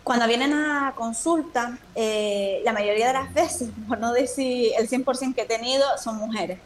Cuando 0.02 0.26
vienen 0.26 0.54
a 0.54 0.94
consulta, 0.96 1.78
eh, 1.94 2.62
la 2.64 2.72
mayoría 2.72 3.08
de 3.08 3.12
las 3.12 3.34
veces, 3.34 3.68
por 3.86 3.98
no 3.98 4.14
decir 4.14 4.72
el 4.78 4.88
100% 4.88 5.34
que 5.34 5.42
he 5.42 5.46
tenido, 5.46 5.84
son 6.02 6.16
mujeres. 6.16 6.58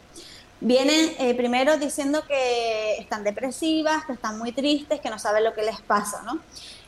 Vienen 0.61 1.11
eh, 1.19 1.35
primero 1.35 1.75
diciendo 1.75 2.23
que 2.25 2.95
están 2.97 3.25
depresivas, 3.25 4.05
que 4.05 4.13
están 4.13 4.39
muy 4.39 4.53
tristes, 4.53 5.01
que 5.01 5.09
no 5.09 5.19
saben 5.19 5.43
lo 5.43 5.53
que 5.53 5.63
les 5.63 5.81
pasa, 5.81 6.21
¿no? 6.23 6.39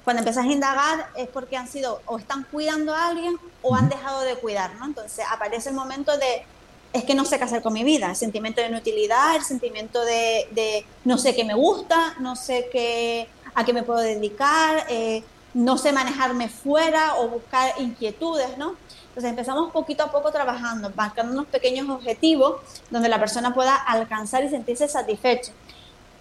Cuando 0.06 0.20
empiezas 0.20 0.46
a 0.46 0.52
indagar 0.52 1.10
es 1.16 1.28
porque 1.28 1.58
han 1.58 1.68
sido 1.68 2.00
o 2.06 2.20
están 2.20 2.46
cuidando 2.52 2.94
a 2.94 3.08
alguien 3.08 3.38
o 3.64 3.76
han 3.76 3.90
dejado 3.90 4.22
de 4.22 4.36
cuidar, 4.36 4.76
¿no? 4.76 4.86
Entonces 4.86 5.26
aparece 5.30 5.70
el 5.70 5.76
momento 5.76 6.16
de, 6.16 6.46
es 6.94 7.04
que 7.04 7.16
no 7.16 7.26
sé 7.26 7.40
qué 7.40 7.44
hacer 7.44 7.64
con 7.64 7.74
mi 7.74 7.84
vida, 7.84 8.12
el 8.12 8.16
sentimiento 8.16 8.62
de 8.62 8.68
inutilidad, 8.68 9.36
el 9.36 9.44
sentimiento 9.44 10.06
de, 10.06 10.48
de 10.52 10.86
no 11.06 11.18
sé 11.18 11.36
qué 11.36 11.44
me 11.44 11.56
gusta, 11.56 12.14
no 12.20 12.36
sé 12.36 12.70
qué, 12.72 13.28
a 13.56 13.66
qué 13.66 13.74
me 13.74 13.82
puedo 13.82 14.00
dedicar, 14.00 14.86
eh, 14.90 15.24
no 15.56 15.76
sé 15.78 15.92
manejarme 15.92 16.50
fuera 16.50 17.16
o 17.16 17.30
buscar 17.30 17.74
inquietudes, 17.80 18.60
¿no? 18.60 18.76
Entonces 19.08 19.32
empezamos 19.32 19.72
poquito 19.72 20.04
a 20.04 20.12
poco 20.12 20.32
trabajando, 20.32 20.92
marcando 20.96 21.34
unos 21.34 21.48
pequeños 21.48 21.90
objetivos 21.90 22.62
donde 22.92 23.10
la 23.10 23.18
persona 23.18 23.56
pueda 23.56 23.76
alcanzar 23.76 24.44
y 24.44 24.50
sentirse 24.50 24.88
satisfecho. 24.88 25.52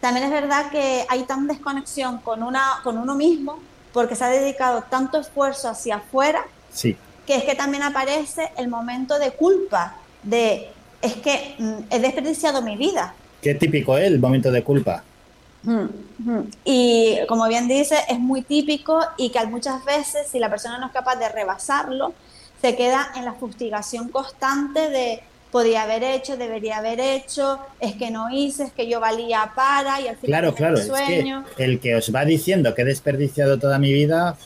También 0.01 0.25
es 0.27 0.33
verdad 0.33 0.71
que 0.71 1.05
hay 1.09 1.25
tan 1.25 1.47
desconexión 1.47 2.19
con, 2.19 2.43
una, 2.43 2.81
con 2.83 2.97
uno 2.97 3.15
mismo 3.15 3.59
porque 3.95 4.17
se 4.17 4.25
ha 4.25 4.29
dedicado 4.29 4.83
tanto 4.83 5.19
esfuerzo 5.19 5.71
hacia 5.71 5.97
afuera 5.97 6.45
Sí. 6.71 6.97
que 7.27 7.37
es 7.37 7.45
que 7.45 7.55
también 7.55 7.85
aparece 7.85 8.51
el 8.59 8.69
momento 8.69 9.19
de 9.19 9.31
culpa, 9.31 9.97
de 10.23 10.69
es 11.01 11.15
que 11.15 11.55
mm, 11.59 11.75
he 11.91 12.01
desperdiciado 12.01 12.61
mi 12.61 12.77
vida. 12.77 13.15
Qué 13.41 13.55
típico 13.55 13.97
¿eh? 13.97 14.07
el 14.07 14.19
momento 14.19 14.51
de 14.51 14.63
culpa. 14.65 15.05
Mm, 15.63 15.85
mm. 16.19 16.51
Y 16.65 17.19
como 17.29 17.47
bien 17.47 17.69
dice, 17.69 17.97
es 18.09 18.19
muy 18.19 18.43
típico 18.43 19.01
y 19.17 19.31
que 19.31 19.47
muchas 19.47 19.85
veces 19.85 20.27
si 20.31 20.39
la 20.39 20.51
persona 20.51 20.79
no 20.79 20.87
es 20.87 20.93
capaz 20.93 21.17
de 21.17 21.29
rebasarlo, 21.29 22.13
se 22.61 22.75
queda 22.75 23.13
en 23.15 23.25
la 23.25 23.35
fustigación 23.35 24.09
constante 24.09 24.91
de 24.91 25.23
podría 25.55 25.85
haber 25.85 26.03
hecho, 26.03 26.37
debería 26.37 26.79
haber 26.79 26.99
hecho, 26.99 27.61
es 27.79 27.95
que 27.95 28.11
no 28.11 28.29
hice, 28.29 28.65
es 28.65 28.73
que 28.73 28.89
yo 28.89 28.99
valía 28.99 29.53
para 29.55 30.01
y 30.01 30.09
al 30.09 30.17
final 30.17 30.41
Claro, 30.41 30.53
claro, 30.53 30.79
es 30.79 30.89
sueño. 30.89 31.45
que 31.57 31.63
el 31.63 31.79
que 31.79 31.95
os 31.95 32.13
va 32.13 32.25
diciendo 32.25 32.75
que 32.75 32.83
he 32.83 32.85
desperdiciado 32.85 33.57
toda 33.57 33.79
mi 33.79 33.93
vida, 33.93 34.37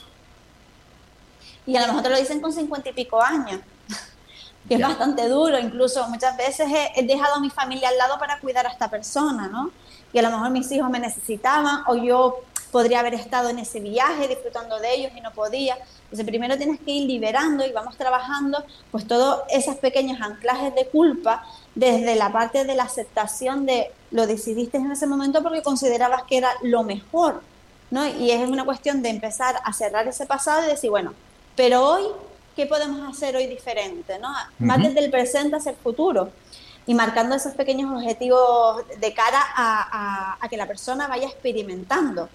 Y 1.65 1.77
a 1.77 1.81
lo 1.81 1.87
mejor 1.87 2.03
te 2.03 2.11
lo 2.11 2.19
dicen 2.19 2.43
con 2.43 2.53
cincuenta 2.53 2.91
y 2.91 2.93
pico 2.93 3.23
años, 3.23 3.59
que 4.69 4.75
es 4.75 4.81
bastante 4.83 5.27
duro. 5.31 5.59
Incluso 5.59 6.07
muchas 6.11 6.37
veces 6.37 6.69
he, 6.70 7.01
he 7.01 7.03
dejado 7.07 7.37
a 7.37 7.41
mi 7.41 7.49
familia 7.49 7.89
al 7.89 7.97
lado 7.97 8.19
para 8.19 8.39
cuidar 8.39 8.67
a 8.67 8.70
esta 8.70 8.91
persona, 8.91 9.49
¿no? 9.49 9.70
Y 10.12 10.19
a 10.19 10.23
lo 10.23 10.31
mejor 10.31 10.51
mis 10.51 10.70
hijos 10.73 10.91
me 10.91 10.99
necesitaban 10.99 11.85
o 11.87 11.97
yo 11.97 12.43
podría 12.70 13.01
haber 13.01 13.15
estado 13.15 13.49
en 13.49 13.61
ese 13.61 13.81
viaje 13.81 14.28
disfrutando 14.28 14.78
de 14.78 14.95
ellos 14.95 15.12
y 15.17 15.23
no 15.23 15.33
podía. 15.33 15.78
Entonces 16.09 16.27
primero 16.27 16.57
tienes 16.57 16.81
que 16.81 16.91
ir 16.91 17.07
liberando 17.07 17.67
y 17.67 17.73
vamos 17.73 17.97
trabajando 17.99 18.65
pues 18.91 19.07
todos 19.07 19.43
esos 19.51 19.77
pequeños 19.77 20.19
anclajes 20.23 20.75
de 20.75 20.87
culpa 20.87 21.45
desde 21.75 22.17
la 22.17 22.33
parte 22.33 22.65
de 22.65 22.75
la 22.75 22.85
aceptación 22.85 23.67
de 23.67 23.91
lo 24.11 24.27
decidiste 24.27 24.78
en 24.78 24.91
ese 24.91 25.07
momento 25.07 25.43
porque 25.43 25.62
considerabas 25.62 26.23
que 26.23 26.39
era 26.39 26.51
lo 26.62 26.83
mejor, 26.83 27.43
¿no? 27.91 28.07
Y 28.07 28.31
es 28.31 28.49
una 28.49 28.65
cuestión 28.65 29.03
de 29.03 29.11
empezar 29.11 29.57
a 29.62 29.73
cerrar 29.75 30.09
ese 30.09 30.25
pasado 30.25 30.65
y 30.65 30.69
decir, 30.70 30.89
bueno, 30.89 31.12
pero 31.55 31.85
hoy, 31.87 32.05
¿qué 32.57 32.65
podemos 32.65 33.07
hacer 33.15 33.37
hoy 33.37 33.47
diferente? 33.47 34.19
¿no? 34.19 34.31
Más 34.61 34.78
Ujú. 34.78 34.89
desde 34.89 35.05
el 35.05 35.11
presente 35.11 35.57
hacia 35.57 35.73
el 35.73 35.77
futuro 35.77 36.31
y 36.87 36.95
marcando 36.95 37.35
esos 37.37 37.53
pequeños 37.53 37.93
objetivos 37.95 38.83
de 38.99 39.12
cara 39.12 39.41
a, 39.55 39.83
a- 40.33 40.39
a 40.41 40.49
que 40.49 40.57
la 40.57 40.65
persona 40.67 41.07
vaya 41.07 41.27
experimentando 41.28 42.31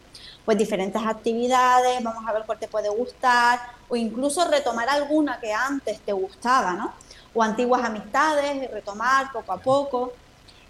pues 0.45 0.57
diferentes 0.57 1.01
actividades, 1.05 2.03
vamos 2.03 2.23
a 2.27 2.33
ver 2.33 2.43
cuál 2.45 2.59
te 2.59 2.67
puede 2.67 2.89
gustar 2.89 3.59
o 3.87 3.95
incluso 3.95 4.43
retomar 4.49 4.89
alguna 4.89 5.39
que 5.39 5.53
antes 5.53 5.99
te 6.01 6.11
gustaba, 6.11 6.73
¿no? 6.73 6.93
O 7.33 7.41
antiguas 7.41 7.83
amistades, 7.83 8.69
retomar 8.71 9.31
poco 9.31 9.53
a 9.53 9.57
poco. 9.59 10.13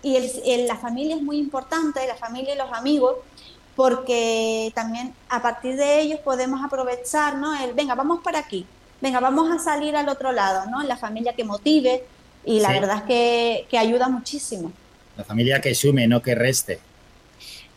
Y 0.01 0.15
el, 0.15 0.31
el- 0.45 0.67
la 0.67 0.75
familia 0.77 1.15
es 1.15 1.21
muy 1.21 1.37
importante, 1.37 2.05
la 2.07 2.15
familia 2.15 2.53
y 2.53 2.57
los 2.57 2.71
amigos, 2.71 3.15
porque 3.75 4.71
también 4.75 5.13
a 5.29 5.41
partir 5.41 5.75
de 5.75 6.01
ellos 6.01 6.19
podemos 6.19 6.63
aprovechar, 6.63 7.35
¿no? 7.37 7.55
El, 7.59 7.73
venga, 7.73 7.95
vamos 7.95 8.21
para 8.23 8.39
aquí, 8.39 8.67
venga, 9.01 9.19
vamos 9.19 9.49
a 9.51 9.57
salir 9.59 9.95
al 9.95 10.07
otro 10.09 10.31
lado, 10.31 10.69
¿no? 10.69 10.83
La 10.83 10.97
familia 10.97 11.33
que 11.33 11.43
motive 11.43 12.03
y 12.45 12.59
la 12.59 12.69
Sí. 12.69 12.73
verdad 12.75 12.97
es 12.97 13.03
que, 13.03 13.67
que 13.69 13.77
ayuda 13.77 14.07
muchísimo. 14.09 14.71
la 15.15 15.23
familia 15.23 15.61
que 15.61 15.73
sume, 15.75 16.07
no 16.07 16.21
que 16.21 16.35
reste. 16.35 16.79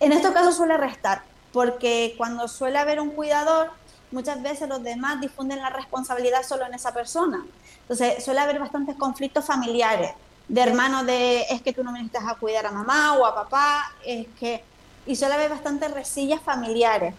En 0.00 0.12
estos 0.12 0.32
casos 0.32 0.56
suele 0.56 0.76
restar, 0.76 1.22
porque 1.56 2.14
cuando 2.18 2.48
suele 2.48 2.78
haber 2.78 3.00
un 3.00 3.08
cuidador, 3.08 3.70
muchas 4.10 4.42
veces 4.42 4.68
los 4.68 4.82
demás 4.82 5.22
difunden 5.22 5.62
la 5.62 5.70
responsabilidad 5.70 6.42
solo 6.42 6.66
en 6.66 6.74
esa 6.74 6.92
persona. 6.92 7.46
Entonces 7.80 8.22
suele 8.22 8.40
haber 8.40 8.58
bastantes 8.58 8.94
conflictos 8.96 9.46
familiares, 9.46 10.10
de 10.48 10.60
hermanos 10.60 11.06
de 11.06 11.46
es 11.48 11.62
que 11.62 11.72
tú 11.72 11.82
no 11.82 11.92
me 11.92 12.00
necesitas 12.00 12.30
a 12.30 12.34
cuidar 12.34 12.66
a 12.66 12.72
mamá 12.72 13.14
o 13.14 13.24
a 13.24 13.34
papá, 13.34 13.90
es 14.04 14.26
que... 14.38 14.62
Y 15.06 15.16
suele 15.16 15.32
haber 15.32 15.48
bastantes 15.48 15.90
resillas 15.92 16.42
familiares. 16.42 17.14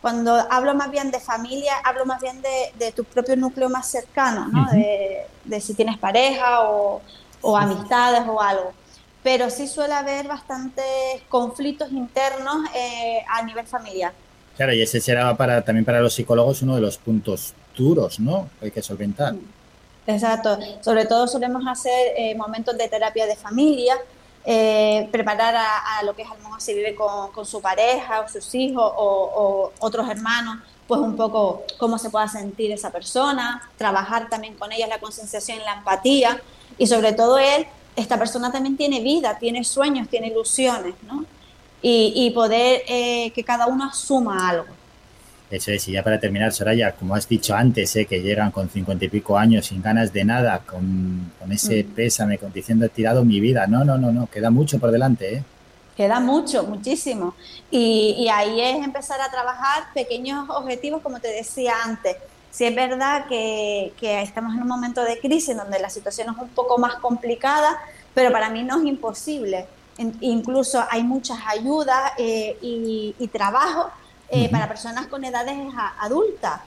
Cuando 0.00 0.36
hablo 0.50 0.74
más 0.74 0.90
bien 0.90 1.10
de 1.10 1.20
familia, 1.20 1.74
hablo 1.84 2.06
más 2.06 2.22
bien 2.22 2.40
de, 2.40 2.72
de 2.78 2.92
tu 2.92 3.04
propio 3.04 3.36
núcleo 3.36 3.68
más 3.68 3.88
cercano, 3.88 4.48
¿no? 4.48 4.68
De 4.70 5.60
si 5.60 5.74
tienes 5.74 5.98
pareja 5.98 6.62
o, 6.62 7.02
o 7.42 7.56
amistades 7.58 8.22
o 8.26 8.40
algo 8.40 8.72
pero 9.22 9.50
sí 9.50 9.66
suele 9.68 9.94
haber 9.94 10.26
bastantes 10.26 10.84
conflictos 11.28 11.90
internos 11.92 12.68
eh, 12.74 13.22
a 13.28 13.42
nivel 13.42 13.66
familiar. 13.66 14.12
Claro, 14.56 14.72
y 14.72 14.82
ese 14.82 15.00
será 15.00 15.34
para, 15.36 15.62
también 15.62 15.84
para 15.84 16.00
los 16.00 16.14
psicólogos 16.14 16.62
uno 16.62 16.74
de 16.74 16.80
los 16.80 16.98
puntos 16.98 17.54
duros, 17.76 18.20
¿no? 18.20 18.50
Hay 18.60 18.70
que 18.70 18.82
solventar. 18.82 19.34
Exacto. 20.06 20.58
Sobre 20.80 21.06
todo 21.06 21.26
solemos 21.28 21.62
hacer 21.66 22.12
eh, 22.16 22.34
momentos 22.34 22.76
de 22.76 22.88
terapia 22.88 23.26
de 23.26 23.36
familia, 23.36 23.96
eh, 24.44 25.08
preparar 25.12 25.54
a, 25.54 25.98
a 25.98 26.02
lo 26.02 26.14
que 26.14 26.22
es 26.22 26.28
a 26.28 26.34
lo 26.34 26.40
mejor 26.40 26.60
si 26.60 26.74
vive 26.74 26.94
con, 26.94 27.30
con 27.30 27.46
su 27.46 27.60
pareja 27.60 28.20
o 28.20 28.28
sus 28.28 28.54
hijos 28.54 28.92
o, 28.96 29.30
o 29.34 29.72
otros 29.78 30.08
hermanos, 30.10 30.56
pues 30.88 31.00
un 31.00 31.16
poco 31.16 31.62
cómo 31.78 31.96
se 31.96 32.10
pueda 32.10 32.26
sentir 32.26 32.72
esa 32.72 32.90
persona, 32.90 33.70
trabajar 33.78 34.28
también 34.28 34.54
con 34.54 34.72
ellas 34.72 34.88
la 34.88 34.98
concienciación 34.98 35.58
y 35.58 35.64
la 35.64 35.74
empatía 35.74 36.42
y 36.76 36.88
sobre 36.88 37.12
todo 37.12 37.38
él, 37.38 37.66
esta 37.96 38.18
persona 38.18 38.50
también 38.50 38.76
tiene 38.76 39.00
vida, 39.00 39.38
tiene 39.38 39.64
sueños, 39.64 40.08
tiene 40.08 40.28
ilusiones, 40.28 40.94
¿no? 41.06 41.24
Y, 41.82 42.12
y 42.14 42.30
poder 42.30 42.82
eh, 42.86 43.30
que 43.34 43.42
cada 43.44 43.66
uno 43.66 43.84
asuma 43.84 44.48
algo. 44.48 44.66
Eso 45.50 45.70
es, 45.70 45.86
y 45.88 45.92
ya 45.92 46.02
para 46.02 46.18
terminar, 46.18 46.50
Soraya, 46.52 46.92
como 46.92 47.14
has 47.14 47.28
dicho 47.28 47.54
antes, 47.54 47.94
¿eh? 47.96 48.06
que 48.06 48.22
llegan 48.22 48.50
con 48.50 48.70
cincuenta 48.70 49.04
y 49.04 49.08
pico 49.10 49.36
años 49.36 49.66
sin 49.66 49.82
ganas 49.82 50.10
de 50.12 50.24
nada, 50.24 50.60
con, 50.60 51.30
con 51.38 51.52
ese 51.52 51.84
Mm. 51.84 51.88
pésame, 51.94 52.38
con 52.38 52.52
diciendo 52.52 52.86
he 52.86 52.88
tirado 52.88 53.22
mi 53.24 53.38
vida. 53.38 53.66
No, 53.66 53.84
no, 53.84 53.98
no, 53.98 54.10
no, 54.12 54.26
queda 54.28 54.50
mucho 54.50 54.78
por 54.78 54.90
delante, 54.90 55.34
¿eh? 55.34 55.44
Queda 55.94 56.20
mucho, 56.20 56.62
muchísimo. 56.64 57.34
Y, 57.70 58.14
y 58.18 58.28
ahí 58.28 58.60
es 58.62 58.82
empezar 58.82 59.20
a 59.20 59.30
trabajar 59.30 59.92
pequeños 59.92 60.48
objetivos, 60.48 61.02
como 61.02 61.20
te 61.20 61.28
decía 61.28 61.74
antes. 61.84 62.16
Si 62.52 62.64
es 62.66 62.74
verdad 62.74 63.26
que, 63.26 63.94
que 63.98 64.20
estamos 64.20 64.54
en 64.54 64.60
un 64.60 64.68
momento 64.68 65.02
de 65.02 65.18
crisis 65.18 65.56
donde 65.56 65.78
la 65.80 65.88
situación 65.88 66.28
es 66.30 66.36
un 66.36 66.50
poco 66.50 66.76
más 66.76 66.96
complicada, 66.96 67.80
pero 68.14 68.30
para 68.30 68.50
mí 68.50 68.62
no 68.62 68.78
es 68.78 68.84
imposible. 68.84 69.66
Incluso 70.20 70.84
hay 70.90 71.02
muchas 71.02 71.38
ayudas 71.46 72.12
eh, 72.18 72.58
y, 72.60 73.14
y 73.18 73.28
trabajo 73.28 73.90
eh, 74.28 74.50
para 74.50 74.68
personas 74.68 75.06
con 75.06 75.24
edades 75.24 75.56
adultas. 75.98 76.60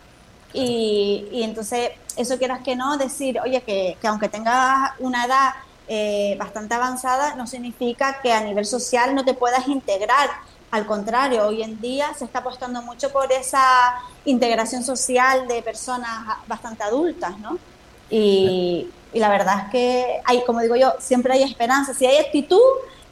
Y, 0.54 1.28
y 1.32 1.44
entonces, 1.44 1.92
eso 2.18 2.38
quieras 2.40 2.62
que 2.64 2.76
no, 2.76 2.98
decir, 2.98 3.40
oye, 3.40 3.62
que, 3.62 3.96
que 4.02 4.08
aunque 4.08 4.28
tengas 4.28 4.92
una 5.00 5.26
edad 5.26 5.54
eh, 5.88 6.36
bastante 6.40 6.74
avanzada, 6.74 7.36
no 7.36 7.46
significa 7.46 8.22
que 8.24 8.34
a 8.34 8.42
nivel 8.42 8.66
social 8.66 9.14
no 9.14 9.24
te 9.24 9.36
puedas 9.36 9.68
integrar. 9.68 10.30
Al 10.72 10.86
contrario, 10.86 11.48
hoy 11.48 11.64
en 11.64 11.80
día 11.80 12.14
se 12.14 12.26
está 12.26 12.40
apostando 12.40 12.82
mucho 12.82 13.12
por 13.12 13.32
esa 13.32 13.96
integración 14.26 14.84
social 14.84 15.48
de 15.48 15.62
personas 15.62 16.10
bastante 16.48 16.84
adultas, 16.84 17.38
¿no? 17.40 17.58
Y, 18.10 18.90
y 19.16 19.20
la 19.20 19.30
verdad 19.30 19.66
es 19.66 19.72
que 19.72 20.22
hay, 20.26 20.44
como 20.44 20.60
digo 20.60 20.76
yo, 20.76 20.94
siempre 21.00 21.32
hay 21.32 21.44
esperanza. 21.44 21.94
Si 21.94 22.06
hay 22.06 22.18
actitud 22.18 22.60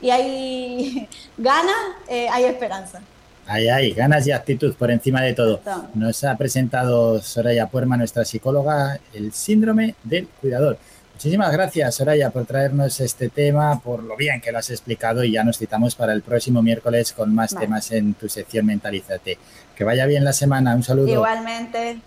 y 0.01 0.09
hay 0.09 1.07
ganas, 1.37 1.75
eh, 2.09 2.27
hay 2.29 2.43
esperanza. 2.43 3.01
Ahí 3.47 3.69
hay 3.69 3.91
ganas 3.91 4.27
y 4.27 4.31
actitud 4.31 4.73
por 4.75 4.91
encima 4.91 5.21
de 5.21 5.33
todo. 5.33 5.61
Nos 5.93 6.23
ha 6.25 6.35
presentado 6.37 7.21
Soraya 7.21 7.67
Puerma, 7.67 7.95
nuestra 7.95 8.25
psicóloga, 8.25 8.99
el 9.13 9.31
síndrome 9.33 9.95
del 10.03 10.27
cuidador. 10.27 10.77
Muchísimas 11.23 11.53
gracias, 11.53 11.95
Soraya, 11.95 12.31
por 12.31 12.45
traernos 12.45 12.99
este 12.99 13.29
tema, 13.29 13.79
por 13.79 14.03
lo 14.03 14.17
bien 14.17 14.41
que 14.41 14.51
lo 14.51 14.57
has 14.57 14.69
explicado 14.69 15.23
y 15.23 15.31
ya 15.31 15.45
nos 15.45 15.57
citamos 15.57 15.95
para 15.95 16.11
el 16.11 16.21
próximo 16.21 16.61
miércoles 16.61 17.13
con 17.13 17.33
más 17.33 17.53
Vale. 17.53 17.65
temas 17.65 17.93
en 17.93 18.13
tu 18.15 18.27
sección 18.27 18.65
Mentalízate. 18.65 19.37
Que 19.73 19.85
vaya 19.85 20.05
bien 20.05 20.25
la 20.25 20.33
semana, 20.33 20.75
un 20.75 20.83
saludo. 20.83 21.07
Igualmente. 21.07 21.99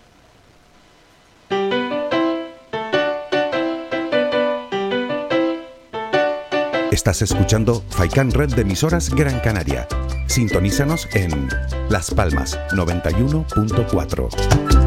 Estás 6.91 7.23
escuchando 7.23 7.83
Faikan 7.89 8.29
Red 8.29 8.53
de 8.53 8.61
emisoras 8.61 9.09
Gran 9.09 9.39
Canaria. 9.39 9.87
Sintonízanos 10.27 11.07
en 11.15 11.49
Las 11.89 12.11
Palmas 12.11 12.59
91.4. 12.69 14.86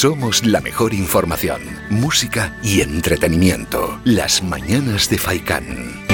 Somos 0.00 0.46
la 0.46 0.60
mejor 0.60 0.94
información, 0.94 1.60
música 1.90 2.56
y 2.62 2.82
entretenimiento. 2.82 4.00
Las 4.04 4.44
mañanas 4.44 5.10
de 5.10 5.18
Faikán. 5.18 6.04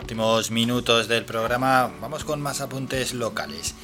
Últimos 0.00 0.50
minutos 0.50 1.06
del 1.06 1.24
programa, 1.24 1.92
vamos 2.00 2.24
con 2.24 2.42
más 2.42 2.60
apuntes 2.60 3.14
locales. 3.14 3.76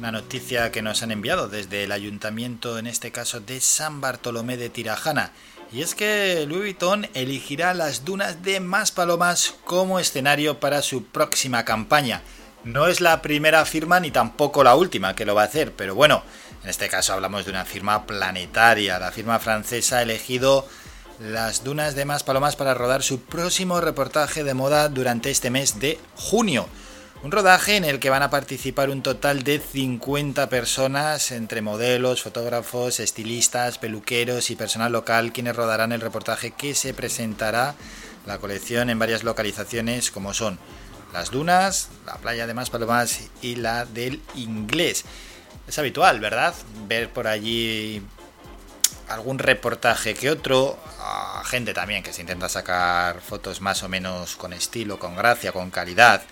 Una 0.00 0.12
noticia 0.12 0.72
que 0.72 0.80
nos 0.80 1.02
han 1.02 1.10
enviado 1.10 1.46
desde 1.48 1.84
el 1.84 1.92
ayuntamiento, 1.92 2.78
en 2.78 2.86
este 2.86 3.12
caso 3.12 3.38
de 3.40 3.60
San 3.60 4.00
Bartolomé 4.00 4.56
de 4.56 4.70
Tirajana. 4.70 5.32
Y 5.70 5.82
es 5.82 5.94
que 5.94 6.46
Louis 6.48 6.62
Vuitton 6.62 7.06
elegirá 7.12 7.74
las 7.74 8.06
dunas 8.06 8.42
de 8.42 8.60
Maspalomas 8.60 9.56
como 9.66 10.00
escenario 10.00 10.58
para 10.58 10.80
su 10.80 11.04
próxima 11.04 11.66
campaña. 11.66 12.22
No 12.64 12.86
es 12.86 13.02
la 13.02 13.20
primera 13.20 13.66
firma 13.66 14.00
ni 14.00 14.10
tampoco 14.10 14.64
la 14.64 14.74
última 14.74 15.14
que 15.14 15.26
lo 15.26 15.34
va 15.34 15.42
a 15.42 15.44
hacer, 15.44 15.74
pero 15.74 15.94
bueno, 15.94 16.22
en 16.64 16.70
este 16.70 16.88
caso 16.88 17.12
hablamos 17.12 17.44
de 17.44 17.50
una 17.50 17.66
firma 17.66 18.06
planetaria. 18.06 18.98
La 18.98 19.12
firma 19.12 19.38
francesa 19.38 19.98
ha 19.98 20.02
elegido 20.02 20.66
las 21.18 21.62
dunas 21.62 21.94
de 21.94 22.06
Maspalomas 22.06 22.56
para 22.56 22.72
rodar 22.72 23.02
su 23.02 23.20
próximo 23.20 23.82
reportaje 23.82 24.44
de 24.44 24.54
moda 24.54 24.88
durante 24.88 25.30
este 25.30 25.50
mes 25.50 25.78
de 25.78 25.98
junio. 26.16 26.70
Un 27.22 27.32
rodaje 27.32 27.76
en 27.76 27.84
el 27.84 28.00
que 28.00 28.08
van 28.08 28.22
a 28.22 28.30
participar 28.30 28.88
un 28.88 29.02
total 29.02 29.42
de 29.42 29.58
50 29.58 30.48
personas, 30.48 31.32
entre 31.32 31.60
modelos, 31.60 32.22
fotógrafos, 32.22 32.98
estilistas, 32.98 33.76
peluqueros 33.76 34.48
y 34.48 34.56
personal 34.56 34.90
local, 34.90 35.30
quienes 35.30 35.54
rodarán 35.54 35.92
el 35.92 36.00
reportaje 36.00 36.52
que 36.52 36.74
se 36.74 36.94
presentará 36.94 37.74
la 38.24 38.38
colección 38.38 38.88
en 38.88 38.98
varias 38.98 39.22
localizaciones 39.22 40.10
como 40.10 40.32
son 40.32 40.58
las 41.12 41.30
dunas, 41.30 41.90
la 42.06 42.16
playa 42.16 42.46
de 42.46 42.54
Maspalomas 42.54 43.28
y 43.42 43.56
la 43.56 43.84
del 43.84 44.22
Inglés. 44.34 45.04
Es 45.68 45.78
habitual, 45.78 46.20
¿verdad? 46.20 46.54
Ver 46.88 47.10
por 47.10 47.26
allí 47.26 48.02
algún 49.10 49.38
reportaje 49.38 50.14
que 50.14 50.30
otro, 50.30 50.78
a 50.98 51.42
gente 51.44 51.74
también 51.74 52.02
que 52.02 52.14
se 52.14 52.22
intenta 52.22 52.48
sacar 52.48 53.20
fotos 53.20 53.60
más 53.60 53.82
o 53.82 53.90
menos 53.90 54.36
con 54.36 54.54
estilo, 54.54 54.98
con 54.98 55.16
gracia, 55.16 55.52
con 55.52 55.70
calidad. 55.70 56.22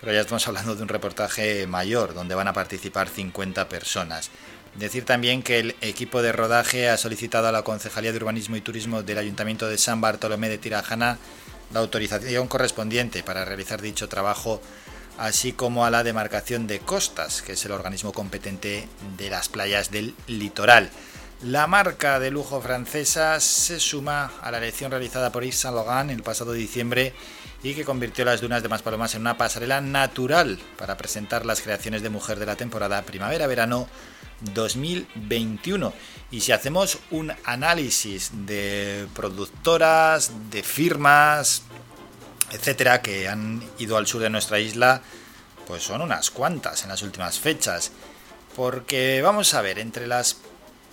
Pero 0.00 0.12
ya 0.12 0.20
estamos 0.20 0.46
hablando 0.48 0.74
de 0.74 0.82
un 0.82 0.88
reportaje 0.88 1.66
mayor, 1.66 2.14
donde 2.14 2.34
van 2.34 2.48
a 2.48 2.52
participar 2.52 3.08
50 3.08 3.68
personas. 3.68 4.30
Decir 4.74 5.04
también 5.04 5.42
que 5.42 5.58
el 5.58 5.76
equipo 5.80 6.22
de 6.22 6.32
rodaje 6.32 6.88
ha 6.88 6.96
solicitado 6.96 7.48
a 7.48 7.52
la 7.52 7.62
Concejalía 7.62 8.12
de 8.12 8.18
Urbanismo 8.18 8.56
y 8.56 8.60
Turismo 8.60 9.02
del 9.02 9.18
Ayuntamiento 9.18 9.68
de 9.68 9.76
San 9.76 10.00
Bartolomé 10.00 10.48
de 10.48 10.58
Tirajana 10.58 11.18
la 11.72 11.80
autorización 11.80 12.48
correspondiente 12.48 13.22
para 13.22 13.44
realizar 13.44 13.80
dicho 13.80 14.08
trabajo, 14.08 14.60
así 15.18 15.52
como 15.52 15.84
a 15.84 15.90
la 15.90 16.02
demarcación 16.02 16.66
de 16.66 16.80
costas, 16.80 17.42
que 17.42 17.52
es 17.52 17.64
el 17.64 17.72
organismo 17.72 18.12
competente 18.12 18.88
de 19.16 19.30
las 19.30 19.48
playas 19.48 19.90
del 19.90 20.14
litoral. 20.26 20.90
La 21.42 21.66
marca 21.66 22.20
de 22.20 22.30
lujo 22.30 22.60
francesa 22.60 23.40
se 23.40 23.80
suma 23.80 24.32
a 24.42 24.50
la 24.50 24.58
elección 24.58 24.90
realizada 24.90 25.32
por 25.32 25.42
Yves 25.42 25.58
Saint 25.58 25.76
Laurent 25.76 26.10
el 26.10 26.22
pasado 26.22 26.52
diciembre 26.52 27.14
y 27.62 27.74
que 27.74 27.84
convirtió 27.84 28.24
las 28.24 28.40
dunas 28.40 28.62
de 28.62 28.68
Maspalomas 28.68 29.14
en 29.14 29.22
una 29.22 29.36
pasarela 29.36 29.80
natural 29.80 30.58
para 30.78 30.96
presentar 30.96 31.44
las 31.44 31.60
creaciones 31.60 32.02
de 32.02 32.10
mujer 32.10 32.38
de 32.38 32.46
la 32.46 32.56
temporada 32.56 33.02
primavera-verano 33.02 33.88
2021. 34.54 35.92
Y 36.30 36.40
si 36.40 36.52
hacemos 36.52 36.98
un 37.10 37.32
análisis 37.44 38.30
de 38.46 39.06
productoras, 39.14 40.32
de 40.50 40.62
firmas, 40.62 41.62
etcétera, 42.50 43.02
que 43.02 43.28
han 43.28 43.62
ido 43.78 43.96
al 43.96 44.06
sur 44.06 44.22
de 44.22 44.30
nuestra 44.30 44.58
isla, 44.58 45.02
pues 45.66 45.82
son 45.82 46.00
unas 46.00 46.30
cuantas 46.30 46.82
en 46.82 46.88
las 46.88 47.02
últimas 47.02 47.38
fechas. 47.38 47.92
Porque 48.56 49.20
vamos 49.22 49.54
a 49.54 49.62
ver, 49.62 49.78
entre 49.78 50.06
las 50.06 50.36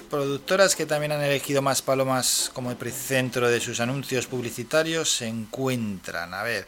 productoras 0.07 0.75
que 0.75 0.85
también 0.85 1.11
han 1.11 1.21
elegido 1.21 1.61
Más 1.61 1.81
Palomas 1.81 2.49
como 2.53 2.71
epicentro 2.71 3.49
de 3.49 3.59
sus 3.59 3.79
anuncios 3.79 4.27
publicitarios 4.27 5.11
se 5.11 5.27
encuentran, 5.27 6.33
a 6.33 6.43
ver, 6.43 6.65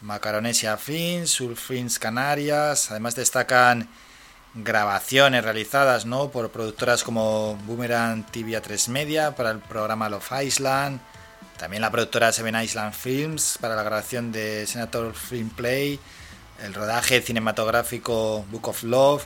Macaronesia 0.00 0.76
Films, 0.76 1.30
Surfins 1.30 1.98
Canarias, 1.98 2.90
además 2.90 3.14
destacan 3.14 3.88
grabaciones 4.54 5.44
realizadas 5.44 6.04
¿no? 6.04 6.30
por 6.30 6.50
productoras 6.50 7.04
como 7.04 7.56
Boomerang 7.66 8.26
TV 8.26 8.60
3 8.60 8.88
Media 8.88 9.34
para 9.34 9.50
el 9.50 9.60
programa 9.60 10.08
Love 10.08 10.32
Island, 10.44 11.00
también 11.56 11.82
la 11.82 11.90
productora 11.90 12.32
Seven 12.32 12.60
Island 12.60 12.92
Films 12.92 13.58
para 13.60 13.76
la 13.76 13.82
grabación 13.82 14.32
de 14.32 14.66
Senator 14.66 15.14
Film 15.14 15.50
Play, 15.50 15.98
el 16.62 16.74
rodaje 16.74 17.22
cinematográfico 17.22 18.44
Book 18.50 18.68
of 18.68 18.82
Love, 18.82 19.24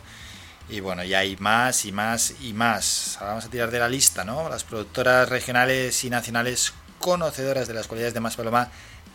y 0.69 0.81
bueno, 0.81 1.05
ya 1.05 1.21
hay 1.21 1.37
más 1.37 1.85
y 1.85 1.93
más 1.93 2.35
y 2.41 2.53
más. 2.53 3.17
Ahora 3.19 3.29
vamos 3.31 3.45
a 3.45 3.51
tirar 3.51 3.71
de 3.71 3.79
la 3.79 3.89
lista, 3.89 4.25
¿no? 4.25 4.49
Las 4.49 4.65
productoras 4.65 5.29
regionales 5.29 6.03
y 6.05 6.11
nacionales 6.11 6.75
conocedoras 6.99 7.69
de 7.69 7.75
las 7.75 7.87
cualidades 7.87 8.15
de 8.15 8.21
Más 8.21 8.37
Paloma 8.37 8.71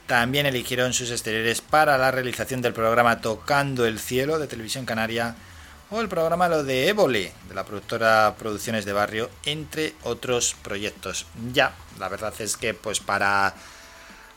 también 0.07 0.45
eligieron 0.45 0.93
sus 0.93 1.11
exteriores 1.11 1.61
para 1.61 1.97
la 1.97 2.11
realización 2.11 2.61
del 2.61 2.73
programa 2.73 3.21
Tocando 3.21 3.85
el 3.85 3.99
Cielo 3.99 4.39
de 4.39 4.47
Televisión 4.47 4.85
Canaria 4.85 5.35
o 5.89 5.99
el 5.99 6.07
programa 6.07 6.47
Lo 6.47 6.63
de 6.63 6.87
Évole 6.87 7.33
de 7.47 7.55
la 7.55 7.65
productora 7.65 8.35
Producciones 8.37 8.85
de 8.85 8.93
Barrio, 8.93 9.29
entre 9.45 9.93
otros 10.03 10.55
proyectos. 10.61 11.25
Ya, 11.53 11.73
la 11.99 12.07
verdad 12.07 12.33
es 12.39 12.55
que 12.55 12.73
pues 12.73 12.99
para 12.99 13.53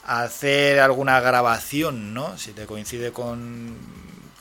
hacer 0.04 0.80
alguna 0.80 1.20
grabación, 1.20 2.12
¿no? 2.12 2.36
Si 2.38 2.52
te 2.52 2.66
coincide 2.66 3.12
con 3.12 3.76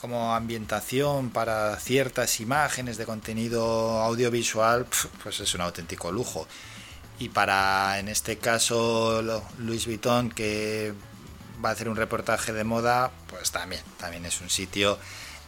como 0.03 0.35
ambientación 0.35 1.29
para 1.29 1.79
ciertas 1.79 2.41
imágenes 2.41 2.97
de 2.97 3.05
contenido 3.05 4.01
audiovisual, 4.01 4.85
pues 5.23 5.39
es 5.39 5.55
un 5.55 5.61
auténtico 5.61 6.11
lujo. 6.11 6.45
Y 7.19 7.29
para, 7.29 7.97
en 7.99 8.09
este 8.09 8.37
caso, 8.37 9.23
Luis 9.59 9.85
Vuitton, 9.85 10.29
que 10.29 10.91
va 11.63 11.69
a 11.69 11.71
hacer 11.71 11.87
un 11.87 11.95
reportaje 11.95 12.51
de 12.51 12.65
moda, 12.65 13.11
pues 13.29 13.51
también, 13.51 13.81
también 13.97 14.25
es 14.25 14.41
un 14.41 14.49
sitio 14.49 14.99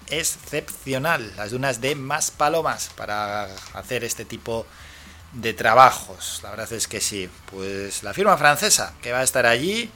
excepcional. 0.08 1.34
Las 1.35 1.51
dunas 1.51 1.82
de 1.82 1.95
Más 1.95 2.32
Palomas 2.32 2.92
para 2.95 3.50
hacer 3.74 4.06
este 4.06 4.24
tipo 4.24 4.66
de 5.34 5.53
trabajos. 5.53 6.40
La 6.43 6.51
verdad 6.51 6.72
es 6.72 6.88
que 6.88 7.01
sí. 7.01 7.30
Pues 7.51 8.03
la 8.03 8.14
firma 8.14 8.38
francesa 8.38 8.93
que 9.01 9.11
va 9.11 9.19
a 9.19 9.24
estar 9.24 9.45
allí 9.45 9.92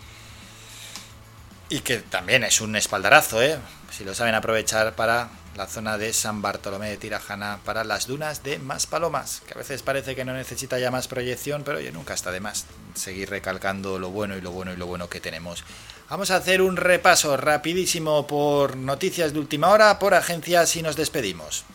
y 1.70 1.80
que 1.82 1.98
también 1.98 2.44
es 2.44 2.62
un 2.62 2.76
espaldarazo, 2.76 3.42
¿eh? 3.42 3.58
si 3.92 4.04
lo 4.04 4.16
saben 4.16 4.36
aprovechar 4.36 4.96
para 4.96 5.30
la 5.56 5.68
zona 5.68 5.98
de 5.98 6.14
San 6.14 6.42
Bartolomé 6.42 6.90
de 6.90 6.98
Tirajana, 6.98 7.60
para 7.66 7.84
las 7.84 8.08
dunas 8.08 8.44
de 8.44 8.60
Maspalomas, 8.60 9.42
que 9.48 9.54
a 9.54 9.58
veces 9.58 9.84
parece 9.84 10.16
que 10.16 10.26
no 10.26 10.34
necesita 10.34 10.80
ya 10.80 10.90
más 10.90 11.08
proyección, 11.08 11.64
pero 11.64 11.78
oye, 11.78 11.92
nunca 11.92 12.14
está 12.14 12.32
de 12.32 12.40
más 12.40 12.66
seguir 12.96 13.30
recalcando 13.30 14.00
lo 14.00 14.10
bueno 14.10 14.38
y 14.38 14.42
lo 14.42 14.52
bueno 14.52 14.74
y 14.74 14.78
lo 14.78 14.88
bueno 14.88 15.10
que 15.10 15.20
tenemos. 15.20 15.64
Vamos 16.10 16.32
a 16.32 16.38
hacer 16.38 16.62
un 16.62 16.76
repaso 16.76 17.38
rapidísimo 17.38 18.26
por 18.26 18.78
noticias 18.78 19.34
de 19.34 19.40
última 19.40 19.70
hora, 19.70 20.00
por 20.00 20.14
agencias 20.14 20.76
y 20.76 20.82
nos 20.82 20.96
despedimos. 20.96 21.66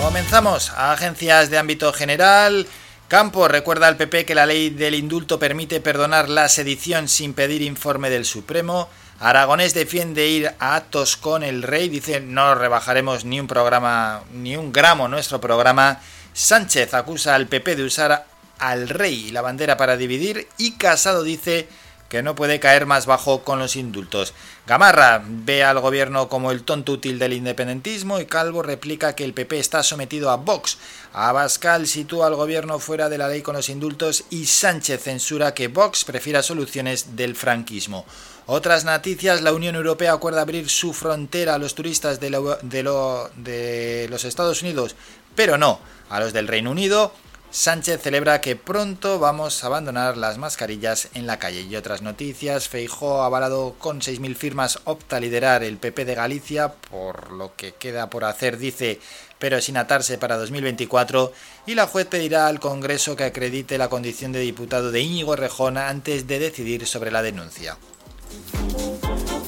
Comenzamos 0.00 0.70
a 0.70 0.92
agencias 0.92 1.50
de 1.50 1.58
ámbito 1.58 1.92
general. 1.92 2.66
Campo 3.10 3.48
recuerda 3.48 3.88
al 3.88 3.96
PP 3.96 4.24
que 4.24 4.36
la 4.36 4.46
ley 4.46 4.70
del 4.70 4.94
indulto 4.94 5.40
permite 5.40 5.80
perdonar 5.80 6.28
la 6.28 6.48
sedición 6.48 7.08
sin 7.08 7.34
pedir 7.34 7.60
informe 7.60 8.08
del 8.08 8.24
Supremo. 8.24 8.88
Aragonés 9.18 9.74
defiende 9.74 10.28
ir 10.28 10.52
a 10.60 10.76
actos 10.76 11.16
con 11.16 11.42
el 11.42 11.64
rey, 11.64 11.88
dice 11.88 12.20
no 12.20 12.54
rebajaremos 12.54 13.24
ni 13.24 13.40
un 13.40 13.48
programa, 13.48 14.22
ni 14.32 14.56
un 14.56 14.72
gramo 14.72 15.08
nuestro 15.08 15.40
programa. 15.40 16.00
Sánchez 16.34 16.94
acusa 16.94 17.34
al 17.34 17.48
PP 17.48 17.74
de 17.74 17.82
usar 17.82 18.26
al 18.60 18.88
rey 18.88 19.26
y 19.26 19.30
la 19.32 19.42
bandera 19.42 19.76
para 19.76 19.96
dividir 19.96 20.46
y 20.56 20.74
Casado 20.76 21.24
dice 21.24 21.66
que 22.10 22.24
no 22.24 22.34
puede 22.34 22.58
caer 22.58 22.86
más 22.86 23.06
bajo 23.06 23.44
con 23.44 23.60
los 23.60 23.76
indultos. 23.76 24.34
Gamarra 24.66 25.22
ve 25.24 25.62
al 25.62 25.78
gobierno 25.78 26.28
como 26.28 26.50
el 26.50 26.64
tonto 26.64 26.92
útil 26.92 27.20
del 27.20 27.32
independentismo 27.32 28.18
y 28.18 28.26
Calvo 28.26 28.62
replica 28.62 29.14
que 29.14 29.24
el 29.24 29.32
PP 29.32 29.60
está 29.60 29.84
sometido 29.84 30.28
a 30.30 30.36
Vox. 30.36 30.76
Abascal 31.12 31.86
sitúa 31.86 32.26
al 32.26 32.34
gobierno 32.34 32.80
fuera 32.80 33.08
de 33.08 33.16
la 33.16 33.28
ley 33.28 33.42
con 33.42 33.54
los 33.54 33.68
indultos 33.68 34.24
y 34.28 34.46
Sánchez 34.46 35.04
censura 35.04 35.54
que 35.54 35.68
Vox 35.68 36.04
prefiera 36.04 36.42
soluciones 36.42 37.14
del 37.14 37.36
franquismo. 37.36 38.04
Otras 38.46 38.84
noticias, 38.84 39.42
la 39.42 39.52
Unión 39.52 39.76
Europea 39.76 40.12
acuerda 40.12 40.40
abrir 40.40 40.68
su 40.68 40.92
frontera 40.92 41.54
a 41.54 41.58
los 41.58 41.76
turistas 41.76 42.18
de, 42.18 42.30
de 42.64 44.08
los 44.10 44.24
Estados 44.24 44.62
Unidos, 44.62 44.96
pero 45.36 45.56
no 45.56 45.78
a 46.08 46.18
los 46.18 46.32
del 46.32 46.48
Reino 46.48 46.72
Unido. 46.72 47.12
Sánchez 47.52 48.00
celebra 48.00 48.40
que 48.40 48.54
pronto 48.54 49.18
vamos 49.18 49.64
a 49.64 49.66
abandonar 49.66 50.16
las 50.16 50.38
mascarillas 50.38 51.08
en 51.14 51.26
la 51.26 51.40
calle. 51.40 51.62
Y 51.62 51.74
otras 51.74 52.00
noticias, 52.00 52.68
Feijó 52.68 53.22
avalado 53.22 53.74
con 53.76 54.00
6.000 54.00 54.36
firmas 54.36 54.78
opta 54.84 55.16
a 55.16 55.20
liderar 55.20 55.64
el 55.64 55.76
PP 55.76 56.04
de 56.04 56.14
Galicia, 56.14 56.72
por 56.72 57.32
lo 57.32 57.56
que 57.56 57.72
queda 57.72 58.08
por 58.08 58.24
hacer, 58.24 58.56
dice, 58.56 59.00
pero 59.40 59.60
sin 59.60 59.76
atarse 59.76 60.16
para 60.16 60.36
2024. 60.36 61.32
Y 61.66 61.74
la 61.74 61.88
juez 61.88 62.06
pedirá 62.06 62.46
al 62.46 62.60
Congreso 62.60 63.16
que 63.16 63.24
acredite 63.24 63.78
la 63.78 63.88
condición 63.88 64.30
de 64.30 64.38
diputado 64.38 64.92
de 64.92 65.00
Íñigo 65.00 65.34
Rejón 65.34 65.76
antes 65.76 66.28
de 66.28 66.38
decidir 66.38 66.86
sobre 66.86 67.10
la 67.10 67.20
denuncia. 67.20 67.76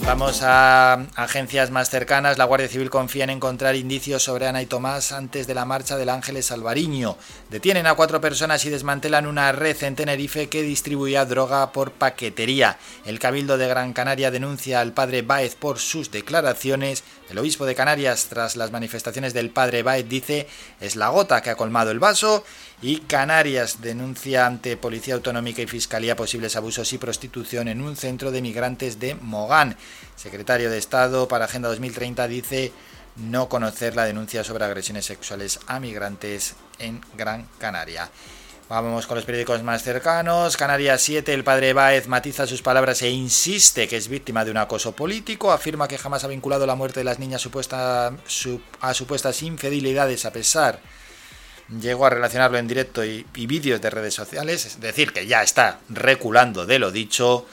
Vamos 0.04 0.42
a 0.42 0.94
agencias 1.14 1.70
más 1.70 1.88
cercanas. 1.88 2.36
La 2.36 2.44
Guardia 2.44 2.68
Civil 2.68 2.90
confía 2.90 3.22
en 3.24 3.30
encontrar 3.30 3.76
indicios 3.76 4.24
sobre 4.24 4.48
Ana 4.48 4.60
y 4.60 4.66
Tomás 4.66 5.12
antes 5.12 5.46
de 5.46 5.54
la 5.54 5.64
marcha 5.64 5.96
del 5.96 6.08
Ángeles 6.08 6.50
Alvariño. 6.50 7.16
Detienen 7.50 7.86
a 7.86 7.94
cuatro 7.94 8.20
personas 8.20 8.64
y 8.64 8.70
desmantelan 8.70 9.26
una 9.26 9.52
red 9.52 9.80
en 9.84 9.94
Tenerife 9.94 10.48
que 10.48 10.62
distribuía 10.62 11.24
droga 11.24 11.70
por 11.70 11.92
paquetería. 11.92 12.78
El 13.06 13.20
Cabildo 13.20 13.56
de 13.56 13.68
Gran 13.68 13.92
Canaria 13.92 14.32
denuncia 14.32 14.80
al 14.80 14.92
padre 14.92 15.22
Baez 15.22 15.54
por 15.54 15.78
sus 15.78 16.10
declaraciones. 16.10 17.04
El 17.30 17.38
obispo 17.38 17.64
de 17.64 17.76
Canarias, 17.76 18.26
tras 18.28 18.56
las 18.56 18.72
manifestaciones 18.72 19.32
del 19.34 19.50
padre 19.50 19.84
Baez, 19.84 20.08
dice 20.08 20.48
es 20.80 20.96
la 20.96 21.08
gota 21.08 21.40
que 21.42 21.50
ha 21.50 21.56
colmado 21.56 21.92
el 21.92 22.00
vaso. 22.00 22.44
Y 22.84 22.98
Canarias 22.98 23.80
denuncia 23.80 24.44
ante 24.44 24.76
Policía 24.76 25.14
Autonómica 25.14 25.62
y 25.62 25.68
Fiscalía 25.68 26.16
posibles 26.16 26.56
abusos 26.56 26.92
y 26.92 26.98
prostitución 26.98 27.68
en 27.68 27.80
un 27.80 27.94
centro 27.94 28.32
de 28.32 28.42
migrantes 28.42 28.98
de 28.98 29.14
Mogán. 29.14 29.76
Secretario 30.16 30.68
de 30.68 30.78
Estado 30.78 31.28
para 31.28 31.44
Agenda 31.44 31.68
2030 31.68 32.26
dice 32.26 32.72
no 33.14 33.48
conocer 33.48 33.94
la 33.94 34.04
denuncia 34.04 34.42
sobre 34.42 34.64
agresiones 34.64 35.06
sexuales 35.06 35.60
a 35.68 35.78
migrantes 35.78 36.56
en 36.80 37.00
Gran 37.16 37.46
Canaria. 37.58 38.10
Vamos 38.68 39.06
con 39.06 39.14
los 39.14 39.26
periódicos 39.26 39.62
más 39.62 39.84
cercanos. 39.84 40.56
Canarias 40.56 41.02
7, 41.02 41.32
el 41.34 41.44
padre 41.44 41.74
Báez 41.74 42.08
matiza 42.08 42.48
sus 42.48 42.62
palabras 42.62 43.00
e 43.02 43.10
insiste 43.10 43.86
que 43.86 43.96
es 43.96 44.08
víctima 44.08 44.44
de 44.44 44.50
un 44.50 44.56
acoso 44.56 44.90
político. 44.90 45.52
Afirma 45.52 45.86
que 45.86 45.98
jamás 45.98 46.24
ha 46.24 46.28
vinculado 46.28 46.66
la 46.66 46.74
muerte 46.74 46.98
de 46.98 47.04
las 47.04 47.20
niñas 47.20 47.46
a 47.46 48.94
supuestas 48.94 49.42
infidelidades 49.42 50.24
a 50.24 50.32
pesar 50.32 50.80
llegó 51.68 52.06
a 52.06 52.10
relacionarlo 52.10 52.58
en 52.58 52.68
directo 52.68 53.04
y, 53.04 53.26
y 53.34 53.46
vídeos 53.46 53.80
de 53.80 53.90
redes 53.90 54.14
sociales, 54.14 54.66
es 54.66 54.80
decir, 54.80 55.12
que 55.12 55.26
ya 55.26 55.42
está 55.42 55.80
reculando 55.88 56.66
de 56.66 56.78
lo 56.78 56.90
dicho. 56.90 57.46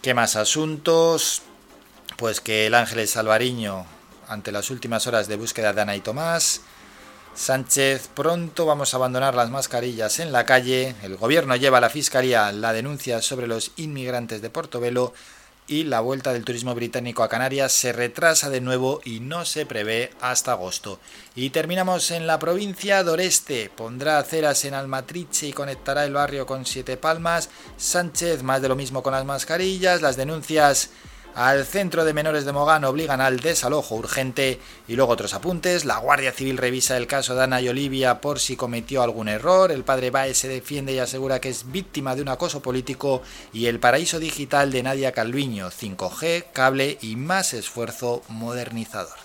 ¿Qué 0.00 0.14
más 0.14 0.36
asuntos? 0.36 1.42
Pues 2.16 2.40
que 2.40 2.66
el 2.66 2.74
Ángeles 2.74 3.16
Alvariño, 3.16 3.86
ante 4.28 4.52
las 4.52 4.70
últimas 4.70 5.06
horas 5.06 5.28
de 5.28 5.36
búsqueda 5.36 5.72
de 5.72 5.80
Ana 5.80 5.96
y 5.96 6.00
Tomás, 6.00 6.62
Sánchez, 7.34 8.08
pronto 8.14 8.66
vamos 8.66 8.92
a 8.92 8.98
abandonar 8.98 9.34
las 9.34 9.48
mascarillas 9.48 10.18
en 10.18 10.32
la 10.32 10.44
calle, 10.44 10.94
el 11.02 11.16
gobierno 11.16 11.56
lleva 11.56 11.78
a 11.78 11.80
la 11.80 11.88
Fiscalía 11.88 12.52
la 12.52 12.74
denuncia 12.74 13.22
sobre 13.22 13.46
los 13.46 13.72
inmigrantes 13.76 14.42
de 14.42 14.50
Portobelo 14.50 15.14
y 15.72 15.84
la 15.84 16.00
vuelta 16.00 16.34
del 16.34 16.44
turismo 16.44 16.74
británico 16.74 17.22
a 17.22 17.30
Canarias 17.30 17.72
se 17.72 17.94
retrasa 17.94 18.50
de 18.50 18.60
nuevo 18.60 19.00
y 19.06 19.20
no 19.20 19.46
se 19.46 19.64
prevé 19.64 20.10
hasta 20.20 20.52
agosto. 20.52 21.00
Y 21.34 21.48
terminamos 21.48 22.10
en 22.10 22.26
la 22.26 22.38
provincia 22.38 23.02
Doreste. 23.02 23.70
Pondrá 23.74 24.18
aceras 24.18 24.66
en 24.66 24.74
Almatriche 24.74 25.46
y 25.46 25.54
conectará 25.54 26.04
el 26.04 26.12
barrio 26.12 26.44
con 26.44 26.66
Siete 26.66 26.98
Palmas. 26.98 27.48
Sánchez, 27.78 28.42
más 28.42 28.60
de 28.60 28.68
lo 28.68 28.76
mismo 28.76 29.02
con 29.02 29.14
las 29.14 29.24
mascarillas. 29.24 30.02
Las 30.02 30.18
denuncias 30.18 30.90
al 31.34 31.64
centro 31.64 32.04
de 32.04 32.14
menores 32.14 32.44
de 32.44 32.52
Mogán 32.52 32.84
obligan 32.84 33.20
al 33.20 33.40
desalojo 33.40 33.94
urgente 33.94 34.60
y 34.86 34.94
luego 34.94 35.12
otros 35.12 35.34
apuntes. 35.34 35.84
La 35.84 35.98
Guardia 35.98 36.32
Civil 36.32 36.58
revisa 36.58 36.96
el 36.96 37.06
caso 37.06 37.34
de 37.34 37.44
Ana 37.44 37.60
y 37.60 37.68
Olivia 37.68 38.20
por 38.20 38.38
si 38.38 38.56
cometió 38.56 39.02
algún 39.02 39.28
error. 39.28 39.72
El 39.72 39.84
padre 39.84 40.10
Baez 40.10 40.38
se 40.38 40.48
defiende 40.48 40.92
y 40.92 40.98
asegura 40.98 41.40
que 41.40 41.48
es 41.48 41.70
víctima 41.70 42.14
de 42.14 42.22
un 42.22 42.28
acoso 42.28 42.60
político. 42.60 43.22
Y 43.52 43.66
el 43.66 43.80
paraíso 43.80 44.18
digital 44.18 44.72
de 44.72 44.82
Nadia 44.82 45.12
Calviño, 45.12 45.70
5G, 45.70 46.46
cable 46.52 46.98
y 47.00 47.16
más 47.16 47.54
esfuerzo 47.54 48.22
modernizador. 48.28 49.16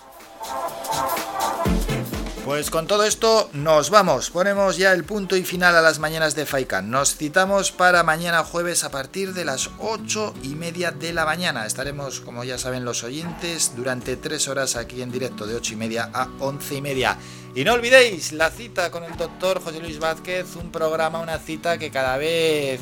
Pues 2.48 2.70
con 2.70 2.86
todo 2.86 3.04
esto 3.04 3.50
nos 3.52 3.90
vamos, 3.90 4.30
ponemos 4.30 4.78
ya 4.78 4.94
el 4.94 5.04
punto 5.04 5.36
y 5.36 5.44
final 5.44 5.76
a 5.76 5.82
las 5.82 5.98
mañanas 5.98 6.34
de 6.34 6.46
Faikan. 6.46 6.90
Nos 6.90 7.14
citamos 7.14 7.72
para 7.72 8.02
mañana 8.04 8.42
jueves 8.42 8.84
a 8.84 8.90
partir 8.90 9.34
de 9.34 9.44
las 9.44 9.68
8 9.80 10.32
y 10.44 10.54
media 10.54 10.90
de 10.90 11.12
la 11.12 11.26
mañana. 11.26 11.66
Estaremos, 11.66 12.20
como 12.20 12.44
ya 12.44 12.56
saben 12.56 12.86
los 12.86 13.04
oyentes, 13.04 13.74
durante 13.76 14.16
3 14.16 14.48
horas 14.48 14.76
aquí 14.76 15.02
en 15.02 15.12
directo 15.12 15.46
de 15.46 15.56
8 15.56 15.74
y 15.74 15.76
media 15.76 16.10
a 16.14 16.30
11 16.40 16.76
y 16.76 16.80
media. 16.80 17.18
Y 17.54 17.64
no 17.64 17.74
olvidéis 17.74 18.32
la 18.32 18.50
cita 18.50 18.90
con 18.90 19.04
el 19.04 19.14
doctor 19.18 19.62
José 19.62 19.80
Luis 19.80 19.98
Vázquez, 19.98 20.56
un 20.56 20.72
programa, 20.72 21.20
una 21.20 21.38
cita 21.38 21.76
que 21.76 21.90
cada 21.90 22.16
vez 22.16 22.80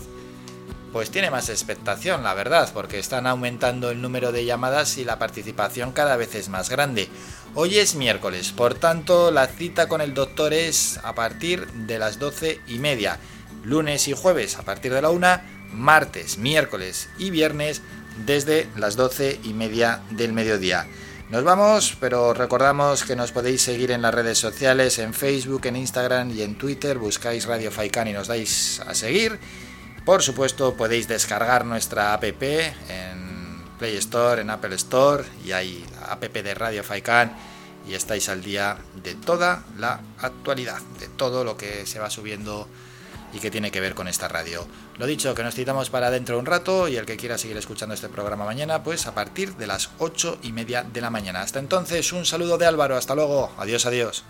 pues 0.97 1.11
tiene 1.11 1.31
más 1.31 1.51
expectación, 1.51 2.23
la 2.23 2.33
verdad, 2.33 2.71
porque 2.73 2.99
están 2.99 3.27
aumentando 3.27 3.91
el 3.91 4.01
número 4.01 4.33
de 4.33 4.47
llamadas 4.47 4.97
y 4.97 5.05
la 5.05 5.19
participación 5.19 5.93
cada 5.93 6.17
vez 6.17 6.35
es 6.35 6.49
más 6.49 6.71
grande. 6.71 7.11
Hoy 7.55 7.77
es 7.77 7.97
miércoles, 7.97 8.53
por 8.53 8.73
tanto 8.73 9.31
la 9.31 9.47
cita 9.47 9.89
con 9.89 10.01
el 10.01 10.15
doctor 10.15 10.55
es 10.55 10.99
a 11.05 11.15
partir 11.15 11.67
de 11.71 11.99
las 11.99 12.19
12 12.19 12.63
y 12.67 12.79
media. 12.79 13.19
Lunes 13.63 14.09
y 14.09 14.15
jueves 14.15 14.57
a 14.57 14.63
partir 14.63 14.91
de 14.95 15.03
la 15.03 15.11
1, 15.11 15.39
martes, 15.75 16.39
miércoles 16.39 17.11
y 17.19 17.29
viernes 17.29 17.83
desde 18.25 18.67
las 18.75 18.97
12 18.97 19.41
y 19.45 19.53
media 19.53 20.01
del 20.13 20.33
mediodía. 20.33 20.87
Nos 21.29 21.45
vamos, 21.45 21.95
pero 22.01 22.33
recordamos 22.33 23.05
que 23.05 23.17
nos 23.17 23.33
podéis 23.33 23.61
seguir 23.61 23.91
en 23.91 24.01
las 24.01 24.15
redes 24.15 24.39
sociales, 24.39 24.99
en 24.99 25.13
Facebook, 25.13 25.67
en 25.67 25.77
Instagram 25.77 26.31
y 26.31 26.41
en 26.41 26.55
Twitter. 26.55 26.97
Buscáis 26.97 27.45
Radio 27.45 27.71
Faikan 27.71 28.09
y 28.09 28.15
nos 28.15 28.29
dais 28.29 28.81
a 28.81 28.95
seguir. 28.95 29.39
Por 30.07 30.23
supuesto, 30.23 30.75
podéis 30.75 31.09
descargar 31.09 31.65
nuestra 31.65 32.15
app 32.15 32.23
en 32.23 33.61
Play 33.77 33.97
Store, 33.97 34.41
en 34.41 34.51
Apple 34.51 34.77
Store 34.77 35.25
y 35.45 35.51
hay 35.51 35.85
app 36.09 36.23
de 36.23 36.55
Radio 36.55 36.85
Faikan 36.85 37.37
y 37.89 37.95
estáis 37.95 38.29
al 38.29 38.41
día 38.41 38.77
de 39.03 39.17
toda 39.17 39.65
la 39.77 40.01
actualidad, 40.21 40.79
de 41.01 41.09
todo 41.09 41.43
lo 41.43 41.57
que 41.57 41.87
se 41.87 41.99
va 41.99 42.09
subiendo 42.09 42.69
y 43.33 43.41
que 43.41 43.51
tiene 43.51 43.73
que 43.73 43.81
ver 43.81 43.97
con 43.97 44.07
esta 44.07 44.29
radio. 44.29 44.65
Lo 44.97 45.07
dicho, 45.07 45.35
que 45.35 45.43
nos 45.43 45.57
citamos 45.57 45.91
para 45.91 46.13
dentro 46.13 46.37
de 46.37 46.39
un 46.39 46.47
rato 46.47 46.87
y 46.87 46.97
el 46.97 47.05
que 47.05 47.17
quiera 47.17 47.37
seguir 47.37 47.57
escuchando 47.57 47.93
este 47.93 48.09
programa 48.09 48.45
mañana, 48.45 48.85
pues 48.85 49.09
a 49.09 49.15
partir 49.15 49.57
de 49.57 49.67
las 49.67 49.91
ocho 49.99 50.39
y 50.41 50.53
media 50.53 50.85
de 50.85 51.01
la 51.01 51.11
mañana. 51.11 51.43
Hasta 51.43 51.59
entonces, 51.59 52.13
un 52.13 52.25
saludo 52.25 52.59
de 52.59 52.67
Álvaro, 52.67 52.97
hasta 52.97 53.17
luego, 53.17 53.51
adiós, 53.59 53.85
adiós. 53.87 54.25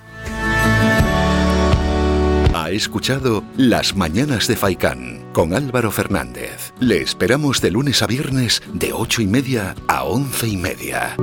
Ha 2.58 2.70
escuchado 2.70 3.44
Las 3.58 3.94
Mañanas 3.94 4.46
de 4.48 4.56
Faikán 4.56 5.30
con 5.34 5.52
Álvaro 5.52 5.90
Fernández. 5.90 6.72
Le 6.80 7.02
esperamos 7.02 7.60
de 7.60 7.70
lunes 7.70 8.00
a 8.00 8.06
viernes 8.06 8.62
de 8.72 8.94
ocho 8.94 9.20
y 9.20 9.26
media 9.26 9.74
a 9.88 10.04
once 10.04 10.48
y 10.48 10.56
media. 10.56 11.16